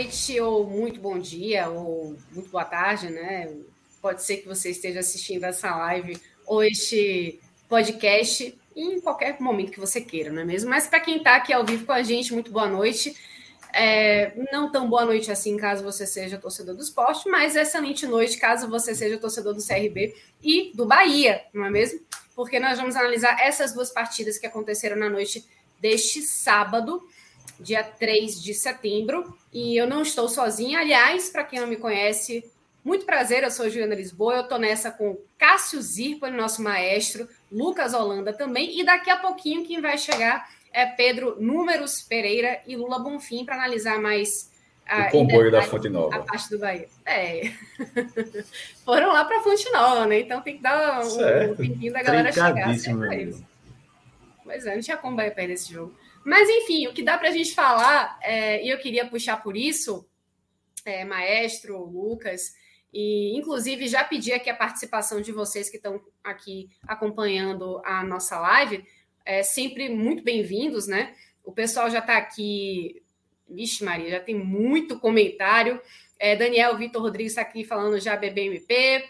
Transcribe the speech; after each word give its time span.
Noite, 0.00 0.40
ou 0.40 0.66
muito 0.66 0.98
bom 0.98 1.18
dia, 1.18 1.68
ou 1.68 2.16
muito 2.32 2.48
boa 2.50 2.64
tarde, 2.64 3.10
né? 3.10 3.52
Pode 4.00 4.22
ser 4.22 4.38
que 4.38 4.48
você 4.48 4.70
esteja 4.70 5.00
assistindo 5.00 5.44
essa 5.44 5.76
live 5.76 6.18
ou 6.46 6.64
este 6.64 7.38
podcast 7.68 8.58
em 8.74 8.98
qualquer 9.00 9.38
momento 9.40 9.70
que 9.70 9.78
você 9.78 10.00
queira, 10.00 10.32
não 10.32 10.40
é 10.40 10.44
mesmo? 10.44 10.70
Mas 10.70 10.86
para 10.86 11.00
quem 11.00 11.18
está 11.18 11.36
aqui 11.36 11.52
ao 11.52 11.66
vivo 11.66 11.84
com 11.84 11.92
a 11.92 12.02
gente, 12.02 12.32
muito 12.32 12.50
boa 12.50 12.66
noite. 12.66 13.14
É, 13.74 14.32
não 14.50 14.72
tão 14.72 14.88
boa 14.88 15.04
noite 15.04 15.30
assim, 15.30 15.56
caso 15.56 15.84
você 15.84 16.06
seja 16.06 16.38
torcedor 16.38 16.74
do 16.74 16.82
esporte, 16.82 17.28
mas 17.28 17.54
excelente 17.54 18.06
noite, 18.06 18.38
caso 18.38 18.68
você 18.68 18.94
seja 18.94 19.18
torcedor 19.18 19.54
do 19.54 19.64
CRB 19.64 20.16
e 20.42 20.72
do 20.74 20.86
Bahia, 20.86 21.44
não 21.52 21.66
é 21.66 21.70
mesmo? 21.70 22.00
Porque 22.34 22.58
nós 22.58 22.78
vamos 22.78 22.96
analisar 22.96 23.38
essas 23.38 23.72
duas 23.72 23.90
partidas 23.90 24.38
que 24.38 24.46
aconteceram 24.46 24.96
na 24.96 25.10
noite 25.10 25.44
deste 25.78 26.22
sábado 26.22 27.02
dia 27.58 27.82
3 27.82 28.42
de 28.42 28.54
setembro. 28.54 29.36
E 29.52 29.76
eu 29.76 29.86
não 29.86 30.02
estou 30.02 30.28
sozinha. 30.28 30.80
Aliás, 30.80 31.30
para 31.30 31.44
quem 31.44 31.60
não 31.60 31.66
me 31.66 31.76
conhece, 31.76 32.44
muito 32.84 33.04
prazer, 33.04 33.42
eu 33.42 33.50
sou 33.50 33.68
Juliana 33.68 33.94
Lisboa. 33.94 34.36
Eu 34.36 34.42
estou 34.42 34.58
nessa 34.58 34.90
com 34.90 35.18
Cássio 35.38 35.80
Zirpoli, 35.82 36.32
nosso 36.32 36.62
maestro, 36.62 37.28
Lucas 37.50 37.92
Holanda 37.92 38.32
também. 38.32 38.78
E 38.78 38.84
daqui 38.84 39.10
a 39.10 39.16
pouquinho 39.16 39.66
quem 39.66 39.80
vai 39.80 39.98
chegar 39.98 40.48
é 40.72 40.86
Pedro 40.86 41.36
Números 41.40 42.00
Pereira 42.00 42.60
e 42.66 42.76
Lula 42.76 42.98
Bonfim 42.98 43.44
para 43.44 43.56
analisar 43.56 43.98
mais. 44.00 44.50
A, 44.86 45.06
o 45.06 45.10
comboio 45.10 45.50
da 45.52 45.62
Fonte 45.62 45.88
Nova. 45.88 46.16
A 46.16 46.18
parte 46.20 46.50
do 46.50 46.58
Bahia. 46.58 46.88
É. 47.04 47.52
Foram 48.84 49.12
lá 49.12 49.24
para 49.24 49.38
a 49.38 49.42
Fonte 49.42 49.70
Nova, 49.70 50.06
né? 50.06 50.20
Então 50.20 50.40
tem 50.40 50.56
que 50.56 50.62
dar 50.62 51.04
um, 51.04 51.52
um 51.52 51.54
tempinho 51.54 51.92
da 51.92 52.02
galera 52.02 52.32
chegar. 52.32 52.68
Mesmo. 52.68 53.46
Pois 54.42 54.66
é, 54.66 54.74
não 54.74 54.82
tinha 54.82 54.96
como 54.96 55.16
Bahia 55.16 55.30
perder 55.30 55.54
esse 55.54 55.72
jogo. 55.72 55.94
Mas, 56.24 56.48
enfim, 56.48 56.86
o 56.86 56.92
que 56.92 57.02
dá 57.02 57.16
para 57.16 57.28
a 57.28 57.32
gente 57.32 57.54
falar, 57.54 58.18
é, 58.22 58.64
e 58.64 58.68
eu 58.68 58.78
queria 58.78 59.06
puxar 59.06 59.42
por 59.42 59.56
isso, 59.56 60.06
é, 60.84 61.04
Maestro, 61.04 61.82
Lucas, 61.84 62.54
e 62.92 63.36
inclusive 63.36 63.86
já 63.86 64.02
pedi 64.02 64.32
aqui 64.32 64.50
a 64.50 64.54
participação 64.54 65.20
de 65.20 65.32
vocês 65.32 65.70
que 65.70 65.76
estão 65.76 66.02
aqui 66.22 66.68
acompanhando 66.86 67.80
a 67.84 68.02
nossa 68.02 68.38
live, 68.40 68.84
é, 69.24 69.42
sempre 69.42 69.88
muito 69.88 70.22
bem-vindos, 70.22 70.86
né? 70.86 71.14
O 71.44 71.52
pessoal 71.52 71.88
já 71.90 72.00
está 72.00 72.16
aqui, 72.16 73.02
vixe 73.48 73.84
Maria, 73.84 74.10
já 74.10 74.20
tem 74.20 74.34
muito 74.34 74.98
comentário. 74.98 75.80
É, 76.18 76.36
Daniel 76.36 76.76
Vitor 76.76 77.00
Rodrigues 77.00 77.32
está 77.32 77.42
aqui 77.42 77.64
falando 77.64 77.98
já 77.98 78.16
BBMP. 78.16 79.08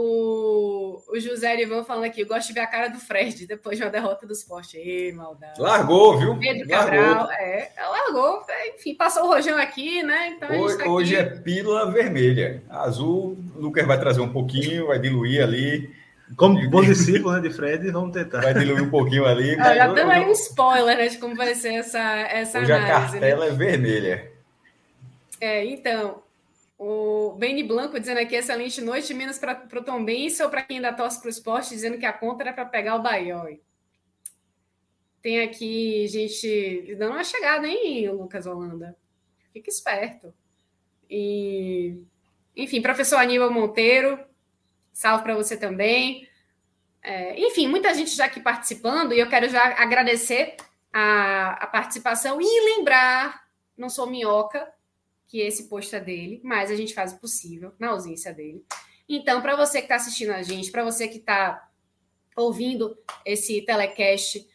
O, 0.00 1.02
o 1.08 1.18
José 1.18 1.60
Ivan 1.60 1.82
falando 1.82 2.04
aqui, 2.04 2.20
eu 2.20 2.26
gosto 2.26 2.46
de 2.46 2.54
ver 2.54 2.60
a 2.60 2.68
cara 2.68 2.86
do 2.86 3.00
Fred 3.00 3.48
depois 3.48 3.76
de 3.76 3.82
uma 3.82 3.90
derrota 3.90 4.28
do 4.28 4.32
esporte. 4.32 4.76
Ei, 4.76 5.10
maldade. 5.10 5.60
Largou, 5.60 6.16
viu? 6.16 6.38
Pedro 6.38 6.68
Cabral, 6.68 7.26
largou. 7.26 7.32
é, 7.32 7.72
largou. 7.76 8.46
Enfim, 8.76 8.94
passou 8.94 9.24
o 9.24 9.26
rojão 9.26 9.58
aqui, 9.58 10.00
né? 10.04 10.36
Então 10.36 10.56
hoje, 10.56 10.78
tá 10.78 10.88
hoje 10.88 11.16
é 11.16 11.24
pílula 11.24 11.90
vermelha. 11.90 12.62
Azul, 12.70 13.36
o 13.56 13.60
Lucas 13.60 13.84
vai 13.88 13.98
trazer 13.98 14.20
um 14.20 14.32
pouquinho, 14.32 14.86
vai 14.86 15.00
diluir 15.00 15.42
ali. 15.42 15.92
Como 16.36 16.70
bom 16.70 16.82
discípulo 16.84 17.34
né, 17.34 17.40
de 17.40 17.50
Fred, 17.50 17.90
vamos 17.90 18.12
tentar. 18.12 18.40
Vai 18.40 18.54
diluir 18.54 18.84
um 18.84 18.90
pouquinho 18.90 19.26
ali. 19.26 19.56
Ah, 19.58 19.74
já 19.74 19.88
dando 19.88 20.12
aí 20.12 20.24
um 20.24 20.30
spoiler 20.30 20.96
né, 20.96 21.08
de 21.08 21.18
como 21.18 21.34
vai 21.34 21.56
ser 21.56 21.74
essa, 21.74 21.98
essa 21.98 22.60
hoje 22.60 22.70
análise. 22.70 23.16
a 23.16 23.20
cartela 23.20 23.46
né? 23.46 23.50
é 23.50 23.54
vermelha. 23.54 24.32
É, 25.40 25.64
então, 25.64 26.22
o 26.78 27.32
Benny 27.32 27.64
Blanco 27.64 27.98
dizendo 27.98 28.20
aqui, 28.20 28.36
excelente 28.36 28.80
noite, 28.80 29.12
menos 29.12 29.36
para 29.36 29.66
o 29.74 29.82
Tom 29.82 30.04
Benz 30.04 30.38
ou 30.38 30.48
para 30.48 30.62
quem 30.62 30.76
ainda 30.76 30.92
torce 30.92 31.18
para 31.18 31.26
o 31.26 31.30
esporte, 31.30 31.70
dizendo 31.70 31.98
que 31.98 32.06
a 32.06 32.12
conta 32.12 32.44
era 32.44 32.52
para 32.52 32.64
pegar 32.64 32.94
o 32.94 33.02
Bahia. 33.02 33.58
Tem 35.20 35.40
aqui 35.40 36.06
gente 36.06 36.94
dando 36.96 37.14
uma 37.14 37.24
chegada, 37.24 37.66
hein, 37.66 38.08
Lucas 38.10 38.46
Holanda? 38.46 38.96
Fica 39.52 39.68
esperto. 39.68 40.32
E, 41.10 42.00
enfim, 42.56 42.80
professor 42.80 43.16
Aníbal 43.16 43.50
Monteiro, 43.50 44.24
salve 44.92 45.24
para 45.24 45.34
você 45.34 45.56
também. 45.56 46.28
É, 47.02 47.40
enfim, 47.40 47.66
muita 47.66 47.92
gente 47.92 48.14
já 48.14 48.26
aqui 48.26 48.40
participando 48.40 49.12
e 49.12 49.18
eu 49.18 49.28
quero 49.28 49.48
já 49.48 49.82
agradecer 49.82 50.56
a, 50.92 51.64
a 51.64 51.66
participação 51.66 52.40
e 52.40 52.76
lembrar, 52.76 53.48
não 53.76 53.88
sou 53.88 54.06
minhoca, 54.06 54.72
que 55.28 55.40
esse 55.40 55.68
post 55.68 55.94
é 55.94 56.00
dele, 56.00 56.40
mas 56.42 56.70
a 56.70 56.74
gente 56.74 56.94
faz 56.94 57.12
o 57.12 57.18
possível 57.18 57.72
na 57.78 57.90
ausência 57.90 58.32
dele. 58.32 58.64
Então, 59.06 59.42
para 59.42 59.54
você 59.54 59.78
que 59.78 59.84
está 59.84 59.96
assistindo 59.96 60.30
a 60.30 60.42
gente, 60.42 60.70
para 60.70 60.82
você 60.82 61.06
que 61.06 61.18
está 61.18 61.68
ouvindo 62.34 62.96
esse 63.24 63.60
telecast, 63.62 64.46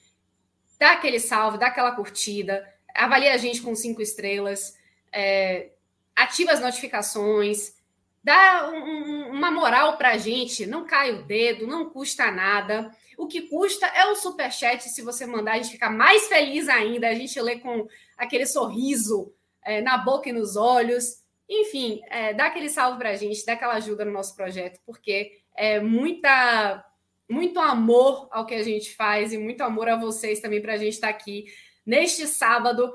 dá 0.80 0.94
aquele 0.94 1.20
salve, 1.20 1.60
dá 1.60 1.68
aquela 1.68 1.92
curtida, 1.96 2.68
avalia 2.94 3.34
a 3.34 3.38
gente 3.38 3.62
com 3.62 3.76
cinco 3.76 4.02
estrelas, 4.02 4.76
é, 5.12 5.72
ativa 6.16 6.52
as 6.52 6.60
notificações, 6.60 7.76
dá 8.24 8.70
um, 8.70 9.30
uma 9.32 9.52
moral 9.52 9.98
para 9.98 10.12
a 10.12 10.18
gente, 10.18 10.66
não 10.66 10.86
cai 10.86 11.12
o 11.12 11.24
dedo, 11.24 11.68
não 11.68 11.90
custa 11.90 12.32
nada. 12.32 12.92
O 13.16 13.28
que 13.28 13.44
custa 13.44 13.86
é 13.88 14.08
o 14.08 14.16
superchat, 14.16 14.90
se 14.90 15.02
você 15.04 15.26
mandar, 15.26 15.54
a 15.54 15.58
gente 15.58 15.74
fica 15.74 15.90
mais 15.90 16.28
feliz 16.28 16.68
ainda, 16.68 17.10
a 17.10 17.14
gente 17.14 17.40
lê 17.40 17.60
com 17.60 17.88
aquele 18.18 18.48
sorriso 18.48 19.34
é, 19.66 19.82
na 19.82 19.98
boca 19.98 20.30
e 20.30 20.34
nos 20.34 20.56
olhos. 20.56 21.24
Enfim, 21.50 22.02
é, 22.10 22.34
dá 22.34 22.46
aquele 22.46 22.70
salve 22.70 22.98
para 22.98 23.10
a 23.10 23.16
gente, 23.16 23.46
dá 23.46 23.54
aquela 23.54 23.74
ajuda 23.74 24.06
no 24.06 24.12
nosso 24.12 24.36
projeto, 24.36 24.80
porque 24.86 25.40
é 25.56 25.80
muita, 25.80 26.84
muito 27.30 27.60
amor 27.60 28.28
ao 28.32 28.46
que 28.46 28.56
a 28.56 28.64
gente 28.64 28.96
faz 28.96 29.34
e 29.34 29.38
muito 29.38 29.62
amor 29.62 29.90
a 29.90 29.96
vocês 29.96 30.40
também 30.40 30.62
para 30.62 30.74
a 30.74 30.78
gente 30.78 30.94
estar 30.94 31.08
tá 31.08 31.14
aqui 31.14 31.46
neste 31.86 32.28
sábado 32.28 32.92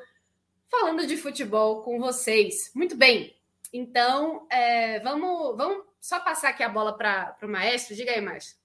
falando 0.70 1.06
de 1.06 1.16
futebol 1.16 1.82
com 1.82 1.98
vocês. 1.98 2.70
Muito 2.74 2.96
bem, 2.96 3.36
então 3.72 4.46
é, 4.50 4.98
vamos, 5.00 5.56
vamos 5.56 5.84
só 6.00 6.20
passar 6.20 6.50
aqui 6.50 6.62
a 6.62 6.68
bola 6.68 6.96
para 6.96 7.36
o 7.42 7.48
maestro. 7.48 7.94
Diga 7.94 8.12
aí, 8.12 8.20
Márcio. 8.20 8.57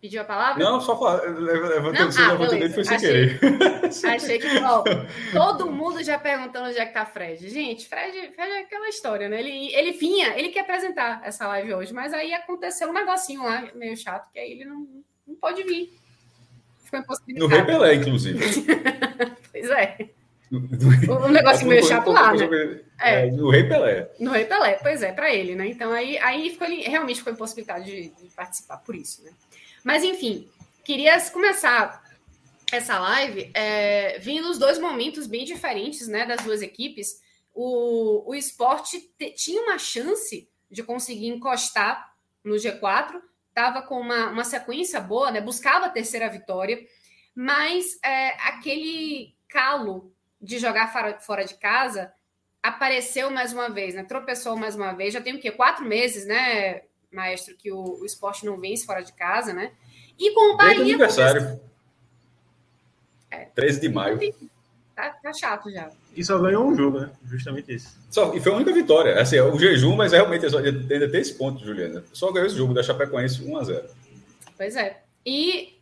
Pediu 0.00 0.22
a 0.22 0.24
palavra? 0.24 0.64
Não, 0.64 0.80
só 0.80 0.98
falar. 0.98 1.20
Levantei 1.22 2.06
o 2.06 2.12
seu, 2.12 2.26
levantei 2.28 2.58
dele, 2.58 2.72
foi 2.72 2.84
sem 2.84 2.96
achei, 2.96 3.38
querer. 3.38 3.86
Achei 4.14 4.38
que, 4.38 4.58
ó, 4.64 4.82
todo 5.30 5.70
mundo 5.70 6.02
já 6.02 6.18
perguntando 6.18 6.70
onde 6.70 6.78
é 6.78 6.86
que 6.86 6.94
tá 6.94 7.04
Fred. 7.04 7.46
Gente, 7.50 7.86
Fred, 7.86 8.32
Fred 8.34 8.50
é 8.50 8.60
aquela 8.60 8.88
história, 8.88 9.28
né? 9.28 9.38
Ele, 9.40 9.74
ele 9.74 9.92
vinha, 9.92 10.38
ele 10.38 10.48
quer 10.48 10.60
apresentar 10.60 11.20
essa 11.22 11.46
live 11.48 11.74
hoje, 11.74 11.92
mas 11.92 12.14
aí 12.14 12.32
aconteceu 12.32 12.88
um 12.88 12.94
negocinho 12.94 13.42
lá, 13.42 13.68
meio 13.74 13.94
chato, 13.94 14.32
que 14.32 14.38
aí 14.38 14.52
ele 14.52 14.64
não, 14.64 14.86
não 15.26 15.34
pode 15.34 15.62
vir. 15.64 15.92
Ficou 16.82 17.00
impossibilitado. 17.00 17.50
No 17.50 17.54
Rei 17.54 17.64
Pelé, 17.66 17.94
inclusive. 17.96 18.40
pois 19.52 19.70
é. 19.70 19.98
Um 20.50 21.28
negócio 21.28 21.68
meio 21.68 21.84
chato 21.84 22.10
lá, 22.10 22.34
né? 22.34 22.80
É, 22.98 23.26
é, 23.26 23.30
no 23.30 23.50
Rei 23.50 23.64
Pelé. 23.64 24.10
No 24.18 24.32
Rei 24.32 24.46
Pelé, 24.46 24.78
pois 24.82 25.02
é, 25.02 25.12
para 25.12 25.32
ele, 25.32 25.54
né? 25.54 25.68
Então 25.68 25.92
aí, 25.92 26.18
aí 26.18 26.50
ficou, 26.50 26.66
ele 26.66 26.82
realmente 26.82 27.18
ficou 27.18 27.32
impossibilitado 27.32 27.84
de, 27.84 28.08
de 28.08 28.28
participar 28.34 28.78
por 28.78 28.96
isso, 28.96 29.22
né? 29.22 29.30
Mas, 29.84 30.04
enfim, 30.04 30.48
queria 30.84 31.20
começar 31.30 32.02
essa 32.72 32.98
live 32.98 33.50
é, 33.54 34.18
vindo 34.18 34.48
os 34.48 34.58
dois 34.58 34.78
momentos 34.78 35.26
bem 35.26 35.44
diferentes 35.44 36.06
né, 36.06 36.24
das 36.24 36.42
duas 36.42 36.62
equipes. 36.62 37.20
O, 37.52 38.30
o 38.30 38.34
esporte 38.34 39.00
te, 39.18 39.30
tinha 39.32 39.62
uma 39.62 39.78
chance 39.78 40.48
de 40.70 40.82
conseguir 40.82 41.28
encostar 41.28 42.14
no 42.44 42.54
G4, 42.54 43.20
estava 43.48 43.82
com 43.82 44.00
uma, 44.00 44.28
uma 44.28 44.44
sequência 44.44 45.00
boa, 45.00 45.30
né, 45.30 45.40
buscava 45.40 45.86
a 45.86 45.90
terceira 45.90 46.28
vitória, 46.28 46.80
mas 47.34 47.98
é, 48.04 48.28
aquele 48.48 49.34
calo 49.48 50.14
de 50.40 50.58
jogar 50.58 50.92
fora, 51.20 51.44
de 51.44 51.54
casa 51.54 52.12
apareceu 52.62 53.30
mais 53.30 53.52
uma 53.52 53.68
vez, 53.68 53.94
né? 53.94 54.04
Tropeçou 54.04 54.56
mais 54.56 54.74
uma 54.74 54.92
vez. 54.92 55.12
Já 55.12 55.20
tem 55.20 55.34
o 55.34 55.40
quê? 55.40 55.50
Quatro 55.50 55.84
meses, 55.84 56.26
né? 56.26 56.82
Maestro, 57.12 57.56
que 57.56 57.72
o, 57.72 58.00
o 58.00 58.04
esporte 58.04 58.44
não 58.44 58.58
vence 58.58 58.86
fora 58.86 59.02
de 59.02 59.12
casa, 59.12 59.52
né? 59.52 59.72
E 60.18 60.32
com 60.32 60.54
o 60.54 60.56
Bahia. 60.56 60.80
aniversário. 60.80 61.60
É. 63.30 63.46
13 63.54 63.80
de 63.80 63.88
maio. 63.88 64.18
Tá, 64.94 65.10
tá, 65.22 65.32
chato 65.32 65.70
já. 65.70 65.90
E 66.14 66.22
só 66.22 66.38
ganhou 66.38 66.66
um 66.66 66.76
jogo, 66.76 67.00
né? 67.00 67.10
Justamente 67.24 67.74
isso. 67.74 67.96
Só, 68.10 68.34
e 68.34 68.40
foi 68.40 68.52
a 68.52 68.56
única 68.56 68.72
vitória. 68.72 69.18
Assim, 69.20 69.40
o 69.40 69.58
jejum, 69.58 69.96
mas 69.96 70.12
realmente 70.12 70.44
ainda 70.44 71.10
tem 71.10 71.20
esse 71.20 71.34
ponto, 71.34 71.64
Juliana. 71.64 72.04
Só 72.12 72.30
ganhou 72.30 72.46
esse 72.46 72.56
jogo 72.56 72.74
da 72.74 72.82
Chapecoense 72.82 73.42
1x0. 73.42 73.88
Pois 74.56 74.76
é. 74.76 75.02
E 75.24 75.78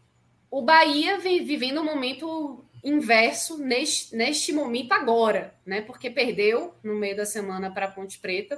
o 0.50 0.62
Bahia 0.62 1.18
vem 1.18 1.44
vivendo 1.44 1.80
um 1.80 1.84
momento 1.84 2.64
inverso 2.84 3.58
neste, 3.58 4.14
neste 4.14 4.52
momento 4.52 4.92
agora, 4.92 5.52
né? 5.66 5.80
Porque 5.80 6.10
perdeu 6.10 6.74
no 6.82 6.94
meio 6.94 7.16
da 7.16 7.24
semana 7.24 7.72
para 7.72 7.86
a 7.86 7.90
Ponte 7.90 8.18
Preta 8.20 8.56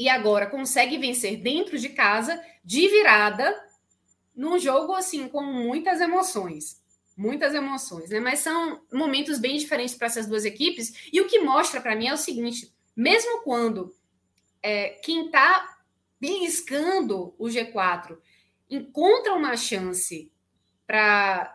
e 0.00 0.08
agora 0.08 0.46
consegue 0.46 0.96
vencer 0.96 1.36
dentro 1.36 1.78
de 1.78 1.90
casa 1.90 2.42
de 2.64 2.88
virada 2.88 3.54
num 4.34 4.58
jogo 4.58 4.94
assim 4.94 5.28
com 5.28 5.42
muitas 5.42 6.00
emoções, 6.00 6.82
muitas 7.14 7.54
emoções, 7.54 8.08
né? 8.08 8.18
Mas 8.18 8.38
são 8.38 8.80
momentos 8.90 9.38
bem 9.38 9.58
diferentes 9.58 9.94
para 9.94 10.06
essas 10.06 10.26
duas 10.26 10.46
equipes 10.46 11.10
e 11.12 11.20
o 11.20 11.26
que 11.26 11.40
mostra 11.40 11.82
para 11.82 11.94
mim 11.94 12.08
é 12.08 12.14
o 12.14 12.16
seguinte: 12.16 12.72
mesmo 12.96 13.42
quando 13.42 13.94
é, 14.62 14.88
quem 15.04 15.26
está 15.26 15.78
beliscando 16.18 17.34
o 17.38 17.44
G4 17.48 18.16
encontra 18.70 19.34
uma 19.34 19.54
chance 19.54 20.32
para 20.86 21.54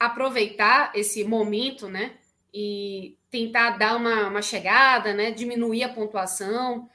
aproveitar 0.00 0.90
esse 0.94 1.22
momento, 1.22 1.86
né? 1.86 2.16
E 2.54 3.18
tentar 3.30 3.76
dar 3.76 3.94
uma, 3.94 4.28
uma 4.28 4.40
chegada, 4.40 5.12
né? 5.12 5.30
Diminuir 5.30 5.82
a 5.84 5.92
pontuação. 5.92 6.88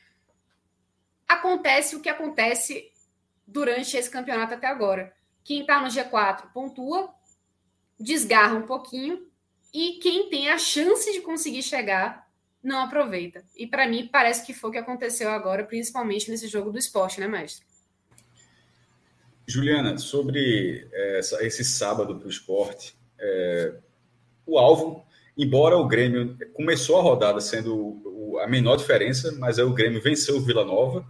Acontece 1.27 1.95
o 1.95 2.01
que 2.01 2.09
acontece 2.09 2.91
durante 3.45 3.95
esse 3.97 4.09
campeonato 4.09 4.53
até 4.53 4.67
agora. 4.67 5.13
Quem 5.43 5.61
está 5.61 5.81
no 5.81 5.87
G4 5.87 6.51
pontua, 6.53 7.13
desgarra 7.99 8.55
um 8.55 8.65
pouquinho, 8.65 9.27
e 9.73 9.99
quem 10.01 10.29
tem 10.29 10.49
a 10.49 10.57
chance 10.57 11.11
de 11.11 11.21
conseguir 11.21 11.61
chegar 11.61 12.27
não 12.63 12.79
aproveita. 12.79 13.43
E 13.55 13.67
para 13.67 13.87
mim 13.87 14.09
parece 14.11 14.45
que 14.45 14.53
foi 14.53 14.69
o 14.69 14.73
que 14.73 14.79
aconteceu 14.79 15.29
agora, 15.29 15.63
principalmente 15.63 16.29
nesse 16.29 16.47
jogo 16.47 16.71
do 16.71 16.77
esporte, 16.77 17.19
né, 17.19 17.27
mestre? 17.27 17.65
Juliana, 19.45 19.97
sobre 19.97 20.87
é, 20.91 21.19
essa, 21.19 21.45
esse 21.45 21.63
sábado 21.63 22.17
para 22.17 22.27
o 22.27 22.29
esporte, 22.29 22.97
é, 23.17 23.75
o 24.45 24.57
alvo, 24.57 25.05
embora 25.37 25.77
o 25.77 25.87
Grêmio 25.87 26.37
começou 26.53 26.99
a 26.99 27.01
rodada 27.01 27.39
sendo 27.39 28.01
a 28.41 28.47
menor 28.47 28.75
diferença, 28.75 29.33
mas 29.39 29.57
aí 29.59 29.65
o 29.65 29.73
Grêmio 29.73 30.01
venceu 30.01 30.37
o 30.37 30.41
Vila 30.41 30.65
Nova. 30.65 31.05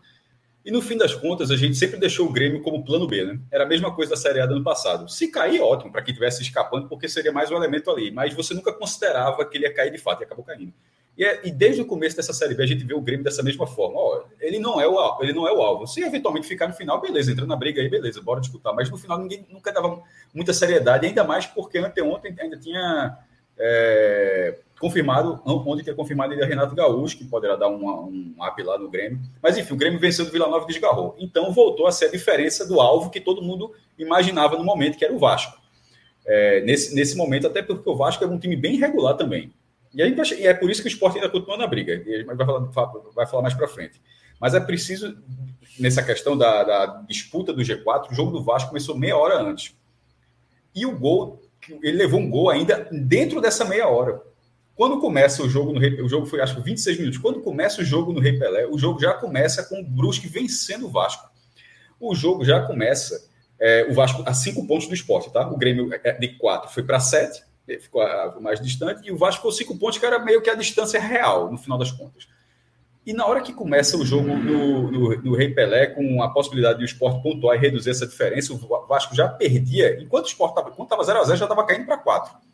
E 0.64 0.72
no 0.72 0.82
fim 0.82 0.98
das 0.98 1.16
contas, 1.16 1.50
a 1.50 1.56
gente 1.56 1.78
sempre 1.78 1.98
deixou 1.98 2.28
o 2.28 2.32
Grêmio 2.32 2.62
como 2.62 2.84
plano 2.84 3.08
B, 3.08 3.24
né? 3.24 3.40
Era 3.50 3.64
a 3.64 3.68
mesma 3.68 3.94
coisa 3.96 4.12
da 4.12 4.18
Série 4.18 4.42
A 4.42 4.46
do 4.46 4.56
ano 4.56 4.64
passado. 4.64 5.10
Se 5.10 5.30
cair, 5.30 5.62
ótimo, 5.62 5.92
para 5.92 6.02
quem 6.02 6.12
estivesse 6.12 6.42
escapando, 6.42 6.90
porque 6.90 7.08
seria 7.08 7.32
mais 7.32 7.50
um 7.50 7.56
elemento 7.56 7.90
ali. 7.90 8.12
Mas 8.12 8.34
você 8.34 8.54
nunca 8.54 8.74
considerava 8.74 9.46
que 9.46 9.58
ele 9.58 9.64
ia 9.64 9.74
cair 9.74 9.92
de 9.92 9.98
fato 9.98 10.22
e 10.22 10.26
acabou 10.26 10.44
caindo. 10.44 10.74
E, 11.18 11.24
é, 11.24 11.40
e, 11.48 11.52
desde 11.52 11.82
o 11.82 11.86
começo 11.86 12.18
dessa 12.18 12.34
série 12.34 12.54
B 12.54 12.64
a 12.64 12.68
gente 12.68 12.84
vê 12.84 12.94
o 12.94 13.02
Grêmio 13.02 13.24
dessa 13.24 13.42
mesma 13.42 13.66
forma. 13.66 13.98
Ó, 13.98 14.24
ele 14.40 14.60
não 14.60 14.80
é 14.80 14.86
o 14.86 15.18
ele 15.22 15.34
não 15.34 15.48
é 15.48 15.54
o 15.54 15.62
alvo. 15.62 15.88
Se 15.88 16.04
eventualmente 16.04 16.46
ficar 16.46 16.68
no 16.68 16.74
final, 16.74 17.02
beleza, 17.02 17.32
entrando 17.32 17.48
na 17.48 17.56
briga 17.56 17.82
aí, 17.82 17.90
beleza, 17.90 18.22
bora 18.22 18.42
disputar. 18.42 18.74
Mas 18.76 18.90
no 18.90 18.98
final 18.98 19.18
ninguém 19.18 19.48
nunca 19.50 19.72
dava 19.72 20.04
muita 20.34 20.54
seriedade, 20.54 21.08
ainda 21.08 21.24
mais 21.24 21.46
porque 21.46 21.78
anteontem 21.78 22.36
ainda 22.38 22.58
tinha 22.58 23.18
é, 23.58 24.60
confirmado, 24.80 25.42
onde 25.46 25.84
tinha 25.84 25.96
confirmado 25.96 26.34
ainda 26.34 26.46
Renato 26.46 26.76
Gaúcho, 26.76 27.18
que 27.18 27.26
poderá 27.26 27.56
dar 27.56 27.68
um 27.68 28.36
up 28.40 28.64
lá 28.64 28.78
no 28.78 28.90
Grêmio. 28.90 29.20
Mas 29.42 29.58
enfim, 29.58 29.74
o 29.74 29.78
Grêmio 29.78 30.00
venceu 30.00 30.26
do 30.26 30.32
Vila 30.32 30.48
Nova 30.48 30.66
e 30.66 30.68
desgarrou. 30.68 31.16
Então 31.20 31.52
voltou 31.52 31.88
a 31.88 31.92
ser 31.92 32.06
a 32.06 32.12
diferença 32.12 32.66
do 32.66 32.80
alvo 32.80 33.10
que 33.10 33.20
todo 33.20 33.42
mundo 33.42 33.74
imaginava 33.98 34.58
no 34.58 34.64
momento, 34.64 34.98
que 34.98 35.06
era 35.06 35.14
o 35.14 35.20
Vasco. 35.20 35.60
É, 36.26 36.62
nesse, 36.62 36.94
nesse 36.94 37.16
momento, 37.16 37.48
até 37.48 37.62
porque 37.62 37.90
o 37.90 37.96
Vasco 37.96 38.24
é 38.24 38.28
um 38.28 38.38
time 38.38 38.56
bem 38.56 38.78
regular 38.78 39.16
também. 39.16 39.52
E, 39.94 40.02
aí, 40.02 40.16
e 40.38 40.46
é 40.46 40.54
por 40.54 40.70
isso 40.70 40.82
que 40.82 40.88
o 40.88 40.92
esporte 40.92 41.16
ainda 41.16 41.30
continua 41.30 41.58
na 41.58 41.66
briga. 41.66 41.98
Gente 41.98 42.26
vai 42.26 42.38
falar, 42.38 42.60
vai 43.16 43.26
falar 43.26 43.42
mais 43.42 43.54
para 43.54 43.68
frente. 43.68 44.00
Mas 44.40 44.54
é 44.54 44.60
preciso, 44.60 45.18
nessa 45.80 46.04
questão 46.04 46.38
da, 46.38 46.64
da, 46.64 46.86
disputa 47.08 47.52
do 47.52 47.62
G4, 47.62 48.12
o 48.12 48.14
jogo 48.14 48.32
do 48.32 48.44
Vasco 48.44 48.70
começou 48.70 48.98
meia 48.98 49.18
hora 49.18 49.42
antes. 49.42 49.76
E 50.76 50.86
o 50.86 50.98
gol, 50.98 51.42
ele 51.82 51.98
levou 51.98 52.20
um 52.20 52.30
gol 52.30 52.50
ainda 52.50 52.88
dentro 52.92 53.42
dessa 53.42 53.66
meia 53.66 53.88
hora. 53.88 54.22
Quando 54.78 55.00
começa 55.00 55.44
o 55.44 55.50
jogo 55.50 55.74
no 55.74 55.80
Rei, 55.80 56.00
o 56.02 56.08
jogo 56.08 56.26
foi 56.26 56.40
acho 56.40 56.56
que 56.56 56.62
26 56.62 57.00
minutos. 57.00 57.20
Quando 57.20 57.42
começa 57.42 57.82
o 57.82 57.84
jogo 57.84 58.14
no 58.14 58.22
Rei 58.22 58.40
Pelé, 58.40 58.66
o 58.68 58.78
jogo 58.78 59.00
já 59.00 59.14
começa 59.14 59.64
com 59.64 59.82
o 59.82 59.84
Brusque 59.84 60.28
vencendo 60.28 60.86
o 60.86 60.90
Vasco. 60.90 61.30
O 62.00 62.14
jogo 62.14 62.46
já 62.46 62.62
começa 62.62 63.28
é, 63.60 63.88
o 63.90 63.94
Vasco 63.94 64.24
a 64.26 64.34
cinco 64.34 64.66
pontos 64.66 64.88
do 64.88 64.94
esporte, 64.94 65.34
tá? 65.34 65.50
O 65.50 65.58
Grêmio 65.58 65.90
é, 65.92 66.12
de 66.14 66.30
quatro 66.38 66.72
foi 66.72 66.84
para 66.84 67.00
sete 67.00 67.48
ficou 67.76 68.02
mais 68.40 68.62
distante, 68.62 69.06
e 69.06 69.12
o 69.12 69.18
Vasco 69.18 69.38
ficou 69.38 69.52
cinco 69.52 69.78
pontos, 69.78 69.98
que 69.98 70.06
era 70.06 70.20
meio 70.20 70.42
que 70.42 70.50
a 70.50 70.56
distância 70.56 71.02
real, 71.02 71.52
no 71.52 71.58
final 71.58 71.78
das 71.78 71.92
contas. 71.92 72.28
E 73.06 73.14
na 73.14 73.26
hora 73.26 73.42
que 73.42 73.54
começa 73.54 73.98
o 73.98 74.06
jogo 74.06 74.28
no, 74.28 74.92
no, 74.92 75.22
no 75.22 75.36
Rei 75.36 75.54
Pelé, 75.54 75.88
com 75.88 76.22
a 76.22 76.30
possibilidade 76.30 76.80
de 76.80 76.86
o 76.86 76.86
esporte 76.86 77.22
pontuar 77.22 77.58
e 77.58 77.60
reduzir 77.60 77.90
essa 77.90 78.08
diferença, 78.08 78.54
o 78.54 78.88
Vasco 78.88 79.16
já 79.16 79.28
perdia, 79.28 80.02
enquanto 80.02 80.26
o 80.26 80.28
esporte 80.28 80.58
estava 80.60 81.04
0x0, 81.04 81.36
já 81.36 81.46
estava 81.46 81.66
caindo 81.66 81.86
para 81.86 81.98
4. 81.98 82.47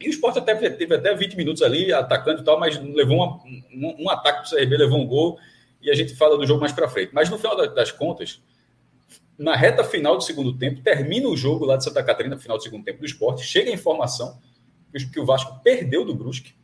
E 0.00 0.08
o 0.08 0.10
esporte 0.10 0.38
até 0.38 0.54
teve 0.54 0.94
até 0.94 1.14
20 1.14 1.36
minutos 1.36 1.62
ali, 1.62 1.92
atacando 1.92 2.42
e 2.42 2.44
tal, 2.44 2.58
mas 2.58 2.78
levou 2.78 3.16
uma, 3.16 3.36
um, 3.44 4.04
um 4.04 4.10
ataque 4.10 4.48
para 4.48 4.56
o 4.56 4.60
CRB, 4.60 4.76
levou 4.76 4.98
um 4.98 5.06
gol, 5.06 5.38
e 5.80 5.90
a 5.90 5.94
gente 5.94 6.14
fala 6.14 6.36
do 6.36 6.46
jogo 6.46 6.60
mais 6.60 6.72
para 6.72 6.88
frente. 6.88 7.10
Mas 7.12 7.30
no 7.30 7.38
final 7.38 7.56
das 7.74 7.92
contas, 7.92 8.42
na 9.38 9.54
reta 9.56 9.84
final 9.84 10.16
do 10.16 10.22
segundo 10.22 10.56
tempo, 10.56 10.80
termina 10.82 11.28
o 11.28 11.36
jogo 11.36 11.64
lá 11.64 11.76
de 11.76 11.84
Santa 11.84 12.02
Catarina, 12.02 12.38
final 12.38 12.56
do 12.56 12.62
segundo 12.62 12.84
tempo 12.84 13.00
do 13.00 13.06
esporte, 13.06 13.44
chega 13.44 13.70
a 13.70 13.74
informação 13.74 14.38
que 15.12 15.18
o 15.18 15.26
Vasco 15.26 15.60
perdeu 15.62 16.04
do 16.04 16.14
Brusque. 16.14 16.54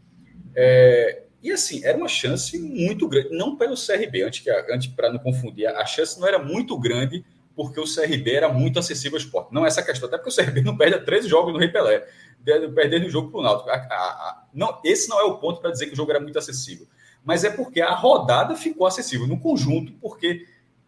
É, 0.55 1.25
e 1.43 1.50
assim, 1.50 1.85
era 1.85 1.97
uma 1.97 2.09
chance 2.09 2.59
muito 2.59 3.09
grande, 3.09 3.31
não 3.31 3.56
pelo 3.56 3.75
CRB, 3.75 4.23
antes, 4.23 4.41
que, 4.41 4.50
antes 4.50 4.88
para 4.88 5.11
não 5.11 5.19
confundir, 5.19 5.67
a 5.67 5.85
chance 5.87 6.21
não 6.21 6.29
era 6.29 6.38
muito 6.38 6.79
grande 6.79 7.25
porque 7.56 7.81
o 7.81 7.85
CRB 7.85 8.33
era 8.33 8.49
muito 8.49 8.79
acessível 8.79 9.19
ao 9.19 9.23
esporte. 9.23 9.53
Não 9.53 9.65
é 9.65 9.69
essa 9.69 9.83
questão, 9.83 10.09
até 10.09 10.17
porque 10.17 10.31
o 10.31 10.35
CRB 10.35 10.62
não 10.62 10.76
perde 10.76 11.05
13 11.05 11.29
jogos 11.29 11.53
no 11.53 11.59
Rei 11.59 11.69
Pelé, 11.69 12.06
perdendo 12.45 13.07
o 13.07 13.11
jogo 13.11 13.31
para 13.31 13.41
o 13.41 13.43
Náutico. 13.43 13.71
A, 13.71 13.75
a, 13.75 14.45
não, 14.53 14.81
esse 14.85 15.09
não 15.09 15.21
é 15.21 15.25
o 15.25 15.39
ponto 15.39 15.61
para 15.61 15.71
dizer 15.71 15.87
que 15.87 15.93
o 15.93 15.97
jogo 15.97 16.11
era 16.11 16.21
muito 16.21 16.39
acessível, 16.39 16.87
mas 17.25 17.45
é 17.45 17.51
porque 17.51 17.81
a 17.81 17.95
rodada 17.95 18.57
ficou 18.57 18.87
acessível 18.87 19.27
no 19.27 19.39
conjunto, 19.39 19.93
porque 20.01 20.47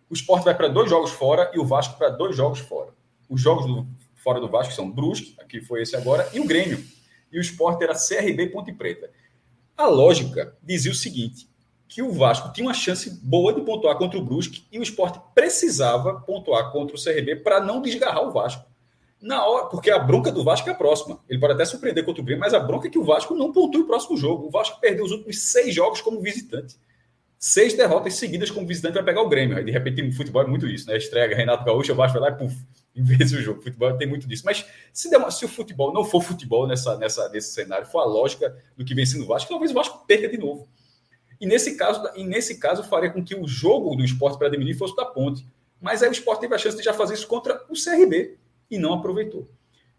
o 0.08 0.14
esporte 0.14 0.44
vai 0.44 0.54
para 0.54 0.68
dois 0.68 0.88
jogos 0.88 1.10
fora 1.10 1.50
e 1.54 1.58
o 1.58 1.64
Vasco 1.64 1.96
para 1.96 2.08
dois 2.08 2.36
jogos 2.36 2.58
fora. 2.60 2.90
Os 3.28 3.40
jogos 3.40 3.66
do, 3.66 3.86
fora 4.16 4.40
do 4.40 4.48
Vasco 4.48 4.72
são 4.72 4.90
Brusque, 4.90 5.34
aqui 5.38 5.60
foi 5.60 5.82
esse 5.82 5.96
agora, 5.96 6.28
e 6.32 6.40
o 6.40 6.46
Grêmio. 6.46 6.84
E 7.30 7.38
o 7.38 7.40
esporte 7.40 7.82
era 7.82 7.94
CRB 7.94 8.48
Ponte 8.48 8.72
Preta. 8.72 9.10
A 9.76 9.86
lógica 9.86 10.56
dizia 10.62 10.92
o 10.92 10.94
seguinte: 10.94 11.48
que 11.88 12.02
o 12.02 12.10
Vasco 12.10 12.50
tinha 12.52 12.66
uma 12.66 12.72
chance 12.72 13.20
boa 13.22 13.52
de 13.52 13.60
pontuar 13.60 13.96
contra 13.96 14.18
o 14.18 14.24
Brusque 14.24 14.64
e 14.72 14.78
o 14.78 14.82
esporte 14.82 15.20
precisava 15.34 16.20
pontuar 16.20 16.72
contra 16.72 16.96
o 16.96 17.02
CRB 17.02 17.36
para 17.36 17.60
não 17.60 17.82
desgarrar 17.82 18.22
o 18.22 18.30
Vasco. 18.30 18.64
Na 19.22 19.46
hora, 19.46 19.66
porque 19.66 19.90
a 19.90 19.98
bronca 19.98 20.30
do 20.30 20.42
Vasco 20.44 20.68
é 20.68 20.72
a 20.72 20.74
próxima. 20.74 21.20
Ele 21.28 21.38
pode 21.38 21.54
até 21.54 21.64
surpreender 21.64 22.04
contra 22.04 22.20
o 22.20 22.24
Grêmio, 22.24 22.40
mas 22.40 22.52
a 22.52 22.60
bronca 22.60 22.88
é 22.88 22.90
que 22.90 22.98
o 22.98 23.04
Vasco 23.04 23.34
não 23.34 23.52
pontue 23.52 23.82
o 23.82 23.86
próximo 23.86 24.16
jogo. 24.16 24.48
O 24.48 24.50
Vasco 24.50 24.80
perdeu 24.80 25.04
os 25.04 25.12
últimos 25.12 25.50
seis 25.50 25.74
jogos 25.74 26.00
como 26.00 26.20
visitante 26.20 26.76
seis 27.44 27.74
derrotas 27.74 28.14
seguidas 28.14 28.52
como 28.52 28.64
visitante 28.64 28.94
vai 28.94 29.02
pegar 29.02 29.20
o 29.20 29.28
Grêmio. 29.28 29.56
Aí, 29.56 29.64
de 29.64 29.72
repente, 29.72 30.00
no 30.00 30.12
futebol 30.12 30.42
é 30.42 30.46
muito 30.46 30.64
isso, 30.68 30.86
né? 30.86 30.96
Estreia 30.96 31.34
Renato 31.34 31.64
Gaúcho, 31.64 31.92
o 31.92 31.96
Vasco 31.96 32.20
vai 32.20 32.30
lá 32.30 32.36
e 32.36 32.38
puf, 32.38 32.56
vez 32.94 33.32
do 33.32 33.42
jogo. 33.42 33.58
O 33.58 33.62
futebol 33.64 33.92
tem 33.98 34.06
muito 34.06 34.28
disso. 34.28 34.44
Mas 34.46 34.64
se, 34.92 35.10
der 35.10 35.32
se 35.32 35.44
o 35.44 35.48
futebol 35.48 35.92
não 35.92 36.04
for 36.04 36.22
futebol 36.22 36.68
nessa, 36.68 36.96
nessa, 36.98 37.28
nesse 37.30 37.52
cenário, 37.52 37.84
for 37.84 37.98
a 37.98 38.04
lógica 38.04 38.56
do 38.76 38.84
que 38.84 38.94
vem 38.94 39.04
sendo 39.04 39.24
o 39.24 39.26
Vasco, 39.26 39.48
talvez 39.48 39.72
o 39.72 39.74
Vasco 39.74 40.06
perca 40.06 40.28
de 40.28 40.38
novo. 40.38 40.68
E 41.40 41.44
nesse 41.44 41.76
caso, 41.76 42.08
e 42.14 42.22
nesse 42.22 42.60
caso 42.60 42.84
faria 42.84 43.10
com 43.10 43.24
que 43.24 43.34
o 43.34 43.44
jogo 43.48 43.96
do 43.96 44.04
esporte 44.04 44.38
para 44.38 44.48
diminuir 44.48 44.74
fosse 44.74 44.94
da 44.94 45.04
ponte. 45.04 45.44
Mas 45.80 46.00
aí 46.00 46.08
o 46.08 46.12
esporte 46.12 46.42
teve 46.42 46.54
a 46.54 46.58
chance 46.58 46.76
de 46.76 46.84
já 46.84 46.94
fazer 46.94 47.14
isso 47.14 47.26
contra 47.26 47.60
o 47.68 47.74
CRB 47.74 48.38
e 48.72 48.78
não 48.78 48.94
aproveitou. 48.94 49.48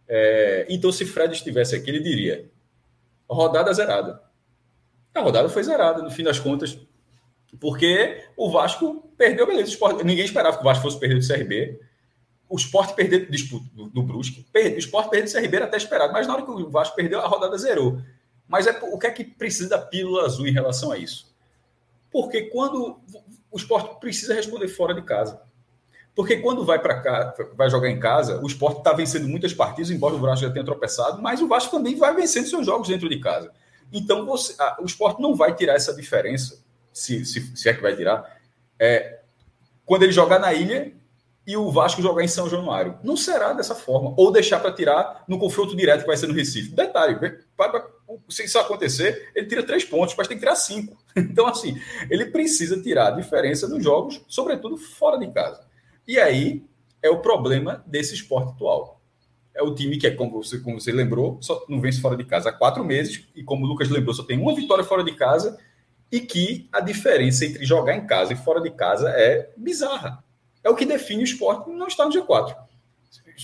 É, 0.07 0.65
então, 0.67 0.91
se 0.91 1.05
Fred 1.05 1.33
estivesse 1.33 1.75
aqui, 1.75 1.89
ele 1.89 1.99
diria: 1.99 2.49
rodada 3.29 3.71
zerada. 3.71 4.21
A 5.13 5.21
rodada 5.21 5.47
foi 5.47 5.63
zerada, 5.63 6.01
no 6.01 6.09
fim 6.09 6.23
das 6.23 6.39
contas, 6.39 6.77
porque 7.59 8.23
o 8.35 8.49
Vasco 8.49 9.09
perdeu, 9.15 9.45
beleza. 9.45 9.69
Esporte, 9.69 10.03
ninguém 10.03 10.25
esperava 10.25 10.57
que 10.57 10.63
o 10.63 10.65
Vasco 10.65 10.81
fosse 10.81 10.99
perder 10.99 11.19
do 11.19 11.27
CRB. 11.27 11.79
O 12.49 12.57
Sport 12.57 12.93
perdeu 12.95 13.25
disputa 13.29 13.65
do, 13.73 13.89
do 13.89 14.03
Brusque. 14.03 14.45
Perde, 14.51 14.75
o 14.75 14.79
Sport 14.79 15.09
perdeu 15.09 15.31
do 15.31 15.33
CRB 15.33 15.55
era 15.55 15.65
até 15.65 15.77
esperado. 15.77 16.11
Mas 16.11 16.27
na 16.27 16.33
hora 16.33 16.43
que 16.43 16.51
o 16.51 16.69
Vasco 16.69 16.95
perdeu, 16.95 17.19
a 17.19 17.27
rodada 17.27 17.57
zerou. 17.57 18.01
Mas 18.47 18.67
é, 18.67 18.71
o 18.91 18.97
que 18.97 19.07
é 19.07 19.11
que 19.11 19.23
precisa 19.23 19.69
da 19.69 19.79
pílula 19.79 20.25
azul 20.25 20.47
em 20.47 20.51
relação 20.51 20.91
a 20.91 20.97
isso? 20.97 21.33
Porque 22.11 22.43
quando 22.43 22.99
o 23.51 23.57
Sport 23.57 23.99
precisa 23.99 24.33
responder 24.33 24.67
fora 24.67 24.95
de 24.95 25.03
casa. 25.03 25.39
Porque 26.15 26.37
quando 26.37 26.63
vai 26.63 26.79
para 26.79 27.01
cá, 27.01 27.33
vai 27.55 27.69
jogar 27.69 27.89
em 27.89 27.99
casa, 27.99 28.39
o 28.43 28.47
Sport 28.47 28.79
está 28.79 28.93
vencendo 28.93 29.27
muitas 29.27 29.53
partidas, 29.53 29.89
embora 29.89 30.13
o 30.13 30.19
Vasco 30.19 30.45
já 30.45 30.51
tenha 30.51 30.63
tropeçado, 30.63 31.21
mas 31.21 31.41
o 31.41 31.47
Vasco 31.47 31.71
também 31.71 31.95
vai 31.95 32.15
vencendo 32.15 32.47
seus 32.47 32.65
jogos 32.65 32.87
dentro 32.87 33.09
de 33.09 33.19
casa. 33.19 33.51
Então 33.91 34.25
você, 34.25 34.55
a, 34.59 34.77
o 34.79 34.85
Sport 34.85 35.19
não 35.19 35.35
vai 35.35 35.55
tirar 35.55 35.73
essa 35.73 35.93
diferença 35.93 36.63
se, 36.91 37.25
se, 37.25 37.57
se 37.57 37.69
é 37.69 37.73
que 37.73 37.81
vai 37.81 37.95
tirar, 37.95 38.37
é, 38.79 39.21
quando 39.85 40.03
ele 40.03 40.11
jogar 40.11 40.39
na 40.39 40.53
ilha 40.53 40.93
e 41.45 41.57
o 41.57 41.69
Vasco 41.69 42.01
jogar 42.01 42.23
em 42.23 42.27
São 42.27 42.49
Januário. 42.49 42.97
Não 43.03 43.17
será 43.17 43.51
dessa 43.53 43.75
forma. 43.75 44.13
Ou 44.15 44.31
deixar 44.31 44.59
para 44.59 44.71
tirar 44.71 45.23
no 45.27 45.37
confronto 45.37 45.75
direto 45.75 46.01
que 46.01 46.07
vai 46.07 46.15
ser 46.15 46.27
no 46.27 46.33
Recife. 46.33 46.71
Detalhe, 46.71 47.19
se 48.29 48.45
isso 48.45 48.57
acontecer, 48.57 49.29
ele 49.35 49.47
tira 49.47 49.63
três 49.63 49.83
pontos, 49.83 50.15
mas 50.17 50.27
tem 50.27 50.37
que 50.37 50.41
tirar 50.43 50.55
cinco. 50.55 50.97
Então, 51.15 51.45
assim, 51.45 51.79
ele 52.09 52.27
precisa 52.27 52.81
tirar 52.81 53.09
a 53.09 53.11
diferença 53.11 53.67
nos 53.67 53.83
jogos, 53.83 54.21
sobretudo 54.27 54.77
fora 54.77 55.17
de 55.17 55.27
casa. 55.31 55.61
E 56.07 56.19
aí 56.19 56.63
é 57.01 57.09
o 57.09 57.19
problema 57.19 57.83
desse 57.85 58.13
esporte 58.13 58.51
atual. 58.51 59.01
É 59.53 59.61
o 59.61 59.75
time 59.75 59.97
que, 59.97 60.07
é, 60.07 60.11
como 60.11 60.31
você, 60.31 60.59
como 60.59 60.79
você 60.79 60.91
lembrou, 60.91 61.37
só 61.41 61.63
não 61.69 61.79
vence 61.79 62.01
fora 62.01 62.17
de 62.17 62.23
casa 62.23 62.49
há 62.49 62.53
quatro 62.53 62.83
meses, 62.83 63.27
e 63.35 63.43
como 63.43 63.65
o 63.65 63.67
Lucas 63.67 63.89
lembrou, 63.89 64.13
só 64.13 64.23
tem 64.23 64.39
uma 64.39 64.55
vitória 64.55 64.83
fora 64.83 65.03
de 65.03 65.13
casa, 65.13 65.59
e 66.11 66.19
que 66.19 66.67
a 66.71 66.79
diferença 66.79 67.45
entre 67.45 67.65
jogar 67.65 67.95
em 67.95 68.05
casa 68.07 68.33
e 68.33 68.35
fora 68.35 68.61
de 68.61 68.71
casa 68.71 69.09
é 69.09 69.51
bizarra. 69.55 70.23
É 70.63 70.69
o 70.69 70.75
que 70.75 70.85
define 70.85 71.21
o 71.21 71.25
esporte 71.25 71.69
não 71.69 71.87
está 71.87 72.05
no 72.05 72.11
G4. 72.11 72.55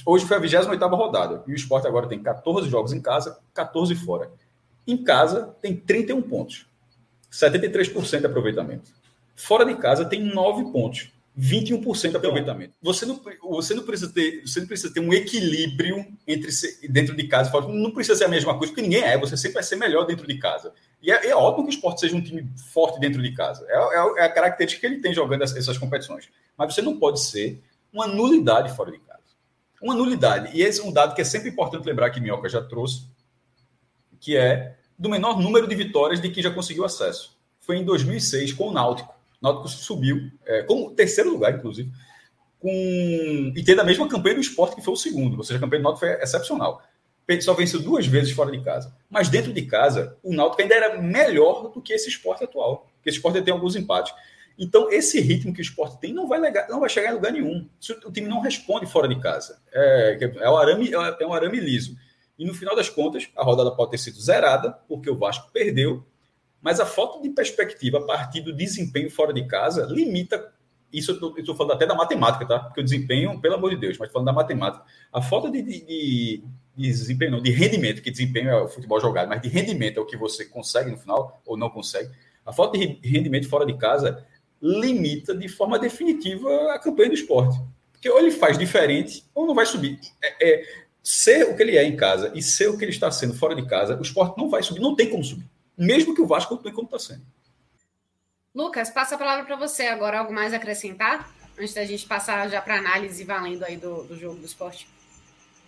Hoje 0.06 0.26
foi 0.26 0.38
a 0.38 0.40
28 0.40 0.88
rodada, 0.96 1.44
e 1.48 1.52
o 1.52 1.56
esporte 1.56 1.88
agora 1.88 2.08
tem 2.08 2.22
14 2.22 2.70
jogos 2.70 2.94
em 2.94 3.02
casa, 3.02 3.40
14 3.54 3.94
fora. 3.96 4.32
Em 4.88 4.98
casa 4.98 5.56
tem 5.62 5.76
31 5.76 6.22
pontos, 6.22 6.66
73% 7.32 8.20
de 8.20 8.26
aproveitamento. 8.26 8.92
Fora 9.36 9.66
de 9.66 9.76
casa 9.76 10.06
tem 10.06 10.22
9 10.22 10.72
pontos, 10.72 11.12
21% 11.40 12.10
de 12.10 12.18
aproveitamento. 12.18 12.74
Você 12.82 13.06
não, 13.06 13.22
você, 13.42 13.74
não 13.74 13.84
precisa 13.84 14.12
ter, 14.12 14.42
você 14.46 14.60
não 14.60 14.68
precisa 14.68 14.94
ter 14.94 15.00
um 15.00 15.14
equilíbrio 15.14 16.06
entre 16.28 16.52
dentro 16.90 17.16
de 17.16 17.28
casa 17.28 17.48
e 17.48 17.52
fora. 17.52 17.68
Não 17.70 17.92
precisa 17.92 18.18
ser 18.18 18.26
a 18.26 18.28
mesma 18.28 18.58
coisa, 18.58 18.74
porque 18.74 18.82
ninguém 18.82 19.04
é. 19.04 19.18
Você 19.18 19.38
sempre 19.38 19.56
vai 19.56 19.64
ser 19.64 19.78
melhor 19.78 20.06
dentro 20.06 20.28
de 20.28 20.38
casa. 20.38 20.74
E 21.02 21.10
é, 21.10 21.28
é 21.28 21.36
óbvio 21.36 21.64
que 21.64 21.70
o 21.70 21.74
esporte 21.74 22.02
seja 22.02 22.16
um 22.16 22.22
time 22.22 22.46
forte 22.74 23.00
dentro 23.00 23.22
de 23.24 23.32
casa. 23.34 23.66
É, 23.70 23.78
é, 23.78 24.22
é, 24.22 24.26
a 24.26 24.30
característica 24.30 24.86
que 24.86 24.94
ele 24.94 25.02
tem 25.02 25.14
jogando 25.14 25.44
essas 25.44 25.78
competições. 25.78 26.28
Mas 26.58 26.74
você 26.74 26.82
não 26.82 27.00
pode 27.00 27.22
ser 27.22 27.64
uma 27.94 28.06
nulidade 28.06 28.76
fora 28.76 28.92
de 28.92 29.00
casa. 29.00 29.20
Uma 29.82 29.96
nulidade. 29.96 30.58
E 30.58 30.62
esse 30.62 30.82
é 30.82 30.84
um 30.84 30.92
dado 30.92 31.16
que 31.16 31.22
é 31.22 31.26
sempre 31.26 31.50
importante 31.50 31.86
lembrar 31.86 32.10
que 32.10 32.20
Minhoca 32.20 32.50
já 32.50 32.62
trouxe, 32.62 33.08
que 34.20 34.36
é 34.36 34.76
do 34.98 35.08
menor 35.08 35.40
número 35.40 35.66
de 35.66 35.76
vitórias 35.76 36.20
de 36.20 36.30
quem 36.30 36.44
já 36.44 36.52
conseguiu 36.52 36.84
acesso. 36.84 37.40
Foi 37.62 37.78
em 37.78 37.86
2006 37.86 38.52
com 38.52 38.68
o 38.68 38.74
Náutico. 38.74 39.19
Náutico 39.42 39.68
subiu, 39.70 40.30
é, 40.46 40.64
como 40.64 40.92
terceiro 40.92 41.32
lugar, 41.32 41.56
inclusive, 41.56 41.92
com 42.60 42.70
e 43.56 43.64
tendo 43.64 43.82
a 43.82 43.86
mesma 43.86 44.08
campanha 44.08 44.36
do 44.36 44.42
esporte 44.42 44.76
que 44.76 44.82
foi 44.82 44.94
o 44.94 44.98
segundo. 44.98 45.38
Ou 45.38 45.44
seja, 45.44 45.58
a 45.58 45.62
campanha 45.62 45.82
do 45.82 45.84
Náutico 45.84 46.06
foi 46.06 46.22
excepcional. 46.22 46.82
Só 47.42 47.54
venceu 47.54 47.80
duas 47.80 48.08
vezes 48.08 48.32
fora 48.32 48.52
de 48.52 48.60
casa. 48.64 48.96
Mas 49.10 49.30
dentro 49.30 49.54
de 49.54 49.62
casa, 49.62 50.18
o 50.24 50.34
Náutico 50.34 50.62
ainda 50.64 50.74
era 50.74 51.00
melhor 51.00 51.70
do 51.70 51.82
que 51.82 51.94
esse 51.94 52.10
esporte 52.10 52.44
atual. 52.44 52.90
Porque 52.96 53.10
esse 53.10 53.18
esporte 53.20 53.42
tem 53.42 53.54
alguns 53.54 53.76
empates. 53.76 54.14
Então, 54.58 54.92
esse 54.92 55.22
ritmo 55.22 55.54
que 55.54 55.62
o 55.62 55.64
esporte 55.64 55.98
tem 56.00 56.12
não 56.12 56.28
vai, 56.28 56.40
não 56.68 56.82
vai 56.82 56.90
chegar 56.90 57.12
em 57.12 57.14
lugar 57.14 57.32
nenhum. 57.32 57.70
O 58.06 58.12
time 58.12 58.28
não 58.28 58.42
responde 58.42 58.88
fora 58.88 59.08
de 59.08 59.18
casa. 59.22 59.62
É, 59.72 60.18
é, 60.42 60.50
um 60.50 60.58
arame, 60.58 60.92
é 60.92 61.26
um 61.26 61.34
arame 61.34 61.60
liso. 61.60 61.96
E 62.38 62.46
no 62.46 62.54
final 62.54 62.76
das 62.76 62.90
contas, 62.90 63.30
a 63.38 63.44
rodada 63.44 63.72
pode 63.72 63.92
ter 63.92 63.98
sido 63.98 64.20
zerada, 64.20 64.72
porque 64.88 65.10
o 65.10 65.18
Vasco 65.18 65.50
perdeu, 65.54 66.06
mas 66.62 66.80
a 66.80 66.86
falta 66.86 67.22
de 67.22 67.30
perspectiva 67.30 68.00
a 68.00 68.06
partir 68.06 68.42
do 68.42 68.54
desempenho 68.54 69.10
fora 69.10 69.34
de 69.34 69.46
casa 69.48 69.86
limita. 69.86 70.54
Isso 70.92 71.12
eu 71.12 71.38
estou 71.38 71.56
falando 71.56 71.74
até 71.74 71.86
da 71.86 71.94
matemática, 71.94 72.46
tá? 72.48 72.60
Porque 72.60 72.82
o 72.82 72.84
desempenho, 72.84 73.40
pelo 73.40 73.56
amor 73.56 73.70
de 73.70 73.78
Deus, 73.78 73.98
mas 73.98 74.12
falando 74.12 74.26
da 74.26 74.34
matemática, 74.34 74.84
a 75.14 75.22
falta 75.22 75.50
de, 75.52 75.62
de, 75.62 75.86
de, 75.86 76.44
desempenho, 76.76 77.32
não, 77.32 77.42
de 77.42 77.52
rendimento, 77.52 78.02
que 78.02 78.10
desempenho 78.10 78.50
é 78.50 78.64
o 78.64 78.68
futebol 78.68 79.00
jogado, 79.00 79.30
mas 79.30 79.42
de 79.42 79.50
rendimento 79.50 79.98
é 79.98 80.02
o 80.02 80.06
que 80.06 80.18
você 80.18 80.46
consegue 80.46 80.90
no 80.90 80.98
final 80.98 81.42
ou 81.46 81.56
não 81.56 81.70
consegue. 81.70 82.10
A 82.44 82.52
falta 82.52 82.78
de 82.78 83.00
rendimento 83.04 83.48
fora 83.48 83.66
de 83.66 83.78
casa 83.78 84.26
limita 84.62 85.36
de 85.36 85.48
forma 85.48 85.78
definitiva 85.78 86.74
a 86.74 86.80
campanha 86.80 87.10
do 87.10 87.16
esporte. 87.16 87.60
Porque 87.92 88.10
ou 88.10 88.20
ele 88.20 88.32
faz 88.32 88.58
diferente 88.58 89.24
ou 89.36 89.46
não 89.46 89.54
vai 89.54 89.66
subir. 89.66 90.00
É, 90.22 90.50
é, 90.50 90.64
ser 91.04 91.44
o 91.44 91.56
que 91.56 91.62
ele 91.62 91.78
é 91.78 91.84
em 91.84 91.96
casa 91.96 92.32
e 92.36 92.42
ser 92.42 92.68
o 92.68 92.78
que 92.78 92.84
ele 92.84 92.92
está 92.92 93.12
sendo 93.12 93.34
fora 93.34 93.56
de 93.56 93.66
casa, 93.68 93.98
o 93.98 94.02
esporte 94.02 94.38
não 94.38 94.50
vai 94.50 94.64
subir, 94.64 94.80
não 94.80 94.96
tem 94.96 95.10
como 95.10 95.24
subir. 95.24 95.46
Mesmo 95.80 96.14
que 96.14 96.22
o 96.22 96.28
Vasco 96.28 96.56
continue 96.56 96.74
como 96.74 96.88
está 96.88 97.00
sendo. 97.00 97.26
Lucas, 98.54 98.90
passa 98.90 99.16
a 99.16 99.18
palavra 99.18 99.46
para 99.46 99.56
você 99.56 99.84
agora. 99.84 100.20
Algo 100.20 100.34
mais 100.34 100.54
a 100.54 100.58
acrescentar? 100.58 101.34
Antes 101.58 101.74
da 101.74 101.86
gente 101.86 102.06
passar 102.06 102.50
já 102.50 102.62
para 102.62 102.78
análise 102.78 103.24
valendo 103.24 103.64
aí 103.64 103.78
do, 103.78 104.04
do 104.04 104.18
jogo 104.18 104.36
do 104.36 104.46
esporte. 104.46 104.88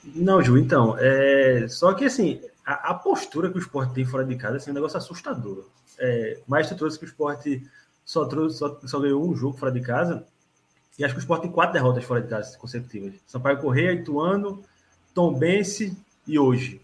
Não, 0.03 0.41
Ju, 0.41 0.57
então, 0.57 0.97
é... 0.99 1.67
só 1.69 1.93
que 1.93 2.05
assim, 2.05 2.41
a, 2.65 2.89
a, 2.89 2.93
postura 2.93 3.49
que 3.49 3.57
o 3.57 3.61
esporte 3.61 3.93
tem 3.93 4.03
fora 4.03 4.25
de 4.25 4.35
casa 4.35 4.57
assim, 4.57 4.69
é 4.69 4.71
um 4.71 4.75
negócio 4.75 4.97
assustador. 4.97 5.65
É, 5.99 6.39
mais 6.47 6.67
tu 6.67 6.75
trouxe 6.75 6.97
que 6.97 7.05
o 7.05 7.07
esporte 7.07 7.63
só, 8.03 8.25
trouxe, 8.25 8.57
só, 8.57 8.79
só 8.85 8.99
ganhou 8.99 9.29
um 9.29 9.35
jogo 9.35 9.57
fora 9.57 9.71
de 9.71 9.81
casa. 9.81 10.25
E 10.97 11.05
acho 11.05 11.13
que 11.13 11.19
o 11.19 11.21
Sport 11.21 11.43
tem 11.43 11.51
quatro 11.51 11.73
derrotas 11.73 12.03
fora 12.03 12.21
de 12.21 12.27
casa 12.27 12.57
consecutivas. 12.57 13.13
Sampaio 13.25 13.59
Correia, 13.59 13.93
Ituano, 13.93 14.63
Tombense 15.13 15.95
e 16.27 16.37
hoje. 16.37 16.81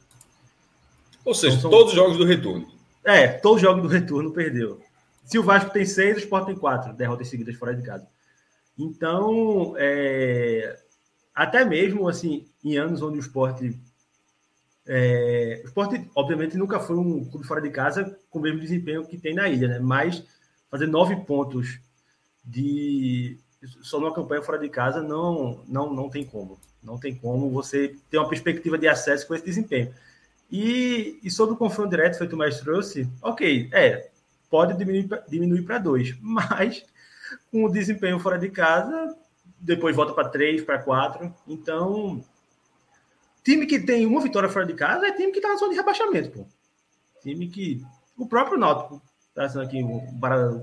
Ou 1.26 1.34
seja, 1.34 1.58
então, 1.58 1.70
são... 1.70 1.72
todos 1.72 1.92
os 1.92 1.96
jogos 1.96 2.18
do 2.18 2.26
retorno. 2.26 2.77
É, 3.08 3.26
todos 3.30 3.56
os 3.56 3.62
jogos 3.62 3.82
do 3.82 3.88
retorno 3.88 4.34
perdeu. 4.34 4.82
Se 5.24 5.40
o 5.40 5.44
Vasco 5.44 5.72
tem 5.72 5.86
seis, 5.86 6.18
o 6.18 6.20
Sport 6.20 6.46
tem 6.46 6.56
quatro 6.58 6.92
derrotas 6.92 7.30
seguidas 7.30 7.56
fora 7.56 7.74
de 7.74 7.82
casa. 7.82 8.06
Então, 8.78 9.74
é... 9.78 10.78
até 11.34 11.64
mesmo 11.64 12.10
assim, 12.10 12.46
em 12.62 12.78
anos 12.78 13.02
onde 13.02 13.18
o 13.18 13.22
esporte. 13.22 13.80
É... 14.86 15.62
o 15.64 15.68
esporte, 15.68 16.06
obviamente, 16.14 16.58
nunca 16.58 16.82
foi 16.82 16.98
um 16.98 17.24
clube 17.24 17.48
fora 17.48 17.62
de 17.62 17.70
casa 17.70 18.20
com 18.30 18.40
o 18.40 18.42
mesmo 18.42 18.60
desempenho 18.60 19.08
que 19.08 19.18
tem 19.18 19.34
na 19.34 19.48
ilha, 19.48 19.70
né? 19.70 19.80
Mas 19.80 20.22
fazer 20.70 20.88
nove 20.88 21.16
pontos 21.16 21.80
de 22.44 23.40
só 23.82 24.02
numa 24.02 24.14
campanha 24.14 24.42
fora 24.42 24.60
de 24.60 24.68
casa 24.68 25.02
não, 25.02 25.64
não, 25.66 25.94
não 25.94 26.10
tem 26.10 26.26
como. 26.26 26.60
Não 26.84 26.98
tem 26.98 27.16
como 27.16 27.50
você 27.50 27.96
ter 28.10 28.18
uma 28.18 28.28
perspectiva 28.28 28.78
de 28.78 28.88
acesso 28.88 29.26
com 29.26 29.34
esse 29.34 29.46
desempenho. 29.46 29.94
E, 30.52 31.20
e 31.22 31.30
sobre 31.30 31.56
o 31.56 31.58
confronto 31.58 31.90
direto 31.90 32.18
feito 32.18 32.34
o 32.34 32.38
mais 32.38 32.60
trouxe, 32.60 33.10
ok, 33.22 33.70
é, 33.74 34.10
pode 34.50 34.78
diminuir, 34.78 35.64
para 35.64 35.78
dois, 35.78 36.16
mas 36.22 36.86
com 37.52 37.66
o 37.66 37.72
desempenho 37.72 38.20
fora 38.20 38.40
de 38.40 38.50
casa, 38.50 39.18
depois 39.60 39.96
volta 39.96 40.14
para 40.14 40.30
três, 40.30 40.64
para 40.64 40.80
quatro. 40.80 41.34
Então, 41.48 42.24
time 43.44 43.66
que 43.66 43.80
tem 43.80 44.06
uma 44.06 44.22
vitória 44.22 44.48
fora 44.48 44.66
de 44.66 44.74
casa 44.74 45.08
é 45.08 45.12
time 45.12 45.32
que 45.32 45.40
está 45.40 45.50
na 45.50 45.58
zona 45.58 45.72
de 45.72 45.78
rebaixamento, 45.78 46.32
pô. 46.32 46.48
Time 47.22 47.48
que. 47.48 47.84
O 48.18 48.28
próprio 48.28 48.58
Náutico 48.58 49.02
tá 49.36 49.48
sendo 49.48 49.64
aqui 49.64 49.84
para 50.20 50.60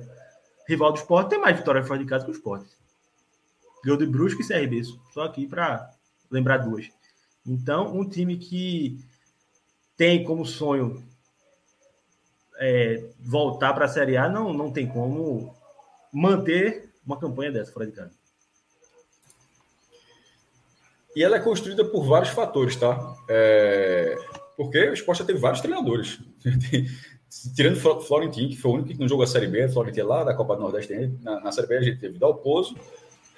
rival 0.66 0.92
do 0.92 0.98
esporte, 0.98 1.30
tem 1.30 1.40
mais 1.40 1.56
vitória 1.56 1.84
fora 1.84 1.98
de 1.98 2.06
casa 2.06 2.24
que 2.24 2.30
o 2.30 2.34
esporte. 2.34 2.66
Ganhou 3.84 3.98
de 3.98 4.06
Brusque 4.06 4.42
e 4.42 4.46
CRB, 4.46 4.82
só 5.12 5.24
aqui 5.24 5.46
para 5.46 5.90
lembrar 6.30 6.58
duas. 6.58 6.90
Então, 7.46 7.94
um 7.94 8.08
time 8.08 8.36
que 8.38 8.98
tem 9.96 10.24
como 10.24 10.44
sonho 10.44 11.02
é, 12.58 13.04
voltar 13.20 13.72
para 13.72 13.84
a 13.84 13.88
Série 13.88 14.16
A, 14.16 14.28
não, 14.28 14.52
não 14.52 14.72
tem 14.72 14.86
como 14.86 15.54
manter 16.12 16.90
uma 17.06 17.18
campanha 17.18 17.52
dessa 17.52 17.72
fora 17.72 17.86
de 17.86 17.92
casa. 17.92 18.12
E 21.14 21.22
ela 21.22 21.36
é 21.36 21.40
construída 21.40 21.84
por 21.84 22.04
vários 22.04 22.30
fatores, 22.30 22.74
tá? 22.76 23.16
É... 23.28 24.16
Porque 24.56 24.78
o 24.88 24.94
esporte 24.94 25.18
já 25.18 25.24
teve 25.24 25.38
vários 25.38 25.60
treinadores. 25.60 26.18
tirando 27.54 27.76
Florentino, 28.02 28.48
que 28.48 28.56
foi 28.56 28.70
o 28.70 28.74
único 28.74 28.90
que 28.90 29.00
não 29.00 29.08
jogou 29.08 29.24
a 29.24 29.26
Série 29.26 29.48
B, 29.48 29.68
Florentino 29.68 30.08
lá 30.08 30.22
da 30.22 30.34
Copa 30.34 30.54
do 30.54 30.62
Nordeste, 30.62 31.12
na, 31.22 31.40
na 31.40 31.52
Série 31.52 31.66
B 31.66 31.76
a 31.76 31.82
gente 31.82 32.00
teve 32.00 32.18
Dalpozo, 32.18 32.76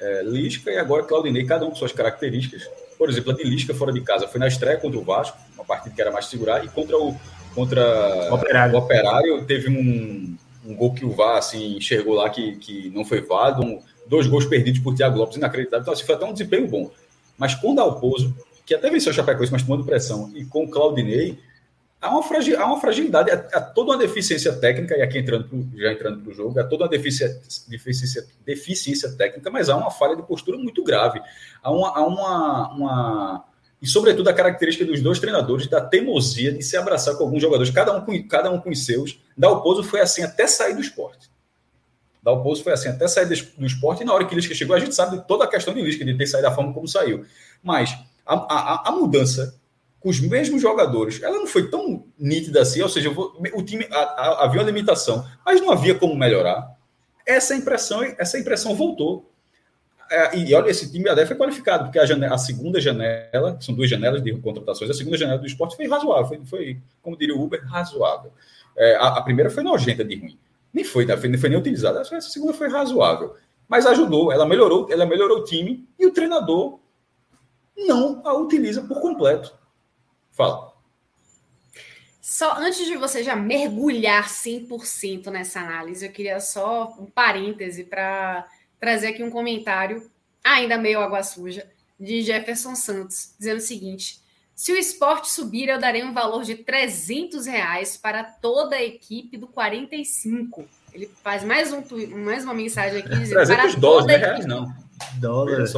é, 0.00 0.22
Lisca 0.22 0.70
e 0.70 0.78
agora 0.78 1.04
Claudinei, 1.04 1.44
cada 1.44 1.64
um 1.64 1.70
com 1.70 1.76
suas 1.76 1.92
características. 1.92 2.68
Por 2.98 3.10
exemplo, 3.10 3.32
a 3.32 3.34
de 3.34 3.44
Lisca 3.44 3.74
fora 3.74 3.92
de 3.92 4.00
casa 4.00 4.26
foi 4.26 4.40
na 4.40 4.48
estreia 4.48 4.78
contra 4.78 4.98
o 4.98 5.04
Vasco, 5.04 5.36
uma 5.54 5.64
partida 5.64 5.94
que 5.94 6.00
era 6.00 6.10
mais 6.10 6.26
segurar, 6.26 6.64
e 6.64 6.68
contra 6.68 6.96
o, 6.96 7.14
contra 7.54 8.32
operário. 8.32 8.74
o 8.74 8.78
Operário 8.78 9.44
teve 9.44 9.68
um, 9.68 10.36
um 10.64 10.74
gol 10.74 10.94
que 10.94 11.04
o 11.04 11.10
VAR 11.10 11.38
assim, 11.38 11.76
enxergou 11.76 12.14
lá 12.14 12.28
que, 12.30 12.56
que 12.56 12.90
não 12.90 13.04
foi 13.04 13.20
válido, 13.20 13.62
um, 13.62 13.82
dois 14.06 14.26
gols 14.26 14.46
perdidos 14.46 14.80
por 14.80 14.94
Thiago 14.94 15.18
Lopes, 15.18 15.36
inacreditável. 15.36 15.82
Então, 15.82 15.92
assim, 15.92 16.04
foi 16.04 16.14
até 16.14 16.24
um 16.24 16.32
desempenho 16.32 16.66
bom. 16.68 16.90
Mas 17.38 17.54
com 17.54 17.72
o 17.72 17.74
Dalpozo, 17.74 18.34
que 18.64 18.74
até 18.74 18.90
venceu 18.90 19.12
o 19.12 19.14
Chapecoense, 19.14 19.52
mas 19.52 19.62
tomando 19.62 19.84
pressão, 19.84 20.32
e 20.34 20.44
com 20.44 20.64
o 20.64 20.70
Claudinei, 20.70 21.38
há 22.00 22.10
uma, 22.10 22.20
há 22.20 22.66
uma 22.66 22.80
fragilidade, 22.80 23.30
há, 23.30 23.34
há, 23.34 23.60
toda 23.60 23.92
uma 23.92 23.98
deficiência 23.98 24.52
técnica, 24.52 24.96
e 24.96 25.02
aqui 25.02 25.18
entrando 25.18 25.48
pro, 25.48 25.66
já 25.76 25.92
entrando 25.92 26.22
para 26.22 26.30
o 26.30 26.34
jogo, 26.34 26.58
há 26.58 26.64
toda 26.64 26.84
uma 26.84 26.90
deficiência, 26.90 27.40
deficiência, 27.68 28.26
deficiência 28.44 29.12
técnica, 29.12 29.50
mas 29.50 29.68
há 29.68 29.76
uma 29.76 29.90
falha 29.90 30.16
de 30.16 30.22
postura 30.22 30.58
muito 30.58 30.82
grave. 30.84 31.20
Há 31.62 31.70
uma, 31.70 31.88
há 31.96 32.06
uma, 32.06 32.72
uma 32.72 33.44
e 33.80 33.86
sobretudo 33.86 34.28
a 34.28 34.32
característica 34.32 34.84
dos 34.84 35.02
dois 35.02 35.18
treinadores 35.18 35.66
da 35.66 35.80
teimosia 35.80 36.52
de 36.52 36.62
se 36.62 36.76
abraçar 36.76 37.14
com 37.16 37.24
alguns 37.24 37.42
jogadores, 37.42 37.70
cada 37.70 37.92
um 37.96 38.00
com, 38.00 38.28
cada 38.28 38.50
um 38.50 38.60
com 38.60 38.70
os 38.70 38.84
seus. 38.84 39.20
Dalpozo 39.36 39.82
foi 39.82 40.00
assim 40.00 40.22
até 40.22 40.46
sair 40.46 40.74
do 40.74 40.80
esporte. 40.80 41.30
Dalpozo 42.22 42.64
foi 42.64 42.72
assim 42.72 42.88
até 42.88 43.06
sair 43.06 43.26
do 43.26 43.66
esporte, 43.66 44.02
e 44.02 44.04
na 44.04 44.12
hora 44.12 44.24
que 44.24 44.34
Lisca 44.34 44.54
chegou, 44.54 44.74
a 44.74 44.80
gente 44.80 44.94
sabe 44.94 45.18
de 45.18 45.26
toda 45.28 45.44
a 45.44 45.46
questão 45.46 45.72
de 45.72 45.80
Lisca, 45.80 46.04
de 46.04 46.16
ter 46.16 46.26
saído 46.26 46.48
da 46.48 46.54
forma 46.54 46.72
como 46.72 46.88
saiu. 46.88 47.24
Mas 47.62 47.96
a, 48.26 48.34
a, 48.34 48.88
a 48.88 48.92
mudança 48.92 49.54
os 50.06 50.20
mesmos 50.20 50.62
jogadores, 50.62 51.20
ela 51.20 51.36
não 51.36 51.48
foi 51.48 51.68
tão 51.68 52.04
nítida 52.16 52.62
assim, 52.62 52.80
ou 52.80 52.88
seja, 52.88 53.10
o 53.10 53.62
time 53.64 53.88
a, 53.90 53.98
a, 53.98 54.44
havia 54.44 54.60
uma 54.60 54.66
limitação, 54.68 55.26
mas 55.44 55.60
não 55.60 55.68
havia 55.72 55.96
como 55.96 56.14
melhorar. 56.14 56.76
Essa 57.26 57.56
impressão, 57.56 58.04
essa 58.16 58.38
impressão 58.38 58.76
voltou. 58.76 59.28
é, 60.08 60.38
e 60.38 60.54
olha, 60.54 60.70
esse 60.70 60.92
time 60.92 61.08
até 61.08 61.26
foi 61.26 61.34
qualificado, 61.34 61.86
porque 61.86 61.98
a, 61.98 62.06
janela, 62.06 62.36
a, 62.36 62.38
segunda 62.38 62.80
janela, 62.80 63.58
são 63.60 63.74
duas 63.74 63.90
janelas 63.90 64.22
de 64.22 64.32
contratações, 64.38 64.88
a 64.88 64.94
segunda 64.94 65.16
janela 65.16 65.40
do 65.40 65.46
esporte 65.46 65.74
foi 65.74 65.88
razoável, 65.88 66.26
foi, 66.26 66.46
foi 66.46 66.78
como 67.02 67.18
diria 67.18 67.34
o 67.34 67.42
Uber, 67.42 67.60
razoável. 67.66 68.30
É, 68.76 68.94
a, 69.00 69.20
primeira 69.22 69.50
foi 69.50 69.64
nojenta 69.64 70.04
de 70.04 70.14
ruim. 70.14 70.38
Nem 70.72 70.84
foi, 70.84 71.04
não 71.04 71.18
foi, 71.18 71.36
foi 71.36 71.48
nem 71.48 71.58
utilizada. 71.58 72.00
Essa 72.00 72.20
segunda 72.20 72.52
foi 72.52 72.68
razoável. 72.68 73.34
Mas 73.68 73.84
ajudou, 73.86 74.30
ela 74.30 74.46
melhorou, 74.46 74.86
ela 74.88 75.04
melhorou 75.04 75.38
o 75.38 75.44
time 75.44 75.84
e 75.98 76.06
o 76.06 76.12
treinador 76.12 76.78
não 77.76 78.22
a 78.24 78.34
utiliza 78.34 78.82
por 78.82 79.00
completo. 79.00 79.65
Fala. 80.36 80.76
Só 82.20 82.56
antes 82.58 82.84
de 82.84 82.96
você 82.96 83.22
já 83.22 83.34
mergulhar 83.34 84.28
100% 84.28 85.28
nessa 85.28 85.60
análise, 85.60 86.04
eu 86.04 86.12
queria 86.12 86.40
só 86.40 86.94
um 86.98 87.06
parêntese 87.06 87.84
para 87.84 88.46
trazer 88.78 89.08
aqui 89.08 89.22
um 89.22 89.30
comentário, 89.30 90.10
ainda 90.44 90.76
meio 90.76 91.00
água 91.00 91.22
suja, 91.22 91.66
de 91.98 92.22
Jefferson 92.22 92.74
Santos, 92.74 93.32
dizendo 93.38 93.58
o 93.58 93.62
seguinte: 93.62 94.20
se 94.54 94.72
o 94.72 94.76
esporte 94.76 95.30
subir, 95.30 95.68
eu 95.68 95.78
darei 95.78 96.04
um 96.04 96.12
valor 96.12 96.42
de 96.42 96.56
300 96.56 97.46
reais 97.46 97.96
para 97.96 98.22
toda 98.22 98.76
a 98.76 98.82
equipe 98.82 99.38
do 99.38 99.46
45. 99.46 100.64
Ele 100.92 101.10
faz 101.22 101.44
mais, 101.44 101.72
um, 101.72 101.82
mais 102.24 102.44
uma 102.44 102.54
mensagem 102.54 102.98
aqui 102.98 103.08
dizendo 103.08 103.46
300 103.46 103.46
para 103.46 103.80
dólares, 103.80 104.06
toda 104.06 104.16
reais 104.16 104.46
não. 104.46 104.74
Dólares. 105.20 105.72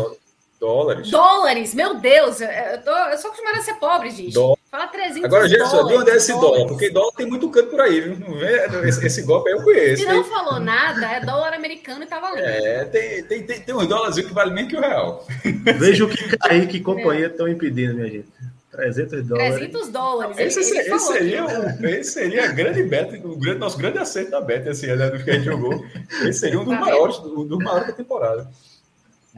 Dólares. 0.60 1.10
Dólares, 1.10 1.74
meu 1.74 1.94
Deus, 1.94 2.40
eu, 2.40 2.82
tô, 2.84 2.90
eu 2.90 3.18
sou 3.18 3.30
acostumada 3.30 3.58
a 3.58 3.62
ser 3.62 3.74
pobre, 3.74 4.10
gente. 4.10 4.34
Dó 4.34 4.58
Fala 4.70 4.86
300 4.88 5.24
Agora, 5.24 5.48
gente, 5.48 5.66
de 5.66 5.94
onde 5.96 6.10
é 6.10 6.16
esse 6.16 6.32
dólar? 6.32 6.66
Porque 6.66 6.90
dólar 6.90 7.12
tem 7.16 7.26
muito 7.26 7.48
canto 7.48 7.70
por 7.70 7.80
aí, 7.80 8.02
viu? 8.02 8.18
Não 8.18 8.36
vê? 8.36 8.66
Esse, 8.86 9.06
esse 9.06 9.22
golpe 9.22 9.48
aí 9.48 9.56
eu 9.56 9.64
conheço. 9.64 10.02
Se 10.02 10.08
não 10.08 10.22
falou 10.24 10.60
nada, 10.60 11.06
é 11.10 11.20
dólar 11.24 11.54
americano 11.54 12.04
e 12.04 12.06
tá 12.06 12.20
valendo. 12.20 12.44
É, 12.44 12.84
tem, 12.84 13.24
tem, 13.24 13.42
tem, 13.44 13.60
tem 13.60 13.74
uns 13.74 13.86
dólares 13.86 14.16
que 14.16 14.34
vale 14.34 14.52
menos 14.52 14.70
que 14.70 14.76
o 14.76 14.80
real. 14.80 15.26
Veja 15.78 16.04
o 16.04 16.08
que 16.08 16.36
Kaique 16.36 16.76
e 16.76 16.80
companhia 16.80 17.28
estão 17.28 17.48
impedindo, 17.48 17.94
minha 17.94 18.08
gente. 18.08 18.28
300 18.70 19.26
dólares. 19.26 19.54
300 19.54 19.88
dólares. 19.88 20.38
Esse, 20.38 20.60
esse, 20.60 20.76
esse 20.76 20.98
seria, 20.98 21.46
o, 21.46 21.86
esse 21.86 22.10
seria 22.12 22.44
a 22.44 22.52
grande 22.52 22.82
beta, 22.82 23.16
o 23.26 23.36
grande, 23.36 23.60
nosso 23.60 23.78
grande 23.78 23.98
acerto 23.98 24.32
da 24.32 24.40
beta, 24.42 24.70
assim, 24.70 24.88
né, 24.88 25.08
do 25.08 25.24
que 25.24 25.30
a 25.30 25.34
gente 25.34 25.46
jogou. 25.46 25.82
Esse 26.24 26.40
seria 26.40 26.60
um 26.60 26.64
dos 26.64 26.74
tá 26.74 26.80
maiores, 26.80 27.18
um 27.20 27.46
dos 27.46 27.58
maiores 27.58 27.86
da 27.86 27.94
temporada. 27.94 28.50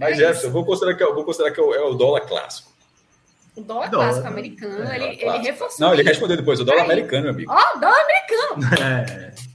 Mas, 0.01 0.15
é 0.15 0.23
Jefferson, 0.23 0.47
eu 0.47 0.51
vou 0.51 0.65
considerar 0.65 0.97
que, 0.97 1.03
eu 1.03 1.15
vou 1.15 1.25
considerar 1.25 1.51
que 1.51 1.61
é 1.61 1.63
o, 1.63 1.75
é 1.75 1.83
o 1.83 1.93
dólar 1.93 2.23
clássico. 2.23 2.73
O 3.55 3.61
dólar, 3.61 3.91
dólar 3.91 4.07
clássico 4.07 4.29
americano, 4.29 4.91
é, 4.91 4.97
ele, 4.97 5.23
ele 5.23 5.39
reforçou. 5.39 5.87
Não, 5.87 5.93
ele 5.93 6.03
respondeu 6.03 6.39
depois, 6.39 6.59
o 6.59 6.65
dólar 6.65 6.81
Aí. 6.81 6.87
americano, 6.87 7.25
meu 7.25 7.33
amigo. 7.33 7.53
Ó, 7.53 7.57
oh, 7.57 7.79
dólar 7.79 8.01
americano! 8.01 8.51
É. 8.83 9.51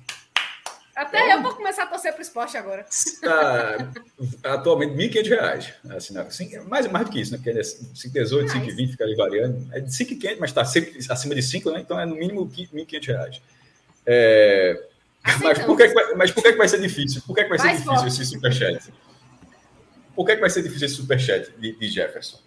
Até 0.95 1.33
eu 1.33 1.41
vou 1.41 1.53
começar 1.53 1.83
a 1.83 1.87
torcer 1.87 2.13
para 2.13 2.19
o 2.19 2.21
esporte 2.21 2.55
agora. 2.55 2.85
Tá, 3.21 3.91
atualmente, 4.43 4.95
R$ 4.95 5.09
1.500. 5.09 5.73
Assim, 5.93 6.57
mais, 6.69 6.87
mais 6.87 7.05
do 7.05 7.11
que 7.11 7.19
isso, 7.19 7.33
né? 7.33 7.37
Porque 7.37 7.49
é 7.49 7.61
5,18, 7.61 8.47
5,20 8.47 8.91
fica 8.91 9.03
ali 9.03 9.15
variando. 9.15 9.67
É 9.73 9.81
de 9.81 9.93
5,500, 9.93 10.39
mas 10.39 10.51
está 10.51 10.63
sempre 10.63 10.97
acima 11.09 11.35
de 11.35 11.41
5, 11.41 11.69
né? 11.71 11.81
Então 11.81 11.99
é 11.99 12.05
no 12.05 12.15
mínimo 12.15 12.45
R$ 12.45 12.69
1.500. 12.73 13.41
É... 14.05 14.81
Mas, 15.41 15.59
por 15.59 15.75
que, 15.75 15.93
mas 16.15 16.31
por 16.31 16.43
que, 16.43 16.51
vai 16.53 16.67
ser 16.67 16.79
difícil? 16.79 17.21
Por 17.27 17.35
que, 17.35 17.43
vai 17.43 17.59
ser 17.59 17.69
difícil 17.71 17.93
forte. 17.93 18.07
esse 18.07 18.25
superchat? 18.25 18.93
Por 20.15 20.25
que, 20.25 20.35
vai 20.37 20.49
ser 20.49 20.63
difícil 20.63 20.85
esse 20.85 20.95
superchat 20.95 21.51
de, 21.59 21.73
de 21.73 21.87
Jefferson? 21.89 22.39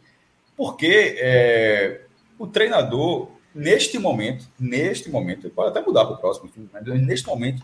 Porque 0.56 1.16
é, 1.18 2.00
o 2.38 2.46
treinador, 2.46 3.30
neste 3.54 3.98
momento, 3.98 4.48
neste 4.58 5.10
momento, 5.10 5.50
pode 5.50 5.70
até 5.70 5.86
mudar 5.86 6.04
para 6.04 6.14
o 6.14 6.18
próximo, 6.18 6.50
mas 6.72 6.84
neste 7.02 7.26
momento, 7.26 7.62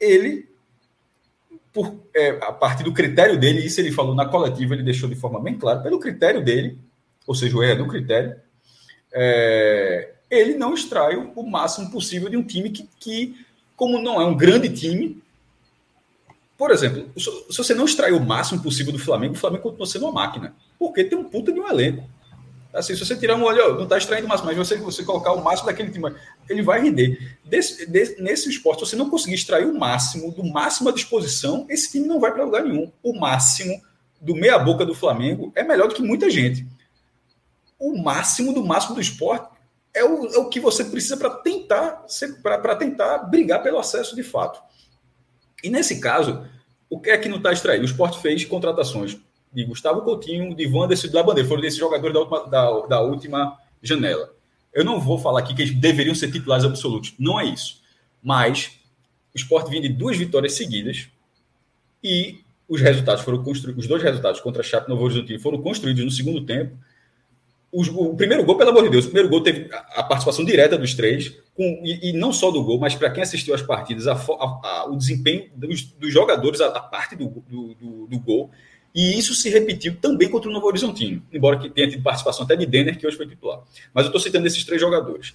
ele, 0.00 0.48
por, 1.72 1.94
é, 2.14 2.30
a 2.42 2.52
partir 2.52 2.82
do 2.82 2.92
critério 2.92 3.38
dele, 3.38 3.64
isso 3.64 3.80
ele 3.80 3.92
falou 3.92 4.14
na 4.14 4.26
coletiva, 4.26 4.74
ele 4.74 4.82
deixou 4.82 5.08
de 5.08 5.14
forma 5.14 5.40
bem 5.40 5.56
clara, 5.56 5.80
pelo 5.80 6.00
critério 6.00 6.44
dele, 6.44 6.78
ou 7.26 7.34
seja, 7.34 7.56
o 7.56 7.62
erro 7.62 7.72
é 7.72 7.76
do 7.76 7.88
critério, 7.88 8.36
é, 9.12 10.14
ele 10.30 10.54
não 10.54 10.74
extrai 10.74 11.16
o 11.16 11.42
máximo 11.42 11.90
possível 11.90 12.28
de 12.28 12.36
um 12.36 12.42
time 12.42 12.70
que, 12.70 12.88
que, 12.98 13.46
como 13.76 14.00
não 14.00 14.20
é 14.20 14.24
um 14.24 14.36
grande 14.36 14.68
time, 14.68 15.22
por 16.58 16.72
exemplo, 16.72 17.08
se 17.16 17.56
você 17.56 17.72
não 17.72 17.84
extrai 17.84 18.10
o 18.10 18.18
máximo 18.18 18.60
possível 18.60 18.92
do 18.92 18.98
Flamengo, 18.98 19.34
o 19.34 19.38
Flamengo 19.38 19.62
continua 19.62 19.86
sendo 19.86 20.06
uma 20.06 20.12
máquina, 20.12 20.56
porque 20.76 21.04
tem 21.04 21.16
um 21.16 21.22
puta 21.22 21.52
de 21.52 21.60
um 21.60 21.68
elenco. 21.68 22.02
Assim, 22.74 22.96
se 22.96 23.06
você 23.06 23.16
tirar 23.16 23.36
um 23.36 23.44
olho, 23.44 23.76
não 23.76 23.84
está 23.84 23.96
extraindo 23.96 24.26
o 24.26 24.28
máximo, 24.28 24.48
mas 24.48 24.58
você, 24.58 24.76
você 24.76 25.04
colocar 25.04 25.32
o 25.32 25.42
máximo 25.42 25.68
daquele 25.68 25.92
time, 25.92 26.12
ele 26.48 26.62
vai 26.62 26.82
render. 26.82 27.38
Desse, 27.44 27.88
nesse 28.20 28.50
esporte, 28.50 28.80
se 28.80 28.90
você 28.90 28.96
não 28.96 29.08
conseguir 29.08 29.36
extrair 29.36 29.66
o 29.66 29.78
máximo, 29.78 30.32
do 30.32 30.42
máximo 30.44 30.88
à 30.88 30.92
disposição, 30.92 31.64
esse 31.70 31.92
time 31.92 32.08
não 32.08 32.18
vai 32.18 32.32
para 32.32 32.44
lugar 32.44 32.64
nenhum. 32.64 32.90
O 33.04 33.16
máximo 33.16 33.80
do 34.20 34.34
meia-boca 34.34 34.84
do 34.84 34.96
Flamengo 34.96 35.52
é 35.54 35.62
melhor 35.62 35.86
do 35.86 35.94
que 35.94 36.02
muita 36.02 36.28
gente. 36.28 36.66
O 37.78 37.96
máximo 38.02 38.52
do 38.52 38.64
máximo 38.64 38.96
do 38.96 39.00
esporte 39.00 39.48
é 39.94 40.04
o, 40.04 40.26
é 40.26 40.38
o 40.38 40.48
que 40.48 40.58
você 40.58 40.84
precisa 40.84 41.16
para 41.16 41.30
tentar, 41.30 42.04
para 42.42 42.74
tentar 42.74 43.18
brigar 43.18 43.62
pelo 43.62 43.78
acesso 43.78 44.16
de 44.16 44.24
fato. 44.24 44.60
E 45.62 45.70
nesse 45.70 46.00
caso, 46.00 46.46
o 46.88 47.00
que 47.00 47.10
é 47.10 47.18
que 47.18 47.28
não 47.28 47.38
está 47.38 47.52
extraído? 47.52 47.82
O 47.82 47.86
esporte 47.86 48.20
fez 48.20 48.44
contratações 48.44 49.16
de 49.52 49.64
Gustavo 49.64 50.02
Coutinho, 50.02 50.54
de 50.54 50.66
Wanderson 50.66 51.06
e 51.06 51.10
da 51.10 51.22
Bandeira. 51.22 51.48
Foram 51.48 51.62
desses 51.62 51.78
jogadores 51.78 52.14
da 52.14 52.20
última, 52.20 52.46
da, 52.46 52.80
da 52.86 53.00
última 53.00 53.58
janela. 53.82 54.32
Eu 54.72 54.84
não 54.84 55.00
vou 55.00 55.18
falar 55.18 55.40
aqui 55.40 55.54
que 55.54 55.62
eles 55.62 55.74
deveriam 55.74 56.14
ser 56.14 56.30
titulares 56.30 56.64
absolutos. 56.64 57.14
Não 57.18 57.40
é 57.40 57.44
isso. 57.44 57.82
Mas 58.22 58.78
o 59.34 59.36
esporte 59.36 59.70
vinha 59.70 59.82
de 59.82 59.88
duas 59.88 60.16
vitórias 60.16 60.54
seguidas 60.54 61.08
e 62.02 62.40
os 62.68 62.80
resultados 62.80 63.24
foram 63.24 63.42
construídos. 63.42 63.84
Os 63.84 63.88
dois 63.88 64.02
resultados 64.02 64.40
contra 64.40 64.60
a 64.60 64.64
Chape 64.64 64.88
Novo 64.88 65.04
Horizonte 65.04 65.38
foram 65.38 65.60
construídos 65.60 66.04
no 66.04 66.10
segundo 66.10 66.44
tempo. 66.44 66.76
O 67.70 68.16
primeiro 68.16 68.44
gol, 68.44 68.56
pelo 68.56 68.70
amor 68.70 68.82
de 68.84 68.88
Deus, 68.88 69.04
o 69.04 69.08
primeiro 69.08 69.28
gol 69.28 69.42
teve 69.42 69.68
a 69.72 70.02
participação 70.02 70.44
direta 70.44 70.78
dos 70.78 70.94
três, 70.94 71.34
com, 71.54 71.82
e, 71.84 72.10
e 72.10 72.12
não 72.14 72.32
só 72.32 72.50
do 72.50 72.62
gol, 72.64 72.78
mas 72.78 72.94
para 72.94 73.10
quem 73.10 73.22
assistiu 73.22 73.54
às 73.54 73.60
partidas, 73.60 74.06
a, 74.06 74.14
a, 74.14 74.14
a, 74.14 74.86
o 74.90 74.96
desempenho 74.96 75.50
dos, 75.54 75.84
dos 75.84 76.12
jogadores, 76.12 76.60
a, 76.62 76.80
parte 76.80 77.14
do, 77.14 77.26
do, 77.46 77.74
do, 77.74 78.06
do 78.06 78.18
gol, 78.20 78.50
e 78.94 79.18
isso 79.18 79.34
se 79.34 79.50
repetiu 79.50 79.96
também 79.96 80.30
contra 80.30 80.48
o 80.48 80.52
Novo 80.52 80.66
Horizontino, 80.66 81.22
embora 81.30 81.58
que 81.58 81.68
tenha 81.68 81.88
tido 81.88 82.02
participação 82.02 82.44
até 82.44 82.56
de 82.56 82.64
Denner, 82.64 82.98
que 82.98 83.06
hoje 83.06 83.18
foi 83.18 83.28
titular. 83.28 83.60
Mas 83.92 84.04
eu 84.04 84.08
estou 84.08 84.20
citando 84.20 84.46
esses 84.46 84.64
três 84.64 84.80
jogadores. 84.80 85.34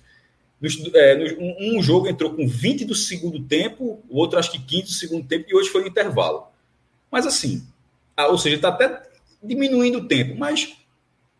Nos, 0.60 0.92
é, 0.94 1.16
nos, 1.16 1.34
um, 1.60 1.84
jogo 1.84 2.08
entrou 2.08 2.34
com 2.34 2.48
20 2.48 2.86
do 2.86 2.96
segundo 2.96 3.40
tempo, 3.44 4.02
o 4.10 4.18
outro 4.18 4.40
acho 4.40 4.52
que 4.52 4.60
15 4.60 4.84
do 4.84 4.92
segundo 4.92 5.28
tempo, 5.28 5.46
e 5.48 5.56
hoje 5.56 5.70
foi 5.70 5.84
o 5.84 5.88
intervalo. 5.88 6.48
Mas 7.12 7.28
assim, 7.28 7.64
ou 8.18 8.38
seja, 8.40 8.56
está 8.56 8.70
até 8.70 9.04
diminuindo 9.44 10.00
o 10.00 10.08
tempo. 10.08 10.36
Mas 10.38 10.74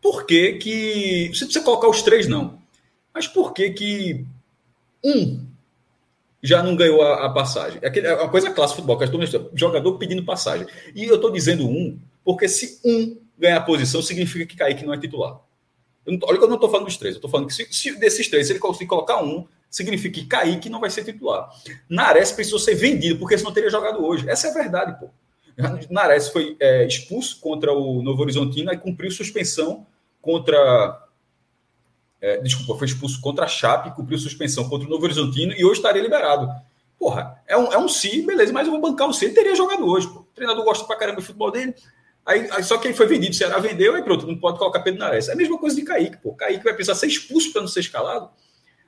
por 0.04 0.26
que 0.26 0.52
que. 0.58 1.30
Você 1.32 1.46
precisa 1.46 1.64
colocar 1.64 1.88
os 1.88 2.02
três, 2.02 2.28
não. 2.28 2.58
Mas 3.14 3.26
por 3.26 3.54
que 3.54 3.70
que 3.70 4.26
um 5.02 5.40
já 6.42 6.62
não 6.62 6.76
ganhou 6.76 7.00
a, 7.00 7.24
a 7.24 7.30
passagem? 7.30 7.80
É, 7.80 7.98
é 8.00 8.14
uma 8.14 8.28
coisa 8.28 8.50
clássica 8.50 8.82
futebol, 8.82 8.98
que 8.98 9.04
eu 9.36 9.50
jogador 9.54 9.96
pedindo 9.96 10.22
passagem. 10.22 10.66
E 10.94 11.04
eu 11.04 11.14
estou 11.14 11.30
dizendo 11.30 11.66
um 11.66 11.98
porque 12.22 12.46
se 12.46 12.80
um 12.84 13.16
ganhar 13.38 13.62
posição, 13.62 14.02
significa 14.02 14.44
que 14.44 14.56
Kaique 14.56 14.84
não 14.84 14.92
é 14.92 14.98
titular. 14.98 15.40
Eu 16.04 16.18
olha 16.24 16.36
que 16.36 16.44
eu 16.44 16.48
não 16.48 16.56
estou 16.56 16.68
falando 16.68 16.84
dos 16.84 16.98
três, 16.98 17.14
eu 17.14 17.18
estou 17.18 17.30
falando 17.30 17.46
que 17.46 17.54
se, 17.54 17.66
se, 17.72 17.98
desses 17.98 18.28
três, 18.28 18.46
se 18.46 18.52
ele 18.52 18.60
conseguir 18.60 18.88
colocar 18.88 19.22
um, 19.22 19.46
significa 19.70 20.20
que 20.20 20.26
Kaique 20.26 20.68
não 20.68 20.80
vai 20.80 20.90
ser 20.90 21.02
titular. 21.02 21.48
Nares 21.88 22.30
precisou 22.30 22.58
ser 22.58 22.74
vendido, 22.74 23.18
porque 23.18 23.38
senão 23.38 23.54
teria 23.54 23.70
jogado 23.70 24.04
hoje. 24.04 24.28
Essa 24.28 24.48
é 24.48 24.50
a 24.50 24.54
verdade, 24.54 25.00
pô. 25.00 25.08
Nares 25.88 26.28
foi 26.28 26.58
é, 26.60 26.86
expulso 26.86 27.40
contra 27.40 27.72
o 27.72 28.02
Novo 28.02 28.20
Horizontino 28.20 28.70
e 28.70 28.76
cumpriu 28.76 29.10
suspensão 29.10 29.86
contra. 30.24 31.00
É, 32.20 32.38
desculpa, 32.38 32.78
foi 32.78 32.86
expulso 32.86 33.20
contra 33.20 33.44
a 33.44 33.48
Chape, 33.48 33.94
cumpriu 33.94 34.18
suspensão 34.18 34.66
contra 34.68 34.86
o 34.86 34.90
Novo 34.90 35.04
Horizontino 35.04 35.52
e 35.52 35.64
hoje 35.64 35.78
estaria 35.78 36.02
liberado. 36.02 36.48
Porra, 36.98 37.38
é 37.46 37.56
um, 37.56 37.70
é 37.70 37.78
um 37.78 37.88
si, 37.88 38.22
beleza, 38.22 38.52
mas 38.52 38.66
eu 38.66 38.72
vou 38.72 38.80
bancar 38.80 39.06
o 39.06 39.12
si. 39.12 39.26
Ele 39.26 39.34
teria 39.34 39.54
jogado 39.54 39.86
hoje, 39.86 40.08
pô. 40.08 40.20
O 40.20 40.34
treinador 40.34 40.64
gosta 40.64 40.86
pra 40.86 40.96
caramba 40.96 41.20
do 41.20 41.24
futebol 41.24 41.50
dele. 41.50 41.74
Aí, 42.24 42.48
aí, 42.50 42.64
só 42.64 42.78
que 42.78 42.88
ele 42.88 42.94
foi 42.94 43.06
vendido, 43.06 43.32
o 43.32 43.34
Ceará 43.34 43.58
vendeu, 43.58 43.94
aí 43.94 44.02
pronto, 44.02 44.26
não 44.26 44.38
pode 44.38 44.58
colocar 44.58 44.80
Pedro 44.80 45.00
Nares. 45.00 45.28
É 45.28 45.32
a 45.32 45.36
mesma 45.36 45.58
coisa 45.58 45.76
de 45.76 45.82
Kaique, 45.82 46.16
pô. 46.16 46.32
Kaique 46.32 46.64
vai 46.64 46.72
precisar 46.72 46.94
ser 46.94 47.06
expulso 47.06 47.52
para 47.52 47.60
não 47.60 47.68
ser 47.68 47.80
escalado. 47.80 48.30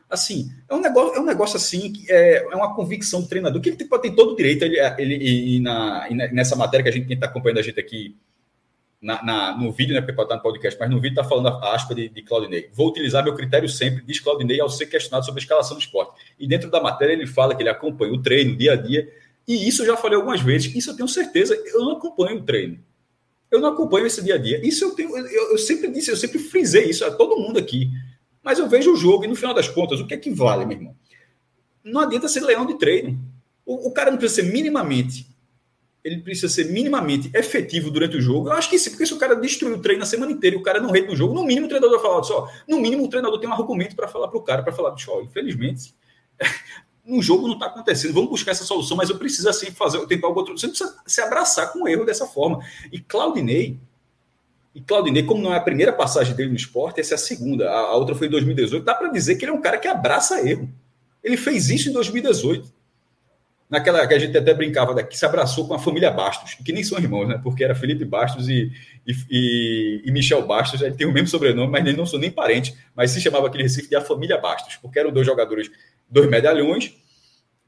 Assim, 0.09 0.51
é 0.71 0.75
um 0.75 0.81
negócio, 0.81 1.15
é 1.17 1.21
um 1.21 1.25
negócio 1.25 1.57
assim, 1.57 1.93
que 1.93 2.11
é, 2.11 2.47
é 2.51 2.57
uma 2.57 2.75
convicção 2.75 3.21
do 3.21 3.29
treinador, 3.29 3.61
que 3.61 3.69
ele 3.69 3.77
tem, 3.77 3.87
tem 3.87 4.15
todo 4.15 4.33
o 4.33 4.37
direito, 4.37 4.65
ele, 4.65 4.79
ele 4.99 5.61
na, 5.61 6.09
nessa 6.33 6.57
matéria 6.57 6.85
que 6.85 6.89
a 6.89 6.93
gente, 6.93 7.13
está 7.13 7.27
acompanhando 7.27 7.59
a 7.59 7.63
gente 7.63 7.79
aqui 7.79 8.17
na, 9.01 9.23
na, 9.23 9.57
no 9.57 9.71
vídeo, 9.71 9.95
né, 9.95 10.01
porque 10.01 10.15
pode 10.15 10.27
estar 10.27 10.37
no 10.37 10.43
podcast, 10.43 10.79
mas 10.79 10.91
no 10.91 10.97
vídeo 11.01 11.19
está 11.19 11.25
falando 11.25 11.49
a 11.49 11.75
aspa 11.75 11.95
de, 11.95 12.09
de 12.09 12.23
Claudinei. 12.23 12.71
Vou 12.73 12.89
utilizar 12.89 13.23
meu 13.23 13.35
critério 13.35 13.69
sempre, 13.69 14.03
diz 14.05 14.21
Claudinei, 14.21 14.61
ao 14.61 14.69
ser 14.69 14.87
questionado 14.87 15.25
sobre 15.25 15.41
a 15.41 15.43
escalação 15.43 15.77
do 15.77 15.81
esporte. 15.81 16.21
E 16.39 16.47
dentro 16.47 16.71
da 16.71 16.81
matéria 16.81 17.13
ele 17.13 17.27
fala 17.27 17.55
que 17.55 17.63
ele 17.63 17.69
acompanha 17.69 18.13
o 18.13 18.23
treino, 18.23 18.57
dia 18.57 18.73
a 18.73 18.77
dia, 18.77 19.09
e 19.47 19.69
isso 19.69 19.83
eu 19.83 19.87
já 19.87 19.97
falei 19.97 20.17
algumas 20.17 20.41
vezes, 20.41 20.75
isso 20.75 20.91
eu 20.91 20.97
tenho 20.97 21.09
certeza, 21.09 21.55
eu 21.67 21.81
não 21.81 21.93
acompanho 21.93 22.39
o 22.39 22.43
treino. 22.43 22.79
Eu 23.51 23.61
não 23.61 23.69
acompanho 23.69 24.07
esse 24.07 24.23
dia 24.23 24.35
a 24.35 24.39
dia. 24.39 24.61
Isso 24.67 24.85
eu 24.85 24.91
tenho, 24.95 25.17
eu, 25.17 25.53
eu 25.53 25.59
sempre 25.59 25.89
disse, 25.89 26.11
eu 26.11 26.17
sempre 26.17 26.39
frisei 26.39 26.91
isso 26.91 27.05
a 27.05 27.11
todo 27.13 27.37
mundo 27.37 27.59
aqui. 27.59 27.91
Mas 28.43 28.59
eu 28.59 28.69
vejo 28.69 28.93
o 28.93 28.97
jogo 28.97 29.25
e 29.25 29.29
no 29.29 29.37
final 29.37 29.55
das 29.55 29.69
contas, 29.69 30.01
o 30.01 30.07
que 30.07 30.15
é 30.15 30.17
que 30.17 30.31
vale, 30.31 30.67
meu 30.67 30.77
irmão? 30.77 30.97
Não 31.85 32.01
adianta 32.01 32.29
ser 32.29 32.41
leão 32.41 32.67
de 32.67 32.77
treino. 32.77 33.19
O, 33.65 33.89
o 33.89 33.93
cara 33.93 34.11
não 34.11 34.19
precisa 34.19 34.43
ser 34.43 34.53
minimamente. 34.53 35.27
Ele 36.07 36.21
precisa 36.21 36.49
ser 36.49 36.71
minimamente 36.71 37.29
efetivo 37.35 37.91
durante 37.91 38.17
o 38.17 38.21
jogo. 38.21 38.49
Eu 38.49 38.53
acho 38.53 38.71
que 38.71 38.79
sim, 38.79 38.91
porque 38.91 39.05
se 39.05 39.13
o 39.13 39.19
cara 39.19 39.35
destruir 39.35 39.75
o 39.75 39.81
treino 39.81 40.05
a 40.05 40.07
semana 40.07 40.31
inteira 40.31 40.55
e 40.55 40.59
o 40.59 40.63
cara 40.63 40.79
não 40.79 40.93
rende 40.93 41.09
no 41.09 41.17
jogo, 41.17 41.35
no 41.35 41.45
mínimo 41.45 41.67
o 41.67 41.69
treinador 41.69 41.99
vai 41.99 42.09
falar 42.09 42.23
só. 42.23 42.49
No 42.69 42.79
mínimo 42.79 43.05
o 43.05 43.09
treinador 43.09 43.41
tem 43.41 43.51
um 43.51 43.53
argumento 43.53 43.97
para 43.97 44.07
falar 44.07 44.29
para 44.29 44.39
o 44.39 44.43
cara, 44.43 44.63
para 44.63 44.73
falar, 44.73 44.93
bicho, 44.93 45.11
infelizmente, 45.21 45.93
no 47.05 47.21
jogo 47.21 47.49
não 47.49 47.55
está 47.55 47.67
acontecendo. 47.67 48.15
Vamos 48.15 48.31
buscar 48.31 48.53
essa 48.53 48.63
solução, 48.63 48.97
mas 48.97 49.11
eu 49.11 49.19
preciso 49.19 49.49
assim 49.49 49.73
fazer, 49.73 49.99
tentar 50.07 50.29
algo 50.29 50.39
outro. 50.39 50.57
Você 50.57 50.69
precisa 50.69 50.97
se 51.05 51.21
abraçar 51.21 51.73
com 51.73 51.83
o 51.83 51.89
erro 51.89 52.05
dessa 52.05 52.25
forma. 52.25 52.65
E 52.93 53.01
Claudinei, 53.01 53.77
e 54.73 54.81
Claudinei, 54.81 55.25
como 55.25 55.43
não 55.43 55.53
é 55.53 55.57
a 55.57 55.61
primeira 55.61 55.93
passagem 55.93 56.37
dele 56.37 56.51
no 56.51 56.57
esporte, 56.57 57.01
essa 57.01 57.15
é 57.15 57.17
a 57.17 57.19
segunda. 57.19 57.69
A, 57.69 57.79
a 57.79 57.97
outra 57.97 58.15
foi 58.15 58.29
em 58.29 58.31
2018. 58.31 58.85
Dá 58.85 58.95
para 58.95 59.09
dizer 59.09 59.35
que 59.35 59.45
ele 59.45 59.51
é 59.51 59.55
um 59.55 59.61
cara 59.61 59.77
que 59.77 59.89
abraça 59.89 60.49
erro. 60.49 60.71
Ele 61.21 61.37
fez 61.37 61.69
isso 61.69 61.89
em 61.89 61.93
2018 61.93 62.76
naquela 63.69 64.07
que 64.07 64.15
a 64.15 64.19
gente 64.19 64.37
até 64.37 64.55
brincava 64.55 64.95
daqui, 64.95 65.17
se 65.17 65.27
abraçou 65.27 65.67
com 65.67 65.75
a 65.75 65.79
família 65.79 66.11
Bastos, 66.11 66.55
que 66.55 66.73
nem 66.73 66.85
são 66.85 66.99
irmãos, 66.99 67.27
né? 67.27 67.41
Porque 67.43 67.65
era 67.65 67.75
Felipe 67.75 68.05
Bastos 68.05 68.49
e, 68.49 68.71
e, 69.07 70.03
e 70.05 70.11
Michel 70.13 70.47
Bastos, 70.47 70.81
ele 70.81 70.95
tem 70.95 71.07
o 71.07 71.13
mesmo 71.13 71.29
sobrenome, 71.29 71.71
mas 71.71 71.85
eles 71.85 71.97
não 71.97 72.07
são 72.07 72.19
nem 72.19 72.31
parentes, 72.31 72.77
mas 72.95 73.11
se 73.11 73.21
chamava 73.21 73.47
aquele 73.47 73.65
Recife 73.65 73.89
de 73.89 73.97
a 73.97 74.01
família 74.01 74.39
Bastos, 74.39 74.77
porque 74.77 74.99
eram 74.99 75.11
dois 75.11 75.27
jogadores, 75.27 75.71
dois 76.09 76.29
medalhões, 76.31 76.95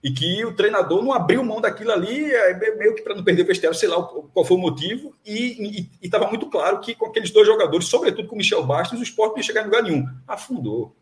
e 0.02 0.12
que 0.12 0.44
o 0.44 0.54
treinador 0.54 1.02
não 1.02 1.12
abriu 1.12 1.42
mão 1.42 1.60
daquilo 1.60 1.90
ali, 1.90 2.32
é, 2.32 2.76
meio 2.76 2.94
que 2.94 3.02
para 3.02 3.16
não 3.16 3.24
perder 3.24 3.42
o 3.42 3.46
vestiário, 3.46 3.76
sei 3.76 3.88
lá 3.88 4.00
qual 4.00 4.44
foi 4.44 4.56
o 4.56 4.60
motivo, 4.60 5.14
e 5.26 5.88
estava 6.00 6.28
muito 6.28 6.46
claro 6.46 6.80
que 6.80 6.94
com 6.94 7.06
aqueles 7.06 7.32
dois 7.32 7.46
jogadores, 7.46 7.88
sobretudo 7.88 8.28
com 8.28 8.36
o 8.36 8.38
Michel 8.38 8.64
Bastos, 8.64 9.00
o 9.00 9.02
esporte 9.02 9.32
não 9.32 9.38
ia 9.38 9.42
chegar 9.42 9.62
em 9.62 9.64
lugar 9.64 9.82
nenhum. 9.82 10.06
Afundou. 10.26 10.94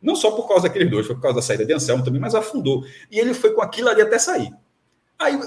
Não 0.00 0.14
só 0.14 0.30
por 0.30 0.46
causa 0.46 0.64
daqueles 0.64 0.90
dois, 0.90 1.06
foi 1.06 1.16
por 1.16 1.22
causa 1.22 1.36
da 1.36 1.42
saída 1.42 1.64
de 1.64 1.72
Anselmo 1.72 2.04
também, 2.04 2.20
mas 2.20 2.34
afundou. 2.34 2.84
E 3.10 3.18
ele 3.18 3.34
foi 3.34 3.52
com 3.52 3.60
aquilo 3.60 3.88
ali 3.88 4.00
até 4.00 4.18
sair. 4.18 4.52
Aí 5.18 5.38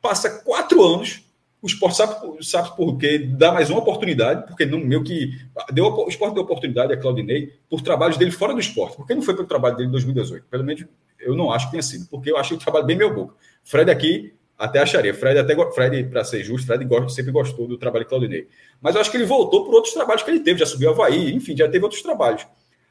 passa 0.00 0.30
quatro 0.42 0.82
anos, 0.82 1.24
o 1.60 1.66
esporte 1.66 1.96
sabe, 1.96 2.14
sabe 2.44 2.76
por 2.76 2.96
quê? 2.96 3.18
Dá 3.18 3.52
mais 3.52 3.68
uma 3.68 3.80
oportunidade, 3.80 4.46
porque 4.46 4.64
não 4.64 4.78
meio 4.78 5.02
que. 5.02 5.32
Deu, 5.72 5.86
o 5.86 6.08
esporte 6.08 6.34
deu 6.34 6.44
oportunidade 6.44 6.92
a 6.92 6.96
Claudinei 6.96 7.52
por 7.68 7.80
trabalhos 7.82 8.16
dele 8.16 8.30
fora 8.30 8.54
do 8.54 8.60
esporte. 8.60 8.96
Porque 8.96 9.14
não 9.14 9.22
foi 9.22 9.34
pelo 9.34 9.46
trabalho 9.46 9.76
dele 9.76 9.88
em 9.88 9.92
2018. 9.92 10.46
Pelo 10.48 10.64
menos 10.64 10.84
eu 11.18 11.34
não 11.34 11.50
acho 11.50 11.66
que 11.66 11.72
tenha 11.72 11.82
sido, 11.82 12.06
porque 12.08 12.30
eu 12.30 12.36
achei 12.36 12.56
o 12.56 12.60
trabalho 12.60 12.86
bem 12.86 12.96
meu 12.96 13.12
boca. 13.12 13.34
Fred 13.64 13.90
aqui 13.90 14.32
até 14.56 14.80
acharia. 14.80 15.14
Fred, 15.14 15.38
até, 15.38 15.54
Fred 15.72 16.04
para 16.04 16.24
ser 16.24 16.42
justo, 16.42 16.66
Fred 16.66 16.86
sempre 17.12 17.30
gostou 17.30 17.66
do 17.66 17.78
trabalho 17.78 18.04
de 18.04 18.08
Claudinei. 18.08 18.48
Mas 18.80 18.94
eu 18.94 19.00
acho 19.00 19.10
que 19.10 19.16
ele 19.16 19.26
voltou 19.26 19.64
por 19.64 19.74
outros 19.74 19.94
trabalhos 19.94 20.22
que 20.22 20.30
ele 20.30 20.40
teve, 20.40 20.58
já 20.58 20.66
subiu 20.66 20.90
Havaí, 20.90 21.34
enfim, 21.34 21.56
já 21.56 21.68
teve 21.68 21.84
outros 21.84 22.02
trabalhos. 22.02 22.46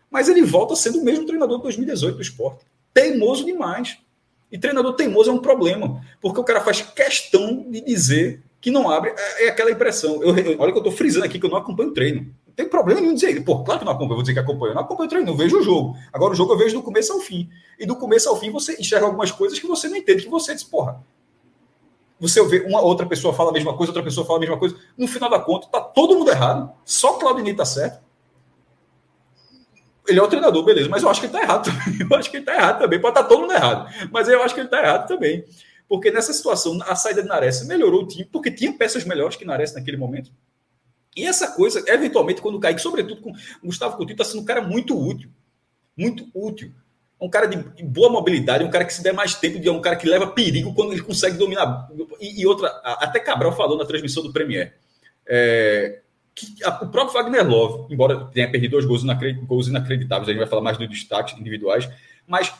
Mas 0.10 0.30
ele 0.30 0.42
volta 0.42 0.76
sendo 0.76 1.00
o 1.00 1.04
mesmo 1.04 1.26
treinador 1.26 1.58
de 1.58 1.64
2018 1.64 2.16
do 2.16 2.22
esporte. 2.22 2.66
Teimoso 2.94 3.46
demais. 3.46 3.98
E 4.52 4.58
treinador 4.58 4.94
teimoso 4.94 5.30
é 5.30 5.34
um 5.34 5.40
problema, 5.40 6.02
porque 6.22 6.40
o 6.40 6.44
cara 6.44 6.62
faz 6.62 6.82
questão 6.82 7.66
de 7.70 7.82
dizer 7.82 8.42
que 8.62 8.72
não 8.72 8.90
abre. 8.90 9.14
É, 9.18 9.46
é 9.46 9.50
aquela 9.50 9.70
impressão. 9.70 10.24
Eu, 10.24 10.36
eu, 10.38 10.60
olha 10.60 10.72
que 10.72 10.78
eu 10.78 10.84
estou 10.84 10.92
frisando 10.92 11.26
aqui 11.26 11.38
que 11.38 11.46
eu 11.46 11.50
não 11.50 11.58
acompanho 11.58 11.90
o 11.90 11.94
treino. 11.94 12.34
Não 12.48 12.54
tem 12.56 12.68
problema 12.68 13.02
nenhum 13.02 13.14
dizer. 13.14 13.44
Pô, 13.44 13.64
claro 13.64 13.80
que 13.80 13.86
não 13.86 13.92
acompanho, 13.92 14.16
vou 14.16 14.22
dizer 14.22 14.34
que 14.34 14.40
acompanho. 14.40 14.72
Eu 14.72 14.76
não 14.76 14.84
acompanho 14.84 15.08
o 15.08 15.10
treino, 15.10 15.28
não 15.28 15.38
vejo 15.38 15.60
o 15.60 15.62
jogo. 15.64 15.98
Agora 16.14 16.32
o 16.32 16.36
jogo 16.36 16.54
eu 16.54 16.58
vejo 16.58 16.76
do 16.76 16.82
começo 16.82 17.12
ao 17.12 17.20
fim. 17.20 17.50
E 17.78 17.86
do 17.86 17.96
começo 17.96 18.30
ao 18.30 18.40
fim 18.40 18.50
você 18.50 18.80
enxerga 18.80 19.06
algumas 19.06 19.32
coisas 19.32 19.60
que 19.60 19.68
você 19.68 19.90
não 19.90 19.98
entende, 19.98 20.24
que 20.24 20.30
você 20.30 20.54
diz, 20.54 20.64
porra. 20.64 21.04
Você 22.20 22.44
vê 22.48 22.62
uma 22.62 22.82
outra 22.82 23.06
pessoa 23.06 23.34
fala 23.34 23.52
a 23.52 23.54
mesma 23.54 23.76
coisa, 23.76 23.92
outra 23.92 24.02
pessoa 24.02 24.26
fala 24.26 24.40
a 24.40 24.42
mesma 24.42 24.58
coisa. 24.58 24.76
No 24.98 25.08
final 25.08 25.30
da 25.30 25.40
conta, 25.40 25.68
tá 25.68 25.82
todo 25.82 26.18
mundo 26.18 26.32
errado. 26.32 26.72
Só 26.84 27.14
Claudinei 27.14 27.54
tá 27.54 27.66
certo 27.66 28.07
ele 30.08 30.20
é 30.20 30.24
o 30.24 30.28
treinador, 30.28 30.64
beleza, 30.64 30.90
mas 30.90 31.04
eu 31.04 31.10
acho 31.10 31.20
que 31.20 31.28
ele 31.28 31.34
está 31.34 31.46
errado 31.46 31.66
também. 31.66 32.00
Eu 32.10 32.18
acho 32.18 32.32
que 32.32 32.38
ele 32.38 32.44
está 32.44 32.56
errado 32.56 32.80
também. 32.80 33.00
Pode 33.00 33.12
estar 33.12 33.24
tá 33.24 33.30
todo 33.30 33.42
mundo 33.42 33.54
errado, 33.54 34.10
mas 34.12 34.28
eu 34.28 34.42
acho 34.42 34.54
que 34.54 34.62
ele 34.62 34.68
está 34.68 34.80
errado 34.82 35.08
também. 35.08 35.44
Porque 35.88 36.12
nessa 36.12 36.34
situação, 36.34 36.78
a 36.86 36.96
saída 36.96 37.22
de 37.22 37.28
Nares 37.28 37.66
melhorou 37.66 38.04
o 38.04 38.08
time, 38.08 38.26
porque 38.26 38.52
tinha 38.52 38.74
peças 38.74 39.06
melhores 39.06 39.36
que 39.36 39.46
Nares 39.46 39.74
naquele 39.74 39.98
momento. 39.98 40.32
E 41.16 41.26
essa 41.26 41.52
coisa, 41.52 41.84
eventualmente, 41.88 42.42
quando 42.42 42.60
cai, 42.60 42.78
sobretudo 42.78 43.22
com 43.22 43.34
Gustavo 43.64 43.98
Coutinho, 43.98 44.14
está 44.14 44.24
sendo 44.24 44.42
um 44.42 44.46
cara 44.46 44.62
muito 44.62 44.98
útil. 44.98 45.30
Muito 45.96 46.30
útil. 46.34 46.72
Um 47.20 47.30
cara 47.30 47.48
de 47.48 47.58
boa 47.84 48.10
mobilidade, 48.10 48.64
um 48.64 48.70
cara 48.70 48.86
que 48.86 48.94
se 48.94 49.02
der 49.02 49.14
mais 49.14 49.34
tempo, 49.34 49.60
é 49.66 49.72
um 49.72 49.82
cara 49.82 49.96
que 49.96 50.08
leva 50.08 50.28
perigo 50.28 50.74
quando 50.76 50.92
ele 50.92 51.02
consegue 51.02 51.38
dominar. 51.38 51.90
E, 52.20 52.42
e 52.42 52.46
outra, 52.46 52.68
até 52.84 53.20
Cabral 53.20 53.52
falou 53.56 53.78
na 53.78 53.86
transmissão 53.86 54.22
do 54.22 54.32
Premier. 54.32 54.76
É, 55.26 56.02
que 56.38 56.64
a, 56.64 56.70
o 56.84 56.90
próprio 56.90 57.14
Wagner 57.14 57.48
Love, 57.48 57.92
embora 57.92 58.26
tenha 58.26 58.50
perdido 58.50 58.72
dois 58.72 58.86
gols, 58.86 59.04
gols 59.48 59.68
inacreditáveis, 59.68 60.30
a 60.30 60.32
gente 60.32 60.40
vai 60.40 60.48
falar 60.48 60.62
mais 60.62 60.78
dos 60.78 60.88
destaques 60.88 61.38
individuais, 61.38 61.90
mas 62.28 62.54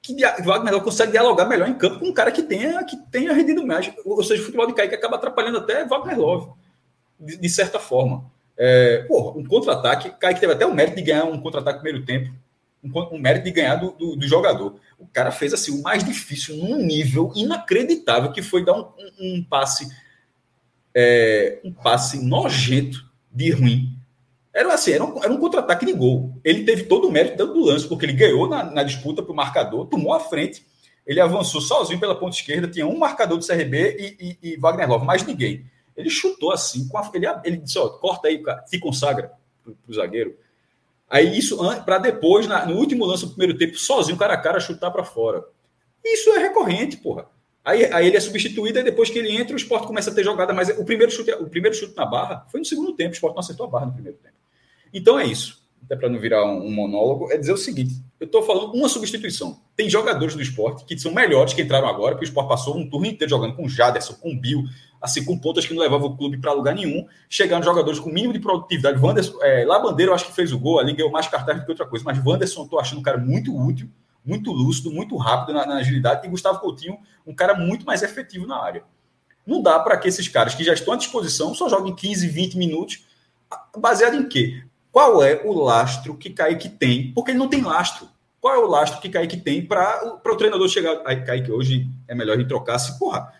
que 0.00 0.14
Wagner 0.44 0.72
Love 0.72 0.84
consegue 0.84 1.10
dialogar 1.10 1.46
melhor 1.46 1.68
em 1.68 1.74
campo 1.74 1.98
com 1.98 2.06
um 2.06 2.12
cara 2.12 2.30
que 2.30 2.42
tenha, 2.42 2.84
que 2.84 2.96
tenha 3.10 3.32
rendido 3.32 3.66
mais. 3.66 3.92
Ou 4.04 4.22
seja, 4.22 4.40
o 4.40 4.44
futebol 4.44 4.68
de 4.68 4.74
Kaique 4.74 4.94
acaba 4.94 5.16
atrapalhando 5.16 5.58
até 5.58 5.84
Wagner 5.84 6.18
Love, 6.18 6.52
de, 7.18 7.36
de 7.36 7.48
certa 7.48 7.80
forma. 7.80 8.24
É, 8.56 8.98
porra, 9.08 9.36
um 9.36 9.44
contra-ataque, 9.44 10.10
Kaique 10.20 10.40
teve 10.40 10.52
até 10.52 10.64
o 10.64 10.74
mérito 10.74 10.96
de 10.96 11.02
ganhar 11.02 11.24
um 11.24 11.40
contra-ataque 11.40 11.78
no 11.78 11.82
primeiro 11.82 12.06
tempo, 12.06 12.32
um, 12.84 13.16
um 13.16 13.18
mérito 13.18 13.44
de 13.46 13.50
ganhar 13.50 13.76
do, 13.76 13.90
do, 13.92 14.16
do, 14.16 14.28
jogador. 14.28 14.76
O 14.96 15.06
cara 15.06 15.32
fez 15.32 15.52
assim 15.52 15.76
o 15.76 15.82
mais 15.82 16.04
difícil 16.04 16.56
num 16.56 16.76
nível 16.76 17.32
inacreditável, 17.34 18.30
que 18.32 18.42
foi 18.42 18.64
dar 18.64 18.74
um, 18.74 18.82
um, 18.98 19.36
um 19.36 19.44
passe 19.44 19.88
é, 20.94 21.60
um 21.64 21.72
passe 21.72 22.24
nojento 22.24 22.98
de 23.30 23.50
ruim. 23.50 23.96
Era 24.52 24.74
assim, 24.74 24.92
era 24.92 25.04
um, 25.04 25.22
era 25.22 25.32
um 25.32 25.38
contra-ataque 25.38 25.86
de 25.86 25.92
gol. 25.92 26.38
Ele 26.44 26.64
teve 26.64 26.84
todo 26.84 27.08
o 27.08 27.10
mérito 27.10 27.46
do 27.46 27.64
lance, 27.64 27.88
porque 27.88 28.04
ele 28.04 28.12
ganhou 28.12 28.48
na, 28.48 28.64
na 28.64 28.82
disputa 28.82 29.22
para 29.22 29.32
o 29.32 29.36
marcador, 29.36 29.86
tomou 29.86 30.12
a 30.12 30.20
frente, 30.20 30.66
ele 31.06 31.20
avançou 31.20 31.60
sozinho 31.60 31.98
pela 31.98 32.14
ponta 32.14 32.36
esquerda, 32.36 32.68
tinha 32.68 32.86
um 32.86 32.98
marcador 32.98 33.38
do 33.38 33.46
CRB 33.46 33.96
e, 33.98 34.38
e, 34.42 34.52
e 34.52 34.56
Wagner 34.56 34.88
Love, 34.88 35.06
mais 35.06 35.24
ninguém. 35.24 35.64
Ele 35.96 36.10
chutou 36.10 36.52
assim, 36.52 36.88
a, 36.94 37.10
ele, 37.14 37.26
ele 37.44 37.56
disse: 37.58 37.78
ó, 37.78 37.88
corta 37.88 38.28
aí, 38.28 38.42
se 38.66 38.78
consagra 38.78 39.32
para 39.62 39.74
o 39.88 39.94
zagueiro. 39.94 40.36
Aí 41.08 41.36
isso 41.38 41.58
para 41.84 41.98
depois, 41.98 42.46
na, 42.46 42.64
no 42.64 42.76
último 42.76 43.04
lance 43.04 43.24
do 43.24 43.30
primeiro 43.32 43.58
tempo, 43.58 43.76
sozinho, 43.76 44.16
cara 44.16 44.34
a 44.34 44.38
cara, 44.38 44.60
chutar 44.60 44.90
para 44.90 45.04
fora. 45.04 45.44
Isso 46.04 46.30
é 46.30 46.38
recorrente, 46.38 46.96
porra. 46.96 47.26
Aí, 47.64 47.84
aí 47.92 48.08
ele 48.08 48.16
é 48.16 48.20
substituído 48.20 48.80
e 48.80 48.82
depois 48.82 49.08
que 49.08 49.18
ele 49.18 49.30
entra, 49.36 49.54
o 49.54 49.56
esporte 49.56 49.86
começa 49.86 50.10
a 50.10 50.14
ter 50.14 50.24
jogada, 50.24 50.52
mas 50.52 50.68
o 50.70 50.84
primeiro 50.84 51.12
chute, 51.12 51.30
o 51.32 51.48
primeiro 51.48 51.76
chute 51.76 51.96
na 51.96 52.04
barra 52.04 52.44
foi 52.50 52.58
no 52.58 52.66
segundo 52.66 52.92
tempo, 52.92 53.10
o 53.10 53.14
esporte 53.14 53.34
não 53.34 53.40
acertou 53.40 53.66
a 53.66 53.68
barra 53.68 53.86
no 53.86 53.92
primeiro 53.92 54.18
tempo. 54.18 54.34
Então 54.92 55.18
é 55.18 55.24
isso. 55.24 55.62
Até 55.84 55.96
para 55.96 56.08
não 56.08 56.18
virar 56.18 56.44
um, 56.44 56.66
um, 56.66 56.70
monólogo, 56.70 57.30
é 57.32 57.36
dizer 57.36 57.52
o 57.52 57.56
seguinte: 57.56 57.94
eu 58.18 58.26
estou 58.26 58.42
falando 58.42 58.72
uma 58.74 58.88
substituição. 58.88 59.60
Tem 59.76 59.88
jogadores 59.88 60.34
do 60.34 60.42
esporte 60.42 60.84
que 60.84 60.98
são 60.98 61.12
melhores 61.12 61.54
que 61.54 61.62
entraram 61.62 61.88
agora, 61.88 62.14
porque 62.14 62.24
o 62.24 62.28
esporte 62.28 62.48
passou 62.48 62.76
um 62.76 62.88
turno 62.88 63.06
inteiro 63.06 63.30
jogando 63.30 63.54
com 63.54 63.68
Jaderson, 63.68 64.14
com 64.14 64.36
Bill, 64.38 64.64
assim, 65.00 65.24
com 65.24 65.38
pontas 65.38 65.66
que 65.66 65.74
não 65.74 65.82
levavam 65.82 66.08
o 66.08 66.16
clube 66.16 66.38
para 66.38 66.52
lugar 66.52 66.74
nenhum, 66.74 67.06
chegando 67.28 67.64
jogadores 67.64 67.98
com 67.98 68.10
mínimo 68.10 68.32
de 68.32 68.38
produtividade. 68.38 69.00
Wanderson, 69.00 69.38
é, 69.42 69.64
Labandeiro, 69.64 70.10
eu 70.10 70.14
acho 70.14 70.26
que 70.26 70.32
fez 70.32 70.52
o 70.52 70.58
gol, 70.58 70.78
ali 70.78 70.92
ganhou 70.94 71.10
mais 71.10 71.26
cartaz 71.26 71.58
do 71.58 71.64
que 71.64 71.70
outra 71.70 71.86
coisa, 71.86 72.04
mas 72.04 72.24
Wanderson, 72.24 72.64
estou 72.64 72.78
achando 72.78 72.98
um 72.98 73.02
cara 73.02 73.18
muito 73.18 73.56
útil 73.56 73.88
muito 74.24 74.52
lúcido, 74.52 74.90
muito 74.90 75.16
rápido 75.16 75.54
na, 75.54 75.66
na, 75.66 75.76
agilidade, 75.76 76.26
e 76.26 76.30
Gustavo 76.30 76.60
Coutinho, 76.60 76.98
um 77.26 77.34
cara 77.34 77.54
muito 77.54 77.84
mais 77.84 78.02
efetivo 78.02 78.46
na 78.46 78.62
área. 78.62 78.84
Não 79.46 79.60
dá 79.60 79.78
para 79.80 79.96
que 79.96 80.08
esses 80.08 80.28
caras 80.28 80.54
que 80.54 80.62
já 80.62 80.72
estão 80.72 80.94
à 80.94 80.96
disposição 80.96 81.54
só 81.54 81.68
joguem 81.68 81.94
15, 81.94 82.28
20 82.28 82.56
minutos, 82.56 83.04
baseado 83.76 84.14
em 84.14 84.28
quê? 84.28 84.62
Qual 84.90 85.22
é 85.22 85.42
o 85.44 85.52
lastro 85.52 86.16
que 86.16 86.30
Kaique 86.30 86.68
tem? 86.68 87.12
Porque 87.12 87.30
ele 87.30 87.38
não 87.38 87.48
tem 87.48 87.62
lastro. 87.62 88.08
Qual 88.40 88.54
é 88.54 88.58
o 88.58 88.66
lastro 88.66 89.00
que 89.00 89.08
Kaique 89.08 89.38
tem 89.38 89.64
para 89.64 90.20
o 90.24 90.36
treinador 90.36 90.68
chegar. 90.68 91.00
Aí, 91.06 91.24
Kaique, 91.24 91.50
hoje 91.50 91.88
é 92.06 92.14
melhor 92.14 92.34
ele 92.34 92.44
trocar 92.44 92.78
se, 92.78 92.98
porra. 92.98 93.32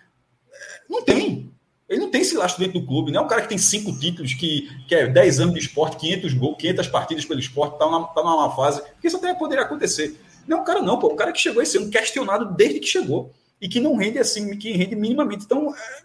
Não 0.88 1.04
tem. 1.04 1.52
Ele 1.88 2.00
não 2.00 2.10
tem 2.10 2.22
esse 2.22 2.36
lastro 2.36 2.64
dentro 2.64 2.80
do 2.80 2.86
clube, 2.86 3.12
não 3.12 3.20
é 3.20 3.24
um 3.24 3.28
cara 3.28 3.42
que 3.42 3.50
tem 3.50 3.58
cinco 3.58 3.92
títulos, 3.98 4.32
que, 4.32 4.66
que 4.88 4.94
é 4.94 5.06
10 5.06 5.40
anos 5.40 5.54
de 5.54 5.60
esporte, 5.60 5.98
500 5.98 6.32
gols, 6.32 6.56
500 6.58 6.86
partidas 6.88 7.24
pelo 7.26 7.38
esporte, 7.38 7.74
está 7.74 7.86
tá 7.86 8.22
numa 8.22 8.56
fase. 8.56 8.80
Porque 8.80 9.08
isso 9.08 9.18
até 9.18 9.34
poderia 9.34 9.64
acontecer. 9.64 10.18
Não, 10.46 10.60
o 10.60 10.64
cara 10.64 10.82
não, 10.82 10.98
pô. 10.98 11.08
O 11.08 11.16
cara 11.16 11.32
que 11.32 11.40
chegou 11.40 11.62
esse 11.62 11.76
ano 11.78 11.90
questionado 11.90 12.54
desde 12.54 12.80
que 12.80 12.86
chegou. 12.86 13.32
E 13.60 13.68
que 13.68 13.80
não 13.80 13.96
rende 13.96 14.18
assim, 14.18 14.56
que 14.56 14.72
rende 14.72 14.96
minimamente. 14.96 15.44
Então, 15.44 15.74
é, 15.74 16.02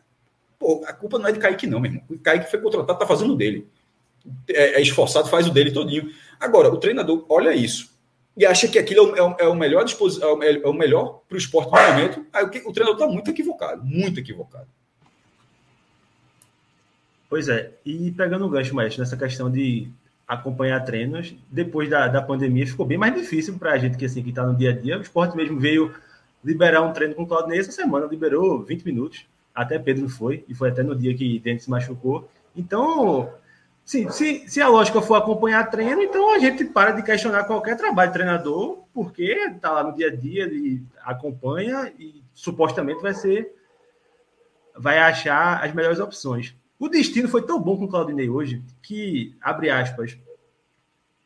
pô, 0.60 0.84
a 0.86 0.94
culpa 0.94 1.18
não 1.18 1.28
é 1.28 1.32
de 1.32 1.40
Kaique, 1.40 1.66
não, 1.66 1.80
meu 1.80 1.92
irmão. 1.92 2.04
O 2.10 2.20
Kaique 2.20 2.50
foi 2.50 2.62
contratado, 2.62 3.00
tá 3.00 3.08
fazendo 3.08 3.34
o 3.34 3.38
dele. 3.38 3.68
É, 4.50 4.80
é, 4.80 4.82
esforçado, 4.82 5.30
faz 5.30 5.48
o 5.48 5.52
dele 5.52 5.72
todinho. 5.72 6.12
Agora, 6.40 6.70
o 6.70 6.78
treinador 6.78 7.26
olha 7.30 7.56
isso 7.56 7.90
e 8.38 8.46
acha 8.46 8.68
que 8.68 8.78
aquilo 8.78 9.16
é 9.16 9.22
o, 9.22 9.36
é 9.40 9.48
o 9.48 9.56
melhor 9.56 9.84
é 9.84 10.68
o 10.68 10.74
melhor 10.74 11.22
para 11.28 11.36
o 11.36 11.38
esporte 11.38 11.72
no 11.72 11.94
momento. 11.94 12.26
Aí 12.32 12.44
o, 12.44 12.48
o 12.48 12.74
treinador 12.74 12.94
está 12.94 13.08
muito 13.08 13.32
equivocado, 13.32 13.84
muito 13.84 14.20
equivocado. 14.20 14.68
Pois 17.30 17.50
é, 17.50 17.72
e 17.84 18.12
pegando 18.12 18.46
o 18.46 18.50
gancho, 18.50 18.76
mais 18.76 18.96
nessa 18.98 19.18
questão 19.18 19.52
de 19.52 19.90
acompanhar 20.28 20.84
treinos. 20.84 21.34
Depois 21.50 21.90
da, 21.90 22.08
da 22.08 22.22
pandemia 22.22 22.68
ficou 22.68 22.86
bem 22.86 22.98
mais 22.98 23.16
difícil 23.16 23.58
para 23.58 23.72
a 23.72 23.78
gente 23.78 23.98
que 23.98 24.06
assim, 24.06 24.28
está 24.28 24.44
no 24.44 24.56
dia 24.56 24.72
a 24.72 24.74
dia. 24.74 24.98
O 24.98 25.02
esporte 25.02 25.38
mesmo 25.38 25.60
veio 25.60 25.94
liberar 26.44 26.82
um 26.82 26.92
treino 26.92 27.16
com 27.16 27.24
o 27.24 27.28
Claudinei 27.28 27.60
essa 27.60 27.72
semana, 27.72 28.06
liberou 28.06 28.64
20 28.64 28.84
minutos. 28.84 29.26
Até 29.56 29.80
Pedro 29.80 30.08
foi, 30.10 30.46
e 30.48 30.54
foi 30.54 30.70
até 30.70 30.84
no 30.84 30.96
dia 30.96 31.16
que 31.16 31.40
Dente 31.40 31.64
se 31.64 31.70
machucou. 31.70 32.30
Então, 32.56 33.34
sim, 33.84 34.10
se, 34.10 34.48
se 34.48 34.62
a 34.62 34.68
lógica 34.68 35.02
for 35.02 35.16
acompanhar 35.16 35.70
treino, 35.70 36.02
então 36.02 36.34
a 36.36 36.40
gente 36.40 36.64
para 36.66 36.92
de 36.92 37.02
questionar 37.02 37.46
qualquer 37.46 37.76
trabalho 37.76 38.12
de 38.12 38.14
treinador, 38.14 38.84
porque 38.94 39.24
está 39.24 39.72
lá 39.72 39.84
no 39.84 39.96
dia 39.96 40.08
a 40.08 40.16
dia, 40.16 40.44
ele 40.44 40.84
acompanha 41.04 41.92
e 41.98 42.22
supostamente 42.34 43.02
vai 43.02 43.14
ser 43.14 43.54
vai 44.80 45.00
achar 45.00 45.64
as 45.64 45.74
melhores 45.74 46.00
opções. 46.00 46.56
O 46.80 46.88
destino 46.88 47.28
foi 47.28 47.46
tão 47.46 47.60
bom 47.60 47.78
com 47.78 47.86
o 47.86 47.90
Claudinei 47.90 48.30
hoje 48.30 48.64
que, 48.82 49.36
abre 49.42 49.70
aspas, 49.70 50.18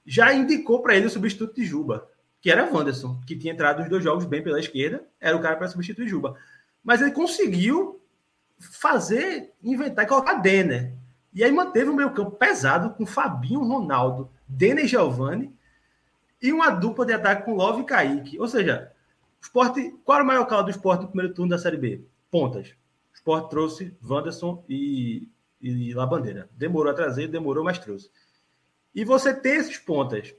já 0.06 0.34
indicou 0.34 0.82
para 0.82 0.96
ele 0.96 1.08
o 1.08 1.10
substituto 1.10 1.56
de 1.56 1.66
Juba, 1.66 2.10
que 2.40 2.50
era 2.50 2.72
Wanderson, 2.72 3.20
que 3.28 3.36
tinha 3.36 3.54
entrado 3.54 3.82
os 3.82 3.90
dois 3.90 4.04
jogos 4.04 4.26
bem 4.26 4.42
pela 4.42 4.60
esquerda, 4.60 5.06
era 5.20 5.36
o 5.36 5.42
cara 5.42 5.56
para 5.58 5.68
substituir 5.68 6.08
Juba. 6.08 6.38
Mas 6.84 7.02
ele 7.02 7.12
conseguiu 7.12 8.02
fazer, 8.60 9.54
inventar 9.62 10.06
e 10.06 10.08
colocar 10.08 10.36
Denner. 10.36 10.94
E 11.34 11.44
aí 11.44 11.52
manteve 11.52 11.90
o 11.90 11.96
meio 11.96 12.14
campo 12.14 12.32
pesado 12.32 12.94
com 12.96 13.06
Fabinho, 13.06 13.64
Ronaldo, 13.64 14.30
Denner 14.48 14.86
e 14.86 14.88
Giovanni, 14.88 15.54
e 16.42 16.52
uma 16.52 16.70
dupla 16.70 17.06
de 17.06 17.14
ataque 17.14 17.46
com 17.46 17.54
Love 17.54 17.82
e 17.82 17.86
Kaique. 17.86 18.40
Ou 18.40 18.48
seja, 18.48 18.92
Sport, 19.42 19.78
qual 20.04 20.18
era 20.18 20.24
o 20.24 20.28
maior 20.28 20.46
caldo 20.46 20.66
do 20.66 20.72
esporte 20.72 21.02
no 21.02 21.08
primeiro 21.08 21.34
turno 21.34 21.52
da 21.52 21.58
Série 21.58 21.78
B? 21.78 22.04
Pontas. 22.30 22.70
O 22.70 23.16
Sport 23.16 23.50
trouxe 23.50 23.96
Wanderson 24.04 24.64
e, 24.68 25.30
e 25.62 25.93
Labandeira. 25.93 26.50
Demorou 26.58 26.91
a 26.91 26.95
trazer, 26.95 27.28
demorou, 27.28 27.63
mas 27.63 27.80
trouxe. 27.80 28.10
E 28.93 29.06
você 29.06 29.34
tem 29.34 29.54
esses 29.54 29.78
pontas, 29.78 30.34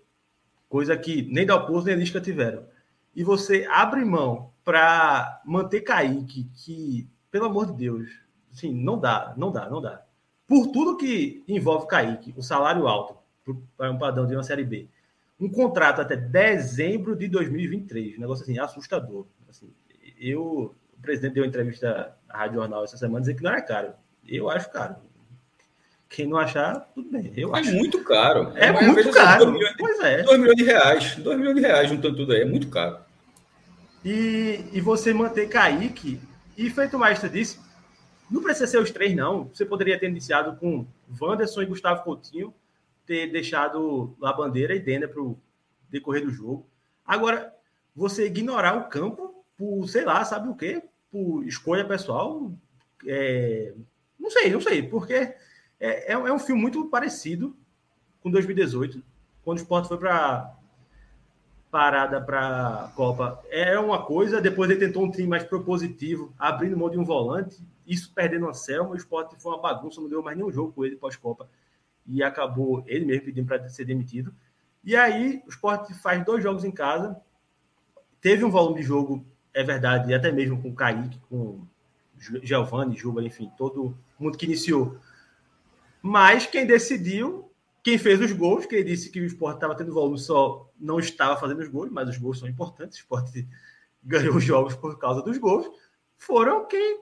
coisa 0.69 0.97
que 0.97 1.23
nem 1.23 1.47
Dalpozo 1.47 1.87
nem 1.87 1.97
Lisca 1.97 2.21
tiveram. 2.21 2.67
E 3.15 3.23
você 3.23 3.67
abre 3.71 4.05
mão 4.05 4.53
para 4.65 5.41
manter 5.45 5.83
Kaique, 5.83 6.51
que, 6.55 7.09
pelo 7.31 7.47
amor 7.47 7.67
de 7.67 7.75
Deus, 7.75 8.11
assim, 8.53 8.73
não 8.75 8.99
dá, 8.99 9.35
não 9.37 9.51
dá, 9.51 9.69
não 9.69 9.81
dá. 9.81 10.03
Por 10.47 10.69
tudo 10.69 10.97
que 10.97 11.43
envolve 11.49 11.87
Kaique, 11.87 12.35
o 12.37 12.43
salário 12.43 12.87
alto, 12.87 13.17
para 13.77 13.91
um 13.91 13.99
padrão 13.99 14.27
de 14.27 14.35
uma 14.35 14.43
Série 14.43 14.65
B, 14.65 14.89
um 15.41 15.51
contrato 15.51 16.01
até 16.01 16.17
dezembro 16.17 17.17
de 17.17 17.29
2023. 17.29 18.17
Um 18.17 18.21
negócio 18.21 18.45
assim, 18.45 18.59
assustador. 18.59 19.27
Assim, 19.49 19.73
eu, 20.19 20.75
o 20.97 21.03
presidente 21.03 21.35
deu 21.35 21.43
uma 21.43 21.49
entrevista 21.49 22.17
à 22.29 22.39
Rádio 22.39 22.61
Jornal 22.61 22.85
essa 22.85 22.97
semana 22.97 23.21
dizendo 23.21 23.39
que 23.39 23.43
não 23.43 23.51
era 23.51 23.63
caro. 23.63 23.93
Eu 24.27 24.49
acho 24.49 24.71
caro. 24.71 24.97
Quem 26.13 26.27
não 26.27 26.37
achar, 26.37 26.81
tudo 26.95 27.11
bem. 27.11 27.33
Eu 27.35 27.57
é 27.57 27.61
acho. 27.61 27.73
muito 27.73 28.05
caro. 28.05 28.53
É, 28.55 28.67
é 28.67 28.73
muito 28.83 29.11
caro. 29.11 29.47
2 29.47 29.57
milhões, 29.57 29.75
pois 29.79 30.01
é. 30.01 30.23
2 30.23 30.39
milhões 30.39 30.57
de 30.57 30.65
reais. 30.65 31.17
2 31.17 31.39
milhões 31.39 31.57
de 31.57 31.63
reais 31.63 31.89
juntando 31.89 32.17
tudo 32.17 32.33
aí. 32.33 32.43
É 32.43 32.45
muito 32.45 32.69
caro. 32.69 32.99
E, 34.05 34.63
e 34.73 34.81
você 34.83 35.15
manter 35.15 35.49
Kaique, 35.49 36.21
e 36.57 36.69
feito 36.69 36.97
o 36.97 37.01
Maestro 37.01 37.31
disse, 37.31 37.59
não 38.31 38.43
precisa 38.43 38.67
ser 38.67 38.79
os 38.79 38.91
três, 38.91 39.17
não. 39.17 39.45
Você 39.45 39.65
poderia 39.65 39.99
ter 39.99 40.07
iniciado 40.11 40.55
com 40.57 40.87
Wanderson 41.19 41.63
e 41.63 41.67
Gustavo 41.67 42.03
Coutinho, 42.03 42.53
ter 43.07 43.29
deixado 43.33 44.15
a 44.23 44.35
bandeira 44.35 44.75
e 44.75 44.81
Denner 44.81 45.09
para 45.09 45.23
o 45.23 45.39
decorrer 45.89 46.25
do 46.25 46.31
jogo. 46.31 46.67
Agora, 47.07 47.55
você 47.97 48.27
ignorar 48.27 48.77
o 48.77 48.89
campo 48.91 49.43
por, 49.57 49.89
sei 49.89 50.05
lá, 50.05 50.23
sabe 50.27 50.51
o 50.51 50.55
quê? 50.55 50.83
Por 51.11 51.43
escolha 51.47 51.87
pessoal. 51.87 52.53
É... 53.07 53.73
Não 54.21 54.31
sei, 54.31 54.51
não 54.51 54.61
sei, 54.61 54.83
porque 54.83 55.35
é, 55.83 56.13
é, 56.13 56.15
é 56.15 56.33
um 56.33 56.39
filme 56.39 56.63
muito 56.63 56.87
parecido 56.87 57.57
com 58.23 58.31
2018, 58.31 59.03
quando 59.45 59.59
o 59.59 59.61
Sport 59.61 59.89
foi 59.89 59.99
para 59.99 60.57
parada 61.73 62.21
para 62.21 62.93
Copa. 62.95 63.43
É 63.51 63.77
uma 63.81 64.05
coisa, 64.05 64.41
depois 64.41 64.71
ele 64.71 64.79
tentou 64.79 65.03
um 65.03 65.11
time 65.11 65.27
mais 65.27 65.43
propositivo, 65.43 66.33
abrindo 66.39 66.77
mão 66.77 66.89
de 66.89 66.99
um 66.99 67.05
volante, 67.05 67.61
isso 67.85 68.13
perdendo 68.15 68.49
a 68.49 68.55
Selma, 68.55 68.91
o 68.91 68.97
Sport 68.97 69.35
foi 69.39 69.53
uma 69.53 69.61
bagunça, 69.61 70.01
não 70.01 70.09
deu 70.09 70.23
mais 70.23 70.37
nenhum 70.37 70.53
jogo 70.53 70.73
com 70.73 70.85
ele 70.85 70.95
pós-Copa 70.95 71.49
e 72.07 72.23
acabou 72.23 72.85
ele 72.87 73.05
mesmo 73.05 73.25
pedindo 73.25 73.47
para 73.47 73.69
ser 73.69 73.85
demitido. 73.85 74.33
E 74.85 74.95
aí 74.95 75.43
o 75.47 75.51
Sport 75.51 75.91
faz 75.95 76.25
dois 76.25 76.45
jogos 76.45 76.63
em 76.63 76.71
casa, 76.71 77.21
teve 78.21 78.45
um 78.45 78.51
volume 78.51 78.81
de 78.81 78.87
jogo, 78.87 79.27
é 79.53 79.65
verdade, 79.65 80.15
até 80.15 80.31
mesmo 80.31 80.63
com 80.63 80.69
o 80.69 80.75
Kaique, 80.75 81.19
com 81.29 81.67
Giovanni, 82.17 82.97
Juba, 82.97 83.21
enfim, 83.25 83.51
todo 83.57 83.97
mundo 84.17 84.39
que 84.39 84.47
iniciou. 84.47 84.97
Mas 86.03 86.47
quem 86.47 86.67
decidiu, 86.67 87.51
quem 87.83 87.97
fez 87.97 88.21
os 88.21 88.33
gols, 88.33 88.67
quem 88.67 88.85
disse 88.85 89.11
que 89.11 89.21
o 89.21 89.25
Sport 89.25 89.55
estava 89.55 89.77
tendo 89.77 89.95
volume 89.95 90.19
só 90.19 90.69
não 90.79 90.99
estava 90.99 91.39
fazendo 91.39 91.61
os 91.61 91.69
gols, 91.69 91.91
mas 91.91 92.09
os 92.09 92.19
gols 92.19 92.41
são 92.41 92.49
importantes, 92.49 92.99
o 92.99 93.01
Sport 93.03 93.31
ganhou 94.03 94.35
os 94.35 94.45
jogos 94.45 94.75
por 94.75 94.99
causa 94.99 95.23
dos 95.23 95.39
gols, 95.39 95.71
foram 96.19 96.67
quem 96.67 97.01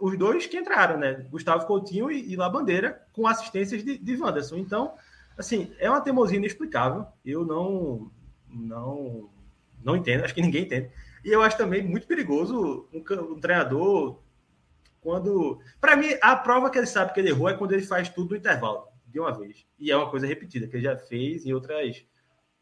os 0.00 0.16
dois 0.16 0.46
que 0.46 0.56
entraram, 0.56 0.98
né? 0.98 1.26
Gustavo 1.30 1.66
Coutinho 1.66 2.10
e, 2.10 2.32
e 2.32 2.36
Labandeira, 2.36 3.02
com 3.12 3.26
assistências 3.26 3.82
de, 3.82 3.98
de 3.98 4.16
Wanderson. 4.16 4.56
Então, 4.56 4.94
assim, 5.36 5.72
é 5.78 5.90
uma 5.90 6.00
teimosia 6.00 6.38
inexplicável. 6.38 7.06
Eu 7.24 7.44
não, 7.44 8.10
não, 8.48 9.28
não 9.82 9.96
entendo, 9.96 10.24
acho 10.24 10.34
que 10.34 10.42
ninguém 10.42 10.62
entende. 10.62 10.90
E 11.24 11.30
eu 11.30 11.42
acho 11.42 11.56
também 11.56 11.82
muito 11.82 12.06
perigoso 12.06 12.88
um, 12.92 13.02
um 13.32 13.40
treinador 13.40 14.20
quando. 15.00 15.60
Para 15.80 15.96
mim, 15.96 16.08
a 16.20 16.36
prova 16.36 16.70
que 16.70 16.78
ele 16.78 16.86
sabe 16.86 17.12
que 17.12 17.20
ele 17.20 17.30
errou 17.30 17.48
é 17.48 17.54
quando 17.54 17.72
ele 17.72 17.82
faz 17.82 18.08
tudo 18.08 18.30
no 18.30 18.36
intervalo, 18.36 18.84
de 19.06 19.18
uma 19.18 19.36
vez. 19.36 19.66
E 19.78 19.90
é 19.90 19.96
uma 19.96 20.10
coisa 20.10 20.26
repetida, 20.26 20.66
que 20.66 20.76
ele 20.76 20.84
já 20.84 20.96
fez 20.96 21.46
em 21.46 21.52
outras 21.52 22.04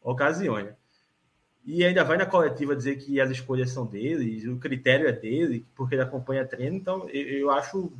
ocasiões. 0.01 0.69
E 1.65 1.83
ainda 1.83 2.03
vai 2.03 2.17
na 2.17 2.25
coletiva 2.25 2.75
dizer 2.75 2.95
que 2.97 3.19
as 3.19 3.29
escolhas 3.29 3.71
são 3.71 3.85
dele, 3.85 4.47
o 4.49 4.57
critério 4.57 5.07
é 5.07 5.11
dele, 5.11 5.65
porque 5.75 5.95
ele 5.95 6.01
acompanha 6.01 6.47
treino. 6.47 6.77
Então, 6.77 7.09
eu, 7.09 7.27
eu 7.27 7.51
acho, 7.51 7.91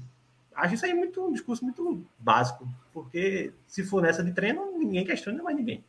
acho 0.56 0.76
isso 0.76 0.86
aí 0.86 0.94
muito 0.94 1.26
um 1.26 1.34
discurso 1.34 1.66
muito 1.66 2.06
básico, 2.18 2.66
porque 2.94 3.52
se 3.68 3.84
for 3.84 4.02
nessa 4.02 4.24
de 4.24 4.32
treino, 4.32 4.78
ninguém 4.78 5.06
questiona 5.06 5.44
mais 5.44 5.58
ninguém. 5.58 5.84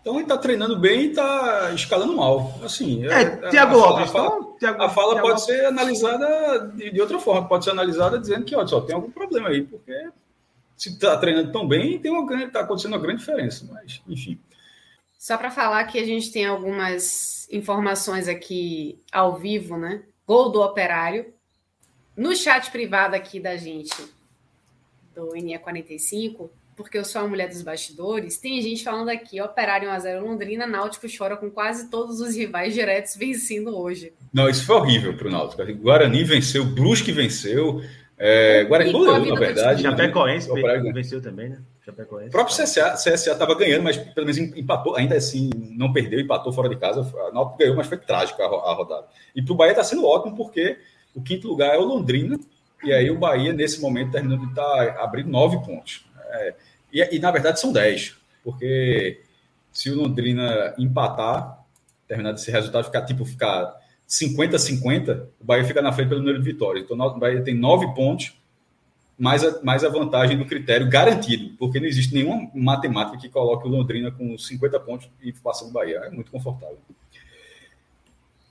Então 0.00 0.14
ele 0.14 0.22
está 0.22 0.38
treinando 0.38 0.78
bem 0.78 1.02
e 1.02 1.08
está 1.10 1.72
escalando 1.74 2.16
mal. 2.16 2.54
Assim, 2.62 3.06
é, 3.06 3.22
é 3.22 3.50
Tiago 3.50 3.76
Lopes. 3.76 4.08
A 4.08 4.12
fala, 4.12 4.36
então, 4.36 4.52
Thiago, 4.54 4.82
a 4.82 4.88
fala 4.88 5.12
Thiago 5.14 5.28
pode 5.28 5.44
ser 5.44 5.66
analisada 5.66 6.72
de, 6.74 6.90
de, 6.90 7.00
outra 7.00 7.18
forma, 7.18 7.48
pode 7.48 7.64
ser 7.64 7.70
analisada 7.70 8.18
dizendo 8.18 8.44
que 8.44 8.56
ó, 8.56 8.66
só 8.66 8.80
tem 8.80 8.94
algum 8.94 9.10
problema 9.10 9.48
aí, 9.48 9.62
porque 9.62 10.10
se 10.76 10.90
está 10.90 11.16
treinando 11.16 11.52
tão 11.52 11.66
bem, 11.66 11.98
tem 11.98 12.10
uma 12.10 12.42
está 12.42 12.60
acontecendo 12.60 12.92
uma 12.92 13.00
grande 13.00 13.18
diferença. 13.18 13.66
Mas, 13.70 14.00
enfim. 14.08 14.38
Só 15.18 15.36
para 15.36 15.50
falar 15.50 15.84
que 15.84 15.98
a 15.98 16.06
gente 16.06 16.30
tem 16.30 16.46
algumas 16.46 17.48
informações 17.50 18.28
aqui 18.28 19.00
ao 19.10 19.36
vivo, 19.36 19.76
né? 19.76 20.04
Gol 20.26 20.50
do 20.50 20.62
Operário. 20.62 21.34
No 22.16 22.34
chat 22.34 22.70
privado 22.70 23.16
aqui 23.16 23.40
da 23.40 23.56
gente, 23.56 23.96
do 25.14 25.32
NE45, 25.32 26.48
porque 26.78 26.96
eu 26.96 27.04
sou 27.04 27.22
a 27.22 27.26
mulher 27.26 27.48
dos 27.48 27.60
bastidores, 27.60 28.38
tem 28.38 28.62
gente 28.62 28.84
falando 28.84 29.08
aqui, 29.08 29.42
Operário 29.42 29.90
1x0 29.90 30.20
Londrina, 30.20 30.64
Náutico 30.64 31.08
chora 31.14 31.36
com 31.36 31.50
quase 31.50 31.90
todos 31.90 32.20
os 32.20 32.36
rivais 32.36 32.72
diretos 32.72 33.16
vencendo 33.16 33.76
hoje. 33.76 34.12
Não, 34.32 34.48
isso 34.48 34.64
foi 34.64 34.76
horrível 34.76 35.16
para 35.16 35.26
o 35.26 35.30
Náutico. 35.30 35.62
Guarani 35.74 36.22
venceu, 36.22 36.64
Brusque 36.64 37.10
venceu, 37.10 37.82
é, 38.16 38.62
Guarani 38.64 38.92
goleou, 38.92 39.26
na 39.26 39.34
verdade. 39.34 39.82
Chapecoense 39.82 40.48
venceu 40.92 41.20
também, 41.20 41.48
né? 41.48 41.58
O 41.88 42.30
próprio 42.30 42.54
CSA 42.54 43.14
estava 43.14 43.54
ganhando, 43.54 43.82
mas 43.82 43.96
pelo 43.96 44.26
menos 44.26 44.38
empatou, 44.38 44.94
ainda 44.94 45.16
assim 45.16 45.50
não 45.74 45.92
perdeu, 45.92 46.20
empatou 46.20 46.52
fora 46.52 46.68
de 46.68 46.76
casa. 46.76 47.00
A 47.00 47.32
Náutico 47.32 47.58
ganhou, 47.58 47.74
mas 47.74 47.88
foi 47.88 47.98
trágico 47.98 48.40
a, 48.40 48.44
a 48.44 48.74
rodada. 48.74 49.06
E 49.34 49.42
para 49.42 49.52
o 49.52 49.56
Bahia 49.56 49.72
está 49.72 49.82
sendo 49.82 50.06
ótimo, 50.06 50.36
porque 50.36 50.78
o 51.14 51.22
quinto 51.22 51.48
lugar 51.48 51.74
é 51.74 51.78
o 51.78 51.84
Londrina, 51.84 52.38
e 52.84 52.92
aí 52.92 53.10
o 53.10 53.18
Bahia, 53.18 53.52
nesse 53.52 53.80
momento, 53.80 54.12
terminando 54.12 54.42
de 54.42 54.50
estar 54.50 54.94
tá 54.94 55.02
abrindo 55.02 55.28
nove 55.28 55.58
pontos. 55.64 56.06
É, 56.30 56.54
e, 56.92 57.16
e, 57.16 57.18
na 57.18 57.30
verdade 57.30 57.60
são 57.60 57.72
dez, 57.72 58.16
porque 58.42 59.20
se 59.72 59.90
o 59.90 59.96
Londrina 59.96 60.74
empatar, 60.78 61.64
terminar 62.06 62.32
desse 62.32 62.50
resultado, 62.50 62.84
ficar 62.84 63.02
tipo 63.02 63.24
ficar 63.24 63.76
50-50, 64.08 65.26
o 65.40 65.44
Bahia 65.44 65.64
fica 65.64 65.82
na 65.82 65.92
frente 65.92 66.08
pelo 66.08 66.20
número 66.20 66.38
de 66.38 66.44
vitórias. 66.44 66.84
Então 66.84 66.98
o 66.98 67.18
Bahia 67.18 67.42
tem 67.42 67.54
nove 67.54 67.86
pontos 67.94 68.32
mais 69.18 69.44
a, 69.44 69.62
mais 69.62 69.84
a 69.84 69.88
vantagem 69.88 70.38
do 70.38 70.46
critério 70.46 70.88
garantido, 70.88 71.54
porque 71.58 71.80
não 71.80 71.86
existe 71.86 72.14
nenhuma 72.14 72.48
matemática 72.54 73.18
que 73.18 73.28
coloque 73.28 73.66
o 73.66 73.70
Londrina 73.70 74.10
com 74.10 74.38
50 74.38 74.80
pontos 74.80 75.10
e 75.20 75.32
passando 75.32 75.70
o 75.70 75.72
Bahia. 75.72 75.98
É 76.04 76.10
muito 76.10 76.30
confortável. 76.30 76.78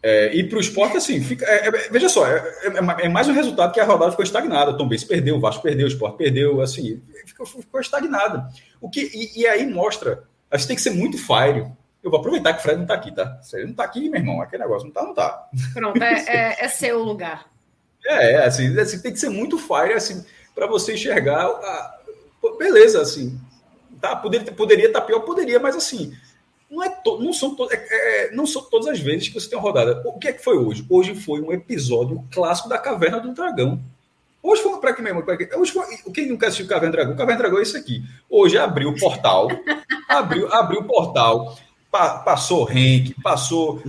É, 0.02 0.34
e 0.36 0.44
para 0.48 0.58
o 0.58 0.62
esporte, 0.62 0.96
assim, 0.96 1.22
fica, 1.22 1.46
é, 1.46 1.68
é, 1.68 1.72
veja 1.90 2.08
só, 2.08 2.28
é, 2.28 2.38
é, 2.64 3.06
é 3.06 3.10
mais 3.10 3.28
um 3.28 3.34
resultado 3.34 3.74
que 3.74 3.80
a 3.80 3.84
rodada 3.84 4.12
ficou 4.12 4.24
estagnada. 4.24 4.78
Tom 4.78 4.88
Benz 4.88 5.04
perdeu, 5.04 5.36
o 5.36 5.40
Vasco 5.40 5.64
perdeu, 5.64 5.86
o 5.86 5.90
esporte 5.90 6.18
perdeu, 6.18 6.62
assim, 6.62 7.02
ficou, 7.26 7.46
ficou 7.46 7.80
estagnada. 7.80 8.48
O 8.80 8.90
que, 8.90 9.02
e, 9.02 9.42
e, 9.42 9.48
aí 9.48 9.66
mostra, 9.66 10.24
a 10.52 10.58
gente 10.58 10.68
tem 10.68 10.76
que 10.76 10.82
ser 10.82 10.92
muito 10.92 11.18
fire. 11.18 11.66
Eu 12.04 12.12
vou 12.12 12.20
aproveitar 12.20 12.54
que 12.54 12.60
o 12.60 12.62
Fred 12.62 12.78
não 12.78 12.84
está 12.84 12.94
aqui, 12.94 13.12
tá? 13.12 13.42
Se 13.42 13.58
ele 13.58 13.66
não 13.66 13.72
está 13.72 13.84
aqui, 13.84 14.08
meu 14.08 14.20
irmão, 14.20 14.42
aquele 14.42 14.64
negócio 14.64 14.84
não 14.84 14.90
está, 14.90 15.04
não 15.04 15.10
está. 15.10 15.50
Pronto, 15.74 16.02
é, 16.02 16.56
é, 16.60 16.68
seu 16.68 17.04
lugar. 17.04 17.46
É, 18.10 18.46
assim, 18.46 18.80
assim, 18.80 19.02
tem 19.02 19.12
que 19.12 19.20
ser 19.20 19.28
muito 19.28 19.58
fire, 19.58 19.92
assim, 19.92 20.24
para 20.56 20.66
você 20.66 20.94
enxergar. 20.94 21.46
A... 21.46 21.98
Beleza, 22.58 23.02
assim. 23.02 23.38
Tá, 24.00 24.16
poderia, 24.16 24.50
poderia 24.54 24.88
estar 24.88 25.02
tá 25.02 25.06
pior, 25.06 25.20
poderia, 25.22 25.60
mas 25.60 25.76
assim. 25.76 26.16
Não, 26.70 26.84
é 26.84 26.90
to, 26.90 27.20
não, 27.20 27.32
são 27.32 27.56
to, 27.56 27.68
é, 27.72 27.76
é, 27.76 28.32
não 28.36 28.46
são 28.46 28.62
todas 28.64 28.88
as 28.88 29.00
vezes 29.00 29.30
que 29.30 29.34
você 29.34 29.50
tem 29.50 29.58
uma 29.58 29.64
rodada. 29.64 30.02
O 30.06 30.20
que 30.20 30.28
é 30.28 30.34
que 30.34 30.44
foi 30.44 30.58
hoje? 30.58 30.86
Hoje 30.90 31.16
foi 31.16 31.42
um 31.42 31.52
episódio 31.52 32.24
clássico 32.32 32.68
da 32.68 32.78
Caverna 32.78 33.20
do 33.20 33.34
Dragão. 33.34 33.80
Hoje 34.44 34.62
foi 34.62 34.80
para 34.80 34.94
que 34.94 35.02
mesmo? 35.02 35.24
Hoje 35.58 35.72
foi, 35.72 35.86
quem 36.14 36.28
nunca 36.28 36.48
assistiu 36.48 36.68
Caverna 36.68 36.92
do 36.92 36.96
Dragão? 36.96 37.16
Caverna 37.16 37.38
do 37.38 37.42
Dragão 37.44 37.60
é 37.60 37.64
isso 37.64 37.78
aqui. 37.78 38.04
Hoje 38.30 38.58
abriu 38.58 38.90
o 38.90 39.00
portal, 39.00 39.48
abriu, 40.08 40.54
abriu 40.54 40.82
o 40.82 40.84
portal, 40.84 41.58
pa, 41.92 42.20
passou 42.20 42.70
Henk, 42.70 43.16
passou. 43.22 43.82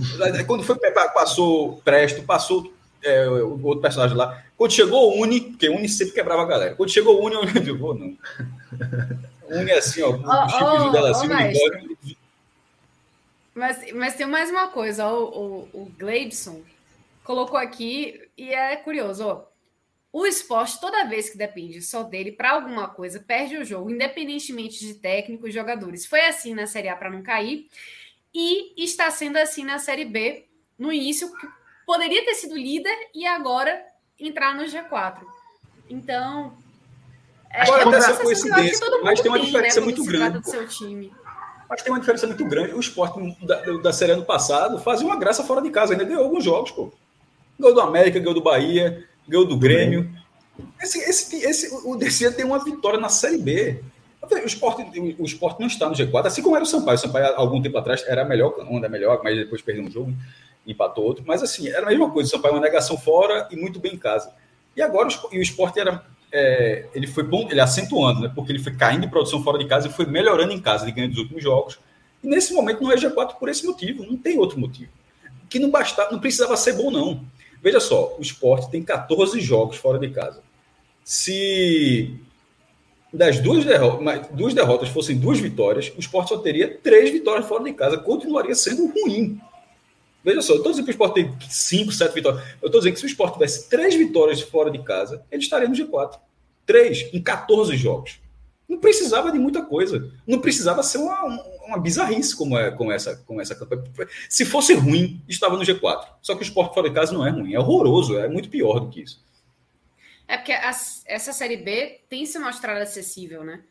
Quando 0.47 0.63
foi 0.63 0.77
passou 1.13 1.81
Presto, 1.83 2.23
passou 2.23 2.71
é, 3.03 3.27
o 3.27 3.61
outro 3.65 3.81
personagem 3.81 4.15
lá. 4.15 4.43
Quando 4.57 4.71
chegou 4.71 5.17
o 5.17 5.21
Uni, 5.21 5.41
porque 5.41 5.69
o 5.69 5.75
Uni 5.75 5.87
sempre 5.87 6.13
quebrava 6.13 6.41
a 6.41 6.45
galera. 6.45 6.75
Quando 6.75 6.91
chegou 6.91 7.21
o 7.21 7.25
Uni, 7.25 7.35
eu 7.35 7.45
não 7.53 7.61
digo, 7.61 7.93
não. 7.95 8.17
Uni 9.49 9.71
é 9.71 9.77
assim, 9.77 10.01
ó, 10.01 10.11
o 10.11 10.23
oh, 10.25 10.49
chifre 10.49 10.87
oh, 10.87 10.89
dela 10.91 11.11
assim, 11.11 11.27
oh, 11.27 12.18
mas, 13.59 13.91
mas 13.91 14.15
tem 14.15 14.25
mais 14.25 14.49
uma 14.49 14.69
coisa, 14.69 15.07
o, 15.07 15.67
o, 15.73 15.81
o 15.81 15.85
Gleibson 15.97 16.63
colocou 17.23 17.57
aqui, 17.57 18.19
e 18.37 18.53
é 18.53 18.75
curioso, 18.77 19.27
ó. 19.27 19.45
O 20.11 20.25
esporte, 20.25 20.79
toda 20.81 21.05
vez 21.05 21.29
que 21.29 21.37
depende 21.37 21.79
só 21.81 22.01
dele 22.01 22.31
para 22.31 22.51
alguma 22.51 22.87
coisa, 22.87 23.19
perde 23.19 23.57
o 23.57 23.65
jogo, 23.65 23.91
independentemente 23.91 24.79
de 24.79 24.95
técnicos 24.95 25.49
e 25.49 25.51
jogadores. 25.51 26.07
Foi 26.07 26.21
assim 26.21 26.55
na 26.55 26.65
Série 26.65 26.89
A 26.89 26.95
para 26.95 27.11
não 27.11 27.21
cair, 27.21 27.69
e 28.33 28.73
está 28.83 29.11
sendo 29.11 29.37
assim 29.37 29.63
na 29.63 29.77
Série 29.77 30.05
B. 30.05 30.45
No 30.77 30.91
início, 30.91 31.31
poderia 31.85 32.23
ter 32.25 32.35
sido 32.35 32.55
líder 32.55 32.95
e 33.13 33.27
agora 33.27 33.85
entrar 34.19 34.55
no 34.55 34.63
G4. 34.63 35.19
Então. 35.89 36.57
É, 37.51 37.63
Agora, 37.63 37.97
essa 37.97 38.15
coincidência, 38.15 38.87
mas 39.03 39.19
tem 39.19 39.29
uma 39.29 39.39
diferença 39.39 39.79
né, 39.79 39.85
muito 39.85 40.03
grande. 40.05 40.39
Mas 41.69 41.83
tem 41.83 41.93
uma 41.93 41.99
diferença 41.99 42.25
muito 42.25 42.43
grande. 42.45 42.73
O 42.73 42.79
esporte 42.79 43.19
da, 43.45 43.61
da 43.77 43.93
série 43.93 44.13
ano 44.13 44.25
passado 44.25 44.79
fazia 44.79 45.05
uma 45.05 45.17
graça 45.17 45.43
fora 45.43 45.61
de 45.61 45.69
casa, 45.69 45.93
ainda 45.93 46.03
ganhou 46.03 46.23
alguns 46.23 46.43
jogos, 46.43 46.71
pô. 46.71 46.91
Ganhou 47.59 47.75
do 47.75 47.81
América, 47.81 48.17
ganhou 48.17 48.33
do 48.33 48.41
Bahia, 48.41 49.05
ganhou 49.27 49.45
do 49.45 49.55
Grêmio. 49.55 50.09
Esse, 50.81 50.99
esse, 50.99 51.45
esse, 51.45 51.69
o 51.85 51.95
DC 51.95 52.31
tem 52.31 52.45
uma 52.45 52.63
vitória 52.63 52.99
na 52.99 53.09
Série 53.09 53.37
B. 53.37 53.83
O 54.21 54.45
esporte, 54.45 54.83
o 55.17 55.25
esporte 55.25 55.59
não 55.59 55.67
está 55.67 55.87
no 55.87 55.95
G4, 55.95 56.25
assim 56.25 56.41
como 56.41 56.55
era 56.55 56.63
o 56.63 56.67
Sampaio. 56.67 56.97
O 56.97 56.99
Sampaio, 56.99 57.33
algum 57.35 57.61
tempo 57.61 57.77
atrás, 57.77 58.03
era 58.07 58.25
melhor, 58.25 58.57
não 58.69 58.83
é 58.83 58.89
melhor, 58.89 59.21
mas 59.23 59.35
depois 59.35 59.61
perdeu 59.61 59.83
um 59.83 59.91
jogo, 59.91 60.13
empatou 60.67 61.03
outro. 61.03 61.23
Mas 61.25 61.41
assim, 61.41 61.67
era 61.67 61.87
a 61.87 61.89
mesma 61.89 62.09
coisa. 62.11 62.27
O 62.27 62.31
Sampaio 62.31 62.53
é 62.53 62.55
uma 62.55 62.61
negação 62.61 62.97
fora 62.97 63.47
e 63.51 63.55
muito 63.55 63.79
bem 63.79 63.93
em 63.93 63.97
casa. 63.97 64.33
E 64.75 64.81
agora 64.81 65.09
e 65.31 65.39
o 65.39 65.41
esporte 65.41 65.79
era. 65.79 66.03
É, 66.31 66.85
ele 66.93 67.07
foi 67.07 67.23
bom, 67.23 67.47
ele 67.49 67.59
acentuando, 67.59 68.21
né? 68.21 68.31
Porque 68.33 68.51
ele 68.51 68.59
foi 68.59 68.75
caindo 68.75 69.01
de 69.01 69.07
produção 69.07 69.43
fora 69.43 69.57
de 69.57 69.67
casa 69.67 69.87
e 69.87 69.91
foi 69.91 70.05
melhorando 70.05 70.53
em 70.53 70.61
casa, 70.61 70.85
ele 70.85 70.91
ganhou 70.91 71.09
dos 71.09 71.19
últimos 71.19 71.43
jogos. 71.43 71.79
E 72.23 72.27
nesse 72.27 72.53
momento 72.53 72.83
não 72.83 72.91
é 72.91 72.95
G4 72.95 73.35
por 73.35 73.49
esse 73.49 73.65
motivo, 73.65 74.05
não 74.05 74.17
tem 74.17 74.37
outro 74.37 74.59
motivo. 74.59 74.91
Que 75.49 75.57
não 75.57 75.71
bastava, 75.71 76.11
não 76.11 76.19
precisava 76.19 76.55
ser 76.55 76.73
bom, 76.73 76.91
não. 76.91 77.25
Veja 77.61 77.79
só, 77.79 78.15
o 78.17 78.21
esporte 78.21 78.69
tem 78.69 78.83
14 78.83 79.39
jogos 79.41 79.77
fora 79.77 79.97
de 79.97 80.09
casa. 80.09 80.41
Se 81.03 82.15
das 83.11 83.39
duas 83.39 83.65
derrotas, 83.65 84.27
duas 84.31 84.53
derrotas 84.53 84.89
fossem 84.89 85.17
duas 85.17 85.39
vitórias, 85.39 85.91
o 85.97 85.99
esporte 85.99 86.29
só 86.29 86.37
teria 86.37 86.77
três 86.77 87.09
vitórias 87.09 87.47
fora 87.47 87.63
de 87.63 87.73
casa. 87.73 87.97
Continuaria 87.97 88.53
sendo 88.53 88.87
ruim. 88.87 89.41
Veja 90.23 90.41
só, 90.41 90.53
eu 90.53 90.57
estou 90.57 90.71
dizendo 90.71 90.85
que 90.85 90.91
o 90.91 90.93
esporte 90.93 91.13
tem 91.15 91.37
5, 91.49 91.91
7 91.91 92.13
vitórias. 92.13 92.43
Eu 92.61 92.67
estou 92.67 92.81
dizendo 92.81 92.93
que 92.93 92.99
se 92.99 93.05
o 93.05 93.07
esporte 93.07 93.33
tivesse 93.33 93.69
três 93.69 93.95
vitórias 93.95 94.41
fora 94.41 94.69
de 94.69 94.83
casa, 94.83 95.23
ele 95.31 95.41
estaria 95.41 95.67
no 95.67 95.75
G4. 95.75 96.19
Três 96.65 97.09
em 97.13 97.21
14 97.21 97.75
jogos. 97.77 98.19
Não 98.67 98.77
precisava 98.77 99.31
de 99.31 99.39
muita 99.39 99.63
coisa. 99.63 100.11
Não 100.27 100.39
precisava 100.39 100.83
ser 100.83 100.99
uma, 100.99 101.25
uma 101.65 101.79
bizarrice 101.79 102.35
como, 102.35 102.57
é, 102.57 102.69
como, 102.69 102.91
essa, 102.91 103.15
como 103.25 103.41
essa 103.41 103.55
campanha. 103.55 103.83
Se 104.29 104.45
fosse 104.45 104.73
ruim, 104.73 105.23
estava 105.27 105.57
no 105.57 105.63
G4. 105.63 106.05
Só 106.21 106.35
que 106.35 106.41
o 106.41 106.43
esporte 106.43 106.75
fora 106.75 106.89
de 106.89 106.93
casa 106.93 107.11
não 107.13 107.25
é 107.25 107.31
ruim, 107.31 107.53
é 107.53 107.59
horroroso, 107.59 108.17
é 108.19 108.27
muito 108.27 108.49
pior 108.49 108.79
do 108.79 108.89
que 108.89 109.01
isso. 109.01 109.23
É 110.27 110.37
porque 110.37 110.51
essa 110.51 111.33
Série 111.33 111.57
B 111.57 112.01
tem 112.07 112.23
se 112.27 112.37
mostrado 112.37 112.81
acessível, 112.81 113.43
né? 113.43 113.61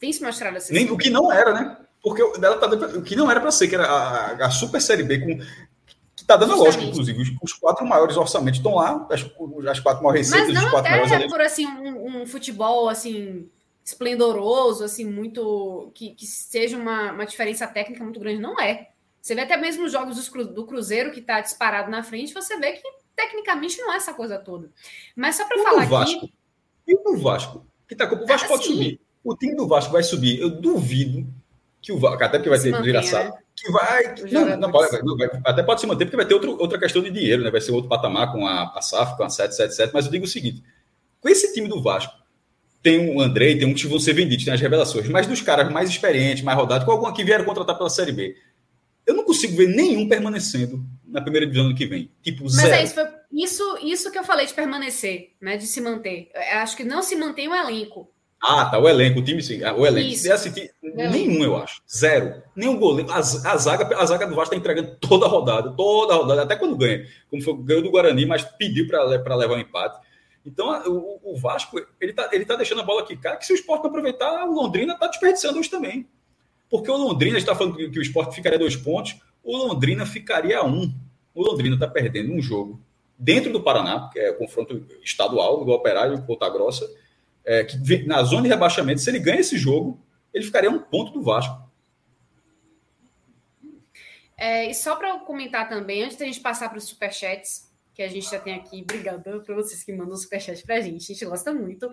Tem 0.00 0.12
se 0.12 0.20
mostrado 0.20 0.56
acessível. 0.56 0.82
Nem 0.82 0.92
o 0.92 0.98
que 0.98 1.10
não 1.10 1.30
era, 1.30 1.54
né? 1.54 1.76
Porque 2.02 2.22
ela 2.22 2.56
tá, 2.56 2.66
o 2.66 3.02
que 3.02 3.16
não 3.16 3.30
era 3.30 3.40
para 3.40 3.50
ser, 3.50 3.68
que 3.68 3.74
era 3.74 3.86
a, 3.86 4.46
a, 4.46 4.50
Super 4.50 4.80
Série 4.80 5.02
B, 5.02 5.18
com, 5.18 5.38
que 6.16 6.22
está 6.22 6.36
dando 6.36 6.56
lógica, 6.56 6.82
inclusive. 6.82 7.20
Os, 7.20 7.30
os, 7.42 7.52
quatro 7.52 7.86
maiores 7.86 8.16
orçamentos 8.16 8.58
estão 8.58 8.74
lá, 8.74 9.06
as, 9.10 9.22
as 9.68 9.80
quatro 9.80 10.02
maiores 10.02 10.30
receitas. 10.30 10.54
Mas 10.54 10.64
não 10.64 10.70
quatro 10.70 10.94
até 10.94 11.28
por 11.28 11.40
assim, 11.40 11.66
um, 11.66 12.22
um, 12.22 12.26
futebol 12.26 12.88
assim 12.88 13.48
esplendoroso, 13.84 14.84
assim, 14.84 15.04
muito. 15.04 15.90
que, 15.94 16.14
que 16.14 16.26
seja 16.26 16.76
uma, 16.76 17.12
uma 17.12 17.26
diferença 17.26 17.66
técnica 17.66 18.02
muito 18.02 18.20
grande. 18.20 18.40
Não 18.40 18.58
é. 18.58 18.88
Você 19.20 19.34
vê 19.34 19.42
até 19.42 19.56
mesmo 19.56 19.84
os 19.84 19.92
jogos 19.92 20.30
do 20.30 20.66
Cruzeiro, 20.66 21.10
que 21.10 21.20
está 21.20 21.40
disparado 21.40 21.90
na 21.90 22.02
frente, 22.02 22.32
você 22.32 22.56
vê 22.56 22.72
que 22.72 22.82
tecnicamente 23.14 23.78
não 23.78 23.92
é 23.92 23.96
essa 23.96 24.14
coisa 24.14 24.38
toda. 24.38 24.70
Mas 25.14 25.36
só 25.36 25.46
para 25.46 25.62
falar 25.62 25.86
Vasco, 25.86 26.16
aqui. 26.16 26.32
E 26.88 26.96
o 26.96 27.16
Vasco? 27.18 27.66
Que 27.86 27.94
tá, 27.94 28.10
o 28.10 28.26
Vasco 28.26 28.46
ah, 28.46 28.48
pode 28.48 28.64
sim. 28.64 28.72
subir. 28.72 29.00
O 29.22 29.36
time 29.36 29.54
do 29.54 29.68
Vasco 29.68 29.92
vai 29.92 30.02
subir. 30.02 30.40
Eu 30.40 30.48
duvido 30.48 31.26
que 31.80 31.92
o 31.92 31.98
Vasco, 31.98 32.22
até 32.22 32.38
porque 32.38 32.50
vai 32.50 32.60
ter 32.60 32.82
viraçado, 32.82 33.30
né? 33.30 33.38
que 33.56 33.70
vai. 33.70 34.14
Não, 34.30 34.56
não, 34.56 34.70
pode, 34.70 35.02
não, 35.02 35.16
vai, 35.16 35.28
até 35.44 35.62
pode 35.62 35.80
se 35.80 35.86
manter, 35.86 36.04
porque 36.04 36.16
vai 36.16 36.26
ter 36.26 36.34
outro, 36.34 36.58
outra 36.60 36.78
questão 36.78 37.02
de 37.02 37.10
dinheiro, 37.10 37.42
né? 37.42 37.50
Vai 37.50 37.60
ser 37.60 37.72
outro 37.72 37.88
patamar 37.88 38.32
com 38.32 38.46
a, 38.46 38.72
a 38.74 38.82
SAF, 38.82 39.16
com 39.16 39.24
a 39.24 39.30
777. 39.30 39.92
Mas 39.92 40.06
eu 40.06 40.12
digo 40.12 40.24
o 40.24 40.28
seguinte: 40.28 40.62
com 41.20 41.28
esse 41.28 41.52
time 41.54 41.68
do 41.68 41.82
Vasco, 41.82 42.12
tem 42.82 43.10
um 43.10 43.20
Andrei, 43.20 43.58
tem 43.58 43.66
um 43.66 43.74
que 43.74 43.86
vão 43.86 43.98
ser 43.98 44.14
vendidos, 44.14 44.44
tem 44.44 44.54
as 44.54 44.60
revelações, 44.60 45.08
mas 45.08 45.26
dos 45.26 45.40
caras 45.40 45.70
mais 45.70 45.88
experientes, 45.88 46.42
mais 46.42 46.56
rodados, 46.56 46.84
com 46.84 46.92
algum 46.92 47.12
que 47.12 47.24
vieram 47.24 47.44
contratar 47.44 47.76
pela 47.76 47.90
Série 47.90 48.12
B, 48.12 48.36
eu 49.06 49.14
não 49.14 49.24
consigo 49.24 49.56
ver 49.56 49.68
nenhum 49.68 50.08
permanecendo 50.08 50.84
na 51.06 51.20
primeira 51.20 51.46
divisão 51.46 51.68
do 51.68 51.74
que 51.74 51.86
vem. 51.86 52.10
Tipo, 52.22 52.44
mas 52.44 52.52
zero. 52.52 52.74
é 52.74 52.84
isso, 52.84 52.94
foi 52.94 53.06
isso, 53.32 53.78
isso 53.82 54.12
que 54.12 54.18
eu 54.18 54.24
falei 54.24 54.46
de 54.46 54.54
permanecer, 54.54 55.32
né? 55.40 55.56
De 55.56 55.66
se 55.66 55.80
manter. 55.80 56.30
Eu 56.34 56.58
acho 56.58 56.76
que 56.76 56.84
não 56.84 57.02
se 57.02 57.16
mantém 57.16 57.48
o 57.48 57.54
elenco. 57.54 58.10
Ah, 58.42 58.64
tá. 58.64 58.78
O 58.78 58.88
elenco, 58.88 59.20
o 59.20 59.22
time 59.22 59.42
sim. 59.42 59.62
Ah, 59.62 59.74
o 59.74 59.86
elenco. 59.86 60.08
Isso. 60.08 60.32
Assistir, 60.32 60.70
nenhum, 60.82 61.44
eu 61.44 61.56
acho. 61.56 61.82
Zero. 61.88 62.42
Nenhum 62.56 62.78
goleiro. 62.78 63.10
A, 63.12 63.18
a, 63.18 63.22
zaga, 63.22 63.96
a 63.96 64.06
zaga 64.06 64.26
do 64.26 64.34
Vasco 64.34 64.54
está 64.54 64.56
entregando 64.56 64.96
toda 64.98 65.26
a 65.26 65.28
rodada, 65.28 65.72
toda 65.72 66.14
a 66.14 66.16
rodada, 66.16 66.42
até 66.42 66.56
quando 66.56 66.76
ganha. 66.76 67.06
Como 67.28 67.42
foi 67.42 67.54
ganhou 67.58 67.82
do 67.82 67.90
Guarani, 67.90 68.24
mas 68.24 68.42
pediu 68.42 68.86
para 68.88 69.04
levar 69.36 69.54
o 69.54 69.56
um 69.56 69.60
empate. 69.60 70.00
Então, 70.44 70.68
o, 70.86 71.34
o, 71.34 71.36
Vasco, 71.36 71.78
ele 72.00 72.14
tá, 72.14 72.30
ele 72.32 72.46
tá 72.46 72.56
deixando 72.56 72.80
a 72.80 72.84
bola 72.84 73.02
aqui, 73.02 73.14
cara, 73.14 73.36
que 73.36 73.44
se 73.44 73.52
o 73.52 73.54
esporte 73.54 73.82
não 73.82 73.90
aproveitar, 73.90 74.46
o 74.46 74.54
Londrina 74.54 74.96
tá 74.96 75.06
desperdiçando 75.06 75.58
hoje 75.58 75.68
também. 75.68 76.08
Porque 76.70 76.90
o 76.90 76.96
Londrina 76.96 77.36
está 77.36 77.54
falando 77.54 77.76
que, 77.76 77.90
que 77.90 77.98
o 77.98 78.02
esporte 78.02 78.34
ficaria 78.34 78.58
dois 78.58 78.74
pontos, 78.74 79.16
o 79.44 79.54
Londrina 79.54 80.06
ficaria 80.06 80.64
um. 80.64 80.90
O 81.34 81.42
Londrina 81.42 81.74
está 81.74 81.86
perdendo 81.86 82.32
um 82.32 82.40
jogo 82.40 82.80
dentro 83.18 83.52
do 83.52 83.60
Paraná, 83.60 84.08
que 84.10 84.18
é 84.18 84.30
o 84.30 84.38
confronto 84.38 84.82
estadual 85.04 85.62
do 85.62 85.72
Operário 85.72 86.14
e 86.14 86.22
Ponta 86.22 86.48
Grossa 86.48 86.88
é, 87.50 87.64
que 87.64 88.06
na 88.06 88.22
zona 88.22 88.44
de 88.44 88.48
rebaixamento, 88.48 89.00
se 89.00 89.10
ele 89.10 89.18
ganha 89.18 89.40
esse 89.40 89.58
jogo, 89.58 90.00
ele 90.32 90.44
ficaria 90.44 90.70
um 90.70 90.78
ponto 90.78 91.10
do 91.10 91.20
Vasco. 91.20 91.68
É, 94.36 94.70
e 94.70 94.74
só 94.74 94.94
para 94.94 95.18
comentar 95.18 95.68
também, 95.68 96.04
antes 96.04 96.16
da 96.16 96.26
gente 96.26 96.38
passar 96.38 96.68
para 96.68 96.78
os 96.78 96.84
superchats, 96.84 97.68
que 97.92 98.04
a 98.04 98.08
gente 98.08 98.30
já 98.30 98.38
tem 98.38 98.54
aqui, 98.54 98.82
obrigada 98.82 99.40
para 99.40 99.54
vocês 99.56 99.82
que 99.82 99.92
mandam 99.92 100.16
superchat 100.16 100.64
para 100.64 100.76
a 100.76 100.80
gente, 100.80 101.02
a 101.02 101.06
gente 101.12 101.24
gosta 101.24 101.52
muito. 101.52 101.90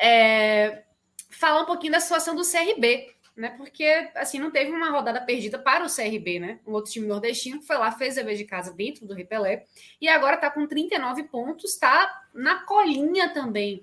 É, 0.00 0.84
falar 1.28 1.60
um 1.60 1.66
pouquinho 1.66 1.92
da 1.92 2.00
situação 2.00 2.34
do 2.34 2.42
CRB, 2.42 3.14
né? 3.36 3.50
Porque 3.50 3.84
assim 4.14 4.38
não 4.38 4.50
teve 4.50 4.70
uma 4.70 4.90
rodada 4.90 5.20
perdida 5.20 5.58
para 5.58 5.84
o 5.84 5.94
CRB, 5.94 6.40
né? 6.40 6.58
Um 6.66 6.72
outro 6.72 6.90
time 6.90 7.06
nordestino 7.06 7.60
foi 7.60 7.76
lá, 7.76 7.92
fez 7.92 8.16
a 8.16 8.22
vez 8.22 8.38
de 8.38 8.46
casa 8.46 8.72
dentro 8.72 9.06
do 9.06 9.12
Repelé 9.12 9.66
e 10.00 10.08
agora 10.08 10.36
está 10.36 10.50
com 10.50 10.66
39 10.66 11.24
pontos, 11.24 11.74
está 11.74 12.24
na 12.32 12.64
colinha 12.64 13.34
também 13.34 13.82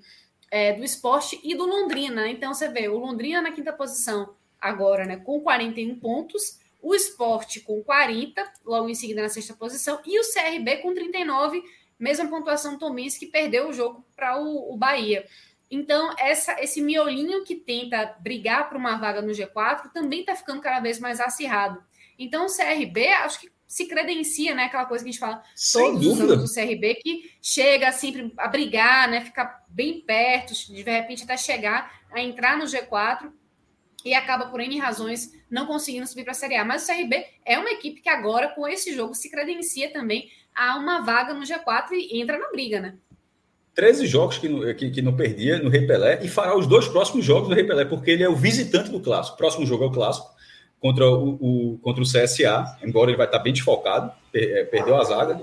é, 0.54 0.72
do 0.72 0.84
esporte 0.84 1.40
e 1.42 1.52
do 1.56 1.66
Londrina. 1.66 2.28
Então 2.28 2.54
você 2.54 2.68
vê 2.68 2.86
o 2.86 2.96
Londrina 2.96 3.42
na 3.42 3.50
quinta 3.50 3.72
posição 3.72 4.36
agora, 4.60 5.04
né, 5.04 5.16
com 5.16 5.40
41 5.40 5.98
pontos, 5.98 6.60
o 6.80 6.94
esporte 6.94 7.58
com 7.58 7.82
40, 7.82 8.52
logo 8.64 8.88
em 8.88 8.94
seguida 8.94 9.20
na 9.20 9.28
sexta 9.28 9.52
posição, 9.54 10.00
e 10.06 10.16
o 10.20 10.22
CRB 10.22 10.76
com 10.76 10.94
39, 10.94 11.60
mesma 11.98 12.28
pontuação 12.28 12.74
do 12.74 12.78
Tomins, 12.78 13.18
que 13.18 13.26
perdeu 13.26 13.68
o 13.68 13.72
jogo 13.72 14.06
para 14.14 14.40
o, 14.40 14.72
o 14.72 14.76
Bahia. 14.76 15.26
Então, 15.68 16.14
essa, 16.16 16.62
esse 16.62 16.80
miolinho 16.80 17.42
que 17.42 17.56
tenta 17.56 18.14
brigar 18.20 18.68
por 18.68 18.76
uma 18.76 18.96
vaga 18.96 19.20
no 19.20 19.32
G4 19.32 19.90
também 19.92 20.20
está 20.20 20.36
ficando 20.36 20.60
cada 20.60 20.78
vez 20.78 21.00
mais 21.00 21.18
acirrado. 21.18 21.82
Então, 22.16 22.46
o 22.46 22.54
CRB, 22.54 23.08
acho 23.08 23.40
que 23.40 23.50
se 23.74 23.86
credencia, 23.86 24.54
né? 24.54 24.66
Aquela 24.66 24.84
coisa 24.84 25.02
que 25.02 25.10
a 25.10 25.12
gente 25.12 25.20
fala 25.20 25.42
Sem 25.52 25.82
todos 25.82 26.00
dúvida. 26.00 26.24
os 26.26 26.30
anos 26.30 26.48
do 26.48 26.54
CRB, 26.54 26.94
que 26.94 27.32
chega 27.42 27.90
sempre 27.90 28.32
a 28.36 28.46
brigar, 28.46 29.10
né? 29.10 29.20
Ficar 29.20 29.64
bem 29.68 30.00
perto, 30.00 30.54
de 30.54 30.80
repente 30.82 31.24
até 31.24 31.36
chegar 31.36 31.92
a 32.12 32.20
entrar 32.20 32.56
no 32.56 32.66
G4 32.66 33.32
e 34.04 34.14
acaba 34.14 34.46
por 34.46 34.60
N 34.60 34.78
razões 34.78 35.32
não 35.50 35.66
conseguindo 35.66 36.06
subir 36.06 36.22
para 36.22 36.30
a 36.30 36.36
Série 36.36 36.54
A. 36.54 36.64
Mas 36.64 36.84
o 36.84 36.86
CRB 36.86 37.26
é 37.44 37.58
uma 37.58 37.70
equipe 37.70 38.00
que 38.00 38.08
agora, 38.08 38.50
com 38.50 38.68
esse 38.68 38.94
jogo, 38.94 39.12
se 39.12 39.28
credencia 39.28 39.92
também 39.92 40.30
a 40.54 40.76
uma 40.76 41.00
vaga 41.00 41.34
no 41.34 41.42
G4 41.42 41.90
e 41.94 42.20
entra 42.20 42.38
na 42.38 42.50
briga, 42.50 42.78
né? 42.78 42.94
13 43.74 44.06
jogos 44.06 44.38
que, 44.38 44.74
que, 44.74 44.90
que 44.92 45.02
não 45.02 45.16
perdia 45.16 45.58
no 45.58 45.68
Rei 45.68 45.84
Pelé 45.84 46.20
e 46.22 46.28
fará 46.28 46.56
os 46.56 46.68
dois 46.68 46.86
próximos 46.86 47.24
jogos 47.24 47.48
no 47.48 47.56
Rei 47.56 47.64
Pelé, 47.64 47.84
porque 47.84 48.12
ele 48.12 48.22
é 48.22 48.28
o 48.28 48.36
visitante 48.36 48.88
do 48.88 49.00
clássico. 49.00 49.34
O 49.34 49.38
próximo 49.38 49.66
jogo 49.66 49.82
é 49.82 49.86
o 49.88 49.92
clássico 49.92 50.32
contra 50.84 51.08
o, 51.08 51.38
o, 51.40 51.78
contra 51.78 52.02
o 52.02 52.06
CSA, 52.06 52.76
embora 52.84 53.10
ele 53.10 53.16
vai 53.16 53.24
estar 53.24 53.38
bem 53.38 53.54
desfocado, 53.54 54.12
per, 54.30 54.42
é, 54.42 54.64
perdeu 54.64 54.94
a 54.94 55.02
zaga, 55.02 55.40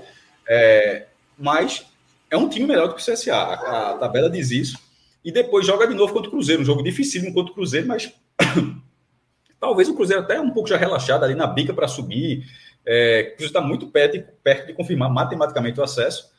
é, 0.48 1.06
mas 1.36 1.84
é 2.30 2.36
um 2.36 2.48
time 2.48 2.64
melhor 2.64 2.86
do 2.86 2.94
que 2.94 3.02
o 3.02 3.04
CSA, 3.04 3.34
a, 3.34 3.90
a, 3.90 3.98
tabela 3.98 4.30
diz 4.30 4.52
isso, 4.52 4.78
e 5.24 5.32
depois 5.32 5.66
joga 5.66 5.88
de 5.88 5.94
novo 5.94 6.12
contra 6.12 6.28
o 6.28 6.30
Cruzeiro, 6.30 6.62
um 6.62 6.64
jogo 6.64 6.80
dificílimo 6.80 7.34
contra 7.34 7.50
o 7.50 7.54
Cruzeiro, 7.56 7.88
mas 7.88 8.12
talvez 9.58 9.88
o 9.88 9.96
Cruzeiro 9.96 10.22
até 10.22 10.40
um 10.40 10.52
pouco 10.52 10.68
já 10.68 10.76
relaxado 10.76 11.24
ali 11.24 11.34
na 11.34 11.48
bica 11.48 11.74
para 11.74 11.88
subir, 11.88 12.46
é, 12.86 13.22
o 13.22 13.36
Cruzeiro 13.36 13.50
está 13.50 13.60
muito 13.60 13.88
perto, 13.88 14.22
perto 14.44 14.68
de 14.68 14.74
confirmar 14.74 15.10
matematicamente 15.10 15.80
o 15.80 15.82
acesso, 15.82 16.30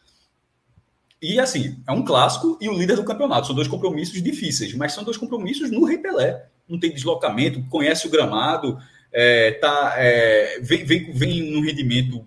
E 1.22 1.42
assim, 1.42 1.78
é 1.86 1.92
um 1.92 2.06
clássico 2.06 2.58
e 2.62 2.70
o 2.70 2.74
líder 2.74 2.96
do 2.96 3.04
campeonato. 3.04 3.48
São 3.48 3.56
dois 3.56 3.68
compromissos 3.68 4.22
difíceis, 4.24 4.74
mas 4.74 4.94
são 4.94 5.04
dois 5.04 5.18
compromissos 5.18 5.70
no 5.72 5.84
repelé. 5.84 6.48
Não 6.68 6.80
tem 6.80 6.94
deslocamento, 6.94 7.62
conhece 7.70 8.08
o 8.08 8.10
gramado, 8.10 8.78
é, 9.14 9.52
tá, 9.52 9.94
é, 9.98 10.60
vem, 10.62 10.84
vem, 10.84 11.12
vem 11.12 11.52
no 11.52 11.62
rendimento, 11.62 12.26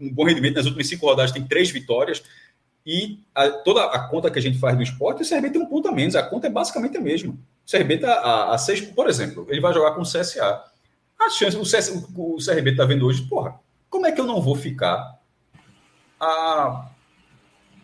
um 0.00 0.12
bom 0.12 0.24
rendimento 0.24 0.56
nas 0.56 0.66
últimas 0.66 0.88
cinco 0.88 1.06
rodadas, 1.06 1.30
tem 1.30 1.46
três 1.46 1.70
vitórias. 1.70 2.22
E 2.84 3.20
a, 3.34 3.48
toda 3.50 3.84
a 3.84 4.08
conta 4.08 4.30
que 4.30 4.38
a 4.38 4.42
gente 4.42 4.58
faz 4.58 4.76
do 4.76 4.82
esporte, 4.82 5.22
o 5.22 5.28
CRB 5.28 5.50
tem 5.50 5.62
um 5.62 5.66
ponto 5.66 5.88
a 5.88 5.92
menos. 5.92 6.16
A 6.16 6.22
conta 6.22 6.46
é 6.46 6.50
basicamente 6.50 6.96
a 6.96 7.00
mesma. 7.00 7.32
O 7.32 7.70
CRB 7.70 7.94
está 7.94 8.14
a, 8.14 8.54
a, 8.54 8.58
seis, 8.58 8.80
por 8.80 9.08
exemplo, 9.08 9.46
ele 9.48 9.60
vai 9.60 9.72
jogar 9.72 9.92
com 9.92 10.00
o 10.00 10.04
CSA. 10.04 10.64
A 11.18 11.30
chance, 11.30 11.56
o, 11.56 11.64
CS, 11.64 11.90
o, 12.16 12.36
o 12.36 12.38
CRB 12.38 12.70
está 12.70 12.84
vendo 12.84 13.06
hoje, 13.06 13.22
porra, 13.22 13.60
como 13.88 14.06
é 14.06 14.12
que 14.12 14.20
eu 14.20 14.26
não 14.26 14.40
vou 14.40 14.56
ficar 14.56 15.18
a 16.18 16.90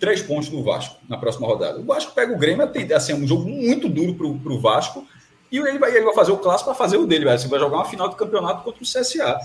três 0.01 0.23
pontos 0.23 0.49
do 0.49 0.63
Vasco 0.63 0.97
na 1.09 1.19
próxima 1.19 1.47
rodada? 1.47 1.79
O 1.79 1.85
Vasco 1.85 2.15
pega 2.15 2.33
o 2.33 2.39
Grêmio, 2.39 2.67
tem, 2.69 2.91
assim, 2.93 3.13
é 3.13 3.15
um 3.15 3.27
jogo 3.27 3.49
muito 3.49 3.89
duro 3.89 4.15
para 4.15 4.53
o 4.53 4.59
Vasco, 4.59 5.07
e 5.51 5.59
ele 5.59 5.79
vai, 5.79 5.95
ele 5.95 6.05
vai 6.05 6.15
fazer 6.15 6.33
o 6.33 6.39
clássico 6.39 6.71
para 6.71 6.79
fazer 6.79 6.97
o 6.97 7.07
dele, 7.07 7.25
vai, 7.25 7.37
vai 7.37 7.61
jogar 7.61 7.77
uma 7.77 7.85
final 7.85 8.09
do 8.09 8.17
campeonato 8.17 8.63
contra 8.63 8.83
o 8.83 8.87
CSA. 8.87 9.39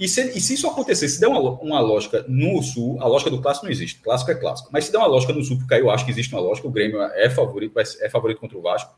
E 0.00 0.08
se, 0.08 0.36
e 0.36 0.40
se 0.40 0.54
isso 0.54 0.66
acontecer, 0.66 1.08
se 1.08 1.20
der 1.20 1.28
uma, 1.28 1.38
uma 1.38 1.80
lógica 1.80 2.24
no 2.26 2.62
Sul, 2.62 2.98
a 3.00 3.06
lógica 3.06 3.30
do 3.30 3.40
clássico 3.40 3.66
não 3.66 3.72
existe. 3.72 4.00
Clássico 4.00 4.30
é 4.30 4.34
clássico. 4.34 4.68
Mas 4.72 4.86
se 4.86 4.92
der 4.92 4.98
uma 4.98 5.06
lógica 5.06 5.32
no 5.32 5.44
Sul, 5.44 5.58
porque 5.58 5.74
aí 5.74 5.80
eu 5.80 5.90
acho 5.90 6.04
que 6.04 6.10
existe 6.10 6.34
uma 6.34 6.40
lógica, 6.40 6.66
o 6.66 6.70
Grêmio 6.70 7.00
é 7.00 7.30
favorito, 7.30 7.78
é 7.78 8.08
favorito 8.08 8.40
contra 8.40 8.58
o 8.58 8.62
Vasco. 8.62 8.92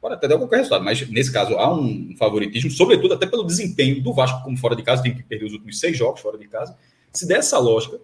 Pode 0.00 0.14
até 0.14 0.28
dar 0.28 0.36
qualquer 0.36 0.58
resultado, 0.58 0.84
mas 0.84 1.08
nesse 1.08 1.32
caso 1.32 1.56
há 1.56 1.72
um 1.72 2.14
favoritismo, 2.16 2.70
sobretudo 2.70 3.14
até 3.14 3.26
pelo 3.26 3.42
desempenho 3.42 4.00
do 4.00 4.12
Vasco 4.12 4.42
como 4.44 4.56
fora 4.56 4.76
de 4.76 4.82
casa, 4.82 5.02
tem 5.02 5.14
que 5.14 5.22
perder 5.22 5.46
os 5.46 5.52
últimos 5.52 5.80
seis 5.80 5.96
jogos 5.96 6.20
fora 6.20 6.38
de 6.38 6.46
casa. 6.46 6.76
Se 7.12 7.26
der 7.26 7.38
essa 7.38 7.58
lógica, 7.58 7.98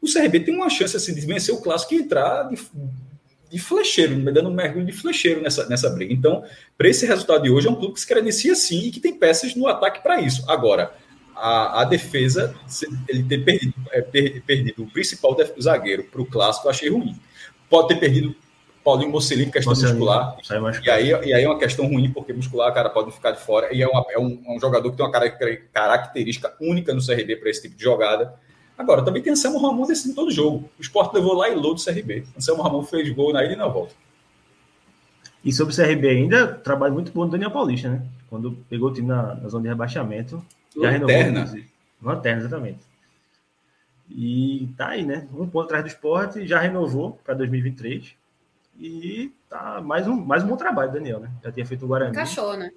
o 0.00 0.06
CRB 0.06 0.40
tem 0.40 0.54
uma 0.54 0.70
chance 0.70 0.96
assim, 0.96 1.14
de 1.14 1.20
vencer 1.22 1.52
o 1.52 1.60
clássico 1.60 1.94
e 1.94 1.96
entrar 1.96 2.44
de, 2.44 2.56
de 3.50 3.58
flecheiro, 3.58 4.16
dando 4.32 4.48
um 4.48 4.54
mergulho 4.54 4.84
de 4.84 4.92
flecheiro 4.92 5.40
nessa, 5.40 5.68
nessa 5.68 5.90
briga. 5.90 6.12
Então, 6.12 6.44
para 6.76 6.88
esse 6.88 7.06
resultado 7.06 7.42
de 7.42 7.50
hoje, 7.50 7.68
é 7.68 7.70
um 7.70 7.76
clube 7.76 7.94
que 7.94 8.00
se 8.00 8.06
credencia 8.06 8.54
sim 8.54 8.86
e 8.86 8.90
que 8.90 9.00
tem 9.00 9.14
peças 9.14 9.54
no 9.54 9.66
ataque 9.66 10.02
para 10.02 10.20
isso. 10.20 10.44
Agora, 10.50 10.92
a, 11.34 11.82
a 11.82 11.84
defesa, 11.84 12.54
ele 13.08 13.22
ter 13.22 13.44
perdido, 13.44 13.74
é, 13.90 14.00
per, 14.00 14.42
perdido 14.42 14.82
o 14.82 14.90
principal 14.90 15.36
zagueiro 15.60 16.04
para 16.04 16.20
o 16.20 16.26
clássico, 16.26 16.66
eu 16.66 16.70
achei 16.70 16.88
ruim. 16.88 17.14
Pode 17.68 17.88
ter 17.88 17.96
perdido 17.96 18.34
Paulinho 18.86 19.10
Mocelin, 19.10 19.50
questão 19.50 19.72
Mocelin, 19.72 19.94
muscular. 19.94 20.36
E 20.84 20.90
aí, 20.90 21.08
e 21.08 21.34
aí 21.34 21.42
é 21.42 21.48
uma 21.48 21.58
questão 21.58 21.86
ruim, 21.86 22.10
porque 22.12 22.32
muscular, 22.32 22.72
cara, 22.72 22.88
pode 22.88 23.10
ficar 23.10 23.32
de 23.32 23.40
fora. 23.40 23.74
E 23.74 23.82
é, 23.82 23.86
uma, 23.88 24.04
é, 24.10 24.18
um, 24.18 24.40
é 24.46 24.56
um, 24.56 24.60
jogador 24.60 24.90
que 24.90 24.96
tem 24.96 25.04
uma 25.04 25.12
característica 25.72 26.54
única 26.60 26.94
no 26.94 27.04
CRB 27.04 27.36
para 27.36 27.50
esse 27.50 27.62
tipo 27.62 27.76
de 27.76 27.82
jogada. 27.82 28.34
Agora, 28.76 29.04
também 29.04 29.22
tem 29.22 29.32
Anselmo 29.32 29.58
Ramon 29.58 29.86
decidindo 29.86 30.14
todo 30.14 30.30
jogo. 30.30 30.68
O 30.78 30.82
Sport 30.82 31.14
levou 31.14 31.34
lá 31.34 31.48
e 31.48 31.54
low 31.54 31.74
do 31.74 31.82
CRB. 31.82 32.24
Anselmo 32.36 32.62
Ramon 32.62 32.82
fez 32.82 33.08
gol 33.10 33.32
na 33.32 33.42
ida 33.44 33.54
e 33.54 33.56
na 33.56 33.66
volta. 33.66 33.94
E 35.42 35.52
sobre 35.52 35.72
o 35.72 35.76
CRB 35.76 36.08
ainda, 36.08 36.54
trabalho 36.54 36.92
muito 36.92 37.12
bom 37.12 37.24
do 37.24 37.32
Daniel 37.32 37.50
Paulista, 37.50 37.88
né? 37.88 38.02
Quando 38.28 38.52
pegou 38.68 38.90
o 38.90 38.92
time 38.92 39.08
na, 39.08 39.34
na 39.36 39.48
zona 39.48 39.62
de 39.62 39.68
rebaixamento, 39.68 40.44
já 40.74 40.90
Lanterna. 40.90 41.44
renovou. 41.44 41.62
Lanterna, 42.02 42.40
exatamente. 42.40 42.80
E 44.10 44.68
tá 44.76 44.88
aí, 44.88 45.04
né? 45.04 45.26
Um 45.32 45.48
ponto 45.48 45.64
atrás 45.64 45.84
do 45.84 45.88
esporte, 45.88 46.46
já 46.46 46.60
renovou 46.60 47.18
para 47.24 47.34
2023. 47.34 48.14
E 48.78 49.32
tá 49.48 49.80
mais 49.80 50.06
um, 50.06 50.16
mais 50.16 50.44
um 50.44 50.48
bom 50.48 50.56
trabalho, 50.56 50.92
Daniel, 50.92 51.20
né? 51.20 51.30
Já 51.42 51.50
tinha 51.50 51.64
feito 51.64 51.84
o 51.84 51.88
Guarani. 51.88 52.10
Encaixou, 52.10 52.56
né? 52.56 52.70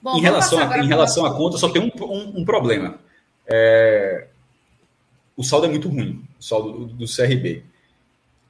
Bom, 0.00 0.16
em 0.16 0.20
relação, 0.20 0.58
a, 0.58 0.78
em 0.78 0.86
relação 0.86 1.26
à 1.26 1.34
conta, 1.34 1.58
só 1.58 1.68
tem 1.68 1.82
um, 1.82 2.04
um, 2.04 2.40
um 2.40 2.44
problema. 2.44 2.98
É... 3.46 4.26
O 5.36 5.42
saldo 5.42 5.66
é 5.66 5.68
muito 5.68 5.88
ruim, 5.88 6.24
o 6.38 6.42
saldo 6.42 6.86
do, 6.86 6.86
do 6.86 7.04
CRB. 7.04 7.62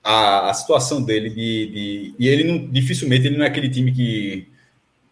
A, 0.03 0.51
a, 0.51 0.55
situação 0.55 1.03
dele 1.03 1.31
de, 1.31 1.67
de, 1.67 2.15
E 2.17 2.29
ele 2.29 2.45
não, 2.45 2.71
dificilmente 2.71 3.27
ele 3.27 3.37
não 3.37 3.45
é 3.45 3.49
aquele 3.49 3.69
time 3.69 3.93
que 3.93 4.49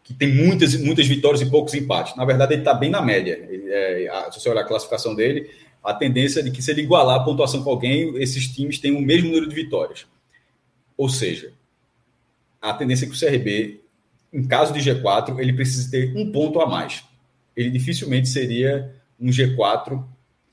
que 0.04 0.12
tem 0.12 0.28
muitas, 0.28 0.76
muitas 0.76 1.06
vitórias 1.06 1.40
e 1.40 1.50
poucos 1.50 1.72
empates. 1.72 2.14
Na 2.14 2.26
verdade, 2.26 2.52
ele 2.52 2.60
está 2.60 2.74
bem 2.74 2.90
na 2.90 3.00
média. 3.00 3.42
Ele, 3.48 3.70
é, 3.70 4.08
a, 4.10 4.30
se 4.30 4.38
você 4.38 4.50
olhar 4.50 4.60
a 4.60 4.68
classificação 4.68 5.14
dele, 5.14 5.50
a 5.82 5.94
tendência 5.94 6.40
é 6.40 6.42
de 6.42 6.50
que 6.50 6.62
se 6.62 6.70
ele 6.70 6.82
igualar 6.82 7.16
a 7.16 7.24
pontuação 7.24 7.64
com 7.64 7.70
alguém, 7.70 8.14
esses 8.18 8.46
times 8.48 8.78
têm 8.78 8.94
o 8.94 9.00
mesmo 9.00 9.28
número 9.28 9.48
de 9.48 9.54
vitórias. 9.54 10.06
Ou 10.94 11.08
seja, 11.08 11.52
a 12.60 12.74
tendência 12.74 13.06
é 13.06 13.08
que 13.08 13.14
o 13.14 13.18
CRB, 13.18 13.80
em 14.30 14.44
caso 14.44 14.74
de 14.74 14.80
G4, 14.80 15.38
ele 15.38 15.54
precisa 15.54 15.90
ter 15.90 16.14
um 16.14 16.30
ponto 16.30 16.60
a 16.60 16.66
mais. 16.66 17.02
Ele 17.56 17.70
dificilmente 17.70 18.28
seria 18.28 18.94
um 19.20 19.28
G4 19.28 20.04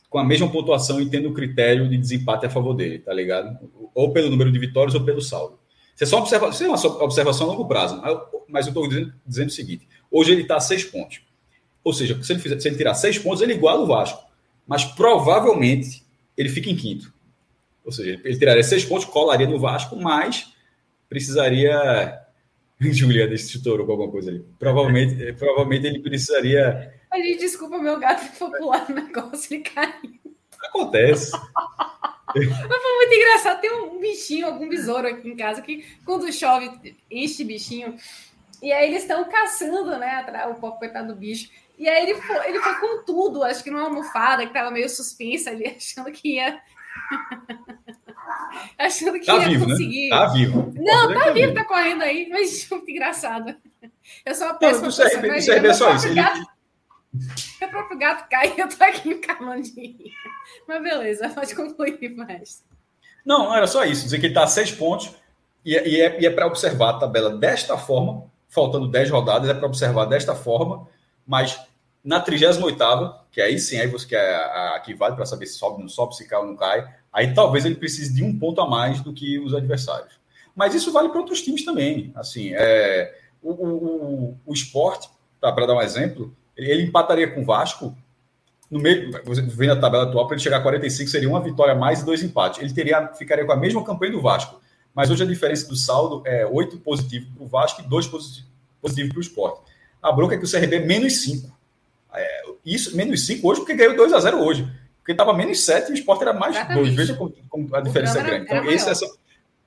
com 0.09 0.17
a 0.17 0.23
mesma 0.23 0.49
pontuação 0.51 0.99
e 0.99 1.09
tendo 1.09 1.29
o 1.29 1.33
critério 1.33 1.89
de 1.89 1.97
desempate 1.97 2.45
a 2.45 2.49
favor 2.49 2.73
dele, 2.73 2.99
tá 2.99 3.13
ligado? 3.13 3.57
Ou 3.95 4.11
pelo 4.11 4.29
número 4.29 4.51
de 4.51 4.59
vitórias 4.59 4.93
ou 4.93 5.05
pelo 5.05 5.21
saldo. 5.21 5.57
Você 5.95 6.05
só 6.05 6.19
observa, 6.19 6.49
isso 6.49 6.63
é 6.63 6.67
uma 6.67 7.03
observação 7.03 7.47
a 7.47 7.51
longo 7.51 7.67
prazo, 7.67 8.01
mas 8.49 8.65
eu 8.65 8.71
estou 8.71 8.87
dizendo, 8.87 9.13
dizendo, 9.25 9.49
o 9.49 9.51
seguinte: 9.51 9.87
hoje 10.09 10.31
ele 10.31 10.41
está 10.41 10.57
a 10.57 10.59
seis 10.59 10.83
pontos. 10.83 11.21
Ou 11.83 11.93
seja, 11.93 12.21
se 12.21 12.33
ele, 12.33 12.39
fizer, 12.39 12.59
se 12.59 12.67
ele 12.67 12.77
tirar 12.77 12.93
seis 12.93 13.17
pontos, 13.17 13.41
ele 13.41 13.53
iguala 13.53 13.81
o 13.81 13.87
Vasco. 13.87 14.23
Mas 14.67 14.83
provavelmente 14.83 16.03
ele 16.37 16.49
fica 16.49 16.69
em 16.69 16.75
quinto. 16.75 17.13
Ou 17.83 17.91
seja, 17.91 18.19
ele 18.23 18.37
tiraria 18.37 18.63
seis 18.63 18.85
pontos, 18.85 19.05
colaria 19.05 19.47
no 19.47 19.59
Vasco, 19.59 19.95
mas 19.95 20.53
precisaria. 21.09 22.19
Juliana 22.79 23.33
estourou 23.33 23.85
com 23.85 23.91
alguma 23.91 24.11
coisa 24.11 24.31
ali. 24.31 24.43
Provavelmente, 24.59 25.33
provavelmente 25.33 25.87
ele 25.87 25.99
precisaria. 25.99 26.93
A 27.11 27.17
gente 27.17 27.39
desculpa, 27.39 27.77
meu 27.77 27.99
gato 27.99 28.23
foi 28.33 28.51
pular 28.57 28.89
no 28.89 28.95
negócio 28.95 29.55
e 29.55 29.59
caiu. 29.59 30.19
Acontece. 30.63 31.31
Mas 32.33 32.81
foi 32.81 32.95
muito 32.95 33.13
engraçado. 33.13 33.59
Tem 33.59 33.71
um 33.71 33.99
bichinho, 33.99 34.45
algum 34.45 34.69
besouro 34.69 35.07
aqui 35.07 35.27
em 35.27 35.35
casa 35.35 35.61
que, 35.61 35.85
quando 36.05 36.31
chove, 36.31 36.95
enche 37.09 37.43
bichinho. 37.43 37.95
E 38.61 38.71
aí 38.71 38.89
eles 38.89 39.01
estão 39.01 39.27
caçando, 39.27 39.97
né? 39.97 40.25
O 40.49 40.55
pobre 40.55 40.79
coitado 40.79 41.13
do 41.13 41.19
bicho. 41.19 41.49
E 41.77 41.89
aí 41.89 42.03
ele 42.03 42.21
foi, 42.21 42.47
ele 42.47 42.59
foi 42.59 42.75
com 42.75 43.03
tudo, 43.03 43.43
acho 43.43 43.63
que 43.63 43.71
numa 43.71 43.85
almofada 43.85 44.45
que 44.45 44.53
tava 44.53 44.69
meio 44.69 44.87
suspensa 44.87 45.49
ali, 45.49 45.65
achando 45.75 46.11
que 46.11 46.35
ia. 46.35 46.61
achando 48.77 49.19
que 49.19 49.25
tá 49.25 49.37
ia 49.37 49.49
vivo, 49.49 49.65
né? 49.65 49.71
conseguir. 49.71 50.09
Né? 50.09 50.15
Tá 50.15 50.25
vivo. 50.27 50.73
Não, 50.77 51.13
tá, 51.13 51.19
tá 51.25 51.31
vivo, 51.31 51.53
tá 51.55 51.65
correndo 51.65 52.03
aí, 52.03 52.29
mas 52.29 52.67
muito 52.71 52.89
engraçado. 52.89 53.55
Eu 54.23 54.35
sou 54.35 54.47
uma 54.47 54.53
péssima 54.53 54.87
pessoa. 54.87 55.37
Isso 55.37 55.51
é 55.51 55.73
só 55.73 55.95
isso. 55.95 56.07
Ele, 56.07 56.21
meu 57.13 57.69
próprio 57.69 57.97
gato 57.97 58.29
cai 58.29 58.53
e 58.55 58.59
eu 58.59 58.69
tô 58.69 58.83
aqui 58.83 59.13
acabando 59.13 59.63
de 59.63 59.71
rir. 59.71 60.13
Mas 60.67 60.81
beleza, 60.81 61.29
pode 61.29 61.55
concluir 61.55 62.15
mais. 62.15 62.63
Não, 63.25 63.53
era 63.53 63.67
só 63.67 63.83
isso. 63.83 64.03
Dizer 64.03 64.19
que 64.19 64.27
ele 64.27 64.33
está 64.33 64.43
a 64.43 64.47
seis 64.47 64.71
pontos 64.71 65.13
e, 65.63 65.75
é, 65.75 65.87
e 65.87 66.01
é, 66.01 66.25
é 66.25 66.29
para 66.29 66.47
observar 66.47 66.91
a 66.91 66.99
tabela 66.99 67.35
desta 67.37 67.77
forma, 67.77 68.25
faltando 68.47 68.87
10 68.87 69.09
rodadas, 69.11 69.49
é 69.49 69.53
para 69.53 69.67
observar 69.67 70.05
desta 70.05 70.35
forma, 70.35 70.87
mas 71.25 71.59
na 72.03 72.19
38 72.19 72.77
que 73.31 73.39
aí 73.39 73.59
sim, 73.59 73.77
aí 73.77 73.87
você 73.87 74.07
quer 74.07 74.35
a, 74.35 74.75
a 74.75 74.79
que 74.79 74.93
vale 74.93 75.15
para 75.15 75.25
saber 75.25 75.45
se 75.45 75.53
sobe 75.53 75.75
ou 75.75 75.81
não 75.81 75.89
sobe, 75.89 76.15
se 76.15 76.27
cai 76.27 76.39
ou 76.39 76.47
não 76.47 76.55
cai, 76.55 76.87
aí 77.13 77.33
talvez 77.33 77.63
ele 77.63 77.75
precise 77.75 78.13
de 78.13 78.23
um 78.23 78.37
ponto 78.37 78.59
a 78.59 78.67
mais 78.67 79.01
do 79.01 79.13
que 79.13 79.39
os 79.39 79.53
adversários. 79.53 80.19
Mas 80.55 80.73
isso 80.73 80.91
vale 80.91 81.09
para 81.09 81.19
outros 81.19 81.41
times 81.41 81.63
também. 81.63 82.11
Assim, 82.15 82.51
é, 82.53 83.17
o, 83.41 83.51
o, 83.51 84.37
o 84.45 84.53
esporte, 84.53 85.09
para 85.39 85.65
dar 85.65 85.75
um 85.75 85.81
exemplo, 85.81 86.35
ele 86.55 86.83
empataria 86.83 87.29
com 87.29 87.41
o 87.41 87.45
Vasco. 87.45 87.95
No 88.69 88.79
meio, 88.79 89.11
vendo 89.47 89.73
a 89.73 89.79
tabela 89.79 90.03
atual, 90.03 90.27
para 90.27 90.35
ele 90.35 90.43
chegar 90.43 90.57
a 90.57 90.61
45, 90.61 91.09
seria 91.09 91.27
uma 91.27 91.41
vitória 91.41 91.75
mais 91.75 92.01
e 92.01 92.05
dois 92.05 92.23
empates. 92.23 92.61
Ele 92.61 92.73
teria, 92.73 93.07
ficaria 93.09 93.45
com 93.45 93.51
a 93.51 93.57
mesma 93.57 93.83
campanha 93.83 94.13
do 94.13 94.21
Vasco. 94.21 94.61
Mas 94.93 95.09
hoje 95.09 95.23
a 95.23 95.25
diferença 95.25 95.67
do 95.67 95.75
saldo 95.75 96.21
é 96.25 96.45
8 96.45 96.77
positivo 96.79 97.27
para 97.35 97.43
o 97.43 97.47
Vasco 97.47 97.81
e 97.81 97.87
2 97.87 98.07
positivo, 98.07 98.47
positivo 98.81 99.09
para 99.09 99.17
o 99.17 99.21
esporte. 99.21 99.61
A 100.01 100.11
bronca 100.11 100.35
é 100.35 100.37
que 100.37 100.45
o 100.45 100.49
CRB 100.49 100.77
é 100.77 100.85
menos 100.85 101.21
5. 101.21 101.51
É, 102.13 102.43
isso, 102.65 102.95
menos 102.95 103.25
5 103.25 103.47
hoje, 103.47 103.61
porque 103.61 103.73
ganhou 103.73 103.95
2 103.95 104.13
a 104.13 104.19
0 104.19 104.41
hoje. 104.43 104.69
Porque 104.97 105.13
estava 105.13 105.33
menos 105.33 105.63
7 105.63 105.89
e 105.89 105.91
o 105.91 105.95
esporte 105.95 106.21
era 106.21 106.33
mais 106.33 106.55
2. 106.67 106.93
Veja 106.93 107.13
como, 107.15 107.33
como, 107.49 107.75
a 107.75 107.81
diferença 107.81 108.19
é 108.19 108.23
grande. 108.23 108.45
Então, 108.45 108.69
esse 108.69 108.89
é 108.89 108.93
só... 108.93 109.05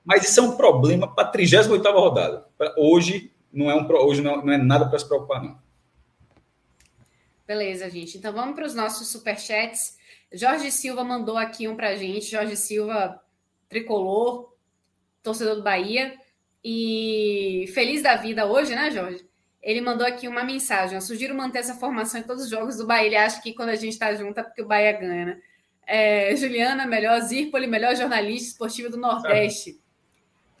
Mas 0.03 0.29
isso 0.29 0.39
é 0.39 0.43
um 0.43 0.55
problema 0.55 1.07
para 1.07 1.27
a 1.27 1.31
38 1.31 1.91
rodada. 1.91 2.45
Hoje 2.77 3.31
não 3.51 3.71
é, 3.71 3.75
um, 3.75 3.87
hoje 4.05 4.21
não, 4.21 4.45
não 4.45 4.53
é 4.53 4.57
nada 4.57 4.85
para 4.85 4.99
se 4.99 5.07
preocupar, 5.07 5.41
não. 5.41 5.57
Beleza, 7.47 7.89
gente. 7.89 8.17
Então 8.17 8.33
vamos 8.33 8.55
para 8.55 8.65
os 8.65 8.73
nossos 8.73 9.07
superchats. 9.09 9.97
Jorge 10.33 10.71
Silva 10.71 11.03
mandou 11.03 11.37
aqui 11.37 11.67
um 11.67 11.75
para 11.75 11.89
a 11.89 11.95
gente. 11.95 12.25
Jorge 12.25 12.57
Silva, 12.57 13.21
tricolor, 13.69 14.53
torcedor 15.21 15.55
do 15.55 15.63
Bahia. 15.63 16.15
E 16.63 17.69
feliz 17.73 18.01
da 18.01 18.15
vida 18.15 18.45
hoje, 18.47 18.73
né, 18.73 18.89
Jorge? 18.89 19.23
Ele 19.61 19.81
mandou 19.81 20.05
aqui 20.05 20.27
uma 20.27 20.43
mensagem. 20.43 20.95
Eu 20.95 21.01
sugiro 21.01 21.35
manter 21.35 21.59
essa 21.59 21.75
formação 21.75 22.19
em 22.19 22.23
todos 22.23 22.43
os 22.43 22.49
jogos 22.49 22.77
do 22.77 22.87
Bahia. 22.87 23.05
Ele 23.05 23.15
acha 23.15 23.41
que 23.41 23.53
quando 23.53 23.69
a 23.69 23.75
gente 23.75 23.93
está 23.93 24.13
junto 24.15 24.39
é 24.39 24.43
porque 24.43 24.61
o 24.61 24.67
Bahia 24.67 24.91
ganha, 24.93 25.25
né? 25.25 25.41
É, 25.87 26.35
Juliana, 26.35 26.87
melhor 26.87 27.19
Zirpoli, 27.21 27.67
melhor 27.67 27.95
jornalista 27.95 28.49
esportivo 28.49 28.89
do 28.89 28.97
Nordeste. 28.97 29.79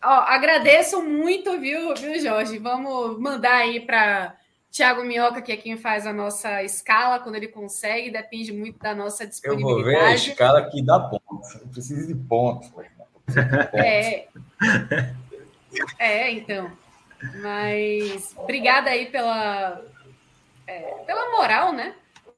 Ó, 0.03 0.07
agradeço 0.07 1.01
muito, 1.01 1.59
viu, 1.59 1.95
viu, 1.95 2.19
Jorge? 2.19 2.59
Vamos 2.59 3.19
mandar 3.19 3.55
aí 3.55 3.79
para 3.79 4.37
Tiago 4.75 5.05
Minhoca, 5.05 5.41
que 5.41 5.53
é 5.53 5.55
quem 5.55 5.77
faz 5.77 6.05
a 6.05 6.11
nossa 6.11 6.61
escala, 6.61 7.21
quando 7.21 7.35
ele 7.35 7.47
consegue, 7.47 8.11
depende 8.11 8.51
muito 8.51 8.77
da 8.77 8.93
nossa 8.93 9.25
disponibilidade. 9.25 9.71
Eu 9.71 9.75
vou 9.75 9.85
ver 9.85 9.99
a 9.99 10.13
escala 10.13 10.69
que 10.69 10.81
dá 10.83 10.99
pontos. 10.99 11.55
Eu 11.55 11.67
preciso 11.69 12.05
de 12.07 12.15
pontos. 12.15 12.69
É. 13.73 14.27
É, 15.97 16.29
então. 16.29 16.69
Mas 17.41 18.35
obrigada 18.37 18.89
aí 18.89 19.05
pela, 19.05 19.81
é, 20.67 20.79
pela 21.05 21.31
moral, 21.31 21.71
né? 21.71 21.95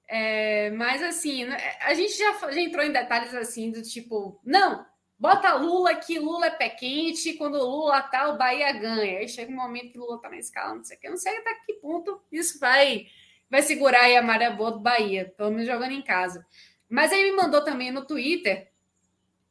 É, 0.08 0.70
mas 0.72 1.02
assim, 1.02 1.44
né, 1.44 1.58
a 1.82 1.96
gente 1.96 2.16
já, 2.16 2.34
já 2.52 2.62
entrou 2.62 2.86
em 2.86 2.92
detalhes 2.92 3.34
assim 3.34 3.72
do 3.72 3.82
tipo, 3.82 4.40
não, 4.46 4.86
bota 5.20 5.54
Lula 5.54 5.96
que 5.96 6.20
Lula 6.20 6.48
é 6.48 6.52
pé 6.52 6.70
quente, 6.70 7.34
quando 7.34 7.58
Lula 7.58 8.02
tá, 8.02 8.30
o 8.30 8.38
Bahia 8.38 8.72
ganha. 8.74 9.20
Aí 9.20 9.28
chega 9.28 9.52
um 9.52 9.56
momento 9.56 9.92
que 9.92 9.98
Lula 9.98 10.22
tá 10.22 10.30
na 10.30 10.38
escala, 10.38 10.76
não 10.76 10.84
sei 10.84 10.98
o 10.98 11.00
que, 11.00 11.10
não 11.10 11.18
sei 11.18 11.38
até 11.38 11.54
que 11.66 11.74
ponto 11.74 12.22
isso 12.32 12.60
vai 12.60 13.08
vai 13.50 13.62
segurar 13.62 14.02
aí 14.02 14.18
a 14.18 14.22
maré 14.22 14.50
boa 14.50 14.72
do 14.72 14.80
Bahia, 14.80 15.34
pelo 15.38 15.52
menos 15.52 15.66
jogando 15.66 15.92
em 15.92 16.02
casa. 16.02 16.46
Mas 16.90 17.12
aí 17.12 17.24
me 17.24 17.36
mandou 17.36 17.64
também 17.64 17.92
no 17.92 18.06
Twitter 18.06 18.68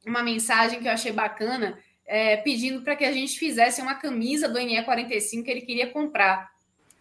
uma 0.06 0.22
mensagem 0.22 0.80
que 0.80 0.86
eu 0.86 0.92
achei 0.92 1.12
bacana, 1.12 1.78
é, 2.06 2.36
pedindo 2.36 2.82
para 2.82 2.94
que 2.94 3.04
a 3.04 3.12
gente 3.12 3.38
fizesse 3.38 3.80
uma 3.80 3.94
camisa 3.94 4.48
do 4.48 4.58
NE45 4.58 5.42
que 5.42 5.50
ele 5.50 5.62
queria 5.62 5.88
comprar. 5.88 6.50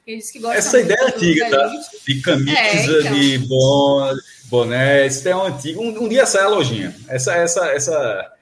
Ele 0.06 0.18
disse 0.18 0.34
que 0.34 0.40
gosta 0.40 0.58
Essa 0.58 0.80
ideia 0.80 1.00
é 1.00 1.06
antiga, 1.06 1.50
tá? 1.50 1.68
De 2.06 2.22
camisa, 2.22 2.58
é, 2.58 3.00
então. 3.00 3.14
de 3.14 3.38
bon, 3.40 4.18
boné, 4.46 5.08
isso 5.08 5.28
é 5.28 5.36
um 5.36 5.44
antigo. 5.44 5.82
Um, 5.82 6.04
um, 6.04 6.08
dia 6.08 6.26
sai 6.26 6.44
a 6.44 6.48
lojinha. 6.48 6.96
Essa, 7.08 7.36
essa, 7.36 7.68
essa. 7.72 8.35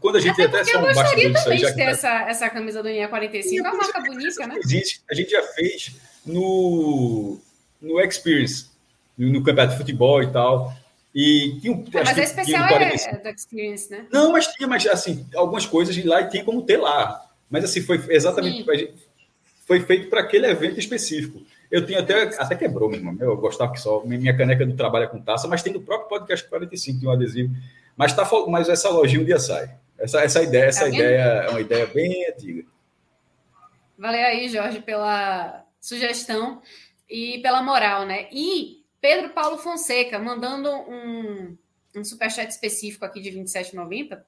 Quando 0.00 0.16
a 0.16 0.20
gente 0.20 0.40
até, 0.42 0.60
até 0.60 0.74
Eu 0.74 0.80
gostaria 0.80 1.32
também 1.32 1.58
de 1.58 1.74
ter 1.74 1.82
essa, 1.82 2.28
essa 2.28 2.50
camisa 2.50 2.82
do 2.82 2.88
NE45. 2.88 3.58
É 3.58 3.60
uma 3.62 3.74
marca 3.74 4.00
bonita, 4.00 4.46
né? 4.46 4.58
Existe, 4.62 5.02
a 5.10 5.14
gente 5.14 5.30
já 5.30 5.42
fez 5.42 5.96
no, 6.24 7.38
no 7.80 8.00
Experience, 8.00 8.66
no 9.16 9.42
campeonato 9.42 9.72
de 9.72 9.78
futebol 9.78 10.22
e 10.22 10.30
tal. 10.30 10.72
E 11.14 11.58
tinha 11.60 11.72
um, 11.72 11.84
é, 11.92 12.04
mas 12.04 12.18
a 12.18 12.22
especial 12.22 12.68
é, 12.68 12.94
é 12.94 13.18
da 13.18 13.30
Experience, 13.30 13.90
né? 13.90 14.06
Não, 14.12 14.30
mas 14.30 14.46
tinha, 14.46 14.68
mas 14.68 14.86
assim, 14.86 15.26
algumas 15.34 15.66
coisas 15.66 15.94
de 15.94 16.02
lá 16.02 16.20
e 16.20 16.28
tinha 16.28 16.44
como 16.44 16.62
ter 16.62 16.76
lá. 16.76 17.26
Mas 17.50 17.64
assim, 17.64 17.80
foi 17.80 18.00
exatamente. 18.10 18.58
Sim. 18.58 18.88
Foi 19.66 19.80
feito 19.80 20.08
para 20.08 20.20
aquele 20.20 20.46
evento 20.46 20.78
específico. 20.78 21.42
Eu 21.70 21.86
tinha 21.86 22.00
até, 22.00 22.22
até 22.38 22.56
quebrou, 22.56 22.88
meu 22.88 22.98
irmão. 22.98 23.16
Eu 23.20 23.36
gostava 23.36 23.72
que 23.72 23.80
só. 23.80 24.02
Minha 24.04 24.36
caneca 24.36 24.66
não 24.66 24.74
trabalha 24.74 25.06
com 25.06 25.20
taça, 25.20 25.46
mas 25.46 25.62
tem 25.62 25.72
no 25.72 25.80
próprio 25.80 26.08
podcast 26.08 26.48
45, 26.48 27.00
tem 27.00 27.08
um 27.08 27.12
adesivo. 27.12 27.54
Mas, 27.96 28.12
tá, 28.12 28.28
mas 28.48 28.68
essa 28.68 28.88
lojinha 28.88 29.22
um 29.22 29.24
dia 29.24 29.38
sai. 29.38 29.74
Essa, 29.98 30.20
essa 30.22 30.42
ideia, 30.42 30.64
essa 30.64 30.80
tá 30.80 30.88
ideia 30.88 31.18
é 31.18 31.50
uma 31.50 31.60
ideia 31.60 31.86
bem 31.86 32.26
antiga. 32.26 32.64
Valeu 33.98 34.24
aí, 34.24 34.48
Jorge, 34.48 34.80
pela 34.80 35.64
sugestão 35.78 36.62
e 37.08 37.38
pela 37.42 37.62
moral, 37.62 38.06
né? 38.06 38.28
E 38.32 38.82
Pedro 39.00 39.30
Paulo 39.30 39.58
Fonseca, 39.58 40.18
mandando 40.18 40.70
um, 40.70 41.56
um 41.96 42.04
superchat 42.04 42.50
específico 42.50 43.04
aqui 43.04 43.20
de 43.20 43.30
27,90. 43.30 44.22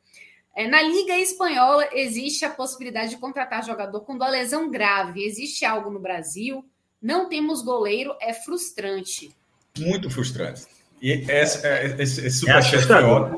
É, 0.55 0.69
na 0.69 0.83
Liga 0.83 1.17
Espanhola 1.17 1.89
existe 1.93 2.45
a 2.45 2.51
possibilidade 2.51 3.11
de 3.11 3.17
contratar 3.17 3.65
jogador 3.65 4.03
quando 4.03 4.23
a 4.23 4.29
lesão 4.29 4.71
grave. 4.71 5.25
Existe 5.25 5.65
algo 5.65 5.91
no 5.91 5.99
Brasil? 5.99 6.65
Não 7.01 7.29
temos 7.29 7.63
goleiro, 7.63 8.15
é 8.21 8.35
frustrante. 8.35 9.35
Muito 9.79 10.11
frustrante. 10.11 10.67
E 11.03 11.11
esse, 11.29 11.67
é, 11.67 11.97
esse, 11.99 12.25
esse 12.25 12.49
é 12.49 12.55
assustador. 12.55 13.37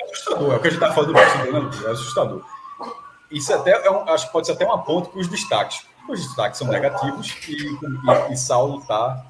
É 0.00 0.04
assustador. 0.04 0.52
É 0.54 0.56
o 0.56 0.60
que 0.60 0.68
a 0.68 0.70
gente 0.70 0.82
está 0.82 0.94
falando 0.94 1.08
do 1.08 1.12
bastidor, 1.12 1.70
é 1.86 1.90
assustador. 1.90 2.44
Isso 3.30 3.52
até 3.52 3.86
é 3.86 3.90
um, 3.90 4.08
acho 4.08 4.26
que 4.26 4.32
pode 4.32 4.46
ser 4.46 4.54
até 4.54 4.64
uma 4.64 4.82
ponte 4.82 5.10
para 5.10 5.20
os 5.20 5.28
destaques. 5.28 5.84
Os 6.08 6.26
destaques 6.26 6.58
são 6.58 6.68
negativos 6.68 7.36
e, 7.46 7.52
e, 7.52 8.32
e 8.32 8.36
Saulo 8.36 8.80
está 8.80 9.26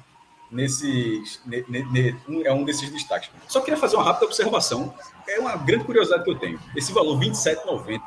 nesses, 0.49 1.41
ne, 1.45 1.65
ne, 1.67 2.15
um, 2.27 2.45
é 2.45 2.53
um 2.53 2.63
desses 2.63 2.89
destaques. 2.89 3.29
Só 3.47 3.59
queria 3.59 3.77
fazer 3.77 3.97
uma 3.97 4.05
rápida 4.05 4.27
observação. 4.27 4.93
É 5.27 5.39
uma 5.39 5.57
grande 5.57 5.83
curiosidade 5.83 6.23
que 6.23 6.29
eu 6.29 6.39
tenho. 6.39 6.59
Esse 6.75 6.93
valor, 6.93 7.17
R$ 7.17 7.29
27,90. 7.29 8.01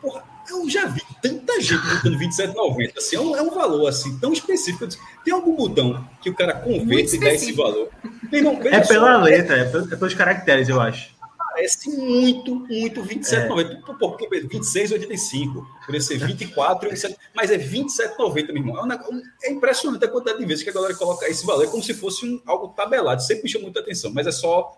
Porra, 0.00 0.24
eu 0.50 0.68
já 0.68 0.86
vi 0.86 1.02
tanta 1.22 1.60
gente 1.60 1.82
botando 1.86 2.18
27,90. 2.18 2.96
Assim, 2.96 3.16
é 3.16 3.20
um, 3.20 3.36
é 3.36 3.42
um 3.42 3.50
valor 3.50 3.88
assim 3.88 4.18
tão 4.18 4.32
específico. 4.32 4.88
Tem 5.24 5.32
algum 5.32 5.54
botão 5.54 6.04
que 6.20 6.30
o 6.30 6.34
cara 6.34 6.54
converte 6.54 7.16
e 7.16 7.20
dá 7.20 7.32
esse 7.32 7.52
valor? 7.52 7.88
Não, 8.30 8.54
é 8.62 8.80
pela 8.80 9.18
só, 9.18 9.22
letra, 9.22 9.56
é, 9.56 9.60
é 9.62 9.96
pelos 9.96 10.14
caracteres, 10.14 10.68
eu 10.68 10.80
acho 10.80 11.18
parece 11.58 11.90
muito, 11.90 12.54
muito 12.54 13.02
27,90. 13.02 13.70
É. 13.70 13.92
Por 13.94 14.16
que 14.16 14.28
26,85? 14.28 15.66
Poderia 15.80 16.00
ser 16.00 16.18
24, 16.18 16.88
mas 17.34 17.50
é 17.50 17.58
27,90, 17.58 18.52
meu 18.52 18.56
irmão. 18.58 18.92
É, 18.92 19.48
é, 19.48 19.50
impressionante 19.50 20.04
a 20.04 20.08
quantidade 20.08 20.38
de 20.38 20.46
vezes 20.46 20.62
que 20.62 20.70
a 20.70 20.72
galera 20.72 20.94
coloca 20.94 21.28
esse 21.28 21.44
valor. 21.44 21.64
É 21.64 21.66
como 21.66 21.82
se 21.82 21.94
fosse 21.94 22.24
um, 22.24 22.40
algo 22.46 22.68
tabelado. 22.68 23.22
Sempre 23.22 23.44
me 23.44 23.48
chama 23.48 23.64
muita 23.64 23.80
atenção, 23.80 24.12
mas 24.12 24.26
é 24.26 24.32
só. 24.32 24.76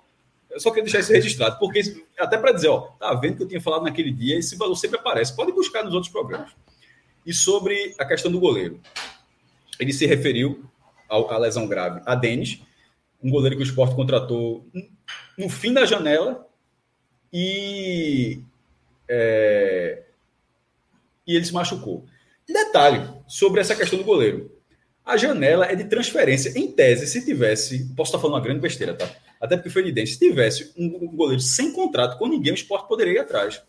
Eu 0.51 0.59
só 0.59 0.71
queria 0.71 0.85
deixar 0.85 0.99
isso 1.01 1.13
registrado, 1.13 1.59
porque 1.59 1.81
até 2.19 2.37
para 2.37 2.53
dizer, 2.53 2.69
ó, 2.69 2.81
tá 2.99 3.15
vendo 3.15 3.37
que 3.37 3.43
eu 3.45 3.49
tinha 3.49 3.61
falado 3.61 3.85
naquele 3.85 4.11
dia, 4.11 4.39
esse 4.39 4.57
valor 4.57 4.75
sempre 4.75 4.99
aparece. 4.99 5.35
Pode 5.35 5.53
buscar 5.53 5.85
nos 5.85 5.95
outros 5.95 6.13
programas. 6.13 6.51
E 7.25 7.33
sobre 7.33 7.95
a 7.99 8.05
questão 8.05 8.31
do 8.31 8.41
goleiro. 8.41 8.81
Ele 9.79 9.93
se 9.93 10.07
referiu 10.07 10.65
à 11.09 11.39
lesão 11.39 11.67
grave 11.67 12.03
a 12.05 12.15
Denis, 12.15 12.61
um 13.23 13.31
goleiro 13.31 13.57
que 13.57 13.63
o 13.63 13.65
esporte 13.65 13.95
contratou 13.95 14.67
no 15.39 15.49
fim 15.49 15.73
da 15.73 15.87
janela 15.87 16.47
e, 17.33 18.43
é, 19.09 20.03
e 21.27 21.37
ele 21.37 21.45
se 21.45 21.53
machucou. 21.53 22.05
Detalhe 22.47 23.09
sobre 23.29 23.61
essa 23.61 23.77
questão 23.77 23.99
do 23.99 24.05
goleiro. 24.05 24.51
A 25.05 25.17
janela 25.17 25.67
é 25.67 25.75
de 25.75 25.85
transferência. 25.85 26.53
Em 26.59 26.71
tese, 26.71 27.07
se 27.07 27.25
tivesse. 27.25 27.93
Posso 27.95 28.11
estar 28.11 28.19
falando 28.19 28.35
uma 28.37 28.43
grande 28.43 28.61
besteira, 28.61 28.95
tá? 28.95 29.09
Até 29.41 29.57
porque 29.57 29.71
foi 29.71 29.83
evidente. 29.83 30.11
Se 30.11 30.19
tivesse 30.19 30.73
um 30.77 31.07
goleiro 31.17 31.41
sem 31.41 31.73
contrato 31.73 32.19
com 32.19 32.29
ninguém, 32.29 32.53
o 32.53 32.55
esporte 32.55 32.87
poderia 32.87 33.15
ir 33.15 33.19
atrás. 33.19 33.63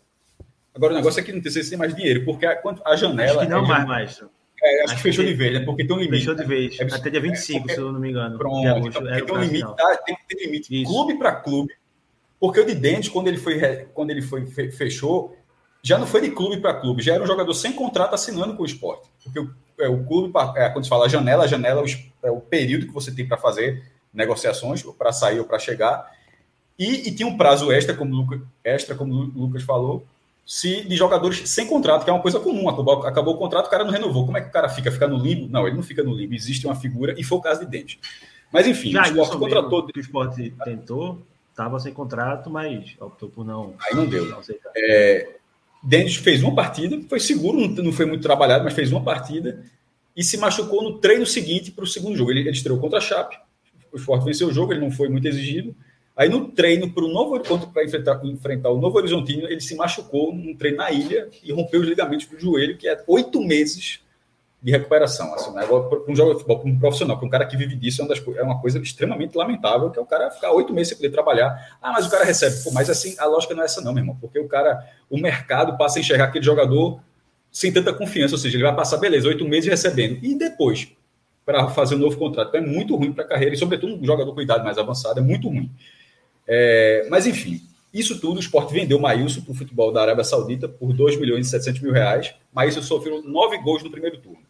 Agora, 0.74 0.92
o 0.92 0.96
negócio 0.96 1.20
é 1.20 1.22
que 1.22 1.32
não 1.32 1.40
tem, 1.40 1.50
se 1.50 1.68
tem 1.68 1.78
mais 1.78 1.94
dinheiro, 1.94 2.24
porque 2.24 2.46
a, 2.46 2.60
a 2.84 2.96
janela. 2.96 3.40
Acho 3.40 3.40
que 3.40 3.46
não 3.46 3.64
é 3.64 3.68
mais, 3.68 3.86
mais. 3.86 4.24
É, 4.62 4.82
acho, 4.82 4.84
acho, 4.84 4.96
que 4.96 5.02
fechou 5.02 5.24
que... 5.24 5.30
de 5.30 5.36
vez, 5.36 5.52
né? 5.54 5.60
Porque 5.60 5.84
tem 5.84 5.96
um 5.96 5.98
limite. 5.98 6.20
Fechou 6.20 6.34
de 6.34 6.44
vez. 6.44 6.78
É, 6.78 6.84
Até 6.84 7.10
dia 7.10 7.20
25, 7.20 7.70
é, 7.70 7.74
se 7.74 7.80
eu 7.80 7.92
não 7.92 8.00
me 8.00 8.10
engano. 8.10 8.38
Pronto. 8.38 8.66
Então, 8.88 9.04
tem 9.04 9.36
um 9.36 9.40
limite, 9.40 9.76
tá? 9.76 9.96
tem, 10.04 10.16
tem 10.28 10.46
limite. 10.46 10.82
Isso. 10.82 10.90
Clube 10.90 11.18
para 11.18 11.32
clube. 11.36 11.74
Porque 12.38 12.60
o 12.60 12.66
de 12.66 12.74
Dente, 12.74 13.10
quando 13.10 13.28
ele 13.28 13.36
foi, 13.38 13.86
quando 13.94 14.10
ele 14.10 14.22
foi 14.22 14.46
fechou, 14.46 15.36
já 15.82 15.98
não 15.98 16.06
foi 16.06 16.20
de 16.20 16.30
clube 16.30 16.58
para 16.58 16.74
clube, 16.74 17.02
já 17.02 17.14
era 17.14 17.22
um 17.22 17.26
jogador 17.26 17.54
sem 17.54 17.72
contrato 17.72 18.14
assinando 18.14 18.56
com 18.56 18.62
o 18.62 18.66
esporte. 18.66 19.08
Porque 19.22 19.40
o, 19.40 19.50
é, 19.78 19.88
o 19.88 20.04
clube, 20.04 20.32
é, 20.56 20.68
quando 20.68 20.84
se 20.84 20.90
fala 20.90 21.08
janela, 21.08 21.44
a 21.44 21.46
janela 21.46 21.84
é 22.22 22.30
o 22.30 22.40
período 22.40 22.86
que 22.86 22.92
você 22.92 23.12
tem 23.12 23.26
para 23.26 23.36
fazer 23.36 23.82
negociações, 24.12 24.82
para 24.82 25.12
sair 25.12 25.38
ou 25.38 25.44
para 25.44 25.58
chegar. 25.58 26.10
E, 26.78 27.08
e, 27.08 27.14
tinha 27.14 27.28
um 27.28 27.36
prazo 27.36 27.70
extra, 27.70 27.94
como, 27.94 28.14
Lucas, 28.14 28.40
extra, 28.64 28.94
como 28.94 29.14
o 29.14 29.40
Lucas 29.42 29.62
falou, 29.62 30.04
se 30.44 30.82
de 30.82 30.96
jogadores 30.96 31.48
sem 31.48 31.66
contrato, 31.66 32.04
que 32.04 32.10
é 32.10 32.12
uma 32.12 32.22
coisa 32.22 32.40
comum. 32.40 32.68
Acabou, 32.68 33.06
acabou 33.06 33.34
o 33.34 33.38
contrato, 33.38 33.66
o 33.66 33.70
cara 33.70 33.84
não 33.84 33.92
renovou. 33.92 34.24
Como 34.24 34.36
é 34.36 34.40
que 34.40 34.48
o 34.48 34.52
cara 34.52 34.68
fica? 34.68 34.90
Fica 34.90 35.06
no 35.06 35.16
limbo? 35.16 35.48
Não, 35.48 35.66
ele 35.66 35.76
não 35.76 35.82
fica 35.82 36.02
no 36.02 36.14
limbo. 36.14 36.34
Existe 36.34 36.66
uma 36.66 36.74
figura, 36.74 37.14
e 37.16 37.22
foi 37.22 37.38
o 37.38 37.42
caso 37.42 37.60
de 37.60 37.66
Dente. 37.66 38.00
Mas 38.52 38.66
enfim, 38.66 38.90
Já, 38.92 39.02
o 39.02 39.06
esporte 39.06 39.38
contratou. 39.38 39.88
O 39.94 40.00
esporte 40.00 40.54
tentou 40.64 41.22
estava 41.52 41.78
sem 41.78 41.92
contrato, 41.92 42.50
mas 42.50 42.96
optou 42.98 43.28
por 43.28 43.44
não. 43.44 43.74
Aí 43.80 43.94
não 43.94 44.06
deu. 44.06 44.26
Não 44.26 44.40
é, 44.76 45.28
fez 46.22 46.42
uma 46.42 46.54
partida, 46.54 47.00
foi 47.08 47.20
seguro, 47.20 47.58
não 47.82 47.92
foi 47.92 48.06
muito 48.06 48.22
trabalhado, 48.22 48.64
mas 48.64 48.74
fez 48.74 48.90
uma 48.90 49.02
partida 49.02 49.62
e 50.16 50.24
se 50.24 50.36
machucou 50.36 50.82
no 50.82 50.98
treino 50.98 51.24
seguinte 51.24 51.70
para 51.70 51.84
o 51.84 51.86
segundo 51.86 52.16
jogo. 52.16 52.30
Ele, 52.30 52.40
ele 52.40 52.50
estreou 52.50 52.78
contra 52.78 52.98
a 52.98 53.00
Chape, 53.00 53.38
o 53.92 53.96
Sport 53.96 54.24
venceu 54.24 54.48
o 54.48 54.52
jogo, 54.52 54.72
ele 54.72 54.80
não 54.80 54.90
foi 54.90 55.08
muito 55.08 55.26
exigido. 55.26 55.74
Aí 56.16 56.28
no 56.28 56.48
treino 56.48 56.90
para 56.90 57.04
o 57.04 57.08
novo 57.08 57.40
para 57.72 57.84
enfrentar, 57.84 58.20
enfrentar 58.24 58.70
o 58.70 58.78
Novo 58.78 58.98
Horizontino, 58.98 59.48
ele 59.48 59.60
se 59.60 59.74
machucou 59.74 60.34
num 60.34 60.54
treino 60.54 60.78
na 60.78 60.90
ilha 60.90 61.28
e 61.42 61.52
rompeu 61.52 61.80
os 61.80 61.88
ligamentos 61.88 62.26
do 62.26 62.38
joelho, 62.38 62.76
que 62.76 62.86
é 62.86 63.02
oito 63.06 63.40
meses 63.40 64.00
de 64.62 64.70
recuperação. 64.70 65.34
Assim, 65.34 65.52
né? 65.52 65.64
Um 65.64 66.14
jogador 66.14 66.34
de 66.38 66.44
futebol, 66.44 66.62
um 66.64 66.78
profissional, 66.78 67.16
para 67.16 67.26
um 67.26 67.30
cara 67.30 67.46
que 67.46 67.56
vive 67.56 67.74
disso, 67.74 68.02
é 68.02 68.04
uma, 68.04 68.08
das, 68.14 68.22
é 68.36 68.42
uma, 68.42 68.60
coisa 68.60 68.78
extremamente 68.78 69.36
lamentável, 69.36 69.90
que 69.90 69.98
é 69.98 70.02
o 70.02 70.06
cara 70.06 70.30
ficar 70.30 70.52
oito 70.52 70.72
meses 70.72 70.90
sem 70.90 70.98
poder 70.98 71.10
trabalhar. 71.10 71.76
Ah, 71.80 71.92
mas 71.92 72.06
o 72.06 72.10
cara 72.10 72.24
recebe. 72.24 72.62
Pô, 72.62 72.70
mas 72.70 72.88
assim, 72.88 73.16
a 73.18 73.24
lógica 73.24 73.54
não 73.54 73.62
é 73.62 73.64
essa 73.64 73.80
não, 73.80 73.92
meu 73.92 74.02
irmão, 74.02 74.16
porque 74.20 74.38
o 74.38 74.46
cara, 74.46 74.86
o 75.10 75.18
mercado 75.18 75.76
passa 75.76 75.98
a 75.98 76.00
enxergar 76.00 76.24
aquele 76.24 76.44
jogador 76.44 77.00
sem 77.50 77.72
tanta 77.72 77.92
confiança, 77.92 78.34
ou 78.34 78.38
seja, 78.38 78.56
ele 78.56 78.64
vai 78.64 78.74
passar, 78.74 78.96
beleza, 78.98 79.28
oito 79.28 79.46
meses 79.46 79.68
recebendo. 79.68 80.18
E 80.22 80.34
depois, 80.34 80.88
para 81.44 81.68
fazer 81.68 81.96
um 81.96 81.98
novo 81.98 82.16
contrato, 82.16 82.48
então, 82.48 82.60
é 82.60 82.66
muito 82.66 82.94
ruim 82.96 83.12
para 83.12 83.24
a 83.24 83.26
carreira, 83.28 83.54
e 83.54 83.58
sobretudo 83.58 83.94
um 83.94 84.04
jogador 84.04 84.32
com 84.32 84.40
idade 84.40 84.64
mais 84.64 84.78
avançada, 84.78 85.20
é 85.20 85.22
muito 85.22 85.48
ruim. 85.48 85.70
É, 86.46 87.06
mas 87.10 87.26
enfim, 87.26 87.60
isso 87.92 88.18
tudo, 88.20 88.36
o 88.36 88.40
esporte 88.40 88.72
vendeu 88.72 88.98
Maílson 88.98 89.42
para 89.42 89.52
o 89.52 89.54
futebol 89.54 89.92
da 89.92 90.02
Arábia 90.02 90.24
Saudita 90.24 90.68
por 90.68 90.92
2 90.92 91.18
milhões 91.18 91.46
e 91.46 91.50
700 91.50 91.82
mil 91.82 91.92
reais. 91.92 92.34
Maílson 92.52 92.82
sofreu 92.82 93.22
nove 93.22 93.58
gols 93.58 93.82
no 93.82 93.90
primeiro 93.90 94.18
turno. 94.18 94.40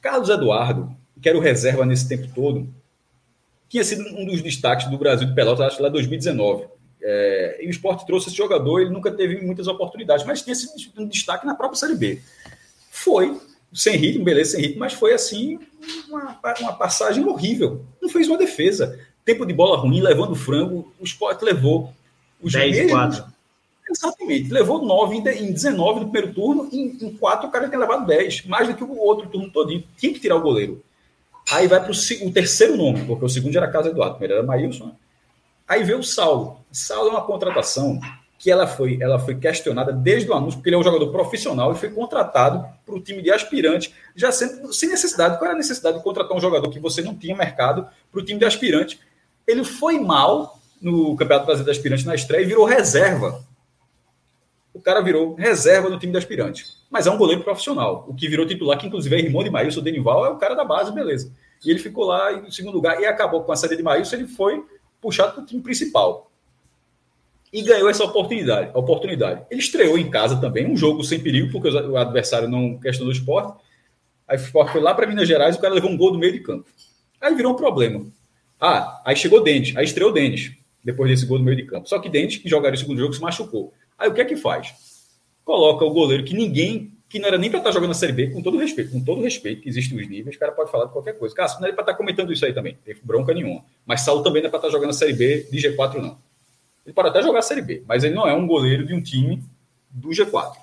Carlos 0.00 0.28
Eduardo, 0.28 0.94
que 1.20 1.28
era 1.28 1.36
o 1.36 1.40
reserva 1.40 1.84
nesse 1.84 2.08
tempo 2.08 2.28
todo, 2.34 2.68
tinha 3.68 3.84
sido 3.84 4.04
um 4.16 4.24
dos 4.24 4.40
destaques 4.40 4.88
do 4.88 4.96
Brasil 4.96 5.26
de 5.26 5.34
Pelotas, 5.34 5.66
acho 5.66 5.82
lá 5.82 5.88
em 5.88 5.92
2019. 5.92 6.66
É, 7.02 7.58
e 7.62 7.66
o 7.66 7.70
esporte 7.70 8.06
trouxe 8.06 8.28
esse 8.28 8.36
jogador, 8.36 8.80
ele 8.80 8.90
nunca 8.90 9.10
teve 9.10 9.40
muitas 9.42 9.66
oportunidades, 9.66 10.24
mas 10.24 10.40
tinha 10.40 10.54
sido 10.54 11.02
um 11.02 11.06
destaque 11.06 11.44
na 11.44 11.54
própria 11.54 11.78
Série 11.78 11.94
B. 11.94 12.22
Foi, 12.90 13.38
sem 13.74 13.96
ritmo, 13.96 14.24
beleza, 14.24 14.52
sem 14.52 14.60
ritmo, 14.60 14.78
mas 14.78 14.92
foi 14.92 15.12
assim, 15.12 15.58
uma, 16.08 16.38
uma 16.60 16.72
passagem 16.72 17.24
horrível. 17.24 17.84
Não 18.00 18.08
fez 18.08 18.28
uma 18.28 18.38
defesa. 18.38 18.98
Tempo 19.24 19.44
de 19.44 19.52
bola 19.52 19.76
ruim, 19.76 20.00
levando 20.00 20.34
frango. 20.34 20.92
O 21.00 21.04
Sport 21.04 21.42
levou 21.42 21.92
os 22.40 22.52
10 22.52 22.76
mesmos, 22.76 22.92
4. 22.92 23.34
Exatamente. 23.90 24.52
Levou 24.52 24.84
9 24.84 25.16
em 25.16 25.52
19 25.52 26.00
no 26.00 26.10
primeiro 26.10 26.34
turno. 26.34 26.68
Em, 26.72 26.96
em 27.00 27.16
4 27.16 27.48
o 27.48 27.50
cara 27.50 27.68
tinha 27.68 27.78
levado 27.78 28.06
10. 28.06 28.46
Mais 28.46 28.68
do 28.68 28.74
que 28.74 28.84
o 28.84 28.98
outro 28.98 29.28
turno 29.28 29.50
todinho. 29.50 29.84
Tinha 29.96 30.12
que 30.12 30.20
tirar 30.20 30.36
o 30.36 30.42
goleiro. 30.42 30.82
Aí 31.50 31.66
vai 31.66 31.80
para 31.82 31.92
o 31.92 32.32
terceiro 32.32 32.76
nome, 32.76 33.04
porque 33.04 33.24
o 33.24 33.28
segundo 33.28 33.56
era 33.56 33.70
Casa 33.70 33.90
Eduardo, 33.90 34.14
o 34.14 34.18
primeiro 34.18 34.40
era 34.40 34.46
Maílson. 34.46 34.94
Aí 35.68 35.82
veio 35.82 35.98
o 35.98 36.04
Saulo. 36.04 36.60
Saulo 36.72 37.08
é 37.08 37.12
uma 37.12 37.22
contratação 37.22 38.00
que 38.44 38.50
ela 38.50 38.66
foi, 38.66 38.98
ela 39.00 39.18
foi 39.18 39.34
questionada 39.36 39.90
desde 39.90 40.30
o 40.30 40.34
anúncio, 40.34 40.58
porque 40.58 40.68
ele 40.68 40.76
é 40.76 40.78
um 40.78 40.82
jogador 40.82 41.10
profissional 41.10 41.72
e 41.72 41.76
foi 41.76 41.88
contratado 41.88 42.62
para 42.84 42.94
o 42.94 43.00
time 43.00 43.22
de 43.22 43.30
aspirante, 43.30 43.94
já 44.14 44.30
sendo, 44.30 44.70
sem 44.70 44.90
necessidade. 44.90 45.38
Qual 45.38 45.46
era 45.46 45.54
a 45.54 45.56
necessidade 45.56 45.96
de 45.96 46.04
contratar 46.04 46.36
um 46.36 46.40
jogador 46.40 46.68
que 46.68 46.78
você 46.78 47.00
não 47.00 47.16
tinha 47.16 47.34
mercado 47.34 47.88
para 48.12 48.20
o 48.20 48.22
time 48.22 48.38
de 48.38 48.44
aspirante? 48.44 49.00
Ele 49.46 49.64
foi 49.64 49.98
mal 49.98 50.58
no 50.78 51.16
Campeonato 51.16 51.46
Brasileiro 51.46 51.72
de 51.72 51.78
Aspirante 51.78 52.06
na 52.06 52.14
estreia 52.14 52.42
e 52.42 52.44
virou 52.44 52.66
reserva. 52.66 53.42
O 54.74 54.80
cara 54.80 55.00
virou 55.00 55.34
reserva 55.36 55.88
no 55.88 55.98
time 55.98 56.12
de 56.12 56.18
aspirante. 56.18 56.66
Mas 56.90 57.06
é 57.06 57.10
um 57.10 57.16
goleiro 57.16 57.42
profissional. 57.42 58.04
O 58.06 58.14
que 58.14 58.28
virou 58.28 58.44
titular, 58.44 58.76
que 58.76 58.86
inclusive 58.86 59.16
é 59.16 59.20
irmão 59.20 59.42
de 59.42 59.48
Maílson 59.48 59.80
Denival, 59.80 60.26
é 60.26 60.28
o 60.28 60.36
cara 60.36 60.54
da 60.54 60.66
base, 60.66 60.92
beleza. 60.92 61.32
E 61.64 61.70
ele 61.70 61.78
ficou 61.78 62.04
lá 62.04 62.30
em 62.30 62.50
segundo 62.50 62.74
lugar 62.74 63.00
e 63.00 63.06
acabou 63.06 63.42
com 63.42 63.52
a 63.52 63.56
saída 63.56 63.74
de 63.74 63.82
Maílson, 63.82 64.16
ele 64.16 64.26
foi 64.26 64.62
puxado 65.00 65.32
para 65.32 65.42
o 65.42 65.46
time 65.46 65.62
principal 65.62 66.30
e 67.54 67.62
ganhou 67.62 67.88
essa 67.88 68.02
oportunidade. 68.02 68.72
oportunidade. 68.74 69.42
Ele 69.48 69.60
estreou 69.60 69.96
em 69.96 70.10
casa 70.10 70.40
também, 70.40 70.66
um 70.66 70.76
jogo 70.76 71.04
sem 71.04 71.20
perigo, 71.20 71.52
porque 71.52 71.68
o 71.68 71.96
adversário 71.96 72.48
não 72.48 72.76
questionou 72.80 73.12
o 73.12 73.16
esporte. 73.16 73.62
Aí 74.26 74.36
o 74.36 74.40
esporte 74.40 74.72
foi 74.72 74.80
lá 74.80 74.92
para 74.92 75.06
Minas 75.06 75.28
Gerais 75.28 75.54
o 75.54 75.60
cara 75.60 75.72
levou 75.72 75.88
um 75.88 75.96
gol 75.96 76.10
do 76.10 76.18
meio 76.18 76.32
de 76.32 76.40
campo. 76.40 76.68
Aí 77.20 77.32
virou 77.32 77.52
um 77.52 77.56
problema. 77.56 78.04
Ah, 78.60 79.00
aí 79.04 79.14
chegou 79.14 79.40
Denis, 79.40 79.76
aí 79.76 79.84
estreou 79.84 80.10
Denis, 80.10 80.50
depois 80.82 81.08
desse 81.08 81.26
gol 81.26 81.38
do 81.38 81.44
meio 81.44 81.56
de 81.56 81.62
campo. 81.62 81.88
Só 81.88 82.00
que 82.00 82.08
Denis, 82.08 82.38
que 82.38 82.48
jogaria 82.48 82.74
o 82.74 82.78
segundo 82.78 82.98
jogo, 82.98 83.12
se 83.12 83.20
machucou. 83.20 83.72
Aí 83.96 84.08
o 84.08 84.14
que 84.14 84.20
é 84.20 84.24
que 84.24 84.34
faz? 84.34 84.74
Coloca 85.44 85.84
o 85.84 85.90
goleiro 85.92 86.24
que 86.24 86.34
ninguém, 86.34 86.92
que 87.08 87.20
não 87.20 87.28
era 87.28 87.38
nem 87.38 87.50
para 87.50 87.60
estar 87.60 87.70
tá 87.70 87.74
jogando 87.74 87.90
na 87.90 87.94
Série 87.94 88.12
B, 88.12 88.30
com 88.30 88.42
todo 88.42 88.58
respeito, 88.58 88.90
com 88.90 89.00
todo 89.00 89.22
respeito, 89.22 89.62
que 89.62 89.68
existem 89.68 89.96
os 89.96 90.08
níveis, 90.08 90.34
o 90.34 90.38
cara 90.40 90.50
pode 90.50 90.72
falar 90.72 90.86
de 90.86 90.92
qualquer 90.92 91.16
coisa. 91.16 91.32
Cássio, 91.32 91.60
não 91.60 91.68
é 91.68 91.72
para 91.72 91.82
estar 91.82 91.92
tá 91.92 91.98
comentando 91.98 92.32
isso 92.32 92.44
aí 92.44 92.52
também, 92.52 92.76
tem 92.84 92.96
bronca 93.04 93.32
nenhuma. 93.32 93.64
Mas 93.86 94.00
Saulo 94.00 94.24
também 94.24 94.42
não 94.42 94.48
é 94.48 94.50
para 94.50 94.58
estar 94.58 94.68
tá 94.68 94.72
jogando 94.72 94.88
na 94.88 94.94
Série 94.94 95.12
B 95.12 95.46
de 95.52 95.58
G4, 95.58 96.00
não. 96.00 96.18
Ele 96.84 96.94
pode 96.94 97.08
até 97.08 97.22
jogar 97.22 97.38
a 97.38 97.42
Série 97.42 97.62
B, 97.62 97.82
mas 97.86 98.04
ele 98.04 98.14
não 98.14 98.26
é 98.26 98.34
um 98.34 98.46
goleiro 98.46 98.86
de 98.86 98.94
um 98.94 99.02
time 99.02 99.42
do 99.90 100.10
G4. 100.10 100.56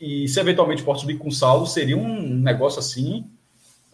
E 0.00 0.26
se 0.28 0.40
eventualmente 0.40 0.82
pode 0.82 1.00
subir 1.00 1.18
com 1.18 1.30
saldo, 1.30 1.66
seria 1.66 1.96
um 1.96 2.34
negócio 2.34 2.80
assim 2.80 3.26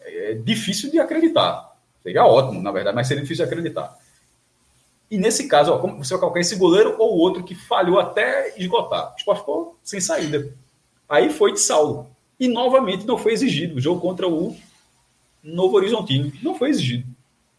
é, 0.01 0.35
difícil 0.35 0.91
de 0.91 0.99
acreditar. 0.99 1.77
Seria 2.03 2.25
ótimo, 2.25 2.63
na 2.63 2.73
verdade, 2.73 2.95
mas 2.95 3.07
seria 3.07 3.23
difícil 3.23 3.45
de 3.45 3.53
acreditar. 3.53 3.97
E 5.11 5.19
nesse 5.19 5.49
caso, 5.49 5.73
ó, 5.73 5.79
como 5.79 6.03
você 6.03 6.15
vai 6.15 6.21
colocar 6.21 6.41
esse 6.41 6.57
goleiro 6.57 6.95
ou 6.99 7.19
outro 7.19 7.43
que 7.43 7.55
falhou 7.55 7.99
até 7.99 8.55
esgotar. 8.57 9.13
O 9.13 9.17
esporte 9.17 9.41
ficou 9.41 9.79
sem 9.83 10.01
saída. 10.01 10.55
Aí 11.09 11.31
foi 11.31 11.53
de 11.53 11.61
saldo. 11.61 12.07
E 12.39 12.49
novamente 12.49 13.07
não 13.07 13.19
foi 13.19 13.33
exigido. 13.33 13.77
O 13.77 13.81
jogo 13.81 14.01
contra 14.01 14.29
o 14.29 14.57
Novo 15.43 15.77
Horizontino 15.77 16.33
não 16.43 16.55
foi 16.55 16.71
exigido. 16.71 17.07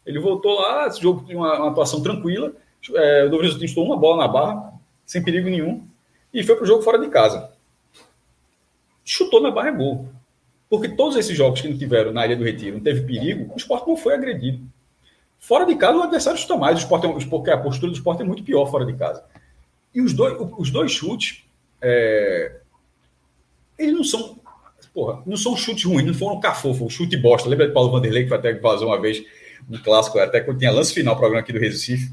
Ele 0.05 0.19
voltou 0.19 0.59
lá, 0.59 0.87
esse 0.87 1.01
jogo 1.01 1.23
tinha 1.25 1.37
uma, 1.37 1.59
uma 1.59 1.69
atuação 1.69 2.01
tranquila 2.01 2.53
é, 2.95 3.25
o 3.25 3.35
Horizontino 3.35 3.65
estou 3.65 3.85
uma 3.85 3.97
bola 3.97 4.25
na 4.25 4.27
barra, 4.27 4.73
sem 5.05 5.23
perigo 5.23 5.49
nenhum, 5.49 5.85
e 6.33 6.43
foi 6.43 6.55
para 6.55 6.63
o 6.63 6.67
jogo 6.67 6.81
fora 6.81 6.97
de 6.97 7.07
casa. 7.09 7.51
Chutou 9.03 9.41
na 9.41 9.51
barra 9.51 9.69
é 9.69 9.71
gol. 9.71 10.09
Porque 10.69 10.87
todos 10.87 11.17
esses 11.17 11.35
jogos 11.35 11.59
que 11.59 11.67
não 11.67 11.77
tiveram 11.77 12.13
na 12.13 12.25
Ilha 12.25 12.37
do 12.37 12.45
Retiro, 12.45 12.77
não 12.77 12.83
teve 12.83 13.01
perigo, 13.01 13.53
o 13.53 13.57
esporte 13.57 13.87
não 13.87 13.97
foi 13.97 14.13
agredido. 14.13 14.65
Fora 15.37 15.65
de 15.65 15.75
casa, 15.75 15.97
o 15.97 16.03
adversário 16.03 16.39
chuta 16.39 16.55
mais. 16.55 16.77
O 16.77 16.79
esporte, 16.79 17.07
é, 17.07 17.25
porque 17.29 17.51
a 17.51 17.57
postura 17.57 17.91
do 17.91 17.95
esporte 17.95 18.21
é 18.21 18.25
muito 18.25 18.43
pior 18.43 18.65
fora 18.67 18.85
de 18.85 18.93
casa. 18.93 19.23
E 19.93 19.99
os 19.99 20.13
dois, 20.13 20.37
os 20.57 20.71
dois 20.71 20.91
chutes, 20.91 21.43
é, 21.81 22.59
eles 23.77 23.93
não 23.93 24.03
são. 24.03 24.39
Porra, 24.93 25.21
não 25.25 25.37
são 25.37 25.55
chutes 25.55 25.83
ruins, 25.83 26.05
não 26.05 26.13
foram 26.13 26.39
cafofo, 26.39 26.89
chute 26.89 27.17
bosta. 27.17 27.49
Lembra 27.49 27.67
de 27.67 27.73
Paulo 27.73 27.91
Vanderlei, 27.91 28.25
que 28.25 28.33
até 28.33 28.53
vazou 28.53 28.87
uma 28.87 28.99
vez 28.99 29.23
um 29.69 29.77
clássico, 29.77 30.19
até 30.19 30.41
quando 30.41 30.59
tinha 30.59 30.71
lance 30.71 30.93
final, 30.93 31.15
programa 31.15 31.41
aqui 31.41 31.51
do 31.51 31.59
Recife. 31.59 32.11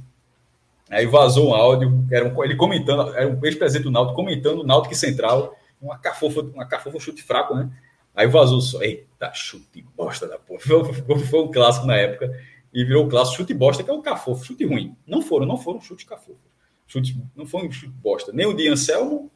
Aí 0.91 1.07
vazou 1.07 1.51
um 1.51 1.55
áudio, 1.55 2.07
era 2.11 2.26
um, 2.26 2.45
ele 2.45 2.57
comentando, 2.57 3.14
era 3.14 3.28
um 3.28 3.45
ex-presidente 3.45 3.84
do 3.84 3.91
Náutico 3.91 4.16
comentando 4.16 4.61
o 4.61 4.66
Náutico 4.66 4.95
Central, 4.95 5.57
uma 5.80 5.99
cafofa, 5.99 6.41
uma 6.41 6.66
cafofa 6.66 6.99
chute 6.99 7.22
fraco, 7.22 7.55
né? 7.55 7.70
Aí 8.14 8.26
vazou 8.26 8.61
só, 8.61 8.82
eita, 8.82 9.32
chute 9.32 9.84
bosta 9.97 10.26
da 10.26 10.39
porra. 10.39 10.61
Foi, 10.61 11.18
foi, 11.26 11.41
um 11.41 11.51
clássico 11.51 11.86
na 11.86 11.97
época 11.97 12.34
e 12.72 12.84
virou 12.84 13.07
o 13.07 13.09
clássico 13.09 13.36
chute 13.36 13.55
bosta, 13.55 13.82
que 13.84 13.91
é 13.91 13.93
o 13.93 14.03
cafofo, 14.03 14.45
chute 14.45 14.64
ruim. 14.64 14.97
Não 15.07 15.22
foram, 15.22 15.47
não 15.47 15.57
foram 15.57 15.80
chute 15.80 16.05
cafofo. 16.07 16.39
Chute, 16.86 17.22
não 17.36 17.47
foi 17.47 17.66
um 17.66 17.70
chute 17.70 17.93
bosta, 18.03 18.32
nem 18.32 18.47
o 18.47 18.55
de 18.55 18.66
Anselmo 18.68 19.30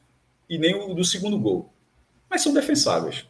e 0.48 0.59
nem 0.59 0.74
o 0.74 0.94
do 0.94 1.05
segundo 1.05 1.38
gol. 1.38 1.72
Mas 2.28 2.42
são 2.42 2.53
defensáveis. 2.53 3.26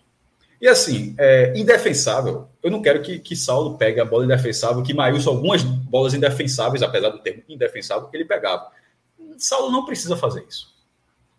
E 0.60 0.68
assim, 0.68 1.14
é, 1.18 1.52
indefensável, 1.58 2.48
eu 2.62 2.70
não 2.70 2.80
quero 2.80 3.02
que, 3.02 3.18
que 3.18 3.34
Saulo 3.34 3.76
pegue 3.76 4.00
a 4.00 4.04
bola 4.04 4.24
indefensável, 4.24 4.82
que 4.82 4.94
Maílson 4.94 5.30
algumas 5.30 5.62
bolas 5.62 6.14
indefensáveis, 6.14 6.82
apesar 6.82 7.10
do 7.10 7.18
termo 7.18 7.42
indefensável, 7.48 8.08
que 8.08 8.16
ele 8.16 8.24
pegava. 8.24 8.70
Saulo 9.36 9.70
não 9.70 9.84
precisa 9.84 10.16
fazer 10.16 10.44
isso. 10.48 10.72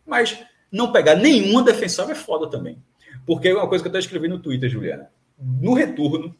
Mas 0.05 0.37
não 0.71 0.91
pegar 0.91 1.15
nenhuma 1.15 1.63
defensável 1.63 2.11
é 2.11 2.15
foda 2.15 2.49
também. 2.49 2.77
Porque 3.25 3.47
é 3.47 3.53
uma 3.53 3.67
coisa 3.67 3.83
que 3.83 3.87
eu 3.87 3.91
até 3.91 3.99
escrevi 3.99 4.27
no 4.27 4.39
Twitter, 4.39 4.69
Juliana. 4.69 5.09
No 5.39 5.73
retorno, 5.73 6.35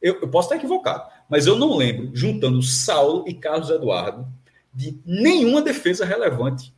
eu, 0.00 0.20
eu 0.20 0.28
posso 0.28 0.46
estar 0.46 0.56
equivocado, 0.56 1.10
mas 1.28 1.46
eu 1.46 1.56
não 1.56 1.76
lembro, 1.76 2.10
juntando 2.14 2.62
Saulo 2.62 3.24
e 3.26 3.34
Carlos 3.34 3.70
Eduardo, 3.70 4.26
de 4.72 4.98
nenhuma 5.04 5.62
defesa 5.62 6.04
relevante 6.04 6.72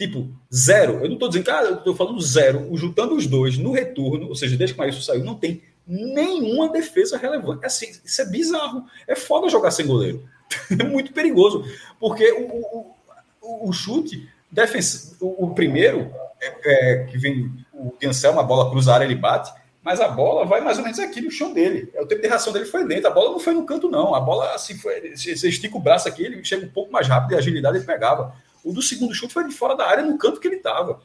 Tipo, 0.00 0.30
zero. 0.52 0.94
Eu 0.94 1.08
não 1.08 1.12
estou 1.12 1.28
dizendo, 1.28 1.44
cara, 1.44 1.66
eu 1.66 1.74
estou 1.74 1.94
falando 1.94 2.18
zero. 2.22 2.74
Juntando 2.74 3.14
os 3.14 3.26
dois 3.26 3.58
no 3.58 3.70
retorno, 3.70 4.28
ou 4.28 4.34
seja, 4.34 4.56
desde 4.56 4.74
que 4.74 4.80
o 4.80 4.82
Maílson 4.82 5.02
saiu, 5.02 5.22
não 5.22 5.34
tem 5.34 5.60
nenhuma 5.86 6.68
defesa 6.68 7.16
relevante. 7.16 7.64
Assim, 7.64 7.90
isso 8.04 8.22
é 8.22 8.24
bizarro. 8.24 8.84
É 9.06 9.14
foda 9.14 9.48
jogar 9.48 9.70
sem 9.70 9.86
goleiro. 9.86 10.22
É 10.78 10.82
muito 10.82 11.12
perigoso. 11.12 11.64
Porque 11.98 12.30
o, 12.32 12.94
o, 13.40 13.68
o, 13.68 13.72
chute, 13.72 14.28
defensa, 14.50 15.16
o, 15.20 15.46
o 15.46 15.54
primeiro, 15.54 16.12
é, 16.40 16.54
é, 16.64 17.04
que 17.04 17.16
vem 17.16 17.52
o 17.72 17.90
Cancel, 17.92 18.32
uma 18.32 18.42
bola 18.42 18.68
cruzar, 18.68 19.00
ele 19.00 19.14
bate, 19.14 19.52
mas 19.82 20.00
a 20.00 20.08
bola 20.08 20.44
vai 20.44 20.60
mais 20.60 20.78
ou 20.78 20.84
menos 20.84 20.98
aqui 20.98 21.20
no 21.20 21.30
chão 21.30 21.52
dele. 21.52 21.90
É, 21.94 22.02
o 22.02 22.06
tempo 22.06 22.20
de 22.20 22.28
reação 22.28 22.52
dele 22.52 22.64
foi 22.64 22.84
lento. 22.84 23.06
A 23.06 23.10
bola 23.10 23.30
não 23.30 23.38
foi 23.38 23.54
no 23.54 23.64
canto, 23.64 23.88
não. 23.88 24.14
A 24.14 24.20
bola, 24.20 24.54
assim, 24.54 24.76
foi, 24.76 25.14
você 25.16 25.48
estica 25.48 25.76
o 25.76 25.80
braço 25.80 26.08
aqui, 26.08 26.24
ele 26.24 26.44
chega 26.44 26.66
um 26.66 26.70
pouco 26.70 26.92
mais 26.92 27.06
rápido 27.06 27.32
e 27.32 27.34
a 27.36 27.38
agilidade 27.38 27.78
ele 27.78 27.86
pegava. 27.86 28.34
O 28.62 28.72
do 28.72 28.82
segundo 28.82 29.14
chute 29.14 29.32
foi 29.32 29.46
de 29.46 29.54
fora 29.54 29.74
da 29.74 29.86
área, 29.86 30.04
no 30.04 30.18
canto 30.18 30.40
que 30.40 30.48
ele 30.48 30.56
estava. 30.56 31.00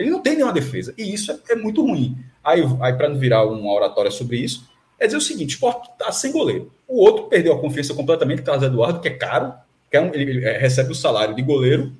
Ele 0.00 0.10
não 0.10 0.20
tem 0.20 0.34
nenhuma 0.34 0.52
defesa. 0.52 0.94
E 0.96 1.12
isso 1.12 1.30
é, 1.32 1.38
é 1.50 1.54
muito 1.54 1.82
ruim. 1.82 2.16
Aí, 2.42 2.62
aí 2.80 2.92
para 2.94 3.08
não 3.08 3.18
virar 3.18 3.44
uma 3.44 3.72
oratória 3.72 4.10
sobre 4.10 4.38
isso, 4.38 4.68
é 4.98 5.06
dizer 5.06 5.18
o 5.18 5.20
seguinte: 5.20 5.54
o 5.54 5.54
esporte 5.54 5.90
está 5.90 6.10
sem 6.12 6.32
goleiro. 6.32 6.70
O 6.86 7.00
outro 7.00 7.24
perdeu 7.24 7.52
a 7.54 7.60
confiança 7.60 7.94
completamente, 7.94 8.42
Carlos 8.42 8.64
Eduardo, 8.64 9.00
que 9.00 9.08
é 9.08 9.14
caro, 9.14 9.52
que 9.90 9.96
é 9.96 10.00
um, 10.00 10.12
ele, 10.14 10.30
ele, 10.30 10.58
recebe 10.58 10.92
o 10.92 10.94
salário 10.94 11.34
de 11.34 11.42
goleiro 11.42 11.92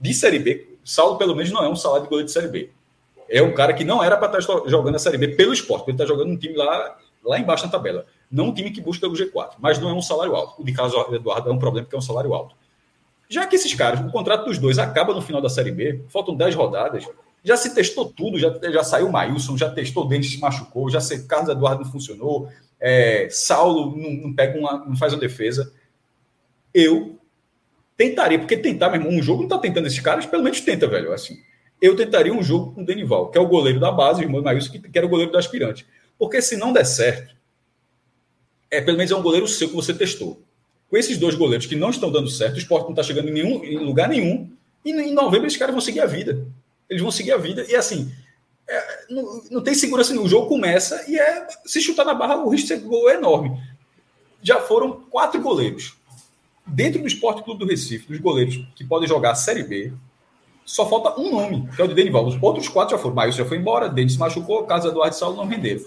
de 0.00 0.14
Série 0.14 0.38
B. 0.38 0.66
Saulo, 0.84 1.16
pelo 1.16 1.34
menos, 1.34 1.50
não 1.50 1.64
é 1.64 1.68
um 1.68 1.76
salário 1.76 2.04
de 2.04 2.08
goleiro 2.08 2.26
de 2.26 2.32
Série 2.32 2.48
B. 2.48 2.70
É 3.28 3.42
um 3.42 3.52
cara 3.52 3.72
que 3.72 3.84
não 3.84 4.04
era 4.04 4.16
para 4.16 4.38
estar 4.38 4.54
tá 4.54 4.68
jogando 4.68 4.96
a 4.96 4.98
Série 4.98 5.16
B 5.16 5.28
pelo 5.28 5.52
esporte, 5.52 5.88
ele 5.88 5.92
está 5.94 6.04
jogando 6.04 6.30
um 6.30 6.36
time 6.36 6.56
lá, 6.56 6.96
lá 7.24 7.38
embaixo 7.38 7.64
na 7.64 7.72
tabela. 7.72 8.04
Não 8.30 8.46
um 8.46 8.54
time 8.54 8.70
que 8.70 8.80
busca 8.80 9.06
o 9.06 9.12
G4, 9.12 9.52
mas 9.58 9.78
não 9.78 9.88
é 9.88 9.94
um 9.94 10.02
salário 10.02 10.34
alto. 10.34 10.60
O 10.60 10.64
de 10.64 10.72
Carlos 10.72 10.94
Eduardo 11.12 11.48
é 11.48 11.52
um 11.52 11.58
problema, 11.58 11.86
porque 11.86 11.96
é 11.96 11.98
um 11.98 12.02
salário 12.02 12.34
alto. 12.34 12.54
Já 13.28 13.46
que 13.46 13.56
esses 13.56 13.72
caras, 13.74 14.00
o 14.00 14.10
contrato 14.10 14.44
dos 14.44 14.58
dois 14.58 14.78
acaba 14.78 15.14
no 15.14 15.22
final 15.22 15.40
da 15.40 15.48
Série 15.48 15.70
B, 15.70 16.04
faltam 16.08 16.36
10 16.36 16.54
rodadas, 16.54 17.06
já 17.42 17.56
se 17.56 17.74
testou 17.74 18.06
tudo, 18.10 18.38
já, 18.38 18.52
já 18.70 18.82
saiu 18.82 19.08
o 19.08 19.12
Maílson, 19.12 19.56
já 19.56 19.70
testou 19.70 20.04
o 20.04 20.08
Denis 20.08 20.30
se 20.30 20.40
machucou, 20.40 20.88
já 20.88 21.00
sei, 21.00 21.22
Carlos 21.22 21.50
Eduardo 21.50 21.84
não 21.84 21.90
funcionou, 21.90 22.48
é, 22.80 23.28
Saulo 23.30 23.96
não, 23.96 24.10
não, 24.10 24.34
pega 24.34 24.58
uma, 24.58 24.84
não 24.84 24.96
faz 24.96 25.12
uma 25.12 25.20
defesa. 25.20 25.72
Eu 26.72 27.18
tentaria, 27.96 28.38
porque 28.38 28.56
tentar, 28.56 28.90
meu 28.90 29.00
irmão, 29.00 29.18
um 29.18 29.22
jogo 29.22 29.42
não 29.42 29.48
tá 29.48 29.58
tentando 29.58 29.86
esses 29.86 30.00
caras, 30.00 30.26
pelo 30.26 30.42
menos 30.42 30.60
tenta, 30.60 30.86
velho. 30.86 31.12
Assim, 31.12 31.36
eu 31.80 31.94
tentaria 31.96 32.32
um 32.32 32.42
jogo 32.42 32.72
com 32.72 32.82
o 32.82 32.86
Denival, 32.86 33.30
que 33.30 33.38
é 33.38 33.40
o 33.40 33.48
goleiro 33.48 33.80
da 33.80 33.92
base, 33.92 34.20
o 34.20 34.24
irmão 34.24 34.42
Maílson, 34.42 34.72
que, 34.72 34.78
que 34.78 34.98
era 34.98 35.06
o 35.06 35.10
goleiro 35.10 35.32
do 35.32 35.38
aspirante. 35.38 35.86
Porque 36.18 36.40
se 36.42 36.56
não 36.56 36.72
der 36.72 36.84
certo, 36.84 37.34
é 38.70 38.80
pelo 38.80 38.96
menos 38.96 39.12
é 39.12 39.16
um 39.16 39.22
goleiro 39.22 39.46
seu 39.46 39.68
que 39.68 39.74
você 39.74 39.94
testou 39.94 40.43
com 40.94 40.98
esses 40.98 41.18
dois 41.18 41.34
goleiros 41.34 41.66
que 41.66 41.74
não 41.74 41.90
estão 41.90 42.08
dando 42.08 42.30
certo, 42.30 42.54
o 42.54 42.58
esporte 42.58 42.84
não 42.84 42.90
está 42.90 43.02
chegando 43.02 43.28
em, 43.28 43.32
nenhum, 43.32 43.64
em 43.64 43.78
lugar 43.78 44.08
nenhum, 44.08 44.48
e 44.84 44.92
em 44.92 45.12
novembro 45.12 45.48
esses 45.48 45.58
caras 45.58 45.74
vão 45.74 45.80
seguir 45.80 45.98
a 45.98 46.06
vida. 46.06 46.46
Eles 46.88 47.02
vão 47.02 47.10
seguir 47.10 47.32
a 47.32 47.36
vida, 47.36 47.66
e 47.68 47.74
assim, 47.74 48.12
é, 48.68 49.06
não, 49.10 49.42
não, 49.50 49.60
tem 49.60 49.74
segurança 49.74 50.12
nenhum. 50.12 50.24
O 50.24 50.28
jogo 50.28 50.46
começa 50.46 51.04
e 51.10 51.18
é 51.18 51.48
se 51.66 51.80
chutar 51.80 52.04
na 52.04 52.14
barra, 52.14 52.36
o 52.36 52.48
risco 52.48 52.68
de 52.68 52.74
ser 52.74 52.80
gol 52.86 53.10
é 53.10 53.14
enorme. 53.14 53.60
Já 54.40 54.60
foram 54.60 55.00
quatro 55.10 55.40
goleiros. 55.40 55.96
Dentro 56.64 57.00
do 57.00 57.08
Esporte 57.08 57.42
Clube 57.42 57.58
do 57.58 57.68
Recife, 57.68 58.06
dos 58.06 58.20
goleiros 58.20 58.64
que 58.76 58.84
podem 58.84 59.08
jogar 59.08 59.32
a 59.32 59.34
Série 59.34 59.64
B, 59.64 59.92
só 60.64 60.88
falta 60.88 61.20
um 61.20 61.28
nome, 61.28 61.68
que 61.74 61.82
é 61.82 61.84
o 61.84 61.88
de 61.88 61.94
Denival. 61.94 62.24
Os 62.24 62.40
outros 62.40 62.68
quatro 62.68 62.96
já 62.96 63.02
foram. 63.02 63.16
Maílson 63.16 63.38
já 63.38 63.44
foi 63.44 63.58
embora, 63.58 63.88
Denis 63.88 64.12
se 64.12 64.18
machucou, 64.20 64.62
Casa 64.62 64.90
Eduardo 64.90 65.16
e 65.16 65.18
Saulo 65.18 65.36
não 65.38 65.46
renderam. 65.48 65.84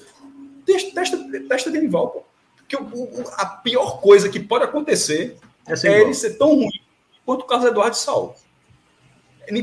Testa, 0.65 1.17
testa 1.47 1.71
Denival, 1.71 2.09
pô. 2.09 2.23
Porque 2.67 2.75
o, 2.75 3.03
o, 3.03 3.23
a 3.35 3.45
pior 3.45 4.01
coisa 4.01 4.27
que 4.27 4.39
pode 4.39 4.65
acontecer 4.65 5.37
é, 5.65 5.87
é 5.87 6.01
ele 6.01 6.13
ser 6.13 6.37
tão 6.37 6.55
ruim 6.55 6.81
quanto 7.25 7.41
o 7.41 7.45
Carlos 7.45 7.69
Eduardo 7.69 7.95
Saulo. 7.95 8.35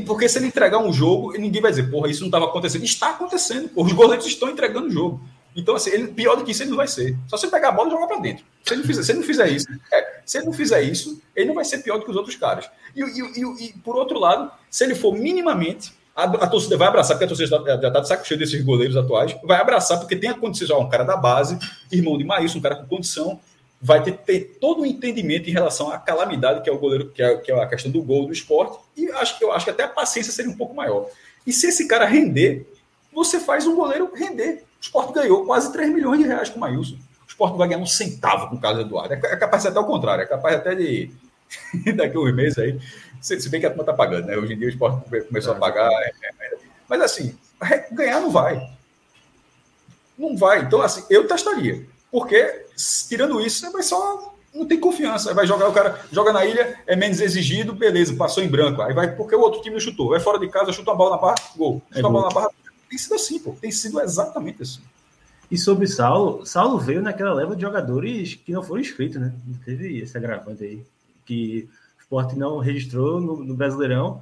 Porque 0.07 0.27
se 0.27 0.39
ele 0.39 0.47
entregar 0.47 0.79
um 0.79 0.91
jogo, 0.91 1.33
ninguém 1.33 1.61
vai 1.61 1.69
dizer, 1.69 1.91
porra, 1.91 2.09
isso 2.09 2.21
não 2.21 2.27
estava 2.27 2.45
acontecendo. 2.45 2.83
Está 2.83 3.11
acontecendo, 3.11 3.69
porra. 3.69 3.87
Os 3.87 3.93
goleiros 3.93 4.25
estão 4.25 4.49
entregando 4.49 4.87
o 4.87 4.91
jogo. 4.91 5.21
Então, 5.55 5.75
assim, 5.75 5.91
ele, 5.91 6.07
pior 6.07 6.35
do 6.35 6.43
que 6.43 6.51
isso, 6.51 6.63
ele 6.63 6.71
não 6.71 6.77
vai 6.77 6.87
ser. 6.87 7.15
Só 7.27 7.37
você 7.37 7.47
pegar 7.47 7.69
a 7.69 7.71
bola 7.71 7.87
e 7.87 7.91
jogar 7.91 8.07
para 8.07 8.19
dentro. 8.19 8.43
Se 8.63 8.73
ele 8.73 8.81
não 8.81 8.87
fizer, 8.87 9.03
se 9.03 9.11
ele 9.11 9.19
não 9.19 9.25
fizer 9.25 9.49
isso, 9.49 9.67
é, 9.93 10.19
se 10.25 10.37
ele 10.37 10.45
não 10.47 10.53
fizer 10.53 10.81
isso, 10.81 11.21
ele 11.35 11.47
não 11.47 11.55
vai 11.55 11.63
ser 11.63 11.77
pior 11.77 11.97
do 11.97 12.03
que 12.03 12.11
os 12.11 12.17
outros 12.17 12.35
caras. 12.35 12.69
E, 12.95 13.01
e, 13.01 13.03
e, 13.03 13.65
e 13.65 13.73
por 13.79 13.95
outro 13.95 14.19
lado, 14.19 14.51
se 14.69 14.83
ele 14.83 14.95
for 14.95 15.13
minimamente, 15.13 15.93
a, 16.15 16.23
a 16.23 16.47
torcida 16.47 16.77
vai 16.77 16.87
abraçar, 16.87 17.17
porque 17.17 17.25
a 17.25 17.27
torcida 17.27 17.61
já 17.65 17.87
está 17.87 17.99
de 17.99 18.07
saco 18.07 18.25
cheio 18.25 18.39
desses 18.39 18.63
goleiros 18.63 18.95
atuais, 18.95 19.35
vai 19.43 19.59
abraçar, 19.59 19.99
porque 19.99 20.15
tem 20.15 20.29
a 20.29 20.33
condição, 20.33 20.79
um 20.79 20.89
cara 20.89 21.03
da 21.03 21.17
base, 21.17 21.59
irmão 21.91 22.17
de 22.17 22.23
Maílson, 22.23 22.59
um 22.59 22.61
cara 22.61 22.75
com 22.75 22.87
condição, 22.87 23.39
vai 23.81 24.01
ter, 24.01 24.13
ter 24.13 24.57
todo 24.61 24.79
o 24.79 24.81
um 24.83 24.85
entendimento 24.85 25.49
em 25.49 25.53
relação 25.53 25.91
à 25.91 25.97
calamidade 25.97 26.61
que 26.61 26.69
é 26.69 26.73
o 26.73 26.79
goleiro, 26.79 27.09
que 27.09 27.21
é, 27.21 27.37
que 27.37 27.51
é 27.51 27.61
a 27.61 27.67
questão 27.67 27.91
do 27.91 28.01
gol 28.01 28.27
do 28.27 28.31
esporte, 28.31 28.77
e 28.95 29.11
acho, 29.11 29.35
eu 29.43 29.51
acho 29.51 29.65
que 29.65 29.71
até 29.71 29.83
a 29.83 29.89
paciência 29.89 30.31
seria 30.31 30.49
um 30.49 30.55
pouco 30.55 30.73
maior. 30.73 31.07
E 31.45 31.51
se 31.51 31.67
esse 31.67 31.85
cara 31.85 32.05
render, 32.05 32.65
você 33.13 33.39
faz 33.39 33.67
um 33.67 33.75
goleiro 33.75 34.11
render. 34.15 34.63
O 34.77 34.81
esporte 34.81 35.13
ganhou 35.13 35.45
quase 35.45 35.71
3 35.71 35.93
milhões 35.93 36.19
de 36.19 36.27
reais 36.27 36.49
com 36.49 36.57
o 36.57 36.61
Maílson. 36.61 36.95
O 36.95 37.27
esporte 37.27 37.51
não 37.51 37.57
vai 37.57 37.67
ganhar 37.67 37.81
um 37.81 37.85
centavo 37.85 38.49
com 38.49 38.55
o 38.55 38.59
Carlos 38.59 38.85
Eduardo. 38.85 39.13
É, 39.13 39.17
é 39.17 39.35
capaz 39.35 39.65
até 39.65 39.79
o 39.79 39.85
contrário, 39.85 40.23
é 40.23 40.25
capaz 40.25 40.55
até 40.55 40.73
de 40.73 41.11
daqui 41.95 42.17
a 42.17 42.19
uns 42.19 42.33
meses 42.33 42.57
aí. 42.57 42.79
Se, 43.21 43.49
bem 43.49 43.59
que 43.59 43.65
a 43.65 43.69
turma 43.69 43.83
está 43.83 43.93
pagando, 43.93 44.27
né? 44.27 44.37
Hoje 44.37 44.53
em 44.53 44.57
dia 44.57 44.67
o 44.67 44.69
esporte 44.69 45.25
começou 45.27 45.53
a 45.53 45.55
pagar. 45.55 45.89
É, 45.91 46.11
é, 46.23 46.45
é, 46.45 46.57
mas 46.87 47.01
assim, 47.01 47.35
ganhar 47.91 48.19
não 48.19 48.29
vai. 48.29 48.69
Não 50.17 50.37
vai. 50.37 50.61
Então, 50.61 50.81
assim, 50.81 51.03
eu 51.09 51.27
testaria. 51.27 51.85
Porque, 52.11 52.65
tirando 53.09 53.41
isso, 53.41 53.69
vai 53.71 53.83
só. 53.83 54.33
Não 54.53 54.65
tem 54.65 54.79
confiança. 54.79 55.33
Vai 55.33 55.45
jogar 55.45 55.67
o 55.67 55.73
cara, 55.73 55.99
joga 56.11 56.31
na 56.31 56.45
ilha, 56.45 56.79
é 56.87 56.95
menos 56.95 57.19
exigido, 57.19 57.73
beleza, 57.73 58.15
passou 58.15 58.43
em 58.43 58.47
branco. 58.47 58.81
Aí 58.81 58.93
vai, 58.93 59.13
porque 59.13 59.35
o 59.35 59.41
outro 59.41 59.61
time 59.61 59.79
chutou. 59.79 60.09
Vai 60.09 60.19
fora 60.19 60.39
de 60.39 60.47
casa, 60.47 60.71
chuta 60.71 60.91
a 60.91 60.95
bola 60.95 61.15
na 61.15 61.21
barra, 61.21 61.35
gol. 61.57 61.81
Chuta 61.87 61.99
é 61.99 62.05
a 62.05 62.09
bola 62.09 62.27
na 62.29 62.33
barra. 62.33 62.49
Tem 62.89 62.97
sido 62.97 63.15
assim, 63.15 63.39
pô. 63.39 63.57
Tem 63.59 63.71
sido 63.71 63.99
exatamente 63.99 64.61
assim. 64.61 64.81
E 65.49 65.57
sobre 65.57 65.87
Saulo, 65.87 66.45
Saulo 66.45 66.79
veio 66.79 67.01
naquela 67.01 67.33
leva 67.33 67.55
de 67.55 67.61
jogadores 67.61 68.35
que 68.35 68.51
não 68.51 68.63
foram 68.63 68.81
inscritos, 68.81 69.19
né? 69.19 69.33
Teve 69.63 69.99
esse 69.99 70.17
agravante 70.17 70.63
aí, 70.63 70.83
que 71.25 71.69
o 71.97 72.01
esporte 72.01 72.37
não 72.37 72.59
registrou 72.59 73.19
no, 73.19 73.43
no 73.43 73.55
Brasileirão. 73.55 74.21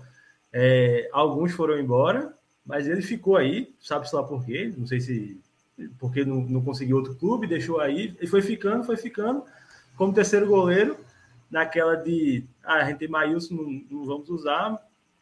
É, 0.52 1.10
alguns 1.12 1.52
foram 1.52 1.80
embora, 1.80 2.34
mas 2.66 2.88
ele 2.88 3.02
ficou 3.02 3.36
aí, 3.36 3.74
sabe-se 3.80 4.16
lá 4.16 4.24
por 4.24 4.46
quê, 4.46 4.74
não 4.78 4.88
sei 4.88 5.02
se 5.02 5.42
porque 6.00 6.24
não, 6.24 6.42
não 6.42 6.62
conseguiu 6.62 6.98
outro 6.98 7.16
clube, 7.16 7.48
deixou 7.48 7.80
aí, 7.80 8.16
e 8.22 8.28
foi 8.28 8.42
ficando, 8.42 8.84
foi 8.84 8.96
ficando, 8.96 9.44
como 9.96 10.14
terceiro 10.14 10.48
goleiro, 10.48 10.98
naquela 11.50 11.96
de, 11.96 12.46
ah, 12.64 12.76
a 12.76 12.86
gente 12.86 13.00
tem 13.00 13.08
Maílson, 13.08 13.56
não, 13.56 13.82
não 13.90 14.06
vamos 14.06 14.30
usar, 14.30 14.78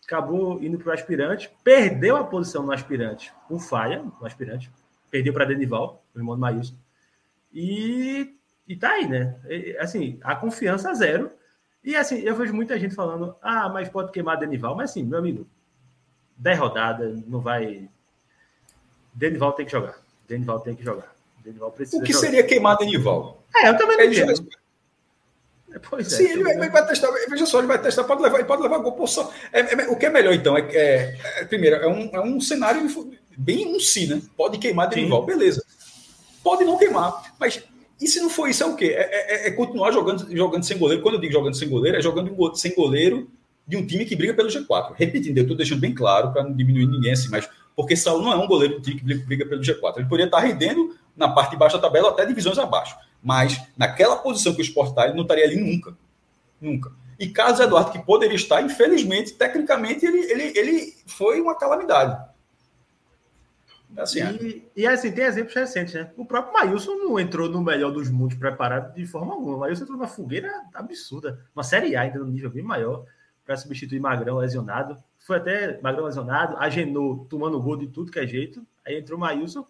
acabou 0.06 0.62
indo 0.62 0.78
para 0.78 0.90
o 0.90 0.94
aspirante, 0.94 1.50
perdeu 1.64 2.18
a 2.18 2.24
posição 2.24 2.64
no 2.64 2.72
aspirante, 2.72 3.34
com 3.48 3.60
falha 3.60 4.04
no 4.04 4.26
aspirante, 4.26 4.70
perdeu 5.10 5.34
para 5.34 5.46
Denival, 5.46 6.04
o 6.14 6.20
irmão 6.20 6.36
do 6.36 6.42
Maílson, 6.42 6.76
e, 7.54 8.36
e 8.68 8.76
tá 8.76 8.92
aí, 8.92 9.08
né? 9.08 9.36
E, 9.48 9.78
assim, 9.78 10.20
a 10.22 10.36
confiança 10.36 10.94
zero, 10.94 11.32
e 11.84 11.96
assim, 11.96 12.20
eu 12.20 12.36
vejo 12.36 12.54
muita 12.54 12.80
gente 12.80 12.96
falando, 12.96 13.36
ah, 13.42 13.70
mas 13.70 13.90
pode 13.90 14.12
queimar 14.12 14.38
Denival, 14.38 14.76
mas 14.76 14.92
assim, 14.92 15.04
meu 15.04 15.20
amigo, 15.20 15.48
10 16.38 16.60
rodadas, 16.60 17.26
não 17.28 17.40
vai... 17.40 17.90
Denival 19.14 19.54
tem 19.54 19.66
que 19.66 19.72
jogar. 19.72 19.98
Denival 20.28 20.60
tem 20.60 20.76
que 20.76 20.84
jogar. 20.84 21.14
Denival 21.44 21.72
precisa 21.72 21.98
o 21.98 22.06
que 22.06 22.14
jogar. 22.14 22.28
seria 22.28 22.44
queimar 22.44 22.78
Denival? 22.78 23.44
É, 23.56 23.70
eu 23.70 23.78
também 23.78 23.98
não 23.98 24.04
ele 24.04 24.22
entendo. 24.22 24.48
É, 25.74 25.80
pois 25.80 26.08
Sim, 26.08 26.28
é, 26.28 26.32
ele 26.34 26.44
vai, 26.44 26.70
vai, 26.70 26.86
testar. 26.86 27.10
Veja 27.30 27.46
só, 27.46 27.60
ele 27.60 27.68
vai 27.68 27.82
testar, 27.82 28.04
pode 28.04 28.22
levar, 28.22 28.38
ele 28.38 28.48
pode 28.48 28.62
levar 28.62 28.78
gol 28.80 28.92
por 28.92 29.08
só. 29.08 29.32
É, 29.52 29.60
é, 29.62 29.90
o 29.90 29.96
que 29.96 30.06
é 30.06 30.10
melhor, 30.10 30.34
então, 30.34 30.58
é, 30.58 30.62
é, 30.62 31.18
é, 31.38 31.46
primeiro, 31.46 31.78
é 31.78 31.88
um, 31.88 32.10
é 32.14 32.22
um 32.22 32.40
cenário 32.42 32.82
bem 33.38 33.74
um 33.74 33.80
si, 33.80 34.08
né? 34.08 34.22
Pode 34.36 34.58
queimar 34.58 34.90
Denival, 34.90 35.26
beleza. 35.26 35.64
Pode 36.44 36.64
não 36.64 36.78
queimar, 36.78 37.34
mas 37.40 37.64
e 38.02 38.08
se 38.08 38.20
não 38.20 38.30
for 38.30 38.50
isso, 38.50 38.64
é 38.64 38.66
o 38.66 38.76
quê? 38.76 38.94
É, 38.96 39.48
é, 39.48 39.52
continuar 39.52 39.92
jogando, 39.92 40.36
jogando 40.36 40.64
sem 40.64 40.78
goleiro. 40.78 41.04
Quando 41.04 41.16
eu 41.16 41.22
digo 41.22 41.34
jogando 41.34 41.56
sem 41.56 41.70
goleiro, 41.70 41.98
é 41.98 42.02
jogando 42.02 42.56
sem 42.56 42.74
goleiro 42.74 43.30
de 43.68 43.78
um 43.78 43.86
time 43.86 44.06
que 44.06 44.16
briga 44.16 44.34
pelo 44.34 44.50
G4. 44.50 44.94
Repetindo, 44.96 45.38
eu 45.38 45.44
estou 45.44 45.56
deixando 45.56 45.80
bem 45.80 45.94
claro 45.94 46.32
para 46.32 46.44
não 46.44 46.54
diminuir 46.54 46.88
ninguém 46.88 47.12
assim, 47.12 47.30
mas 47.30 47.48
porque 47.76 47.96
Saulo 47.96 48.24
não 48.24 48.34
é 48.34 48.36
um 48.36 48.48
goleiro 48.48 48.80
do 48.80 48.82
time 48.82 49.00
que 49.00 49.26
briga 49.26 49.46
pelo 49.46 49.62
G4. 49.62 49.98
Ele 49.98 50.06
poderia 50.06 50.26
estar 50.26 50.40
rendendo 50.40 50.96
na 51.16 51.30
parte 51.30 51.52
de 51.52 51.58
baixo 51.58 51.78
da 51.78 51.82
tabela 51.82 52.10
até 52.10 52.26
divisões 52.26 52.58
abaixo. 52.58 52.96
Mas 53.22 53.62
naquela 53.78 54.16
posição 54.16 54.54
que 54.54 54.62
o 54.62 54.64
Sport 54.64 54.90
está, 54.90 55.06
ele 55.06 55.14
não 55.14 55.22
estaria 55.22 55.46
ali 55.46 55.56
nunca. 55.56 55.96
Nunca. 56.60 56.92
E 57.20 57.28
Carlos 57.28 57.60
Eduardo, 57.60 57.92
que 57.92 58.00
poderia 58.00 58.36
estar, 58.36 58.64
infelizmente, 58.64 59.34
tecnicamente, 59.34 60.06
ele, 60.06 60.20
ele, 60.32 60.54
ele 60.58 60.94
foi 61.06 61.40
uma 61.40 61.56
calamidade. 61.56 62.20
Assim, 63.98 64.20
e, 64.42 64.72
e, 64.76 64.88
assim, 64.88 65.12
tem 65.12 65.26
exemplos 65.26 65.54
recentes, 65.54 65.94
né? 65.94 66.12
O 66.16 66.26
próprio 66.26 66.54
Maílson 66.54 66.96
não 66.96 67.20
entrou 67.20 67.50
no 67.50 67.62
melhor 67.62 67.92
dos 67.92 68.10
mundos 68.10 68.38
preparado 68.38 68.94
de 68.94 69.06
forma 69.06 69.34
alguma. 69.34 69.58
O 69.58 69.60
Maílson 69.60 69.84
entrou 69.84 69.98
numa 69.98 70.08
fogueira 70.08 70.50
absurda. 70.74 71.40
Uma 71.56 71.64
Série 71.64 71.96
A 71.96 72.02
ainda 72.02 72.20
no 72.20 72.26
nível 72.26 72.50
bem 72.50 72.64
maior 72.64 73.06
para 73.46 73.58
substituir 73.58 74.00
Magrão 74.00 74.38
lesionado. 74.38 74.98
Foi 75.20 75.38
até 75.38 75.80
Magrão 75.82 76.06
lesionado, 76.06 76.56
agenou 76.58 77.26
tomando 77.30 77.62
gol 77.62 77.78
de 77.78 77.88
tudo 77.88 78.12
que 78.12 78.20
é 78.20 78.26
jeito. 78.26 78.66
Aí 78.86 78.98
entrou 78.98 79.18
o 79.18 79.22
Maílson 79.22 79.66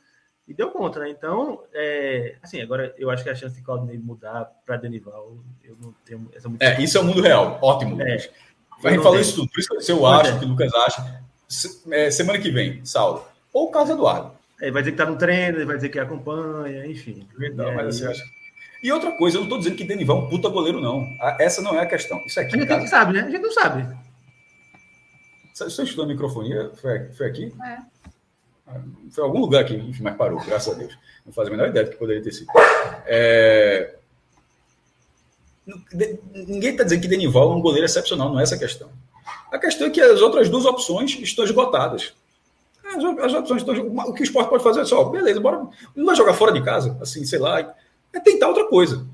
e 0.47 0.53
deu 0.53 0.69
conta, 0.69 0.99
né? 0.99 1.09
Então, 1.09 1.63
é, 1.73 2.35
assim, 2.41 2.61
agora 2.61 2.93
eu 2.97 3.09
acho 3.09 3.23
que 3.23 3.29
a 3.29 3.35
chance 3.35 3.55
de 3.55 3.61
Claudinei 3.61 3.97
mudar 3.97 4.45
para 4.65 4.77
Denival, 4.77 5.37
eu 5.63 5.77
não 5.81 5.93
tenho 6.05 6.29
essa 6.33 6.47
muito 6.47 6.61
É, 6.61 6.81
isso 6.81 6.97
é 6.97 7.01
o 7.01 7.03
mundo 7.03 7.21
real. 7.21 7.57
Ótimo. 7.61 8.01
É, 8.01 8.15
a 8.83 8.91
gente 8.91 9.03
falou 9.03 9.19
isso 9.19 9.35
tudo. 9.35 9.49
Por 9.49 9.59
isso 9.59 9.69
que 9.69 9.91
eu 9.91 10.05
acho, 10.05 10.31
é. 10.31 10.39
que 10.39 10.45
o 10.45 10.47
Lucas 10.47 10.73
acha. 10.73 11.23
É, 11.91 12.11
semana 12.11 12.39
que 12.39 12.51
vem, 12.51 12.83
Saulo. 12.85 13.30
Ou 13.53 13.67
o 13.67 13.71
Carlos 13.71 13.91
Eduardo. 13.91 14.31
É, 14.61 14.69
vai 14.69 14.81
dizer 14.81 14.91
que 14.91 15.01
está 15.01 15.11
no 15.11 15.17
treino, 15.17 15.65
vai 15.65 15.75
dizer 15.75 15.89
que 15.89 15.99
acompanha, 15.99 16.85
enfim. 16.85 17.27
Não, 17.55 17.73
mas 17.73 17.87
assim, 17.87 18.05
acho 18.05 18.23
e 18.81 18.91
outra 18.91 19.11
coisa, 19.11 19.37
eu 19.37 19.41
não 19.41 19.45
estou 19.45 19.59
dizendo 19.59 19.75
que 19.75 19.83
Denival 19.83 20.17
é 20.17 20.21
um 20.21 20.29
puta 20.29 20.49
goleiro, 20.49 20.81
não. 20.81 21.05
Essa 21.39 21.61
não 21.61 21.75
é 21.75 21.81
a 21.81 21.85
questão. 21.85 22.17
Isso 22.25 22.39
aqui. 22.39 22.55
A 22.55 22.59
gente 22.59 22.67
cara... 22.67 22.87
sabe, 22.87 23.13
né? 23.13 23.21
A 23.21 23.29
gente 23.29 23.41
não 23.41 23.51
sabe. 23.51 23.87
Você 25.53 25.83
estudou 25.83 26.05
a 26.05 26.07
microfonia? 26.07 26.71
Foi, 26.81 27.09
foi 27.13 27.27
aqui? 27.27 27.53
É. 27.63 27.77
Foi 29.11 29.23
algum 29.23 29.39
lugar 29.39 29.61
aqui, 29.61 29.75
enfim, 29.75 30.01
mas 30.01 30.15
parou, 30.15 30.43
graças 30.43 30.73
a 30.73 30.77
Deus. 30.77 30.97
Não 31.25 31.31
faz 31.31 31.47
a 31.47 31.51
menor 31.51 31.67
ideia 31.67 31.85
do 31.85 31.91
que 31.91 31.97
poderia 31.97 32.23
ter 32.23 32.31
sido. 32.31 32.47
É... 33.05 33.95
Ninguém 36.33 36.71
está 36.71 36.83
dizendo 36.83 37.01
que 37.01 37.07
Denival 37.07 37.51
é 37.51 37.55
um 37.55 37.61
goleiro 37.61 37.85
excepcional, 37.85 38.31
não 38.31 38.39
é 38.39 38.43
essa 38.43 38.55
a 38.55 38.59
questão. 38.59 38.89
A 39.51 39.59
questão 39.59 39.87
é 39.87 39.89
que 39.91 40.01
as 40.01 40.21
outras 40.21 40.49
duas 40.49 40.65
opções 40.65 41.11
estão 41.19 41.45
esgotadas. 41.45 42.13
As, 42.91 43.25
as 43.25 43.33
opções 43.33 43.61
estão. 43.61 43.75
O 43.75 44.13
que 44.13 44.21
o 44.21 44.23
esporte 44.23 44.49
pode 44.49 44.63
fazer 44.63 44.81
é 44.81 44.85
só, 44.85 45.05
beleza, 45.05 45.39
bora. 45.39 45.67
Não 45.95 46.05
vai 46.05 46.15
jogar 46.15 46.33
fora 46.33 46.51
de 46.51 46.63
casa, 46.63 46.97
assim, 47.01 47.25
sei 47.25 47.39
lá 47.39 47.73
é 48.13 48.19
tentar 48.19 48.47
outra 48.47 48.67
coisa. 48.67 49.05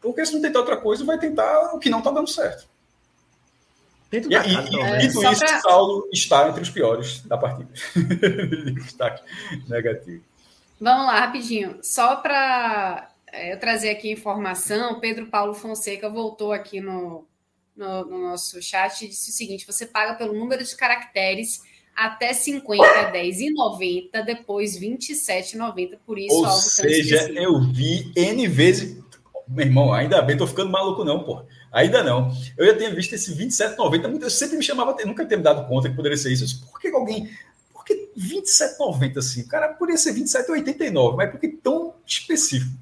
Porque 0.00 0.24
se 0.24 0.34
não 0.34 0.42
tentar 0.42 0.60
outra 0.60 0.76
coisa, 0.76 1.04
vai 1.04 1.18
tentar 1.18 1.74
o 1.74 1.78
que 1.78 1.88
não 1.88 1.98
está 1.98 2.10
dando 2.10 2.28
certo. 2.28 2.68
E, 4.12 4.16
e, 4.16 4.20
então, 4.20 4.84
é, 4.84 4.98
dito 4.98 5.22
isso, 5.24 5.40
pra... 5.40 5.60
Saulo 5.60 6.08
está 6.12 6.48
entre 6.48 6.62
os 6.62 6.70
piores 6.70 7.22
da 7.22 7.36
partida. 7.36 7.70
Destaque 8.74 9.24
negativo. 9.66 10.22
Vamos 10.80 11.06
lá, 11.06 11.20
rapidinho. 11.20 11.78
Só 11.82 12.16
para 12.16 13.10
é, 13.32 13.54
eu 13.54 13.58
trazer 13.58 13.90
aqui 13.90 14.12
informação, 14.12 15.00
Pedro 15.00 15.26
Paulo 15.26 15.54
Fonseca 15.54 16.08
voltou 16.08 16.52
aqui 16.52 16.80
no, 16.80 17.26
no, 17.74 18.04
no, 18.04 18.22
nosso 18.22 18.60
chat 18.62 19.04
e 19.04 19.08
disse 19.08 19.30
o 19.30 19.34
seguinte: 19.34 19.66
você 19.66 19.86
paga 19.86 20.14
pelo 20.14 20.34
número 20.34 20.62
de 20.62 20.76
caracteres 20.76 21.62
até 21.94 22.32
50, 22.32 23.10
10 23.10 23.40
e 23.40 23.50
90, 23.50 24.22
depois 24.22 24.78
27,90. 24.78 25.98
Por 26.04 26.18
isso, 26.18 26.34
Ou 26.34 26.50
seja, 26.50 27.30
eu 27.32 27.60
vi 27.60 28.12
N 28.16 28.46
vezes. 28.48 29.02
Meu 29.46 29.66
irmão, 29.66 29.92
ainda 29.92 30.22
bem, 30.22 30.36
tô 30.36 30.46
ficando 30.46 30.70
maluco, 30.70 31.04
não, 31.04 31.22
pô. 31.22 31.42
Ainda 31.70 32.02
não. 32.02 32.32
Eu 32.56 32.66
já 32.66 32.76
tinha 32.76 32.94
visto 32.94 33.14
esse 33.14 33.34
27,90. 33.34 34.22
Eu 34.22 34.30
sempre 34.30 34.56
me 34.56 34.62
chamava, 34.62 34.96
nunca 35.04 35.26
tinha 35.26 35.36
me 35.36 35.42
dado 35.42 35.66
conta 35.68 35.88
que 35.88 35.96
poderia 35.96 36.16
ser 36.16 36.32
isso. 36.32 36.46
Disse, 36.46 36.60
por 36.64 36.80
que 36.80 36.88
alguém. 36.88 37.30
Por 37.72 37.84
que 37.84 38.10
27,90 38.16 39.18
assim? 39.18 39.46
Cara 39.46 39.68
poderia 39.68 39.98
ser 39.98 40.14
27,89, 40.14 41.16
mas 41.16 41.30
por 41.30 41.40
que 41.40 41.48
tão 41.48 41.94
específico? 42.06 42.72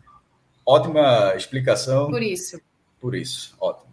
Ótima 0.64 1.34
explicação. 1.34 2.10
Por 2.10 2.22
isso. 2.22 2.60
Por 3.00 3.16
isso, 3.16 3.56
ótimo. 3.60 3.91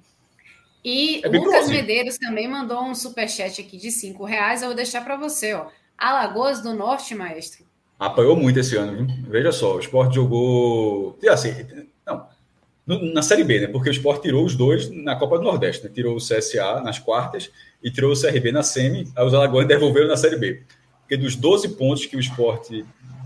E 0.84 1.22
é 1.24 1.28
Lucas 1.28 1.70
Medeiros 1.70 2.18
também 2.18 2.48
mandou 2.48 2.84
um 2.84 2.96
superchat 2.96 3.62
aqui 3.62 3.78
de 3.78 3.92
cinco 3.92 4.24
reais. 4.24 4.62
Eu 4.62 4.70
vou 4.70 4.76
deixar 4.76 5.04
para 5.04 5.18
você, 5.18 5.54
ó. 5.54 5.68
Alagoas 5.98 6.62
do 6.62 6.74
Norte, 6.74 7.14
maestro. 7.14 7.66
Apanhou 8.00 8.36
muito 8.36 8.60
esse 8.60 8.78
ano, 8.78 8.96
viu? 8.96 9.16
Veja 9.30 9.52
só, 9.52 9.76
o 9.76 9.80
Sport 9.80 10.14
jogou. 10.14 11.20
Assim, 11.30 11.54
não, 12.06 12.26
na 13.14 13.22
Série 13.22 13.44
B, 13.44 13.60
né? 13.60 13.68
Porque 13.68 13.90
o 13.90 13.92
Sport 13.92 14.22
tirou 14.22 14.46
os 14.46 14.56
dois 14.56 14.90
na 14.90 15.16
Copa 15.16 15.38
do 15.38 15.44
Nordeste, 15.44 15.84
né? 15.84 15.92
Tirou 15.94 16.16
o 16.16 16.20
CSA 16.20 16.82
nas 16.82 16.98
quartas 16.98 17.52
e 17.84 17.92
tirou 17.92 18.14
o 18.14 18.20
CRB 18.20 18.52
na 18.52 18.64
semi. 18.64 19.12
Aí 19.16 19.26
os 19.26 19.34
Alagoas 19.34 19.68
devolveram 19.68 20.08
na 20.08 20.18
Série 20.18 20.38
B. 20.38 20.64
Porque 21.02 21.18
dos 21.18 21.36
12 21.36 21.70
pontos 21.70 22.06
que 22.06 22.16
o 22.16 22.20
Sport 22.20 22.84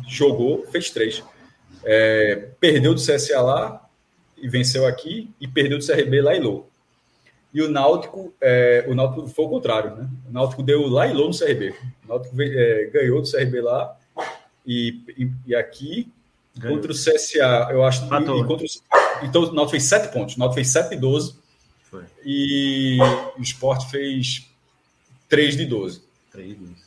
jogou, 0.08 0.66
fez 0.72 0.90
três. 0.90 1.24
É, 1.86 2.48
perdeu 2.60 2.94
do 2.94 3.00
CSA 3.00 3.42
lá 3.42 3.90
e 4.38 4.50
venceu 4.50 4.86
aqui, 4.86 5.30
e 5.40 5.48
perdeu 5.48 5.78
do 5.78 5.86
CRB 5.86 6.22
lá 6.22 6.36
e 6.36 6.40
Lô. 6.40 6.66
E 7.54 7.62
o 7.62 7.70
Náutico, 7.70 8.34
é, 8.42 8.84
o 8.88 8.96
Náutico 8.96 9.28
foi 9.28 9.46
o 9.46 9.50
contrário, 9.50 9.96
né? 9.96 10.10
O 10.28 10.34
Náutico 10.34 10.64
deu 10.64 10.88
lá 10.88 11.08
e 11.08 11.14
Lô 11.14 11.28
no 11.28 11.38
CRB. 11.38 11.76
O 12.04 12.08
Náutico 12.08 12.36
é, 12.42 12.90
ganhou 12.92 13.22
do 13.22 13.30
CRB 13.30 13.62
lá 13.62 13.96
e, 14.66 15.04
e, 15.16 15.32
e 15.46 15.56
aqui 15.56 16.12
ganhou. 16.58 16.78
contra 16.78 16.92
o 16.92 16.96
CSA, 16.96 17.68
eu 17.72 17.84
acho. 17.84 18.04
E, 18.06 18.06
e 18.06 18.46
contra 18.46 18.66
o, 18.66 18.70
então 19.24 19.44
o 19.44 19.54
Náutico 19.54 19.72
fez 19.72 19.84
7 19.84 20.12
pontos. 20.12 20.36
O 20.36 20.40
Náutico 20.40 20.56
fez 20.56 20.70
7 20.70 20.90
de 20.90 20.96
12. 20.96 21.36
Foi. 21.92 22.04
E 22.26 22.98
o 23.38 23.42
Sport 23.42 23.90
fez 23.92 24.50
3 25.30 25.56
de 25.56 25.66
12. 25.68 26.02
3 26.32 26.48
de 26.50 26.56
12. 26.56 26.84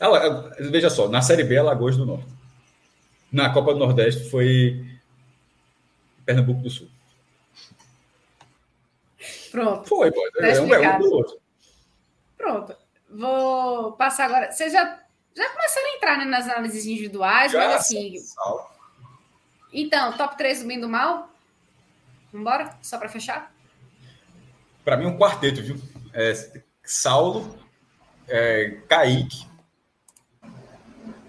Ah, 0.00 0.50
veja 0.70 0.88
só, 0.88 1.08
na 1.08 1.20
Série 1.20 1.44
B 1.44 1.56
é 1.56 1.62
Lagoas 1.62 1.96
do 1.96 2.06
Norte. 2.06 2.28
Na 3.30 3.50
Copa 3.50 3.74
do 3.74 3.78
Nordeste 3.78 4.30
foi 4.30 4.86
Pernambuco 6.24 6.62
do 6.62 6.70
Sul. 6.70 6.88
Pronto. 9.50 9.88
Foi, 9.88 10.10
pô. 10.12 10.30
Tá 10.32 10.46
é 10.46 10.60
um, 10.60 10.74
é 10.74 10.96
um 10.96 10.98
do 10.98 11.12
outro. 11.12 11.40
Pronto. 12.36 12.76
Vou 13.10 13.92
passar 13.92 14.26
agora. 14.26 14.52
Vocês 14.52 14.72
já, 14.72 15.00
já 15.34 15.50
começaram 15.50 15.86
a 15.86 15.96
entrar 15.96 16.18
né, 16.18 16.24
nas 16.24 16.48
análises 16.48 16.84
individuais, 16.84 17.52
já, 17.52 17.58
mas 17.58 17.74
assim. 17.76 18.14
Então, 19.72 20.16
top 20.16 20.36
3 20.36 20.62
do 20.62 20.68
bem 20.68 20.80
do 20.80 20.88
mal? 20.88 21.30
Vambora? 22.32 22.76
Só 22.82 22.98
para 22.98 23.08
fechar? 23.08 23.52
Para 24.84 24.96
mim, 24.96 25.06
um 25.06 25.18
quarteto, 25.18 25.62
viu? 25.62 25.76
É, 26.12 26.32
Saulo, 26.84 27.58
é, 28.26 28.78
Kaique, 28.88 29.47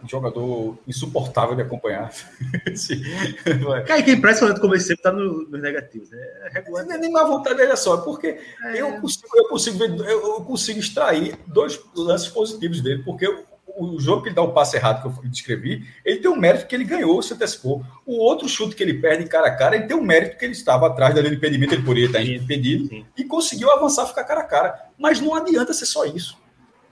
jogador 0.09 0.77
insuportável 0.87 1.55
de 1.55 1.61
acompanhar. 1.61 2.11
Cara, 3.85 4.03
que 4.03 4.11
é 4.11 4.13
impressionante 4.13 4.59
como 4.59 4.73
ele 4.73 4.81
sempre 4.81 4.95
está 4.95 5.11
no, 5.11 5.43
nos 5.47 5.61
negativos. 5.61 6.09
Né? 6.09 6.17
É. 6.53 6.69
Não 6.69 6.79
é 6.79 6.97
nem 6.97 7.11
má 7.11 7.23
vontade 7.23 7.57
dele 7.57 7.75
só, 7.75 7.97
porque 7.97 8.39
é. 8.65 8.81
eu, 8.81 8.99
consigo, 8.99 9.27
eu, 9.35 9.47
consigo 9.47 9.77
ver, 9.77 9.99
eu 10.09 10.41
consigo 10.41 10.79
extrair 10.79 11.37
dois 11.47 11.79
lances 11.95 12.27
positivos 12.27 12.81
dele, 12.81 13.03
porque 13.03 13.27
o, 13.27 13.95
o 13.95 13.99
jogo 13.99 14.23
que 14.23 14.29
ele 14.29 14.35
dá 14.35 14.41
o 14.41 14.51
passe 14.51 14.77
errado 14.77 15.01
que 15.01 15.25
eu 15.25 15.29
descrevi, 15.29 15.87
ele 16.03 16.19
tem 16.19 16.29
um 16.29 16.35
mérito 16.35 16.67
que 16.67 16.75
ele 16.75 16.83
ganhou, 16.83 17.21
se 17.21 17.33
antecipou. 17.33 17.83
O 18.05 18.17
outro 18.17 18.47
chute 18.49 18.75
que 18.75 18.83
ele 18.83 18.95
perde 18.95 19.25
cara 19.25 19.47
a 19.47 19.55
cara, 19.55 19.75
ele 19.75 19.85
tem 19.87 19.95
um 19.95 20.01
mérito 20.01 20.37
que 20.37 20.45
ele 20.45 20.53
estava 20.53 20.87
atrás 20.87 21.13
da 21.13 21.21
linha 21.21 21.31
de 21.31 21.37
impedimento, 21.37 21.73
ele 21.73 21.83
poderia 21.83 22.07
estar 22.07 22.21
impedido, 22.21 22.87
Sim. 22.87 23.05
e 23.17 23.23
conseguiu 23.23 23.71
avançar, 23.71 24.07
ficar 24.07 24.23
cara 24.23 24.41
a 24.41 24.45
cara. 24.45 24.89
Mas 24.97 25.21
não 25.21 25.35
adianta 25.35 25.73
ser 25.73 25.85
só 25.85 26.05
isso. 26.05 26.37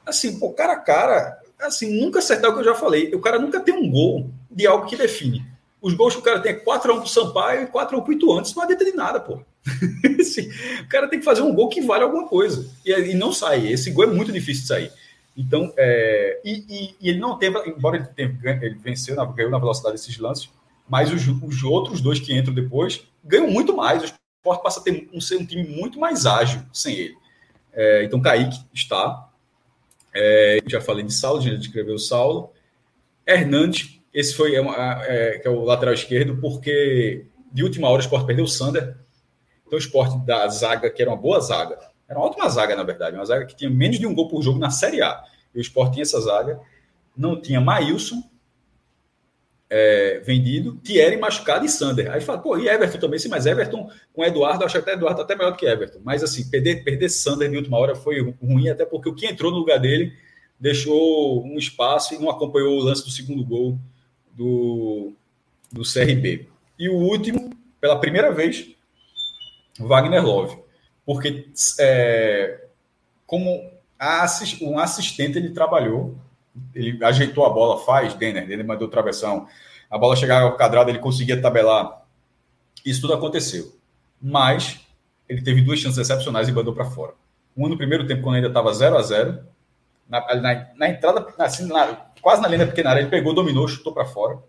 Assim, 0.05 0.39
pô, 0.39 0.53
cara 0.53 0.74
a 0.74 0.80
cara, 0.80 1.38
assim, 1.60 1.99
nunca 1.99 2.20
acertar 2.20 2.51
o 2.51 2.53
que 2.53 2.60
eu 2.60 2.66
já 2.66 2.76
falei. 2.76 3.14
O 3.14 3.20
cara 3.20 3.39
nunca 3.39 3.60
tem 3.60 3.74
um 3.74 3.89
gol 3.89 4.30
de 4.49 4.68
algo 4.68 4.86
que 4.86 4.95
define. 4.95 5.45
Os 5.82 5.93
gols 5.93 6.14
que 6.14 6.20
o 6.20 6.24
cara 6.24 6.39
tem 6.39 6.53
é 6.53 6.60
4x1 6.60 6.99
pro 6.99 7.08
Sampaio 7.08 7.64
e 7.64 7.68
4x1 7.68 8.03
pro 8.03 8.14
Ituano. 8.14 8.41
Isso 8.41 8.55
não 8.55 8.64
adianta 8.64 8.86
de 8.86 8.93
nada, 8.93 9.20
pô. 9.20 9.36
o 10.84 10.88
cara 10.89 11.08
tem 11.08 11.20
que 11.20 11.26
fazer 11.26 11.41
um 11.41 11.53
gol 11.53 11.70
que 11.70 11.82
vale 11.82 12.03
alguma 12.03 12.28
coisa. 12.28 12.70
E, 12.86 12.91
e 12.91 13.14
não 13.14 13.32
sai. 13.32 13.68
Esse 13.68 13.91
gol 13.91 14.05
é 14.05 14.08
muito 14.08 14.32
difícil 14.32 14.64
de 14.64 14.68
sair. 14.68 14.91
Então, 15.38 15.72
é, 15.78 16.41
e, 16.43 16.66
e, 16.68 16.95
e, 16.99 17.10
ele 17.10 17.20
não 17.20 17.38
teve, 17.38 17.60
embora 17.70 17.97
ele, 17.97 18.08
tenha, 18.08 18.60
ele 18.64 18.76
venceu, 18.76 19.16
na, 19.16 19.24
ganhou 19.24 19.51
na 19.51 19.60
velocidade 19.60 19.95
desses 19.95 20.18
lances, 20.18 20.49
mas 20.89 21.12
os, 21.14 21.28
os, 21.28 21.64
outros 21.64 22.01
dois 22.01 22.20
que 22.20 22.36
entram 22.36 22.55
depois 22.55 23.03
ganham 23.24 23.47
muito 23.47 23.76
mais. 23.76 24.01
O 24.01 24.05
Sport 24.05 24.64
passa 24.64 24.80
a 24.80 24.84
ter 24.84 25.08
um, 25.14 25.22
ser 25.22 25.36
um 25.36 25.45
time 25.45 25.64
muito 25.64 25.99
mais 25.99 26.26
ágil 26.26 26.62
sem 26.74 26.95
ele. 26.95 27.16
É, 27.72 28.03
então, 28.03 28.20
Kaique 28.20 28.60
está, 28.74 29.27
é, 30.18 30.59
já 30.65 30.82
falei 30.82 31.03
de 31.03 31.13
Saulo, 31.13 31.41
já 31.41 31.53
descreveu 31.53 31.95
o 31.95 31.99
Saulo. 31.99 32.51
Hernandes, 33.26 33.99
esse 34.13 34.34
foi 34.34 34.55
é, 34.55 34.59
é, 35.07 35.39
que 35.39 35.47
é 35.47 35.51
o 35.51 35.63
lateral 35.63 35.93
esquerdo, 35.93 36.38
porque 36.41 37.26
de 37.51 37.63
última 37.63 37.88
hora 37.88 37.99
o 37.99 38.03
Sport 38.03 38.26
perdeu 38.26 38.45
o 38.45 38.47
Sander. 38.47 38.97
Então 39.65 39.78
o 39.78 39.82
Sport 39.82 40.26
da 40.26 40.47
zaga, 40.47 40.89
que 40.89 41.01
era 41.01 41.11
uma 41.11 41.18
boa 41.18 41.39
zaga, 41.39 41.78
era 42.07 42.18
uma 42.18 42.28
ótima 42.28 42.49
zaga, 42.49 42.76
na 42.76 42.84
verdade, 42.84 43.15
uma 43.15 43.26
zaga 43.26 43.45
que 43.45 43.55
tinha 43.55 43.70
menos 43.70 43.99
de 43.99 44.07
um 44.07 44.15
gol 44.15 44.28
por 44.28 44.41
jogo 44.41 44.57
na 44.57 44.70
Série 44.70 45.01
A. 45.01 45.24
E 45.53 45.59
o 45.59 45.61
Sport 45.61 45.93
tinha 45.93 46.03
essa 46.03 46.20
zaga. 46.22 46.59
Não 47.15 47.39
tinha 47.39 47.61
Maílson 47.61 48.24
é, 49.70 50.20
vendido, 50.20 50.76
Thierry 50.78 51.18
machucado 51.18 51.65
e 51.65 51.70
Sander. 51.70 52.11
Aí 52.11 52.22
fala, 52.22 52.39
pô, 52.39 52.57
e 52.57 52.68
Everton 52.68 52.99
também? 52.99 53.20
Sim, 53.20 53.30
mas 53.30 53.45
Everton 53.45 53.89
com 54.13 54.24
Eduardo, 54.24 54.63
acho 54.63 54.76
que 54.76 54.80
até 54.80 54.93
Eduardo 54.93 55.22
até 55.22 55.36
melhor 55.36 55.51
do 55.51 55.57
que 55.57 55.65
Everton. 55.65 55.99
Mas 56.03 56.24
assim, 56.24 56.49
perder, 56.49 56.84
perder 56.84 57.09
Sander 57.09 57.49
de 57.49 57.57
última 57.57 57.78
hora 57.78 57.95
foi 57.95 58.22
ruim, 58.41 58.70
até 58.70 58.86
porque 58.86 59.09
o 59.09 59.15
que 59.15 59.26
entrou 59.26 59.51
no 59.51 59.57
lugar 59.57 59.80
dele 59.80 60.13
deixou 60.59 61.43
um 61.45 61.57
espaço 61.57 62.15
e 62.15 62.18
não 62.18 62.30
acompanhou 62.30 62.80
o 62.80 62.84
lance 62.84 63.03
do 63.03 63.11
segundo 63.11 63.43
gol 63.43 63.78
do, 64.34 65.13
do 65.72 65.82
CRB. 65.84 66.47
E 66.80 66.89
o 66.89 66.95
último, 66.95 67.51
pela 67.80 67.99
primeira 67.99 68.32
vez, 68.32 68.70
Wagner 69.80 70.26
Love. 70.26 70.57
Porque 71.05 71.47
é, 71.80 72.65
como 73.26 73.72
um 74.61 74.80
assistente 74.80 75.38
ele 75.38 75.51
trabalhou 75.51 76.18
ele 76.74 77.03
ajeitou 77.03 77.45
a 77.45 77.49
bola, 77.49 77.84
faz, 77.84 78.14
Denner, 78.14 78.49
ele 78.49 78.64
mandou 78.64 78.88
travessão, 78.88 79.47
a 79.89 79.97
bola 79.97 80.16
chegava 80.16 80.45
ao 80.45 80.58
quadrado, 80.58 80.89
ele 80.89 80.99
conseguia 80.99 81.41
tabelar. 81.41 82.03
Isso 82.86 83.01
tudo 83.01 83.14
aconteceu. 83.14 83.76
Mas 84.22 84.80
ele 85.28 85.41
teve 85.41 85.62
duas 85.62 85.80
chances 85.80 85.97
excepcionais 85.97 86.47
e 86.47 86.51
mandou 86.51 86.74
para 86.74 86.86
fora. 86.86 87.14
Uma 87.55 87.70
no 87.70 87.78
primeiro 87.78 88.05
tempo, 88.05 88.22
quando 88.24 88.36
ainda 88.36 88.47
estava 88.47 88.74
0 88.74 88.97
a 88.97 89.01
0 89.01 89.39
na, 90.10 90.36
na, 90.36 90.68
na 90.76 90.89
entrada, 90.89 91.28
assim, 91.39 91.68
na, 91.68 92.08
quase 92.22 92.41
na 92.41 92.47
linha 92.47 92.60
da 92.60 92.68
pequena 92.68 92.91
área, 92.91 93.01
ele 93.01 93.10
pegou, 93.10 93.34
dominou, 93.34 93.68
chutou 93.68 93.93
para 93.93 94.05
fora. 94.05 94.39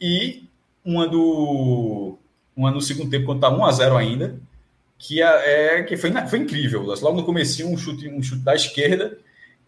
E 0.00 0.48
uma 0.84 1.08
do 1.08 2.18
uma 2.56 2.70
no 2.70 2.80
segundo 2.80 3.10
tempo, 3.10 3.26
quando 3.26 3.38
está 3.38 3.50
1 3.50 3.64
a 3.64 3.72
0 3.72 3.96
ainda, 3.96 4.40
que 4.98 5.22
é, 5.22 5.78
é 5.78 5.82
que 5.84 5.96
foi, 5.96 6.10
foi 6.28 6.40
incrível. 6.40 6.82
Logo 6.82 7.16
no 7.16 7.24
começo, 7.24 7.64
um 7.64 7.76
chute, 7.76 8.08
um 8.08 8.20
chute 8.20 8.42
da 8.42 8.54
esquerda, 8.54 9.16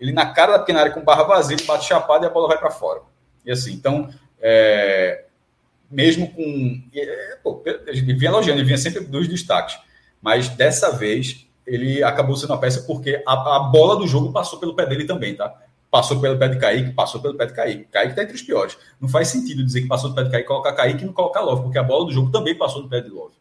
ele 0.00 0.12
na 0.12 0.32
cara 0.32 0.52
da 0.52 0.58
pequena 0.60 0.80
área 0.80 0.92
com 0.92 1.04
barra 1.04 1.24
vazia, 1.24 1.54
ele 1.56 1.66
bate 1.66 1.86
chapado 1.86 2.24
e 2.24 2.26
a 2.26 2.30
bola 2.30 2.48
vai 2.48 2.58
para 2.58 2.70
fora. 2.70 3.02
E 3.44 3.50
assim, 3.50 3.72
então, 3.72 4.08
é, 4.40 5.26
mesmo 5.90 6.32
com. 6.32 6.82
É, 6.94 7.38
pô, 7.42 7.62
ele 7.86 8.14
vinha 8.14 8.30
elogiando, 8.30 8.60
ele 8.60 8.66
vinha 8.66 8.78
sempre 8.78 9.04
dos 9.04 9.28
destaques. 9.28 9.78
Mas 10.22 10.48
dessa 10.48 10.90
vez, 10.90 11.46
ele 11.66 12.02
acabou 12.02 12.36
sendo 12.36 12.50
uma 12.50 12.58
peça 12.58 12.82
porque 12.82 13.22
a, 13.26 13.56
a, 13.56 13.60
bola 13.60 13.96
do 13.96 14.06
jogo 14.06 14.32
passou 14.32 14.58
pelo 14.58 14.74
pé 14.74 14.86
dele 14.86 15.04
também, 15.04 15.34
tá? 15.34 15.54
Passou 15.90 16.20
pelo 16.20 16.38
pé 16.38 16.48
de 16.48 16.58
Kaique, 16.58 16.92
passou 16.92 17.20
pelo 17.20 17.36
pé 17.36 17.46
de 17.46 17.52
Kaique. 17.52 17.84
Kaique 17.90 18.14
tá 18.14 18.22
entre 18.22 18.34
os 18.34 18.42
piores. 18.42 18.78
Não 19.00 19.08
faz 19.08 19.28
sentido 19.28 19.64
dizer 19.64 19.82
que 19.82 19.88
passou 19.88 20.10
do 20.10 20.14
pé 20.14 20.22
de 20.22 20.30
Kaique, 20.30 20.46
colocar 20.46 20.72
Kaique 20.72 21.02
e 21.02 21.06
não 21.06 21.12
colocar 21.12 21.40
Love, 21.40 21.62
porque 21.62 21.78
a 21.78 21.82
bola 21.82 22.06
do 22.06 22.12
jogo 22.12 22.30
também 22.30 22.56
passou 22.56 22.82
no 22.82 22.88
pé 22.88 23.00
de 23.00 23.08
Love. 23.08 23.34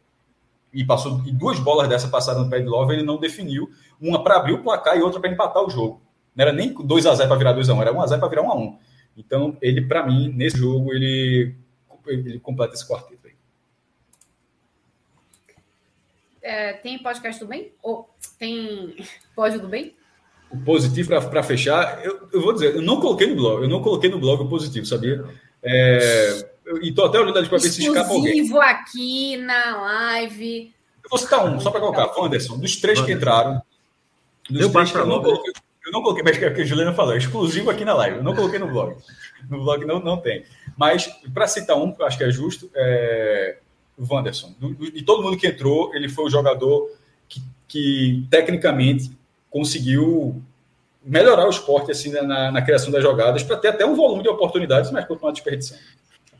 E 0.74 0.84
passou 0.84 1.22
e 1.26 1.32
duas 1.32 1.60
bolas 1.60 1.88
dessa 1.88 2.08
passaram 2.08 2.44
no 2.44 2.50
pé 2.50 2.60
de 2.60 2.66
Love, 2.66 2.94
ele 2.94 3.04
não 3.04 3.20
definiu. 3.20 3.70
Uma 4.02 4.24
para 4.24 4.38
abrir 4.38 4.54
o 4.54 4.64
placar 4.64 4.98
e 4.98 5.02
outra 5.02 5.20
para 5.20 5.30
empatar 5.30 5.64
o 5.64 5.70
jogo. 5.70 6.02
Não 6.36 6.44
era 6.44 6.54
nem 6.54 6.74
2 6.74 7.06
a 7.06 7.16
0 7.16 7.28
para 7.28 7.38
virar 7.38 7.54
2 7.54 7.70
a 7.70 7.74
1 7.74 7.82
era 7.82 7.94
1 7.94 8.02
a 8.02 8.08
0 8.08 8.20
para 8.20 8.30
virar 8.30 8.42
1 8.44 8.52
a 8.52 8.56
1 8.56 8.80
Então, 9.18 9.58
ele, 9.62 9.82
para 9.82 10.06
mim, 10.06 10.32
nesse 10.36 10.58
jogo, 10.58 10.94
ele, 10.94 11.56
ele 12.08 12.40
completa 12.40 12.74
esse 12.74 12.88
quarteto 12.88 13.28
aí. 13.28 13.34
É, 16.42 16.74
tem 16.74 16.98
podcast 16.98 17.40
do 17.40 17.48
bem? 17.48 17.72
Ou 17.84 18.10
tem 18.38 18.96
pódio 19.36 19.62
do 19.62 19.68
bem? 19.68 19.96
O 20.50 20.58
positivo, 20.58 21.10
para 21.10 21.44
fechar, 21.44 22.04
eu, 22.04 22.28
eu, 22.34 22.42
vou 22.42 22.54
dizer, 22.54 22.76
eu 22.76 22.82
não 22.82 23.00
coloquei 23.00 23.28
no 23.28 23.36
blog, 23.36 23.62
eu 23.62 23.70
não 23.70 23.84
coloquei 23.84 24.10
no 24.10 24.20
blog 24.20 24.42
o 24.42 24.50
positivo, 24.50 24.86
sabia? 24.86 25.24
É, 25.62 26.50
e 26.82 26.92
tô 26.92 27.06
até 27.06 27.20
olhando 27.20 27.38
ali 27.38 27.48
para 27.48 27.58
ver 27.58 27.70
se 27.70 27.84
escapa 27.86 28.10
alguém. 28.10 28.32
Exclusivo 28.32 28.62
aqui 28.62 29.38
na 29.38 29.78
live. 29.82 30.74
Eu 31.04 31.10
vou 31.10 31.20
citar 31.20 31.46
um, 31.46 31.60
só 31.60 31.72
para 31.72 31.80
colocar. 31.80 32.12
Anderson, 32.20 32.58
dos 32.58 32.78
três 32.78 33.02
que 33.02 33.12
entraram, 33.12 33.62
dos 34.50 34.62
eu 34.62 34.72
três 34.72 34.92
que 34.92 34.98
eu 34.98 35.06
não 35.06 35.22
coloquei, 35.22 35.54
eu 35.86 35.92
não 35.92 36.02
coloquei, 36.02 36.24
mas 36.24 36.38
que 36.38 36.46
a 36.46 36.66
Juliana 36.66 36.94
falou, 36.94 37.16
exclusivo 37.16 37.70
aqui 37.70 37.86
na 37.86 37.94
live. 37.94 38.18
Eu 38.18 38.24
não 38.24 38.36
coloquei 38.36 38.60
no 38.60 38.68
blog. 38.68 38.96
No 39.50 39.64
blog 39.64 39.86
não, 39.86 40.00
não 40.00 40.18
tem. 40.18 40.44
Mas, 40.78 41.08
para 41.34 41.48
citar 41.48 41.78
um, 41.78 41.92
que 41.92 42.02
eu 42.02 42.06
acho 42.06 42.18
que 42.18 42.24
é 42.24 42.32
justo, 42.32 42.70
é 42.76 43.58
o 43.98 44.14
Wanderson. 44.14 44.56
De 44.94 45.04
todo 45.04 45.24
mundo 45.24 45.38
que 45.38 45.48
entrou, 45.48 45.94
ele 45.96 46.08
foi 46.08 46.26
o 46.26 46.30
jogador 46.30 46.90
que, 47.28 47.42
que 47.68 48.28
tecnicamente 48.30 49.12
conseguiu 49.50 50.42
melhorar 51.04 51.48
o 51.48 51.50
esporte 51.50 51.92
assim, 51.92 52.12
na, 52.12 52.52
na 52.52 52.62
criação 52.62 52.92
das 52.92 53.02
jogadas, 53.02 53.44
para 53.44 53.58
ter 53.58 53.70
até 53.70 53.86
um 53.86 53.96
volume 53.96 54.22
de 54.22 54.30
oportunidades, 54.30 54.92
mas 54.92 55.06
continuar 55.06 55.32
desperdiçando. 55.32 55.82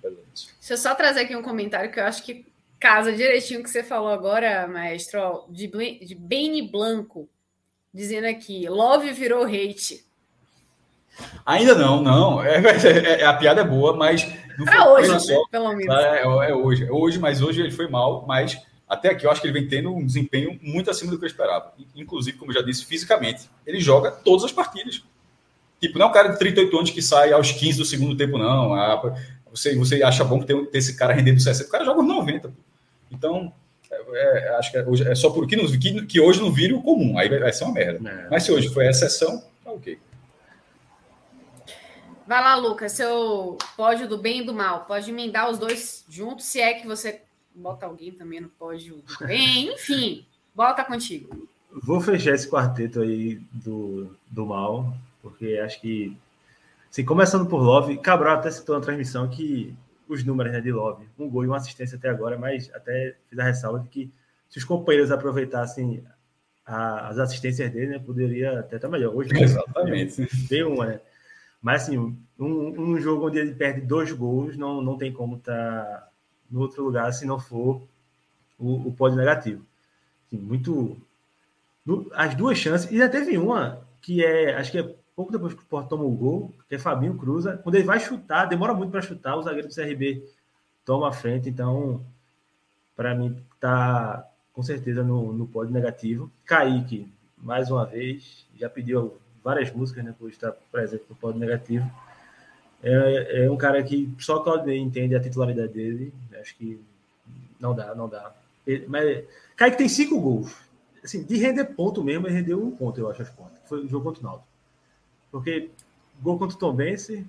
Deixa 0.02 0.74
eu 0.74 0.78
só 0.78 0.94
trazer 0.94 1.22
aqui 1.22 1.36
um 1.36 1.42
comentário 1.42 1.92
que 1.92 2.00
eu 2.00 2.04
acho 2.04 2.24
que 2.24 2.46
casa 2.80 3.12
direitinho 3.12 3.60
o 3.60 3.64
que 3.64 3.70
você 3.70 3.84
falou 3.84 4.10
agora, 4.10 4.68
maestro, 4.68 5.46
de, 5.50 5.68
de 5.68 6.16
Beni 6.16 6.62
Blanco 6.62 7.28
dizendo 7.94 8.26
aqui: 8.26 8.68
Love 8.68 9.12
virou 9.12 9.44
hate. 9.46 10.06
Ainda 11.46 11.76
não, 11.76 12.02
não. 12.02 12.44
É, 12.44 12.58
é, 12.62 13.22
é 13.22 13.26
a 13.26 13.34
piada 13.34 13.62
é 13.62 13.64
boa, 13.64 13.96
mas. 13.96 14.24
Para 14.64 14.92
hoje, 14.92 15.12
né? 15.12 15.20
só, 15.20 15.46
pelo 15.50 15.74
menos. 15.74 15.96
É, 15.96 16.22
é, 16.24 16.54
hoje. 16.54 16.86
É 16.86 16.92
hoje, 16.92 17.20
mas 17.20 17.42
hoje 17.42 17.62
ele 17.62 17.72
foi 17.72 17.88
mal. 17.88 18.26
Mas 18.28 18.62
até 18.88 19.10
aqui 19.10 19.26
eu 19.26 19.32
acho 19.32 19.42
que 19.42 19.48
ele 19.48 19.60
vem 19.60 19.68
tendo 19.68 19.94
um 19.94 20.06
desempenho 20.06 20.60
muito 20.62 20.90
acima 20.90 21.12
do 21.12 21.18
que 21.18 21.26
eu 21.26 21.30
esperava. 21.30 21.74
Inclusive, 21.96 22.38
como 22.38 22.52
eu 22.52 22.56
já 22.56 22.62
disse, 22.62 22.86
fisicamente. 22.86 23.50
Ele 23.66 23.80
joga 23.80 24.12
todas 24.12 24.44
as 24.44 24.52
partidas. 24.52 25.04
Tipo, 25.80 25.98
não 25.98 26.08
é 26.08 26.10
um 26.10 26.14
cara 26.14 26.30
de 26.30 26.40
38 26.40 26.78
anos 26.78 26.90
que 26.90 27.02
sai 27.02 27.32
aos 27.32 27.52
15 27.52 27.78
do 27.78 27.86
segundo 27.86 28.18
tempo, 28.18 28.38
não. 28.38 28.74
Ah, 28.74 29.16
você, 29.50 29.76
você 29.76 30.04
acha 30.04 30.24
bom 30.26 30.42
ter, 30.42 30.56
ter 30.68 30.78
esse 30.78 30.98
cara 30.98 31.14
rendendo 31.14 31.40
60. 31.40 31.68
O 31.68 31.72
cara 31.72 31.86
joga 31.86 32.02
os 32.02 32.08
90. 32.08 32.54
Então, 33.12 33.54
é, 33.92 34.48
é, 34.48 34.56
acho 34.56 34.72
que 34.72 34.78
é, 34.78 35.12
é 35.12 35.16
só 35.16 35.30
por 35.30 35.48
que, 35.48 35.56
que, 35.78 36.06
que, 36.06 36.20
hoje 36.20 36.40
não 36.40 36.52
vire 36.52 36.74
o 36.74 36.82
comum. 36.82 37.18
Aí 37.18 37.28
vai, 37.28 37.40
vai 37.40 37.54
ser 37.54 37.64
uma 37.64 37.74
merda. 37.74 38.10
É. 38.10 38.30
Mas 38.30 38.44
se 38.44 38.52
hoje 38.52 38.70
foi 38.70 38.88
a 38.88 38.92
exceção, 38.92 39.44
tá 39.64 39.72
ok. 39.72 40.00
Vai 42.28 42.44
lá, 42.44 42.56
Lucas, 42.56 42.92
seu 42.92 43.58
pódio 43.76 44.08
do 44.08 44.18
bem 44.18 44.42
e 44.42 44.46
do 44.46 44.54
mal. 44.54 44.86
Pode 44.86 45.10
emendar 45.10 45.50
os 45.50 45.58
dois 45.58 46.06
juntos, 46.08 46.46
se 46.46 46.62
é 46.62 46.76
que 46.76 46.86
você 46.86 47.24
bota 47.56 47.88
alguém 47.88 48.12
também 48.12 48.40
no 48.40 48.50
pódio 48.50 48.98
do 48.98 49.26
bem. 49.26 49.74
Enfim, 49.74 50.26
bota 50.54 50.84
contigo. 50.84 51.50
Vou 51.72 52.00
fechar 52.00 52.36
esse 52.36 52.48
quarteto 52.48 53.02
aí 53.02 53.42
do, 53.52 54.16
do 54.30 54.46
mal, 54.46 54.94
porque 55.24 55.60
acho 55.64 55.82
que, 55.82 56.16
assim, 56.92 57.04
começando 57.04 57.48
por 57.48 57.62
Love, 57.62 57.98
Cabral 57.98 58.38
até 58.38 58.52
citou 58.52 58.76
na 58.76 58.82
transmissão 58.82 59.28
que 59.28 59.76
os 60.10 60.24
números 60.24 60.52
né, 60.52 60.60
de 60.60 60.72
Love, 60.72 61.08
um 61.18 61.30
gol 61.30 61.44
e 61.44 61.48
uma 61.48 61.58
assistência 61.58 61.98
até 61.98 62.10
agora, 62.10 62.38
mas 62.38 62.72
até 62.74 63.16
fiz 63.30 63.38
a 63.38 63.44
ressalva 63.44 63.80
de 63.80 63.88
que 63.88 64.12
se 64.50 64.58
os 64.58 64.64
companheiros 64.64 65.12
aproveitassem 65.12 66.04
a, 66.66 67.10
as 67.10 67.20
assistências 67.20 67.72
dele, 67.72 67.92
né, 67.92 68.00
poderia 68.00 68.60
até 68.60 68.78
estar 68.78 68.90
melhor. 68.90 69.16
Hoje, 69.16 69.30
Exatamente. 69.40 70.28
Deu 70.48 70.74
uma, 70.74 70.88
né? 70.88 71.00
Mas, 71.62 71.84
assim, 71.84 71.98
um, 71.98 72.16
um 72.40 73.00
jogo 73.00 73.28
onde 73.28 73.38
ele 73.38 73.54
perde 73.54 73.82
dois 73.82 74.12
gols, 74.12 74.58
não, 74.58 74.82
não 74.82 74.98
tem 74.98 75.14
como 75.14 75.36
estar 75.36 75.84
tá 75.84 76.10
no 76.50 76.62
outro 76.62 76.84
lugar 76.84 77.14
se 77.14 77.26
não 77.26 77.40
for 77.40 77.82
o, 78.58 78.88
o 78.88 78.94
pódio 78.94 79.18
negativo. 79.18 79.64
Assim, 80.26 80.38
muito. 80.38 80.98
As 82.14 82.34
duas 82.36 82.58
chances, 82.58 82.90
e 82.92 82.98
já 82.98 83.10
teve 83.10 83.38
uma 83.38 83.88
que 84.02 84.24
é, 84.24 84.56
acho 84.56 84.72
que 84.72 84.80
é 84.80 84.96
pouco 85.20 85.34
depois 85.34 85.54
que 85.54 85.62
o 85.62 85.66
Porto 85.66 85.90
toma 85.90 86.06
o 86.06 86.12
gol, 86.12 86.54
que 86.70 86.76
é 86.76 86.80
Fabinho 86.80 87.14
cruza. 87.14 87.58
Quando 87.58 87.76
ele 87.76 87.84
vai 87.84 88.00
chutar, 88.00 88.46
demora 88.46 88.74
muito 88.74 88.90
para 88.90 89.02
chutar, 89.02 89.36
o 89.36 89.44
zagueiro 89.44 89.68
do 89.68 89.76
CRB 89.76 90.24
toma 90.86 91.10
a 91.10 91.12
frente. 91.12 91.50
Então, 91.50 92.02
para 92.96 93.14
mim, 93.14 93.36
tá 93.60 94.26
com 94.54 94.64
certeza 94.64 95.04
no, 95.04 95.34
no 95.34 95.46
pódio 95.46 95.74
negativo. 95.74 96.32
Kaique, 96.46 97.12
mais 97.38 97.70
uma 97.70 97.86
vez, 97.86 98.46
já 98.58 98.70
pediu 98.70 99.18
várias 99.44 99.74
músicas, 99.74 100.06
né, 100.06 100.16
por 100.18 100.30
estar 100.30 100.54
presente 100.72 101.04
no 101.10 101.18
pódio 101.18 101.38
negativo. 101.38 101.92
É, 102.82 103.44
é 103.44 103.52
um 103.52 103.58
cara 103.58 103.84
que 103.84 104.10
só 104.20 104.40
Claudio 104.40 104.72
entende 104.72 105.16
a 105.16 105.20
titularidade 105.20 105.74
dele. 105.74 106.14
Acho 106.40 106.56
que 106.56 106.80
não 107.60 107.76
dá, 107.76 107.94
não 107.94 108.08
dá. 108.08 108.32
Ele, 108.66 108.88
mas 108.88 109.26
Kaique 109.58 109.78
tem 109.78 109.90
cinco 109.90 110.18
gols. 110.22 110.56
Assim, 111.04 111.24
de 111.24 111.36
render 111.36 111.66
ponto 111.66 112.02
mesmo, 112.02 112.26
ele 112.26 112.36
rendeu 112.36 112.64
um 112.64 112.72
ponto, 112.72 112.98
eu 113.02 113.12
acho, 113.12 113.22
as 113.22 113.30
contas. 113.30 113.60
Foi 113.66 113.84
o 113.84 113.88
jogo 113.90 114.06
contra 114.06 114.22
o 114.22 114.24
Naldo. 114.24 114.49
Porque 115.32 115.70
gol 116.22 116.38
contra 116.38 116.56
o 116.56 116.60
Tom 116.60 116.74
Bense, 116.74 117.26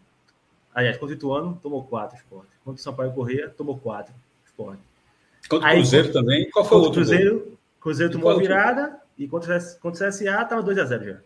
aliás, 0.74 0.96
contra 0.96 1.14
o 1.14 1.16
Ituano, 1.16 1.59
tomou 1.62 1.84
quatro, 1.84 2.16
esporte. 2.16 2.51
Contra 2.64 2.80
o 2.80 2.82
Sampaio 2.82 3.12
Correia, 3.12 3.48
tomou 3.48 3.78
quatro, 3.78 4.14
esporte. 4.44 4.82
Contra 5.48 5.68
o 5.68 5.72
Cruzeiro 5.72 6.07
Aí, 6.09 6.12
também? 6.12 6.51
Qual 6.51 6.64
foi 6.64 6.78
o 6.78 6.80
outro? 6.80 6.94
Cruzeiro, 6.94 7.59
Cruzeiro 7.80 8.12
tomou 8.12 8.30
a 8.30 8.38
virada 8.38 9.01
e 9.18 9.26
contra, 9.26 9.59
contra 9.80 10.07
o 10.07 10.09
CSA 10.09 10.42
estava 10.42 10.62
2x0 10.62 11.05
já 11.05 11.16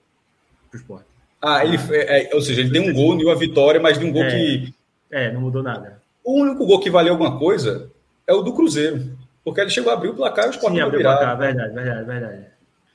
pro 0.71 0.81
esporte. 0.81 1.07
Ah, 1.41 1.65
ele, 1.65 1.77
é, 1.91 2.33
é, 2.33 2.35
ou 2.35 2.41
seja, 2.41 2.61
ele 2.61 2.71
deu 2.71 2.83
um 2.83 2.93
gol 2.93 3.21
e 3.21 3.25
uma 3.25 3.37
vitória, 3.37 3.81
mas 3.81 3.99
de 3.99 4.05
um 4.05 4.13
gol 4.13 4.25
é, 4.25 4.31
que. 4.31 4.75
É, 5.11 5.33
não 5.33 5.43
mudou 5.43 5.63
nada. 5.63 6.03
O 6.25 6.41
único 6.41 6.67
gol 6.67 6.81
que 6.81 6.91
valeu 6.91 7.13
alguma 7.13 7.39
coisa 7.39 7.91
é 8.27 8.33
o 8.33 8.43
do 8.43 8.55
Cruzeiro. 8.55 9.17
Porque 9.45 9.61
ele 9.61 9.69
chegou 9.69 9.93
a 9.93 9.95
abrir 9.95 10.09
o 10.09 10.15
placar 10.15 10.47
e 10.47 10.49
o 10.49 10.51
esporte 10.53 10.77
Sim, 10.77 10.81
abriu 10.81 11.01
o 11.01 11.03
placar, 11.03 11.37
verdade, 11.37 11.75
verdade, 11.75 12.07
verdade. 12.07 12.47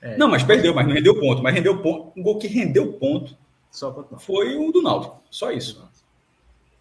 É. 0.02 0.18
Não, 0.18 0.28
mas 0.28 0.42
perdeu, 0.42 0.74
mas 0.74 0.88
não 0.88 0.96
rendeu 0.96 1.20
ponto. 1.20 1.44
Mas 1.44 1.54
rendeu 1.54 1.78
ponto. 1.78 2.12
Um 2.18 2.24
gol 2.24 2.40
que 2.40 2.48
rendeu 2.48 2.94
ponto 2.94 3.38
foi 4.20 4.56
o 4.56 4.72
do 4.72 4.82
Náutico. 4.82 5.22
Só 5.30 5.52
isso. 5.52 5.88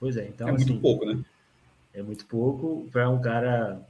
Pois 0.01 0.17
é, 0.17 0.27
então. 0.27 0.49
É 0.49 0.53
muito 0.53 0.73
assim, 0.73 0.81
pouco, 0.81 1.05
né? 1.05 1.23
É 1.93 2.03
muito 2.03 2.25
pouco 2.27 2.89
para 2.91 3.09
um 3.09 3.21
cara. 3.21 3.81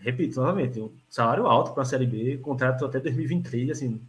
Repito 0.00 0.40
novamente, 0.40 0.80
um 0.80 0.90
salário 1.08 1.46
alto 1.46 1.72
para 1.72 1.84
a 1.84 1.86
Série 1.86 2.06
B, 2.06 2.36
contrato 2.38 2.84
até 2.84 2.98
2023. 2.98 3.70
Assim, 3.70 4.00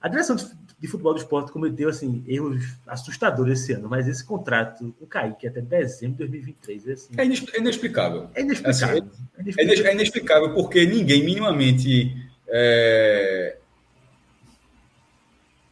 a 0.00 0.08
direção 0.08 0.34
de, 0.34 0.88
futebol 0.88 1.14
do 1.14 1.20
esporte 1.20 1.52
cometeu 1.52 1.88
assim, 1.88 2.24
erros 2.26 2.76
assustadores 2.86 3.60
esse 3.60 3.72
ano, 3.72 3.88
mas 3.88 4.08
esse 4.08 4.24
contrato 4.24 4.94
o 5.00 5.06
Kaique 5.06 5.46
até 5.46 5.60
dezembro 5.60 6.16
de 6.16 6.30
2023 6.30 6.88
é, 6.88 6.92
assim, 6.92 7.14
é, 7.16 7.24
inexplicável. 7.58 8.28
É 8.34 8.40
inexplicável. 8.40 8.98
Assim, 8.98 9.22
é, 9.36 9.42
inexplicável. 9.42 9.86
é, 9.86 9.94
inexplicável 9.94 10.54
porque 10.54 10.84
ninguém 10.84 11.24
minimamente. 11.24 12.16
É... 12.48 13.56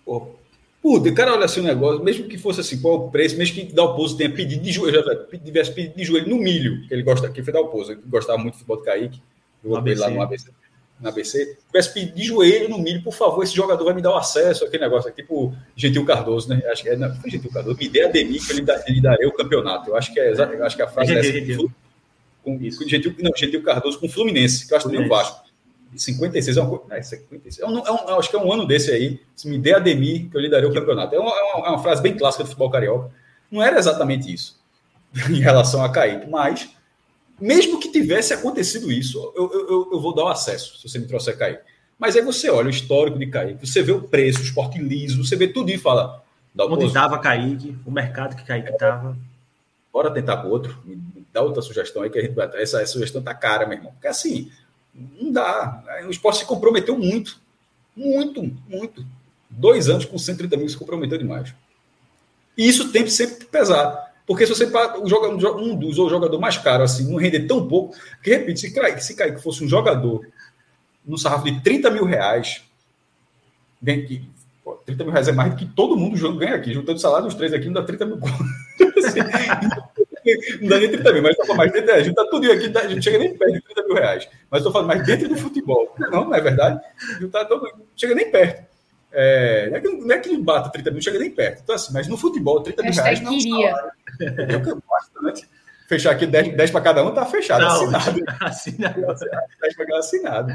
Pô, 0.05 0.37
o 0.85 1.15
cara 1.15 1.33
olha 1.33 1.47
assim 1.47 1.61
o 1.61 1.65
negócio, 1.65 2.05
mesmo 2.05 2.29
que 2.29 2.37
fosse 2.37 2.61
assim, 2.61 2.81
qual 2.81 3.07
o 3.07 3.11
preço, 3.11 3.39
mesmo 3.39 3.55
que 3.55 3.73
Dalpozo 3.73 4.17
tenha 4.17 4.31
pedido 4.31 4.63
de 4.63 4.71
joelho, 4.71 5.03
já 5.03 5.39
tivesse 5.39 5.73
pedido 5.73 5.97
de 5.97 6.05
joelho 6.05 6.29
no 6.29 6.37
milho, 6.37 6.87
que 6.87 6.93
ele 6.93 7.03
gosta, 7.03 7.31
que 7.31 7.43
foi 7.43 7.53
Dalpozo, 7.53 7.93
ele 7.93 8.03
gostava 8.07 8.39
muito 8.39 8.55
do 8.55 8.59
futebol 8.59 8.77
de 8.77 8.85
Kaique, 8.85 9.23
eu 9.63 9.71
vou 9.71 9.79
lá 9.79 10.11
no 10.11 10.23
ABC 10.23 10.51
na 11.01 11.11
ABC, 11.11 11.59
tivesse 11.67 11.93
pedido 11.93 12.15
de 12.15 12.25
joelho 12.25 12.69
no 12.69 12.79
milho, 12.79 13.03
por 13.03 13.13
favor, 13.13 13.43
esse 13.43 13.55
jogador 13.55 13.85
vai 13.85 13.95
me 13.95 14.03
dar 14.03 14.13
o 14.13 14.17
acesso, 14.17 14.65
aquele 14.65 14.85
negócio, 14.85 15.11
tipo 15.11 15.55
Gentil 15.75 16.05
Cardoso, 16.05 16.49
né? 16.49 16.63
Acho 16.67 16.83
que 16.83 16.89
é, 16.89 16.97
não, 16.97 17.15
foi 17.17 17.31
Gentil 17.31 17.51
Cardoso, 17.51 17.77
me 17.79 17.89
dê 17.89 18.05
a 18.05 18.09
Demi 18.09 18.39
que 18.39 18.53
ele, 18.53 18.65
ele 18.87 19.01
darei 19.01 19.27
o 19.27 19.33
campeonato. 19.33 19.91
Eu 19.91 19.97
acho 19.97 20.13
que 20.13 20.21
é, 20.21 20.31
acho 20.31 20.77
que 20.77 20.83
a 20.83 20.89
frase 20.89 21.13
é, 21.13 21.17
é 21.17 21.19
essa. 21.19 21.59
Com, 22.43 22.59
com 22.59 22.89
Gentil, 22.89 23.15
não, 23.21 23.33
Gentil 23.37 23.63
Cardoso 23.63 23.99
com 23.99 24.09
Fluminense, 24.09 24.67
que 24.67 24.73
eu 24.73 24.77
acho 24.77 24.89
que 24.89 24.97
tem 24.97 25.05
o 25.05 25.09
Vasco. 25.09 25.45
56 25.97 26.57
é 26.57 26.61
uma 26.61 26.79
coisa. 26.79 26.95
É, 26.95 27.03
56. 27.03 27.59
É 27.59 27.67
um, 27.67 27.79
é 27.79 27.93
um, 27.93 28.19
acho 28.19 28.31
que 28.31 28.37
é 28.37 28.39
um 28.39 28.53
ano 28.53 28.67
desse 28.67 28.91
aí. 28.91 29.21
Se 29.35 29.49
me 29.49 29.59
der 29.59 29.77
a 29.77 29.79
Demi, 29.79 30.29
que 30.29 30.37
eu 30.37 30.41
lhe 30.41 30.51
darei 30.51 30.69
o 30.69 30.73
campeonato. 30.73 31.15
É 31.15 31.19
uma, 31.19 31.31
é 31.31 31.43
uma, 31.43 31.67
é 31.67 31.71
uma 31.71 31.83
frase 31.83 32.03
bem 32.03 32.17
clássica 32.17 32.45
do 32.45 32.49
futebol 32.49 32.71
carioca. 32.71 33.11
Não 33.51 33.63
era 33.63 33.79
exatamente 33.79 34.33
isso 34.33 34.59
em 35.31 35.41
relação 35.41 35.85
a 35.85 35.89
Kaique, 35.89 36.29
mas 36.29 36.71
mesmo 37.41 37.79
que 37.79 37.91
tivesse 37.91 38.33
acontecido 38.33 38.91
isso, 38.91 39.33
eu, 39.37 39.51
eu, 39.53 39.89
eu 39.93 40.01
vou 40.01 40.15
dar 40.15 40.25
o 40.25 40.29
acesso, 40.29 40.79
se 40.79 40.89
você 40.89 40.99
me 40.99 41.07
trouxer 41.07 41.37
Kaique. 41.37 41.63
Mas 41.99 42.17
aí 42.17 42.23
você 42.23 42.51
olha 42.51 42.67
o 42.67 42.71
histórico 42.71 43.19
de 43.19 43.27
Kaique, 43.27 43.67
você 43.67 43.83
vê 43.83 43.93
o 43.93 44.03
preço, 44.03 44.41
o 44.41 44.43
esporte 44.43 44.79
liso, 44.79 45.25
você 45.25 45.37
vê 45.37 45.49
tudo 45.49 45.71
e 45.71 45.79
fala. 45.79 46.23
Onde 46.59 46.87
estava 46.87 47.19
Kaique, 47.19 47.77
o 47.85 47.91
mercado 47.91 48.37
que 48.37 48.45
Kaique 48.45 48.71
estava. 48.71 49.17
Bora 49.93 50.11
tentar 50.11 50.39
com 50.39 50.49
outro, 50.49 50.77
dá 51.33 51.41
outra 51.41 51.63
sugestão 51.63 52.03
aí 52.03 52.11
que 52.11 52.19
a 52.19 52.23
gente 52.23 52.35
vai. 52.35 52.49
Essa, 52.55 52.83
essa 52.83 52.93
sugestão 52.93 53.23
tá 53.23 53.35
cara, 53.35 53.67
meu 53.67 53.79
irmão. 53.79 53.93
Porque 53.93 54.09
assim, 54.09 54.51
não 54.95 55.33
dá. 55.33 55.83
O 56.07 56.11
esporte 56.11 56.41
se 56.41 56.45
comprometeu 56.45 56.97
muito. 56.97 57.41
Muito, 57.97 58.43
muito. 58.69 59.05
Dois 59.51 59.89
anos 59.89 60.05
com 60.05 60.19
130 60.19 60.57
mil 60.57 60.69
se 60.69 60.77
comprometeu 60.77 61.19
demais. 61.19 61.55
E 62.57 62.67
isso 62.67 62.91
tem 62.91 63.05
que 63.05 63.11
sempre 63.11 63.45
pesar. 63.47 64.13
Porque 64.27 64.47
se 64.47 64.55
você 64.55 64.65
o 64.65 65.09
jogador, 65.09 65.61
um 65.61 65.77
dos 65.77 65.99
ou 65.99 66.09
jogador 66.09 66.39
mais 66.39 66.57
caro 66.57 66.83
assim, 66.83 67.11
não 67.11 67.19
render 67.19 67.47
tão 67.47 67.67
pouco, 67.69 67.95
que 68.23 68.31
repito, 68.31 68.61
se 68.61 68.73
cair, 68.73 69.01
se 69.01 69.15
cair 69.15 69.35
que 69.35 69.43
fosse 69.43 69.63
um 69.63 69.69
jogador 69.69 70.27
no 71.05 71.19
sarrafo 71.19 71.45
de 71.45 71.61
30 71.61 71.91
mil 71.91 72.05
reais, 72.05 72.63
que, 73.85 74.23
pô, 74.65 74.73
30 74.87 75.05
mil 75.05 75.13
reais 75.13 75.29
é 75.29 75.33
mais 75.33 75.51
do 75.51 75.57
que 75.57 75.67
todo 75.67 75.97
mundo 75.97 76.17
ganha 76.39 76.55
aqui. 76.55 76.73
Juntando 76.73 76.97
o 76.97 77.01
salário 77.01 77.27
dos 77.27 77.35
três 77.35 77.53
aqui, 77.53 77.67
não 77.67 77.75
dá 77.75 77.83
30 77.83 78.07
mil. 78.07 78.19
não 80.61 80.69
dá 80.69 80.79
nem 80.79 80.91
30 80.91 81.13
mil, 81.13 81.23
mas 81.23 81.37
tá 81.37 81.55
mais 81.55 81.73
dentro, 81.73 81.91
é, 81.91 82.05
juntar 82.05 82.25
tudo 82.27 82.51
aqui, 82.51 82.73
a 82.77 82.89
gente 82.89 83.03
chega 83.03 83.19
nem 83.19 83.37
perto 83.37 83.53
de 83.53 83.61
30 83.63 83.83
mil 83.85 83.95
reais. 83.95 84.29
Mas 84.51 84.61
estou 84.61 84.73
falando 84.73 84.89
mais 84.89 85.05
dentro 85.07 85.29
do 85.29 85.37
futebol. 85.37 85.95
Não, 85.99 86.25
não 86.25 86.35
é 86.35 86.41
verdade? 86.41 86.81
Juntar 87.21 87.45
todo, 87.45 87.69
chega 87.97 88.15
nem 88.15 88.31
perto. 88.31 88.65
É, 89.13 89.71
não, 89.71 89.77
é 89.77 89.81
que, 89.81 89.89
não 89.89 90.15
é 90.15 90.19
que 90.19 90.37
bata 90.39 90.71
30 90.71 90.91
mil, 90.91 91.01
chega 91.01 91.19
nem 91.19 91.31
perto. 91.31 91.61
Então, 91.63 91.75
assim, 91.75 91.93
mas 91.93 92.09
no 92.09 92.17
futebol, 92.17 92.61
30 92.61 92.83
mil 92.83 92.93
reais 92.93 93.21
não 93.21 93.33
é 93.33 93.37
um 93.37 94.83
bastante. 94.91 95.49
Fechar 95.87 96.13
aqui 96.13 96.27
10, 96.27 96.57
10 96.57 96.71
para 96.71 96.81
cada 96.81 97.05
um, 97.05 97.13
tá 97.13 97.27
fechado, 97.27 97.61
não, 97.61 97.95
assinado. 97.95 98.25
assinado. 98.41 99.01
10 99.61 99.77
para 99.77 99.87
cada 99.87 99.99
assinado. 99.99 100.53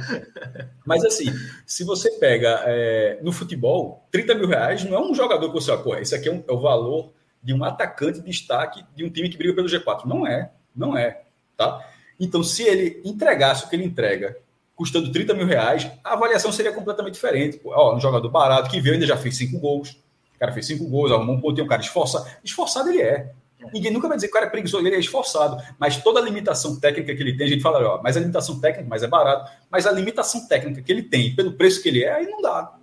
Mas 0.86 1.05
assim, 1.05 1.32
se 1.65 1.84
você 1.84 2.11
pega 2.11 2.63
é, 2.65 3.20
no 3.22 3.32
futebol, 3.32 4.07
30 4.11 4.36
mil 4.36 4.47
reais 4.47 4.84
não 4.84 4.97
é 4.97 5.01
um 5.01 5.13
jogador 5.13 5.47
que 5.47 5.53
você 5.53 5.76
pô, 5.78 5.95
esse 5.95 6.15
aqui 6.15 6.30
é, 6.30 6.32
um, 6.32 6.43
é 6.47 6.51
o 6.51 6.59
valor 6.59 7.13
de 7.41 7.53
um 7.53 7.63
atacante 7.63 8.19
de 8.19 8.25
destaque 8.25 8.83
de 8.95 9.05
um 9.05 9.09
time 9.09 9.29
que 9.29 9.37
briga 9.37 9.55
pelo 9.55 9.67
G4. 9.67 10.05
Não 10.05 10.27
é, 10.27 10.51
não 10.75 10.97
é, 10.97 11.23
tá? 11.55 11.85
Então, 12.19 12.43
se 12.43 12.63
ele 12.63 13.01
entregasse 13.05 13.65
o 13.65 13.69
que 13.69 13.75
ele 13.75 13.85
entrega 13.85 14.37
custando 14.75 15.11
30 15.11 15.33
mil 15.33 15.45
reais, 15.45 15.89
a 16.03 16.13
avaliação 16.13 16.51
seria 16.51 16.71
completamente 16.71 17.15
diferente. 17.15 17.59
Ó, 17.65 17.95
um 17.95 17.99
jogador 17.99 18.29
barato 18.29 18.69
que 18.69 18.79
veio 18.79 18.95
ainda 18.95 19.05
já 19.05 19.17
fez 19.17 19.37
cinco 19.37 19.59
gols. 19.59 19.91
O 20.35 20.39
cara 20.39 20.53
fez 20.53 20.67
cinco 20.67 20.85
gols, 20.85 21.11
arrumou 21.11 21.35
um 21.35 21.41
pontinho, 21.41 21.65
um 21.65 21.69
cara 21.69 21.81
esforçado. 21.81 22.25
Esforçado 22.43 22.89
ele 22.89 23.01
é. 23.01 23.31
Ninguém 23.73 23.91
nunca 23.91 24.07
vai 24.07 24.15
dizer 24.15 24.27
que 24.27 24.31
o 24.31 24.33
cara 24.33 24.45
é 24.45 24.49
preguiçoso, 24.49 24.85
ele 24.87 24.95
é 24.95 24.99
esforçado. 24.99 25.61
Mas 25.77 26.01
toda 26.01 26.19
a 26.19 26.23
limitação 26.23 26.79
técnica 26.79 27.13
que 27.13 27.21
ele 27.21 27.35
tem, 27.35 27.47
a 27.47 27.49
gente 27.49 27.61
fala, 27.61 27.85
ó, 27.85 28.01
mas 28.01 28.15
a 28.15 28.21
limitação 28.21 28.59
técnica, 28.59 28.87
mas 28.89 29.03
é 29.03 29.07
barato. 29.07 29.51
Mas 29.69 29.85
a 29.85 29.91
limitação 29.91 30.47
técnica 30.47 30.81
que 30.81 30.91
ele 30.91 31.03
tem, 31.03 31.35
pelo 31.35 31.51
preço 31.53 31.83
que 31.83 31.89
ele 31.89 32.03
é, 32.03 32.13
aí 32.13 32.25
não 32.25 32.41
dá. 32.41 32.73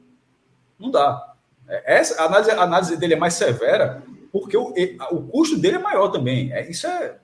Não 0.78 0.90
dá. 0.90 1.34
É, 1.66 1.96
essa, 1.96 2.22
a, 2.22 2.26
análise, 2.26 2.50
a 2.50 2.62
análise 2.62 2.96
dele 2.98 3.14
é 3.14 3.16
mais 3.16 3.34
severa, 3.34 4.02
porque 4.33 4.57
o, 4.57 4.74
o 5.11 5.22
custo 5.29 5.59
dele 5.59 5.77
é 5.77 5.81
maior 5.81 6.09
também. 6.09 6.53
É, 6.53 6.68
isso 6.68 6.87
é, 6.87 7.18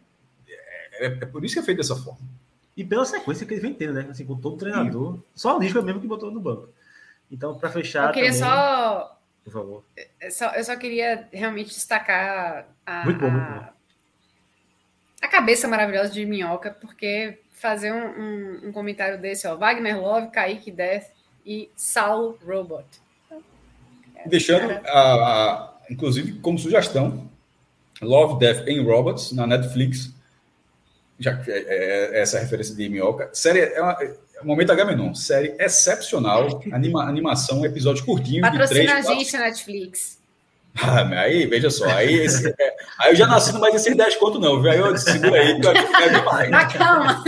é, 0.94 1.06
é 1.06 1.26
por 1.26 1.44
isso 1.44 1.54
que 1.54 1.60
é 1.60 1.62
feito 1.62 1.78
dessa 1.78 1.96
forma. 1.96 2.20
E 2.76 2.84
pela 2.84 3.04
sequência 3.04 3.46
que 3.46 3.54
ele 3.54 3.60
vem 3.60 3.74
tendo, 3.74 3.92
né? 3.92 4.06
Assim, 4.10 4.24
com 4.24 4.36
todo 4.36 4.56
treinador. 4.56 5.14
Sim. 5.14 5.22
Só 5.34 5.56
o 5.56 5.60
Lisca 5.60 5.82
mesmo 5.82 6.00
que 6.00 6.06
botou 6.06 6.30
no 6.30 6.40
banco. 6.40 6.68
Então, 7.30 7.54
para 7.54 7.70
fechar. 7.70 8.08
Eu 8.08 8.12
queria 8.12 8.30
também... 8.30 8.42
só 8.42 9.18
por 9.44 9.52
favor. 9.52 9.84
Eu 9.96 10.06
é, 10.20 10.30
só, 10.30 10.50
eu 10.54 10.64
só 10.64 10.76
queria 10.76 11.28
realmente 11.32 11.70
destacar 11.70 12.66
a, 12.86 13.04
muito 13.04 13.20
bom, 13.20 13.30
muito 13.30 13.44
bom. 13.44 13.68
a 15.20 15.28
cabeça 15.28 15.66
maravilhosa 15.66 16.10
de 16.10 16.24
Minhoca, 16.24 16.70
porque 16.70 17.40
fazer 17.50 17.92
um, 17.92 18.06
um, 18.06 18.68
um, 18.68 18.72
comentário 18.72 19.20
desse, 19.20 19.46
ó, 19.46 19.56
Wagner 19.56 20.00
Love, 20.00 20.30
Kaique 20.30 20.70
Death 20.70 21.10
e 21.44 21.70
Saul 21.76 22.38
Robot. 22.44 22.86
Deixando, 24.26 24.70
a, 24.86 25.00
a, 25.00 25.71
inclusive, 25.90 26.32
como 26.40 26.58
sugestão, 26.58 27.30
Love, 28.00 28.38
Death 28.38 28.68
and 28.68 28.82
Robots 28.82 29.32
na 29.32 29.46
Netflix, 29.46 30.12
já 31.18 31.36
que 31.36 31.50
é, 31.50 31.58
é, 31.58 32.18
é 32.18 32.20
essa 32.20 32.38
referência 32.38 32.74
de 32.74 32.88
Minhoca. 32.88 33.30
Série 33.32 33.60
é 33.60 33.80
uma, 33.80 33.96
Momento 34.44 34.72
Agamenon, 34.72 35.14
série 35.14 35.54
excepcional, 35.58 36.62
anima, 36.72 37.04
animação, 37.04 37.64
episódio 37.64 38.04
curtinho. 38.04 38.42
Patrocina 38.42 38.94
a 38.94 39.02
gente 39.02 39.32
na 39.32 39.40
Netflix. 39.40 40.21
Ah, 40.82 41.06
aí, 41.20 41.46
veja 41.46 41.70
só, 41.70 41.86
aí, 41.86 42.14
esse, 42.20 42.48
é, 42.48 42.76
aí 42.98 43.12
eu 43.12 43.16
já 43.16 43.26
nasci 43.26 43.52
mais 43.58 43.74
esses 43.74 43.94
10 43.94 44.16
conto, 44.16 44.40
não, 44.40 44.60
viu? 44.60 44.70
Aí 44.70 44.78
eu 44.78 44.96
segura 44.96 45.38
aí, 45.38 45.60
que 45.60 45.66
vai 45.66 46.10
demais. 46.10 46.50
Mas 46.50 46.72
calma. 46.72 47.24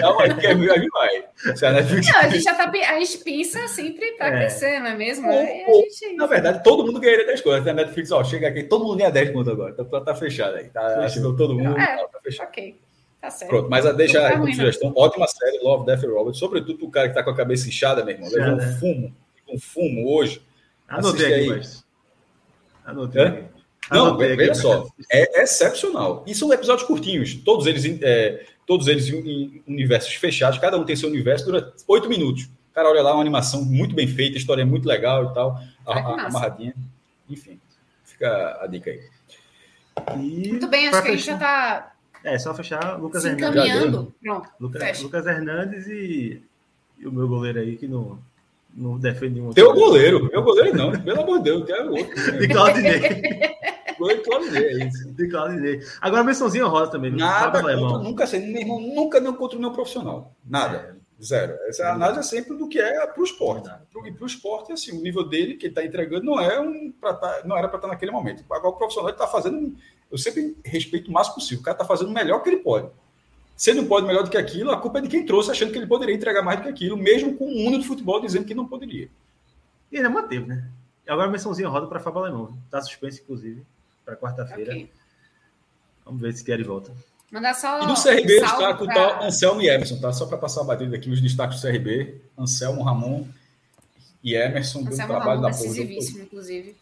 Calma 0.00 0.22
aí, 0.22 0.34
que 0.34 0.54
vai 0.54 0.80
demais. 0.80 1.24
A, 1.62 1.72
não, 1.72 1.78
a, 1.78 1.82
gente 2.28 2.42
já 2.42 2.54
tá, 2.54 2.70
a 2.70 2.98
gente 2.98 3.18
pensa 3.18 3.68
sempre 3.68 4.12
para 4.12 4.28
é. 4.28 4.30
crescer, 4.38 4.80
não 4.80 4.88
é 4.88 4.96
mesmo? 4.96 5.28
Ou, 5.28 5.82
gente... 5.82 6.16
Na 6.16 6.26
verdade, 6.26 6.64
todo 6.64 6.86
mundo 6.86 6.98
ganharia 6.98 7.26
10 7.26 7.40
conto. 7.42 7.68
A 7.68 7.72
Netflix, 7.74 8.10
ó, 8.10 8.24
chega 8.24 8.48
aqui, 8.48 8.62
todo 8.62 8.84
mundo 8.84 8.96
ganha 8.96 9.10
10 9.10 9.30
conto 9.30 9.50
agora. 9.50 9.74
Tá, 9.74 10.00
tá 10.00 10.14
fechado 10.14 10.56
aí. 10.56 10.68
Tá, 10.70 11.04
assinou 11.04 11.36
todo 11.36 11.54
mundo, 11.54 11.78
é, 11.78 11.96
tá, 11.98 12.08
tá 12.08 12.20
fechado. 12.22 12.48
Ok. 12.48 12.80
Tá 13.20 13.30
certo. 13.30 13.50
Pronto, 13.50 13.70
mas 13.70 13.84
a 13.84 13.92
deixa 13.92 14.26
aí 14.26 14.36
como 14.36 14.54
sugestão. 14.54 14.92
Ótima 14.96 15.26
série, 15.26 15.58
Love, 15.58 15.86
Death 15.86 16.04
and 16.04 16.12
Robert. 16.12 16.34
Sobretudo 16.34 16.86
o 16.86 16.90
cara 16.90 17.08
que 17.08 17.14
tá 17.14 17.22
com 17.22 17.30
a 17.30 17.36
cabeça 17.36 17.68
inchada, 17.68 18.04
meu 18.04 18.14
irmão. 18.14 18.30
Levou 18.30 18.54
um 18.54 18.56
né? 18.56 18.76
fumo, 18.80 19.14
um 19.48 19.58
fumo 19.58 20.16
hoje. 20.16 20.42
Anotei 20.88 21.34
aqui, 21.34 21.48
mas... 21.48 21.85
Anotei 22.86 23.22
é? 23.22 23.48
Não, 23.90 24.16
veja 24.16 24.54
só. 24.54 24.86
É 25.10 25.42
excepcional. 25.42 26.24
E 26.26 26.34
são 26.34 26.52
episódios 26.52 26.86
curtinhos. 26.86 27.34
Todos 27.34 27.66
eles, 27.66 27.84
é, 28.02 28.44
todos 28.66 28.88
eles 28.88 29.08
em 29.08 29.62
universos 29.66 30.14
fechados. 30.14 30.58
Cada 30.58 30.78
um 30.78 30.84
tem 30.84 30.96
seu 30.96 31.08
universo. 31.08 31.44
Dura 31.44 31.72
oito 31.86 32.08
minutos. 32.08 32.44
O 32.44 32.74
cara 32.74 32.88
olha 32.88 33.02
lá, 33.02 33.12
uma 33.12 33.20
animação 33.20 33.64
muito 33.64 33.94
bem 33.94 34.08
feita, 34.08 34.36
história 34.36 34.66
muito 34.66 34.86
legal 34.86 35.30
e 35.30 35.34
tal. 35.34 35.60
A, 35.86 35.98
a, 35.98 36.26
amarradinha. 36.26 36.74
Enfim, 37.28 37.60
fica 38.04 38.58
a 38.60 38.66
dica 38.66 38.90
aí. 38.90 39.00
E 40.16 40.48
muito 40.48 40.68
bem, 40.68 40.88
acho 40.88 41.02
que 41.02 41.08
a 41.08 41.12
gente 41.12 41.24
já 41.24 41.38
tá 41.38 41.92
é, 42.22 42.38
só 42.38 42.52
fechar 42.54 43.00
Lucas 43.00 43.22
Se 43.22 43.28
Hernandes. 43.28 43.64
Encaminhando. 43.64 44.14
Pronto. 44.22 44.48
Lucas, 44.60 45.00
Lucas 45.00 45.26
Hernandes 45.26 45.86
e, 45.86 46.42
e, 46.98 47.06
o 47.06 47.12
meu 47.12 47.28
goleiro 47.28 47.60
aí 47.60 47.76
que 47.76 47.86
não, 47.86 48.18
não 48.76 48.98
defende 48.98 49.40
nenhum. 49.40 49.52
Teu 49.52 49.72
goleiro, 49.74 50.28
meu 50.30 50.42
goleiro 50.42 50.76
não, 50.76 50.92
pelo 50.92 51.22
amor 51.22 51.38
de 51.38 51.44
Deus, 51.44 51.64
quero 51.64 51.90
outro. 51.90 52.38
De 52.38 52.48
Claudinei. 52.48 53.00
goleiro 53.98 54.22
Claudinei, 54.22 54.64
é 54.64 54.86
isso. 54.86 55.12
De 55.12 55.28
Claudinei. 55.28 55.80
Agora, 56.00 56.22
mençãozinha 56.22 56.66
rosa 56.66 56.90
também. 56.90 57.10
Nada, 57.10 57.60
contra, 57.62 57.98
nunca 57.98 58.26
sei, 58.26 58.40
meu 58.40 58.60
irmão, 58.60 58.80
nunca 58.80 59.18
nem 59.18 59.32
contra 59.32 59.56
o 59.56 59.60
meu 59.60 59.72
profissional. 59.72 60.34
Nada. 60.44 60.96
Zero. 61.22 61.54
Essa 61.66 61.92
análise 61.92 62.20
é 62.20 62.22
sempre 62.22 62.54
do 62.58 62.68
que 62.68 62.78
é 62.78 63.06
para 63.06 63.20
o 63.22 63.24
esporte. 63.24 63.70
E 64.04 64.12
para 64.12 64.24
o 64.24 64.26
esporte, 64.26 64.72
assim, 64.72 64.92
o 64.92 65.00
nível 65.00 65.26
dele 65.26 65.54
que 65.54 65.64
ele 65.64 65.72
está 65.72 65.82
entregando 65.82 66.26
não, 66.26 66.38
é 66.38 66.60
um 66.60 66.92
tá, 67.00 67.40
não 67.46 67.56
era 67.56 67.68
para 67.68 67.78
estar 67.78 67.88
tá 67.88 67.94
naquele 67.94 68.12
momento. 68.12 68.44
Agora 68.50 68.74
o 68.74 68.76
profissional 68.76 69.10
está 69.10 69.26
fazendo 69.26 69.74
eu 70.10 70.18
sempre 70.18 70.56
respeito 70.64 71.10
o 71.10 71.12
máximo 71.12 71.36
possível. 71.36 71.60
O 71.60 71.64
cara 71.64 71.74
está 71.74 71.84
fazendo 71.84 72.08
o 72.08 72.12
melhor 72.12 72.42
que 72.42 72.48
ele 72.48 72.58
pode. 72.58 72.88
Se 73.56 73.70
ele 73.70 73.80
não 73.80 73.88
pode 73.88 74.06
melhor 74.06 74.22
do 74.22 74.30
que 74.30 74.36
aquilo, 74.36 74.70
a 74.70 74.80
culpa 74.80 74.98
é 74.98 75.02
de 75.02 75.08
quem 75.08 75.24
trouxe, 75.24 75.50
achando 75.50 75.72
que 75.72 75.78
ele 75.78 75.86
poderia 75.86 76.14
entregar 76.14 76.42
mais 76.42 76.58
do 76.58 76.64
que 76.64 76.68
aquilo, 76.68 76.96
mesmo 76.96 77.34
com 77.36 77.46
o 77.46 77.54
mundo 77.54 77.78
do 77.78 77.84
futebol 77.84 78.20
dizendo 78.20 78.44
que 78.44 78.54
não 78.54 78.68
poderia. 78.68 79.08
E 79.90 79.96
ainda 79.96 80.10
manteve, 80.10 80.46
né? 80.46 80.68
Agora 81.08 81.28
a 81.28 81.30
mençãozinha 81.30 81.68
roda 81.68 81.86
para 81.86 82.00
Fábio 82.00 82.20
Alemão. 82.20 82.58
Está 82.66 82.82
suspenso, 82.82 83.22
inclusive, 83.22 83.64
para 84.04 84.16
quarta-feira. 84.16 84.72
Okay. 84.72 84.90
Vamos 86.04 86.20
ver 86.20 86.32
se 86.34 86.44
quer 86.44 86.58
de 86.58 86.64
volta. 86.64 86.92
Mandar 87.30 87.54
só. 87.54 87.82
E 87.82 87.86
do 87.86 87.94
CRB, 87.94 88.40
destaco 88.40 88.84
o 88.84 88.86
tal 88.86 89.22
Anselmo 89.24 89.62
e 89.62 89.68
Emerson, 89.68 89.98
tá? 90.00 90.12
Só 90.12 90.26
para 90.26 90.38
passar 90.38 90.60
a 90.60 90.64
batida 90.64 90.94
aqui, 90.94 91.10
os 91.10 91.20
destaques 91.20 91.60
do 91.60 91.66
CRB: 91.66 92.20
Anselmo, 92.38 92.82
Ramon 92.82 93.26
e 94.22 94.34
Emerson. 94.34 94.80
Anselmo, 94.80 94.92
um 94.92 95.06
trabalho 95.06 95.40
Ramon, 95.40 95.50
da 95.50 95.56
porra. 95.56 96.22
inclusive. 96.22 96.76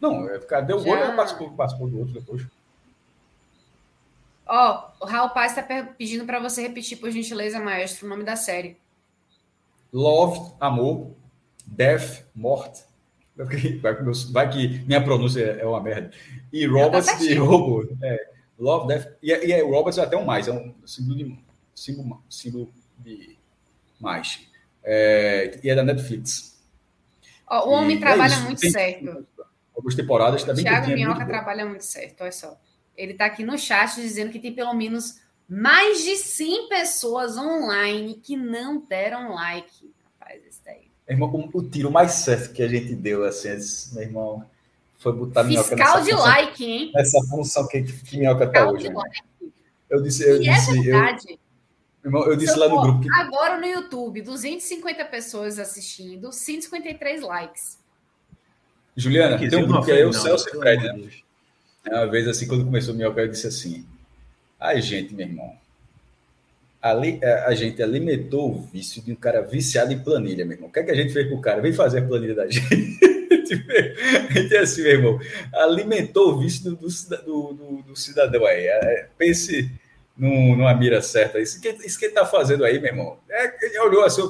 Não, 0.00 0.28
é, 0.28 0.38
cadê 0.40 0.74
o 0.74 0.78
Já... 0.78 0.84
gol? 0.84 0.96
Ele 0.96 1.12
participou, 1.16 1.50
participou 1.52 1.88
do 1.88 1.98
outro 1.98 2.14
depois. 2.14 2.42
Ó, 4.54 4.92
oh, 5.00 5.04
o 5.04 5.08
Raul 5.08 5.30
Paz 5.30 5.56
está 5.56 5.82
pedindo 5.96 6.26
para 6.26 6.38
você 6.38 6.60
repetir, 6.60 6.98
por 6.98 7.10
gentileza, 7.10 7.58
maestro, 7.58 8.04
o 8.04 8.10
nome 8.10 8.22
da 8.22 8.36
série. 8.36 8.76
Love, 9.90 10.52
amor, 10.60 11.16
death, 11.66 12.26
morte. 12.34 12.84
Vai 14.30 14.50
que 14.50 14.84
minha 14.84 15.02
pronúncia 15.02 15.40
é 15.40 15.64
uma 15.64 15.80
merda. 15.80 16.10
E 16.52 16.66
tá 16.66 16.72
Roberts 16.74 17.06
tá 17.06 17.24
e 17.24 17.32
Robo. 17.32 17.96
É, 18.02 18.28
love, 18.58 18.88
Death. 18.88 19.14
E, 19.22 19.30
e 19.30 19.52
é, 19.52 19.62
Roberts 19.62 19.96
é 19.96 20.02
até 20.02 20.18
um 20.18 20.24
mais, 20.26 20.46
é 20.46 20.52
um 20.52 20.74
símbolo 20.84 21.16
de, 21.16 21.38
símbolo, 21.74 22.22
símbolo 22.28 22.70
de 22.98 23.38
mais. 23.98 24.46
É, 24.84 25.60
e 25.64 25.70
é 25.70 25.74
da 25.74 25.82
Netflix. 25.82 26.62
Ó, 27.48 27.70
o 27.70 27.72
homem 27.72 27.96
e 27.96 27.98
é 27.98 28.00
trabalha 28.02 28.34
é 28.34 28.40
muito 28.40 28.60
Tem, 28.60 28.70
certo. 28.70 29.26
Algumas 29.74 29.94
temporadas 29.94 30.44
também. 30.44 30.62
Thiago 30.62 30.90
Minhoca 30.90 31.24
trabalha 31.24 31.64
muito 31.64 31.86
certo, 31.86 32.20
olha 32.20 32.32
só. 32.32 32.54
Ele 32.96 33.12
está 33.12 33.26
aqui 33.26 33.44
no 33.44 33.58
chat 33.58 33.94
dizendo 33.96 34.30
que 34.30 34.38
tem 34.38 34.52
pelo 34.52 34.74
menos 34.74 35.20
mais 35.48 36.02
de 36.02 36.16
100 36.16 36.68
pessoas 36.68 37.36
online 37.36 38.14
que 38.22 38.36
não 38.36 38.80
deram 38.80 39.34
like. 39.34 39.92
Rapaz, 40.20 40.40
esse 40.46 40.60
daí. 40.64 40.90
Irmão, 41.08 41.50
o, 41.52 41.62
tiro 41.62 41.90
mais 41.90 42.12
certo 42.12 42.52
que 42.52 42.62
a 42.62 42.68
gente 42.68 42.94
deu, 42.94 43.24
assim, 43.24 43.48
meu 43.94 44.02
irmão, 44.02 44.44
foi 44.98 45.12
botar 45.12 45.44
Fiscal 45.44 45.64
minhoca 45.64 45.76
nessa 45.76 46.00
de 46.02 46.10
função, 46.10 46.26
like, 46.26 46.64
hein? 46.64 46.92
Nessa 46.94 47.20
função 47.28 47.68
que, 47.68 47.82
que 47.82 48.18
minhoca 48.18 48.46
tá 48.46 48.70
hoje. 48.70 48.88
Eu 49.90 50.02
disse, 50.02 50.22
eu 50.22 50.40
e 50.40 50.48
é 50.48 50.54
disse, 50.54 50.70
é 50.70 50.82
verdade. 50.82 51.38
Eu, 52.02 52.08
irmão, 52.08 52.24
eu 52.24 52.36
disse 52.36 52.58
lá 52.58 52.68
no 52.68 52.80
grupo. 52.80 53.00
Que... 53.00 53.20
Agora 53.20 53.58
no 53.58 53.66
YouTube, 53.66 54.22
250 54.22 55.04
pessoas 55.06 55.58
assistindo, 55.58 56.32
153 56.32 57.20
likes. 57.22 57.78
Juliana, 58.96 59.38
tem 59.38 59.62
um 59.62 59.66
grupo 59.66 59.84
que 59.84 59.92
é 59.92 60.02
eu, 60.02 60.12
Celso 60.12 60.48
e 60.48 60.58
Fred, 60.58 60.82
né? 60.82 61.10
Uma 61.86 62.06
vez, 62.06 62.28
assim, 62.28 62.46
quando 62.46 62.64
começou 62.64 62.94
o 62.94 62.96
Minhoca, 62.96 63.20
eu 63.20 63.28
disse 63.28 63.46
assim: 63.46 63.84
ai, 64.58 64.80
gente, 64.80 65.14
meu 65.14 65.26
irmão, 65.26 65.56
ali, 66.80 67.18
é, 67.22 67.44
a 67.44 67.54
gente 67.54 67.82
alimentou 67.82 68.50
o 68.50 68.62
vício 68.62 69.02
de 69.02 69.12
um 69.12 69.16
cara 69.16 69.42
viciado 69.42 69.92
em 69.92 69.98
planilha, 69.98 70.44
meu 70.44 70.56
irmão. 70.56 70.68
O 70.68 70.72
que 70.72 70.80
é 70.80 70.82
que 70.82 70.90
a 70.90 70.94
gente 70.94 71.12
fez 71.12 71.28
com 71.28 71.36
o 71.36 71.40
cara? 71.40 71.60
Vem 71.60 71.72
fazer 71.72 72.00
a 72.00 72.06
planilha 72.06 72.34
da 72.34 72.46
gente. 72.50 72.92
a 74.52 74.54
é 74.54 74.58
assim, 74.58 74.82
meu 74.82 74.92
irmão, 74.92 75.20
alimentou 75.52 76.32
o 76.32 76.38
vício 76.38 76.70
do, 76.70 76.76
do, 76.76 77.52
do, 77.52 77.82
do 77.82 77.96
cidadão 77.96 78.44
aí. 78.44 78.66
É, 78.66 79.08
pense 79.16 79.70
num, 80.16 80.56
numa 80.56 80.74
mira 80.74 81.00
certa. 81.00 81.40
Isso 81.40 81.60
que, 81.60 81.68
isso 81.84 81.98
que 81.98 82.06
ele 82.06 82.12
está 82.12 82.26
fazendo 82.26 82.64
aí, 82.64 82.80
meu 82.80 82.90
irmão. 82.90 83.18
É, 83.30 83.66
ele 83.66 83.78
olhou 83.80 84.04
assim, 84.04 84.22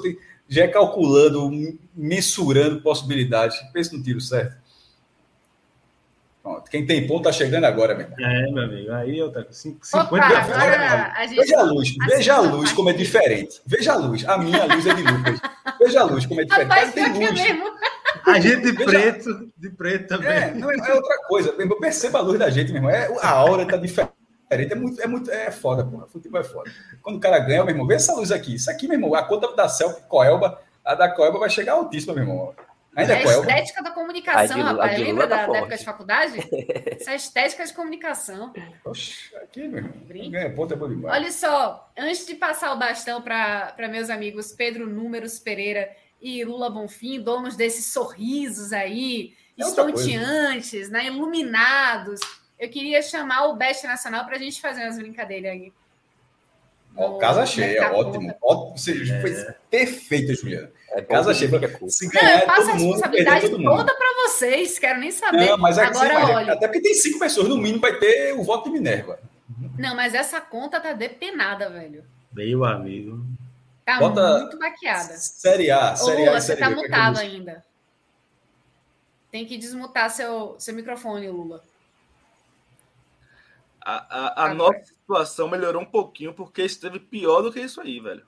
já 0.49 0.69
calculando, 0.69 1.51
mensurando 1.95 2.83
possibilidades. 2.83 3.59
Pense 3.73 3.97
no 3.97 4.03
tiro 4.03 4.21
certo. 4.21 4.62
Pronto. 6.43 6.69
Quem 6.69 6.85
tem 6.85 7.07
ponto 7.07 7.23
tá 7.23 7.33
chegando 7.33 7.65
agora, 7.65 7.95
meu 7.95 8.07
É, 8.19 8.51
meu 8.51 8.65
amigo. 8.65 8.93
Aí 8.93 9.17
eu 9.17 9.31
tô 9.31 9.45
com 9.45 9.53
50 9.53 9.97
Opa, 9.97 10.17
agora, 10.17 11.13
a 11.17 11.27
gente... 11.27 11.37
Veja 11.37 11.59
a 11.59 11.63
luz, 11.63 11.95
veja 12.09 12.35
a 12.35 12.41
luz 12.41 12.73
como 12.73 12.91
é 12.91 12.93
diferente. 12.93 13.61
Veja 13.65 13.93
a 13.93 13.97
luz. 13.97 14.29
A 14.29 14.39
minha 14.39 14.65
luz 14.65 14.85
é 14.85 14.95
de 14.95 15.03
Lucas. 15.03 15.41
Veja 15.79 16.01
a 16.01 16.05
luz 16.05 16.27
como 16.27 16.41
é 16.41 16.45
diferente. 16.45 16.69
Rapaz, 16.69 16.93
tem 16.93 17.13
luz. 17.13 17.33
Mesmo. 17.33 17.65
A 18.27 18.41
gente 18.41 18.61
de 18.61 18.73
veja... 18.73 18.85
preto, 18.85 19.53
de 19.57 19.71
preto 19.71 20.09
também. 20.09 20.31
É, 20.31 20.55
não, 20.55 20.71
é 20.73 20.95
outra 20.95 21.19
coisa. 21.29 21.53
Perceba 21.81 22.19
a 22.19 22.23
luz 22.23 22.39
da 22.39 22.51
gente, 22.51 22.73
meu 22.73 22.83
irmão. 22.83 22.91
É, 22.91 23.09
a 23.23 23.31
aura 23.31 23.65
tá 23.65 23.77
diferente. 23.77 24.13
É 24.51 24.75
muito, 24.75 25.01
é 25.01 25.07
muito, 25.07 25.31
é 25.31 25.51
foda, 25.53 25.85
porra. 25.85 26.09
Futebol 26.09 26.41
é 26.41 26.45
foda. 26.45 26.71
Quando 27.01 27.17
o 27.17 27.21
cara 27.21 27.39
ganha, 27.39 27.65
meu 27.65 27.73
irmão, 27.73 27.87
vê 27.87 27.95
essa 27.95 28.15
luz 28.15 28.33
aqui. 28.33 28.57
Isso 28.57 28.71
aqui, 28.71 28.89
meu 28.89 28.97
irmão, 28.97 29.15
a 29.15 29.23
conta 29.23 29.55
da 29.55 29.69
Celtic 29.69 30.07
Coelba, 30.09 30.61
a 30.85 30.95
da 30.95 31.09
Coelba 31.09 31.39
vai 31.39 31.49
chegar 31.49 31.75
altíssima, 31.75 32.13
meu 32.15 32.25
irmão. 32.25 32.55
Ainda 32.95 33.15
é 33.15 33.19
a 33.19 33.23
estética 33.23 33.83
da 33.83 33.91
comunicação, 33.91 34.57
de, 34.57 34.63
rapaz. 34.63 34.99
Lembra 34.99 35.27
da, 35.27 35.47
da, 35.47 35.59
época 35.59 35.77
de 35.79 35.85
faculdade? 35.85 36.39
Essa 37.01 37.13
é 37.13 37.17
estética 37.17 37.65
de 37.65 37.73
comunicação. 37.73 38.53
Oxe, 38.85 39.35
aqui, 39.37 39.67
meu 39.67 39.79
irmão. 39.79 39.93
É, 40.35 40.47
é 40.47 40.49
demais. 40.51 41.05
Olha 41.05 41.33
só, 41.33 41.91
antes 41.97 42.27
de 42.27 42.35
passar 42.35 42.73
o 42.75 42.79
bastão 42.79 43.23
para 43.23 43.89
meus 43.91 44.11
amigos 44.11 44.53
Pedro 44.53 44.87
Números 44.87 45.39
Pereira 45.39 45.91
e 46.21 46.45
Lula 46.45 46.69
Bonfim, 46.69 47.21
donos 47.21 47.57
desses 47.57 47.87
sorrisos 47.87 48.73
aí, 48.73 49.35
é 49.59 49.63
estonteantes, 49.63 50.91
né, 50.91 51.07
iluminados, 51.07 52.21
eu 52.59 52.69
queria 52.69 53.03
chamar 53.03 53.47
o 53.47 53.57
Best 53.57 53.85
Nacional 53.87 54.25
para 54.25 54.37
a 54.37 54.39
gente 54.39 54.61
fazer 54.61 54.83
umas 54.85 54.97
brincadeiras 54.97 55.51
aí. 55.51 55.73
Ó, 56.97 57.19
casa 57.19 57.47
cheia, 57.47 57.93
ótimo. 57.93 58.35
ótimo. 58.43 58.77
Você 58.77 58.93
é. 58.93 59.21
foi 59.21 59.55
perfeita, 59.71 60.35
Juliana. 60.35 60.71
É 60.91 61.01
casa 61.01 61.33
cheia. 61.33 61.51
Se 61.89 62.09
ganhar, 62.09 62.33
não, 62.33 62.41
eu 62.41 62.47
passo 62.47 62.71
a 62.71 62.73
responsabilidade 62.75 63.51
toda 63.51 63.95
para 63.95 64.23
vocês, 64.25 64.79
quero 64.79 65.01
nem 65.01 65.11
saber. 65.11 65.47
Não, 65.47 65.57
mas 65.57 65.79
Agora, 65.79 66.37
olha... 66.37 66.53
Até 66.53 66.67
porque 66.67 66.83
tem 66.83 66.95
cinco 66.95 67.19
pessoas, 67.19 67.49
no 67.49 67.57
mínimo 67.57 67.81
vai 67.81 67.99
ter 67.99 68.35
o 68.35 68.43
voto 68.43 68.65
de 68.65 68.71
Minerva. 68.71 69.19
Não, 69.79 69.97
mas 69.97 70.15
essa 70.15 70.41
conta 70.41 70.81
tá 70.81 70.93
depenada, 70.93 71.71
velho. 71.71 72.05
Meu 72.33 72.65
amigo. 72.65 73.25
Tá 73.85 73.99
Bota 73.99 74.41
muito 74.41 74.59
maquiada. 74.59 75.15
Série 75.17 75.71
A, 75.71 75.97
Série 75.97 76.29
Ô, 76.29 76.31
A. 76.31 76.41
Você 76.41 76.49
série 76.49 76.61
tá 76.61 76.71
mutado 76.71 77.19
ainda. 77.19 77.65
tem 79.31 79.47
que 79.47 79.57
desmutar 79.57 80.11
seu, 80.11 80.57
seu 80.59 80.75
microfone, 80.75 81.29
Lula. 81.29 81.63
A, 83.85 84.45
a, 84.45 84.47
a 84.47 84.55
nossa 84.55 84.85
situação 84.85 85.49
melhorou 85.49 85.83
um 85.83 85.87
pouquinho 85.87 86.33
porque 86.33 86.63
esteve 86.63 87.01
pior 87.01 87.43
do 87.43 87.53
que 87.53 87.61
isso 87.61 87.81
aí, 87.81 87.99
velho. 88.01 88.23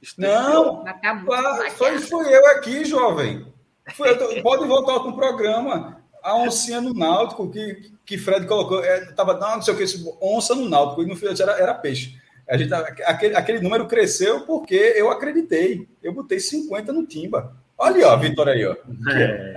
Esteve 0.00 0.28
não, 0.32 0.82
tá 0.82 1.70
foi, 1.76 1.98
foi 2.00 2.34
eu 2.34 2.46
aqui, 2.48 2.84
jovem. 2.84 3.46
Foi, 3.94 4.16
tô, 4.16 4.42
pode 4.42 4.66
voltar 4.66 5.00
com 5.00 5.10
o 5.10 5.16
programa. 5.16 6.02
A 6.22 6.36
oncinha 6.36 6.80
no 6.80 6.94
Náutico 6.94 7.50
que, 7.50 7.92
que 8.04 8.18
Fred 8.18 8.46
colocou, 8.46 8.82
é, 8.84 9.12
tava 9.12 9.34
não, 9.34 9.56
não 9.56 9.62
sei 9.62 9.74
o 9.74 9.76
que, 9.76 9.84
onça 10.20 10.54
no 10.54 10.68
Náutico, 10.68 11.02
e 11.02 11.06
no 11.06 11.16
final 11.16 11.34
era, 11.40 11.58
era 11.58 11.74
peixe. 11.74 12.20
A 12.48 12.56
gente, 12.56 12.72
aquele, 12.74 13.36
aquele 13.36 13.60
número 13.60 13.86
cresceu 13.86 14.42
porque 14.42 14.74
eu 14.74 15.10
acreditei. 15.10 15.88
Eu 16.02 16.12
botei 16.12 16.40
50 16.40 16.92
no 16.92 17.06
Timba. 17.06 17.56
Olha 17.78 18.08
ó, 18.08 18.10
a 18.12 18.16
vitória 18.16 18.52
aí, 18.52 18.66
ó. 18.66 18.76
É. 19.10 19.54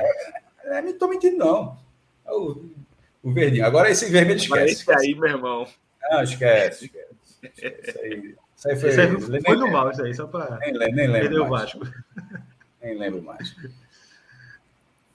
É, 0.63 0.77
é, 0.77 0.81
não 0.81 0.89
estou 0.91 1.09
mentindo, 1.09 1.37
não. 1.37 1.77
É 2.25 2.31
o, 3.25 3.33
verdinho. 3.33 3.65
Agora 3.65 3.89
esse 3.89 4.09
vermelho 4.09 4.37
esquece. 4.37 4.73
Esse 4.73 4.91
aí, 4.91 5.15
meu 5.15 5.29
irmão. 5.29 5.67
Não, 6.09 6.23
esquece, 6.23 6.85
esquece. 6.85 7.15
Isso 7.87 7.99
aí, 7.99 8.35
isso 8.55 8.69
aí 8.69 8.75
foi. 8.75 8.89
Isso 8.89 9.01
aí 9.01 9.19
foi, 9.19 9.41
foi 9.41 9.57
do 9.57 9.67
mal, 9.71 9.91
isso 9.91 10.03
aí, 10.03 10.13
só 10.13 10.27
para. 10.27 10.57
Nem, 10.59 10.93
nem 10.93 11.07
lembro. 11.07 11.45
o 11.45 11.49
Vasco. 11.49 11.87
Nem 12.81 12.97
lembro 12.97 13.21
mais. 13.21 13.55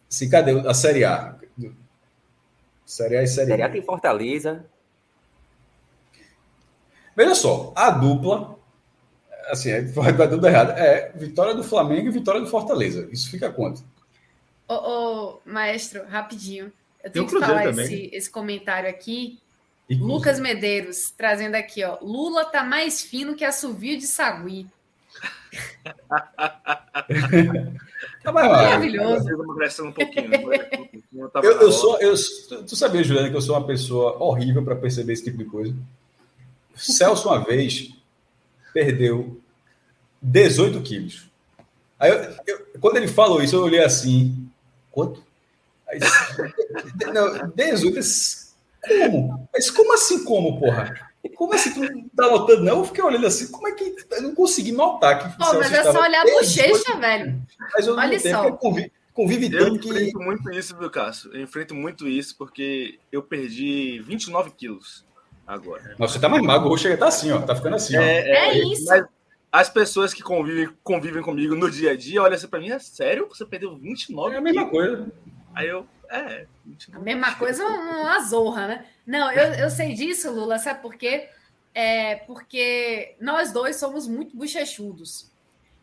Se, 0.09 0.29
cadê 0.29 0.59
a 0.69 0.75
Série 0.75 1.05
A? 1.05 1.37
Série 2.85 3.17
A 3.17 3.23
e 3.23 3.29
Série, 3.29 3.51
Série 3.51 3.63
A 3.63 3.69
tem 3.69 3.83
Fortaleza. 3.83 4.65
Veja 7.17 7.35
só, 7.35 7.73
a 7.77 7.91
dupla, 7.91 8.59
assim, 9.49 9.71
é, 9.71 9.83
vai 9.83 10.13
dar 10.13 10.29
tudo 10.29 10.47
errado. 10.47 10.71
É 10.71 11.13
vitória 11.15 11.55
do 11.55 11.63
Flamengo 11.63 12.09
e 12.09 12.13
vitória 12.13 12.41
do 12.41 12.49
Fortaleza. 12.49 13.09
Isso 13.13 13.31
fica 13.31 13.53
quanto? 13.53 13.85
Ô, 14.67 14.75
ô 14.75 15.41
maestro, 15.45 16.05
rapidinho. 16.07 16.73
Eu 17.03 17.11
tenho 17.11 17.27
que 17.27 17.39
falar 17.39 17.71
esse, 17.71 18.11
esse, 18.13 18.31
comentário 18.31 18.89
aqui. 18.89 19.39
Lucas 19.91 20.39
Medeiros, 20.39 21.11
trazendo 21.17 21.57
aqui, 21.57 21.83
ó. 21.83 21.99
Lula 22.01 22.45
tá 22.45 22.63
mais 22.63 23.03
fino 23.03 23.35
que 23.35 23.45
assovio 23.45 23.99
de 23.99 24.07
sagui. 24.07 24.69
tá 28.23 28.33
mais 28.33 28.51
Maravilhoso. 28.51 29.29
Um 29.85 29.93
pouquinho, 29.93 30.29
né? 30.29 30.39
eu, 31.43 31.61
eu 31.61 31.73
sou, 31.73 31.99
eu, 32.01 32.15
tu 32.65 32.77
sabia, 32.77 33.03
Juliana, 33.03 33.31
que 33.31 33.37
eu 33.37 33.43
sou 33.43 33.57
uma 33.57 33.67
pessoa 33.67 34.17
horrível 34.23 34.63
para 34.63 34.77
perceber 34.77 35.15
esse 35.15 35.25
tipo 35.25 35.39
de 35.39 35.45
coisa. 35.45 35.75
Celso, 36.77 37.29
uma 37.29 37.45
vez, 37.45 37.93
perdeu 38.73 39.41
18 40.23 40.81
quilos. 40.83 41.29
Aí, 41.99 42.11
eu, 42.11 42.37
eu, 42.47 42.67
quando 42.81 42.97
ele 42.97 43.09
falou 43.09 43.43
isso, 43.43 43.57
eu 43.57 43.63
olhei 43.63 43.83
assim: 43.83 44.49
quanto? 44.91 45.23
Não, 47.13 47.51
18, 47.55 48.01
como? 48.81 49.49
Mas 49.53 49.71
como 49.71 49.95
assim, 49.95 50.25
como, 50.25 50.59
porra? 50.59 51.11
Como 51.37 51.53
assim 51.53 51.75
tu 51.75 51.81
não 51.81 52.09
tá 52.09 52.31
notando, 52.31 52.65
não? 52.65 52.79
Eu 52.79 52.85
fiquei 52.87 53.05
olhando 53.05 53.27
assim, 53.27 53.51
como 53.51 53.69
é 53.69 53.73
que. 53.73 53.95
Eu 54.11 54.23
não 54.23 54.35
consegui 54.35 54.73
notar 54.73 55.19
que. 55.19 55.39
Pô, 55.39 55.53
mas 55.55 55.73
é 55.73 55.83
só 55.85 56.01
olhar 56.01 56.23
a 56.23 56.25
bochecha, 56.25 56.97
velho. 56.97 57.43
Mas 57.75 57.87
eu 57.87 57.95
não 57.95 58.03
Olha 58.03 58.19
só. 58.19 58.51
Convive, 58.53 58.93
convive 59.13 59.55
eu 59.55 59.67
tanto 59.67 59.89
enfrento 59.89 60.19
que... 60.19 60.25
muito 60.25 60.51
isso, 60.51 60.77
viu, 60.77 60.91
Cássio? 60.91 61.31
Eu 61.35 61.43
enfrento 61.43 61.75
muito 61.75 62.09
isso 62.09 62.37
porque 62.39 62.99
eu 63.13 63.23
perdi 63.23 64.01
29 64.01 64.53
quilos 64.53 65.05
agora. 65.47 65.95
Nossa, 65.99 66.15
você 66.15 66.21
tá 66.21 66.29
mais 66.29 66.43
magro, 66.43 66.69
o 66.69 66.71
rosto 66.71 66.97
tá 66.97 67.09
assim, 67.09 67.31
ó. 67.33 67.41
Tá 67.43 67.55
ficando 67.55 67.77
assim, 67.77 67.99
ó. 67.99 68.01
É, 68.01 68.31
é 68.31 68.59
isso. 68.59 68.87
Mas 68.87 69.05
as 69.53 69.69
pessoas 69.69 70.15
que 70.15 70.23
convivem, 70.23 70.71
convivem 70.83 71.23
comigo 71.23 71.55
no 71.55 71.71
dia 71.71 71.91
a 71.91 71.97
dia 71.97 72.23
olham 72.23 72.37
assim 72.37 72.49
pra 72.49 72.61
mim, 72.61 72.71
é 72.71 72.79
sério? 72.79 73.29
Você 73.29 73.45
perdeu 73.45 73.77
29 73.77 74.35
É 74.35 74.39
a 74.39 74.41
mesma 74.41 74.71
coisa. 74.71 75.07
Aí 75.55 75.69
eu, 75.69 75.87
é. 76.09 76.47
A 76.93 76.99
mesma 76.99 77.35
coisa, 77.35 77.65
uma 77.67 78.21
zorra, 78.21 78.67
né? 78.67 78.87
Não, 79.07 79.31
eu, 79.33 79.55
eu 79.55 79.71
sei 79.71 79.95
disso, 79.95 80.31
Lula, 80.31 80.59
sabe 80.59 80.81
por 80.81 80.95
quê? 80.95 81.29
É 81.75 82.17
porque 82.17 83.17
nós 83.21 83.53
dois 83.53 83.77
somos 83.77 84.07
muito 84.07 84.37
bochechudos. 84.37 85.31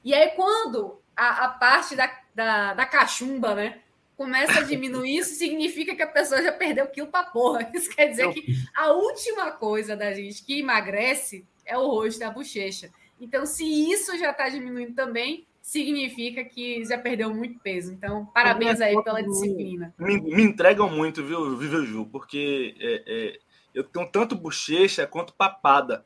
E 0.04 0.14
aí, 0.14 0.30
quando 0.32 1.02
a, 1.16 1.46
a 1.46 1.50
parte 1.50 1.96
da, 1.96 2.12
da, 2.34 2.74
da 2.74 2.86
cachumba, 2.86 3.56
né? 3.56 3.80
começa 4.18 4.60
a 4.60 4.64
diminuir, 4.64 5.20
isso 5.20 5.36
significa 5.36 5.96
que 5.96 6.02
a 6.02 6.08
pessoa 6.08 6.42
já 6.42 6.52
perdeu 6.52 6.88
quilo 6.88 7.08
pra 7.08 7.24
porra. 7.24 7.70
Isso 7.72 7.96
quer 7.96 8.08
dizer 8.08 8.34
que 8.34 8.44
a 8.76 8.92
última 8.92 9.52
coisa 9.52 9.96
da 9.96 10.12
gente 10.12 10.44
que 10.44 10.60
emagrece 10.60 11.46
é 11.64 11.78
o 11.78 11.88
rosto 11.88 12.20
da 12.20 12.32
bochecha. 12.32 12.90
Então, 13.22 13.46
se 13.46 13.64
isso 13.64 14.18
já 14.18 14.32
está 14.32 14.50
diminuindo 14.50 14.94
também, 14.94 15.47
significa 15.68 16.46
que 16.46 16.86
já 16.86 16.98
perdeu 16.98 17.34
muito 17.34 17.60
peso. 17.60 17.92
Então, 17.92 18.26
parabéns 18.28 18.80
aí 18.80 18.96
pela 19.04 19.22
disciplina. 19.22 19.94
Me, 20.00 20.18
me 20.22 20.44
entregam 20.44 20.90
muito, 20.90 21.22
viu, 21.26 21.58
viu 21.58 21.86
Ju? 21.86 22.06
Porque 22.06 22.74
é, 22.80 23.04
é, 23.06 23.40
eu 23.76 23.84
tenho 23.84 24.10
tanto 24.10 24.34
bochecha 24.34 25.06
quanto 25.06 25.34
papada. 25.34 26.06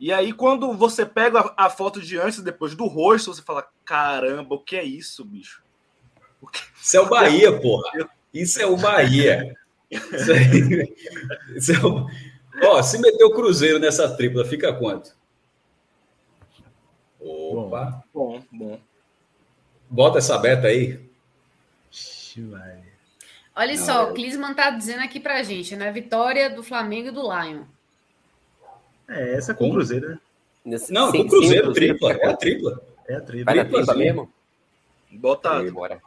E 0.00 0.10
aí, 0.10 0.32
quando 0.32 0.72
você 0.72 1.04
pega 1.04 1.40
a, 1.40 1.66
a, 1.66 1.70
foto 1.70 2.00
de 2.00 2.16
antes 2.18 2.38
e 2.38 2.44
depois 2.44 2.74
do 2.74 2.86
rosto, 2.86 3.34
você 3.34 3.42
fala: 3.42 3.68
caramba, 3.84 4.54
o 4.54 4.60
que 4.60 4.76
é 4.76 4.82
isso, 4.82 5.22
bicho? 5.26 5.62
Isso 6.80 6.96
é 6.96 7.00
o 7.00 7.06
Bahia, 7.06 7.52
porra. 7.60 8.08
Isso 8.32 8.60
é 8.62 8.66
o 8.66 8.78
Bahia. 8.78 9.54
Isso 9.90 10.32
aí. 10.32 10.94
Isso 11.54 11.72
é 11.72 11.86
o... 11.86 12.06
Ó, 12.62 12.82
se 12.82 12.98
meter 12.98 13.24
o 13.24 13.34
Cruzeiro 13.34 13.78
nessa 13.78 14.08
tripla, 14.16 14.42
fica 14.46 14.72
quanto? 14.72 15.15
Opa. 17.26 18.04
Bom, 18.12 18.42
bom. 18.52 18.80
Bota 19.88 20.18
essa 20.18 20.38
beta 20.38 20.68
aí. 20.68 21.00
Olha 23.54 23.76
Não, 23.76 23.84
só, 23.84 24.02
é... 24.02 24.10
o 24.10 24.14
Clisman 24.14 24.54
tá 24.54 24.70
dizendo 24.70 25.02
aqui 25.02 25.18
pra 25.18 25.42
gente, 25.42 25.74
né? 25.74 25.90
Vitória 25.90 26.50
do 26.50 26.62
Flamengo 26.62 27.08
e 27.08 27.10
do 27.10 27.22
Lion. 27.22 27.62
É, 29.08 29.34
essa 29.34 29.54
com 29.54 29.68
o 29.68 29.72
Cruzeiro, 29.72 30.10
né? 30.10 30.18
Não, 30.90 31.10
com 31.12 31.18
o 31.18 31.28
Cruzeiro, 31.28 31.72
tripla. 31.72 32.12
É 32.12 32.26
a 32.26 32.36
tripla. 32.36 32.82
É 33.08 33.14
a 33.14 33.20
tripla. 33.20 33.44
Vai 33.44 33.54
na 33.54 33.64
tripla 33.64 33.94
mesmo? 33.94 34.32
Bota. 35.12 35.58
Aí, 35.58 35.70
bora. 35.70 36.02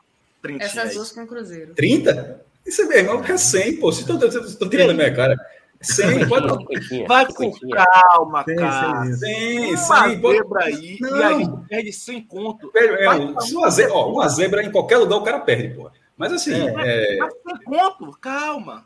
Essas 0.59 0.93
duas 0.93 1.11
com 1.11 1.23
o 1.23 1.27
Cruzeiro. 1.27 1.73
30? 1.73 2.45
Isso 2.65 2.81
é 2.81 2.85
meu 2.85 2.97
irmão, 2.99 3.23
é 3.23 3.37
100, 3.37 3.77
pô. 3.77 3.91
Vocês 3.91 4.07
estão 4.45 4.69
tirando 4.69 4.91
a 4.91 4.93
minha 4.93 5.13
cara. 5.15 5.35
100, 5.81 6.27
pode... 6.27 7.07
Vai 7.07 7.25
com 7.31 7.51
calma, 7.51 8.43
cara. 8.43 9.05
100, 9.05 9.77
100. 9.77 10.19
Pode... 10.19 10.37
zebra 10.37 10.63
aí 10.65 10.97
não. 10.99 11.17
e 11.17 11.23
a 11.23 11.33
gente 11.33 11.67
perde 11.69 11.93
100 11.93 12.21
conto. 12.23 12.67
Pera, 12.69 13.01
é, 13.01 13.09
uma, 13.09 13.69
zebra, 13.69 13.93
ó, 13.93 14.11
uma 14.11 14.27
zebra 14.27 14.63
em 14.63 14.71
qualquer 14.71 14.97
lugar 14.97 15.17
o 15.17 15.23
cara 15.23 15.39
perde, 15.39 15.75
pô. 15.75 15.89
Mas 16.17 16.33
assim... 16.33 16.53
É, 16.53 17.17
é... 17.17 17.17
100 17.17 17.63
conto, 17.65 18.17
calma. 18.19 18.85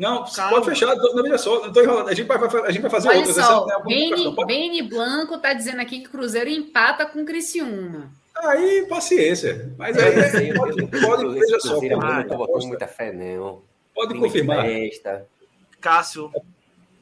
Não, 0.00 0.24
Calma. 0.24 0.52
pode 0.52 0.64
fechar. 0.64 0.96
Não, 0.96 1.22
veja 1.22 1.36
só, 1.36 1.60
não 1.60 1.70
tô 1.70 1.82
enrolando. 1.82 2.08
A 2.08 2.14
gente 2.14 2.26
vai, 2.26 2.38
a 2.38 2.70
gente 2.70 2.80
vai 2.80 2.90
fazer 2.90 3.08
Olha 3.10 3.18
outras. 3.18 3.36
Só, 3.36 3.66
Beni, 3.84 4.34
Beni 4.46 4.82
Blanco 4.82 5.36
tá 5.36 5.52
dizendo 5.52 5.82
aqui 5.82 6.00
que 6.00 6.08
o 6.08 6.10
Cruzeiro 6.10 6.48
empata 6.48 7.04
com 7.04 7.20
o 7.20 7.24
Criciúma. 7.26 8.10
Aí, 8.34 8.86
paciência. 8.88 9.74
Mas 9.76 9.98
aí, 9.98 10.50
é, 10.50 10.54
pode, 10.54 10.86
pode 10.86 11.38
veja 11.38 11.60
só. 11.60 11.78
Não 11.82 12.38
botou 12.38 12.66
muita 12.66 12.88
fé, 12.88 13.12
não. 13.12 13.60
Pode 13.94 14.18
confirmar. 14.18 14.64
Cássio. 15.80 16.30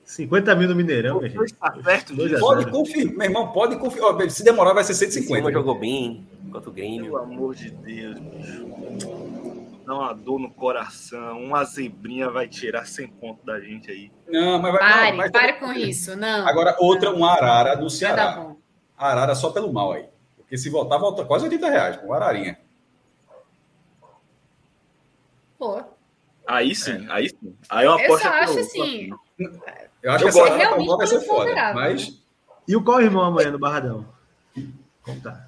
50 0.04 0.54
mil 0.54 0.68
no 0.68 0.74
Mineirão, 0.74 1.20
meu 1.20 1.28
gente. 1.28 1.52
Tá 1.54 1.70
perto 1.70 2.14
Pode 2.40 2.70
confirmar, 2.70 3.14
meu 3.14 3.26
irmão, 3.26 3.52
pode 3.52 3.76
confirmar. 3.76 4.30
Se 4.30 4.42
demorar, 4.42 4.72
vai 4.72 4.82
ser 4.82 4.94
150. 4.94 5.42
Uma 5.42 5.52
jogou 5.52 5.78
bem, 5.78 6.26
enquanto 6.46 6.68
o 6.68 6.72
Grêmio. 6.72 7.04
Pelo 7.04 7.18
amor 7.18 7.54
de 7.54 7.70
Deus, 7.70 8.18
bicho. 8.18 8.66
Dá 9.84 9.94
uma 9.94 10.12
dor 10.14 10.38
no 10.38 10.50
coração. 10.50 11.42
Uma 11.42 11.64
zebrinha 11.64 12.30
vai 12.30 12.48
tirar 12.48 12.86
100 12.86 13.08
pontos 13.08 13.44
da 13.44 13.60
gente 13.60 13.90
aí. 13.90 14.10
Não, 14.26 14.58
mas 14.58 14.72
vai. 14.72 14.80
Pare, 14.80 15.10
não, 15.10 15.16
mas 15.18 15.30
pare 15.30 15.52
com 15.54 15.72
isso. 15.72 16.16
Não. 16.16 16.46
Agora, 16.46 16.76
outra, 16.78 17.10
um 17.14 17.24
Arara 17.24 17.74
do 17.74 17.90
Ceará. 17.90 18.54
Arara 18.96 19.34
só 19.34 19.50
pelo 19.50 19.72
mal 19.72 19.92
aí. 19.92 20.06
Porque 20.36 20.56
se 20.56 20.70
voltar, 20.70 20.96
volta 20.96 21.24
quase 21.24 21.44
80 21.44 21.68
reais, 21.68 21.96
com 21.98 22.12
Ararinha. 22.12 22.58
Pô. 25.58 25.82
Aí 26.48 26.74
sim, 26.74 27.06
é. 27.06 27.12
aí 27.12 27.28
sim. 27.28 27.54
Aí 27.68 27.84
eu 27.84 27.92
aposto. 27.92 28.26
Eu 28.26 28.32
acho 28.32 28.58
assim. 28.58 29.10
Eu 30.02 30.12
acho 30.12 30.24
eu 30.24 30.32
que 30.32 30.38
essa 30.38 30.56
realmente 30.56 30.96
vai 30.96 31.06
ser 31.06 31.20
foda. 31.20 31.74
Mas... 31.74 32.08
Né? 32.08 32.14
E 32.66 32.74
o 32.74 32.82
qual 32.82 33.02
irmão 33.02 33.22
amanhã 33.22 33.50
no 33.50 33.58
Barradão? 33.58 34.06
Como 35.02 35.20
tá? 35.20 35.46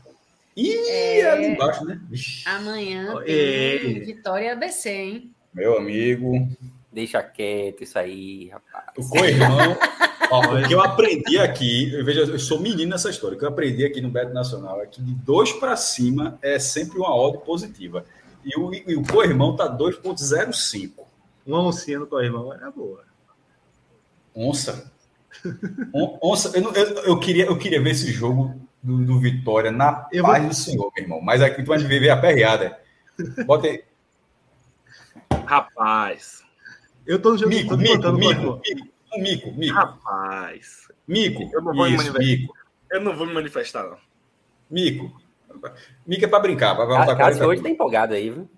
Ih, 0.54 0.76
é... 0.90 1.30
ali 1.30 1.46
embaixo, 1.46 1.84
né? 1.86 1.98
Amanhã 2.44 3.14
tem 3.24 3.96
é... 3.96 4.00
Vitória 4.00 4.52
ABC, 4.52 4.90
hein? 4.90 5.30
Meu 5.54 5.78
amigo. 5.78 6.48
Deixa 6.92 7.22
quieto 7.22 7.82
isso 7.82 7.98
aí, 7.98 8.48
rapaz. 8.48 8.86
O 8.98 9.08
co-irmão. 9.08 9.76
o 10.30 10.68
que 10.68 10.74
eu 10.74 10.82
aprendi 10.82 11.38
aqui, 11.38 11.92
eu 11.94 12.04
vejo, 12.04 12.20
eu 12.20 12.38
sou 12.38 12.60
menino 12.60 12.90
nessa 12.90 13.08
história. 13.08 13.36
O 13.36 13.38
que 13.38 13.44
eu 13.44 13.48
aprendi 13.48 13.84
aqui 13.84 14.00
no 14.00 14.10
Beto 14.10 14.34
Nacional 14.34 14.82
é 14.82 14.86
que 14.86 15.00
de 15.00 15.14
dois 15.14 15.52
para 15.52 15.76
cima 15.76 16.38
é 16.42 16.58
sempre 16.58 16.98
uma 16.98 17.14
ordem 17.14 17.40
positiva. 17.40 18.04
E 18.44 18.58
o, 18.58 18.72
e 18.72 18.96
o 18.96 19.02
co-irmão 19.06 19.54
tá 19.54 19.68
2,05. 19.76 21.04
Uma 21.46 21.60
oncinha 21.60 21.98
no 21.98 22.06
co-irmão 22.06 22.52
era 22.52 22.70
boa. 22.70 23.04
Onça. 24.34 24.92
onça. 26.22 26.56
Eu, 26.56 26.72
eu, 26.72 26.86
eu, 27.04 27.20
queria, 27.20 27.46
eu 27.46 27.58
queria 27.58 27.82
ver 27.82 27.90
esse 27.90 28.10
jogo 28.12 28.60
do, 28.82 29.04
do 29.04 29.18
Vitória 29.18 29.70
na 29.70 30.08
eu 30.12 30.24
paz 30.24 30.40
vou... 30.40 30.48
do 30.48 30.54
Senhor, 30.54 30.92
meu 30.94 31.04
irmão. 31.04 31.20
Mas 31.20 31.42
aqui 31.42 31.62
tu 31.62 31.68
vai 31.68 31.78
viver 31.78 32.10
a 32.10 32.16
perreada. 32.16 32.78
Bota 33.46 33.66
aí. 33.66 33.84
Rapaz. 35.46 36.42
Eu 37.06 37.20
tô 37.20 37.30
no 37.32 37.38
jogo 37.38 37.50
Mico, 37.50 37.70
tô 37.70 37.76
mico, 37.76 38.12
mico, 38.12 38.60
com 39.10 39.18
mico, 39.18 39.50
mico, 39.50 39.52
mico, 39.52 39.74
Rapaz. 39.74 40.88
mico. 41.08 41.50
Eu 41.52 41.62
não 41.62 41.74
vou 41.74 41.84
me 41.86 41.94
Isso, 41.94 42.12
manifestar. 42.12 42.18
mico, 42.20 42.54
Eu 42.90 43.00
não 43.00 43.16
vou 43.16 43.26
me 43.26 43.34
manifestar, 43.34 43.84
não. 43.84 43.98
mico. 44.70 45.20
Mico 46.06 46.24
é 46.24 46.28
pra 46.28 46.38
brincar, 46.40 46.74
pra 46.74 46.84
A 46.84 46.86
voltar 46.86 47.16
Cássio 47.16 47.46
hoje 47.46 47.62
tá 47.62 47.68
empolgado 47.68 48.14
aí, 48.14 48.30
viu? 48.30 48.48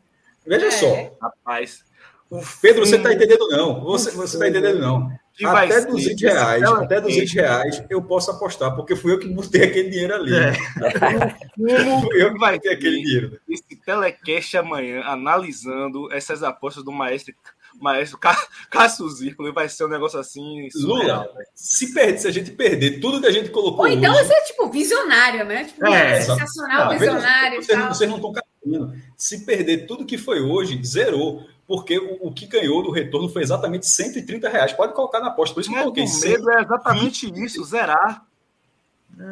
Veja 0.47 0.66
É. 0.66 0.70
só, 0.70 1.16
Rapaz. 1.20 1.85
O 2.31 2.40
Pedro, 2.62 2.86
você 2.86 2.98
tá 2.98 3.12
entendendo 3.12 3.47
não. 3.48 3.81
Você, 3.85 4.10
você 4.12 4.39
tá 4.39 4.48
entendendo 4.48 4.78
não. 4.81 5.10
que 5.35 5.44
vai 5.44 5.66
Até 5.66 5.82
ser 5.82 5.86
200 5.89 6.20
desse 6.20 6.24
reais, 6.35 6.62
até 6.62 7.01
200 7.01 7.20
quente, 7.31 7.35
reais 7.40 7.85
eu 7.90 8.02
posso 8.02 8.31
apostar, 8.31 8.74
porque 8.74 8.97
fui 8.97 9.12
eu 9.12 9.19
que 9.19 9.28
botei 9.28 9.64
aquele 9.64 9.90
dinheiro 9.90 10.14
ali. 10.14 10.32
É. 10.35 10.52
Fui 12.01 12.23
eu 12.23 12.32
que 12.32 12.39
vai 12.39 12.55
botei 12.56 12.73
aquele 12.73 13.02
dinheiro. 13.02 13.39
esse 13.48 13.77
telecast 13.85 14.56
amanhã, 14.56 15.02
analisando 15.05 16.10
essas 16.12 16.43
apostas 16.43 16.82
do 16.82 16.90
maestro, 16.90 17.35
maestro 17.82 18.18
Cá- 18.18 18.46
Cássio 18.70 19.09
Zirpoli, 19.09 19.52
vai 19.52 19.68
ser 19.68 19.84
um 19.84 19.88
negócio 19.88 20.18
assim. 20.18 20.68
surreal, 20.70 21.22
Lula, 21.24 21.34
se, 21.54 21.92
perder, 21.92 22.18
se 22.18 22.28
a 22.28 22.30
gente 22.30 22.50
perder 22.52 23.00
tudo 23.00 23.20
que 23.20 23.26
a 23.26 23.32
gente 23.32 23.50
colocou 23.50 23.80
Ou 23.80 23.88
então 23.88 24.12
hoje, 24.14 24.24
você 24.26 24.34
é 24.34 24.42
tipo 24.44 24.68
visionário, 24.70 25.44
né? 25.44 25.64
Tipo, 25.64 25.86
É, 25.86 26.20
sensacional, 26.20 26.84
Não, 26.92 26.98
veja, 26.98 27.12
visionário 27.12 27.62
vocês, 27.62 27.78
não- 27.78 27.84
tal. 27.86 27.94
vocês 27.94 28.10
não 28.10 28.16
estão 28.16 28.32
calculando. 28.32 29.02
Se 29.16 29.44
perder 29.44 29.86
tudo 29.86 30.04
que 30.06 30.16
foi 30.18 30.40
hoje, 30.40 30.80
zerou. 30.84 31.46
Porque 31.66 31.96
o, 31.98 32.26
o 32.28 32.32
que 32.32 32.46
ganhou 32.46 32.82
do 32.82 32.90
retorno 32.90 33.28
foi 33.28 33.40
exatamente 33.42 33.86
130 33.86 34.48
reais. 34.48 34.72
Pode 34.72 34.92
colocar 34.94 35.20
na 35.20 35.28
aposta. 35.28 35.54
Por 35.54 35.60
isso 35.60 35.70
que 35.70 35.74
eu 35.74 35.78
Mas 35.78 35.84
coloquei 35.84 36.04
o 36.04 36.09
100. 36.09 36.30
medo 36.32 36.50
é 36.50 36.60
exatamente 36.62 37.32
isso, 37.44 37.64
zerar. 37.64 38.26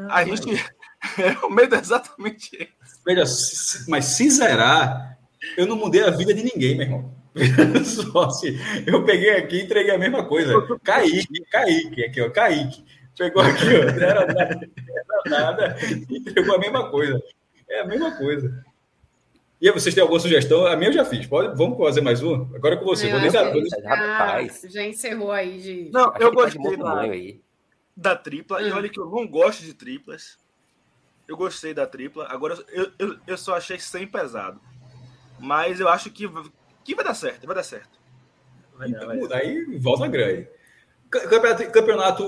A 0.08 0.24
gente. 0.24 0.64
o 1.42 1.50
medo 1.50 1.74
é 1.74 1.78
exatamente 1.78 2.56
esse. 2.56 3.00
Veja, 3.04 3.24
mas 3.88 4.04
se 4.06 4.30
zerar, 4.30 5.09
eu 5.56 5.66
não 5.66 5.76
mudei 5.76 6.02
a 6.02 6.10
vida 6.10 6.32
de 6.34 6.42
ninguém, 6.42 6.76
meu 6.76 6.86
irmão. 6.86 7.14
Só 7.84 8.22
assim, 8.24 8.58
eu 8.86 9.04
peguei 9.04 9.30
aqui 9.36 9.56
e 9.56 9.62
entreguei 9.62 9.94
a 9.94 9.98
mesma 9.98 10.24
coisa. 10.26 10.52
Kaique, 10.82 11.40
Kaique, 11.50 12.04
aqui, 12.04 12.20
ó, 12.20 12.30
Kaique. 12.30 12.84
Pegou 13.16 13.42
aqui, 13.42 13.66
ó, 13.76 13.84
não 13.84 14.02
era 14.02 14.26
nada, 14.26 14.70
não 15.26 15.36
era 15.36 15.50
nada, 15.52 15.76
e 16.10 16.16
entregou 16.18 16.54
a 16.54 16.58
mesma 16.58 16.90
coisa. 16.90 17.22
É 17.68 17.80
a 17.80 17.86
mesma 17.86 18.16
coisa. 18.16 18.64
E 19.60 19.68
aí, 19.68 19.74
vocês 19.74 19.94
têm 19.94 20.00
alguma 20.00 20.18
sugestão? 20.18 20.66
A 20.66 20.74
minha 20.74 20.88
eu 20.88 20.94
já 20.94 21.04
fiz. 21.04 21.26
Pode, 21.26 21.54
vamos 21.56 21.76
fazer 21.76 22.00
mais 22.00 22.22
uma? 22.22 22.48
Agora 22.56 22.76
é 22.76 22.78
com 22.78 22.84
você. 22.86 23.06
Eu 23.06 23.10
Vou 23.12 23.20
deixar, 23.20 23.52
vou 23.52 23.62
Rapaz. 23.84 24.62
já 24.70 24.82
encerrou 24.82 25.30
aí 25.30 25.60
de. 25.60 25.90
Não, 25.92 26.08
Acho 26.08 26.22
eu 26.22 26.30
tá 26.30 26.34
gostei 26.34 26.76
da, 26.78 27.02
da 27.94 28.16
tripla. 28.16 28.62
E 28.62 28.72
Hum. 28.72 28.76
olha 28.76 28.88
que 28.88 28.98
eu 28.98 29.04
não 29.04 29.28
gosto 29.28 29.62
de 29.62 29.74
triplas. 29.74 30.38
Eu 31.28 31.36
gostei 31.36 31.74
da 31.74 31.86
tripla. 31.86 32.26
Agora, 32.30 32.56
eu, 32.70 32.90
eu, 32.98 33.18
eu 33.26 33.36
só 33.36 33.54
achei 33.54 33.78
sem 33.78 34.06
pesado. 34.06 34.58
Mas 35.40 35.80
eu 35.80 35.88
acho 35.88 36.10
que, 36.10 36.28
que 36.84 36.94
vai 36.94 37.04
dar 37.04 37.14
certo, 37.14 37.46
vai 37.46 37.56
dar 37.56 37.62
certo. 37.62 37.98
Vai 38.76 38.90
dar, 38.90 39.06
vai 39.06 39.18
dar. 39.20 39.36
Aí 39.38 39.64
volta 39.78 40.06
grande. 40.06 40.46
Campeonato, 41.10 41.70
campeonato 41.72 42.24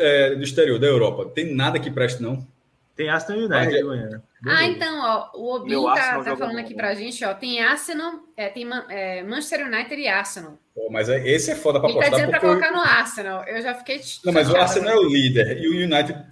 é, 0.00 0.34
do 0.34 0.42
exterior, 0.42 0.78
da 0.78 0.86
Europa, 0.86 1.24
tem 1.34 1.54
nada 1.54 1.78
que 1.80 1.90
preste, 1.90 2.22
não. 2.22 2.46
Tem 2.94 3.08
Aston 3.08 3.34
United 3.34 3.48
Vai. 3.70 3.80
amanhã. 3.80 4.22
Ah, 4.46 4.64
então, 4.64 5.00
ó, 5.00 5.30
o 5.38 5.54
Obin 5.54 5.70
tá, 5.94 6.20
tá 6.22 6.36
falando 6.36 6.54
bom. 6.54 6.58
aqui 6.58 6.74
pra 6.74 6.94
gente, 6.94 7.24
ó, 7.24 7.32
tem 7.32 7.60
Arsenal, 7.62 8.24
é, 8.36 8.48
tem 8.48 8.64
Man- 8.64 8.84
é, 8.88 9.22
Manchester 9.22 9.66
United 9.66 9.94
e 10.00 10.08
Arsenal. 10.08 10.58
Pô, 10.74 10.88
mas 10.90 11.08
é- 11.08 11.26
esse 11.26 11.50
é 11.52 11.54
foda 11.54 11.78
pra 11.80 11.88
Ele 11.88 11.98
tá 12.00 12.06
apostar. 12.06 12.26
dizendo 12.26 12.30
pra 12.32 12.40
porque 12.40 12.56
o- 12.56 12.60
colocar 12.60 12.76
no 12.76 12.82
Arsenal. 12.84 13.44
Eu 13.44 13.62
já 13.62 13.74
fiquei. 13.74 14.00
Não, 14.24 14.32
mas 14.32 14.50
o 14.50 14.56
Arsenal 14.56 14.92
é 14.92 14.96
o 14.96 15.08
líder 15.08 15.58
e 15.58 15.68
o 15.68 15.72
United 15.84 16.26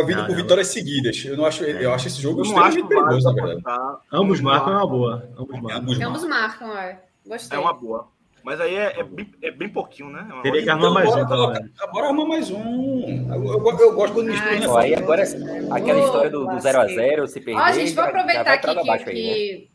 tá 0.00 0.06
vindo 0.06 0.16
Não, 0.18 0.26
com 0.26 0.32
não. 0.32 0.36
vitórias 0.42 0.68
seguidas. 0.68 1.24
Eu 1.24 1.36
não 1.36 1.44
acho, 1.44 1.64
eu 1.64 1.92
acho 1.92 2.06
esse 2.08 2.20
jogo 2.20 2.44
Eu 2.44 2.50
não 2.50 2.58
acho 2.62 2.78
extremamente 2.78 2.88
perigoso, 2.88 3.26
na 3.28 3.32
verdade. 3.34 3.60
apostar. 3.66 4.00
Ambos 4.12 4.40
marcam 4.40 4.72
é 4.72 4.76
uma 4.76 4.86
boa. 4.86 5.28
Ambos 5.38 5.60
marcam. 5.62 5.78
Ambos 5.80 6.00
Ambos 6.00 6.24
marcam. 6.24 6.78
é. 6.78 7.00
Gostei. 7.26 7.56
É 7.58 7.60
uma 7.60 7.72
boa. 7.72 8.08
Mas 8.44 8.60
aí 8.60 8.74
é, 8.74 8.98
é 8.98 9.04
bem, 9.04 9.30
é 9.40 9.50
bem 9.52 9.68
pouquinho, 9.68 10.10
né? 10.10 10.26
É 10.38 10.42
Teria 10.42 10.62
que 10.64 10.68
armar 10.68 10.90
mais 10.92 11.08
bora, 11.08 11.24
um, 11.24 11.48
menos. 11.52 11.70
bora 11.92 12.06
armar 12.08 12.26
mais 12.26 12.50
um. 12.50 13.32
Eu, 13.32 13.44
eu- 13.44 13.78
eu 13.78 13.94
gosto 13.94 14.14
quando 14.14 14.26
mistura, 14.26 14.50
Ai, 14.50 14.58
né? 14.58 14.66
Ó, 14.68 14.76
aí 14.78 14.94
agora, 14.96 15.22
aquela 15.22 16.00
Ô, 16.00 16.04
história 16.04 16.30
do, 16.30 16.46
do 16.46 16.58
0 16.58 16.80
a 16.80 16.86
0 16.88 17.28
se 17.28 17.40
perder. 17.40 17.60
Ó, 17.60 17.70
gente, 17.72 17.94
vou 17.94 18.02
aproveitar 18.02 18.52
aqui 18.54 18.66
que, 18.74 18.80
aí, 18.80 18.86
né? 18.88 18.98
que- 19.04 19.68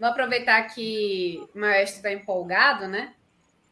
Vou 0.00 0.08
aproveitar 0.08 0.62
que 0.74 1.40
o 1.54 1.58
maestro 1.60 1.96
está 1.98 2.12
empolgado, 2.12 2.88
né? 2.88 3.12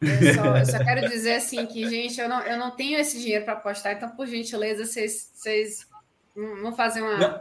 Eu 0.03 0.33
só, 0.33 0.57
eu 0.57 0.65
só 0.65 0.83
quero 0.83 1.09
dizer 1.09 1.35
assim 1.35 1.65
que, 1.65 1.87
gente, 1.89 2.19
eu 2.19 2.27
não, 2.29 2.41
eu 2.41 2.57
não 2.57 2.71
tenho 2.71 2.99
esse 2.99 3.19
dinheiro 3.19 3.45
para 3.45 3.53
apostar, 3.53 3.93
então, 3.93 4.09
por 4.09 4.27
gentileza, 4.27 4.85
vocês, 4.85 5.29
vocês 5.33 5.87
não 6.35 6.55
não 6.63 6.75
fazem 6.75 7.01
uma. 7.03 7.17
Não. 7.17 7.39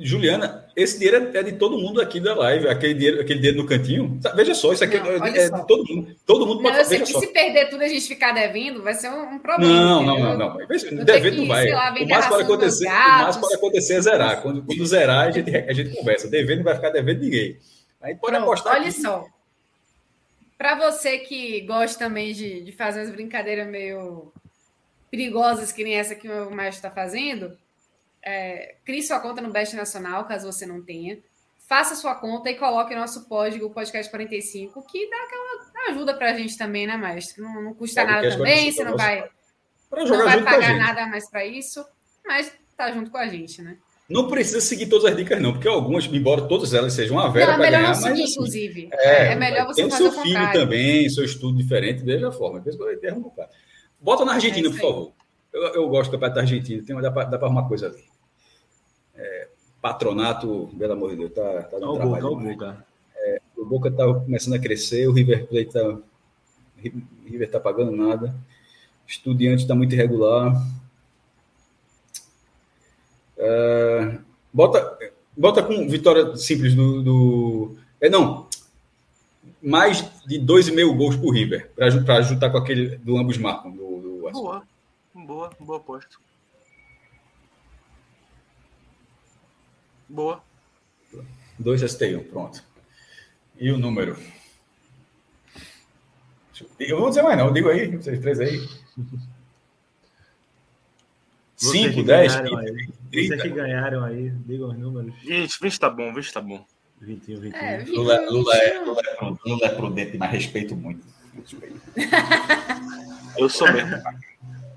Juliana, 0.00 0.64
esse 0.76 0.96
dinheiro 0.96 1.36
é 1.36 1.42
de 1.42 1.52
todo 1.52 1.76
mundo 1.76 2.00
aqui 2.00 2.20
da 2.20 2.32
live. 2.32 2.68
Aquele 2.68 2.94
dinheiro, 2.94 3.20
aquele 3.20 3.40
dinheiro 3.40 3.58
no 3.60 3.66
cantinho. 3.66 4.20
Veja 4.36 4.54
só, 4.54 4.72
isso 4.72 4.84
aqui 4.84 4.96
Não, 4.96 5.26
é, 5.26 5.36
é 5.36 5.48
só. 5.48 5.56
de 5.56 5.66
todo 5.66 5.84
mundo. 5.92 6.16
Todo 6.24 6.46
mundo 6.46 6.62
Não, 6.62 6.70
pode 6.72 7.06
só. 7.06 7.18
se 7.18 7.26
perder 7.32 7.68
tudo 7.68 7.82
e 7.82 7.86
a 7.86 7.88
gente 7.88 8.06
ficar 8.06 8.30
devendo, 8.30 8.80
vai 8.80 8.94
ser 8.94 9.08
um, 9.08 9.34
um 9.34 9.38
problema. 9.40 9.72
Não, 9.74 10.02
não, 10.04 10.18
não, 10.20 10.38
não. 10.38 10.56
Ter 10.68 11.04
Devendo 11.04 11.38
não 11.38 11.48
vai. 11.48 11.68
lá, 11.70 11.92
O 12.00 12.08
mais 12.08 12.28
dos 12.28 12.40
acontecer, 12.40 12.86
o 12.86 12.90
mais 12.90 13.36
pode 13.38 13.54
acontecer 13.54 13.94
é 13.94 14.00
zerar. 14.00 14.40
Quando, 14.40 14.62
quando 14.62 14.86
zerar, 14.86 15.26
a 15.26 15.30
gente, 15.32 15.56
a 15.56 15.72
gente 15.72 15.96
conversa. 15.96 16.28
Devendo 16.28 16.58
não 16.58 16.64
vai 16.64 16.76
ficar 16.76 16.90
devendo 16.90 17.20
ninguém. 17.20 17.58
Aí 18.00 18.14
pode 18.14 18.36
Pronto, 18.36 18.44
apostar. 18.44 18.74
olha 18.74 18.82
aqui. 18.90 19.00
só. 19.02 19.26
Para 20.58 20.74
você 20.74 21.18
que 21.18 21.60
gosta 21.60 21.96
também 21.96 22.32
de, 22.32 22.64
de 22.64 22.72
fazer 22.72 23.00
umas 23.00 23.12
brincadeiras 23.12 23.68
meio 23.68 24.32
perigosas, 25.08 25.70
que 25.70 25.84
nem 25.84 25.94
essa 25.94 26.16
que 26.16 26.28
o 26.28 26.50
Maestro 26.50 26.86
está 26.86 26.90
fazendo, 26.90 27.56
é, 28.20 28.74
crie 28.84 29.02
sua 29.02 29.20
conta 29.20 29.40
no 29.40 29.52
Best 29.52 29.76
Nacional, 29.76 30.26
caso 30.26 30.50
você 30.50 30.66
não 30.66 30.82
tenha. 30.82 31.18
Faça 31.68 31.94
sua 31.94 32.16
conta 32.16 32.50
e 32.50 32.56
coloque 32.56 32.92
o 32.92 32.98
nosso 32.98 33.26
código, 33.26 33.66
o 33.66 33.70
podcast 33.70 34.10
45, 34.10 34.82
que 34.82 35.08
dá 35.08 35.16
aquela 35.16 35.90
ajuda 35.90 36.14
para 36.14 36.30
a 36.30 36.34
gente 36.34 36.58
também, 36.58 36.86
né, 36.86 36.96
Maestro? 36.96 37.42
Não, 37.42 37.62
não 37.62 37.74
custa 37.74 38.04
nada 38.04 38.28
também, 38.28 38.72
45 38.72 38.76
você 38.76 38.84
não 38.84 38.96
vai, 38.96 39.30
não 39.92 40.24
vai 40.24 40.42
pagar 40.42 40.76
nada 40.76 41.06
mais 41.06 41.30
para 41.30 41.46
isso, 41.46 41.86
mas 42.26 42.52
tá 42.76 42.90
junto 42.90 43.10
com 43.10 43.18
a 43.18 43.28
gente, 43.28 43.62
né? 43.62 43.78
Não 44.08 44.26
precisa 44.28 44.60
seguir 44.60 44.86
todas 44.86 45.04
as 45.10 45.16
dicas, 45.16 45.40
não, 45.40 45.52
porque 45.52 45.68
algumas, 45.68 46.06
embora 46.06 46.42
todas 46.42 46.72
elas 46.72 46.94
sejam 46.94 47.16
uma 47.16 47.26
Não, 47.26 47.32
vera 47.32 47.52
é 47.52 47.54
para 47.54 47.58
melhor 47.58 47.78
ganhar, 47.82 47.94
não 47.94 48.00
mas 48.00 48.02
seguir, 48.02 48.22
assim, 48.22 48.32
inclusive. 48.32 48.88
É, 48.92 49.32
É, 49.32 49.34
melhor 49.34 49.66
você 49.66 49.74
tem 49.82 49.84
o 49.86 49.90
fazer 49.90 50.02
seu 50.04 50.12
o 50.12 50.22
filho 50.22 50.34
contrário. 50.34 50.60
também, 50.60 51.08
seu 51.10 51.24
estudo 51.24 51.58
diferente, 51.58 52.02
veja 52.02 52.28
a 52.28 52.32
forma. 52.32 52.58
Às 52.58 52.64
vezes 52.64 52.80
um 52.80 53.20
bocado. 53.20 53.50
Bota 54.00 54.24
na 54.24 54.32
Argentina, 54.32 54.68
É 54.68 54.70
por 54.70 54.80
favor. 54.80 55.12
Eu, 55.52 55.62
eu 55.74 55.88
gosto 55.88 56.10
do 56.10 56.12
campeonato 56.12 56.34
da 56.36 56.40
Argentina, 56.42 56.82
tem, 56.82 57.00
dá 57.00 57.10
para 57.10 57.36
arrumar 57.46 57.68
coisa 57.68 57.88
ali. 57.88 58.04
É, 59.14 59.48
patronato, 59.82 60.70
pelo 60.78 60.92
amor 60.94 61.10
de 61.10 61.16
Deus, 61.16 61.32
tá, 61.32 61.62
tá 61.64 61.76
Olha 61.76 61.80
dando 61.80 61.90
o 61.92 61.96
trabalho. 61.96 62.22
Boca, 62.22 62.42
o. 62.42 62.48
Boca. 62.48 62.86
O 63.56 63.64
Boca 63.64 63.90
tá 63.90 64.04
começando 64.06 64.54
a 64.54 64.58
crescer, 64.58 65.08
o 65.08 65.12
River 65.12 65.46
Plate 65.46 65.72
tá. 65.72 65.82
o 65.86 66.02
River 67.26 67.50
tá 67.50 67.60
pagando 67.60 67.90
nada. 67.90 68.34
Estudiante 69.06 69.62
está 69.62 69.74
muito 69.74 69.94
irregular. 69.94 70.54
Ah, 73.38 74.18
bota, 74.52 74.98
bota 75.36 75.62
com 75.62 75.88
vitória 75.88 76.36
simples 76.36 76.74
do, 76.74 77.02
do. 77.02 77.76
é 78.00 78.08
não. 78.08 78.48
Mais 79.62 80.00
de 80.24 80.38
2,5 80.40 80.96
gols 80.96 81.16
por 81.16 81.34
River, 81.34 81.70
para 81.74 81.90
juntar 82.22 82.50
com 82.50 82.58
aquele 82.58 82.96
do 82.98 83.16
ambos 83.16 83.38
marcam. 83.38 83.70
Do, 83.70 84.00
do 84.00 84.30
boa, 84.30 84.62
boa, 85.14 85.50
boa 85.58 85.78
aposta. 85.78 86.16
Boa. 90.08 90.42
2 91.58 91.82
ST1, 91.82 92.30
pronto. 92.30 92.62
E 93.58 93.70
o 93.72 93.78
número? 93.78 94.16
Eu 96.78 97.00
vou 97.00 97.08
dizer 97.08 97.22
mais, 97.22 97.36
não. 97.36 97.46
Eu 97.48 97.52
digo 97.52 97.68
aí, 97.68 97.96
vocês 97.96 98.20
três 98.20 98.40
aí. 98.40 98.68
5, 101.56 102.02
10, 102.04 102.36
15. 102.36 102.97
Eita. 103.12 103.36
Vocês 103.36 103.42
que 103.42 103.48
ganharam 103.50 104.04
aí, 104.04 104.30
digam 104.46 104.68
os 104.68 104.78
números. 104.78 105.14
Gente, 105.22 105.58
20 105.60 105.80
tá 105.80 105.90
bom, 105.90 106.12
20 106.12 106.32
tá 106.32 106.40
bom. 106.40 106.64
21, 107.00 107.40
21. 107.40 107.58
É, 107.58 107.78
21. 107.78 107.94
Lula, 107.94 108.20
Lula, 108.30 108.56
é, 108.56 108.78
Lula, 108.80 109.00
é, 109.04 109.24
é 109.24 109.34
Lula 109.46 109.66
é 109.66 109.68
prudente, 109.68 110.18
mas 110.18 110.30
respeito 110.30 110.76
muito. 110.76 111.06
Respeito. 111.34 111.80
Eu 113.38 113.48
sou 113.48 113.72
mesmo. 113.72 113.94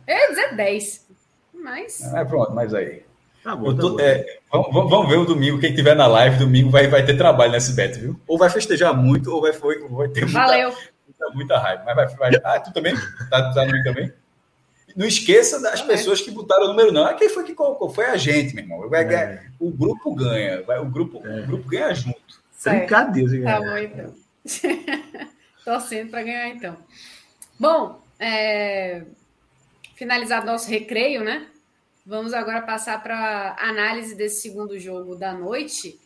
Eu 0.08 0.16
ia 0.16 0.30
dizer 0.30 0.56
10, 0.56 1.08
mas... 1.54 2.14
É, 2.14 2.24
pronto, 2.26 2.54
mas 2.54 2.74
aí... 2.74 3.04
Tá 3.44 3.56
bom, 3.56 3.74
tá 3.76 3.82
tô, 3.82 3.96
tá 3.96 4.04
é, 4.04 4.40
vamos, 4.52 4.90
vamos, 4.90 5.10
ver 5.10 5.18
o 5.18 5.26
domingo. 5.26 5.60
Quem 5.60 5.74
tiver 5.74 5.96
na 5.96 6.06
live, 6.06 6.38
domingo 6.38 6.70
vai, 6.70 6.88
vai 6.88 7.04
ter 7.04 7.18
trabalho 7.18 7.52
nesse 7.52 7.74
bet, 7.74 7.98
viu? 7.98 8.20
Ou 8.28 8.38
vai 8.38 8.52
festejar 8.52 8.96
muito, 8.96 9.34
ou 9.34 9.42
vai, 9.42 9.52
vai 9.52 10.08
ter 10.10 10.26
muita, 10.26 10.76
muita, 11.08 11.34
muita, 11.34 11.58
raiva. 11.58 11.84
Mas 11.84 11.96
vai, 11.96 12.08
vai. 12.16 12.42
Ah, 12.44 12.60
tu 12.60 12.72
também? 12.72 12.94
Tá, 13.32 13.52
tá 13.52 13.66
no 13.66 13.84
também? 13.84 14.14
Não 14.96 15.06
esqueça 15.06 15.60
das 15.60 15.82
pessoas 15.82 16.22
que 16.22 16.32
botaram 16.32 16.66
o 16.66 16.68
número, 16.70 16.92
não. 16.92 17.06
Ah, 17.06 17.14
Quem 17.14 17.30
foi 17.30 17.44
que 17.44 17.54
colocou? 17.54 17.90
Foi 17.90 18.06
a 18.06 18.18
gente, 18.18 18.54
meu 18.54 18.64
irmão. 18.64 18.90
Vai 18.90 19.04
É, 19.14 19.44
O 19.60 19.70
grupo 19.72 20.14
ganha. 20.16 20.62
Vai, 20.64 20.80
o, 20.80 20.86
grupo, 20.86 21.26
É. 21.26 21.42
o 21.42 21.48
grupo 21.48 21.70
ganha 21.70 21.94
junto. 21.94 22.42
Certo. 22.52 22.78
brincadeira, 22.78 23.44
Tá 23.44 23.60
bom, 23.60 23.78
então. 23.78 24.16
Torcendo 25.66 26.10
para 26.10 26.24
ganhar, 26.24 26.50
então. 26.50 26.78
Bom, 27.60 28.02
é... 28.20 29.04
finalizado 29.96 30.46
nosso 30.46 30.70
recreio, 30.70 31.24
né? 31.24 31.48
Vamos 32.06 32.34
agora 32.34 32.62
passar 32.62 33.02
para 33.02 33.56
análise 33.60 34.16
desse 34.16 34.42
segundo 34.42 34.78
jogo 34.80 35.16
da 35.16 35.34
noite, 35.34 36.00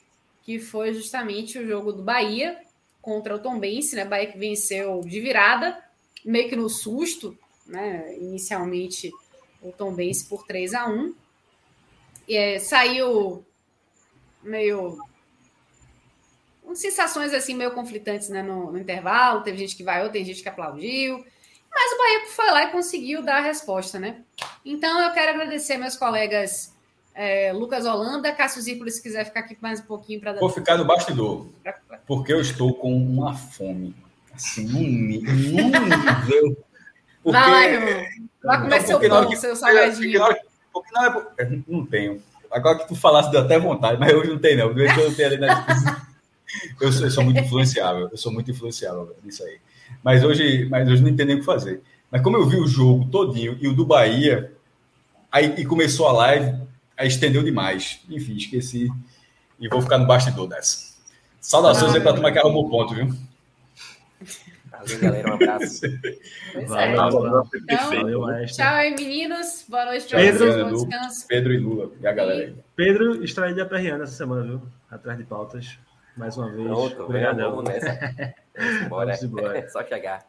que 0.44 0.60
foi 0.60 0.94
justamente 0.94 1.58
o 1.58 1.68
jogo 1.68 1.92
do 1.92 2.04
Bahia 2.04 2.58
contra 3.02 3.36
o 3.36 3.40
Tom 3.40 3.60
Bense, 3.60 3.96
né? 3.96 4.04
Bahia 4.04 4.32
que 4.32 4.38
venceu 4.38 5.02
de 5.02 5.22
virada, 5.22 5.78
meio 6.24 6.50
que 6.50 6.56
no 6.56 6.70
susto, 6.70 7.38
né? 7.66 8.16
Inicialmente 8.18 9.12
o 9.62 9.72
Tom 9.72 9.94
Bense 9.94 10.26
por 10.26 10.46
3 10.46 10.74
a 10.74 10.88
1 10.88 11.16
e, 12.28 12.36
é, 12.36 12.60
Saiu 12.60 13.46
meio 14.44 14.98
sensações 16.74 17.34
assim 17.34 17.54
meio 17.54 17.72
conflitantes 17.72 18.30
né, 18.30 18.44
no, 18.44 18.72
no, 18.72 18.78
intervalo. 18.78 19.42
Teve 19.42 19.58
gente 19.58 19.76
que 19.76 19.84
vaiou, 19.84 20.10
tem 20.10 20.26
gente 20.26 20.42
que 20.42 20.50
aplaudiu. 20.50 21.26
Mas 21.74 21.94
o 21.94 21.98
Bahia 21.98 22.26
foi 22.34 22.52
lá 22.52 22.64
e 22.64 22.72
conseguiu 22.72 23.22
dar 23.22 23.38
a 23.38 23.42
resposta, 23.42 24.00
né? 24.00 24.22
Então 24.64 25.02
eu 25.02 25.12
quero 25.12 25.32
agradecer 25.32 25.78
meus 25.78 25.96
colegas 25.96 26.74
é, 27.14 27.52
Lucas 27.54 27.86
Holanda, 27.86 28.32
Cássio 28.34 28.62
Zirpoli, 28.62 28.92
se 28.92 29.02
quiser 29.02 29.26
ficar 29.26 29.42
aqui 29.42 29.58
mais 29.62 29.80
um 29.80 29.84
pouquinho 29.84 30.20
para. 30.20 30.34
Vou 30.34 30.50
ficar 30.50 30.78
no 30.78 30.86
bastidor, 30.86 31.48
porque 32.06 32.34
eu 32.34 32.42
estou 32.42 32.74
com 32.74 32.94
uma 32.96 33.34
fome. 33.34 33.96
Assim, 34.34 34.66
num, 34.66 34.82
nível. 34.82 36.58
Porque... 37.26 37.40
Vai 37.40 37.50
lá, 37.50 37.66
irmão. 37.66 38.82
Seu 38.86 39.00
pão, 39.00 39.28
que, 39.28 39.36
seu 39.36 39.56
salgadinho. 39.56 40.22
Porque 40.72 40.92
não, 40.94 41.04
é, 41.04 41.26
é, 41.40 41.60
não 41.68 41.84
tenho. 41.84 42.22
Agora 42.52 42.78
que 42.78 42.88
tu 42.88 42.96
falasse, 42.96 43.32
deu 43.32 43.42
até 43.42 43.58
vontade, 43.58 44.00
mas 44.00 44.14
hoje 44.14 44.30
não 44.30 44.38
tem, 44.38 44.56
não. 44.56 44.68
Eu 44.78 45.16
tenho 45.16 45.28
ali 45.28 45.38
na 45.38 45.66
eu 46.80 46.92
sou, 46.92 47.06
eu 47.06 47.12
sou 47.12 47.24
muito 47.24 47.40
influenciável, 47.40 48.08
eu 48.12 48.18
sou 48.18 48.32
muito 48.32 48.52
influenciável 48.52 49.16
nisso 49.24 49.44
aí. 49.44 49.58
Mas 50.04 50.24
hoje, 50.24 50.68
mas 50.70 50.88
hoje 50.88 51.02
não 51.02 51.10
entendi 51.10 51.34
o 51.34 51.40
que 51.40 51.46
fazer. 51.46 51.82
Mas 52.12 52.22
como 52.22 52.38
eu 52.38 52.48
vi 52.48 52.58
o 52.58 52.68
jogo 52.68 53.06
todinho 53.06 53.58
e 53.60 53.68
o 53.68 53.74
do 53.74 53.86
Bahia, 53.86 54.54
aí 55.32 55.56
e 55.58 55.66
começou 55.66 56.08
a 56.08 56.12
live, 56.12 56.56
aí 56.96 57.08
estendeu 57.08 57.42
demais. 57.42 58.02
Enfim, 58.08 58.36
esqueci 58.36 58.92
e 59.60 59.68
vou 59.68 59.82
ficar 59.82 59.98
no 59.98 60.06
bastidor 60.06 60.48
dessa. 60.48 60.94
Saudações 61.42 61.94
ah, 61.94 61.96
aí 61.96 62.02
para 62.02 62.12
a 62.12 62.14
turma 62.14 62.32
que 62.32 62.38
arrumou 62.38 62.70
ponto, 62.70 62.94
viu? 62.94 63.12
Valeu, 64.86 65.00
galera. 65.02 65.30
Um 65.30 65.34
abraço. 65.34 65.86
É. 66.56 66.66
Valeu, 66.66 67.50
então, 67.54 68.46
tchau 68.46 68.74
aí, 68.76 68.96
meninos. 68.96 69.66
Boa 69.68 69.86
noite 69.86 70.08
para 70.08 70.20
vocês. 70.20 70.58
Bom 70.58 70.72
descanso. 70.72 71.28
Pedro 71.28 71.54
e 71.54 71.58
Lula. 71.58 71.92
E 72.00 72.08
a 72.08 72.14
galera 72.14 72.44
aí. 72.44 72.56
Pedro 72.76 73.24
extraiu 73.24 73.62
a 73.62 73.66
perreando 73.66 74.04
essa 74.04 74.14
semana, 74.14 74.44
viu? 74.44 74.62
Atrás 74.90 75.18
de 75.18 75.26
pautas. 75.26 75.78
Mais 76.16 76.38
uma 76.38 76.50
vez. 76.50 76.66
Pronto, 76.66 77.04
obrigadão. 77.04 77.56
Vamos 77.56 77.70
nessa. 77.70 78.00
Vamos 78.90 79.24
embora. 79.24 79.68
Só 79.70 79.84
chegar. 79.84 80.26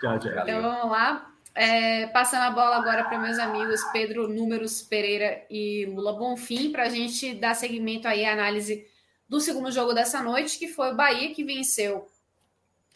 Tchau, 0.00 0.18
tchau. 0.18 0.32
Então 0.32 0.62
vamos 0.62 0.90
lá. 0.90 1.30
É, 1.54 2.06
passando 2.06 2.44
a 2.44 2.50
bola 2.50 2.76
agora 2.76 3.04
para 3.04 3.18
meus 3.18 3.38
amigos 3.38 3.82
Pedro 3.92 4.28
Números 4.28 4.80
Pereira 4.80 5.42
e 5.50 5.84
Lula 5.86 6.14
Bonfim, 6.14 6.70
para 6.70 6.84
a 6.84 6.88
gente 6.88 7.34
dar 7.34 7.54
seguimento 7.54 8.08
aí 8.08 8.24
à 8.24 8.32
análise 8.32 8.86
do 9.28 9.40
segundo 9.40 9.70
jogo 9.70 9.92
dessa 9.92 10.22
noite, 10.22 10.58
que 10.58 10.68
foi 10.68 10.92
o 10.92 10.96
Bahia 10.96 11.34
que 11.34 11.44
venceu 11.44 12.08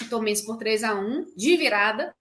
o 0.02 0.08
Tomense 0.08 0.44
por 0.44 0.56
3 0.56 0.84
a 0.84 0.94
1 0.94 1.32
de 1.36 1.56
virada, 1.56 2.14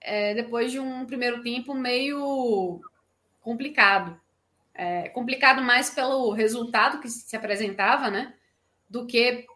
é, 0.00 0.34
depois 0.34 0.70
de 0.70 0.78
um 0.78 1.06
primeiro 1.06 1.42
tempo 1.42 1.74
meio 1.74 2.80
complicado. 3.40 4.18
É, 4.74 5.08
complicado 5.08 5.60
mais 5.60 5.90
pelo 5.90 6.30
resultado 6.30 7.00
que 7.00 7.08
se 7.08 7.36
apresentava, 7.36 8.10
né? 8.10 8.34
do 8.88 9.06
que 9.06 9.46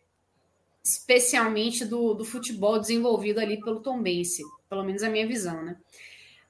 especialmente 0.85 1.85
do, 1.85 2.13
do 2.13 2.25
futebol 2.25 2.79
desenvolvido 2.79 3.41
ali 3.41 3.61
pelo 3.61 3.81
Tom 3.81 4.03
Bense, 4.03 4.43
pelo 4.69 4.85
menos 4.85 5.03
a 5.03 5.09
minha 5.09 5.27
visão, 5.27 5.63
né? 5.63 5.77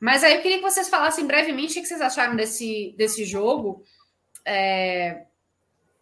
Mas 0.01 0.25
aí 0.25 0.35
eu 0.35 0.43
queria 0.43 0.57
que 0.57 0.65
vocês 0.65 0.89
falassem 0.89 1.27
brevemente 1.27 1.79
o 1.79 1.83
que 1.83 1.87
vocês 1.87 2.01
acharam 2.01 2.35
desse, 2.35 2.93
desse 2.97 3.25
jogo. 3.25 3.85
É, 4.45 5.27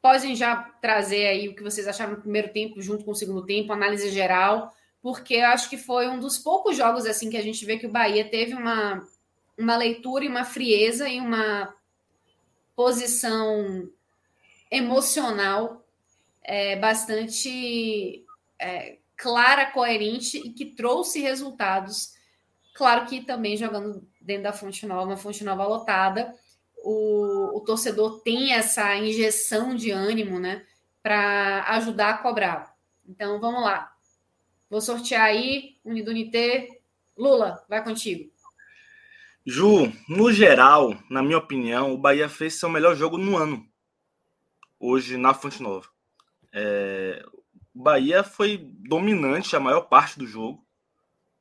podem 0.01 0.35
já 0.35 0.57
trazer 0.81 1.27
aí 1.27 1.49
o 1.49 1.55
que 1.55 1.63
vocês 1.63 1.87
acharam 1.87 2.13
no 2.13 2.21
primeiro 2.21 2.51
tempo, 2.51 2.81
junto 2.81 3.05
com 3.05 3.11
o 3.11 3.17
segundo 3.17 3.45
tempo, 3.45 3.73
análise 3.73 4.11
geral, 4.11 4.75
porque 5.03 5.37
acho 5.37 5.71
que 5.71 5.79
foi 5.79 6.09
um 6.09 6.19
dos 6.19 6.39
poucos 6.39 6.77
jogos 6.77 7.07
assim 7.07 7.31
que 7.31 7.37
a 7.37 7.43
gente 7.43 7.65
vê 7.65 7.79
que 7.79 7.87
o 7.87 7.91
Bahia 7.91 8.29
teve 8.29 8.55
uma, 8.55 9.07
uma 9.57 9.77
leitura 9.77 10.25
e 10.25 10.29
uma 10.29 10.45
frieza 10.45 11.09
e 11.09 11.21
uma 11.21 11.75
posição 12.77 13.89
emocional 14.71 15.85
é, 16.43 16.77
bastante 16.77 18.25
é, 18.59 18.99
clara, 19.17 19.67
coerente 19.67 20.39
e 20.39 20.51
que 20.51 20.65
trouxe 20.65 21.21
resultados. 21.21 22.15
Claro 22.75 23.07
que 23.07 23.23
também 23.23 23.57
jogando 23.57 24.07
dentro 24.21 24.45
da 24.45 24.53
Fonte 24.53 24.87
Nova, 24.87 25.05
uma 25.05 25.17
Fonte 25.17 25.45
Nova 25.45 25.67
lotada, 25.67 26.35
o, 26.83 27.59
o 27.59 27.61
torcedor 27.61 28.21
tem 28.21 28.53
essa 28.55 28.97
injeção 28.97 29.75
de 29.75 29.91
ânimo, 29.91 30.39
né, 30.39 30.65
para 31.03 31.65
ajudar 31.75 32.11
a 32.11 32.19
cobrar. 32.19 32.75
Então 33.07 33.41
vamos 33.41 33.63
lá. 33.63 33.93
Vou 34.71 34.81
sortear 34.81 35.25
aí, 35.25 35.77
Unidunité. 35.85 36.81
Lula, 37.19 37.65
vai 37.69 37.83
contigo. 37.83 38.31
Ju, 39.45 39.93
no 40.09 40.33
geral, 40.33 40.97
na 41.11 41.25
minha 41.25 41.39
opinião, 41.39 41.93
o 41.93 41.99
Bahia 41.99 42.29
fez 42.29 42.55
seu 42.55 42.69
melhor 42.69 42.95
jogo 42.95 43.19
no 43.19 43.37
ano. 43.37 43.67
Hoje 44.79 45.17
na 45.17 45.35
Fonte 45.35 45.61
Nova. 45.61 45.89
É, 46.53 47.21
o 47.75 47.83
Bahia 47.83 48.23
foi 48.23 48.59
dominante 48.79 49.57
a 49.57 49.61
maior 49.61 49.83
parte 49.83 50.17
do 50.17 50.27
jogo. 50.27 50.65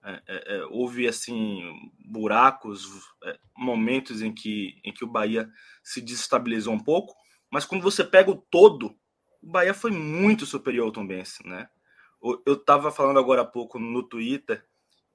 É, 0.04 0.24
é, 0.28 0.56
é 0.56 0.66
houve 0.66 1.08
assim 1.08 1.72
buracos, 2.00 2.88
é, 3.24 3.38
momentos 3.56 4.24
em 4.24 4.34
que, 4.34 4.82
em 4.84 4.92
que 4.92 5.04
o 5.04 5.10
Bahia 5.10 5.48
se 5.84 6.02
desestabilizou 6.02 6.74
um 6.74 6.80
pouco, 6.80 7.16
mas 7.52 7.64
quando 7.64 7.84
você 7.84 8.04
pega 8.04 8.32
o 8.32 8.38
todo, 8.38 8.96
o 9.40 9.52
Bahia 9.52 9.74
foi 9.74 9.92
muito 9.92 10.48
superior 10.48 10.86
ao 10.86 10.92
Tombense, 10.92 11.48
né? 11.48 11.70
Eu 12.22 12.54
estava 12.54 12.92
falando 12.92 13.20
agora 13.20 13.42
há 13.42 13.46
pouco 13.46 13.80
no 13.80 14.04
Twitter 14.04 14.66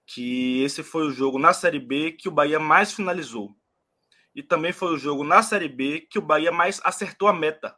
que 0.07 0.63
esse 0.63 0.83
foi 0.83 1.07
o 1.07 1.11
jogo 1.11 1.39
na 1.39 1.53
Série 1.53 1.79
B 1.79 2.13
que 2.13 2.29
o 2.29 2.33
Bahia 2.33 2.59
mais 2.59 2.93
finalizou. 2.93 3.55
E 4.35 4.43
também 4.43 4.73
foi 4.73 4.93
o 4.93 4.99
jogo 4.99 5.23
na 5.23 5.43
Série 5.43 5.69
B 5.69 6.01
que 6.01 6.19
o 6.19 6.23
Bahia 6.23 6.51
mais 6.51 6.81
acertou 6.85 7.29
a 7.29 7.33
meta. 7.33 7.77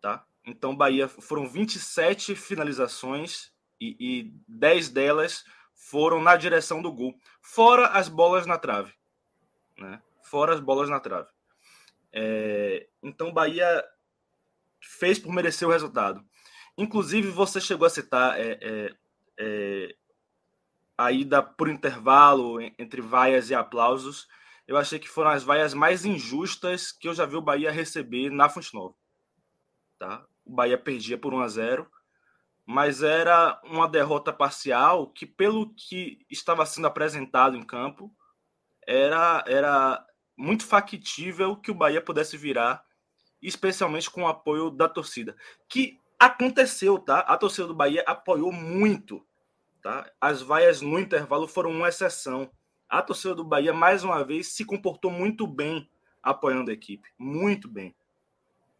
Tá? 0.00 0.26
Então, 0.44 0.76
Bahia 0.76 1.08
foram 1.08 1.48
27 1.48 2.34
finalizações 2.34 3.52
e, 3.80 3.96
e 3.98 4.34
10 4.46 4.90
delas 4.90 5.44
foram 5.74 6.20
na 6.22 6.36
direção 6.36 6.80
do 6.80 6.92
gol, 6.92 7.14
fora 7.40 7.88
as 7.88 8.08
bolas 8.08 8.46
na 8.46 8.58
trave. 8.58 8.92
Né? 9.78 10.02
Fora 10.22 10.54
as 10.54 10.60
bolas 10.60 10.88
na 10.88 11.00
trave. 11.00 11.28
É, 12.12 12.88
então, 13.02 13.32
Bahia 13.32 13.84
fez 14.80 15.18
por 15.18 15.32
merecer 15.32 15.66
o 15.68 15.70
resultado. 15.70 16.24
Inclusive, 16.76 17.28
você 17.28 17.60
chegou 17.60 17.86
a 17.86 17.90
citar 17.90 18.38
é, 18.38 18.58
é, 18.60 18.94
é, 19.38 19.96
a 20.98 21.10
ida 21.10 21.42
por 21.42 21.68
intervalo 21.68 22.60
entre 22.78 23.00
vaias 23.00 23.50
e 23.50 23.54
aplausos. 23.54 24.28
Eu 24.66 24.76
achei 24.76 24.98
que 24.98 25.08
foram 25.08 25.30
as 25.30 25.42
vaias 25.42 25.72
mais 25.72 26.04
injustas 26.04 26.92
que 26.92 27.08
eu 27.08 27.14
já 27.14 27.24
vi 27.24 27.36
o 27.36 27.42
Bahia 27.42 27.70
receber 27.70 28.30
na 28.30 28.48
Fonte 28.48 28.74
Nova. 28.74 28.94
Tá? 29.98 30.26
o 30.46 30.54
Bahia 30.54 30.78
perdia 30.78 31.18
por 31.18 31.34
1 31.34 31.40
a 31.40 31.48
0, 31.48 31.90
mas 32.64 33.02
era 33.02 33.60
uma 33.64 33.88
derrota 33.88 34.32
parcial 34.32 35.08
que, 35.08 35.26
pelo 35.26 35.74
que 35.74 36.24
estava 36.30 36.64
sendo 36.64 36.86
apresentado 36.86 37.56
em 37.56 37.64
campo, 37.64 38.14
era, 38.86 39.44
era 39.46 40.06
muito 40.36 40.64
factível 40.64 41.56
que 41.56 41.70
o 41.70 41.74
Bahia 41.74 42.00
pudesse 42.00 42.36
virar, 42.36 42.84
especialmente 43.42 44.08
com 44.08 44.22
o 44.22 44.28
apoio 44.28 44.70
da 44.70 44.88
torcida. 44.88 45.36
Que 45.68 45.98
aconteceu, 46.18 46.98
tá? 46.98 47.20
A 47.20 47.36
torcida 47.36 47.66
do 47.66 47.74
Bahia 47.74 48.02
apoiou 48.06 48.52
muito, 48.52 49.24
tá? 49.82 50.10
As 50.20 50.42
vaias 50.42 50.80
no 50.80 50.98
intervalo 50.98 51.46
foram 51.46 51.70
uma 51.70 51.88
exceção. 51.88 52.50
A 52.88 53.02
torcida 53.02 53.34
do 53.34 53.44
Bahia, 53.44 53.72
mais 53.72 54.04
uma 54.04 54.24
vez, 54.24 54.52
se 54.52 54.64
comportou 54.64 55.10
muito 55.10 55.46
bem 55.46 55.88
apoiando 56.22 56.70
a 56.70 56.74
equipe. 56.74 57.08
Muito 57.18 57.68
bem 57.68 57.94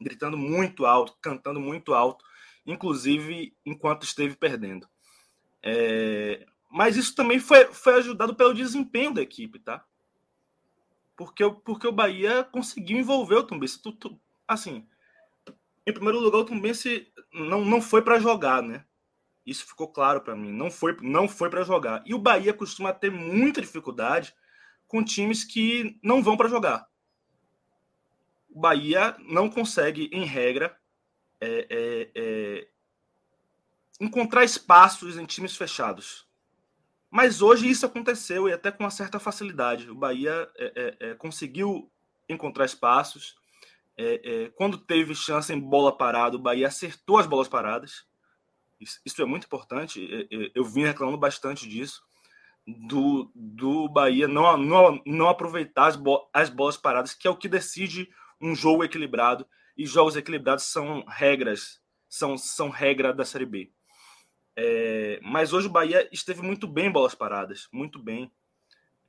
gritando 0.00 0.36
muito 0.36 0.86
alto, 0.86 1.16
cantando 1.20 1.60
muito 1.60 1.94
alto, 1.94 2.24
inclusive 2.66 3.54
enquanto 3.64 4.04
esteve 4.04 4.36
perdendo. 4.36 4.88
É... 5.62 6.46
Mas 6.70 6.96
isso 6.96 7.14
também 7.14 7.38
foi, 7.38 7.66
foi 7.66 7.94
ajudado 7.94 8.34
pelo 8.34 8.54
desempenho 8.54 9.14
da 9.14 9.22
equipe, 9.22 9.58
tá? 9.58 9.84
Porque, 11.16 11.48
porque 11.64 11.86
o 11.86 11.92
Bahia 11.92 12.44
conseguiu 12.44 12.98
envolver 12.98 13.36
o 13.36 14.18
assim, 14.46 14.86
em 15.86 15.92
primeiro 15.92 16.18
lugar, 16.18 16.38
o 16.38 16.44
Tumbense 16.44 17.12
não, 17.32 17.64
não 17.64 17.80
foi 17.80 18.02
para 18.02 18.18
jogar, 18.18 18.62
né? 18.62 18.84
Isso 19.44 19.66
ficou 19.66 19.88
claro 19.88 20.20
para 20.20 20.34
mim. 20.34 20.52
Não 20.52 20.70
foi, 20.70 20.96
não 21.00 21.28
foi 21.28 21.48
para 21.48 21.62
jogar. 21.62 22.02
E 22.04 22.12
o 22.14 22.18
Bahia 22.18 22.52
costuma 22.52 22.92
ter 22.92 23.10
muita 23.10 23.60
dificuldade 23.60 24.34
com 24.88 25.04
times 25.04 25.44
que 25.44 25.98
não 26.02 26.22
vão 26.22 26.36
para 26.36 26.48
jogar 26.48 26.88
o 28.56 28.58
Bahia 28.58 29.14
não 29.28 29.50
consegue, 29.50 30.08
em 30.10 30.24
regra, 30.24 30.74
é, 31.38 31.66
é, 31.68 32.10
é, 32.14 32.68
encontrar 34.00 34.44
espaços 34.44 35.18
em 35.18 35.26
times 35.26 35.54
fechados. 35.54 36.26
Mas 37.10 37.42
hoje 37.42 37.68
isso 37.68 37.84
aconteceu 37.84 38.48
e 38.48 38.54
até 38.54 38.72
com 38.72 38.82
uma 38.82 38.90
certa 38.90 39.20
facilidade. 39.20 39.90
O 39.90 39.94
Bahia 39.94 40.50
é, 40.56 40.72
é, 40.74 41.10
é, 41.10 41.14
conseguiu 41.14 41.92
encontrar 42.26 42.64
espaços. 42.64 43.36
Quando 44.56 44.78
teve 44.78 45.14
chance 45.14 45.52
em 45.52 45.60
bola 45.60 45.96
parada, 45.96 46.36
o 46.36 46.40
Bahia 46.40 46.68
acertou 46.68 47.18
as 47.18 47.26
bolas 47.26 47.48
paradas. 47.48 48.06
Isso, 48.80 49.00
isso 49.04 49.22
é 49.22 49.24
muito 49.24 49.44
importante. 49.44 50.28
Eu 50.54 50.64
vim 50.64 50.84
reclamando 50.84 51.18
bastante 51.18 51.68
disso, 51.68 52.02
do, 52.66 53.30
do 53.34 53.88
Bahia 53.88 54.26
não, 54.26 54.56
não, 54.56 55.02
não 55.06 55.28
aproveitar 55.28 55.86
as, 55.86 55.96
bo 55.96 56.28
as 56.32 56.50
bolas 56.50 56.76
paradas, 56.76 57.14
que 57.14 57.26
é 57.26 57.30
o 57.30 57.36
que 57.36 57.48
decide 57.48 58.08
um 58.40 58.54
jogo 58.54 58.84
equilibrado. 58.84 59.46
E 59.76 59.84
jogos 59.86 60.16
equilibrados 60.16 60.64
são 60.64 61.04
regras, 61.06 61.82
são, 62.08 62.36
são 62.38 62.70
regra 62.70 63.12
da 63.12 63.24
Série 63.24 63.44
B. 63.44 63.70
É, 64.56 65.20
mas 65.22 65.52
hoje 65.52 65.66
o 65.66 65.70
Bahia 65.70 66.08
esteve 66.10 66.40
muito 66.40 66.66
bem 66.66 66.90
bolas 66.90 67.14
paradas, 67.14 67.68
muito 67.70 67.98
bem. 67.98 68.32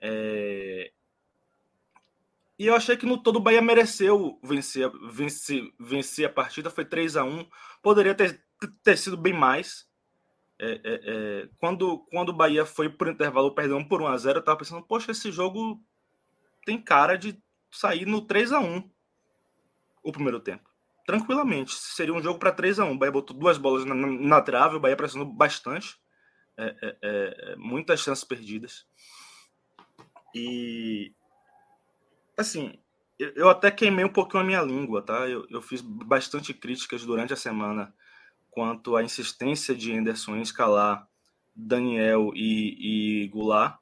É, 0.01 0.91
e 2.59 2.65
eu 2.65 2.75
achei 2.75 2.97
que 2.97 3.05
no 3.05 3.21
todo 3.21 3.35
o 3.35 3.41
Bahia 3.41 3.61
mereceu 3.61 4.39
vencer, 4.41 4.89
vencer, 5.11 5.71
vencer 5.79 6.25
a 6.25 6.29
partida. 6.29 6.71
Foi 6.71 6.83
3 6.83 7.15
a 7.15 7.23
1 7.23 7.47
Poderia 7.83 8.15
ter, 8.15 8.43
ter 8.83 8.97
sido 8.97 9.15
bem 9.15 9.33
mais. 9.33 9.87
É, 10.59 10.71
é, 10.71 10.79
é, 10.83 11.49
quando, 11.59 11.99
quando 12.09 12.29
o 12.29 12.33
Bahia 12.33 12.65
foi 12.65 12.89
por 12.89 13.07
intervalo 13.07 13.53
perdão 13.53 13.83
por 13.83 14.01
1 14.01 14.07
a 14.07 14.17
0 14.17 14.37
eu 14.37 14.39
estava 14.39 14.57
pensando, 14.57 14.81
poxa, 14.81 15.11
esse 15.11 15.31
jogo 15.31 15.79
tem 16.65 16.81
cara 16.81 17.15
de 17.15 17.39
sair 17.69 18.07
no 18.07 18.21
3 18.21 18.51
a 18.51 18.59
1 18.59 18.89
o 20.01 20.11
primeiro 20.11 20.39
tempo. 20.39 20.67
Tranquilamente. 21.05 21.75
Seria 21.75 22.13
um 22.13 22.21
jogo 22.21 22.39
para 22.39 22.51
3 22.51 22.79
a 22.79 22.85
1 22.85 22.91
O 22.91 22.97
Bahia 22.97 23.11
botou 23.11 23.37
duas 23.37 23.59
bolas 23.59 23.85
na, 23.85 23.93
na 23.93 24.41
trave, 24.41 24.77
o 24.77 24.79
Bahia 24.79 24.97
pressionou 24.97 25.31
bastante. 25.31 25.99
É, 26.57 26.75
é, 26.81 26.97
é, 27.03 27.55
muitas 27.55 27.99
chances 27.99 28.23
perdidas. 28.23 28.87
E 30.33 31.13
assim, 32.37 32.77
eu, 33.17 33.49
até 33.49 33.71
queimei 33.71 34.05
um 34.05 34.13
pouquinho 34.13 34.43
a 34.43 34.45
minha 34.45 34.61
língua, 34.61 35.01
tá? 35.01 35.27
Eu, 35.27 35.47
eu 35.49 35.61
fiz 35.61 35.81
bastante 35.81 36.53
críticas 36.53 37.03
durante 37.03 37.33
a 37.33 37.37
semana 37.37 37.93
quanto 38.51 38.95
à 38.95 39.03
insistência 39.03 39.75
de 39.75 39.91
Anderson 39.91 40.35
em 40.35 40.41
escalar 40.41 41.07
Daniel 41.55 42.31
e, 42.35 43.23
e 43.23 43.27
Goulart. 43.29 43.79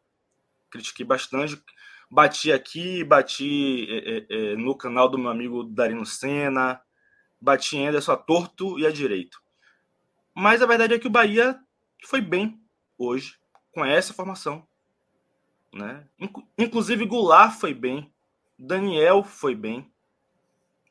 Critiquei 0.70 1.06
bastante. 1.06 1.62
Bati 2.10 2.52
aqui, 2.52 3.04
bati 3.04 3.88
é, 3.90 4.26
é, 4.30 4.56
no 4.56 4.76
canal 4.76 5.10
do 5.10 5.18
meu 5.18 5.30
amigo 5.30 5.64
Darino 5.64 6.06
Senna, 6.06 6.80
bati 7.42 7.76
em 7.76 7.88
Anderson 7.88 8.14
a 8.14 8.18
torto 8.18 8.80
e 8.80 8.86
a 8.86 8.92
direito. 8.92 9.42
Mas 10.34 10.62
a 10.62 10.66
verdade 10.66 10.94
é 10.94 11.00
que 11.00 11.08
o 11.08 11.12
Bahia 11.12 11.60
foi 12.06 12.22
bem 12.22 12.62
hoje 12.98 13.38
com 13.74 13.84
essa 13.84 14.14
formação. 14.14 14.66
Né? 15.74 16.08
Inclusive 16.58 17.06
Goulart 17.06 17.60
foi 17.60 17.74
bem. 17.74 18.14
Daniel 18.58 19.24
foi 19.24 19.56
bem, 19.56 19.92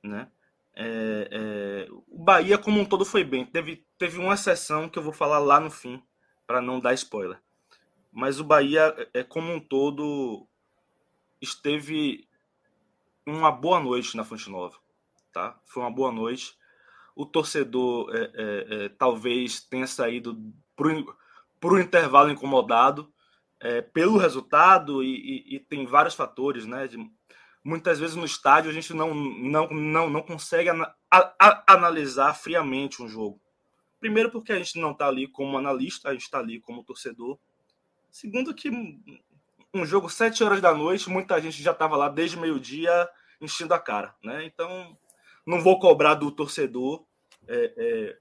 né? 0.02 0.28
É, 0.76 1.28
é, 1.30 1.92
o 2.08 2.18
Bahia 2.18 2.58
como 2.58 2.80
um 2.80 2.84
todo 2.84 3.04
foi 3.04 3.22
bem. 3.22 3.46
Teve, 3.46 3.86
teve 3.96 4.18
uma 4.18 4.34
exceção 4.34 4.88
que 4.88 4.98
eu 4.98 5.02
vou 5.02 5.12
falar 5.12 5.38
lá 5.38 5.60
no 5.60 5.70
fim 5.70 6.02
para 6.46 6.60
não 6.60 6.80
dar 6.80 6.94
spoiler. 6.94 7.40
Mas 8.12 8.38
o 8.40 8.44
Bahia 8.44 8.94
é 9.12 9.22
como 9.22 9.52
um 9.52 9.60
todo 9.60 10.46
esteve 11.40 12.28
uma 13.26 13.50
boa 13.50 13.80
noite 13.80 14.16
na 14.16 14.24
Fonte 14.24 14.50
Nova, 14.50 14.76
tá? 15.32 15.58
Foi 15.64 15.82
uma 15.82 15.90
boa 15.90 16.12
noite. 16.12 16.56
O 17.14 17.24
torcedor 17.24 18.14
é, 18.14 18.30
é, 18.34 18.84
é 18.84 18.88
talvez 18.88 19.60
tenha 19.60 19.86
saído 19.86 20.36
para 20.76 21.72
o 21.72 21.78
intervalo 21.78 22.30
incomodado 22.30 23.12
é, 23.60 23.80
pelo 23.80 24.18
resultado 24.18 25.02
e, 25.02 25.14
e, 25.14 25.56
e, 25.56 25.60
tem 25.60 25.86
vários 25.86 26.14
fatores, 26.14 26.66
né? 26.66 26.86
De, 26.86 26.98
muitas 27.64 27.98
vezes 27.98 28.14
no 28.14 28.26
estádio 28.26 28.70
a 28.70 28.74
gente 28.74 28.92
não, 28.92 29.14
não, 29.14 29.68
não, 29.70 30.10
não 30.10 30.22
consegue 30.22 30.68
a, 30.68 30.94
a, 31.10 31.64
analisar 31.66 32.34
friamente 32.34 33.02
um 33.02 33.08
jogo. 33.08 33.40
Primeiro, 33.98 34.30
porque 34.30 34.52
a 34.52 34.58
gente 34.58 34.78
não 34.78 34.92
está 34.92 35.08
ali 35.08 35.26
como 35.26 35.56
analista, 35.56 36.10
a 36.10 36.12
gente 36.12 36.24
está 36.24 36.38
ali 36.38 36.60
como 36.60 36.84
torcedor. 36.84 37.38
Segundo, 38.10 38.54
que 38.54 38.68
um 39.72 39.86
jogo 39.86 40.10
sete 40.10 40.44
horas 40.44 40.60
da 40.60 40.74
noite, 40.74 41.08
muita 41.08 41.40
gente 41.40 41.62
já 41.62 41.72
estava 41.72 41.96
lá 41.96 42.10
desde 42.10 42.36
meio-dia 42.36 43.08
enchendo 43.40 43.72
a 43.72 43.78
cara. 43.78 44.14
Né? 44.22 44.44
Então, 44.44 44.96
não 45.46 45.62
vou 45.62 45.78
cobrar 45.78 46.14
do 46.14 46.30
torcedor 46.30 47.04
é, 47.48 47.72
é, 47.76 48.18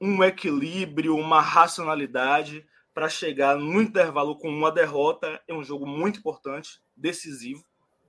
um 0.00 0.22
equilíbrio, 0.22 1.16
uma 1.16 1.40
racionalidade 1.40 2.64
para 2.94 3.08
chegar 3.08 3.56
no 3.56 3.82
intervalo 3.82 4.36
com 4.36 4.48
uma 4.48 4.70
derrota 4.70 5.42
em 5.48 5.52
um 5.52 5.64
jogo 5.64 5.86
muito 5.86 6.20
importante, 6.20 6.80
decisivo 6.96 7.64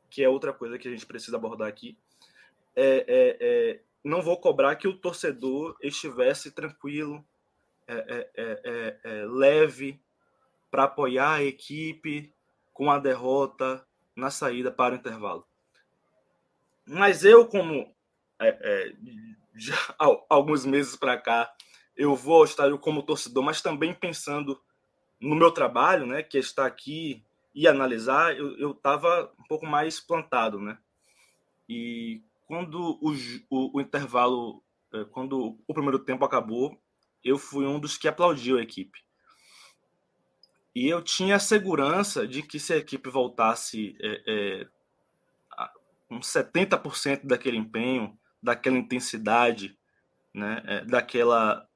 que 0.10 0.24
é 0.24 0.30
outra 0.30 0.54
coisa 0.54 0.78
que 0.78 0.88
a 0.88 0.92
gente 0.92 1.06
precisa 1.06 1.38
abordar 1.38 1.68
aqui. 1.68 1.98
É, 2.76 3.06
é, 3.08 3.38
é 3.40 3.80
não 4.04 4.22
vou 4.22 4.40
cobrar 4.40 4.76
que 4.76 4.88
o 4.88 4.98
torcedor 4.98 5.76
estivesse 5.82 6.52
tranquilo, 6.52 7.26
é, 7.88 8.30
é, 9.04 9.26
leve, 9.26 10.00
para 10.72 10.84
apoiar 10.84 11.34
a 11.34 11.44
equipe 11.44 12.34
com 12.74 12.90
a 12.90 13.00
derrota 13.00 13.86
na 14.16 14.30
saída 14.30 14.72
para 14.72 14.96
o 14.96 14.98
intervalo. 14.98 15.46
Mas 16.86 17.26
eu, 17.26 17.48
como 17.48 17.94
já 19.56 19.76
alguns 20.30 20.66
meses 20.66 20.96
para 20.96 21.18
cá, 21.18 21.54
eu 21.96 22.16
vou 22.16 22.38
ao 22.38 22.46
estádio 22.46 22.78
como 22.78 23.04
torcedor, 23.04 23.44
mas 23.44 23.62
também 23.62 23.94
pensando 23.94 24.62
no 25.20 25.36
meu 25.36 25.52
trabalho, 25.52 26.06
né, 26.06 26.22
que 26.22 26.38
é 26.38 26.40
estar 26.40 26.66
aqui 26.66 27.26
e 27.58 27.68
analisar, 27.68 28.38
eu 28.38 28.70
estava 28.70 29.34
um 29.40 29.44
pouco 29.46 29.66
mais 29.66 30.00
plantado, 30.00 30.62
né? 30.62 30.78
E 31.68 32.22
quando 32.46 33.00
o, 33.02 33.12
o, 33.50 33.78
o, 33.78 33.82
intervalo, 33.82 34.64
é, 34.94 35.04
quando 35.06 35.58
o 35.68 35.74
primeiro 35.74 35.98
tempo 35.98 36.24
acabou, 36.24 36.80
eu 37.24 37.40
fui 37.40 37.66
um 37.66 37.80
dos 37.80 37.98
que 37.98 38.08
aplaudiu 38.08 38.60
a 38.60 38.62
equipe. 38.62 39.00
E 40.76 40.88
eu 40.88 41.02
tinha 41.02 41.38
a 41.38 41.40
segurança 41.40 42.28
de 42.28 42.44
que 42.44 42.60
se 42.60 42.74
a 42.74 42.78
equipe 42.78 43.10
voltasse 43.10 43.98
é, 44.00 44.22
é, 44.28 44.68
uns 46.12 46.28
70% 46.28 47.26
daquele 47.26 47.58
empenho, 47.58 48.16
daquela 48.42 48.78
intensidade, 48.78 49.76
né, 50.32 50.62
é, 50.64 50.86
daquela, 50.86 51.68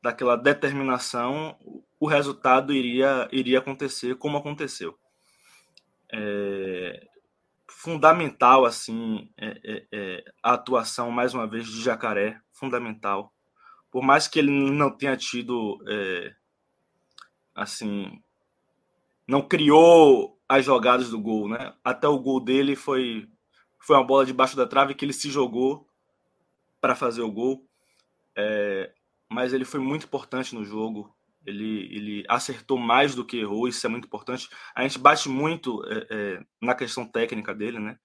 daquela 0.00 0.36
determinação, 0.36 1.58
o 1.98 2.06
resultado 2.06 2.72
iria, 2.72 3.28
iria 3.32 3.58
acontecer 3.58 4.14
como 4.14 4.36
aconteceu 4.36 4.96
é, 6.14 7.08
fundamental 7.68 8.64
assim 8.64 9.28
é, 9.36 9.60
é, 9.64 9.86
é, 9.92 10.24
a 10.42 10.54
atuação 10.54 11.10
mais 11.10 11.34
uma 11.34 11.46
vez 11.46 11.66
de 11.66 11.82
Jacaré, 11.82 12.40
fundamental. 12.52 13.32
Por 13.90 14.02
mais 14.02 14.28
que 14.28 14.38
ele 14.38 14.50
não 14.50 14.90
tenha 14.90 15.16
tido 15.16 15.78
é, 15.88 16.34
assim, 17.54 18.22
não 19.26 19.42
criou 19.42 20.38
as 20.48 20.64
jogadas 20.64 21.10
do 21.10 21.20
gol, 21.20 21.48
né? 21.48 21.74
Até 21.82 22.06
o 22.06 22.18
gol 22.18 22.40
dele 22.40 22.76
foi 22.76 23.28
foi 23.80 23.96
uma 23.96 24.04
bola 24.04 24.24
debaixo 24.24 24.56
da 24.56 24.66
trave 24.66 24.94
que 24.94 25.04
ele 25.04 25.12
se 25.12 25.30
jogou 25.30 25.86
para 26.80 26.94
fazer 26.94 27.22
o 27.22 27.30
gol. 27.30 27.66
É, 28.36 28.92
mas 29.28 29.52
ele 29.52 29.64
foi 29.64 29.80
muito 29.80 30.06
importante 30.06 30.54
no 30.54 30.64
jogo. 30.64 31.14
Ele, 31.46 31.94
ele 31.94 32.24
acertou 32.28 32.78
mais 32.78 33.14
do 33.14 33.24
que 33.24 33.38
errou, 33.38 33.68
isso 33.68 33.86
é 33.86 33.90
muito 33.90 34.06
importante. 34.06 34.48
A 34.74 34.82
gente 34.82 34.98
bate 34.98 35.28
muito 35.28 35.82
é, 35.86 36.06
é, 36.10 36.44
na 36.60 36.74
questão 36.74 37.06
técnica 37.06 37.54
dele, 37.54 37.78
né? 37.78 37.98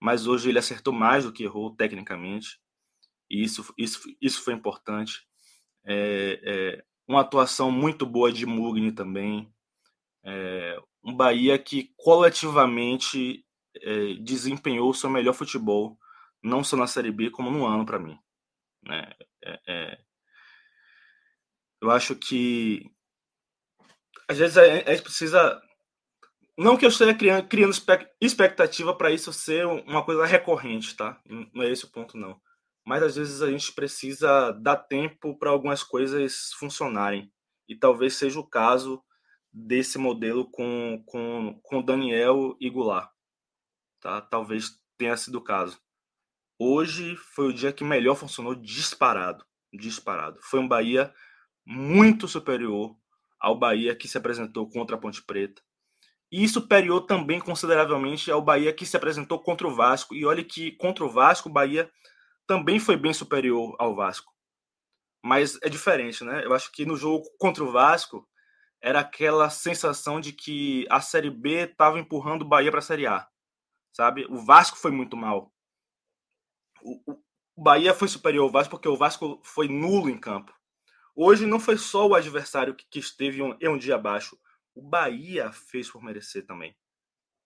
Mas 0.00 0.26
hoje 0.26 0.48
ele 0.48 0.58
acertou 0.58 0.92
mais 0.92 1.24
do 1.24 1.32
que 1.32 1.44
errou 1.44 1.74
tecnicamente. 1.74 2.58
E 3.30 3.42
isso, 3.42 3.72
isso, 3.78 4.00
isso 4.20 4.42
foi 4.42 4.54
importante. 4.54 5.26
É, 5.84 6.40
é 6.42 6.84
uma 7.06 7.20
atuação 7.20 7.70
muito 7.70 8.06
boa 8.06 8.32
de 8.32 8.46
Mugni 8.46 8.92
também. 8.92 9.52
É, 10.24 10.80
um 11.04 11.14
Bahia 11.14 11.58
que 11.58 11.92
coletivamente 11.96 13.44
é, 13.82 14.14
desempenhou 14.14 14.90
o 14.90 14.94
seu 14.94 15.08
melhor 15.08 15.34
futebol, 15.34 15.98
não 16.42 16.64
só 16.64 16.76
na 16.76 16.86
Série 16.86 17.12
B, 17.12 17.30
como 17.30 17.50
no 17.50 17.66
ano 17.66 17.84
para 17.84 17.98
mim. 17.98 18.18
Né? 18.82 19.12
É, 19.44 19.98
eu 21.80 21.90
acho 21.90 22.14
que 22.14 22.90
às 24.30 24.38
vezes 24.38 24.56
a 24.56 24.64
gente 24.92 25.02
precisa. 25.02 25.60
Não 26.56 26.76
que 26.76 26.84
eu 26.84 26.88
esteja 26.88 27.12
criando, 27.12 27.48
criando 27.48 27.74
expectativa 28.20 28.94
para 28.94 29.10
isso 29.10 29.32
ser 29.32 29.66
uma 29.66 30.04
coisa 30.04 30.24
recorrente, 30.24 30.94
tá? 30.94 31.20
Não 31.52 31.64
é 31.64 31.70
esse 31.70 31.84
o 31.84 31.90
ponto, 31.90 32.16
não. 32.16 32.40
Mas 32.86 33.02
às 33.02 33.16
vezes 33.16 33.42
a 33.42 33.50
gente 33.50 33.72
precisa 33.72 34.52
dar 34.52 34.76
tempo 34.76 35.36
para 35.36 35.50
algumas 35.50 35.82
coisas 35.82 36.52
funcionarem. 36.58 37.32
E 37.68 37.74
talvez 37.74 38.14
seja 38.14 38.38
o 38.38 38.46
caso 38.46 39.02
desse 39.52 39.98
modelo 39.98 40.48
com, 40.48 41.02
com, 41.06 41.58
com 41.62 41.82
Daniel 41.82 42.56
e 42.60 42.70
Goulart. 42.70 43.10
Tá? 44.00 44.20
Talvez 44.20 44.80
tenha 44.96 45.16
sido 45.16 45.36
o 45.36 45.44
caso. 45.44 45.80
Hoje 46.56 47.16
foi 47.16 47.48
o 47.48 47.52
dia 47.52 47.72
que 47.72 47.82
melhor 47.82 48.14
funcionou 48.14 48.54
disparado. 48.54 49.44
Disparado. 49.72 50.38
Foi 50.42 50.60
um 50.60 50.68
Bahia 50.68 51.12
muito 51.66 52.28
superior 52.28 52.96
ao 53.40 53.58
Bahia 53.58 53.96
que 53.96 54.08
se 54.08 54.18
apresentou 54.18 54.68
contra 54.68 54.96
a 54.96 54.98
Ponte 54.98 55.22
Preta. 55.22 55.62
E 56.32 56.48
superior 56.48 57.02
também 57.06 57.40
consideravelmente 57.40 58.30
ao 58.30 58.42
Bahia 58.42 58.72
que 58.72 58.86
se 58.86 58.96
apresentou 58.96 59.40
contra 59.42 59.66
o 59.66 59.74
Vasco. 59.74 60.14
E 60.14 60.24
olha 60.24 60.44
que 60.44 60.72
contra 60.72 61.04
o 61.04 61.10
Vasco, 61.10 61.48
o 61.48 61.52
Bahia 61.52 61.90
também 62.46 62.78
foi 62.80 62.96
bem 62.96 63.12
superior 63.12 63.76
ao 63.78 63.94
Vasco. 63.94 64.32
mas 65.22 65.58
é 65.62 65.68
diferente, 65.68 66.24
né? 66.24 66.44
Eu 66.44 66.54
acho 66.54 66.72
que 66.72 66.86
no 66.86 66.96
jogo 66.96 67.24
contra 67.38 67.62
o 67.62 67.72
Vasco 67.72 68.26
era 68.82 69.00
aquela 69.00 69.50
sensação 69.50 70.20
de 70.20 70.32
que 70.32 70.86
a 70.90 71.00
Série 71.00 71.30
B 71.30 71.64
estava 71.64 71.98
empurrando 71.98 72.42
o 72.42 72.48
Bahia 72.48 72.70
para 72.70 72.80
a 72.80 72.82
Série 72.82 73.06
A, 73.06 73.28
sabe? 73.92 74.26
O 74.30 74.38
Vasco 74.44 74.78
foi 74.78 74.90
muito 74.90 75.16
mal. 75.16 75.52
O, 76.82 77.12
o, 77.12 77.62
Bahia 77.62 77.94
foi 77.94 78.08
superior 78.08 78.44
ao 78.44 78.50
Vasco 78.50 78.70
porque 78.70 78.88
o 78.88 78.96
Vasco 78.96 79.40
foi 79.44 79.68
nulo 79.68 80.08
em 80.08 80.18
campo. 80.18 80.52
Hoje 81.14 81.46
não 81.46 81.60
foi 81.60 81.76
só 81.76 82.06
o 82.06 82.14
adversário 82.14 82.74
que, 82.74 82.86
que 82.86 82.98
esteve 82.98 83.42
um, 83.42 83.56
um 83.62 83.78
dia 83.78 83.96
abaixo. 83.96 84.38
O 84.74 84.82
Bahia 84.82 85.52
fez 85.52 85.90
por 85.90 86.02
merecer 86.02 86.46
também. 86.46 86.76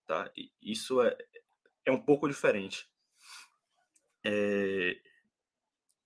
Tá? 0.05 0.31
E 0.35 0.51
isso 0.61 1.01
é, 1.01 1.17
é 1.85 1.91
um 1.91 2.01
pouco 2.01 2.27
diferente. 2.27 2.87
É... 4.23 4.97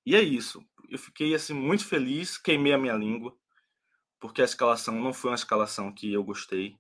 E 0.06 0.16
é 0.16 0.22
isso. 0.22 0.66
Eu 0.90 0.98
fiquei 0.98 1.34
assim 1.36 1.54
muito 1.54 1.86
feliz, 1.86 2.38
queimei 2.38 2.74
a 2.74 2.78
minha 2.78 2.96
língua, 2.96 3.38
porque 4.20 4.42
a 4.42 4.46
escalação 4.46 4.96
não 5.00 5.14
foi 5.14 5.32
uma 5.32 5.36
escalação 5.36 5.94
que 5.94 6.12
eu 6.12 6.24
gostei. 6.24 6.78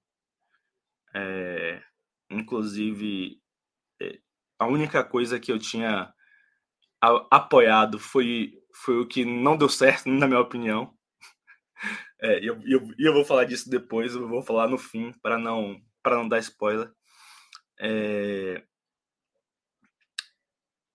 É... 1.13 1.83
Inclusive, 2.29 3.41
é... 4.01 4.19
a 4.57 4.65
única 4.67 5.03
coisa 5.03 5.39
que 5.39 5.51
eu 5.51 5.59
tinha 5.59 6.13
apoiado 7.01 7.97
foi, 7.97 8.58
foi 8.83 8.99
o 8.99 9.07
que 9.07 9.25
não 9.25 9.57
deu 9.57 9.69
certo, 9.69 10.09
na 10.09 10.27
minha 10.27 10.39
opinião. 10.39 10.93
É, 12.21 12.37
eu, 12.39 12.59
eu, 12.65 12.85
eu 12.99 13.13
vou 13.13 13.23
falar 13.23 13.45
disso 13.45 13.69
depois, 13.69 14.13
eu 14.13 14.27
vou 14.27 14.41
falar 14.41 14.67
no 14.67 14.77
fim, 14.77 15.13
para 15.21 15.37
não, 15.37 15.81
não 16.05 16.27
dar 16.27 16.39
spoiler. 16.39 16.91
É... 17.79 18.61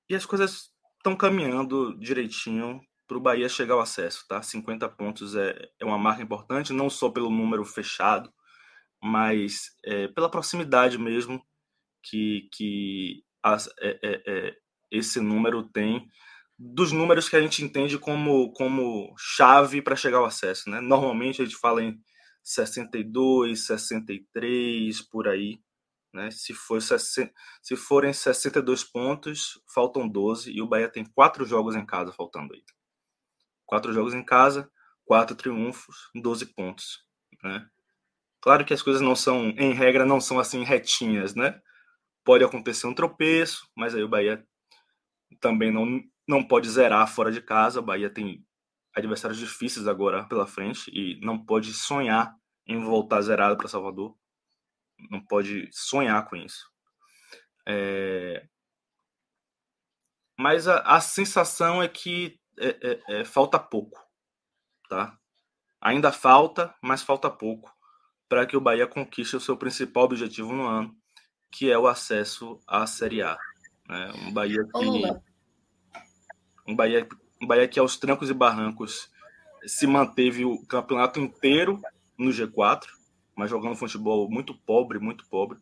E 0.07 0.15
as 0.15 0.27
coisas 0.27 0.71
estão 0.99 1.17
caminhando 1.17 1.99
direitinho 1.99 2.79
para 3.09 3.17
o 3.17 3.21
Bahia 3.21 3.49
chegar 3.49 3.73
ao 3.73 3.81
acesso, 3.81 4.27
tá? 4.29 4.43
50 4.43 4.87
pontos 4.91 5.35
é, 5.35 5.71
é 5.81 5.85
uma 5.87 5.97
marca 5.97 6.23
importante, 6.23 6.75
não 6.75 6.91
só 6.91 7.09
pelo 7.11 7.31
número 7.31 7.65
fechado, 7.65 8.31
mas 9.03 9.71
é, 9.83 10.09
pela 10.09 10.31
proximidade 10.31 10.99
mesmo 10.99 11.43
que, 12.03 12.51
que 12.53 13.25
as, 13.43 13.67
é, 13.81 13.99
é, 14.03 14.23
é 14.27 14.57
esse 14.91 15.21
número 15.21 15.63
tem 15.63 16.07
dos 16.59 16.93
números 16.93 17.29
que 17.29 17.37
a 17.37 17.41
gente 17.41 17.65
entende 17.65 17.99
como, 17.99 18.53
como 18.53 19.15
chave 19.19 19.83
para 19.83 19.97
chegar 19.97 20.19
ao 20.19 20.25
acesso. 20.25 20.71
Né? 20.71 20.81
Normalmente 20.81 21.43
a 21.43 21.45
gente 21.45 21.57
fala 21.57 21.83
em 21.83 22.01
62, 22.43 23.67
63, 23.67 25.03
por 25.03 25.29
aí. 25.29 25.61
Né? 26.13 26.31
Se, 26.31 26.55
for, 26.55 26.81
se 26.81 27.77
forem 27.77 28.13
62 28.13 28.85
pontos, 28.85 29.61
faltam 29.75 30.09
12 30.09 30.53
e 30.53 30.63
o 30.63 30.67
Bahia 30.67 30.89
tem 30.89 31.05
quatro 31.05 31.45
jogos 31.45 31.75
em 31.75 31.85
casa 31.85 32.13
faltando 32.13 32.55
aí. 32.55 32.63
Quatro 33.67 33.93
jogos 33.93 34.15
em 34.15 34.25
casa, 34.25 34.71
quatro 35.05 35.35
triunfos, 35.35 36.11
12 36.15 36.47
pontos. 36.55 37.05
Né? 37.43 37.69
Claro 38.41 38.65
que 38.65 38.75
as 38.75 38.83
coisas 38.83 39.03
não 39.03 39.17
são, 39.17 39.49
em 39.51 39.73
regra, 39.73 40.05
não 40.05 40.21
são 40.21 40.39
assim 40.39 40.63
retinhas, 40.63 41.35
né? 41.35 41.61
Pode 42.23 42.45
acontecer 42.45 42.87
um 42.87 42.95
tropeço, 42.95 43.67
mas 43.75 43.95
aí 43.95 44.03
o 44.03 44.09
Bahia 44.09 44.47
também 45.41 45.73
não, 45.73 46.03
não 46.27 46.43
pode 46.43 46.69
zerar 46.69 47.07
fora 47.07 47.31
de 47.31 47.41
casa. 47.41 47.81
O 47.81 47.83
Bahia 47.83 48.11
tem 48.11 48.45
adversários 48.95 49.39
difíceis 49.39 49.87
agora 49.87 50.25
pela 50.25 50.47
frente 50.47 50.91
e 50.93 51.21
não 51.25 51.39
pode 51.39 51.73
sonhar 51.73 52.35
em 52.67 52.83
voltar 52.83 53.21
zerado 53.23 53.57
para 53.57 53.69
Salvador. 53.69 54.17
Não 55.11 55.21
pode 55.21 55.69
sonhar 55.73 56.29
com 56.29 56.37
isso. 56.37 56.71
É... 57.67 58.47
Mas 60.39 60.67
a, 60.67 60.79
a, 60.81 61.01
sensação 61.01 61.83
é 61.83 61.89
que 61.89 62.41
é, 62.59 62.69
é, 62.69 63.21
é, 63.21 63.25
falta 63.25 63.59
pouco, 63.59 64.01
tá? 64.89 65.17
Ainda 65.81 66.11
falta, 66.11 66.75
mas 66.83 67.03
falta 67.03 67.31
pouco 67.31 67.73
para 68.29 68.47
que 68.47 68.57
o 68.57 68.61
Bahia 68.61 68.87
conquiste 68.87 69.37
o 69.37 69.41
seu 69.41 69.57
principal 69.57 70.05
objetivo 70.05 70.53
no 70.53 70.67
ano, 70.67 70.97
que 71.53 71.71
é 71.71 71.79
o 71.79 71.87
acesso 71.87 72.59
à 72.67 72.87
Série 72.87 73.23
A. 73.23 73.39
Né? 73.89 74.13
Um 74.27 74.33
Bahia 74.33 74.65
que. 74.65 75.34
Um 76.67 76.75
Bahia, 76.75 77.07
um 77.41 77.47
Bahia 77.47 77.69
que 77.69 77.79
aos 77.79 77.97
trancos 77.97 78.31
e 78.31 78.35
barrancos 78.35 79.11
se 79.67 79.87
manteve 79.87 80.45
o 80.45 80.65
campeonato 80.67 81.21
inteiro 81.21 81.81
no 82.19 82.31
G4, 82.31 82.87
mas 83.37 83.51
jogando 83.51 83.77
futebol 83.77 84.31
muito 84.31 84.55
pobre, 84.55 84.99
muito 84.99 85.27
pobre. 85.29 85.59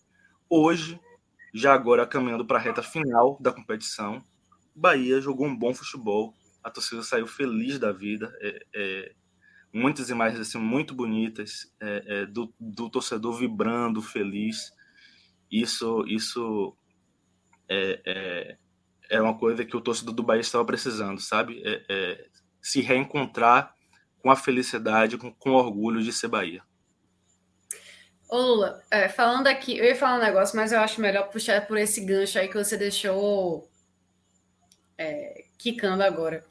Hoje, 0.49 1.01
já 1.55 1.73
agora 1.73 2.07
caminhando 2.07 2.45
para 2.45 2.59
a 2.59 2.61
reta 2.61 2.83
final 2.83 3.39
da 3.41 3.53
competição, 3.53 4.25
Bahia 4.75 5.21
jogou 5.21 5.47
um 5.47 5.57
bom 5.57 5.75
futebol. 5.75 6.35
A 6.63 6.71
torcida 6.71 7.03
saiu 7.03 7.27
feliz 7.27 7.79
da 7.79 7.93
vida. 7.93 8.33
É, 8.41 8.67
é, 8.75 9.13
muitas 9.73 10.11
imagens 10.11 10.41
assim, 10.41 10.59
muito 10.59 10.95
bonitas 10.95 11.73
é, 11.81 12.05
é 12.07 12.27
do, 12.27 12.53
do 12.59 12.89
torcedor 12.91 13.35
vibrando, 13.35 14.03
feliz. 14.03 14.73
Isso, 15.51 16.05
isso 16.07 16.77
é, 19.13 19.21
uma 19.21 19.39
coisa 19.39 19.63
que 19.63 19.77
o 19.77 19.81
torcedor 19.81 20.15
do 20.15 20.23
Bahia 20.23 20.41
estava 20.41 20.65
precisando, 20.65 21.21
sabe? 21.21 21.63
É, 21.67 21.83
é, 21.87 22.25
se 22.63 22.81
reencontrar 22.81 23.75
com 24.23 24.31
a 24.31 24.37
felicidade, 24.37 25.19
com, 25.19 25.31
com 25.31 25.51
orgulho 25.51 26.03
de 26.03 26.11
ser 26.11 26.29
Bahia. 26.29 26.63
Ô 28.27 28.39
Lula, 28.39 28.83
é, 28.91 29.11
falando 29.11 29.49
aqui, 29.49 29.77
eu 29.77 29.85
ia 29.85 29.95
falar 29.95 30.17
um 30.17 30.25
negócio, 30.25 30.57
mas 30.57 30.73
eu 30.73 30.81
acho 30.81 31.03
melhor 31.03 31.29
puxar 31.29 31.67
por 31.67 31.77
esse 31.77 32.01
gancho 32.01 32.39
aí 32.39 32.49
que 32.49 32.57
você 32.57 32.79
deixou 32.79 33.69
é, 34.97 35.45
quicando 35.59 36.03
agora. 36.03 36.43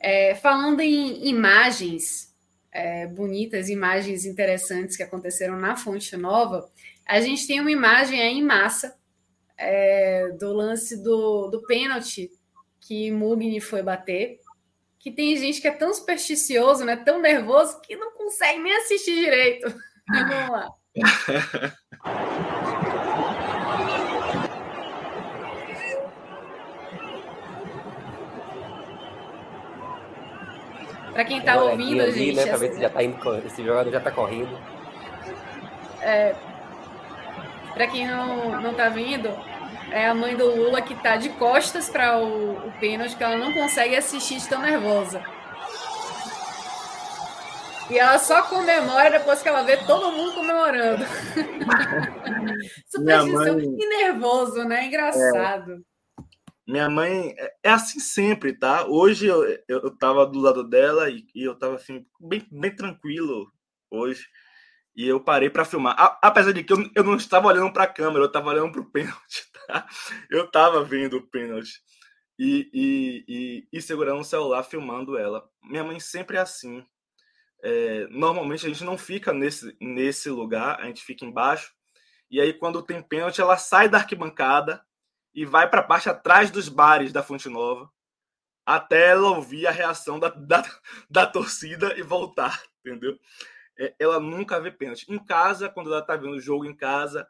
É, 0.00 0.34
falando 0.34 0.80
em 0.80 1.28
imagens 1.28 2.34
é, 2.72 3.06
bonitas, 3.06 3.68
imagens 3.68 4.24
interessantes 4.24 4.96
que 4.96 5.02
aconteceram 5.02 5.58
na 5.58 5.76
Fonte 5.76 6.16
Nova, 6.16 6.70
a 7.06 7.20
gente 7.20 7.46
tem 7.46 7.60
uma 7.60 7.70
imagem 7.70 8.22
aí 8.22 8.38
em 8.38 8.42
massa 8.42 8.97
é, 9.58 10.28
do 10.38 10.52
lance 10.52 11.02
do, 11.02 11.48
do 11.48 11.62
pênalti 11.62 12.30
que 12.80 13.10
Mugni 13.10 13.60
foi 13.60 13.82
bater, 13.82 14.38
que 14.98 15.10
tem 15.10 15.36
gente 15.36 15.60
que 15.60 15.68
é 15.68 15.72
tão 15.72 15.92
supersticioso, 15.92 16.84
né, 16.84 16.96
tão 16.96 17.20
nervoso, 17.20 17.80
que 17.80 17.96
não 17.96 18.12
consegue 18.12 18.60
nem 18.60 18.74
assistir 18.76 19.14
direito. 19.14 19.66
Vamos 20.08 20.50
lá. 20.50 20.70
Para 31.12 31.24
quem 31.24 31.38
está 31.38 31.60
ouvindo, 31.60 32.00
ali, 32.00 32.12
gente. 32.12 32.36
Né, 32.36 32.46
para 32.46 32.56
ver 32.56 32.72
se 32.72 32.80
já 32.80 32.88
tá 32.88 33.02
indo, 33.02 33.34
esse 33.38 33.64
jogador 33.64 33.90
já 33.90 33.98
está 33.98 34.10
correndo. 34.10 34.56
É, 36.00 36.34
para 37.74 37.86
quem 37.86 38.06
não, 38.06 38.60
não 38.60 38.74
tá 38.74 38.88
vendo, 38.88 39.28
é 39.90 40.06
a 40.06 40.14
mãe 40.14 40.36
do 40.36 40.46
Lula 40.54 40.82
que 40.82 40.94
tá 40.94 41.16
de 41.16 41.30
costas 41.30 41.88
para 41.88 42.18
o, 42.18 42.68
o 42.68 42.72
pênalti, 42.78 43.16
que 43.16 43.24
ela 43.24 43.36
não 43.36 43.52
consegue 43.52 43.96
assistir 43.96 44.38
de 44.38 44.48
tão 44.48 44.60
nervosa. 44.60 45.22
E 47.90 47.98
ela 47.98 48.18
só 48.18 48.42
comemora 48.42 49.10
depois 49.10 49.42
que 49.42 49.48
ela 49.48 49.62
vê 49.62 49.76
todo 49.78 50.12
mundo 50.12 50.34
comemorando. 50.34 51.04
Superstição 52.86 53.54
mãe... 53.54 53.64
e 53.64 53.88
nervoso, 54.02 54.64
né? 54.64 54.86
Engraçado. 54.86 55.72
É. 55.72 56.22
Minha 56.66 56.90
mãe 56.90 57.34
é, 57.38 57.54
é 57.64 57.70
assim 57.70 57.98
sempre, 57.98 58.52
tá? 58.52 58.86
Hoje 58.86 59.26
eu, 59.26 59.42
eu, 59.66 59.80
eu 59.84 59.96
tava 59.96 60.26
do 60.26 60.38
lado 60.38 60.62
dela 60.62 61.08
e, 61.08 61.26
e 61.34 61.44
eu 61.44 61.58
tava 61.58 61.76
assim, 61.76 62.04
bem, 62.20 62.46
bem 62.50 62.76
tranquilo 62.76 63.50
hoje 63.90 64.26
e 64.98 65.06
eu 65.06 65.20
parei 65.20 65.48
para 65.48 65.64
filmar. 65.64 65.94
A, 65.96 66.18
apesar 66.20 66.52
de 66.52 66.64
que 66.64 66.72
eu, 66.72 66.90
eu 66.94 67.04
não 67.04 67.14
estava 67.14 67.46
olhando 67.46 67.72
para 67.72 67.84
a 67.84 67.86
câmera, 67.86 68.24
eu 68.24 68.26
estava 68.26 68.50
olhando 68.50 68.72
para 68.72 68.80
o 68.80 68.90
pênalti. 68.90 69.47
Eu 70.30 70.44
estava 70.44 70.82
vendo 70.82 71.18
o 71.18 71.26
pênalti 71.28 71.82
e, 72.38 72.70
e, 72.72 73.24
e, 73.28 73.68
e, 73.72 73.82
segurando 73.82 74.20
o 74.20 74.24
celular, 74.24 74.62
filmando 74.62 75.18
ela. 75.18 75.48
Minha 75.62 75.84
mãe 75.84 76.00
sempre 76.00 76.36
é 76.36 76.40
assim. 76.40 76.84
É, 77.62 78.06
normalmente 78.08 78.64
a 78.64 78.68
gente 78.68 78.84
não 78.84 78.96
fica 78.96 79.32
nesse, 79.32 79.76
nesse 79.80 80.30
lugar, 80.30 80.80
a 80.80 80.86
gente 80.86 81.02
fica 81.02 81.24
embaixo. 81.24 81.72
E 82.30 82.40
aí, 82.40 82.52
quando 82.52 82.82
tem 82.82 83.02
pênalti, 83.02 83.40
ela 83.40 83.56
sai 83.56 83.88
da 83.88 83.98
arquibancada 83.98 84.84
e 85.34 85.44
vai 85.44 85.68
para 85.68 85.80
a 85.80 85.84
parte 85.84 86.08
atrás 86.08 86.50
dos 86.50 86.68
bares 86.68 87.12
da 87.12 87.22
Fonte 87.22 87.48
Nova 87.48 87.90
até 88.68 89.12
ela 89.12 89.30
ouvir 89.30 89.66
a 89.66 89.70
reação 89.70 90.20
da, 90.20 90.28
da, 90.36 90.62
da 91.08 91.26
torcida 91.26 91.98
e 91.98 92.02
voltar, 92.02 92.62
entendeu? 92.80 93.18
É, 93.78 93.94
ela 93.98 94.20
nunca 94.20 94.60
vê 94.60 94.70
pênalti. 94.70 95.06
Em 95.08 95.18
casa, 95.18 95.70
quando 95.70 95.90
ela 95.90 96.02
tá 96.02 96.16
vendo 96.16 96.34
o 96.34 96.40
jogo 96.40 96.66
em 96.66 96.76
casa, 96.76 97.26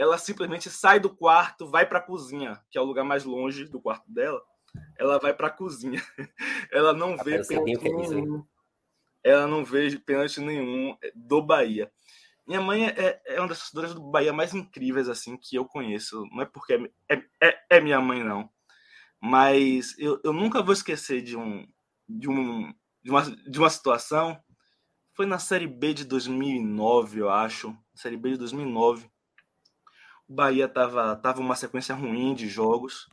ela 0.00 0.16
simplesmente 0.16 0.70
sai 0.70 0.98
do 0.98 1.14
quarto, 1.14 1.68
vai 1.68 1.84
para 1.86 1.98
a 1.98 2.02
cozinha, 2.02 2.58
que 2.70 2.78
é 2.78 2.80
o 2.80 2.84
lugar 2.84 3.04
mais 3.04 3.24
longe 3.24 3.66
do 3.66 3.78
quarto 3.78 4.10
dela. 4.10 4.40
Ela 4.98 5.18
vai 5.18 5.34
para 5.34 5.48
a 5.48 5.50
cozinha. 5.50 6.02
ela 6.72 6.94
não 6.94 7.18
vê 7.18 7.44
pênalti 7.46 8.08
nenhum. 8.08 8.42
Ela 9.22 9.46
não 9.46 9.62
vê 9.62 9.98
pênalti 9.98 10.40
nenhum 10.40 10.96
do 11.14 11.42
Bahia. 11.42 11.92
Minha 12.46 12.62
mãe 12.62 12.86
é, 12.86 13.20
é 13.26 13.38
uma 13.38 13.48
das 13.48 13.58
torcedoras 13.58 13.92
do 13.94 14.10
Bahia 14.10 14.32
mais 14.32 14.54
incríveis 14.54 15.06
assim 15.06 15.36
que 15.36 15.56
eu 15.56 15.66
conheço. 15.66 16.24
Não 16.32 16.40
é 16.40 16.46
porque 16.46 16.90
é, 17.06 17.14
é, 17.14 17.24
é, 17.42 17.58
é 17.68 17.80
minha 17.80 18.00
mãe, 18.00 18.24
não. 18.24 18.48
Mas 19.20 19.94
eu, 19.98 20.18
eu 20.24 20.32
nunca 20.32 20.62
vou 20.62 20.72
esquecer 20.72 21.20
de 21.20 21.36
um, 21.36 21.68
de 22.08 22.26
um 22.26 22.72
de 23.02 23.10
uma, 23.10 23.22
de 23.22 23.58
uma 23.58 23.68
situação. 23.68 24.42
Foi 25.12 25.26
na 25.26 25.38
Série 25.38 25.66
B 25.66 25.92
de 25.92 26.06
2009, 26.06 27.20
eu 27.20 27.28
acho. 27.28 27.76
Série 27.94 28.16
B 28.16 28.30
de 28.30 28.38
2009. 28.38 29.10
O 30.30 30.32
Bahia 30.32 30.68
tava, 30.68 31.16
tava 31.16 31.40
uma 31.40 31.56
sequência 31.56 31.92
ruim 31.92 32.34
de 32.34 32.48
jogos. 32.48 33.08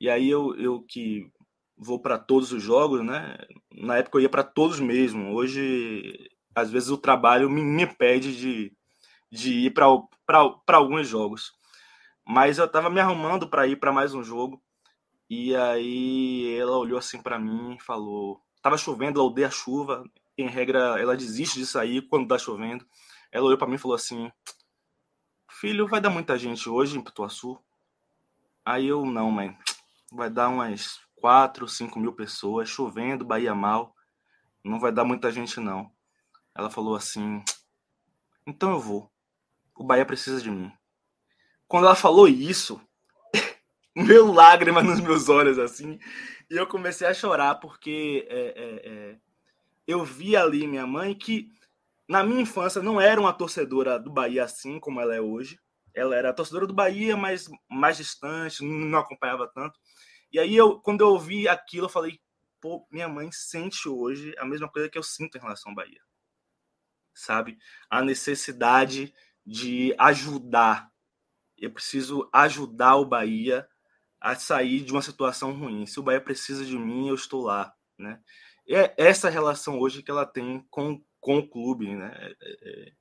E 0.00 0.10
aí 0.10 0.28
eu, 0.28 0.52
eu 0.56 0.82
que 0.82 1.30
vou 1.78 2.00
para 2.00 2.18
todos 2.18 2.50
os 2.50 2.60
jogos, 2.60 3.04
né? 3.04 3.38
Na 3.72 3.98
época 3.98 4.18
eu 4.18 4.22
ia 4.22 4.28
para 4.28 4.42
todos 4.42 4.80
mesmo. 4.80 5.32
Hoje, 5.32 6.28
às 6.52 6.68
vezes, 6.68 6.88
o 6.88 6.98
trabalho 6.98 7.48
me, 7.48 7.62
me 7.62 7.86
pede 7.86 8.36
de, 8.36 8.72
de 9.30 9.66
ir 9.66 9.74
para 9.74 10.76
alguns 10.76 11.06
jogos. 11.06 11.52
Mas 12.26 12.58
eu 12.58 12.66
tava 12.66 12.90
me 12.90 12.98
arrumando 12.98 13.48
para 13.48 13.68
ir 13.68 13.76
para 13.76 13.92
mais 13.92 14.12
um 14.12 14.24
jogo. 14.24 14.60
E 15.30 15.54
aí 15.54 16.56
ela 16.58 16.76
olhou 16.78 16.98
assim 16.98 17.22
para 17.22 17.38
mim 17.38 17.76
e 17.76 17.80
falou: 17.80 18.40
Tava 18.60 18.76
chovendo, 18.76 19.20
ela 19.20 19.28
odeia 19.28 19.46
a 19.46 19.52
chuva. 19.52 20.02
Em 20.36 20.48
regra, 20.48 21.00
ela 21.00 21.16
desiste 21.16 21.60
de 21.60 21.66
sair 21.66 22.02
quando 22.08 22.26
tá 22.26 22.36
chovendo. 22.36 22.84
Ela 23.30 23.46
olhou 23.46 23.56
para 23.56 23.68
mim 23.68 23.76
e 23.76 23.78
falou 23.78 23.94
assim: 23.94 24.32
Filho, 25.66 25.88
vai 25.88 26.00
dar 26.00 26.10
muita 26.10 26.38
gente 26.38 26.68
hoje 26.68 26.96
em 26.96 27.02
Pituaçu? 27.02 27.58
Aí 28.64 28.86
eu, 28.86 29.04
não, 29.04 29.32
mãe. 29.32 29.58
Vai 30.12 30.30
dar 30.30 30.48
umas 30.48 31.00
4, 31.16 31.66
5 31.66 31.98
mil 31.98 32.12
pessoas, 32.12 32.68
chovendo, 32.68 33.24
Bahia 33.24 33.52
mal. 33.52 33.92
Não 34.62 34.78
vai 34.78 34.92
dar 34.92 35.02
muita 35.02 35.28
gente, 35.32 35.58
não. 35.58 35.90
Ela 36.54 36.70
falou 36.70 36.94
assim: 36.94 37.42
Então 38.46 38.70
eu 38.70 38.78
vou. 38.78 39.10
O 39.74 39.82
Bahia 39.82 40.06
precisa 40.06 40.40
de 40.40 40.52
mim. 40.52 40.70
Quando 41.66 41.86
ela 41.86 41.96
falou 41.96 42.28
isso, 42.28 42.80
meu 43.92 44.32
lágrima 44.32 44.84
nos 44.84 45.00
meus 45.00 45.28
olhos, 45.28 45.58
assim. 45.58 45.98
E 46.48 46.54
eu 46.54 46.68
comecei 46.68 47.08
a 47.08 47.12
chorar, 47.12 47.56
porque 47.56 48.24
é, 48.30 48.38
é, 48.38 48.88
é, 48.88 49.18
eu 49.84 50.04
vi 50.04 50.36
ali 50.36 50.64
minha 50.68 50.86
mãe 50.86 51.12
que, 51.12 51.50
na 52.08 52.22
minha 52.22 52.42
infância, 52.42 52.82
não 52.82 53.00
era 53.00 53.20
uma 53.20 53.32
torcedora 53.32 53.98
do 53.98 54.10
Bahia 54.10 54.44
assim 54.44 54.78
como 54.78 55.00
ela 55.00 55.14
é 55.14 55.20
hoje. 55.20 55.58
Ela 55.94 56.14
era 56.14 56.32
torcedora 56.32 56.66
do 56.66 56.74
Bahia, 56.74 57.16
mas 57.16 57.48
mais 57.70 57.96
distante, 57.96 58.62
não 58.64 58.98
acompanhava 58.98 59.50
tanto. 59.52 59.78
E 60.30 60.38
aí, 60.38 60.54
eu, 60.54 60.78
quando 60.80 61.00
eu 61.00 61.08
ouvi 61.08 61.48
aquilo, 61.48 61.86
eu 61.86 61.90
falei: 61.90 62.20
pô, 62.60 62.86
minha 62.90 63.08
mãe 63.08 63.30
sente 63.32 63.88
hoje 63.88 64.34
a 64.38 64.44
mesma 64.44 64.68
coisa 64.70 64.88
que 64.88 64.98
eu 64.98 65.02
sinto 65.02 65.36
em 65.36 65.40
relação 65.40 65.70
ao 65.70 65.76
Bahia. 65.76 66.00
Sabe? 67.14 67.58
A 67.90 68.02
necessidade 68.02 69.12
de 69.44 69.94
ajudar. 69.98 70.90
Eu 71.56 71.72
preciso 71.72 72.28
ajudar 72.32 72.96
o 72.96 73.06
Bahia 73.06 73.66
a 74.20 74.34
sair 74.34 74.80
de 74.84 74.92
uma 74.92 75.02
situação 75.02 75.52
ruim. 75.52 75.86
Se 75.86 75.98
o 75.98 76.02
Bahia 76.02 76.20
precisa 76.20 76.64
de 76.64 76.76
mim, 76.76 77.08
eu 77.08 77.14
estou 77.14 77.42
lá, 77.42 77.74
né? 77.98 78.20
é 78.68 78.92
essa 78.96 79.30
relação 79.30 79.78
hoje 79.78 80.02
que 80.02 80.10
ela 80.10 80.26
tem 80.26 80.66
com, 80.70 81.00
com 81.26 81.38
o 81.38 81.48
clube, 81.48 81.92
né? 81.92 82.12
É, 82.14 82.30
é, 82.30 82.92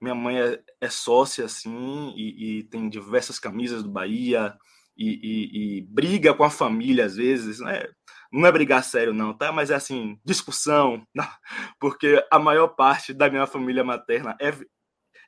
minha 0.00 0.14
mãe 0.14 0.40
é, 0.40 0.62
é, 0.80 0.88
sócia, 0.88 1.44
assim, 1.44 2.14
e, 2.16 2.60
e, 2.60 2.62
tem 2.64 2.88
diversas 2.88 3.40
camisas 3.40 3.82
do 3.82 3.90
Bahia, 3.90 4.56
e, 4.96 5.08
e, 5.08 5.78
e, 5.78 5.82
briga 5.82 6.32
com 6.32 6.44
a 6.44 6.50
família 6.50 7.04
às 7.06 7.16
vezes, 7.16 7.58
né? 7.58 7.88
Não 8.32 8.46
é 8.46 8.52
brigar 8.52 8.84
sério, 8.84 9.12
não, 9.12 9.36
tá? 9.36 9.50
Mas 9.50 9.70
é 9.70 9.74
assim, 9.74 10.16
discussão, 10.24 11.04
porque 11.80 12.24
a 12.30 12.38
maior 12.38 12.68
parte 12.68 13.12
da 13.12 13.28
minha 13.28 13.46
família 13.48 13.82
materna 13.82 14.36
é, 14.40 14.52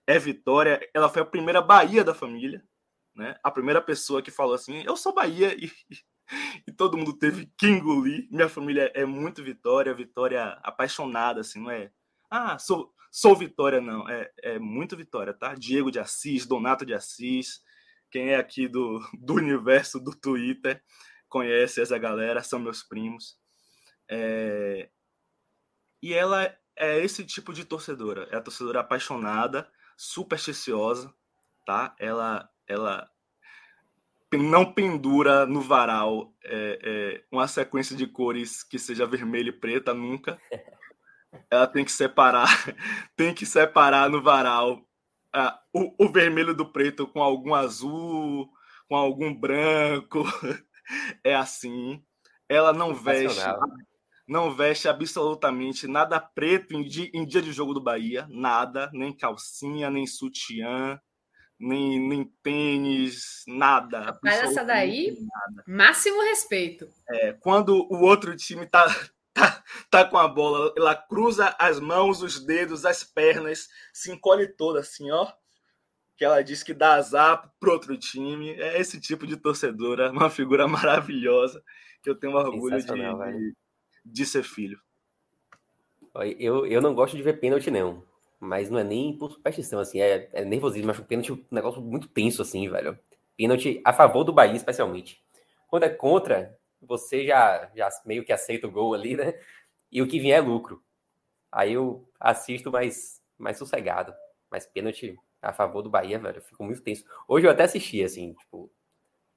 é 0.07 0.19
Vitória. 0.19 0.81
Ela 0.95 1.09
foi 1.09 1.23
a 1.23 1.27
primeira 1.27 1.61
Bahia 1.61 2.05
da 2.05 2.15
família, 2.15 2.63
né? 3.17 3.37
A 3.43 3.51
primeira 3.51 3.83
pessoa 3.83 4.23
que 4.23 4.31
falou 4.31 4.55
assim: 4.55 4.83
eu 4.87 4.97
sou 4.97 5.13
Bahia 5.15 5.55
e, 5.59 5.73
e 6.69 6.73
todo 6.73 6.97
mundo 6.97 7.19
teve 7.19 7.51
que 7.59 7.67
engolir. 7.67 8.29
Minha 8.31 8.49
família 8.49 8.93
é 8.95 9.05
muito 9.05 9.43
Vitória, 9.43 9.93
Vitória 9.95 10.59
apaixonada, 10.63 11.41
assim, 11.41 11.61
não 11.61 11.71
é? 11.71 11.91
Ah, 12.31 12.59
sou, 12.59 12.93
sou 13.11 13.37
Vitória, 13.37 13.81
não. 13.81 14.09
É, 14.09 14.31
é 14.43 14.59
muito 14.59 14.97
Vitória, 14.97 15.33
tá? 15.33 15.55
Diego 15.55 15.91
de 15.91 15.99
Assis, 15.99 16.47
Donato 16.47 16.85
de 16.85 16.95
Assis. 16.95 17.63
Quem 18.11 18.31
é 18.31 18.37
aqui 18.37 18.69
do, 18.69 19.01
do 19.19 19.35
universo 19.35 20.01
do 20.01 20.13
Twitter 20.13 20.83
conhece 21.29 21.81
essa 21.81 21.99
galera, 21.99 22.43
são 22.43 22.59
meus 22.59 22.83
primos. 22.83 23.39
É... 24.11 24.89
E 26.03 26.15
ela 26.15 26.45
é 26.77 26.99
esse 27.05 27.25
tipo 27.25 27.53
de 27.53 27.65
torcedora. 27.65 28.29
É 28.31 28.37
a 28.37 28.41
torcedora 28.41 28.81
apaixonada, 28.81 29.71
supersticiosa, 29.97 31.13
tá? 31.67 31.95
Ela 31.99 32.49
ela 32.69 33.11
não 34.37 34.71
pendura 34.73 35.47
no 35.47 35.63
varal 35.63 36.35
é, 36.45 36.79
é, 36.83 37.25
uma 37.33 37.49
sequência 37.49 37.97
de 37.97 38.07
cores 38.07 38.63
que 38.63 38.79
seja 38.79 39.07
vermelho 39.07 39.49
e 39.49 39.53
preta 39.53 39.95
nunca. 39.95 40.39
Ela 41.51 41.67
tem 41.67 41.85
que 41.85 41.93
separar, 41.93 42.49
tem 43.17 43.35
que 43.35 43.45
separar 43.45 44.09
no 44.09 44.23
varal 44.23 44.83
ah, 45.33 45.61
o, 45.73 46.07
o, 46.07 46.11
vermelho 46.11 46.55
do 46.55 46.71
preto 46.73 47.07
com 47.07 47.23
algum 47.23 47.55
azul, 47.55 48.49
com 48.89 48.97
algum 48.97 49.35
branco. 49.35 50.25
É 51.23 51.35
assim. 51.35 52.03
Ela 52.49 52.73
não 52.73 52.95
veste, 52.95 53.39
não 54.27 54.55
veste 54.55 54.89
absolutamente 54.89 55.87
nada 55.87 56.19
preto 56.19 56.75
em 56.75 56.83
dia, 56.83 57.11
em 57.13 57.27
dia 57.27 57.43
de 57.43 57.53
jogo 57.53 57.75
do 57.75 57.83
Bahia, 57.83 58.27
nada, 58.31 58.91
nem 58.95 59.15
calcinha, 59.15 59.91
nem 59.91 60.07
sutiã 60.07 60.99
nem, 61.59 62.01
nem 62.01 62.25
tênis, 62.43 63.43
nada. 63.47 64.19
Mas 64.23 64.41
essa 64.41 64.65
daí, 64.65 65.17
nada. 65.21 65.65
máximo 65.67 66.23
respeito. 66.23 66.89
É, 67.09 67.33
quando 67.33 67.87
o 67.91 68.03
outro 68.03 68.37
time 68.37 68.67
tá, 68.67 68.87
tá, 69.39 69.63
tá 69.91 70.05
com 70.05 70.19
a 70.19 70.27
bola, 70.27 70.73
ela 70.77 70.95
cruza 70.95 71.55
as 71.59 71.79
mãos, 71.79 72.23
os 72.23 72.45
dedos, 72.45 72.85
as 72.85 73.05
pernas, 73.05 73.69
se 73.93 74.11
encolhe 74.11 74.49
toda 74.49 74.81
assim, 74.81 75.11
ó. 75.11 75.31
Que 76.17 76.25
ela 76.25 76.43
diz 76.43 76.65
que 76.65 76.75
dá 76.75 76.95
azar 76.95 77.53
pro 77.61 77.73
outro 77.73 77.97
time. 77.97 78.51
É 78.55 78.81
esse 78.81 79.01
tipo 79.01 79.27
de 79.27 79.37
torcedora, 79.37 80.11
uma 80.11 80.29
figura 80.29 80.67
maravilhosa, 80.67 81.63
que 82.03 82.11
eu 82.11 82.15
tenho 82.17 82.35
orgulho 82.35 82.79
de, 82.79 82.87
de, 82.87 83.55
de 84.05 84.27
ser 84.27 84.43
filho. 84.43 84.81
Eu, 86.39 86.67
eu 86.67 86.81
não 86.81 86.95
gosto 86.95 87.17
de 87.17 87.23
ver 87.23 87.39
pênalti, 87.39 87.71
não. 87.71 88.03
Mas 88.41 88.71
não 88.71 88.79
é 88.79 88.85
nem 88.85 89.17
por 89.17 89.33
superstição, 89.33 89.79
assim, 89.81 90.01
é, 90.01 90.29
é 90.33 90.45
nervosismo. 90.45 90.89
Mas 90.89 90.99
o 90.99 91.05
pênalti 91.05 91.31
é 91.31 91.35
um 91.35 91.45
negócio 91.51 91.81
muito 91.81 92.09
tenso, 92.09 92.43
assim, 92.43 92.69
velho. 92.69 92.99
Pênalti 93.37 93.81
a 93.85 93.93
favor 93.93 94.25
do 94.25 94.33
Bahia, 94.33 94.57
especialmente. 94.57 95.23
Quando 95.69 95.85
é 95.85 95.89
contra, 95.89 96.59
você 96.81 97.27
já, 97.27 97.71
já 97.75 97.89
meio 98.05 98.25
que 98.25 98.33
aceita 98.33 98.67
o 98.67 98.71
gol 98.71 98.95
ali, 98.95 99.17
né? 99.17 99.35
E 99.91 100.03
o 100.03 100.09
que 100.09 100.21
vier 100.21 100.39
é 100.39 100.41
lucro. 100.41 100.83
Aí 101.51 101.73
eu 101.75 102.09
assisto 102.21 102.71
mais, 102.71 103.23
mais 103.39 103.59
sossegado. 103.59 104.15
Mas 104.51 104.67
pênalti 104.67 105.19
a 105.43 105.53
favor 105.53 105.83
do 105.83 105.91
Bahia, 105.91 106.19
velho, 106.19 106.39
eu 106.39 106.43
fico 106.43 106.65
muito 106.65 106.83
tenso. 106.83 107.05
Hoje 107.27 107.47
eu 107.47 107.51
até 107.51 107.65
assisti, 107.65 108.03
assim, 108.03 108.35
tipo, 108.35 108.71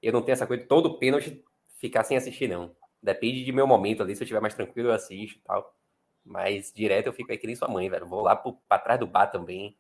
eu 0.02 0.14
não 0.14 0.22
tenho 0.22 0.34
essa 0.34 0.48
coisa 0.48 0.64
de 0.64 0.70
todo 0.70 0.98
pênalti 0.98 1.44
ficar 1.78 2.04
sem 2.04 2.18
assistir, 2.18 2.48
não. 2.48 2.76
Depende 3.02 3.44
de 3.44 3.52
meu 3.52 3.68
momento 3.68 4.04
ali, 4.04 4.16
se 4.16 4.22
eu 4.24 4.26
estiver 4.26 4.42
mais 4.42 4.54
tranquilo, 4.56 4.90
eu 4.90 4.94
assisto 4.94 5.40
e 5.40 5.42
tal. 5.42 5.76
Mas 6.26 6.72
direto 6.74 7.08
eu 7.08 7.14
fico 7.14 7.32
aí 7.32 7.38
que 7.38 7.48
nem 7.48 7.56
sua 7.56 7.68
mãe, 7.68 7.90
velho. 7.90 8.08
Vou 8.08 8.22
lá 8.22 8.36
pro, 8.36 8.54
pra 8.68 8.80
trás 8.80 9.00
do 9.00 9.08
bar 9.08 9.28
também, 9.28 9.76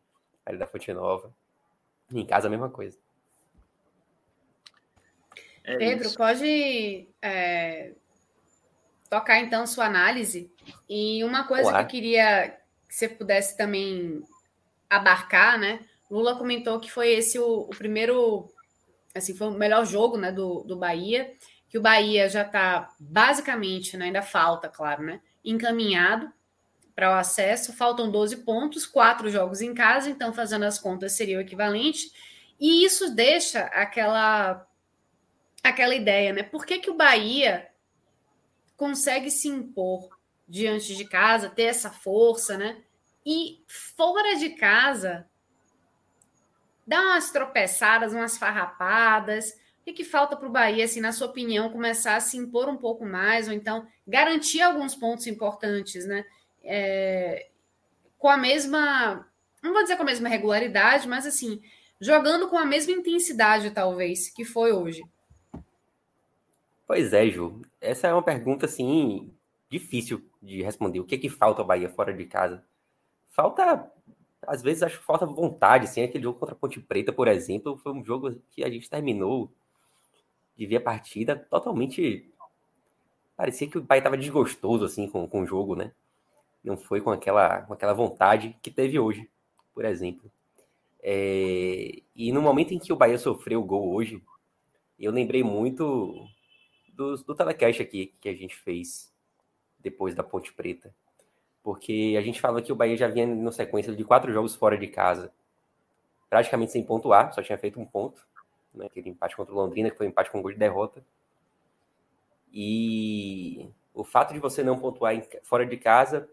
ali 0.46 0.58
da 0.58 0.68
Fonte 0.68 0.92
Nova. 0.94 1.34
Em 2.12 2.26
casa 2.26 2.48
a 2.48 2.52
mesma 2.52 2.70
coisa. 2.70 2.98
É 5.64 5.78
Pedro, 5.78 6.08
isso. 6.08 6.18
pode 6.18 7.08
é, 7.22 7.92
tocar 9.10 9.40
então 9.40 9.68
sua 9.68 9.86
análise. 9.86 10.52
E 10.90 11.24
uma 11.24 11.46
coisa 11.46 11.70
Olá. 11.70 11.80
que 11.80 11.98
eu 11.98 12.02
queria 12.02 12.58
que 12.88 12.96
você 12.96 13.08
pudesse 13.08 13.56
também 13.56 14.24
abarcar, 14.90 15.58
né? 15.60 15.80
Lula 16.10 16.36
comentou 16.38 16.80
que 16.80 16.92
foi 16.92 17.12
esse 17.12 17.40
o, 17.40 17.62
o 17.62 17.70
primeiro, 17.70 18.50
assim, 19.16 19.36
foi 19.36 19.48
o 19.48 19.52
melhor 19.52 19.86
jogo, 19.86 20.18
né, 20.18 20.30
do, 20.30 20.62
do 20.64 20.76
Bahia, 20.76 21.32
que 21.70 21.78
o 21.78 21.82
Bahia 21.82 22.28
já 22.28 22.42
está 22.42 22.90
basicamente, 23.00 23.96
né, 23.96 24.08
ainda 24.08 24.22
falta, 24.22 24.68
claro, 24.68 25.04
né, 25.04 25.22
encaminhado 25.44 26.30
para 26.94 27.12
o 27.12 27.14
acesso. 27.14 27.72
Faltam 27.72 28.12
12 28.12 28.38
pontos, 28.38 28.86
quatro 28.86 29.30
jogos 29.30 29.62
em 29.62 29.74
casa, 29.74 30.10
então 30.10 30.34
fazendo 30.34 30.66
as 30.66 30.78
contas 30.78 31.14
seria 31.14 31.38
o 31.38 31.42
equivalente. 31.42 32.12
E 32.60 32.84
isso 32.84 33.16
deixa 33.16 33.62
aquela 33.68 34.68
aquela 35.64 35.96
ideia, 35.96 36.34
né? 36.34 36.44
Por 36.44 36.66
que, 36.66 36.80
que 36.80 36.90
o 36.90 36.96
Bahia 36.96 37.70
consegue 38.76 39.30
se 39.30 39.48
impor 39.48 40.10
diante 40.48 40.96
de 40.96 41.06
casa, 41.06 41.50
ter 41.50 41.64
essa 41.64 41.90
força, 41.90 42.58
né? 42.58 42.82
E 43.26 43.64
fora 43.68 44.36
de 44.36 44.50
casa, 44.50 45.28
dá 46.86 47.00
umas 47.00 47.32
tropeçadas, 47.32 48.14
umas 48.14 48.38
farrapadas. 48.38 49.52
O 49.52 49.84
que, 49.86 49.94
que 49.94 50.04
falta 50.04 50.36
para 50.36 50.48
o 50.48 50.52
Bahia, 50.52 50.86
assim, 50.86 51.00
na 51.00 51.12
sua 51.12 51.28
opinião, 51.28 51.70
começar 51.70 52.16
a 52.16 52.20
se 52.20 52.38
impor 52.38 52.68
um 52.68 52.78
pouco 52.78 53.06
mais, 53.06 53.48
ou 53.48 53.54
então 53.54 53.88
garantir 54.08 54.62
alguns 54.62 54.96
pontos 54.96 55.28
importantes, 55.28 56.06
né? 56.06 56.26
É, 56.64 57.50
com 58.18 58.30
a 58.30 58.38
mesma, 58.38 59.28
não 59.64 59.74
vou 59.74 59.82
dizer 59.82 59.96
com 59.96 60.04
a 60.04 60.06
mesma 60.06 60.30
regularidade, 60.30 61.08
mas 61.08 61.26
assim, 61.26 61.62
jogando 62.00 62.50
com 62.50 62.58
a 62.58 62.66
mesma 62.66 62.92
intensidade, 62.92 63.72
talvez, 63.72 64.30
que 64.30 64.44
foi 64.44 64.72
hoje. 64.72 65.02
Pois 66.92 67.14
é, 67.14 67.26
Ju. 67.30 67.62
Essa 67.80 68.10
é 68.10 68.14
uma 68.14 68.22
pergunta, 68.22 68.66
assim, 68.66 69.34
difícil 69.70 70.22
de 70.42 70.62
responder. 70.62 71.00
O 71.00 71.06
que 71.06 71.18
que 71.18 71.30
falta 71.30 71.62
ao 71.62 71.66
Bahia 71.66 71.88
fora 71.88 72.14
de 72.14 72.26
casa? 72.26 72.62
Falta, 73.30 73.90
às 74.46 74.62
vezes, 74.62 74.84
acho 74.84 75.00
que 75.00 75.06
falta 75.06 75.26
vontade, 75.26 75.86
assim, 75.86 76.04
aquele 76.04 76.26
jogo 76.26 76.38
contra 76.38 76.54
a 76.54 76.58
Ponte 76.58 76.82
Preta, 76.82 77.14
por 77.14 77.30
exemplo, 77.30 77.78
foi 77.78 77.94
um 77.94 78.04
jogo 78.04 78.36
que 78.50 78.62
a 78.62 78.70
gente 78.70 78.90
terminou 78.90 79.50
de 80.58 80.66
ver 80.66 80.76
a 80.76 80.82
partida 80.82 81.34
totalmente... 81.34 82.30
Parecia 83.38 83.70
que 83.70 83.78
o 83.78 83.82
Bahia 83.82 84.02
estava 84.02 84.18
desgostoso, 84.18 84.84
assim, 84.84 85.08
com, 85.08 85.26
com 85.30 85.44
o 85.44 85.48
jogo, 85.48 85.78
né? 85.78 85.94
Não 86.62 86.76
foi 86.76 87.00
com 87.00 87.10
aquela, 87.10 87.62
com 87.62 87.74
aquela 87.74 87.94
vontade 87.94 88.54
que 88.62 88.70
teve 88.70 89.00
hoje, 89.00 89.30
por 89.74 89.86
exemplo. 89.86 90.30
É... 91.02 92.02
E 92.14 92.34
no 92.34 92.42
momento 92.42 92.74
em 92.74 92.80
que 92.80 92.92
o 92.92 92.98
Bahia 92.98 93.18
sofreu 93.18 93.62
o 93.62 93.66
gol 93.66 93.94
hoje, 93.94 94.22
eu 95.00 95.14
lembrei 95.14 95.42
muito 95.42 96.28
do, 97.02 97.18
do 97.18 97.36
telecast 97.36 97.82
aqui 97.82 98.14
que 98.22 98.30
a 98.30 98.34
gente 98.34 98.56
fez 98.56 99.12
depois 99.80 100.14
da 100.14 100.24
Ponte 100.24 100.54
Preta. 100.54 100.94
Porque 101.64 102.16
a 102.18 102.22
gente 102.22 102.40
fala 102.40 102.62
que 102.62 102.72
o 102.72 102.76
Bahia 102.76 102.96
já 102.96 103.08
vinha 103.08 103.26
na 103.28 103.52
sequência 103.52 103.96
de 103.96 104.04
quatro 104.04 104.32
jogos 104.32 104.56
fora 104.56 104.78
de 104.78 104.88
casa, 104.88 105.32
praticamente 106.30 106.72
sem 106.72 106.84
pontuar, 106.84 107.34
só 107.34 107.42
tinha 107.42 107.58
feito 107.58 107.80
um 107.80 107.86
ponto. 107.86 108.26
Né, 108.74 108.86
aquele 108.86 109.10
empate 109.10 109.36
contra 109.36 109.54
o 109.54 109.58
Londrina, 109.58 109.90
que 109.90 109.98
foi 109.98 110.08
um 110.08 110.10
empate 110.10 110.32
com 110.32 110.42
gol 110.42 110.52
de 110.52 110.58
derrota. 110.58 111.04
E 112.54 113.70
o 113.94 114.04
fato 114.04 114.34
de 114.34 114.40
você 114.40 114.64
não 114.64 114.80
pontuar 114.80 115.14
em, 115.14 115.24
fora 115.44 115.66
de 115.66 115.78
casa 115.78 116.30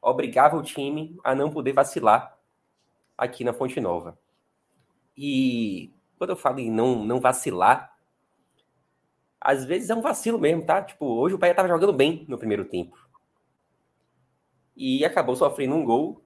obrigava 0.00 0.56
o 0.56 0.62
time 0.62 1.18
a 1.22 1.34
não 1.34 1.50
poder 1.50 1.72
vacilar 1.72 2.36
aqui 3.16 3.44
na 3.44 3.52
Fonte 3.52 3.80
Nova. 3.80 4.18
E 5.16 5.92
quando 6.16 6.30
eu 6.30 6.36
falo 6.36 6.58
em 6.58 6.70
não, 6.70 7.04
não 7.04 7.20
vacilar, 7.20 7.97
às 9.40 9.64
vezes 9.64 9.90
é 9.90 9.94
um 9.94 10.00
vacilo 10.00 10.38
mesmo, 10.38 10.64
tá? 10.64 10.82
Tipo, 10.82 11.06
hoje 11.06 11.34
o 11.34 11.38
Bahia 11.38 11.54
tava 11.54 11.68
jogando 11.68 11.92
bem 11.92 12.24
no 12.28 12.38
primeiro 12.38 12.64
tempo. 12.64 12.96
E 14.76 15.04
acabou 15.04 15.36
sofrendo 15.36 15.74
um 15.74 15.84
gol 15.84 16.22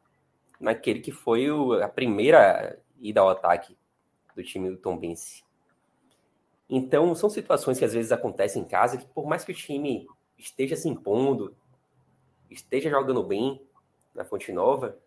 naquele 0.61 1.01
que 1.01 1.11
foi 1.11 1.51
o, 1.51 1.75
a 1.75 1.89
primeira 1.89 2.79
ida 3.01 3.21
ao 3.21 3.29
ataque 3.29 3.77
do 4.35 4.43
time 4.43 4.71
do 4.71 4.77
Tom 4.77 4.97
Bense. 4.97 5.43
Então, 6.69 7.15
são 7.15 7.29
situações 7.29 7.79
que 7.79 7.85
às 7.85 7.93
vezes 7.93 8.13
acontecem 8.13 8.63
em 8.63 8.67
casa 8.67 8.97
que, 8.97 9.07
por 9.07 9.27
mais 9.27 9.45
que 9.45 9.53
o 9.53 9.55
time 9.55 10.07
esteja 10.39 10.75
se 10.75 10.89
impondo, 10.89 11.55
esteja 12.51 12.89
jogando 12.89 13.23
bem 13.23 13.61
na 14.15 14.25
Fonte 14.25 14.53
Nova, 14.53 14.99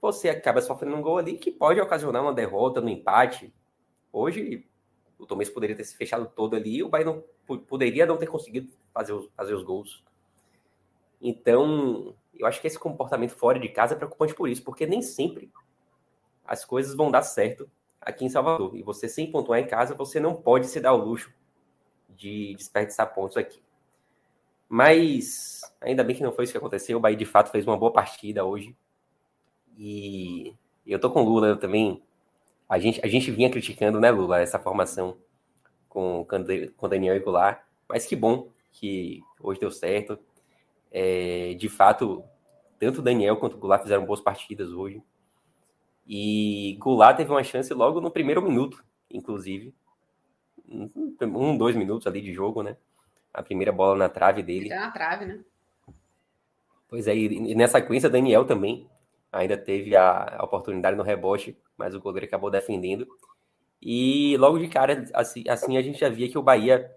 você 0.00 0.28
acaba 0.28 0.60
sofrendo 0.60 0.96
um 0.96 1.02
gol 1.02 1.18
ali 1.18 1.38
que 1.38 1.50
pode 1.50 1.80
ocasionar 1.80 2.22
uma 2.22 2.32
derrota 2.32 2.80
no 2.80 2.88
empate. 2.88 3.52
Hoje, 4.12 4.67
o 5.18 5.26
Tomés 5.26 5.50
poderia 5.50 5.76
ter 5.76 5.84
se 5.84 5.96
fechado 5.96 6.30
todo 6.34 6.54
ali, 6.54 6.82
o 6.82 6.88
Bahia 6.88 7.06
não, 7.06 7.24
poderia 7.58 8.06
não 8.06 8.16
ter 8.16 8.26
conseguido 8.26 8.70
fazer 8.94 9.12
os, 9.12 9.28
fazer 9.36 9.54
os 9.54 9.62
gols. 9.62 10.02
Então, 11.20 12.14
eu 12.34 12.46
acho 12.46 12.60
que 12.60 12.66
esse 12.66 12.78
comportamento 12.78 13.34
fora 13.34 13.58
de 13.58 13.68
casa 13.68 13.94
é 13.94 13.96
preocupante 13.96 14.34
por 14.34 14.48
isso, 14.48 14.62
porque 14.62 14.86
nem 14.86 15.02
sempre 15.02 15.50
as 16.46 16.64
coisas 16.64 16.94
vão 16.94 17.10
dar 17.10 17.22
certo 17.22 17.68
aqui 18.00 18.24
em 18.24 18.28
Salvador. 18.28 18.76
E 18.76 18.82
você, 18.82 19.08
sem 19.08 19.30
pontuar 19.30 19.58
em 19.58 19.66
casa, 19.66 19.94
você 19.94 20.20
não 20.20 20.34
pode 20.34 20.68
se 20.68 20.80
dar 20.80 20.94
o 20.94 21.04
luxo 21.04 21.32
de 22.08 22.54
desperdiçar 22.54 23.12
pontos 23.12 23.36
aqui. 23.36 23.60
Mas, 24.68 25.62
ainda 25.80 26.04
bem 26.04 26.14
que 26.14 26.22
não 26.22 26.32
foi 26.32 26.44
isso 26.44 26.52
que 26.52 26.58
aconteceu. 26.58 26.98
O 26.98 27.00
Bahia, 27.00 27.16
de 27.16 27.24
fato, 27.24 27.50
fez 27.50 27.66
uma 27.66 27.76
boa 27.76 27.92
partida 27.92 28.44
hoje. 28.44 28.76
E 29.76 30.54
eu 30.86 30.98
tô 31.00 31.10
com 31.10 31.22
o 31.22 31.24
Lula 31.24 31.56
também 31.56 32.02
a 32.68 32.78
gente, 32.78 33.00
a 33.02 33.08
gente 33.08 33.30
vinha 33.30 33.50
criticando, 33.50 33.98
né, 33.98 34.10
Lula, 34.10 34.40
essa 34.40 34.58
formação 34.58 35.16
com, 35.88 36.26
com 36.76 36.88
Daniel 36.88 37.16
e 37.16 37.20
Goulart, 37.20 37.62
mas 37.88 38.04
que 38.04 38.14
bom 38.14 38.50
que 38.72 39.22
hoje 39.40 39.58
deu 39.58 39.70
certo. 39.70 40.18
É, 40.90 41.54
de 41.54 41.68
fato, 41.68 42.22
tanto 42.78 43.02
Daniel 43.02 43.36
quanto 43.36 43.54
o 43.54 43.58
Goulart 43.58 43.82
fizeram 43.82 44.04
boas 44.04 44.20
partidas 44.20 44.72
hoje. 44.72 45.02
E 46.06 46.76
Goulart 46.78 47.16
teve 47.16 47.30
uma 47.30 47.42
chance 47.42 47.72
logo 47.72 48.00
no 48.00 48.10
primeiro 48.10 48.42
minuto, 48.42 48.84
inclusive. 49.10 49.74
Um, 50.66 51.56
dois 51.56 51.74
minutos 51.74 52.06
ali 52.06 52.20
de 52.20 52.32
jogo, 52.32 52.62
né? 52.62 52.76
A 53.32 53.42
primeira 53.42 53.72
bola 53.72 53.96
na 53.96 54.08
trave 54.08 54.42
dele. 54.42 54.68
na 54.68 54.90
trave, 54.90 55.24
né? 55.24 55.40
Pois 56.86 57.06
é, 57.06 57.14
e 57.14 57.54
nessa 57.54 57.78
sequência, 57.78 58.08
Daniel 58.08 58.46
também 58.46 58.88
ainda 59.32 59.56
teve 59.56 59.94
a, 59.96 60.38
oportunidade 60.42 60.96
no 60.96 61.02
rebote, 61.02 61.56
mas 61.76 61.94
o 61.94 62.00
goleiro 62.00 62.26
acabou 62.26 62.50
defendendo. 62.50 63.06
E 63.80 64.36
logo 64.38 64.58
de 64.58 64.68
cara, 64.68 65.08
assim, 65.14 65.44
assim 65.48 65.76
a 65.76 65.82
gente 65.82 66.00
já 66.00 66.08
via 66.08 66.28
que 66.28 66.38
o 66.38 66.42
Bahia 66.42 66.90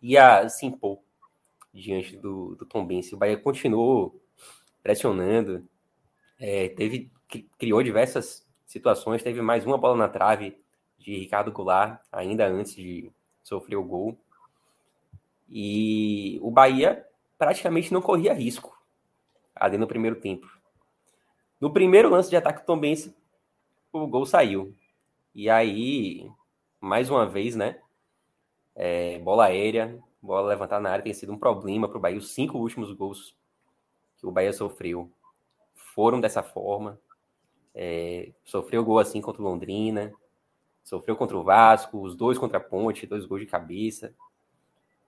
ia 0.00 0.48
se 0.48 0.66
impor 0.66 0.98
diante 1.72 2.16
do, 2.16 2.54
do 2.54 2.66
Tom 2.66 2.84
Bense. 2.86 3.14
O 3.14 3.18
Bahia 3.18 3.36
continuou 3.36 4.20
pressionando, 4.82 5.66
é, 6.38 6.68
teve, 6.68 7.10
criou 7.58 7.82
diversas 7.82 8.46
situações, 8.66 9.22
teve 9.22 9.40
mais 9.40 9.64
uma 9.64 9.78
bola 9.78 9.96
na 9.96 10.08
trave 10.08 10.56
de 10.98 11.16
Ricardo 11.16 11.52
Goulart, 11.52 12.00
ainda 12.12 12.46
antes 12.46 12.74
de 12.74 13.10
sofrer 13.42 13.76
o 13.76 13.84
gol. 13.84 14.18
E 15.48 16.38
o 16.42 16.50
Bahia 16.50 17.04
praticamente 17.36 17.92
não 17.92 18.00
corria 18.00 18.32
risco 18.32 18.80
ali 19.54 19.76
no 19.76 19.86
primeiro 19.86 20.16
tempo. 20.16 20.48
No 21.62 21.72
primeiro 21.72 22.10
lance 22.10 22.28
de 22.28 22.34
ataque 22.34 22.62
do 22.62 22.66
Tom 22.66 22.76
Bense, 22.76 23.14
o 23.92 24.04
gol 24.08 24.26
saiu. 24.26 24.74
E 25.32 25.48
aí, 25.48 26.28
mais 26.80 27.08
uma 27.08 27.24
vez, 27.24 27.54
né? 27.54 27.80
É, 28.74 29.20
bola 29.20 29.44
aérea, 29.44 29.96
bola 30.20 30.48
levantada 30.48 30.82
na 30.82 30.90
área 30.90 31.04
tem 31.04 31.14
sido 31.14 31.32
um 31.32 31.38
problema 31.38 31.86
para 31.86 31.96
o 31.96 32.00
Bahia. 32.00 32.18
Os 32.18 32.34
cinco 32.34 32.58
últimos 32.58 32.90
gols 32.90 33.36
que 34.18 34.26
o 34.26 34.32
Bahia 34.32 34.52
sofreu 34.52 35.08
foram 35.72 36.20
dessa 36.20 36.42
forma. 36.42 36.98
É, 37.72 38.32
sofreu 38.42 38.84
gol 38.84 38.98
assim 38.98 39.20
contra 39.20 39.40
o 39.40 39.44
Londrina, 39.44 40.12
sofreu 40.82 41.14
contra 41.14 41.36
o 41.36 41.44
Vasco, 41.44 42.02
os 42.02 42.16
dois 42.16 42.38
contra 42.38 42.58
a 42.58 42.60
Ponte, 42.60 43.06
dois 43.06 43.24
gols 43.24 43.42
de 43.42 43.46
cabeça. 43.46 44.12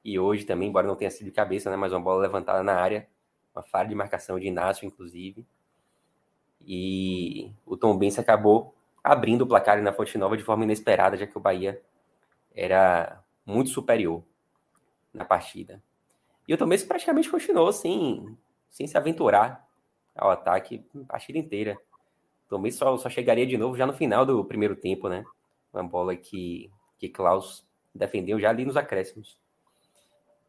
E 0.05 0.21
hoje 0.21 0.45
também, 0.45 0.69
embora 0.69 0.87
não 0.87 0.95
tenha 0.95 1.11
sido 1.11 1.25
de 1.25 1.33
cabeça, 1.33 1.69
né, 1.69 1.77
mas 1.77 1.93
uma 1.93 1.99
bola 1.99 2.23
levantada 2.23 2.63
na 2.63 2.77
área, 2.77 3.09
uma 3.53 3.65
falha 3.65 3.89
de 3.89 3.95
marcação 3.97 4.39
de 4.39 4.47
Inácio, 4.47 4.87
inclusive. 4.87 5.45
E 6.67 7.53
o 7.67 7.77
Tom 7.77 7.97
Benz 7.97 8.19
acabou 8.19 8.75
abrindo 9.03 9.43
o 9.43 9.47
placar 9.47 9.83
na 9.83 9.93
Fonte 9.93 10.17
Nova 10.17 10.37
de 10.37 10.43
forma 10.43 10.65
inesperada, 10.65 11.17
já 11.17 11.27
que 11.27 11.37
o 11.37 11.41
Bahia 11.41 11.81
era 12.55 13.23
muito 13.45 13.71
superior 13.71 14.23
na 15.13 15.25
partida. 15.25 15.83
E 16.49 16.55
o 16.55 16.59
Tom 16.59 16.69
Benz 16.69 16.85
praticamente 16.85 17.31
continuou 17.31 17.73
sem, 17.73 18.37
sem 18.71 18.87
se 18.87 18.97
aventurar 18.97 19.67
ao 20.15 20.31
ataque 20.31 20.85
a 21.03 21.13
partida 21.13 21.39
inteira. 21.39 21.79
O 22.47 22.51
Tom 22.51 22.63
Benz 22.63 22.77
só, 22.77 22.97
só 22.97 23.11
chegaria 23.11 23.47
de 23.47 23.59
novo 23.59 23.77
já 23.77 23.87
no 23.87 23.93
final 23.93 24.25
do 24.25 24.45
primeiro 24.45 24.77
tempo, 24.77 25.09
né? 25.09 25.25
Uma 25.73 25.83
bola 25.83 26.17
que, 26.17 26.71
que 26.99 27.09
Klaus 27.09 27.67
defendeu 27.95 28.39
já 28.39 28.51
ali 28.51 28.65
nos 28.65 28.77
acréscimos. 28.77 29.39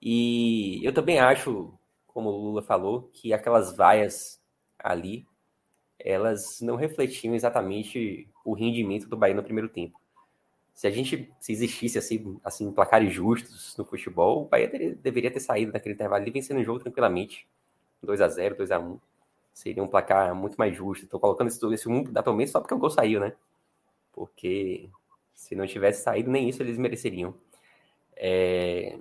E 0.01 0.79
eu 0.83 0.93
também 0.93 1.19
acho, 1.19 1.73
como 2.07 2.29
o 2.29 2.37
Lula 2.37 2.61
falou, 2.61 3.09
que 3.13 3.33
aquelas 3.33 3.75
vaias 3.75 4.41
ali 4.77 5.25
elas 6.05 6.61
não 6.61 6.75
refletiam 6.75 7.33
exatamente 7.33 8.29
o 8.45 8.53
rendimento 8.53 9.09
do 9.09 9.17
Bahia 9.17 9.33
no 9.33 9.41
primeiro 9.41 9.67
tempo. 9.67 9.99
Se 10.71 10.85
a 10.85 10.91
gente, 10.91 11.33
se 11.39 11.51
existisse 11.51 11.97
assim, 11.97 12.39
assim 12.43 12.71
placares 12.71 13.11
justos 13.11 13.75
no 13.75 13.83
futebol, 13.83 14.43
o 14.43 14.45
Bahia 14.45 14.69
deveria 15.01 15.31
ter 15.31 15.39
saído 15.39 15.71
daquele 15.71 15.95
intervalo 15.95 16.27
e 16.27 16.29
vencendo 16.29 16.59
o 16.59 16.63
jogo 16.63 16.79
tranquilamente. 16.79 17.47
2 18.03 18.21
a 18.21 18.27
0 18.27 18.55
2 18.55 18.71
a 18.71 18.79
1 18.79 18.99
Seria 19.51 19.81
um 19.81 19.87
placar 19.87 20.35
muito 20.35 20.57
mais 20.57 20.75
justo. 20.75 21.05
Estou 21.05 21.19
colocando 21.19 21.47
esse, 21.47 21.65
esse 21.73 21.89
um 21.89 22.03
atualmente 22.15 22.51
só 22.51 22.59
porque 22.59 22.73
o 22.75 22.77
gol 22.77 22.91
saiu, 22.91 23.19
né? 23.19 23.33
Porque 24.13 24.87
se 25.33 25.55
não 25.55 25.65
tivesse 25.65 26.03
saído, 26.03 26.29
nem 26.29 26.47
isso 26.47 26.61
eles 26.61 26.77
mereceriam. 26.77 27.33
É... 28.15 28.99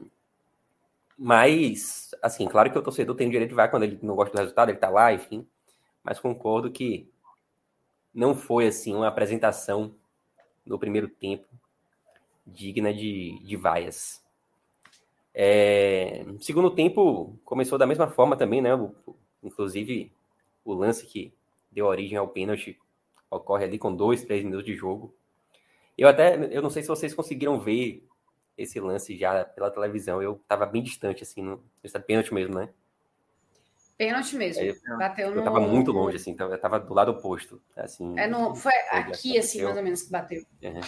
Mas, 1.18 2.14
assim, 2.22 2.46
claro 2.48 2.70
que 2.72 2.78
o 2.78 2.82
torcedor 2.82 3.14
tem 3.14 3.28
o 3.28 3.30
direito 3.30 3.50
de 3.50 3.54
vai 3.56 3.70
quando 3.70 3.82
ele 3.82 3.98
não 4.02 4.14
gosta 4.14 4.34
do 4.34 4.40
resultado, 4.40 4.70
ele 4.70 4.78
tá 4.78 4.88
lá, 4.88 5.12
enfim 5.12 5.46
mas 6.04 6.20
concordo 6.20 6.70
que 6.70 7.08
não 8.12 8.34
foi 8.34 8.66
assim 8.66 8.94
uma 8.94 9.08
apresentação 9.08 9.94
no 10.64 10.78
primeiro 10.78 11.08
tempo 11.08 11.46
digna 12.46 12.92
de, 12.92 13.38
de 13.42 13.56
vaias. 13.56 14.22
É, 15.34 16.24
segundo 16.40 16.70
tempo 16.70 17.36
começou 17.44 17.78
da 17.78 17.86
mesma 17.86 18.08
forma 18.08 18.36
também, 18.36 18.60
né? 18.60 18.74
O, 18.74 18.94
inclusive 19.42 20.12
o 20.64 20.74
lance 20.74 21.06
que 21.06 21.32
deu 21.72 21.86
origem 21.86 22.16
ao 22.16 22.28
pênalti 22.28 22.78
ocorre 23.30 23.64
ali 23.64 23.78
com 23.78 23.94
dois, 23.94 24.22
três 24.22 24.44
minutos 24.44 24.66
de 24.66 24.76
jogo. 24.76 25.12
Eu 25.96 26.08
até, 26.08 26.36
eu 26.54 26.62
não 26.62 26.70
sei 26.70 26.82
se 26.82 26.88
vocês 26.88 27.14
conseguiram 27.14 27.58
ver 27.58 28.06
esse 28.56 28.78
lance 28.78 29.16
já 29.16 29.44
pela 29.44 29.70
televisão. 29.70 30.22
Eu 30.22 30.34
estava 30.34 30.66
bem 30.66 30.82
distante 30.82 31.22
assim 31.22 31.42
no, 31.42 31.62
pênalti 32.06 32.32
mesmo, 32.32 32.54
né? 32.54 32.68
Pênalti 33.96 34.36
mesmo. 34.36 34.62
Aí, 34.62 34.74
bateu 34.98 35.28
eu 35.28 35.36
no. 35.36 35.44
tava 35.44 35.60
muito 35.60 35.92
longe, 35.92 36.16
assim, 36.16 36.32
então 36.32 36.50
eu 36.50 36.58
tava 36.58 36.80
do 36.80 36.92
lado 36.92 37.12
oposto. 37.12 37.60
Assim, 37.76 38.18
é 38.18 38.26
no, 38.26 38.54
foi 38.54 38.72
aqui, 38.90 39.38
assim, 39.38 39.62
mais 39.62 39.76
ou 39.76 39.82
menos, 39.82 40.02
que 40.02 40.10
bateu. 40.10 40.44
É, 40.60 40.80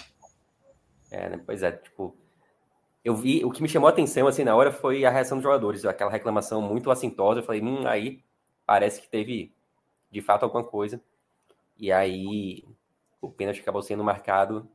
é 1.11 1.29
né, 1.31 1.41
pois 1.45 1.63
é, 1.63 1.73
tipo. 1.73 2.17
eu 3.05 3.15
vi, 3.15 3.45
o 3.45 3.51
que 3.51 3.63
me 3.63 3.69
chamou 3.69 3.87
a 3.89 3.93
atenção, 3.93 4.27
assim, 4.27 4.43
na 4.43 4.57
hora 4.57 4.73
foi 4.73 5.05
a 5.05 5.11
reação 5.11 5.39
dos 5.39 5.45
jogadores, 5.45 5.85
aquela 5.85 6.11
reclamação 6.11 6.61
muito 6.61 6.91
assintosa, 6.91 7.41
eu 7.41 7.45
falei, 7.45 7.63
hum, 7.63 7.87
aí 7.87 8.25
parece 8.65 9.01
que 9.01 9.09
teve, 9.09 9.55
de 10.11 10.21
fato, 10.21 10.43
alguma 10.43 10.65
coisa. 10.65 11.01
E 11.79 11.93
aí, 11.93 12.65
o 13.21 13.31
pênalti 13.31 13.61
acabou 13.61 13.83
sendo 13.83 14.03
marcado 14.03 14.69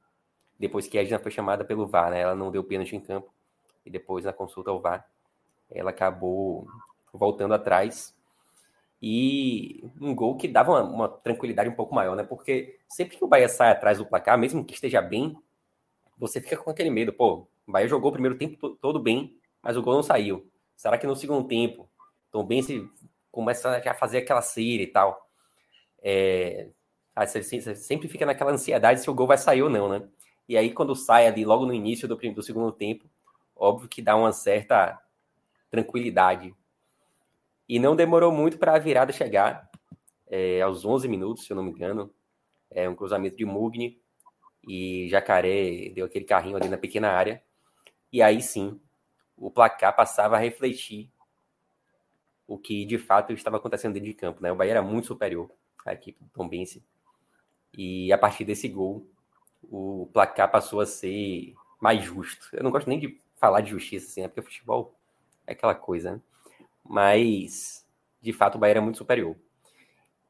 depois 0.57 0.87
que 0.87 0.97
a 0.97 1.01
Edna 1.01 1.17
foi 1.17 1.31
chamada 1.31 1.65
pelo 1.65 1.87
VAR, 1.87 2.11
né? 2.11 2.21
Ela 2.21 2.35
não 2.35 2.51
deu 2.51 2.63
pênalti 2.63 2.95
em 2.95 2.99
campo. 2.99 3.33
E 3.83 3.89
depois, 3.89 4.23
na 4.23 4.31
consulta 4.31 4.69
ao 4.69 4.79
VAR, 4.79 5.09
ela 5.69 5.89
acabou 5.89 6.67
voltando 7.11 7.55
atrás. 7.55 8.15
E 9.01 9.83
um 9.99 10.13
gol 10.13 10.37
que 10.37 10.47
dava 10.47 10.71
uma, 10.71 10.83
uma, 10.83 11.09
tranquilidade 11.09 11.69
um 11.69 11.75
pouco 11.75 11.95
maior, 11.95 12.15
né? 12.15 12.23
Porque 12.23 12.79
sempre 12.87 13.17
que 13.17 13.23
o 13.23 13.27
Bahia 13.27 13.49
sai 13.49 13.71
atrás 13.71 13.97
do 13.97 14.05
placar, 14.05 14.37
mesmo 14.37 14.63
que 14.63 14.75
esteja 14.75 15.01
bem, 15.01 15.35
você 16.17 16.39
fica 16.39 16.57
com 16.57 16.69
aquele 16.69 16.91
medo. 16.91 17.11
Pô, 17.11 17.47
o 17.65 17.71
Bahia 17.71 17.87
jogou 17.87 18.09
o 18.09 18.13
primeiro 18.13 18.37
tempo 18.37 18.69
todo 18.75 18.99
bem, 18.99 19.35
mas 19.61 19.75
o 19.75 19.81
gol 19.81 19.95
não 19.95 20.03
saiu. 20.03 20.47
Será 20.75 20.97
que 20.97 21.07
no 21.07 21.15
segundo 21.15 21.47
tempo, 21.47 21.89
Tom 22.31 22.47
se 22.61 22.87
começa 23.31 23.75
a 23.77 23.93
fazer 23.95 24.19
aquela 24.19 24.41
série 24.41 24.83
e 24.83 24.87
tal? 24.87 25.27
É, 26.03 26.69
você 27.15 27.75
sempre 27.75 28.07
fica 28.07 28.25
naquela 28.25 28.51
ansiedade 28.51 29.01
se 29.01 29.09
o 29.09 29.13
gol 29.13 29.27
vai 29.27 29.37
sair 29.37 29.63
ou 29.63 29.69
não, 29.69 29.89
né? 29.89 30.07
E 30.47 30.57
aí, 30.57 30.71
quando 30.71 30.95
sai 30.95 31.27
ali 31.27 31.45
logo 31.45 31.65
no 31.65 31.73
início 31.73 32.07
do, 32.07 32.15
do 32.15 32.43
segundo 32.43 32.71
tempo, 32.71 33.09
óbvio 33.55 33.87
que 33.87 34.01
dá 34.01 34.15
uma 34.15 34.31
certa 34.31 34.99
tranquilidade. 35.69 36.53
E 37.71 37.79
não 37.79 37.95
demorou 37.95 38.33
muito 38.33 38.57
para 38.57 38.75
a 38.75 38.79
virada 38.79 39.13
chegar, 39.13 39.71
é, 40.27 40.59
aos 40.59 40.83
11 40.83 41.07
minutos, 41.07 41.45
se 41.45 41.53
eu 41.53 41.55
não 41.55 41.63
me 41.63 41.71
engano. 41.71 42.13
É 42.69 42.89
um 42.89 42.93
cruzamento 42.93 43.37
de 43.37 43.45
Mugni 43.45 43.97
e 44.67 45.07
Jacaré 45.07 45.87
deu 45.95 46.05
aquele 46.05 46.25
carrinho 46.25 46.57
ali 46.57 46.67
na 46.67 46.77
pequena 46.77 47.07
área. 47.11 47.41
E 48.11 48.21
aí 48.21 48.41
sim, 48.41 48.77
o 49.37 49.49
placar 49.49 49.95
passava 49.95 50.35
a 50.35 50.39
refletir 50.39 51.09
o 52.45 52.57
que 52.57 52.83
de 52.83 52.97
fato 52.97 53.31
estava 53.31 53.55
acontecendo 53.55 53.93
dentro 53.93 54.09
de 54.09 54.15
campo. 54.15 54.43
Né? 54.43 54.51
O 54.51 54.55
Bahia 54.57 54.71
era 54.71 54.81
muito 54.81 55.07
superior 55.07 55.49
à 55.85 55.93
equipe 55.93 56.21
do 56.21 56.29
Tom 56.29 56.49
Bense. 56.49 56.83
E 57.77 58.11
a 58.11 58.17
partir 58.17 58.43
desse 58.43 58.67
gol, 58.67 59.07
o 59.63 60.09
placar 60.11 60.51
passou 60.51 60.81
a 60.81 60.85
ser 60.85 61.53
mais 61.79 62.03
justo. 62.03 62.49
Eu 62.51 62.65
não 62.65 62.71
gosto 62.71 62.89
nem 62.89 62.99
de 62.99 63.17
falar 63.37 63.61
de 63.61 63.69
justiça, 63.71 64.07
assim, 64.07 64.23
né? 64.23 64.27
porque 64.27 64.41
futebol 64.41 64.93
é 65.47 65.53
aquela 65.53 65.73
coisa, 65.73 66.11
né? 66.11 66.21
Mas, 66.83 67.85
de 68.21 68.33
fato, 68.33 68.55
o 68.55 68.59
Bahia 68.59 68.73
era 68.73 68.81
muito 68.81 68.97
superior. 68.97 69.35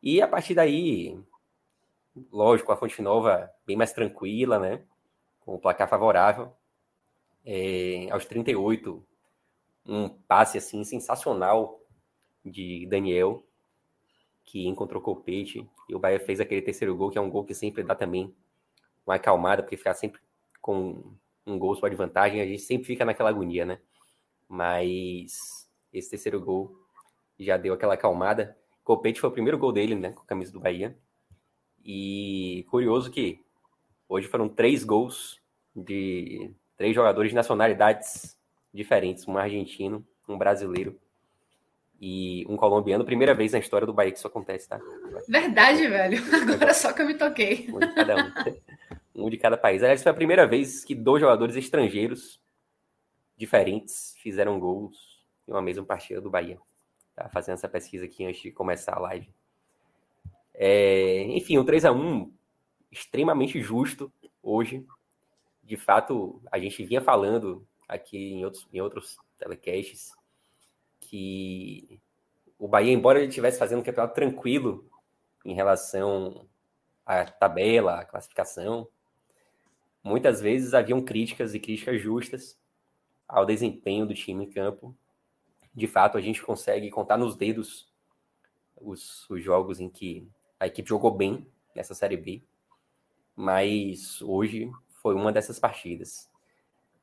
E 0.01 0.21
a 0.21 0.27
partir 0.27 0.55
daí, 0.55 1.19
lógico, 2.31 2.71
a 2.71 2.77
Fonte 2.77 3.01
Nova 3.01 3.51
bem 3.65 3.77
mais 3.77 3.93
tranquila, 3.93 4.59
né? 4.59 4.83
Com 5.41 5.55
o 5.55 5.59
placar 5.59 5.87
favorável. 5.87 6.51
É, 7.45 8.07
aos 8.11 8.25
38, 8.25 9.03
um 9.85 10.09
passe 10.09 10.57
assim 10.57 10.83
sensacional 10.83 11.79
de 12.45 12.85
Daniel, 12.87 13.43
que 14.43 14.67
encontrou 14.67 15.01
Copete, 15.01 15.67
e 15.87 15.95
o 15.95 15.99
Bahia 15.99 16.19
fez 16.19 16.39
aquele 16.39 16.61
terceiro 16.61 16.95
gol, 16.95 17.09
que 17.09 17.17
é 17.17 17.21
um 17.21 17.29
gol 17.29 17.45
que 17.45 17.53
sempre 17.53 17.83
dá 17.83 17.95
também 17.95 18.35
uma 19.05 19.15
acalmada, 19.15 19.63
porque 19.63 19.77
ficar 19.77 19.93
sempre 19.93 20.21
com 20.59 21.15
um 21.45 21.57
gol 21.57 21.75
só 21.75 21.87
de 21.87 21.95
vantagem, 21.95 22.41
a 22.41 22.45
gente 22.45 22.61
sempre 22.61 22.85
fica 22.85 23.05
naquela 23.05 23.29
agonia, 23.29 23.65
né? 23.65 23.79
Mas 24.47 25.60
esse 25.93 26.09
terceiro 26.09 26.39
gol 26.39 26.75
já 27.39 27.57
deu 27.57 27.73
aquela 27.73 27.95
acalmada. 27.95 28.57
Copete 28.83 29.19
foi 29.19 29.29
o 29.29 29.33
primeiro 29.33 29.57
gol 29.57 29.71
dele, 29.71 29.95
né, 29.95 30.11
com 30.11 30.21
a 30.21 30.25
camisa 30.25 30.51
do 30.51 30.59
Bahia. 30.59 30.97
E 31.83 32.65
curioso 32.69 33.09
que 33.09 33.43
hoje 34.07 34.27
foram 34.27 34.47
três 34.47 34.83
gols 34.83 35.39
de 35.75 36.51
três 36.77 36.93
jogadores 36.93 37.29
de 37.31 37.35
nacionalidades 37.35 38.37
diferentes, 38.73 39.27
um 39.27 39.37
argentino, 39.37 40.05
um 40.27 40.37
brasileiro 40.37 40.99
e 41.99 42.45
um 42.49 42.55
colombiano. 42.55 43.05
Primeira 43.05 43.33
vez 43.33 43.51
na 43.51 43.59
história 43.59 43.85
do 43.85 43.93
Bahia 43.93 44.11
que 44.11 44.17
isso 44.17 44.27
acontece, 44.27 44.69
tá? 44.69 44.79
Verdade, 45.27 45.87
velho. 45.87 46.21
Agora 46.53 46.73
só 46.73 46.93
que 46.93 47.01
eu 47.01 47.07
me 47.07 47.13
toquei. 47.13 47.69
Um 47.71 47.79
de 47.79 47.93
cada 47.93 48.15
um. 49.15 49.25
um 49.25 49.29
de 49.29 49.37
cada 49.37 49.57
país. 49.57 49.83
Aliás, 49.83 50.01
foi 50.01 50.11
a 50.11 50.15
primeira 50.15 50.47
vez 50.47 50.83
que 50.83 50.95
dois 50.95 51.21
jogadores 51.21 51.55
estrangeiros 51.55 52.39
diferentes 53.37 54.15
fizeram 54.21 54.59
gols 54.59 55.10
uma 55.53 55.61
mesma 55.61 55.85
partida 55.85 56.21
do 56.21 56.29
Bahia. 56.29 56.59
Tá 57.15 57.29
fazendo 57.29 57.55
essa 57.55 57.69
pesquisa 57.69 58.05
aqui 58.05 58.25
antes 58.25 58.41
de 58.41 58.51
começar 58.51 58.95
a 58.95 58.99
live. 58.99 59.29
É, 60.53 61.23
enfim, 61.23 61.57
um 61.57 61.65
3 61.65 61.85
a 61.85 61.91
1 61.91 62.31
extremamente 62.91 63.61
justo 63.61 64.11
hoje 64.43 64.85
de 65.71 65.77
fato, 65.77 66.41
a 66.51 66.59
gente 66.59 66.83
vinha 66.83 66.99
falando 66.99 67.65
aqui 67.87 68.33
em 68.33 68.43
outros, 68.43 68.67
em 68.73 68.81
outros 68.81 69.17
telecasts 69.37 70.11
que 70.99 71.97
o 72.59 72.67
Bahia, 72.67 72.91
embora 72.91 73.19
ele 73.19 73.29
estivesse 73.29 73.57
fazendo 73.57 73.79
um 73.79 73.83
campeonato 73.83 74.13
tranquilo 74.13 74.85
em 75.45 75.53
relação 75.53 76.45
à 77.05 77.23
tabela, 77.23 78.01
à 78.01 78.05
classificação, 78.05 78.85
muitas 80.03 80.41
vezes 80.41 80.73
haviam 80.73 81.01
críticas 81.01 81.55
e 81.55 81.59
críticas 81.59 82.01
justas 82.01 82.59
ao 83.25 83.45
desempenho 83.45 84.05
do 84.05 84.13
time 84.13 84.43
em 84.43 84.51
campo. 84.51 84.93
De 85.73 85.87
fato, 85.87 86.17
a 86.17 86.21
gente 86.21 86.41
consegue 86.41 86.89
contar 86.89 87.17
nos 87.17 87.35
dedos 87.35 87.89
os, 88.75 89.29
os 89.29 89.43
jogos 89.43 89.79
em 89.79 89.89
que 89.89 90.27
a 90.59 90.67
equipe 90.67 90.89
jogou 90.89 91.11
bem 91.11 91.47
nessa 91.75 91.93
Série 91.93 92.17
B, 92.17 92.43
mas 93.35 94.21
hoje 94.21 94.71
foi 95.01 95.15
uma 95.15 95.31
dessas 95.31 95.59
partidas. 95.59 96.29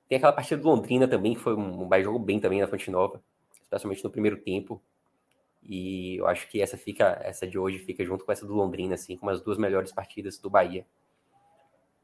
Tem 0.08 0.16
aquela 0.16 0.32
partida 0.32 0.60
do 0.60 0.68
Londrina 0.68 1.06
também, 1.06 1.34
que 1.34 1.40
foi 1.40 1.54
um, 1.54 1.86
um 1.86 2.02
jogo 2.02 2.18
bem 2.18 2.40
também 2.40 2.60
na 2.60 2.68
Fonte 2.68 2.90
Nova, 2.90 3.22
especialmente 3.62 4.04
no 4.04 4.10
primeiro 4.10 4.38
tempo. 4.38 4.82
E 5.62 6.16
eu 6.16 6.26
acho 6.26 6.48
que 6.48 6.62
essa 6.62 6.78
fica, 6.78 7.18
essa 7.22 7.46
de 7.46 7.58
hoje 7.58 7.78
fica 7.80 8.04
junto 8.04 8.24
com 8.24 8.32
essa 8.32 8.46
do 8.46 8.54
Londrina, 8.54 8.94
assim, 8.94 9.16
como 9.16 9.30
as 9.30 9.40
duas 9.40 9.58
melhores 9.58 9.92
partidas 9.92 10.38
do 10.38 10.48
Bahia 10.48 10.86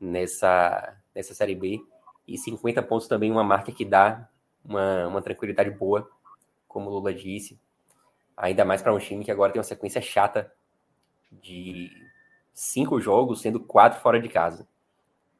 nessa, 0.00 0.96
nessa 1.14 1.34
Série 1.34 1.54
B. 1.54 1.80
E 2.26 2.36
50 2.36 2.82
pontos 2.82 3.06
também, 3.06 3.30
uma 3.30 3.44
marca 3.44 3.72
que 3.72 3.84
dá 3.84 4.28
uma, 4.64 5.06
uma 5.06 5.22
tranquilidade 5.22 5.70
boa, 5.70 6.10
como 6.74 6.90
o 6.90 6.92
Lula 6.92 7.14
disse. 7.14 7.56
Ainda 8.36 8.64
mais 8.64 8.82
para 8.82 8.92
um 8.92 8.98
time 8.98 9.24
que 9.24 9.30
agora 9.30 9.52
tem 9.52 9.60
uma 9.60 9.64
sequência 9.64 10.02
chata 10.02 10.52
de 11.30 11.88
cinco 12.52 13.00
jogos, 13.00 13.40
sendo 13.40 13.60
quatro 13.60 14.00
fora 14.00 14.20
de 14.20 14.28
casa. 14.28 14.66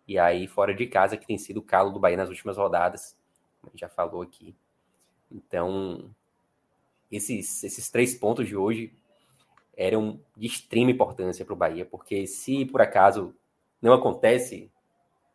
E 0.07 0.17
aí, 0.17 0.47
fora 0.47 0.73
de 0.73 0.87
casa, 0.87 1.17
que 1.17 1.27
tem 1.27 1.37
sido 1.37 1.59
o 1.59 1.63
calo 1.63 1.91
do 1.91 1.99
Bahia 1.99 2.17
nas 2.17 2.29
últimas 2.29 2.57
rodadas, 2.57 3.17
como 3.61 3.71
a 3.71 3.71
gente 3.73 3.81
já 3.81 3.89
falou 3.89 4.23
aqui. 4.23 4.55
Então, 5.31 6.09
esses, 7.11 7.65
esses 7.65 7.91
três 7.91 8.15
pontos 8.15 8.47
de 8.47 8.57
hoje 8.57 8.93
eram 9.77 10.21
de 10.37 10.47
extrema 10.47 10.93
importância 10.93 11.45
para 11.45 11.55
o 11.55 11.57
Bahia, 11.57 11.85
porque 11.85 12.29
se 12.29 12.65
por 12.65 12.81
acaso 12.81 13.35
não 13.83 13.93
acontece 13.93 14.71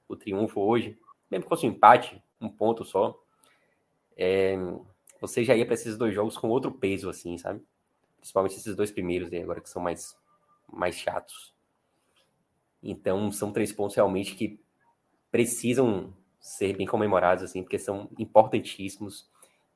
o 0.07 0.15
triunfo 0.15 0.61
hoje, 0.61 0.97
mesmo 1.29 1.43
que 1.43 1.49
fosse 1.49 1.65
um 1.65 1.71
empate, 1.71 2.23
um 2.39 2.47
ponto 2.47 2.85
só, 2.85 3.19
é, 4.15 4.55
você 5.19 5.43
já 5.43 5.55
ia 5.55 5.65
para 5.65 5.75
esses 5.75 5.97
dois 5.97 6.13
jogos 6.13 6.37
com 6.37 6.49
outro 6.49 6.71
peso, 6.71 7.09
assim, 7.09 7.37
sabe? 7.37 7.61
Principalmente 8.17 8.57
esses 8.57 8.75
dois 8.75 8.91
primeiros 8.91 9.31
aí, 9.31 9.41
agora 9.41 9.61
que 9.61 9.69
são 9.69 9.81
mais, 9.81 10.17
mais 10.71 10.95
chatos. 10.95 11.53
Então, 12.81 13.31
são 13.31 13.51
três 13.51 13.71
pontos 13.71 13.95
realmente 13.95 14.35
que 14.35 14.59
precisam 15.31 16.13
ser 16.39 16.75
bem 16.75 16.87
comemorados, 16.87 17.43
assim, 17.43 17.61
porque 17.61 17.77
são 17.77 18.09
importantíssimos 18.17 19.27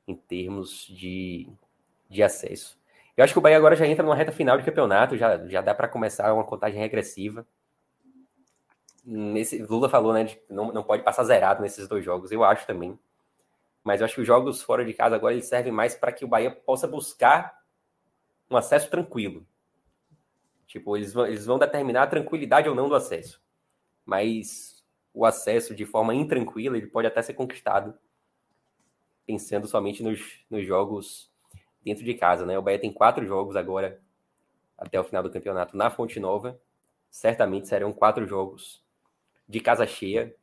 em 0.06 0.14
termos 0.14 0.86
de, 0.86 1.48
de 2.08 2.22
acesso. 2.22 2.78
Eu 3.16 3.22
acho 3.22 3.32
que 3.32 3.38
o 3.38 3.42
Bahia 3.42 3.56
agora 3.56 3.76
já 3.76 3.86
entra 3.86 4.02
numa 4.02 4.16
reta 4.16 4.32
final 4.32 4.58
de 4.58 4.64
campeonato, 4.64 5.16
já, 5.16 5.46
já 5.46 5.60
dá 5.60 5.74
para 5.74 5.88
começar 5.88 6.32
uma 6.32 6.44
contagem 6.44 6.80
regressiva. 6.80 7.46
Nesse, 9.04 9.58
Lula 9.62 9.88
falou, 9.88 10.12
né, 10.12 10.24
de 10.24 10.40
não, 10.48 10.72
não 10.72 10.82
pode 10.82 11.02
passar 11.02 11.24
zerado 11.24 11.62
nesses 11.62 11.86
dois 11.86 12.04
jogos, 12.04 12.32
eu 12.32 12.42
acho 12.42 12.66
também. 12.66 12.98
Mas 13.84 14.00
eu 14.00 14.06
acho 14.06 14.14
que 14.14 14.22
os 14.22 14.26
jogos 14.26 14.62
fora 14.62 14.84
de 14.84 14.94
casa 14.94 15.14
agora 15.14 15.34
eles 15.34 15.46
servem 15.46 15.72
mais 15.72 15.94
para 15.94 16.10
que 16.10 16.24
o 16.24 16.28
Bahia 16.28 16.50
possa 16.50 16.88
buscar 16.88 17.62
um 18.50 18.56
acesso 18.56 18.90
tranquilo. 18.90 19.46
Tipo, 20.66 20.96
eles 20.96 21.12
vão, 21.12 21.26
eles 21.26 21.44
vão 21.44 21.58
determinar 21.58 22.04
a 22.04 22.06
tranquilidade 22.06 22.68
ou 22.68 22.74
não 22.74 22.88
do 22.88 22.94
acesso. 22.94 23.42
Mas 24.04 24.82
o 25.12 25.26
acesso 25.26 25.74
de 25.74 25.84
forma 25.84 26.14
intranquila, 26.14 26.78
ele 26.78 26.86
pode 26.86 27.06
até 27.06 27.20
ser 27.22 27.34
conquistado 27.34 27.94
pensando 29.26 29.66
somente 29.66 30.02
nos, 30.02 30.44
nos 30.50 30.66
jogos 30.66 31.30
dentro 31.82 32.04
de 32.04 32.14
casa, 32.14 32.44
né? 32.46 32.58
O 32.58 32.62
Bahia 32.62 32.78
tem 32.78 32.92
quatro 32.92 33.26
jogos 33.26 33.54
agora 33.54 34.00
até 34.76 34.98
o 34.98 35.04
final 35.04 35.22
do 35.22 35.30
campeonato 35.30 35.76
na 35.76 35.90
Fonte 35.90 36.18
Nova. 36.18 36.58
Certamente 37.10 37.68
serão 37.68 37.92
quatro 37.92 38.26
jogos 38.26 38.82
de 39.48 39.60
casa 39.60 39.86
cheia. 39.86 40.34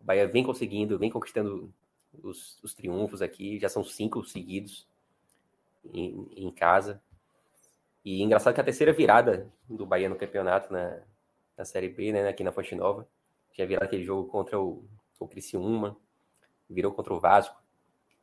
O 0.00 0.04
Bahia 0.04 0.26
vem 0.28 0.44
conseguindo, 0.44 0.98
vem 0.98 1.10
conquistando 1.10 1.72
os, 2.22 2.62
os 2.62 2.74
triunfos 2.74 3.22
aqui. 3.22 3.58
Já 3.58 3.68
são 3.68 3.84
cinco 3.84 4.24
seguidos 4.24 4.86
em, 5.92 6.28
em 6.36 6.50
casa. 6.50 7.02
E 8.04 8.22
engraçado 8.22 8.54
que 8.54 8.60
a 8.60 8.64
terceira 8.64 8.92
virada 8.92 9.50
do 9.68 9.84
Bahia 9.84 10.08
no 10.08 10.16
campeonato 10.16 10.72
na, 10.72 11.00
na 11.56 11.64
Série 11.64 11.88
B, 11.88 12.12
né, 12.12 12.28
aqui 12.28 12.44
na 12.44 12.52
Fonte 12.52 12.74
Nova, 12.74 13.08
tinha 13.52 13.66
virado 13.66 13.84
aquele 13.84 14.04
jogo 14.04 14.28
contra 14.28 14.58
o, 14.60 14.84
o 15.18 15.26
Criciúma, 15.26 15.96
virou 16.70 16.92
contra 16.92 17.12
o 17.12 17.20
Vasco, 17.20 17.60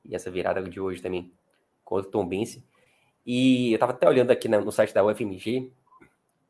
e 0.03 0.15
essa 0.15 0.31
virada 0.31 0.61
de 0.63 0.79
hoje 0.79 1.01
também 1.01 1.33
contra 1.83 2.07
o 2.07 2.11
Tom 2.11 2.25
Bense. 2.25 2.63
E 3.25 3.71
eu 3.71 3.75
estava 3.75 3.91
até 3.91 4.07
olhando 4.07 4.31
aqui 4.31 4.47
no 4.47 4.71
site 4.71 4.93
da 4.93 5.03
UFMG, 5.03 5.71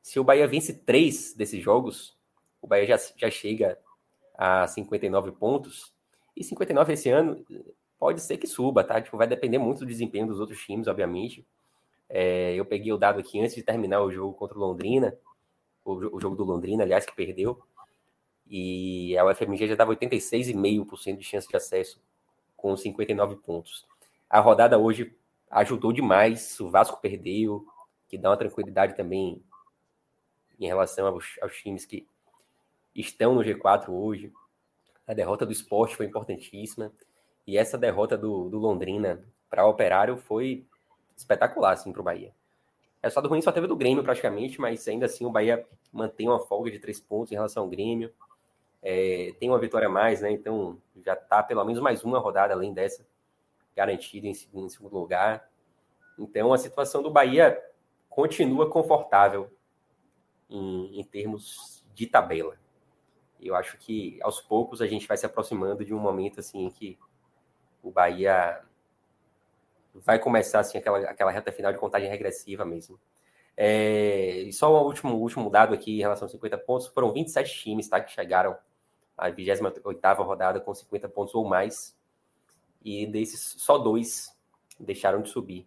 se 0.01 0.19
o 0.19 0.23
Bahia 0.23 0.47
vence 0.47 0.71
três 0.71 1.33
desses 1.33 1.63
jogos, 1.63 2.15
o 2.61 2.67
Bahia 2.67 2.85
já, 2.85 2.97
já 3.17 3.31
chega 3.31 3.79
a 4.37 4.67
59 4.67 5.31
pontos, 5.31 5.94
e 6.35 6.43
59 6.43 6.93
esse 6.93 7.09
ano 7.09 7.45
pode 7.97 8.21
ser 8.21 8.37
que 8.37 8.47
suba, 8.47 8.83
tá? 8.83 9.01
Tipo, 9.01 9.17
vai 9.17 9.27
depender 9.27 9.57
muito 9.57 9.79
do 9.79 9.85
desempenho 9.85 10.27
dos 10.27 10.39
outros 10.39 10.59
times, 10.59 10.87
obviamente. 10.87 11.45
É, 12.09 12.53
eu 12.53 12.65
peguei 12.65 12.91
o 12.91 12.97
dado 12.97 13.19
aqui 13.19 13.39
antes 13.39 13.55
de 13.55 13.63
terminar 13.63 14.01
o 14.01 14.11
jogo 14.11 14.33
contra 14.33 14.57
o 14.57 14.61
Londrina, 14.61 15.17
o, 15.83 16.15
o 16.15 16.19
jogo 16.19 16.35
do 16.35 16.43
Londrina, 16.43 16.83
aliás, 16.83 17.05
que 17.05 17.15
perdeu. 17.15 17.61
E 18.47 19.17
a 19.17 19.25
UFMG 19.25 19.67
já 19.67 19.75
dava 19.75 19.95
86,5% 19.95 21.17
de 21.17 21.23
chance 21.23 21.47
de 21.47 21.55
acesso 21.55 21.99
com 22.55 22.75
59 22.75 23.37
pontos. 23.37 23.87
A 24.29 24.39
rodada 24.39 24.77
hoje 24.77 25.15
ajudou 25.49 25.91
demais, 25.91 26.59
o 26.59 26.69
Vasco 26.69 26.99
perdeu, 27.01 27.65
que 28.07 28.17
dá 28.17 28.29
uma 28.29 28.37
tranquilidade 28.37 28.95
também 28.95 29.41
em 30.59 30.67
relação 30.67 31.07
aos, 31.07 31.37
aos 31.41 31.55
times 31.57 31.85
que 31.85 32.07
estão 32.93 33.35
no 33.35 33.41
G4 33.41 33.89
hoje. 33.89 34.31
A 35.07 35.13
derrota 35.13 35.45
do 35.45 35.51
esporte 35.51 35.95
foi 35.95 36.05
importantíssima. 36.05 36.91
E 37.45 37.57
essa 37.57 37.77
derrota 37.77 38.17
do, 38.17 38.49
do 38.49 38.57
Londrina 38.57 39.23
para 39.49 39.65
o 39.65 39.69
Operário 39.69 40.17
foi 40.17 40.65
espetacular 41.15 41.73
assim, 41.73 41.91
para 41.91 42.01
o 42.01 42.03
Bahia. 42.03 42.33
O 43.01 43.05
resultado 43.05 43.29
ruim 43.29 43.41
só 43.41 43.51
teve 43.51 43.67
do 43.67 43.75
Grêmio 43.75 44.03
praticamente, 44.03 44.59
mas 44.59 44.87
ainda 44.87 45.05
assim 45.05 45.25
o 45.25 45.29
Bahia 45.29 45.65
mantém 45.93 46.27
uma 46.27 46.39
folga 46.39 46.71
de 46.71 46.79
três 46.79 46.99
pontos 46.99 47.31
em 47.31 47.35
relação 47.35 47.63
ao 47.63 47.69
Grêmio. 47.69 48.11
É, 48.81 49.33
tem 49.39 49.49
uma 49.49 49.59
vitória 49.59 49.87
a 49.87 49.91
mais, 49.91 50.21
né? 50.21 50.31
Então 50.31 50.81
já 51.03 51.13
está 51.13 51.41
pelo 51.43 51.63
menos 51.63 51.81
mais 51.81 52.03
uma 52.03 52.19
rodada 52.19 52.53
além 52.53 52.73
dessa 52.73 53.05
garantida 53.75 54.27
em, 54.27 54.31
em 54.31 54.69
segundo 54.69 54.93
lugar. 54.93 55.49
Então 56.17 56.51
a 56.51 56.57
situação 56.57 57.03
do 57.03 57.11
Bahia 57.11 57.61
continua 58.09 58.69
confortável 58.69 59.51
em, 60.49 60.99
em 60.99 61.03
termos 61.03 61.85
de 61.93 62.07
tabela. 62.07 62.57
Eu 63.41 63.55
acho 63.55 63.77
que 63.77 64.19
aos 64.21 64.41
poucos 64.41 64.81
a 64.81 64.87
gente 64.87 65.07
vai 65.07 65.17
se 65.17 65.25
aproximando 65.25 65.85
de 65.85 65.93
um 65.93 65.99
momento 65.99 66.39
assim 66.39 66.69
que 66.69 66.97
o 67.83 67.91
Bahia 67.91 68.61
vai 69.93 70.19
começar 70.19 70.59
assim 70.59 70.77
aquela, 70.77 70.99
aquela 70.99 71.31
reta 71.31 71.51
final 71.51 71.71
de 71.71 71.79
contagem 71.79 72.09
regressiva 72.09 72.65
mesmo. 72.65 72.99
É, 73.57 74.39
e 74.41 74.51
só 74.51 74.71
o 74.71 74.85
último, 74.85 75.15
último 75.15 75.49
dado 75.49 75.73
aqui 75.73 75.97
em 75.97 76.01
relação 76.01 76.25
aos 76.25 76.31
50 76.31 76.57
pontos, 76.57 76.87
foram 76.87 77.13
27 77.13 77.61
times 77.61 77.87
tá, 77.87 78.01
que 78.01 78.11
chegaram 78.11 78.57
à 79.17 79.29
28ª 79.29 80.17
rodada 80.17 80.59
com 80.59 80.73
50 80.73 81.07
pontos 81.07 81.33
ou 81.33 81.45
mais, 81.45 81.97
e 82.83 83.07
desses 83.07 83.55
só 83.57 83.77
dois 83.77 84.35
deixaram 84.79 85.21
de 85.21 85.29
subir. 85.29 85.65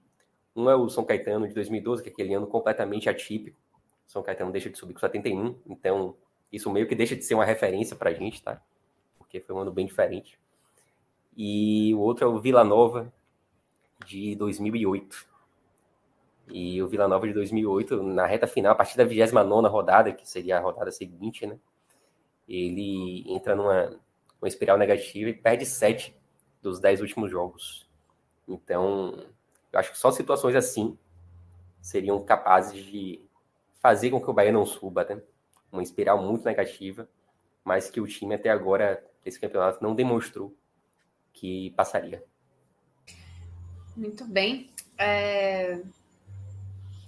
Um 0.55 0.69
é 0.69 0.77
o 0.77 0.89
São 0.89 1.05
Caetano 1.05 1.49
de 1.49 1.55
2012, 1.55 2.03
que 2.03 2.11
é 2.11 2.13
aquele 2.13 2.35
ano 2.35 2.47
completamente 2.47 3.09
atípico. 3.09 3.59
São 4.07 4.23
Caetano 4.23 4.53
deixa 4.53 4.69
de 4.69 4.77
subir 4.77 4.93
com 4.93 5.01
71, 5.01 5.57
então 5.67 6.17
isso 6.53 6.71
meio 6.71 6.87
que 6.87 6.95
deixa 6.95 7.17
de 7.17 7.25
ser 7.25 7.35
uma 7.35 7.45
referência 7.45 7.97
para 7.97 8.11
a 8.11 8.15
gente, 8.15 8.43
tá? 8.43 8.61
Porque 9.19 9.41
foi 9.41 9.55
um 9.55 9.61
ano 9.61 9.73
bem 9.73 9.87
diferente. 9.87 10.39
E 11.37 11.95
o 11.95 12.01
outro 12.01 12.25
é 12.25 12.29
o 12.29 12.41
Vila 12.41 12.65
Nova 12.65 13.13
de 14.07 14.35
2008. 14.37 15.29
E 16.51 16.83
o 16.83 16.89
Vila 16.89 17.07
Nova 17.07 17.27
de 17.27 17.35
2008, 17.35 18.03
na 18.03 18.27
reta 18.27 18.47
final, 18.47 18.73
a 18.73 18.75
partir 18.75 18.97
da 18.97 19.05
29 19.05 19.69
rodada, 19.69 20.13
que 20.13 20.29
seria 20.29 20.59
a 20.59 20.61
rodada 20.61 20.91
seguinte, 20.91 21.47
né? 21.47 21.59
Ele 22.49 23.25
entra 23.29 23.55
numa 23.55 23.99
uma 24.41 24.49
espiral 24.49 24.79
negativa 24.79 25.31
e 25.31 25.35
perde 25.35 25.67
sete 25.67 26.17
dos 26.63 26.81
dez 26.81 27.01
últimos 27.01 27.31
jogos. 27.31 27.89
Então, 28.47 29.27
eu 29.73 29.79
acho 29.79 29.93
que 29.93 29.99
só 29.99 30.11
situações 30.11 30.55
assim 30.55 30.97
seriam 31.81 32.23
capazes 32.25 32.85
de 32.85 33.23
fazer 33.81 34.11
com 34.11 34.21
que 34.21 34.31
o 34.31 34.33
Bahia 34.33 34.53
não 34.53 34.65
suba, 34.65 35.05
né? 35.05 35.21
Uma 35.71 35.83
espiral 35.83 36.23
muito 36.23 36.45
negativa, 36.45 37.09
mas 37.65 37.91
que 37.91 38.01
o 38.01 38.07
time 38.07 38.35
até 38.35 38.51
agora, 38.51 39.05
esse 39.25 39.39
campeonato, 39.39 39.83
não 39.83 39.95
demonstrou 39.95 40.57
que 41.33 41.71
passaria. 41.77 42.25
Muito 43.97 44.25
bem. 44.25 44.71
É... 44.97 45.81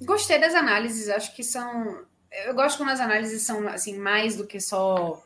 Gostei 0.03 0.39
das 0.39 0.55
análises, 0.55 1.09
acho 1.09 1.35
que 1.35 1.43
são. 1.43 2.05
Eu 2.47 2.55
gosto 2.55 2.79
quando 2.79 2.91
as 2.91 3.01
análises 3.01 3.43
são 3.43 3.67
assim 3.69 3.99
mais 3.99 4.37
do 4.37 4.47
que 4.47 4.61
só 4.61 5.23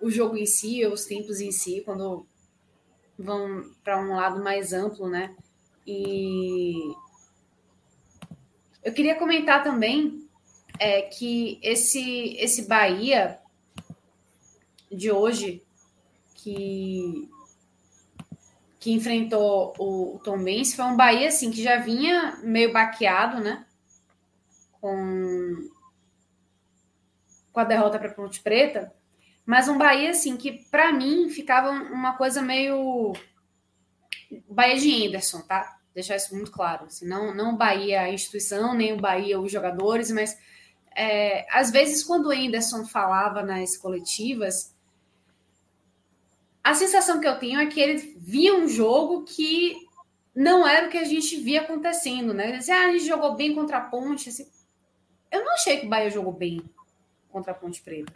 o 0.00 0.10
jogo 0.10 0.36
em 0.36 0.46
si, 0.46 0.84
os 0.86 1.04
tempos 1.04 1.40
em 1.40 1.52
si, 1.52 1.82
quando 1.84 2.26
vão 3.18 3.70
para 3.84 4.00
um 4.00 4.16
lado 4.16 4.42
mais 4.42 4.72
amplo, 4.72 5.08
né? 5.08 5.36
E 5.86 6.94
eu 8.82 8.92
queria 8.92 9.18
comentar 9.18 9.62
também 9.62 10.28
é, 10.80 11.02
que 11.02 11.60
esse 11.62 12.34
esse 12.38 12.66
Bahia 12.66 13.38
de 14.90 15.12
hoje 15.12 15.62
que 16.34 17.28
que 18.78 18.90
enfrentou 18.90 19.74
o, 19.78 20.18
Tom 20.24 20.42
Benz 20.42 20.74
foi 20.74 20.86
um 20.86 20.96
Bahia 20.96 21.28
assim 21.28 21.50
que 21.50 21.62
já 21.62 21.76
vinha 21.76 22.40
meio 22.42 22.72
baqueado, 22.72 23.38
né? 23.42 23.66
Com, 24.80 25.68
com 27.52 27.60
a 27.60 27.64
derrota 27.64 27.98
para 27.98 28.14
Ponte 28.14 28.40
Preta, 28.40 28.90
mas 29.44 29.68
um 29.68 29.76
Bahia 29.76 30.10
assim 30.10 30.34
que 30.38 30.64
para 30.70 30.94
mim 30.94 31.28
ficava 31.28 31.70
uma 31.70 32.16
coisa 32.16 32.40
meio 32.40 33.12
Bahia 34.48 34.78
de 34.78 35.06
Anderson, 35.06 35.42
tá? 35.42 35.78
Deixar 35.94 36.16
isso 36.16 36.34
muito 36.34 36.50
claro. 36.50 36.86
Assim, 36.86 37.06
não, 37.06 37.34
não 37.34 37.52
o 37.52 37.56
Bahia 37.58 38.00
a 38.00 38.10
instituição, 38.10 38.72
nem 38.72 38.94
o 38.94 39.00
Bahia 39.00 39.38
os 39.38 39.52
jogadores, 39.52 40.10
mas 40.10 40.38
é, 40.94 41.46
às 41.50 41.70
vezes 41.70 42.04
quando 42.04 42.26
o 42.26 42.30
Anderson 42.30 42.84
falava 42.84 43.42
nas 43.42 43.76
coletivas, 43.76 44.74
a 46.62 46.74
sensação 46.74 47.20
que 47.20 47.26
eu 47.26 47.38
tenho 47.38 47.60
é 47.60 47.66
que 47.66 47.80
ele 47.80 47.96
via 48.18 48.54
um 48.54 48.68
jogo 48.68 49.24
que 49.24 49.88
não 50.34 50.66
era 50.66 50.86
o 50.86 50.90
que 50.90 50.98
a 50.98 51.04
gente 51.04 51.36
via 51.36 51.62
acontecendo, 51.62 52.32
né? 52.32 52.48
Ele 52.48 52.58
dizia, 52.58 52.76
ah, 52.76 52.86
a 52.86 52.92
gente 52.92 53.06
jogou 53.06 53.34
bem 53.34 53.54
contra 53.54 53.78
a 53.78 53.80
Ponte. 53.80 54.28
Assim. 54.28 54.46
Eu 55.30 55.44
não 55.44 55.52
achei 55.54 55.78
que 55.78 55.86
o 55.86 55.88
Bahia 55.88 56.10
jogou 56.10 56.32
bem 56.32 56.62
contra 57.30 57.52
a 57.52 57.54
Ponte 57.54 57.82
Preta. 57.82 58.12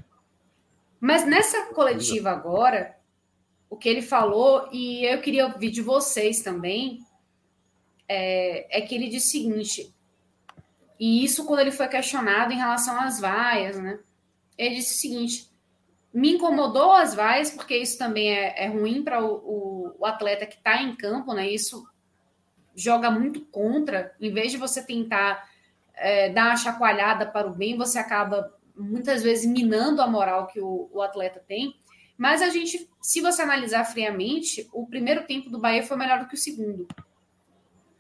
Mas 1.01 1.27
nessa 1.27 1.67
coletiva 1.67 2.31
agora, 2.31 2.97
o 3.69 3.77
que 3.77 3.89
ele 3.89 4.03
falou, 4.03 4.69
e 4.73 5.05
eu 5.05 5.21
queria 5.21 5.47
ouvir 5.47 5.71
de 5.71 5.83
vocês 5.83 6.41
também, 6.41 7.05
é, 8.09 8.79
é 8.79 8.81
que 8.81 8.95
ele 8.95 9.09
disse 9.09 9.27
o 9.29 9.43
seguinte, 9.43 9.95
e 10.99 11.25
isso 11.25 11.45
quando 11.45 11.61
ele 11.61 11.73
foi 11.73 11.89
questionado 11.89 12.53
em 12.53 12.57
relação 12.57 13.01
às 13.01 13.21
vaias, 13.21 13.79
né? 13.79 13.99
Ele 14.57 14.77
disse 14.77 14.95
o 14.95 15.01
seguinte: 15.01 15.51
me 16.13 16.35
incomodou 16.35 16.93
as 16.93 17.15
vaias, 17.15 17.51
porque 17.51 17.77
isso 17.77 17.99
também 17.99 18.31
é, 18.31 18.65
é 18.65 18.69
ruim 18.69 19.03
para 19.03 19.25
o, 19.25 19.35
o, 19.35 19.97
o, 19.99 20.07
atleta 20.07 20.47
que 20.47 20.57
está 20.57 20.81
em 20.81 20.95
campo, 20.95 21.35
né? 21.35 21.49
Isso 21.49 21.85
joga 22.75 23.11
muito 23.11 23.41
contra. 23.47 24.15
Em 24.21 24.33
vez 24.33 24.53
de 24.53 24.59
você 24.59 24.83
tentar 24.83 25.49
é, 25.95 26.29
dar 26.29 26.47
uma 26.47 26.57
chacoalhada 26.57 27.27
para 27.27 27.49
o 27.49 27.55
bem, 27.55 27.77
você 27.77 27.99
acaba 27.99 28.53
muitas 28.77 29.23
vezes 29.23 29.47
minando 29.47 30.01
a 30.01 30.07
moral 30.07 30.47
que 30.47 30.61
o, 30.61 30.89
o 30.93 31.03
atleta 31.03 31.43
tem. 31.47 31.75
Mas 32.17 32.43
a 32.43 32.49
gente, 32.49 32.89
se 33.03 33.21
você 33.21 33.43
analisar 33.43 33.85
friamente, 33.85 34.69
o 34.73 34.87
primeiro 34.87 35.25
tempo 35.27 35.51
do 35.51 35.59
Bahia 35.59 35.83
foi 35.83 35.97
melhor 35.97 36.21
do 36.21 36.29
que 36.29 36.35
o 36.35 36.39
segundo. 36.39 36.87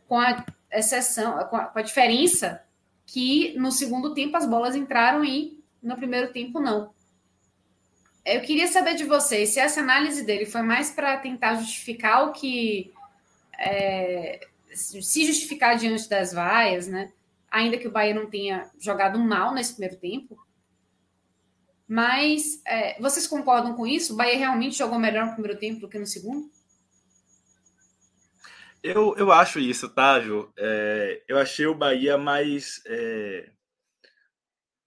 Com 0.06 0.20
a 0.20 0.44
exceção, 0.70 1.36
com 1.48 1.56
a, 1.56 1.64
com 1.64 1.78
a 1.80 1.82
diferença 1.82 2.63
que 3.06 3.54
no 3.58 3.70
segundo 3.70 4.14
tempo 4.14 4.36
as 4.36 4.46
bolas 4.46 4.74
entraram 4.74 5.24
e 5.24 5.62
no 5.82 5.96
primeiro 5.96 6.32
tempo 6.32 6.60
não. 6.60 6.92
Eu 8.24 8.40
queria 8.40 8.66
saber 8.66 8.94
de 8.94 9.04
vocês 9.04 9.50
se 9.50 9.60
essa 9.60 9.80
análise 9.80 10.24
dele 10.24 10.46
foi 10.46 10.62
mais 10.62 10.90
para 10.90 11.18
tentar 11.18 11.56
justificar 11.56 12.26
o 12.26 12.32
que. 12.32 12.92
É, 13.58 14.40
se 14.72 15.26
justificar 15.26 15.76
diante 15.76 16.08
das 16.08 16.32
vaias, 16.32 16.88
né? 16.88 17.12
Ainda 17.50 17.76
que 17.76 17.86
o 17.86 17.92
Bahia 17.92 18.14
não 18.14 18.28
tenha 18.28 18.68
jogado 18.78 19.18
mal 19.18 19.54
nesse 19.54 19.74
primeiro 19.74 19.96
tempo. 19.96 20.36
Mas 21.86 22.60
é, 22.66 23.00
vocês 23.00 23.26
concordam 23.26 23.74
com 23.74 23.86
isso? 23.86 24.14
O 24.14 24.16
Bahia 24.16 24.38
realmente 24.38 24.78
jogou 24.78 24.98
melhor 24.98 25.26
no 25.26 25.32
primeiro 25.32 25.58
tempo 25.58 25.80
do 25.80 25.88
que 25.88 25.98
no 25.98 26.06
segundo? 26.06 26.50
Eu, 28.86 29.16
eu 29.16 29.32
acho 29.32 29.58
isso, 29.58 29.88
tá, 29.88 30.20
Ju? 30.20 30.52
É, 30.58 31.24
eu 31.26 31.38
achei 31.38 31.66
o 31.66 31.74
Bahia 31.74 32.18
mais. 32.18 32.82
É 32.84 33.50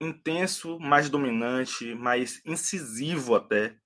intenso, 0.00 0.78
mais 0.78 1.10
dominante, 1.10 1.92
mais 1.96 2.40
incisivo 2.46 3.34
até, 3.34 3.76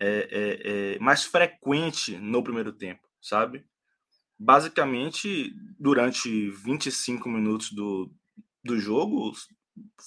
é, 0.00 0.08
é, 0.08 0.94
é, 0.94 0.98
mais 0.98 1.24
frequente 1.24 2.18
no 2.18 2.42
primeiro 2.42 2.72
tempo, 2.72 3.08
sabe? 3.22 3.64
Basicamente, 4.36 5.54
durante 5.78 6.50
25 6.50 7.28
minutos 7.28 7.70
do, 7.70 8.12
do 8.64 8.76
jogo, 8.80 9.32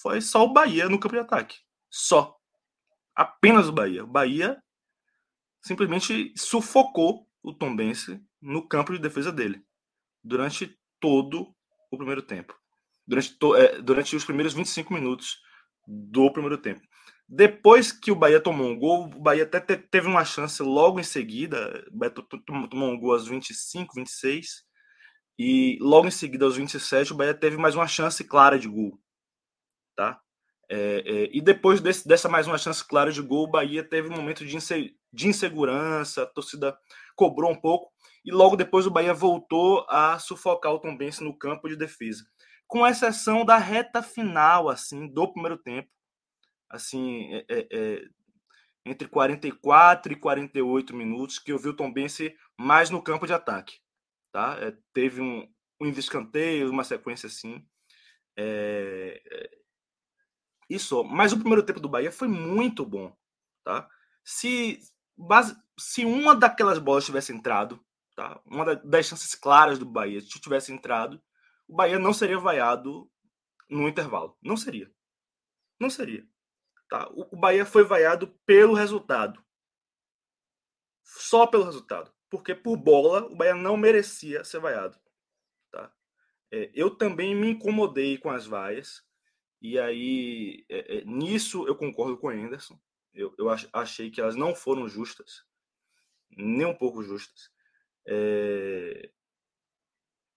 foi 0.01 0.19
só 0.19 0.43
o 0.43 0.51
Bahia 0.51 0.89
no 0.89 0.99
campo 0.99 1.15
de 1.15 1.21
ataque. 1.21 1.59
Só. 1.89 2.37
Apenas 3.15 3.69
o 3.69 3.71
Bahia. 3.71 4.03
O 4.03 4.07
Bahia 4.07 4.61
simplesmente 5.61 6.33
sufocou 6.35 7.25
o 7.41 7.53
Tombense 7.53 8.21
no 8.41 8.67
campo 8.67 8.93
de 8.93 8.99
defesa 8.99 9.31
dele 9.31 9.63
durante 10.23 10.77
todo 10.99 11.53
o 11.91 11.97
primeiro 11.97 12.21
tempo. 12.21 12.53
Durante, 13.07 13.37
to, 13.37 13.55
é, 13.55 13.81
durante 13.81 14.15
os 14.15 14.23
primeiros 14.23 14.53
25 14.53 14.93
minutos 14.93 15.39
do 15.87 16.31
primeiro 16.31 16.57
tempo. 16.57 16.81
Depois 17.27 17.91
que 17.91 18.11
o 18.11 18.15
Bahia 18.15 18.39
tomou 18.39 18.67
um 18.67 18.77
gol, 18.77 19.05
o 19.05 19.21
Bahia 19.21 19.43
até 19.43 19.59
teve 19.59 20.07
uma 20.07 20.25
chance 20.25 20.61
logo 20.63 20.99
em 20.99 21.03
seguida. 21.03 21.85
O 21.91 21.97
Bahia 21.97 22.13
tomou 22.69 22.91
um 22.91 22.99
gol 22.99 23.13
aos 23.13 23.27
25, 23.27 23.95
26. 23.95 24.63
E 25.37 25.77
logo 25.79 26.07
em 26.07 26.11
seguida, 26.11 26.45
aos 26.45 26.57
27, 26.57 27.13
o 27.13 27.15
Bahia 27.15 27.33
teve 27.33 27.55
mais 27.57 27.75
uma 27.75 27.87
chance 27.87 28.23
clara 28.23 28.59
de 28.59 28.67
gol. 28.67 28.99
Tá? 29.95 30.19
É, 30.69 31.03
é, 31.05 31.29
e 31.31 31.41
depois 31.41 31.81
desse, 31.81 32.07
dessa 32.07 32.29
mais 32.29 32.45
uma 32.45 32.57
chance 32.57 32.85
clara 32.85 33.11
de 33.11 33.21
gol, 33.21 33.45
o 33.45 33.51
Bahia 33.51 33.83
teve 33.83 34.09
um 34.09 34.15
momento 34.15 34.45
de, 34.45 34.55
inse, 34.55 34.95
de 35.11 35.27
insegurança, 35.27 36.23
a 36.23 36.27
torcida 36.27 36.77
cobrou 37.15 37.51
um 37.51 37.55
pouco. 37.55 37.91
E 38.25 38.31
logo 38.31 38.55
depois 38.55 38.85
o 38.85 38.91
Bahia 38.91 39.13
voltou 39.13 39.85
a 39.89 40.19
sufocar 40.19 40.73
o 40.73 40.79
Tombense 40.79 41.23
no 41.23 41.37
campo 41.37 41.67
de 41.67 41.75
defesa. 41.75 42.25
Com 42.67 42.85
exceção 42.85 43.45
da 43.45 43.57
reta 43.57 44.01
final, 44.01 44.69
assim, 44.69 45.07
do 45.07 45.31
primeiro 45.31 45.57
tempo. 45.57 45.89
Assim, 46.69 47.33
é, 47.33 47.45
é, 47.49 47.67
é 47.71 48.07
entre 48.85 49.07
44 49.07 50.13
e 50.13 50.15
48 50.15 50.95
minutos, 50.95 51.39
que 51.39 51.51
eu 51.51 51.59
vi 51.59 51.69
o 51.69 51.75
Tombense 51.75 52.35
mais 52.57 52.89
no 52.89 53.01
campo 53.01 53.25
de 53.25 53.33
ataque. 53.33 53.79
Tá? 54.31 54.57
É, 54.61 54.75
teve 54.93 55.21
um, 55.21 55.47
um 55.81 55.89
escanteio, 55.89 56.69
uma 56.69 56.83
sequência 56.83 57.27
assim. 57.27 57.65
É, 58.37 59.21
é, 59.31 59.49
isso, 60.69 61.03
mas 61.03 61.33
o 61.33 61.37
primeiro 61.37 61.63
tempo 61.63 61.79
do 61.79 61.89
Bahia 61.89 62.11
foi 62.11 62.27
muito 62.27 62.85
bom, 62.85 63.15
tá? 63.63 63.89
Se 64.23 64.79
base, 65.17 65.57
se 65.79 66.05
uma 66.05 66.35
daquelas 66.35 66.77
bolas 66.77 67.05
tivesse 67.05 67.33
entrado, 67.33 67.83
tá? 68.19 68.41
Uma 68.45 68.75
das 68.75 69.05
chances 69.05 69.33
claras 69.33 69.79
do 69.79 69.85
Bahia 69.85 70.19
se 70.19 70.27
tivesse 70.27 70.73
entrado, 70.73 71.21
o 71.65 71.73
Bahia 71.73 71.97
não 71.97 72.11
seria 72.11 72.37
vaiado 72.37 73.09
no 73.69 73.87
intervalo, 73.87 74.37
não 74.43 74.57
seria. 74.57 74.91
Não 75.79 75.89
seria. 75.89 76.27
Tá? 76.89 77.09
O, 77.13 77.37
Bahia 77.37 77.65
foi 77.65 77.85
vaiado 77.85 78.27
pelo 78.45 78.73
resultado. 78.73 79.41
Só 81.01 81.47
pelo 81.47 81.63
resultado. 81.63 82.13
Porque 82.29 82.53
por 82.53 82.75
bola, 82.75 83.25
o 83.25 83.37
Bahia 83.37 83.55
não 83.55 83.77
merecia 83.77 84.43
ser 84.43 84.59
vaiado. 84.59 84.99
Tá? 85.71 85.89
É, 86.51 86.69
eu 86.73 86.93
também 86.93 87.33
me 87.33 87.51
incomodei 87.51 88.17
com 88.17 88.29
as 88.29 88.45
vaias. 88.45 89.01
E 89.61 89.79
aí, 89.79 90.65
é, 90.67 90.97
é, 90.97 91.05
nisso 91.05 91.65
eu 91.67 91.75
concordo 91.75 92.17
com 92.17 92.27
o 92.27 92.31
Anderson. 92.31 92.77
Eu, 93.13 93.33
eu 93.37 93.47
achei 93.71 94.11
que 94.11 94.19
elas 94.19 94.35
não 94.35 94.53
foram 94.53 94.89
justas, 94.89 95.45
nem 96.29 96.65
um 96.65 96.75
pouco 96.75 97.01
justas. 97.01 97.49
É, 98.07 99.09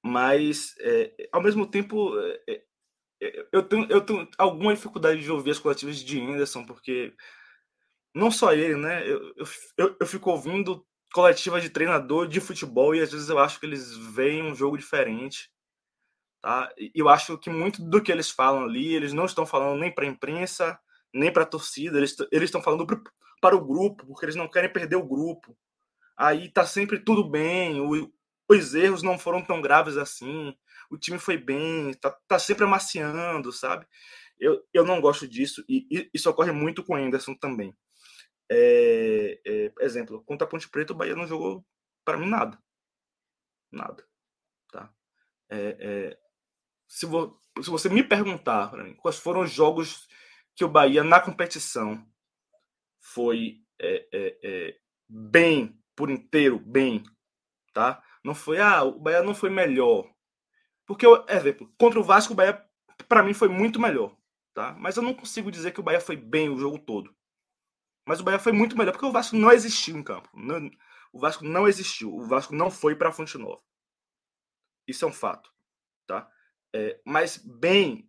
mas, 0.05 0.74
é, 0.80 1.28
ao 1.32 1.43
mesmo 1.43 1.66
tempo, 1.66 2.12
é, 2.48 2.64
eu, 3.52 3.62
tenho, 3.62 3.86
eu 3.90 4.01
tenho 4.01 4.28
alguma 4.36 4.74
dificuldade 4.74 5.22
de 5.22 5.30
ouvir 5.30 5.52
as 5.52 5.59
coletivas 5.59 5.97
de 5.97 6.20
Anderson, 6.20 6.66
porque 6.66 7.14
não 8.14 8.30
só 8.30 8.52
ele, 8.52 8.76
né? 8.76 9.09
Eu, 9.09 9.34
eu, 9.78 9.97
eu 10.01 10.06
fico 10.06 10.30
ouvindo 10.30 10.84
coletiva 11.12 11.60
de 11.60 11.70
treinador 11.70 12.26
de 12.26 12.40
futebol 12.40 12.94
e 12.94 13.01
às 13.01 13.12
vezes 13.12 13.28
eu 13.28 13.39
acho 13.39 13.60
que 13.60 13.66
eles 13.66 13.97
veem 13.97 14.43
um 14.43 14.55
jogo 14.55 14.76
diferente. 14.76 15.51
Tá? 16.43 16.72
Eu 16.94 17.09
acho 17.09 17.39
que 17.39 17.51
muito 17.51 17.82
do 17.82 18.02
que 18.02 18.10
eles 18.10 18.30
falam 18.30 18.64
ali, 18.64 18.94
eles 18.94 19.12
não 19.12 19.26
estão 19.26 19.47
falando 19.47 19.78
nem 19.78 19.94
para 19.94 20.05
a 20.05 20.09
imprensa, 20.09 20.78
nem 21.14 21.32
para 21.32 21.44
a 21.44 21.47
torcida, 21.47 21.98
eles 21.98 22.16
estão 22.32 22.62
falando 22.62 22.86
para 23.40 23.56
o 23.56 23.64
grupo, 23.64 24.06
porque 24.06 24.24
eles 24.24 24.36
não 24.36 24.48
querem 24.48 24.72
perder 24.72 24.97
o 24.97 25.06
grupo. 25.06 25.56
Aí 26.23 26.49
tá 26.49 26.65
sempre 26.65 27.01
tudo 27.01 27.28
bem, 27.28 27.81
o, 27.81 28.12
os 28.49 28.74
erros 28.74 29.03
não 29.03 29.19
foram 29.19 29.44
tão 29.44 29.61
graves 29.61 29.97
assim, 29.97 30.57
o 30.89 30.97
time 30.97 31.19
foi 31.19 31.36
bem, 31.36 31.93
tá, 31.94 32.16
tá 32.28 32.39
sempre 32.39 32.62
amaciando, 32.62 33.53
sabe? 33.53 33.85
Eu, 34.39 34.65
eu 34.73 34.85
não 34.85 35.01
gosto 35.01 35.27
disso, 35.27 35.65
e, 35.69 36.09
isso 36.15 36.31
ocorre 36.31 36.53
muito 36.53 36.85
com 36.85 36.93
o 36.93 36.97
Anderson 36.97 37.35
também. 37.35 37.77
É, 38.49 39.40
é, 39.44 39.73
exemplo, 39.81 40.23
contra 40.23 40.47
a 40.47 40.49
Ponte 40.49 40.69
Preta, 40.69 40.93
o 40.93 40.97
Bahia 40.97 41.16
não 41.16 41.27
jogou 41.27 41.66
para 42.05 42.16
mim 42.16 42.28
nada. 42.28 42.57
Nada. 43.73 44.07
Tá? 44.70 44.94
É, 45.51 45.77
é 45.81 46.19
se, 46.86 47.05
se 47.62 47.69
você 47.70 47.89
me 47.89 48.05
perguntar 48.05 48.73
mim 48.77 48.94
quais 48.94 49.19
foram 49.19 49.40
os 49.40 49.51
jogos 49.51 50.07
que 50.55 50.65
o 50.65 50.69
Bahia 50.69 51.03
na 51.03 51.20
competição 51.20 52.07
foi 53.01 53.61
é, 53.81 54.07
é, 54.12 54.78
bem 55.09 55.82
por 55.97 56.10
inteiro, 56.10 56.59
bem, 56.59 57.02
tá? 57.73 58.02
Não 58.24 58.35
foi, 58.35 58.59
ah, 58.60 58.82
o 58.82 58.98
Bahia 58.98 59.23
não 59.23 59.35
foi 59.35 59.51
melhor. 59.51 60.10
Porque, 60.86 61.06
exemplo, 61.28 61.73
contra 61.78 61.98
o 61.98 62.05
Vasco, 62.05 62.32
o 62.32 62.36
Bahia, 62.36 62.64
para 63.09 63.23
mim, 63.23 63.35
foi 63.35 63.48
muito 63.48 63.81
melhor, 63.81 64.16
tá? 64.55 64.74
Mas 64.78 64.97
eu 64.97 65.02
não 65.02 65.14
consigo 65.14 65.51
dizer 65.51 65.73
que 65.73 65.81
o 65.81 65.82
Bahia 65.82 66.01
foi 66.01 66.16
bem 66.16 66.48
o 66.48 66.59
jogo 66.59 66.78
todo. 66.78 67.14
Mas 68.06 68.20
o 68.20 68.24
Bahia 68.24 68.39
foi 68.39 68.52
muito 68.52 68.77
melhor, 68.77 68.93
porque 68.93 69.06
o 69.06 69.12
Vasco 69.12 69.36
não 69.36 69.51
existiu 69.51 69.97
em 69.97 70.02
campo. 70.02 70.28
Não, 70.35 70.70
o 71.12 71.20
Vasco 71.20 71.44
não 71.44 71.69
existiu. 71.69 72.12
O 72.14 72.27
Vasco 72.27 72.55
não 72.55 72.70
foi 72.70 72.97
para 72.97 73.10
a 73.10 73.12
Fonte 73.12 73.39
Nova. 73.39 73.62
Isso 74.86 75.05
é 75.05 75.09
um 75.09 75.12
fato, 75.12 75.52
tá? 76.06 76.28
É, 76.74 77.01
mas 77.06 77.36
bem, 77.36 78.09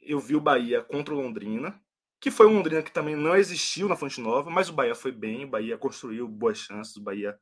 eu 0.00 0.18
vi 0.18 0.34
o 0.34 0.40
Bahia 0.40 0.82
contra 0.82 1.14
o 1.14 1.20
Londrina, 1.20 1.80
que 2.20 2.30
foi 2.30 2.46
um 2.46 2.54
Londrina 2.54 2.82
que 2.82 2.92
também 2.92 3.14
não 3.14 3.36
existiu 3.36 3.88
na 3.88 3.96
Fonte 3.96 4.20
Nova, 4.20 4.50
mas 4.50 4.68
o 4.68 4.72
Bahia 4.72 4.94
foi 4.94 5.12
bem, 5.12 5.44
o 5.44 5.50
Bahia 5.50 5.78
construiu 5.78 6.26
boas 6.26 6.58
chances, 6.58 6.96
o 6.96 7.02
Bahia 7.02 7.38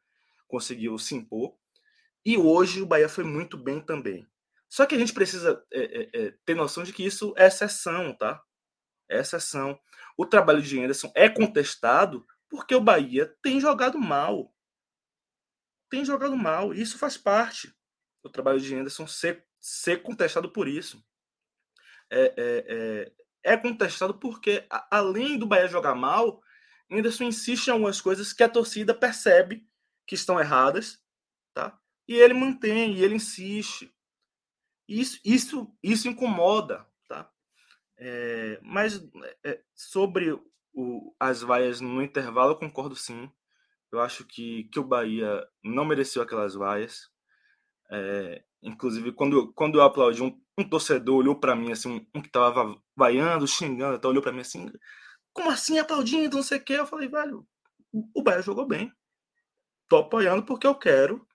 conseguiu 0.46 0.98
se 0.98 1.14
impor. 1.14 1.56
E 2.24 2.36
hoje 2.36 2.82
o 2.82 2.86
Bahia 2.86 3.08
foi 3.08 3.24
muito 3.24 3.56
bem 3.56 3.80
também. 3.80 4.26
Só 4.68 4.84
que 4.84 4.94
a 4.94 4.98
gente 4.98 5.12
precisa 5.12 5.64
é, 5.72 5.80
é, 5.80 6.10
é, 6.12 6.34
ter 6.44 6.54
noção 6.54 6.82
de 6.82 6.92
que 6.92 7.04
isso 7.04 7.32
é 7.36 7.46
exceção, 7.46 8.12
tá? 8.16 8.42
É 9.08 9.20
exceção. 9.20 9.78
O 10.18 10.26
trabalho 10.26 10.60
de 10.60 10.80
Anderson 10.80 11.10
é 11.14 11.28
contestado 11.28 12.26
porque 12.48 12.74
o 12.74 12.80
Bahia 12.80 13.34
tem 13.42 13.60
jogado 13.60 13.98
mal. 13.98 14.52
Tem 15.88 16.04
jogado 16.04 16.36
mal. 16.36 16.74
E 16.74 16.82
isso 16.82 16.98
faz 16.98 17.16
parte 17.16 17.72
do 18.22 18.30
trabalho 18.30 18.60
de 18.60 18.74
Anderson 18.74 19.06
ser 19.06 19.46
ser 19.60 20.02
contestado 20.02 20.50
por 20.50 20.68
isso. 20.68 21.02
É, 22.10 22.20
é, 22.20 22.34
é, 22.68 23.12
é 23.46 23.56
contestado 23.56 24.12
porque, 24.14 24.66
além 24.90 25.38
do 25.38 25.46
Bahia 25.46 25.68
jogar 25.68 25.94
mal, 25.94 26.42
Anderson 26.90 27.24
insiste 27.24 27.68
em 27.68 27.70
algumas 27.70 28.00
coisas 28.00 28.32
que 28.32 28.42
a 28.42 28.48
torcida 28.48 28.92
percebe 28.92 29.64
que 30.04 30.16
estão 30.16 30.40
erradas, 30.40 31.00
tá? 31.54 31.78
E 32.08 32.14
ele 32.14 32.34
mantém, 32.34 32.94
e 32.94 33.04
ele 33.04 33.14
insiste. 33.14 33.94
Isso, 34.88 35.20
isso, 35.24 35.76
isso 35.80 36.08
incomoda, 36.08 36.84
tá? 37.08 37.30
É, 37.96 38.58
mas 38.62 39.00
é, 39.44 39.62
sobre 39.74 40.32
o, 40.74 41.14
as 41.18 41.40
vaias 41.42 41.80
no 41.80 42.02
intervalo, 42.02 42.52
eu 42.52 42.58
concordo 42.58 42.96
sim. 42.96 43.30
Eu 43.92 44.00
acho 44.00 44.24
que, 44.24 44.64
que 44.64 44.80
o 44.80 44.84
Bahia 44.84 45.46
não 45.62 45.84
mereceu 45.84 46.20
aquelas 46.20 46.54
vaias. 46.54 47.08
É, 47.90 48.42
Inclusive, 48.62 49.12
quando, 49.12 49.52
quando 49.52 49.78
eu 49.78 49.82
aplaudi, 49.82 50.22
um, 50.22 50.40
um 50.58 50.68
torcedor 50.68 51.16
olhou 51.16 51.38
para 51.38 51.54
mim, 51.54 51.72
assim, 51.72 51.88
um, 51.88 52.18
um 52.18 52.22
que 52.22 52.30
tava 52.30 52.80
vaiando, 52.96 53.46
xingando, 53.46 53.96
então 53.96 54.10
olhou 54.10 54.22
para 54.22 54.32
mim 54.32 54.40
assim, 54.40 54.70
como 55.32 55.50
assim 55.50 55.78
aplaudindo, 55.78 56.36
não 56.36 56.42
sei 56.42 56.58
o 56.58 56.64
quê? 56.64 56.72
Eu 56.72 56.86
falei, 56.86 57.08
velho, 57.08 57.46
o 58.14 58.22
Bahia 58.22 58.40
jogou 58.40 58.66
bem. 58.66 58.90
Tô 59.86 59.98
apoiando 59.98 60.42
porque 60.44 60.66
eu 60.66 60.74
quero 60.74 61.26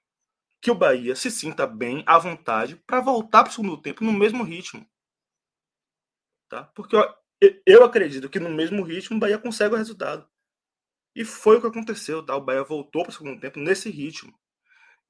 que 0.60 0.72
o 0.72 0.76
Bahia 0.76 1.16
se 1.16 1.30
sinta 1.30 1.68
bem, 1.68 2.04
à 2.08 2.18
vontade, 2.18 2.76
para 2.88 3.00
voltar 3.00 3.44
para 3.44 3.52
o 3.52 3.54
segundo 3.54 3.82
tempo 3.82 4.04
no 4.04 4.12
mesmo 4.12 4.44
ritmo. 4.44 4.86
Tá? 6.50 6.64
Porque 6.76 6.96
eu, 6.96 7.62
eu 7.66 7.84
acredito 7.84 8.30
que 8.30 8.40
no 8.40 8.50
mesmo 8.50 8.84
ritmo 8.84 9.18
o 9.18 9.20
Bahia 9.20 9.38
consegue 9.38 9.76
o 9.76 9.78
resultado. 9.78 10.28
E 11.16 11.24
foi 11.24 11.58
o 11.58 11.62
que 11.62 11.68
aconteceu, 11.68 12.26
tá? 12.26 12.36
O 12.36 12.42
Bahia 12.42 12.64
voltou 12.64 13.04
para 13.04 13.12
o 13.12 13.14
segundo 13.14 13.40
tempo 13.40 13.60
nesse 13.60 13.90
ritmo. 13.90 14.34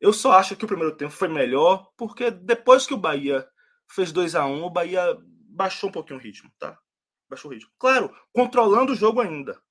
Eu 0.02 0.12
só 0.12 0.32
acho 0.32 0.56
que 0.56 0.66
o 0.66 0.68
primeiro 0.68 0.98
tempo 0.98 1.12
foi 1.12 1.28
melhor, 1.28 1.88
porque 1.96 2.32
depois 2.32 2.88
que 2.88 2.94
o 2.94 2.98
Bahia 2.98 3.48
fez 3.88 4.12
2 4.12 4.34
a 4.34 4.46
1 4.48 4.64
o 4.64 4.70
Bahia 4.70 5.16
baixou 5.48 5.90
um 5.90 5.94
pouquinho 5.94 6.20
o 6.20 6.22
ritmo, 6.22 6.52
tá? 6.58 6.76
Baixou 7.30 7.52
o 7.52 7.54
ritmo. 7.54 7.72
Claro, 7.78 8.12
controlando 8.34 8.94
o 8.94 8.96
jogo 8.96 9.22
ainda. 9.22 9.62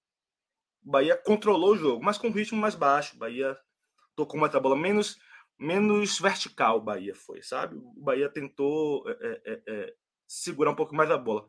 O 0.84 0.90
Bahia 0.92 1.16
controlou 1.16 1.72
o 1.72 1.76
jogo, 1.76 2.04
mas 2.04 2.16
com 2.16 2.28
um 2.28 2.32
ritmo 2.32 2.60
mais 2.60 2.76
baixo. 2.76 3.16
O 3.16 3.18
Bahia 3.18 3.58
tocou 4.14 4.38
uma 4.38 4.48
bola 4.48 4.76
menos, 4.76 5.18
menos 5.58 6.20
vertical, 6.20 6.78
o 6.78 6.82
Bahia 6.82 7.14
foi, 7.14 7.42
sabe? 7.42 7.76
O 7.76 8.00
Bahia 8.00 8.30
tentou 8.30 9.04
é, 9.10 9.42
é, 9.44 9.62
é, 9.66 9.94
segurar 10.28 10.70
um 10.70 10.76
pouco 10.76 10.94
mais 10.94 11.10
a 11.10 11.18
bola. 11.18 11.48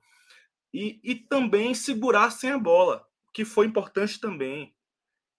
E, 0.74 1.00
e 1.04 1.16
também 1.16 1.76
segurar 1.76 2.32
sem 2.32 2.50
a 2.50 2.58
bola, 2.58 3.06
que 3.32 3.46
foi 3.46 3.68
importante 3.68 4.20
também. 4.20 4.74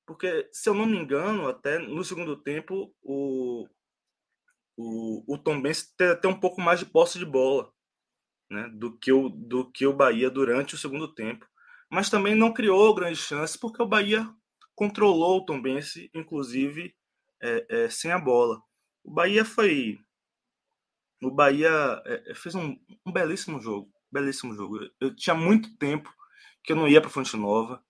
Porque, 0.07 0.49
se 0.53 0.69
eu 0.69 0.75
não 0.75 0.87
me 0.87 0.97
engano, 0.99 1.49
até 1.49 1.79
no 1.79 2.05
segundo 2.05 2.37
tempo, 2.37 2.95
o, 3.03 3.69
o, 4.77 5.35
o 5.35 5.39
Tom 5.39 5.61
Benz 5.61 5.93
tem 5.97 6.09
até 6.09 6.29
um 6.29 6.39
pouco 6.39 6.61
mais 6.61 6.81
de 6.81 6.87
posse 6.87 7.19
de 7.19 7.25
bola 7.25 7.73
né, 8.51 8.69
do, 8.75 8.97
que 8.99 9.11
o, 9.11 9.29
do 9.29 9.71
que 9.71 9.87
o 9.87 9.95
Bahia 9.95 10.31
durante 10.31 10.75
o 10.75 10.79
segundo 10.79 11.13
tempo. 11.13 11.47
Mas 11.91 12.11
também 12.11 12.35
não 12.35 12.53
criou 12.53 12.95
grandes 12.95 13.21
chances, 13.21 13.57
porque 13.57 13.83
o 13.83 13.87
Bahia 13.87 14.29
controlou 14.75 15.39
o 15.39 15.45
Tombense, 15.45 16.11
inclusive 16.15 16.95
é, 17.43 17.67
é, 17.69 17.91
sem 17.91 18.11
a 18.13 18.19
bola. 18.19 18.63
O 19.05 19.13
Bahia 19.13 19.45
foi. 19.45 19.99
O 21.23 21.31
Bahia 21.31 21.71
é, 22.05 22.35
fez 22.35 22.55
um, 22.55 22.77
um, 23.07 23.13
belíssimo 23.13 23.61
jogo. 23.61 23.93
Belíssimo 24.11 24.55
jogo. 24.55 24.79
Eu 25.01 25.15
tinha 25.15 25.35
muito 25.35 25.77
tempo 25.77 26.13
que 26.63 26.73
eu 26.73 26.77
não 26.77 26.89
ia 26.89 27.01
para 27.01 27.11
Fonte 27.11 27.37
Nova 27.37 27.83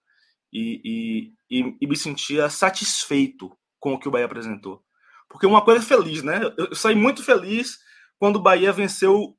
e, 0.52 0.80
e, 0.84 1.34
e, 1.53 1.77
e, 1.83 1.87
me 1.87 1.95
sentia 1.95 2.49
satisfeito 2.49 3.55
com 3.79 3.93
o 3.93 3.99
que 3.99 4.09
o 4.09 4.11
Bahia 4.11 4.24
apresentou. 4.24 4.83
Porque 5.29 5.47
uma 5.47 5.62
coisa 5.62 5.85
é 5.85 5.87
feliz, 5.87 6.23
né? 6.23 6.41
Eu, 6.43 6.69
eu 6.69 6.74
saí 6.74 6.95
muito 6.95 7.23
feliz 7.23 7.79
quando 8.19 8.37
o 8.37 8.43
Bahia 8.43 8.73
venceu, 8.73 9.37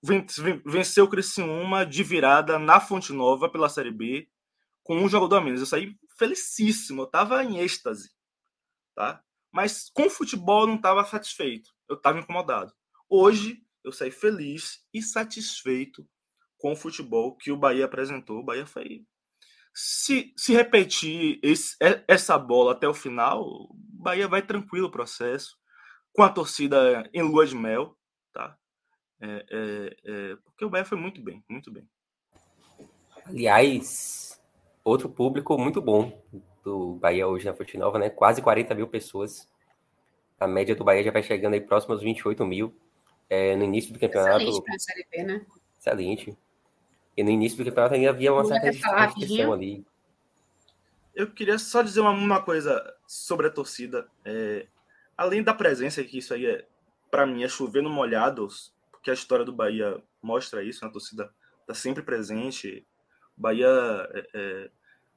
venceu 0.64 1.06
o 1.06 1.10
Criciúma 1.10 1.84
de 1.84 2.03
virada 2.03 2.60
na 2.60 2.80
Fonte 2.80 3.11
Nova 3.11 3.49
pela 3.49 3.68
Série 3.68 3.91
B 3.91 4.27
com 4.84 4.98
um 4.98 5.10
jogador 5.10 5.38
a 5.38 5.41
menos. 5.41 5.61
Eu 5.61 5.65
saí 5.65 5.98
felicíssimo, 6.18 7.02
eu 7.02 7.06
estava 7.06 7.44
em 7.44 7.57
êxtase, 7.57 8.11
tá? 8.95 9.23
Mas 9.52 9.90
com 9.91 10.06
o 10.06 10.10
futebol 10.10 10.61
eu 10.61 10.68
não 10.68 10.76
estava 10.76 11.03
satisfeito, 11.06 11.72
eu 11.90 11.95
estava 11.95 12.19
incomodado. 12.19 12.72
Hoje 13.10 13.60
eu 13.84 13.91
saí 13.91 14.11
feliz 14.11 14.85
e 14.94 15.02
satisfeito 15.02 16.07
com 16.57 16.73
o 16.73 16.76
futebol 16.76 17.35
que 17.35 17.52
o 17.52 17.57
Bahia 17.57 17.85
apresentou. 17.85 18.40
O 18.40 18.44
Bahia 18.44 18.65
foi. 18.65 19.06
Se, 19.73 20.33
se 20.37 20.53
repetir 20.53 21.39
esse, 21.41 21.75
essa 22.07 22.37
bola 22.37 22.73
até 22.73 22.87
o 22.87 22.93
final, 22.93 23.43
o 23.43 23.69
Bahia 23.73 24.27
vai 24.27 24.41
tranquilo 24.41 24.87
o 24.87 24.91
processo, 24.91 25.57
com 26.13 26.21
a 26.21 26.29
torcida 26.29 27.09
em 27.13 27.23
lua 27.23 27.45
de 27.45 27.55
mel, 27.55 27.97
tá? 28.31 28.55
É, 29.19 29.45
é, 29.49 29.95
é, 30.05 30.35
porque 30.43 30.63
o 30.63 30.69
Bahia 30.69 30.85
foi 30.85 30.97
muito 30.97 31.21
bem, 31.21 31.43
muito 31.49 31.71
bem. 31.71 31.87
Aliás, 33.25 34.39
outro 34.83 35.09
público 35.09 35.57
muito 35.57 35.81
bom 35.81 36.21
do 36.63 36.95
Bahia 36.95 37.27
hoje 37.27 37.45
na 37.45 37.53
Fonte 37.53 37.77
Nova, 37.77 37.97
né? 37.97 38.09
Quase 38.09 38.41
40 38.41 38.75
mil 38.75 38.87
pessoas. 38.87 39.47
A 40.39 40.47
média 40.47 40.75
do 40.75 40.83
Bahia 40.83 41.03
já 41.03 41.11
vai 41.11 41.23
chegando 41.23 41.53
aí 41.53 41.61
próximo 41.61 41.93
aos 41.93 42.03
28 42.03 42.45
mil. 42.45 42.75
É, 43.29 43.55
no 43.55 43.63
início 43.63 43.93
do 43.93 43.99
campeonato. 43.99 44.43
Excelente 44.43 44.63
para 44.63 44.75
a 44.75 44.79
Série 44.79 45.07
B, 45.09 45.23
né? 45.23 45.45
Excelente. 45.79 46.37
E 47.15 47.23
no 47.23 47.30
início 47.30 47.57
do 47.57 47.65
campeonato 47.65 47.95
ainda 47.95 48.10
havia 48.10 48.34
uma 48.34 48.44
certa 48.45 49.06
restrição 49.06 49.53
ali. 49.53 49.85
Eu 51.15 51.30
queria 51.30 51.60
só 51.60 51.81
dizer 51.81 51.99
uma, 51.99 52.10
uma 52.10 52.41
coisa 52.41 52.94
sobre 53.06 53.48
a 53.48 53.52
torcida. 53.52 54.07
É, 54.26 54.65
além 55.15 55.44
da 55.44 55.53
presença, 55.53 56.03
que 56.03 56.18
isso 56.18 56.34
aí 56.34 56.45
é, 56.45 56.65
para 57.11 57.27
mim, 57.27 57.44
é 57.44 57.48
chover 57.48 57.84
no 57.84 57.90
molhado, 57.91 58.48
porque 58.91 59.11
a 59.11 59.14
história 59.14 59.45
do 59.45 59.53
Bahia 59.53 60.02
mostra 60.22 60.64
isso, 60.64 60.84
a 60.84 60.90
torcida 60.90 61.31
está 61.61 61.76
sempre 61.76 62.02
presente. 62.02 62.84
O 63.38 63.41
Bahia 63.41 63.68
é, 64.11 64.27
é, 64.34 64.69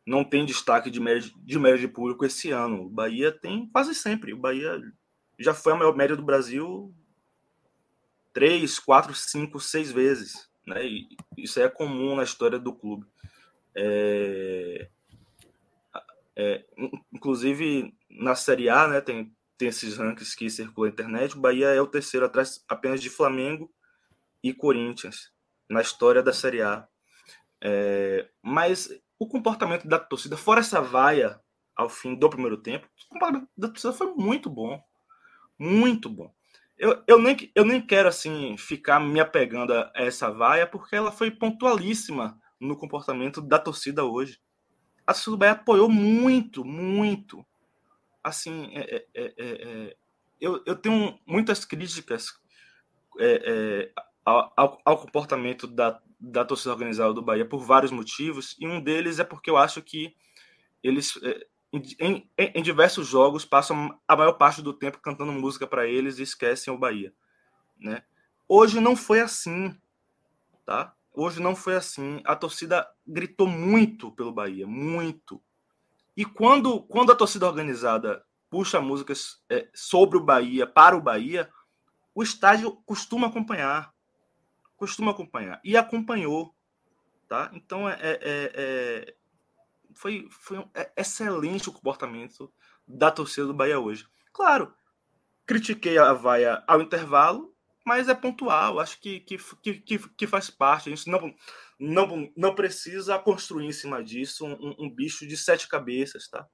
não 0.05 0.23
tem 0.23 0.45
destaque 0.45 0.91
de 0.91 1.01
média 1.01 1.31
de, 1.35 1.59
média 1.59 1.79
de 1.79 1.89
público 1.89 2.27
esse 2.27 2.51
ano. 2.51 2.83
O 2.83 2.89
Bahia 2.91 3.33
tem 3.33 3.67
quase 3.73 3.95
sempre. 3.95 4.35
O 4.35 4.37
Bahia 4.37 4.79
já 5.39 5.55
foi 5.55 5.73
a 5.73 5.77
maior 5.77 5.97
média 5.97 6.15
do 6.15 6.23
Brasil 6.23 6.95
três, 8.37 8.79
quatro, 8.79 9.15
cinco, 9.15 9.59
seis 9.59 9.91
vezes. 9.91 10.47
Né? 10.67 10.87
E 10.87 11.17
isso 11.37 11.61
é 11.61 11.69
comum 11.69 12.17
na 12.17 12.25
história 12.25 12.59
do 12.59 12.73
clube. 12.73 13.07
É... 13.75 14.89
É, 16.39 16.67
inclusive 17.11 17.95
na 18.11 18.35
Série 18.35 18.69
A, 18.69 18.87
né, 18.87 19.01
tem, 19.01 19.35
tem 19.57 19.69
esses 19.69 19.97
rankings 19.97 20.37
que 20.37 20.51
circulam 20.51 20.91
na 20.91 20.93
internet. 20.93 21.35
O 21.35 21.41
Bahia 21.41 21.69
é 21.69 21.81
o 21.81 21.87
terceiro, 21.87 22.27
atrás 22.27 22.63
apenas 22.69 23.01
de 23.01 23.09
Flamengo 23.09 23.73
e 24.43 24.53
Corinthians 24.53 25.33
na 25.69 25.81
história 25.81 26.23
da 26.23 26.35
Série 26.35 26.61
A. 26.61 26.87
É, 27.63 28.29
mas 28.43 28.91
o 29.19 29.27
comportamento 29.27 29.89
da 29.89 29.99
torcida, 29.99 30.37
fora 30.37 30.61
essa 30.61 30.81
vaia 30.83 31.41
ao 31.75 31.89
fim 31.89 32.15
do 32.15 32.29
primeiro 32.29 32.59
tempo, 32.59 32.87
o 32.87 33.09
comportamento 33.15 33.49
da 33.57 33.69
torcida 33.69 33.95
foi 33.95 34.13
muito 34.15 34.51
bom. 34.51 34.83
Muito 35.59 36.11
bom. 36.11 36.35
Eu, 36.79 37.03
eu, 37.07 37.19
nem, 37.19 37.51
eu 37.55 37.65
nem 37.65 37.81
quero 37.81 38.09
assim 38.09 38.57
ficar 38.57 39.01
me 39.01 39.19
apegando 39.19 39.73
a 39.73 39.91
essa 39.95 40.31
vaia, 40.31 40.67
porque 40.67 40.95
ela 40.95 41.11
foi 41.11 41.31
pontualíssima 41.31 42.39
no 42.61 42.77
comportamento 42.77 43.41
da 43.41 43.59
torcida 43.59 44.05
hoje. 44.05 44.39
A 45.07 45.13
torcida 45.13 45.31
do 45.31 45.39
Bahia 45.39 45.53
apoiou 45.53 45.89
muito, 45.89 46.65
muito. 46.65 47.45
Assim, 48.23 48.71
é, 48.75 49.07
é, 49.15 49.23
é, 49.25 49.35
é 49.39 49.97
eu, 50.41 50.63
eu 50.67 50.77
tenho 50.77 51.19
muitas 51.27 51.65
críticas 51.65 52.35
é, 53.19 53.43
é, 53.47 53.93
ao, 54.25 54.81
ao, 54.85 54.99
comportamento 54.99 55.67
da, 55.67 56.01
da 56.21 56.45
torcida 56.45 56.73
organizada 56.73 57.15
do 57.15 57.23
Bahia 57.23 57.49
por 57.49 57.65
vários 57.65 57.91
motivos, 57.91 58.55
e 58.59 58.67
um 58.67 58.81
deles 58.81 59.19
é 59.19 59.25
porque 59.25 59.49
eu 59.49 59.57
acho 59.57 59.81
que 59.83 60.15
eles, 60.83 61.19
é, 61.23 61.47
em, 61.77 62.31
em, 62.39 62.53
em 62.55 62.63
diversos 62.63 63.07
jogos, 63.07 63.45
passam 63.45 63.99
a 64.07 64.17
maior 64.17 64.33
parte 64.33 64.63
do 64.63 64.73
tempo 64.73 65.01
cantando 65.01 65.33
música 65.33 65.67
para 65.67 65.87
eles 65.87 66.19
e 66.19 66.23
esquecem 66.23 66.73
o 66.73 66.79
Bahia. 66.79 67.13
Né? 67.79 68.03
Hoje 68.49 68.81
não 68.81 68.97
foi 68.97 69.21
assim, 69.21 69.79
tá? 70.65 70.95
Hoje 71.13 71.41
não 71.41 71.57
foi 71.57 71.77
assim. 71.77 72.21
A 72.25 72.37
torcida 72.37 72.87
gritou 73.07 73.47
muito 73.47 74.11
pelo 74.13 74.33
Bahia, 74.33 74.67
muito. 74.67 75.43
E 76.17 76.25
quando, 76.25 76.83
quando 76.83 77.13
a 77.13 77.17
torcida 77.17 77.47
organizada 77.47 78.25
puxa 78.49 78.81
músicas 78.81 79.43
é, 79.51 79.69
sobre 79.75 80.17
o 80.17 80.25
Bahia, 80.25 80.67
para 80.67 80.97
o 80.97 81.01
Bahia, 81.01 81.51
o 82.15 82.23
estádio 82.23 82.77
costuma 82.87 83.27
acompanhar 83.27 83.95
costuma 84.77 85.11
acompanhar. 85.11 85.61
E 85.65 85.77
acompanhou. 85.77 86.55
Tá? 87.29 87.51
Então, 87.53 87.89
é, 87.89 87.99
é, 88.01 88.19
é, 88.23 88.53
é 88.55 89.16
foi, 89.97 90.29
foi 90.31 90.59
um, 90.59 90.69
é 90.75 90.93
excelente 90.97 91.69
o 91.69 91.73
comportamento 91.73 92.53
da 92.87 93.11
torcida 93.11 93.47
do 93.47 93.55
Bahia 93.55 93.81
hoje. 93.81 94.07
Claro, 94.33 94.73
critiquei 95.47 95.99
a 95.99 96.13
vaia 96.13 96.63
ao 96.67 96.81
intervalo, 96.81 97.55
mas 97.85 98.09
é 98.09 98.15
pontual. 98.15 98.79
Acho 98.79 99.01
que, 99.01 99.21
que, 99.21 99.39
que, 99.81 99.99
que 99.99 100.27
faz 100.27 100.51
parte. 100.51 100.89
A 100.89 100.95
gente 100.95 101.11
não, 101.11 101.35
não, 101.79 102.33
não 102.37 102.55
precisa 102.55 103.19
construir 103.19 103.67
em 103.67 103.73
cima 103.73 104.05
disso 104.05 104.45
um, 104.45 104.75
um 104.79 104.91
bicho 104.91 105.27
de 105.27 105.37
sete 105.37 105.67
cabeças. 105.69 106.29
Tá? 106.29 106.47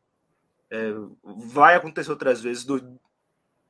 É, 0.70 0.92
vai 1.22 1.74
acontecer 1.74 2.10
outras 2.10 2.40
vezes 2.40 2.64
do, 2.64 2.80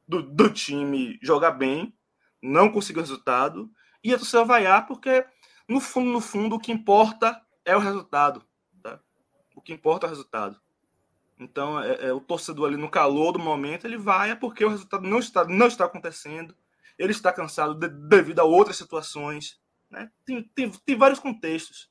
do, 0.06 0.22
do 0.22 0.50
time 0.50 1.18
jogar 1.22 1.52
bem, 1.52 1.96
não 2.42 2.70
conseguir 2.70 3.00
resultado 3.00 3.70
e 4.04 4.12
a 4.12 4.18
torcida 4.18 4.44
vaiar, 4.44 4.86
porque 4.86 5.24
no 5.68 5.80
fundo, 5.80 6.10
no 6.10 6.20
fundo, 6.20 6.56
o 6.56 6.60
que 6.60 6.72
importa 6.72 7.40
é 7.64 7.76
o 7.76 7.80
resultado. 7.80 8.44
O 9.62 9.64
que 9.64 9.72
importa 9.72 10.06
é 10.06 10.08
o 10.08 10.10
resultado. 10.10 10.60
Então, 11.38 11.80
é, 11.80 12.08
é, 12.08 12.12
o 12.12 12.20
torcedor 12.20 12.66
ali 12.66 12.76
no 12.76 12.90
calor 12.90 13.30
do 13.30 13.38
momento, 13.38 13.86
ele 13.86 13.96
vai 13.96 14.34
porque 14.34 14.64
o 14.64 14.68
resultado 14.68 15.06
não 15.06 15.20
está, 15.20 15.44
não 15.44 15.68
está 15.68 15.84
acontecendo. 15.84 16.52
Ele 16.98 17.12
está 17.12 17.32
cansado 17.32 17.76
de, 17.76 17.88
devido 17.88 18.40
a 18.40 18.44
outras 18.44 18.76
situações. 18.76 19.60
Né? 19.88 20.10
Tem, 20.24 20.42
tem, 20.42 20.68
tem 20.68 20.98
vários 20.98 21.20
contextos. 21.20 21.88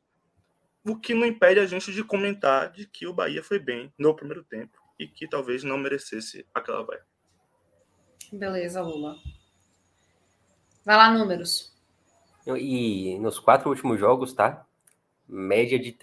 O 0.83 0.97
que 0.97 1.13
não 1.13 1.25
impede 1.25 1.61
a 1.61 1.65
gente 1.65 1.93
de 1.93 2.03
comentar 2.03 2.73
de 2.73 2.85
que 2.85 3.07
o 3.07 3.13
Bahia 3.13 3.41
foi 3.41 3.57
bem 3.57 3.93
no 3.97 4.13
primeiro 4.13 4.43
tempo 4.43 4.77
e 4.99 5.07
que 5.07 5.29
talvez 5.29 5.63
não 5.63 5.77
merecesse 5.77 6.45
aquela 6.53 6.83
vaia. 6.83 7.05
Beleza, 8.33 8.81
Lula. 8.81 9.15
Vai 10.83 10.97
lá, 10.97 11.09
números. 11.09 11.73
E 12.45 13.17
nos 13.19 13.39
quatro 13.39 13.69
últimos 13.69 13.97
jogos, 13.97 14.33
tá? 14.33 14.65
Média 15.25 15.79
de 15.79 15.93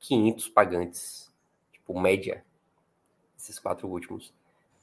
39.500 0.00 0.52
pagantes. 0.52 1.32
Tipo, 1.72 1.98
média. 1.98 2.44
Esses 3.38 3.58
quatro 3.58 3.88
últimos. 3.88 4.32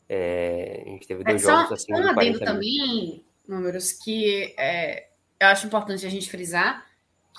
É, 0.08 0.84
a 0.86 0.90
gente 0.90 1.08
teve 1.08 1.24
dois 1.24 1.44
é, 1.44 1.46
jogos 1.46 1.72
assim. 1.72 1.96
Só 1.96 2.02
um 2.02 2.10
adendo 2.10 2.40
também, 2.40 3.24
números, 3.48 3.92
que 3.92 4.54
é, 4.58 5.10
eu 5.40 5.48
acho 5.48 5.68
importante 5.68 6.06
a 6.06 6.10
gente 6.10 6.30
frisar 6.30 6.86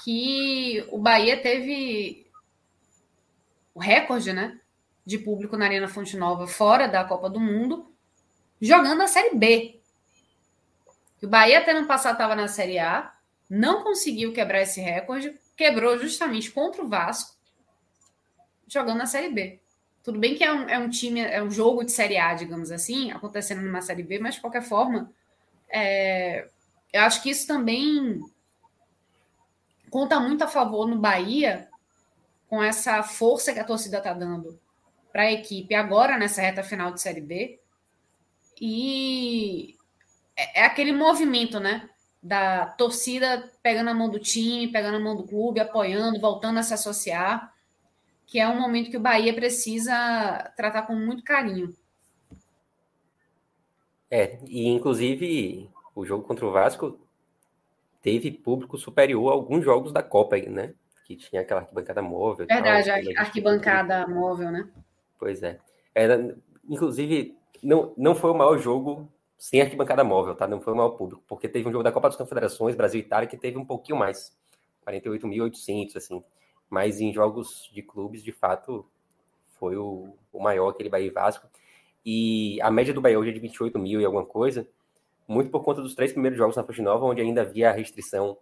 que 0.04 0.86
o 0.90 0.98
Bahia 0.98 1.40
teve 1.40 2.26
o 3.74 3.80
recorde, 3.80 4.32
né? 4.32 4.60
De 5.04 5.18
público 5.18 5.56
na 5.56 5.66
Arena 5.66 5.88
Fonte 5.88 6.16
Nova 6.16 6.46
fora 6.46 6.88
da 6.88 7.04
Copa 7.04 7.30
do 7.30 7.40
Mundo, 7.40 7.90
jogando 8.60 9.02
a 9.02 9.06
Série 9.06 9.36
B. 9.36 9.80
O 11.22 11.26
Bahia 11.28 11.58
até 11.58 11.72
no 11.72 11.86
passado 11.86 12.14
estava 12.14 12.34
na 12.34 12.48
Série 12.48 12.78
A, 12.78 13.14
não 13.48 13.82
conseguiu 13.82 14.32
quebrar 14.32 14.62
esse 14.62 14.80
recorde, 14.80 15.34
quebrou 15.56 15.98
justamente 15.98 16.50
contra 16.50 16.82
o 16.82 16.88
Vasco, 16.88 17.35
jogando 18.66 18.98
na 18.98 19.06
Série 19.06 19.30
B. 19.30 19.60
Tudo 20.02 20.18
bem 20.18 20.34
que 20.34 20.44
é 20.44 20.52
um, 20.52 20.68
é 20.68 20.78
um 20.78 20.88
time, 20.88 21.20
é 21.20 21.42
um 21.42 21.50
jogo 21.50 21.84
de 21.84 21.92
Série 21.92 22.16
A, 22.16 22.34
digamos 22.34 22.70
assim, 22.70 23.10
acontecendo 23.10 23.60
numa 23.60 23.82
Série 23.82 24.02
B, 24.02 24.18
mas 24.18 24.36
de 24.36 24.40
qualquer 24.40 24.62
forma, 24.62 25.10
é, 25.68 26.48
eu 26.92 27.02
acho 27.02 27.22
que 27.22 27.30
isso 27.30 27.46
também 27.46 28.20
conta 29.90 30.20
muito 30.20 30.44
a 30.44 30.48
favor 30.48 30.86
no 30.86 30.98
Bahia, 30.98 31.68
com 32.48 32.62
essa 32.62 33.02
força 33.02 33.52
que 33.52 33.58
a 33.58 33.64
torcida 33.64 33.98
está 33.98 34.12
dando 34.12 34.58
para 35.12 35.22
a 35.22 35.32
equipe 35.32 35.74
agora 35.74 36.18
nessa 36.18 36.40
reta 36.40 36.62
final 36.62 36.92
de 36.92 37.00
Série 37.00 37.20
B. 37.20 37.58
E 38.60 39.76
é, 40.36 40.60
é 40.60 40.64
aquele 40.64 40.92
movimento, 40.92 41.58
né? 41.58 41.88
Da 42.22 42.66
torcida 42.66 43.50
pegando 43.62 43.90
a 43.90 43.94
mão 43.94 44.08
do 44.08 44.18
time, 44.18 44.70
pegando 44.70 44.96
a 44.96 45.00
mão 45.00 45.16
do 45.16 45.24
clube, 45.24 45.60
apoiando, 45.60 46.20
voltando 46.20 46.58
a 46.58 46.62
se 46.62 46.74
associar. 46.74 47.52
Que 48.26 48.40
é 48.40 48.48
um 48.48 48.60
momento 48.60 48.90
que 48.90 48.96
o 48.96 49.00
Bahia 49.00 49.32
precisa 49.32 50.52
tratar 50.56 50.82
com 50.82 50.94
muito 50.94 51.22
carinho. 51.22 51.74
É, 54.10 54.38
e 54.46 54.68
inclusive 54.68 55.70
o 55.94 56.04
jogo 56.04 56.24
contra 56.24 56.46
o 56.46 56.52
Vasco 56.52 56.98
teve 58.02 58.30
público 58.30 58.76
superior 58.78 59.30
a 59.30 59.34
alguns 59.34 59.64
jogos 59.64 59.92
da 59.92 60.02
Copa, 60.02 60.36
né? 60.36 60.74
Que 61.04 61.16
tinha 61.16 61.42
aquela 61.42 61.60
arquibancada 61.60 62.02
móvel. 62.02 62.46
Verdade, 62.46 62.88
tal, 62.88 63.16
a 63.16 63.20
arquibancada 63.20 64.06
móvel, 64.06 64.50
né? 64.50 64.68
Pois 65.18 65.42
é. 65.42 65.58
Era, 65.94 66.36
inclusive, 66.68 67.36
não, 67.62 67.94
não 67.96 68.14
foi 68.14 68.30
o 68.30 68.34
maior 68.34 68.58
jogo 68.58 69.10
sem 69.38 69.60
arquibancada 69.60 70.02
móvel, 70.02 70.34
tá? 70.34 70.46
Não 70.46 70.60
foi 70.60 70.72
o 70.72 70.76
maior 70.76 70.90
público, 70.90 71.22
porque 71.26 71.48
teve 71.48 71.68
um 71.68 71.72
jogo 71.72 71.84
da 71.84 71.92
Copa 71.92 72.08
das 72.08 72.16
Confederações, 72.16 72.74
Brasil 72.74 73.00
e 73.00 73.04
Itália, 73.04 73.28
que 73.28 73.36
teve 73.36 73.58
um 73.58 73.64
pouquinho 73.64 73.98
mais, 73.98 74.36
48.800, 74.86 75.96
assim. 75.96 76.24
Mas 76.68 77.00
em 77.00 77.12
jogos 77.12 77.70
de 77.72 77.82
clubes, 77.82 78.22
de 78.22 78.32
fato, 78.32 78.86
foi 79.58 79.76
o, 79.76 80.14
o 80.32 80.40
maior, 80.40 80.68
aquele 80.68 80.88
Bahia 80.88 81.06
e 81.06 81.10
Vasco. 81.10 81.48
E 82.04 82.60
a 82.62 82.70
média 82.70 82.94
do 82.94 83.00
Bahia 83.00 83.18
hoje 83.18 83.30
é 83.30 83.32
de 83.32 83.40
28 83.40 83.78
mil 83.78 84.00
e 84.00 84.04
alguma 84.04 84.24
coisa, 84.24 84.66
muito 85.26 85.50
por 85.50 85.64
conta 85.64 85.82
dos 85.82 85.94
três 85.94 86.12
primeiros 86.12 86.38
jogos 86.38 86.56
na 86.56 86.62
Fonte 86.62 86.80
Nova, 86.80 87.04
onde 87.04 87.20
ainda 87.20 87.42
havia 87.42 87.72
restrição 87.72 88.38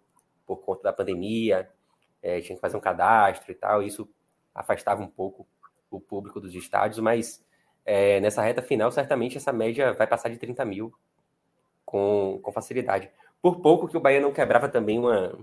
por 0.47 0.59
conta 0.59 0.83
da 0.83 0.93
pandemia, 0.93 1.69
é, 2.23 2.41
tinha 2.41 2.57
que 2.57 2.61
fazer 2.61 2.77
um 2.77 2.81
cadastro 2.81 3.51
e 3.51 3.55
tal, 3.55 3.83
isso 3.83 4.09
afastava 4.55 5.03
um 5.03 5.09
pouco 5.09 5.47
o 5.91 6.01
público 6.01 6.41
dos 6.41 6.55
estádios, 6.55 6.99
mas 6.99 7.45
é, 7.85 8.21
nessa 8.21 8.43
reta 8.43 8.63
final, 8.63 8.91
certamente 8.91 9.37
essa 9.37 9.53
média 9.53 9.93
vai 9.93 10.07
passar 10.07 10.29
de 10.29 10.37
30 10.37 10.65
mil 10.65 10.93
com, 11.85 12.41
com 12.43 12.53
facilidade. 12.53 13.11
Por 13.41 13.61
pouco 13.61 13.89
que 13.89 13.97
o 13.97 14.01
Bahia 14.01 14.21
não 14.21 14.33
quebrava 14.33 14.69
também 14.69 14.99
uma, 14.99 15.39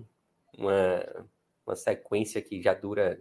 uma, 0.58 1.26
uma 1.66 1.76
sequência 1.76 2.42
que 2.42 2.62
já 2.62 2.74
dura. 2.74 3.20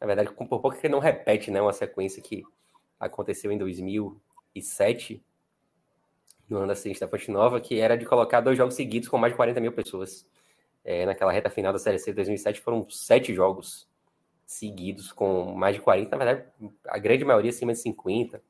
Na 0.00 0.06
verdade, 0.06 0.32
por 0.32 0.46
pouco 0.48 0.72
que 0.72 0.88
não 0.88 0.98
repete 0.98 1.50
né, 1.50 1.60
uma 1.60 1.72
sequência 1.72 2.22
que 2.22 2.42
aconteceu 2.98 3.52
em 3.52 3.58
2007, 3.58 5.22
no 6.48 6.58
ano 6.58 6.66
da 6.68 6.72
acidente 6.72 7.00
da 7.00 7.08
Fonte 7.08 7.30
Nova, 7.30 7.60
que 7.60 7.80
era 7.80 7.96
de 7.96 8.04
colocar 8.04 8.40
dois 8.40 8.56
jogos 8.56 8.74
seguidos 8.74 9.08
com 9.08 9.18
mais 9.18 9.32
de 9.32 9.36
40 9.36 9.60
mil 9.60 9.72
pessoas. 9.72 10.26
É, 10.84 11.06
naquela 11.06 11.30
reta 11.30 11.48
final 11.48 11.72
da 11.72 11.78
Série 11.78 11.98
C 11.98 12.10
de 12.10 12.16
2007 12.16 12.60
foram 12.60 12.88
sete 12.90 13.32
jogos 13.32 13.88
seguidos 14.44 15.12
com 15.12 15.54
mais 15.54 15.76
de 15.76 15.80
40, 15.80 16.16
na 16.16 16.24
verdade, 16.24 16.48
a 16.88 16.98
grande 16.98 17.24
maioria 17.24 17.50
acima 17.50 17.72
de 17.72 17.78
50, 17.78 18.42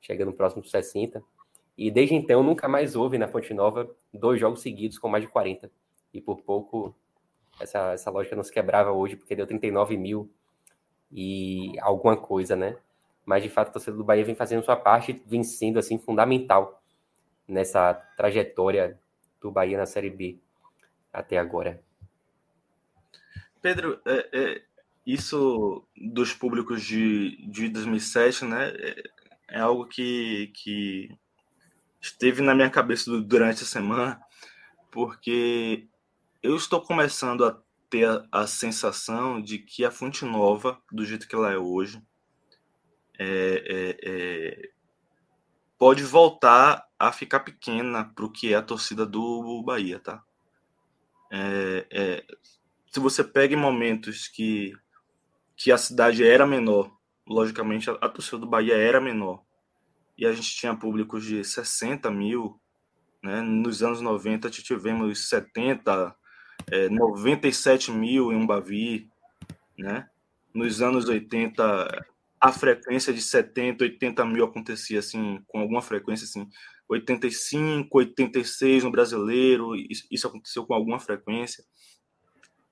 chegando 0.00 0.32
próximo 0.32 0.62
dos 0.62 0.70
60. 0.70 1.22
E 1.76 1.90
desde 1.90 2.14
então 2.14 2.42
nunca 2.42 2.68
mais 2.68 2.94
houve 2.94 3.18
na 3.18 3.28
Fonte 3.28 3.52
Nova 3.52 3.90
dois 4.12 4.40
jogos 4.40 4.60
seguidos 4.60 4.98
com 4.98 5.08
mais 5.08 5.24
de 5.24 5.30
40. 5.30 5.70
E 6.12 6.20
por 6.20 6.40
pouco 6.42 6.94
essa, 7.60 7.92
essa 7.92 8.10
lógica 8.10 8.36
não 8.36 8.42
se 8.42 8.52
quebrava 8.52 8.92
hoje, 8.92 9.16
porque 9.16 9.36
deu 9.36 9.46
39 9.46 9.96
mil 9.96 10.30
e 11.10 11.78
alguma 11.80 12.16
coisa, 12.16 12.56
né? 12.56 12.76
Mas 13.24 13.42
de 13.42 13.48
fato 13.48 13.68
a 13.68 13.72
torcida 13.72 13.96
do 13.96 14.04
Bahia 14.04 14.24
vem 14.24 14.34
fazendo 14.34 14.64
sua 14.64 14.76
parte, 14.76 15.22
vem 15.26 15.44
sendo 15.44 15.78
assim 15.78 15.98
fundamental 15.98 16.82
nessa 17.46 17.94
trajetória 18.16 18.98
do 19.40 19.50
Bahia 19.50 19.78
na 19.78 19.86
Série 19.86 20.10
B 20.10 20.38
até 21.12 21.38
agora. 21.38 21.80
Pedro, 23.60 24.00
é, 24.04 24.28
é, 24.32 24.62
isso 25.06 25.84
dos 25.96 26.32
públicos 26.32 26.82
de, 26.82 27.36
de 27.48 27.68
2007, 27.68 28.44
né, 28.44 28.70
é, 28.70 29.02
é 29.50 29.60
algo 29.60 29.86
que, 29.86 30.50
que 30.54 31.16
esteve 32.00 32.42
na 32.42 32.54
minha 32.54 32.70
cabeça 32.70 33.10
durante 33.20 33.62
a 33.62 33.66
semana, 33.66 34.20
porque 34.90 35.86
eu 36.42 36.56
estou 36.56 36.80
começando 36.80 37.44
a 37.44 37.60
ter 37.88 38.08
a, 38.08 38.26
a 38.32 38.46
sensação 38.46 39.40
de 39.40 39.58
que 39.58 39.84
a 39.84 39.90
Fonte 39.90 40.24
Nova, 40.24 40.80
do 40.90 41.04
jeito 41.04 41.28
que 41.28 41.34
ela 41.34 41.52
é 41.52 41.58
hoje, 41.58 42.02
é, 43.18 43.26
é, 43.66 43.98
é, 44.02 44.70
pode 45.78 46.02
voltar 46.02 46.86
a 46.98 47.12
ficar 47.12 47.40
pequena 47.40 48.04
para 48.04 48.24
o 48.24 48.30
que 48.30 48.52
é 48.52 48.56
a 48.56 48.62
torcida 48.62 49.04
do 49.04 49.62
Bahia, 49.62 49.98
tá? 49.98 50.22
É, 51.30 51.86
é, 51.90 52.26
se 52.90 53.00
você 53.00 53.24
pega 53.24 53.54
em 53.54 53.58
momentos 53.58 54.28
que 54.28 54.72
que 55.56 55.70
a 55.70 55.78
cidade 55.78 56.24
era 56.24 56.44
menor. 56.44 56.90
Logicamente, 57.24 57.88
a, 57.88 57.92
a 57.94 58.08
torcida 58.08 58.38
do 58.38 58.48
Bahia 58.48 58.76
era 58.76 59.00
menor. 59.00 59.44
E 60.18 60.26
a 60.26 60.32
gente 60.32 60.56
tinha 60.56 60.74
públicos 60.74 61.24
de 61.24 61.44
60 61.44 62.10
mil. 62.10 62.60
Né? 63.22 63.40
Nos 63.40 63.80
anos 63.80 64.00
90, 64.00 64.50
tivemos 64.50 65.28
70, 65.28 66.16
é, 66.70 66.88
97 66.88 67.90
mil 67.90 68.32
em 68.32 68.36
Umbavi. 68.36 69.08
Né? 69.78 70.08
Nos 70.54 70.82
anos 70.82 71.08
80, 71.08 72.06
a 72.40 72.52
frequência 72.52 73.12
de 73.12 73.22
70, 73.22 73.84
80 73.84 74.24
mil 74.24 74.44
acontecia 74.44 74.98
assim, 74.98 75.42
com 75.46 75.60
alguma 75.60 75.80
frequência, 75.80 76.24
assim, 76.24 76.48
85, 76.88 77.98
86 77.98 78.84
no 78.84 78.90
brasileiro, 78.90 79.74
isso 80.10 80.26
aconteceu 80.26 80.66
com 80.66 80.74
alguma 80.74 80.98
frequência. 80.98 81.64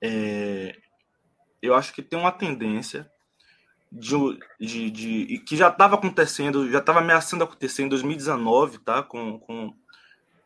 É, 0.01 0.75
eu 1.61 1.73
acho 1.73 1.93
que 1.93 2.01
tem 2.01 2.19
uma 2.19 2.31
tendência 2.31 3.09
de, 3.91 4.15
de, 4.59 4.91
de 4.91 5.37
que 5.39 5.55
já 5.55 5.69
estava 5.69 5.95
acontecendo, 5.95 6.69
já 6.71 6.79
estava 6.79 6.99
ameaçando 6.99 7.43
acontecer 7.43 7.83
em 7.83 7.89
2019, 7.89 8.79
tá? 8.79 9.03
Com, 9.03 9.39
com, 9.39 9.73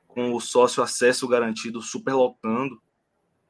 com 0.07 0.33
o 0.33 0.39
sócio 0.39 0.81
acesso 0.81 1.27
garantido 1.27 1.81
superlotando, 1.81 2.81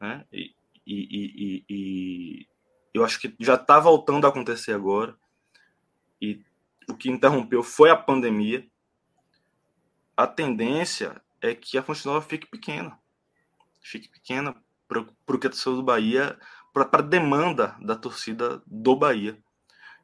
né? 0.06 0.26
E, 0.32 0.56
e, 0.86 0.96
e, 1.16 1.66
e 1.70 2.48
eu 2.94 3.04
acho 3.04 3.20
que 3.20 3.36
já 3.40 3.56
está 3.56 3.80
voltando 3.80 4.26
a 4.26 4.30
acontecer 4.30 4.74
agora. 4.74 5.16
E 6.22 6.42
o 6.88 6.96
que 6.96 7.10
interrompeu 7.10 7.64
foi 7.64 7.90
a 7.90 7.98
pandemia. 7.98 8.66
A 10.16 10.26
tendência 10.26 11.22
é 11.42 11.54
que 11.54 11.78
a 11.78 11.84
Fonte 11.84 12.06
Nova 12.06 12.22
fique 12.22 12.48
pequena. 12.48 12.98
Fique 13.82 14.10
pequena 14.10 14.56
para 14.88 15.00
o 15.02 15.40
que 15.40 15.50
torcida 15.50 15.76
do 15.76 15.84
Bahia 15.84 16.40
para 16.74 17.00
a 17.00 17.02
demanda 17.02 17.76
da 17.82 17.96
torcida 17.96 18.62
do 18.68 18.96
Bahia. 18.96 19.38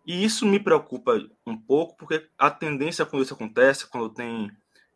E 0.05 0.23
isso 0.23 0.45
me 0.45 0.59
preocupa 0.59 1.19
um 1.45 1.57
pouco, 1.57 1.95
porque 1.97 2.27
a 2.37 2.49
tendência 2.49 3.05
quando 3.05 3.23
isso 3.23 3.33
acontece, 3.33 3.89
quando 3.89 4.09
tem 4.09 4.49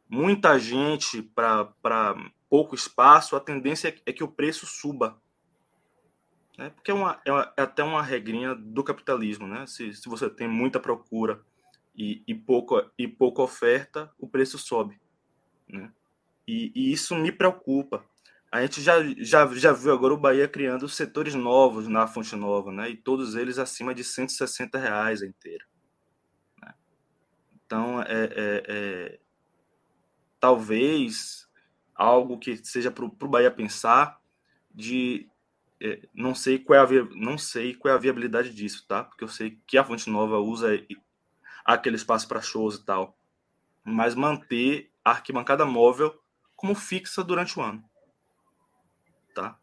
muita 0.09 0.57
gente 0.57 1.21
para 1.21 2.15
pouco 2.49 2.75
espaço, 2.75 3.35
a 3.35 3.39
tendência 3.39 3.95
é 4.05 4.13
que 4.13 4.23
o 4.23 4.27
preço 4.27 4.65
suba. 4.65 5.19
Né? 6.57 6.69
Porque 6.69 6.91
é, 6.91 6.93
é, 6.93 6.97
uma, 6.97 7.21
é, 7.57 7.61
até 7.61 7.83
uma 7.83 8.01
regrinha 8.01 8.55
do 8.55 8.83
capitalismo. 8.83 9.47
Né? 9.47 9.65
Se, 9.67 9.93
se 9.93 10.07
você 10.07 10.29
tem 10.29 10.47
muita 10.47 10.79
procura 10.79 11.41
e, 11.95 12.23
e, 12.27 12.33
pouca, 12.33 12.91
e 12.97 13.07
pouca 13.07 13.41
oferta, 13.41 14.11
o 14.17 14.27
preço 14.27 14.57
sobe. 14.57 14.99
Né? 15.67 15.91
E, 16.47 16.71
e 16.75 16.91
isso 16.91 17.15
me 17.15 17.31
preocupa 17.31 18.03
a 18.55 18.61
gente 18.61 18.81
já, 18.81 19.03
já, 19.17 19.45
já 19.53 19.73
viu 19.73 19.91
agora 19.91 20.13
o 20.13 20.17
Bahia 20.17 20.47
criando 20.47 20.87
setores 20.87 21.35
novos 21.35 21.89
na 21.89 22.07
Fonte 22.07 22.37
Nova, 22.37 22.71
né? 22.71 22.89
E 22.89 22.95
todos 22.95 23.35
eles 23.35 23.59
acima 23.59 23.93
de 23.93 24.01
160 24.01 24.77
reais 24.77 25.21
a 25.21 25.25
inteira. 25.25 25.65
Né? 26.61 26.73
Então, 27.65 28.01
é, 28.01 28.23
é, 28.23 28.63
é, 28.67 29.19
talvez 30.39 31.44
algo 31.95 32.37
que 32.37 32.57
seja 32.57 32.91
para 32.91 33.05
o 33.05 33.27
Bahia 33.27 33.49
pensar 33.49 34.19
de 34.73 35.27
é, 35.81 36.01
não 36.13 36.35
sei 36.35 36.59
qual 36.59 36.79
é 36.79 36.99
a 36.99 37.05
não 37.15 37.37
sei 37.37 37.73
qual 37.73 37.93
é 37.93 37.97
a 37.97 37.99
viabilidade 37.99 38.53
disso, 38.53 38.85
tá? 38.87 39.03
Porque 39.03 39.23
eu 39.23 39.27
sei 39.27 39.59
que 39.65 39.77
a 39.77 39.83
Fonte 39.83 40.09
Nova 40.09 40.37
usa 40.39 40.69
aquele 41.63 41.95
espaço 41.95 42.27
para 42.27 42.41
shows 42.41 42.75
e 42.75 42.85
tal, 42.85 43.17
mas 43.83 44.15
manter 44.15 44.91
a 45.03 45.11
arquibancada 45.11 45.65
móvel 45.65 46.19
como 46.55 46.75
fixa 46.75 47.23
durante 47.23 47.57
o 47.59 47.61
ano 47.61 47.83
tá? 49.35 49.59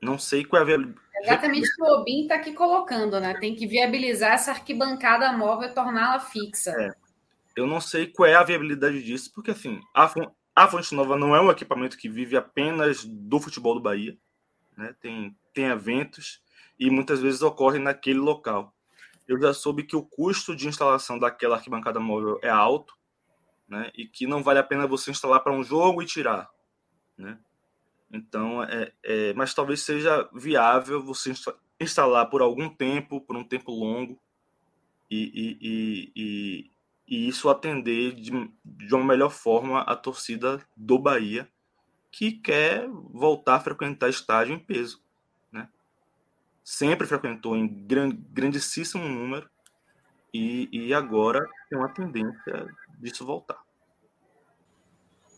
Não 0.00 0.18
sei 0.18 0.44
qual 0.44 0.60
é 0.60 0.62
a 0.62 0.66
viabilidade. 0.66 1.06
Exatamente 1.22 1.68
o 1.68 1.74
que 1.74 1.82
o 1.82 2.00
Obin 2.00 2.22
está 2.22 2.36
aqui 2.36 2.52
colocando, 2.52 3.18
né? 3.18 3.34
Tem 3.34 3.54
que 3.54 3.66
viabilizar 3.66 4.32
essa 4.32 4.52
arquibancada 4.52 5.32
móvel 5.32 5.68
e 5.68 5.74
torná-la 5.74 6.20
fixa. 6.20 6.70
É. 6.70 6.94
Eu 7.56 7.66
não 7.66 7.80
sei 7.80 8.06
qual 8.06 8.28
é 8.28 8.34
a 8.34 8.44
viabilidade 8.44 9.02
disso, 9.02 9.32
porque 9.34 9.50
assim, 9.50 9.80
a, 9.94 10.12
a 10.56 10.66
Fonte 10.66 10.94
Nova 10.94 11.18
não 11.18 11.36
é 11.36 11.40
um 11.40 11.50
equipamento 11.50 11.98
que 11.98 12.08
vive 12.08 12.34
apenas 12.34 13.04
do 13.04 13.38
futebol 13.38 13.74
do 13.74 13.80
Bahia, 13.80 14.16
né? 14.74 14.96
Tem, 14.98 15.36
tem 15.52 15.66
eventos 15.66 16.40
e 16.80 16.88
muitas 16.88 17.20
vezes 17.20 17.42
ocorre 17.42 17.78
naquele 17.78 18.18
local. 18.18 18.74
Eu 19.28 19.38
já 19.38 19.52
soube 19.52 19.82
que 19.82 19.94
o 19.94 20.02
custo 20.02 20.56
de 20.56 20.66
instalação 20.66 21.18
daquela 21.18 21.56
arquibancada 21.56 22.00
móvel 22.00 22.38
é 22.42 22.48
alto, 22.48 22.96
né? 23.68 23.90
E 23.94 24.06
que 24.06 24.26
não 24.26 24.42
vale 24.42 24.58
a 24.58 24.64
pena 24.64 24.86
você 24.86 25.10
instalar 25.10 25.40
para 25.40 25.52
um 25.52 25.62
jogo 25.62 26.02
e 26.02 26.06
tirar, 26.06 26.48
né? 27.18 27.38
Então, 28.10 28.62
é, 28.62 28.92
é, 29.02 29.34
mas 29.34 29.52
talvez 29.52 29.82
seja 29.82 30.26
viável 30.32 31.02
você 31.02 31.34
instalar 31.78 32.30
por 32.30 32.40
algum 32.40 32.68
tempo, 32.68 33.20
por 33.20 33.36
um 33.36 33.44
tempo 33.44 33.70
longo, 33.72 34.18
e, 35.10 35.18
e, 35.34 35.58
e, 35.60 36.12
e 36.16 36.70
isso 37.08 37.48
atender 37.48 38.14
de, 38.14 38.50
de 38.64 38.94
uma 38.94 39.04
melhor 39.04 39.30
forma 39.30 39.82
a 39.82 39.94
torcida 39.94 40.60
do 40.76 40.98
Bahia, 40.98 41.48
que 42.10 42.32
quer 42.32 42.88
voltar 42.88 43.56
a 43.56 43.60
frequentar 43.60 44.08
estádio 44.08 44.54
em 44.54 44.58
peso. 44.58 45.00
Né? 45.52 45.68
sempre 46.66 47.06
frequentou 47.06 47.56
em 47.56 47.68
grandíssimo 47.68 49.08
número 49.08 49.48
e, 50.34 50.68
e 50.72 50.92
agora 50.92 51.48
tem 51.70 51.78
uma 51.78 51.88
tendência 51.88 52.66
disso 52.98 53.24
voltar. 53.24 53.64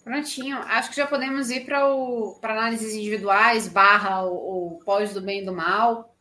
Prontinho. 0.02 0.56
Acho 0.56 0.88
que 0.88 0.96
já 0.96 1.06
podemos 1.06 1.50
ir 1.50 1.66
para 1.66 1.84
análises 2.42 2.94
individuais, 2.94 3.68
barra 3.68 4.24
o, 4.24 4.76
o 4.76 4.78
pós 4.86 5.12
do 5.12 5.20
bem 5.20 5.42
e 5.42 5.44
do 5.44 5.52
mal, 5.52 6.16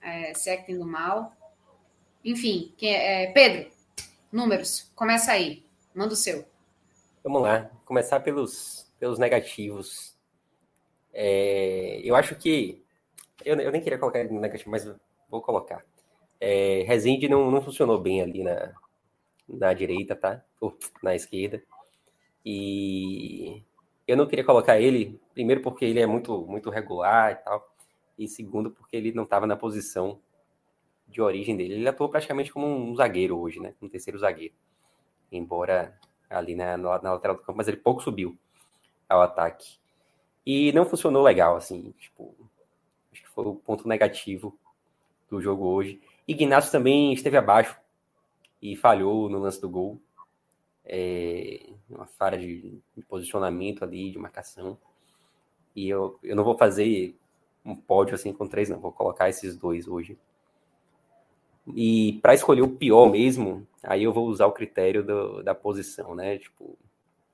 é, 0.00 0.34
se 0.34 0.50
é 0.50 0.56
do 0.56 0.84
mal. 0.84 1.32
Enfim, 2.24 2.74
que, 2.76 2.88
é, 2.88 3.30
Pedro, 3.30 3.70
números, 4.32 4.90
começa 4.94 5.32
aí. 5.32 5.64
Manda 5.94 6.14
o 6.14 6.16
seu. 6.16 6.44
Vamos 7.22 7.42
lá, 7.42 7.70
começar 7.84 8.20
pelos, 8.20 8.90
pelos 8.98 9.18
negativos. 9.18 10.16
É, 11.12 12.00
eu 12.02 12.16
acho 12.16 12.34
que. 12.34 12.82
Eu, 13.44 13.56
eu 13.60 13.70
nem 13.70 13.82
queria 13.82 13.98
colocar 13.98 14.24
negativo, 14.24 14.70
mas 14.70 14.90
vou 15.28 15.42
colocar. 15.42 15.84
É, 16.40 16.84
não, 17.28 17.50
não 17.50 17.62
funcionou 17.62 18.00
bem 18.00 18.22
ali 18.22 18.42
na, 18.42 18.72
na 19.48 19.72
direita, 19.74 20.16
tá? 20.16 20.42
Ou 20.60 20.76
na 21.02 21.14
esquerda. 21.14 21.62
E 22.44 23.62
eu 24.06 24.16
não 24.16 24.26
queria 24.26 24.44
colocar 24.44 24.80
ele, 24.80 25.20
primeiro 25.32 25.62
porque 25.62 25.84
ele 25.84 26.00
é 26.00 26.06
muito, 26.06 26.44
muito 26.46 26.70
regular 26.70 27.32
e 27.32 27.36
tal, 27.36 27.74
e 28.18 28.26
segundo 28.26 28.70
porque 28.70 28.96
ele 28.96 29.12
não 29.12 29.24
estava 29.24 29.46
na 29.46 29.56
posição 29.56 30.20
de 31.12 31.20
origem 31.20 31.56
dele. 31.56 31.74
Ele 31.74 31.88
atuou 31.88 32.08
praticamente 32.08 32.52
como 32.52 32.66
um 32.66 32.94
zagueiro 32.94 33.38
hoje, 33.38 33.60
né? 33.60 33.74
Um 33.80 33.88
terceiro 33.88 34.18
zagueiro. 34.18 34.54
Embora 35.30 35.98
ali 36.28 36.54
na, 36.54 36.76
na, 36.76 37.02
na 37.02 37.12
lateral 37.12 37.36
do 37.36 37.42
campo, 37.42 37.56
mas 37.56 37.68
ele 37.68 37.76
pouco 37.76 38.02
subiu 38.02 38.36
ao 39.08 39.22
ataque. 39.22 39.78
E 40.44 40.72
não 40.72 40.84
funcionou 40.84 41.22
legal, 41.22 41.56
assim, 41.56 41.92
tipo, 41.98 42.34
acho 43.12 43.22
que 43.22 43.28
foi 43.28 43.46
o 43.46 43.54
ponto 43.54 43.86
negativo 43.86 44.58
do 45.30 45.40
jogo 45.40 45.66
hoje. 45.66 46.00
Ignacio 46.26 46.72
também 46.72 47.12
esteve 47.12 47.36
abaixo 47.36 47.78
e 48.60 48.74
falhou 48.76 49.28
no 49.28 49.38
lance 49.38 49.60
do 49.60 49.68
gol 49.68 50.00
é, 50.84 51.70
uma 51.88 52.06
falha 52.06 52.38
de, 52.38 52.80
de, 52.96 53.02
posicionamento 53.02 53.84
ali, 53.84 54.10
de 54.10 54.18
marcação. 54.18 54.78
E 55.74 55.88
eu, 55.88 56.18
eu 56.22 56.36
não 56.36 56.44
vou 56.44 56.56
fazer 56.56 57.16
um 57.64 57.74
pódio 57.74 58.14
assim 58.14 58.32
com 58.32 58.46
três, 58.46 58.68
não. 58.68 58.80
Vou 58.80 58.92
colocar 58.92 59.28
esses 59.28 59.56
dois 59.56 59.86
hoje. 59.86 60.18
E 61.66 62.18
para 62.22 62.34
escolher 62.34 62.62
o 62.62 62.68
pior 62.68 63.10
mesmo, 63.10 63.66
aí 63.82 64.02
eu 64.04 64.12
vou 64.12 64.26
usar 64.26 64.46
o 64.46 64.52
critério 64.52 65.02
do, 65.02 65.42
da 65.42 65.54
posição, 65.54 66.14
né? 66.14 66.38
Tipo, 66.38 66.76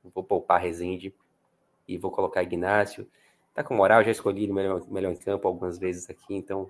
vou 0.05 0.23
poupar 0.23 0.61
Rezende 0.61 1.15
e 1.87 1.97
vou 1.97 2.11
colocar 2.11 2.43
Ignácio. 2.43 3.07
Tá 3.55 3.65
com 3.65 3.75
moral, 3.75 4.05
já 4.05 4.11
escolhi 4.11 4.45
ele 4.45 4.53
melhor, 4.53 4.83
melhor 4.89 5.13
em 5.13 5.17
campo 5.17 5.49
algumas 5.49 5.79
vezes 5.79 6.09
aqui, 6.09 6.35
então 6.35 6.69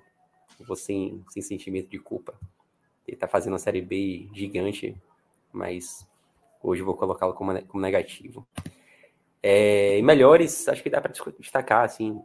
vou 0.61 0.77
sem, 0.77 1.23
sem 1.29 1.43
sentimento 1.43 1.89
de 1.89 1.99
culpa. 1.99 2.35
Ele 3.07 3.17
tá 3.17 3.27
fazendo 3.27 3.53
uma 3.53 3.59
série 3.59 3.83
B 3.83 4.29
gigante, 4.33 4.97
mas 5.53 6.07
Hoje 6.63 6.83
vou 6.83 6.95
colocá-lo 6.95 7.35
como, 7.35 7.61
como 7.67 7.83
negativo. 7.83 8.47
É, 9.43 10.03
melhores, 10.03 10.69
acho 10.69 10.83
que 10.83 10.91
dá 10.91 11.01
para 11.01 11.13
destacar, 11.39 11.85
assim, 11.85 12.21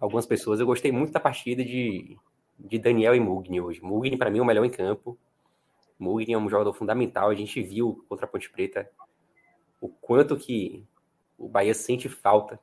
algumas 0.00 0.26
pessoas. 0.26 0.58
Eu 0.58 0.66
gostei 0.66 0.90
muito 0.90 1.12
da 1.12 1.20
partida 1.20 1.64
de, 1.64 2.16
de 2.58 2.78
Daniel 2.78 3.14
e 3.14 3.20
Mugni 3.20 3.60
hoje. 3.60 3.82
Mugni, 3.82 4.16
para 4.16 4.30
mim, 4.30 4.38
é 4.38 4.42
o 4.42 4.44
melhor 4.44 4.64
em 4.64 4.70
campo. 4.70 5.18
Mugni 5.98 6.32
é 6.32 6.38
um 6.38 6.48
jogador 6.48 6.72
fundamental. 6.72 7.28
A 7.28 7.34
gente 7.34 7.62
viu 7.62 8.04
contra 8.08 8.26
a 8.26 8.28
Ponte 8.28 8.50
Preta 8.50 8.90
o 9.80 9.88
quanto 9.88 10.36
que 10.36 10.86
o 11.38 11.48
Bahia 11.48 11.74
sente 11.74 12.08
falta 12.08 12.58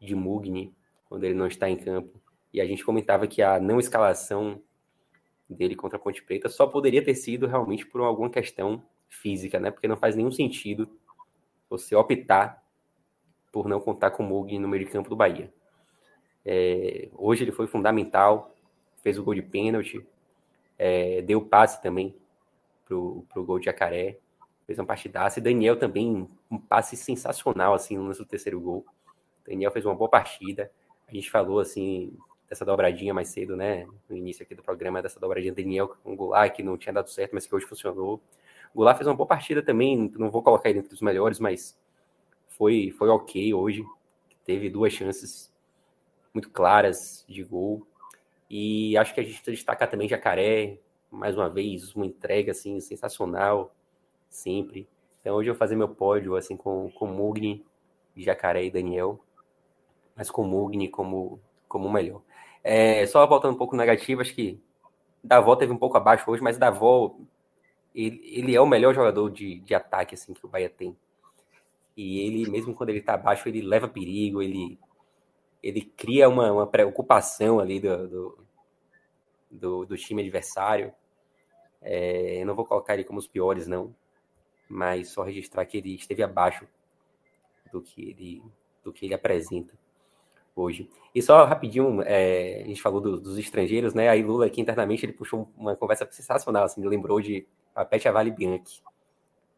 de 0.00 0.14
Mugni 0.14 0.74
quando 1.08 1.24
ele 1.24 1.34
não 1.34 1.46
está 1.46 1.68
em 1.68 1.76
campo. 1.76 2.20
E 2.52 2.60
a 2.60 2.66
gente 2.66 2.84
comentava 2.84 3.26
que 3.26 3.42
a 3.42 3.58
não 3.58 3.80
escalação 3.80 4.62
dele 5.48 5.74
contra 5.74 5.98
a 5.98 6.00
Ponte 6.00 6.22
Preta 6.22 6.48
só 6.48 6.66
poderia 6.66 7.04
ter 7.04 7.14
sido 7.14 7.46
realmente 7.46 7.86
por 7.86 8.00
alguma 8.00 8.30
questão 8.30 8.82
física, 9.08 9.58
né? 9.58 9.70
Porque 9.70 9.88
não 9.88 9.96
faz 9.96 10.16
nenhum 10.16 10.30
sentido 10.30 10.88
você 11.68 11.94
optar 11.94 12.62
por 13.52 13.68
não 13.68 13.80
contar 13.80 14.10
com 14.10 14.24
o 14.24 14.26
Mug 14.26 14.58
no 14.58 14.68
meio 14.68 14.84
de 14.84 14.90
campo 14.90 15.08
do 15.08 15.16
Bahia. 15.16 15.52
É, 16.44 17.08
hoje 17.14 17.44
ele 17.44 17.52
foi 17.52 17.66
fundamental, 17.66 18.53
fez 19.04 19.18
o 19.18 19.22
gol 19.22 19.34
de 19.34 19.42
pênalti, 19.42 20.04
é, 20.78 21.22
deu 21.22 21.40
passe 21.42 21.80
também 21.80 22.16
pro, 22.86 23.24
pro 23.32 23.44
gol 23.44 23.58
de 23.60 23.66
Jacaré, 23.66 24.18
fez 24.66 24.78
uma 24.78 24.86
partidaça. 24.86 25.38
E 25.38 25.42
Daniel 25.42 25.78
também, 25.78 26.26
um 26.50 26.58
passe 26.58 26.96
sensacional, 26.96 27.74
assim, 27.74 27.96
no 27.96 28.04
nosso 28.04 28.24
terceiro 28.24 28.58
gol. 28.58 28.84
Daniel 29.46 29.70
fez 29.70 29.84
uma 29.84 29.94
boa 29.94 30.08
partida. 30.08 30.72
A 31.06 31.14
gente 31.14 31.30
falou, 31.30 31.60
assim, 31.60 32.16
dessa 32.48 32.64
dobradinha 32.64 33.12
mais 33.12 33.28
cedo, 33.28 33.56
né? 33.56 33.86
No 34.08 34.16
início 34.16 34.42
aqui 34.42 34.54
do 34.54 34.62
programa, 34.62 35.02
dessa 35.02 35.20
dobradinha 35.20 35.52
Daniel 35.52 35.88
com 35.88 36.16
lá 36.26 36.48
que 36.48 36.62
não 36.62 36.78
tinha 36.78 36.92
dado 36.92 37.10
certo, 37.10 37.32
mas 37.34 37.46
que 37.46 37.54
hoje 37.54 37.66
funcionou. 37.66 38.20
Goulart 38.74 38.96
fez 38.96 39.06
uma 39.06 39.14
boa 39.14 39.26
partida 39.26 39.62
também, 39.62 40.10
não 40.16 40.30
vou 40.30 40.42
colocar 40.42 40.68
ele 40.70 40.80
entre 40.80 40.92
os 40.92 41.00
melhores, 41.00 41.38
mas 41.38 41.78
foi, 42.48 42.90
foi 42.98 43.08
ok 43.08 43.54
hoje. 43.54 43.84
Teve 44.44 44.68
duas 44.68 44.92
chances 44.92 45.52
muito 46.32 46.50
claras 46.50 47.24
de 47.28 47.42
gol. 47.44 47.86
E 48.48 48.96
acho 48.96 49.14
que 49.14 49.20
a 49.20 49.24
gente 49.24 49.50
destacar 49.50 49.88
também 49.88 50.08
Jacaré, 50.08 50.78
mais 51.10 51.36
uma 51.36 51.48
vez, 51.48 51.94
uma 51.94 52.06
entrega 52.06 52.52
assim, 52.52 52.80
sensacional, 52.80 53.74
sempre. 54.28 54.88
Então 55.20 55.36
hoje 55.36 55.50
eu 55.50 55.54
vou 55.54 55.58
fazer 55.58 55.76
meu 55.76 55.88
pódio 55.88 56.36
assim 56.36 56.56
com, 56.56 56.90
com 56.90 57.06
Mugni, 57.06 57.64
Jacaré 58.16 58.64
e 58.64 58.70
Daniel, 58.70 59.20
mas 60.14 60.30
com 60.30 60.44
Mugni 60.44 60.88
como, 60.88 61.40
como 61.68 61.88
o 61.88 61.92
melhor. 61.92 62.22
É, 62.62 63.06
só 63.06 63.26
voltando 63.26 63.54
um 63.54 63.58
pouco 63.58 63.76
negativo, 63.76 64.20
acho 64.20 64.34
que 64.34 64.60
Davó 65.22 65.56
teve 65.56 65.72
um 65.72 65.78
pouco 65.78 65.96
abaixo 65.96 66.30
hoje, 66.30 66.42
mas 66.42 66.58
Davó 66.58 67.16
ele, 67.94 68.20
ele 68.24 68.54
é 68.54 68.60
o 68.60 68.66
melhor 68.66 68.94
jogador 68.94 69.30
de, 69.30 69.60
de 69.60 69.74
ataque 69.74 70.14
assim 70.14 70.34
que 70.34 70.44
o 70.44 70.48
Bahia 70.48 70.68
tem. 70.68 70.96
E 71.96 72.18
ele, 72.20 72.50
mesmo 72.50 72.74
quando 72.74 72.90
ele 72.90 72.98
está 72.98 73.14
abaixo, 73.14 73.48
ele 73.48 73.62
leva 73.62 73.86
perigo, 73.86 74.42
ele, 74.42 74.78
ele 75.64 75.80
cria 75.80 76.28
uma, 76.28 76.52
uma 76.52 76.66
preocupação 76.66 77.58
ali 77.58 77.80
do, 77.80 78.06
do, 78.06 78.38
do, 79.50 79.86
do 79.86 79.96
time 79.96 80.20
adversário. 80.20 80.92
É, 81.80 82.42
eu 82.42 82.46
não 82.46 82.54
vou 82.54 82.66
colocar 82.66 82.92
ele 82.92 83.02
como 83.02 83.18
os 83.18 83.26
piores, 83.26 83.66
não, 83.66 83.94
mas 84.68 85.08
só 85.08 85.22
registrar 85.22 85.64
que 85.64 85.78
ele 85.78 85.94
esteve 85.94 86.22
abaixo 86.22 86.68
do 87.72 87.80
que 87.80 88.10
ele, 88.10 88.42
do 88.82 88.92
que 88.92 89.06
ele 89.06 89.14
apresenta 89.14 89.72
hoje. 90.54 90.90
E 91.14 91.22
só 91.22 91.46
rapidinho, 91.46 92.02
é, 92.02 92.60
a 92.62 92.66
gente 92.66 92.82
falou 92.82 93.00
do, 93.00 93.18
dos 93.18 93.38
estrangeiros, 93.38 93.94
né? 93.94 94.10
Aí 94.10 94.22
Lula 94.22 94.44
aqui 94.44 94.60
internamente 94.60 95.06
ele 95.06 95.14
puxou 95.14 95.48
uma 95.56 95.74
conversa 95.74 96.06
sensacional, 96.12 96.64
assim, 96.64 96.82
me 96.82 96.88
lembrou 96.88 97.22
de 97.22 97.46
a 97.74 97.86
Pet 97.86 98.06
Vale 98.10 98.30
Bianchi, 98.30 98.82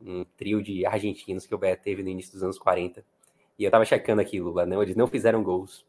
um 0.01 0.25
trio 0.37 0.63
de 0.63 0.87
argentinos 0.87 1.47
que 1.47 1.55
o 1.55 1.59
Bahia 1.59 1.77
teve 1.77 2.05
no 2.05 2.09
início 2.09 2.33
dos 2.33 2.45
anos 2.45 2.61
40. 2.61 3.05
E 3.59 3.65
eu 3.65 3.71
tava 3.73 3.85
checando 3.85 4.21
aqui, 4.23 4.39
Lula, 4.39 4.65
não, 4.65 4.81
eles 4.81 4.95
não 4.95 5.09
fizeram 5.09 5.43
gols 5.43 5.85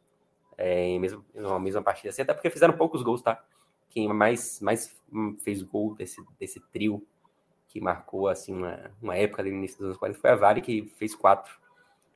é, 0.57 0.83
em 0.85 0.99
mesmo, 0.99 1.23
uma 1.35 1.59
mesma 1.59 1.81
partida, 1.81 2.09
assim, 2.09 2.21
até 2.21 2.33
porque 2.33 2.49
fizeram 2.49 2.75
poucos 2.75 3.03
gols, 3.03 3.21
tá? 3.21 3.43
Quem 3.89 4.07
mais, 4.11 4.59
mais 4.59 4.95
fez 5.43 5.61
gol 5.61 5.95
desse, 5.95 6.21
desse 6.39 6.59
trio 6.71 7.05
que 7.67 7.81
marcou 7.81 8.27
assim 8.27 8.53
uma, 8.53 8.91
uma 9.01 9.15
época 9.15 9.43
do 9.43 9.49
início 9.49 9.77
dos 9.77 9.87
anos 9.87 9.97
40 9.97 10.19
foi 10.19 10.29
a 10.29 10.35
Vale, 10.35 10.61
que 10.61 10.91
fez 10.97 11.13
quatro. 11.13 11.53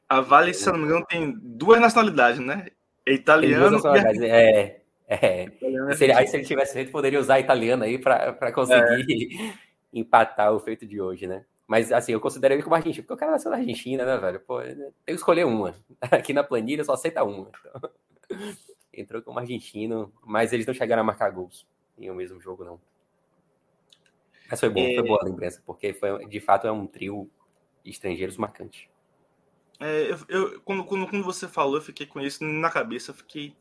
A 0.08 0.22
Vale, 0.22 0.54
se 0.54 0.66
não 0.72 0.78
me 0.78 0.86
engano, 0.86 1.06
tem 1.06 1.38
duas 1.42 1.80
nacionalidades, 1.80 2.40
né? 2.40 2.68
É 3.06 3.14
italiano. 3.14 3.78
E... 3.96 4.26
É, 4.26 4.82
é. 5.08 5.44
Italiano 5.46 5.94
se 5.94 6.04
ele, 6.04 6.14
aí, 6.14 6.28
se 6.28 6.38
ele 6.38 6.46
tivesse 6.46 6.74
feito, 6.74 6.92
poderia 6.92 7.20
usar 7.20 7.40
italiano 7.40 7.84
aí 7.84 7.98
para 7.98 8.52
conseguir. 8.52 9.30
É 9.40 9.72
empatar 9.94 10.54
o 10.54 10.60
feito 10.60 10.86
de 10.86 11.02
hoje, 11.02 11.28
né? 11.28 11.44
Mas 11.68 11.92
assim, 11.92 12.14
eu 12.14 12.20
considero 12.20 12.54
ele 12.54 12.64
como 12.64 12.76
argentino, 12.76 13.04
porque 13.04 13.14
o 13.14 13.18
cara 13.18 13.32
nasceu 13.34 13.52
na 13.52 13.58
Argentina, 13.58 14.06
né, 14.06 14.18
velho? 14.18 14.40
Pô, 14.40 14.62
tem 14.62 14.92
que 15.06 15.14
escolher 15.14 15.46
uma. 15.46 15.74
Aqui 16.02 16.34
na 16.34 16.44
planilha 16.44 16.84
só 16.84 16.94
aceita 16.94 17.24
uma. 17.24 17.50
Então, 17.76 17.90
entrou 18.94 19.22
como 19.22 19.40
argentino, 19.40 20.14
mas 20.26 20.54
eles 20.54 20.66
não 20.66 20.74
chegaram 20.74 21.02
a 21.02 21.06
marcar 21.06 21.30
gols 21.32 21.66
em 21.98 22.10
o 22.10 22.16
mesmo 22.16 22.40
jogo, 22.40 22.64
não. 22.64 22.82
Mas 24.50 24.60
foi 24.60 24.70
bom, 24.70 24.82
é... 24.82 24.96
foi 24.96 25.04
boa 25.04 25.20
a 25.22 25.26
lembrança, 25.26 25.62
porque 25.66 25.94
foi, 25.94 26.26
de 26.26 26.40
fato 26.40 26.68
é 26.68 26.72
um 26.72 26.86
trio 26.86 27.30
de 27.84 27.92
estrangeiros 27.92 28.38
marcante. 28.38 28.90
É, 29.80 30.12
eu, 30.12 30.18
eu 30.28 30.62
quando, 30.62 30.84
quando, 30.84 31.08
quando, 31.08 31.24
você 31.24 31.48
falou, 31.48 31.76
eu 31.76 31.82
fiquei 31.82 32.06
com 32.06 32.20
isso 32.20 32.44
na 32.44 32.70
cabeça, 32.70 33.12
eu 33.12 33.16
fiquei. 33.16 33.56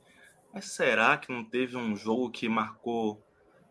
Mas 0.53 0.67
será 0.67 1.17
que 1.17 1.33
não 1.33 1.45
teve 1.45 1.77
um 1.77 1.95
jogo 1.95 2.31
que 2.31 2.49
marcou 2.49 3.23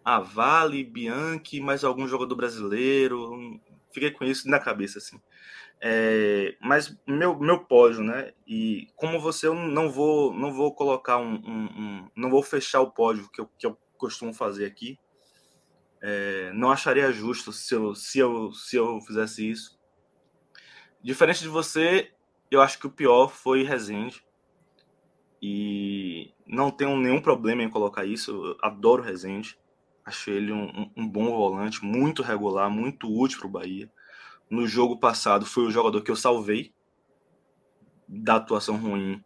a 0.04 0.20
Vale, 0.20 0.84
Bianchi, 0.84 1.60
mais 1.60 1.84
algum 1.84 2.08
jogador 2.08 2.36
brasileiro. 2.36 3.60
Fiquei 3.92 4.12
com 4.12 4.24
isso 4.24 4.50
na 4.50 4.60
cabeça, 4.60 4.98
assim. 4.98 5.22
É, 5.82 6.58
mas 6.62 6.98
meu, 7.08 7.40
meu 7.40 7.64
pódio, 7.66 8.04
né? 8.04 8.34
E 8.46 8.88
como 8.96 9.20
você, 9.20 9.48
eu 9.48 9.56
não 9.56 9.90
vou, 9.90 10.34
não 10.34 10.52
vou 10.52 10.74
colocar 10.74 11.18
um, 11.18 11.36
um, 11.36 11.66
um 11.66 12.10
não 12.16 12.30
vou 12.30 12.44
fechar 12.44 12.82
o 12.82 12.92
pódio 12.92 13.30
que 13.32 13.40
eu, 13.42 13.50
que 13.58 13.66
eu 13.66 13.78
costumo 13.98 14.34
fazer 14.34 14.66
aqui. 14.66 15.00
É, 16.02 16.52
não 16.54 16.72
acharia 16.72 17.12
justo 17.12 17.52
se 17.52 17.74
eu, 17.74 17.96
se, 17.96 18.20
eu, 18.20 18.52
se 18.54 18.76
eu 18.76 19.00
fizesse 19.02 19.50
isso. 19.50 19.80
Diferente 21.02 21.42
de 21.42 21.48
você, 21.48 22.12
eu 22.52 22.62
acho 22.62 22.78
que 22.80 22.88
o 22.88 22.92
pior 22.92 23.30
foi 23.30 23.64
Rezende. 23.64 24.24
e 25.42 26.34
não 26.46 26.72
tenho 26.72 26.98
nenhum 26.98 27.22
problema 27.22 27.64
em 27.64 27.70
colocar 27.70 28.06
isso. 28.06 28.32
Eu 28.32 28.58
adoro 28.62 29.04
Rezende. 29.04 29.58
Achei 30.04 30.36
ele 30.36 30.52
um, 30.52 30.92
um 30.98 31.08
bom 31.08 31.26
volante, 31.32 31.86
muito 31.86 32.24
regular, 32.24 32.70
muito 32.70 33.08
útil 33.08 33.40
para 33.40 33.48
o 33.48 33.52
Bahia. 33.52 33.92
No 34.50 34.68
jogo 34.68 35.00
passado 35.00 35.46
foi 35.46 35.64
o 35.64 35.72
jogador 35.72 36.02
que 36.02 36.10
eu 36.10 36.16
salvei 36.16 36.74
da 38.08 38.36
atuação 38.38 38.78
ruim 38.78 39.24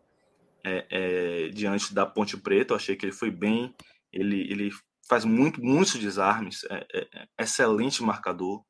é, 0.66 0.88
é, 0.90 1.50
diante 1.50 1.94
da 1.94 2.06
Ponte 2.06 2.38
Preta. 2.38 2.74
Eu 2.74 2.78
achei 2.78 2.96
que 2.96 3.06
ele 3.06 3.14
foi 3.14 3.32
bem. 3.32 3.74
Ele, 4.12 4.42
ele 4.52 4.72
faz 5.08 5.24
muito, 5.24 5.64
muitos 5.64 5.96
desarmes. 5.96 6.64
É, 6.66 6.86
é, 6.94 7.08
é 7.40 7.44
excelente 7.44 8.04
marcador. 8.04 8.64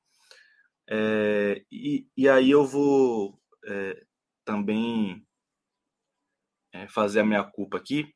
É, 0.90 1.64
e, 1.72 2.08
e 2.16 2.30
aí 2.30 2.52
eu 2.52 2.66
vou 2.66 3.40
também 4.46 5.26
fazer 6.90 7.22
a 7.22 7.26
minha 7.26 7.44
culpa 7.46 7.78
aqui, 7.78 8.14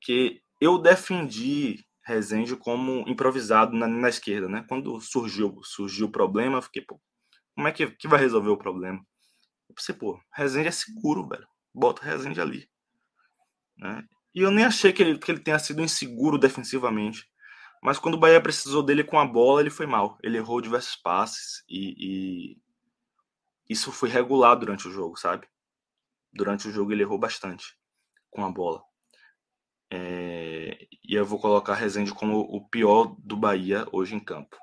que 0.00 0.40
eu 0.60 0.78
defendi 0.78 1.84
Rezende 2.06 2.54
como 2.54 3.08
improvisado 3.08 3.74
na, 3.74 3.88
na, 3.88 4.10
esquerda, 4.10 4.46
né? 4.46 4.62
Quando 4.68 5.00
surgiu, 5.00 5.58
surgiu 5.62 6.06
o 6.06 6.12
problema, 6.12 6.60
fiquei, 6.60 6.82
pô, 6.82 7.00
como 7.54 7.68
é 7.68 7.72
que, 7.72 7.90
que 7.90 8.08
vai 8.08 8.18
resolver 8.18 8.50
o 8.50 8.58
problema? 8.58 8.98
Eu 9.68 9.74
pensei, 9.74 9.94
pô, 9.94 10.20
Rezende 10.32 10.68
é 10.68 10.72
seguro, 10.72 11.28
velho. 11.28 11.46
Bota 11.72 12.04
Rezende 12.04 12.40
ali. 12.40 12.68
Né? 13.76 14.04
E 14.34 14.40
eu 14.40 14.50
nem 14.50 14.64
achei 14.64 14.92
que 14.92 15.02
ele, 15.02 15.18
que 15.18 15.30
ele 15.30 15.40
tenha 15.40 15.58
sido 15.58 15.82
inseguro 15.82 16.38
defensivamente. 16.38 17.24
Mas 17.82 17.98
quando 17.98 18.14
o 18.14 18.18
Bahia 18.18 18.40
precisou 18.40 18.82
dele 18.82 19.04
com 19.04 19.18
a 19.18 19.26
bola, 19.26 19.60
ele 19.60 19.70
foi 19.70 19.86
mal. 19.86 20.18
Ele 20.22 20.38
errou 20.38 20.60
diversos 20.60 20.96
passes 20.96 21.62
e, 21.68 21.94
e 21.98 22.62
isso 23.68 23.92
foi 23.92 24.08
regular 24.08 24.56
durante 24.56 24.88
o 24.88 24.90
jogo, 24.90 25.16
sabe? 25.16 25.46
Durante 26.32 26.66
o 26.66 26.72
jogo 26.72 26.92
ele 26.92 27.02
errou 27.02 27.18
bastante 27.18 27.76
com 28.30 28.44
a 28.44 28.50
bola. 28.50 28.82
É, 29.90 30.88
e 31.04 31.14
eu 31.14 31.24
vou 31.24 31.38
colocar 31.38 31.74
Rezende 31.74 32.12
como 32.12 32.40
o 32.40 32.68
pior 32.68 33.14
do 33.18 33.36
Bahia 33.36 33.86
hoje 33.92 34.14
em 34.14 34.20
campo. 34.20 34.56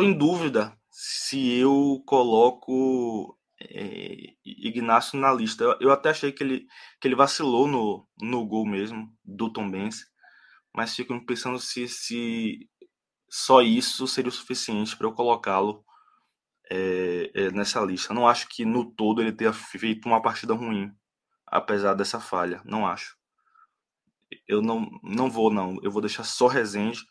Estou 0.00 0.14
em 0.14 0.16
dúvida 0.16 0.74
se 0.90 1.58
eu 1.58 2.02
coloco 2.06 3.38
é, 3.60 4.32
Ignacio 4.42 5.20
na 5.20 5.30
lista. 5.30 5.62
Eu, 5.62 5.76
eu, 5.78 5.92
até 5.92 6.08
achei 6.08 6.32
que 6.32 6.42
ele, 6.42 6.66
que 6.98 7.06
ele 7.06 7.14
vacilou 7.14 7.68
no, 7.68 8.08
no 8.18 8.46
gol 8.46 8.66
mesmo 8.66 9.14
do 9.22 9.52
Tom 9.52 9.70
Benz, 9.70 10.06
mas 10.74 10.96
fico 10.96 11.14
pensando 11.26 11.58
se, 11.58 11.86
se 11.86 12.66
só 13.28 13.60
isso 13.60 14.06
seria 14.06 14.30
o 14.30 14.32
suficiente 14.32 14.96
para 14.96 15.06
eu 15.06 15.12
colocá-lo 15.12 15.84
é, 16.70 17.30
é, 17.34 17.50
nessa 17.50 17.82
lista. 17.82 18.14
Não 18.14 18.26
acho 18.26 18.48
que 18.48 18.64
no 18.64 18.90
todo 18.90 19.20
ele 19.20 19.32
tenha 19.32 19.52
feito 19.52 20.06
uma 20.06 20.22
partida 20.22 20.54
ruim 20.54 20.90
apesar 21.46 21.92
dessa 21.92 22.18
falha. 22.18 22.62
Não 22.64 22.86
acho. 22.86 23.18
Eu 24.48 24.62
não, 24.62 24.88
não 25.02 25.30
vou, 25.30 25.52
não. 25.52 25.76
Eu 25.82 25.90
vou 25.90 26.00
deixar 26.00 26.24
só 26.24 26.46
Rezende, 26.46 27.04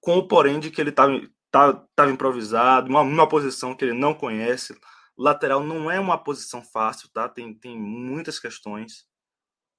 com 0.00 0.16
o 0.16 0.26
porém 0.26 0.58
de 0.58 0.72
que 0.72 0.80
ele 0.80 0.90
estava 0.90 1.20
tá, 1.52 1.74
tava 1.94 2.10
improvisado, 2.10 2.88
numa, 2.88 3.04
numa 3.04 3.28
posição 3.28 3.76
que 3.76 3.84
ele 3.84 3.92
não 3.92 4.14
conhece. 4.14 4.76
Lateral 5.16 5.62
não 5.62 5.90
é 5.90 6.00
uma 6.00 6.18
posição 6.18 6.64
fácil, 6.64 7.08
tá? 7.12 7.28
Tem, 7.28 7.54
tem 7.54 7.78
muitas 7.78 8.40
questões. 8.40 9.06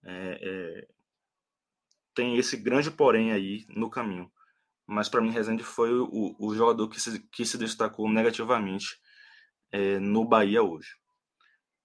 É, 0.05 0.39
é, 0.41 0.87
tem 2.13 2.37
esse 2.37 2.55
grande 2.55 2.91
porém 2.91 3.31
aí 3.33 3.65
no 3.69 3.89
caminho. 3.89 4.31
Mas 4.85 5.09
para 5.09 5.21
mim, 5.21 5.31
Rezende 5.31 5.63
foi 5.63 5.91
o, 5.93 6.35
o 6.39 6.55
jogador 6.55 6.87
que 6.87 7.01
se, 7.01 7.19
que 7.29 7.45
se 7.45 7.57
destacou 7.57 8.09
negativamente 8.09 8.97
é, 9.71 9.97
no 9.99 10.23
Bahia 10.23 10.61
hoje. 10.61 10.95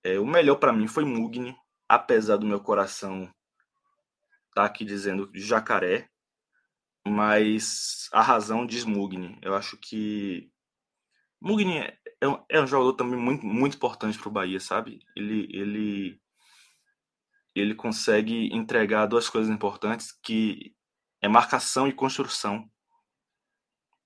É, 0.05 0.19
o 0.19 0.27
melhor 0.27 0.56
para 0.56 0.73
mim 0.73 0.86
foi 0.86 1.05
Mugni, 1.05 1.56
apesar 1.89 2.36
do 2.36 2.47
meu 2.47 2.60
coração 2.60 3.32
tá 4.55 4.65
aqui 4.65 4.85
dizendo 4.85 5.31
jacaré, 5.35 6.09
mas 7.09 8.09
a 8.12 8.22
razão 8.22 8.66
diz 8.66 8.85
Mugni. 8.85 9.39
Eu 9.43 9.55
acho 9.55 9.76
que 9.76 10.51
Mugni 11.40 11.78
é, 11.78 11.98
é, 12.20 12.28
um, 12.28 12.44
é 12.48 12.60
um 12.60 12.66
jogador 12.66 12.94
também 12.94 13.18
muito, 13.18 13.44
muito 13.47 13.76
importante 13.76 14.18
para 14.18 14.28
o 14.28 14.32
Bahia, 14.32 14.60
sabe? 14.60 15.01
Ele, 15.16 15.48
ele, 15.51 16.20
ele 17.55 17.74
consegue 17.74 18.55
entregar 18.55 19.07
duas 19.07 19.28
coisas 19.28 19.52
importantes 19.52 20.12
que 20.23 20.74
é 21.20 21.28
marcação 21.28 21.89
e 21.89 21.92
construção, 21.92 22.68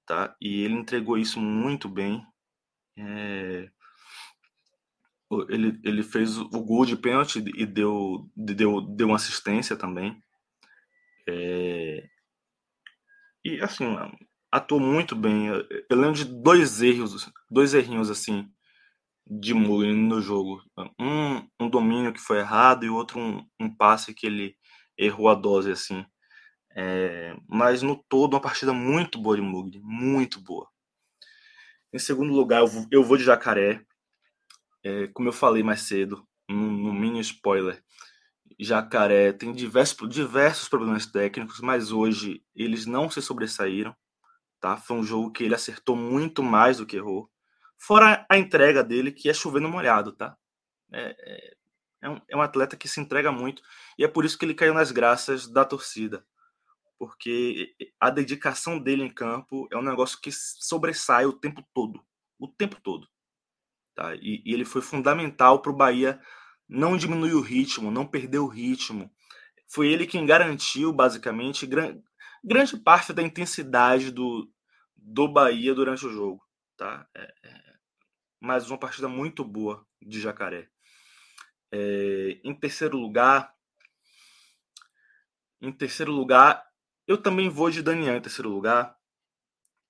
tá? 0.07 0.35
E 0.41 0.63
ele 0.63 0.75
entregou 0.75 1.19
isso 1.19 1.41
muito 1.41 1.89
bem. 1.89 2.27
É, 2.99 3.71
ele, 5.49 5.81
ele 5.83 6.03
fez 6.03 6.37
o 6.39 6.49
gol 6.49 6.85
de 6.85 6.97
pênalti 6.97 7.43
e 7.57 7.65
deu, 7.65 8.31
deu, 8.37 8.81
deu 8.81 9.09
uma 9.09 9.17
assistência 9.17 9.77
também. 9.77 10.23
É... 11.29 12.09
E 13.45 13.61
assim, 13.61 13.97
atuou 14.51 14.81
muito 14.81 15.17
bem. 15.17 15.49
Eu 15.49 15.97
lembro 15.97 16.15
de 16.15 16.25
dois 16.25 16.81
erros, 16.83 17.31
dois 17.51 17.75
errinhos 17.75 18.11
assim 18.11 18.49
de 19.27 19.55
Mourinho 19.55 19.97
no 19.97 20.21
jogo. 20.21 20.63
Um, 21.01 21.49
um 21.61 21.69
domínio 21.69 22.13
que 22.13 22.21
foi 22.21 22.39
errado 22.39 22.85
e 22.85 22.91
outro 22.91 23.19
um, 23.19 23.47
um 23.59 23.75
passe 23.75 24.15
que 24.15 24.27
ele 24.27 24.57
errou 24.99 25.29
a 25.29 25.35
dose 25.35 25.71
assim. 25.71 26.05
É... 26.75 27.37
Mas 27.49 27.83
no 27.83 27.97
todo 28.09 28.35
uma 28.35 28.41
partida 28.41 28.73
muito 28.73 29.19
boa 29.19 29.37
de 29.37 29.43
Mugni, 29.43 29.81
muito 29.83 30.41
boa. 30.41 30.69
Em 31.93 31.99
segundo 31.99 32.33
lugar, 32.33 32.61
eu 32.61 32.67
vou, 32.67 32.87
eu 32.91 33.05
vou 33.05 33.17
de 33.17 33.25
Jacaré. 33.25 33.85
É, 34.85 35.07
como 35.09 35.29
eu 35.29 35.33
falei 35.33 35.63
mais 35.63 35.83
cedo, 35.83 36.27
no, 36.49 36.57
no 36.57 36.93
mini 36.93 37.21
spoiler, 37.21 37.81
Jacaré 38.63 39.33
tem 39.33 39.53
diversos, 39.53 40.09
diversos 40.09 40.69
problemas 40.69 41.07
técnicos, 41.07 41.61
mas 41.61 41.91
hoje 41.91 42.45
eles 42.55 42.87
não 42.87 43.11
se 43.11 43.23
sobressaíram. 43.23 43.95
Tá? 44.61 44.77
Foi 44.77 44.97
um 44.97 45.03
jogo 45.03 45.33
que 45.33 45.43
ele 45.43 45.55
acertou 45.55 45.97
muito 45.97 46.43
mais 46.43 46.77
do 46.77 46.87
que 46.87 46.97
errou. 46.97 47.31
Fora 47.79 48.25
a 48.31 48.39
entrega 48.39 48.85
dele, 48.85 49.11
que 49.11 49.29
é 49.29 49.35
chovendo 49.35 49.69
molhado, 49.69 50.13
tá? 50.13 50.37
É, 50.93 51.17
é, 51.19 51.57
é, 52.03 52.11
um, 52.11 52.21
é 52.29 52.37
um 52.37 52.43
atleta 52.43 52.77
que 52.77 52.87
se 52.87 53.01
entrega 53.01 53.33
muito 53.33 53.63
e 53.99 54.05
é 54.05 54.09
por 54.09 54.25
isso 54.25 54.39
que 54.39 54.45
ele 54.45 54.55
caiu 54.55 54.75
nas 54.75 54.93
graças 54.93 55.49
da 55.49 55.65
torcida. 55.65 56.25
Porque 56.99 57.75
a 57.99 58.11
dedicação 58.11 58.79
dele 58.79 59.03
em 59.03 59.13
campo 59.13 59.67
é 59.73 59.77
um 59.77 59.83
negócio 59.83 60.21
que 60.21 60.31
sobressai 60.31 61.27
o 61.27 61.33
tempo 61.33 61.67
todo. 61.75 62.01
O 62.39 62.47
tempo 62.47 62.81
todo. 62.81 63.09
Tá? 63.95 64.15
E, 64.15 64.43
e 64.45 64.55
ele 64.55 64.65
foi 64.65 64.81
fundamental 64.81 65.61
para 65.61 65.73
o 65.73 65.77
Bahia 65.77 66.21
não 66.73 66.97
diminuir 66.97 67.35
o 67.35 67.43
ritmo, 67.43 67.91
não 67.91 68.07
perder 68.07 68.39
o 68.39 68.47
ritmo. 68.47 69.11
Foi 69.69 69.89
ele 69.89 70.07
quem 70.07 70.25
garantiu, 70.25 70.93
basicamente, 70.93 71.67
gran, 71.67 72.01
grande 72.43 72.79
parte 72.79 73.13
da 73.13 73.23
intensidade 73.23 74.11
do, 74.11 74.51
do 74.97 75.29
Bahia 75.29 75.75
durante 75.75 76.07
o 76.07 76.13
jogo. 76.13 76.43
Tá? 76.77 77.07
É, 77.15 77.35
é, 77.45 77.75
uma 78.41 78.79
partida 78.79 79.07
muito 79.07 79.45
boa 79.45 79.87
de 80.01 80.19
Jacaré. 80.19 80.69
É, 81.71 82.41
em 82.43 82.55
terceiro 82.55 82.97
lugar, 82.97 83.55
em 85.61 85.73
terceiro 85.73 86.11
lugar, 86.11 86.65
eu 87.07 87.19
também 87.19 87.51
vou 87.51 87.71
de 87.71 87.83
Daniel 87.83 88.17
em 88.17 88.23
terceiro 88.23 88.49
lugar. 88.49 88.97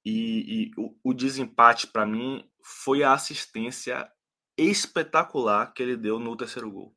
E, 0.04 0.64
e 0.64 0.70
o, 0.76 0.98
o 1.04 1.14
desempate 1.14 1.86
para 1.86 2.04
mim 2.04 2.44
foi 2.60 3.04
a 3.04 3.12
assistência 3.12 4.10
espetacular 4.56 5.72
que 5.72 5.82
ele 5.82 5.96
deu 5.96 6.18
no 6.18 6.36
terceiro 6.36 6.70
gol. 6.70 6.94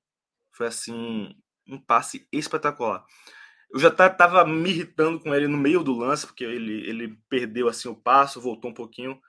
Foi 0.52 0.68
assim, 0.68 1.36
um 1.68 1.80
passe 1.80 2.28
espetacular. 2.32 3.06
Eu 3.72 3.80
já 3.80 3.90
estava 3.90 4.46
me 4.46 4.70
irritando 4.70 5.20
com 5.20 5.34
ele 5.34 5.48
no 5.48 5.58
meio 5.58 5.84
do 5.84 5.98
lance, 5.98 6.26
porque 6.26 6.44
ele, 6.44 6.88
ele 6.88 7.18
perdeu 7.30 7.68
assim 7.68 7.90
o 7.90 7.96
passo, 7.96 8.42
voltou 8.42 8.72
um 8.72 8.74
pouquinho. 8.74 9.20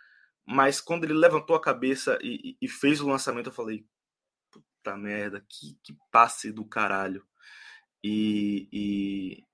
Mas 0.47 0.81
quando 0.81 1.05
ele 1.05 1.15
levantou 1.15 1.57
a 1.57 1.61
cabeça 1.61 2.19
e, 2.23 2.57
e 2.61 2.69
fez 2.69 3.01
o 3.01 3.09
lançamento, 3.09 3.47
eu 3.49 3.53
falei: 3.53 3.87
puta 4.51 4.97
merda, 4.97 5.45
que, 5.49 5.79
que 5.83 5.97
passe 6.13 6.53
do 6.53 6.65
caralho. 6.65 7.27
E, 8.05 8.69
e 8.73 9.45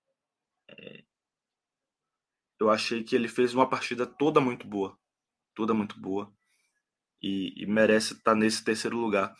é, 0.68 1.04
eu 2.60 2.70
achei 2.70 3.02
que 3.02 3.16
ele 3.16 3.28
fez 3.28 3.54
uma 3.54 3.68
partida 3.68 4.06
toda 4.06 4.40
muito 4.40 4.66
boa. 4.66 4.98
Toda 5.54 5.74
muito 5.74 5.98
boa 6.00 6.32
e, 7.22 7.62
e 7.62 7.66
merece 7.66 8.14
estar 8.14 8.34
nesse 8.34 8.64
terceiro 8.64 8.96
lugar. 8.96 9.34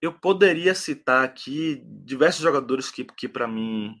Eu 0.00 0.12
poderia 0.12 0.74
citar 0.74 1.24
aqui 1.24 1.82
diversos 2.04 2.42
jogadores 2.42 2.90
que, 2.90 3.04
que 3.04 3.28
para 3.28 3.46
mim 3.48 3.94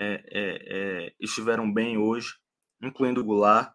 é, 0.00 0.14
é, 0.30 1.06
é, 1.06 1.14
estiveram 1.20 1.72
bem 1.72 1.96
hoje, 1.96 2.34
incluindo 2.82 3.20
o 3.20 3.24
Goulart. 3.24 3.72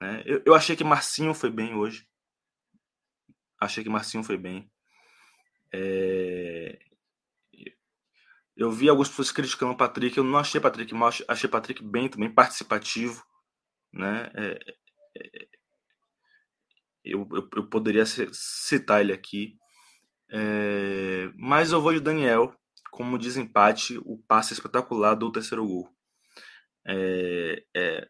Né? 0.00 0.22
Eu, 0.24 0.42
eu, 0.46 0.54
achei 0.54 0.76
que 0.76 0.84
Marcinho 0.84 1.34
foi 1.34 1.50
bem 1.50 1.74
hoje. 1.74 2.06
Achei 3.60 3.82
que 3.82 3.90
Marcinho 3.90 4.22
foi 4.22 4.36
bem. 4.36 4.70
É... 5.72 6.78
Eu 8.56 8.70
vi 8.70 8.88
algumas 8.88 9.08
pessoas 9.08 9.30
criticando 9.30 9.72
o 9.72 9.76
Patrick. 9.76 10.16
Eu 10.16 10.24
não 10.24 10.38
achei 10.38 10.60
Patrick 10.60 10.94
mal, 10.94 11.10
achei 11.28 11.50
Patrick 11.50 11.82
bem 11.82 12.08
também, 12.08 12.32
participativo. 12.32 13.22
Né? 13.92 14.30
É, 14.34 14.58
é, 15.18 15.48
eu, 17.06 17.28
eu, 17.32 17.48
eu 17.56 17.68
poderia 17.68 18.04
citar 18.04 19.00
ele 19.00 19.12
aqui. 19.12 19.56
É, 20.30 21.30
mas 21.36 21.72
eu 21.72 21.80
vou 21.80 21.92
de 21.92 22.00
Daniel, 22.00 22.54
como 22.90 23.18
desempate 23.18 23.98
o 24.04 24.18
passe 24.26 24.52
espetacular 24.52 25.14
do 25.14 25.30
terceiro 25.30 25.66
gol. 25.66 25.88
É, 26.86 27.64
é, 27.74 28.08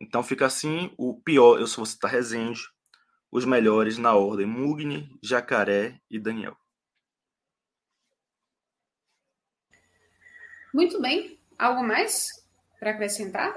então 0.00 0.22
fica 0.22 0.46
assim, 0.46 0.92
o 0.96 1.20
pior, 1.20 1.60
eu 1.60 1.66
sou 1.66 1.84
citar 1.84 2.10
Rezende, 2.10 2.60
os 3.30 3.44
melhores 3.44 3.98
na 3.98 4.14
ordem, 4.14 4.46
Mugni, 4.46 5.08
Jacaré 5.22 6.00
e 6.10 6.18
Daniel. 6.18 6.56
Muito 10.72 11.00
bem. 11.00 11.38
Algo 11.58 11.82
mais 11.82 12.28
para 12.78 12.92
acrescentar? 12.92 13.54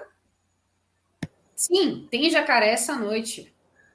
Sim, 1.55 2.07
tem 2.11 2.29
jacaré 2.29 2.69
essa 2.69 2.95
noite. 2.95 3.52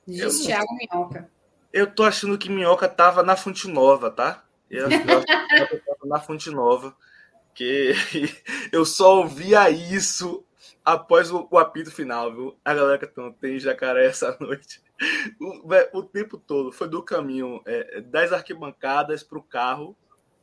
Diz 0.09 0.41
Thiago 0.41 0.75
Minhoca. 0.75 1.31
Eu 1.71 1.87
tô 1.87 2.03
achando 2.03 2.39
que 2.39 2.49
Minhoca 2.49 2.89
tava 2.89 3.23
na 3.23 3.37
Fonte 3.37 3.69
Nova, 3.69 4.11
tá? 4.11 4.43
Eu, 4.71 4.89
eu 4.91 4.91
tava 5.85 6.07
na 6.07 6.19
Fonte 6.19 6.51
Nova. 6.51 6.97
Que 7.55 7.93
eu 8.73 8.87
só 8.87 9.19
ouvia 9.19 9.69
isso 9.69 10.47
após 10.83 11.31
o, 11.31 11.47
o, 11.51 11.59
apito 11.59 11.91
final, 11.91 12.33
viu? 12.33 12.59
A 12.65 12.73
galera 12.73 12.99
que 12.99 13.13
tem 13.39 13.59
jacaré 13.61 14.07
essa 14.07 14.35
noite. 14.41 14.81
O, 15.39 15.99
o 15.99 16.03
tempo 16.03 16.39
todo 16.39 16.73
foi 16.73 16.89
do 16.89 17.03
caminho 17.03 17.61
é, 17.67 18.01
das 18.01 18.33
arquibancadas 18.33 19.23
para 19.23 19.39
o 19.39 19.43
carro. 19.43 19.95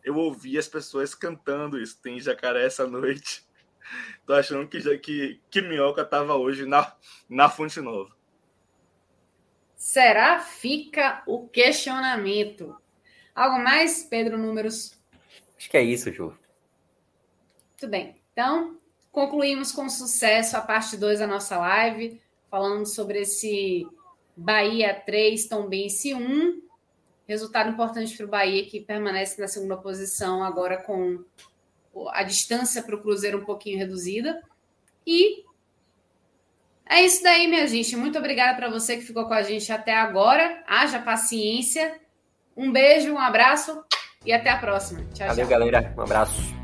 Eu 0.03 0.15
ouvi 0.15 0.59
as 0.59 0.67
pessoas 0.67 1.15
cantando 1.15 1.81
isso. 1.81 1.99
Tem 1.99 2.19
jacaré 2.19 2.63
essa 2.65 2.85
noite. 2.85 3.43
Tô 4.27 4.33
achando 4.33 4.67
que, 4.67 4.97
que, 4.99 5.41
que 5.49 5.61
Minhoca 5.61 6.05
tava 6.05 6.35
hoje 6.35 6.67
na, 6.67 6.93
na 7.27 7.49
Fonte 7.49 7.81
Nova. 7.81 8.14
Será? 9.75 10.39
Fica 10.39 11.23
o 11.27 11.47
questionamento. 11.47 12.75
Algo 13.33 13.63
mais, 13.63 14.03
Pedro 14.03 14.37
Números? 14.37 14.97
Acho 15.57 15.69
que 15.69 15.77
é 15.77 15.83
isso, 15.83 16.11
Ju. 16.11 16.37
Muito 17.71 17.87
bem. 17.87 18.15
Então, 18.31 18.77
concluímos 19.11 19.71
com 19.71 19.89
sucesso 19.89 20.57
a 20.57 20.61
parte 20.61 20.97
2 20.97 21.19
da 21.19 21.27
nossa 21.27 21.57
live, 21.57 22.21
falando 22.49 22.85
sobre 22.85 23.21
esse 23.21 23.87
Bahia 24.35 24.93
3, 24.93 25.47
Tombense 25.47 26.13
1. 26.13 26.61
Resultado 27.27 27.69
importante 27.69 28.15
para 28.15 28.25
o 28.25 28.29
Bahia, 28.29 28.65
que 28.65 28.81
permanece 28.81 29.39
na 29.41 29.47
segunda 29.47 29.77
posição 29.77 30.43
agora 30.43 30.77
com 30.77 31.23
a 32.09 32.23
distância 32.23 32.83
para 32.83 32.95
o 32.95 33.01
Cruzeiro 33.01 33.39
um 33.39 33.45
pouquinho 33.45 33.77
reduzida. 33.77 34.43
E 35.07 35.44
é 36.89 37.01
isso 37.01 37.23
daí, 37.23 37.47
minha 37.47 37.67
gente. 37.67 37.95
Muito 37.95 38.17
obrigada 38.17 38.55
para 38.55 38.69
você 38.69 38.97
que 38.97 39.03
ficou 39.03 39.25
com 39.25 39.33
a 39.33 39.41
gente 39.41 39.71
até 39.71 39.95
agora. 39.95 40.63
Haja 40.67 40.99
paciência. 40.99 41.99
Um 42.55 42.71
beijo, 42.71 43.11
um 43.13 43.19
abraço 43.19 43.83
e 44.25 44.31
até 44.31 44.49
a 44.49 44.57
próxima. 44.57 45.01
Tchau, 45.13 45.27
Valeu, 45.27 45.45
tchau. 45.45 45.59
galera. 45.59 45.93
Um 45.97 46.01
abraço. 46.01 46.54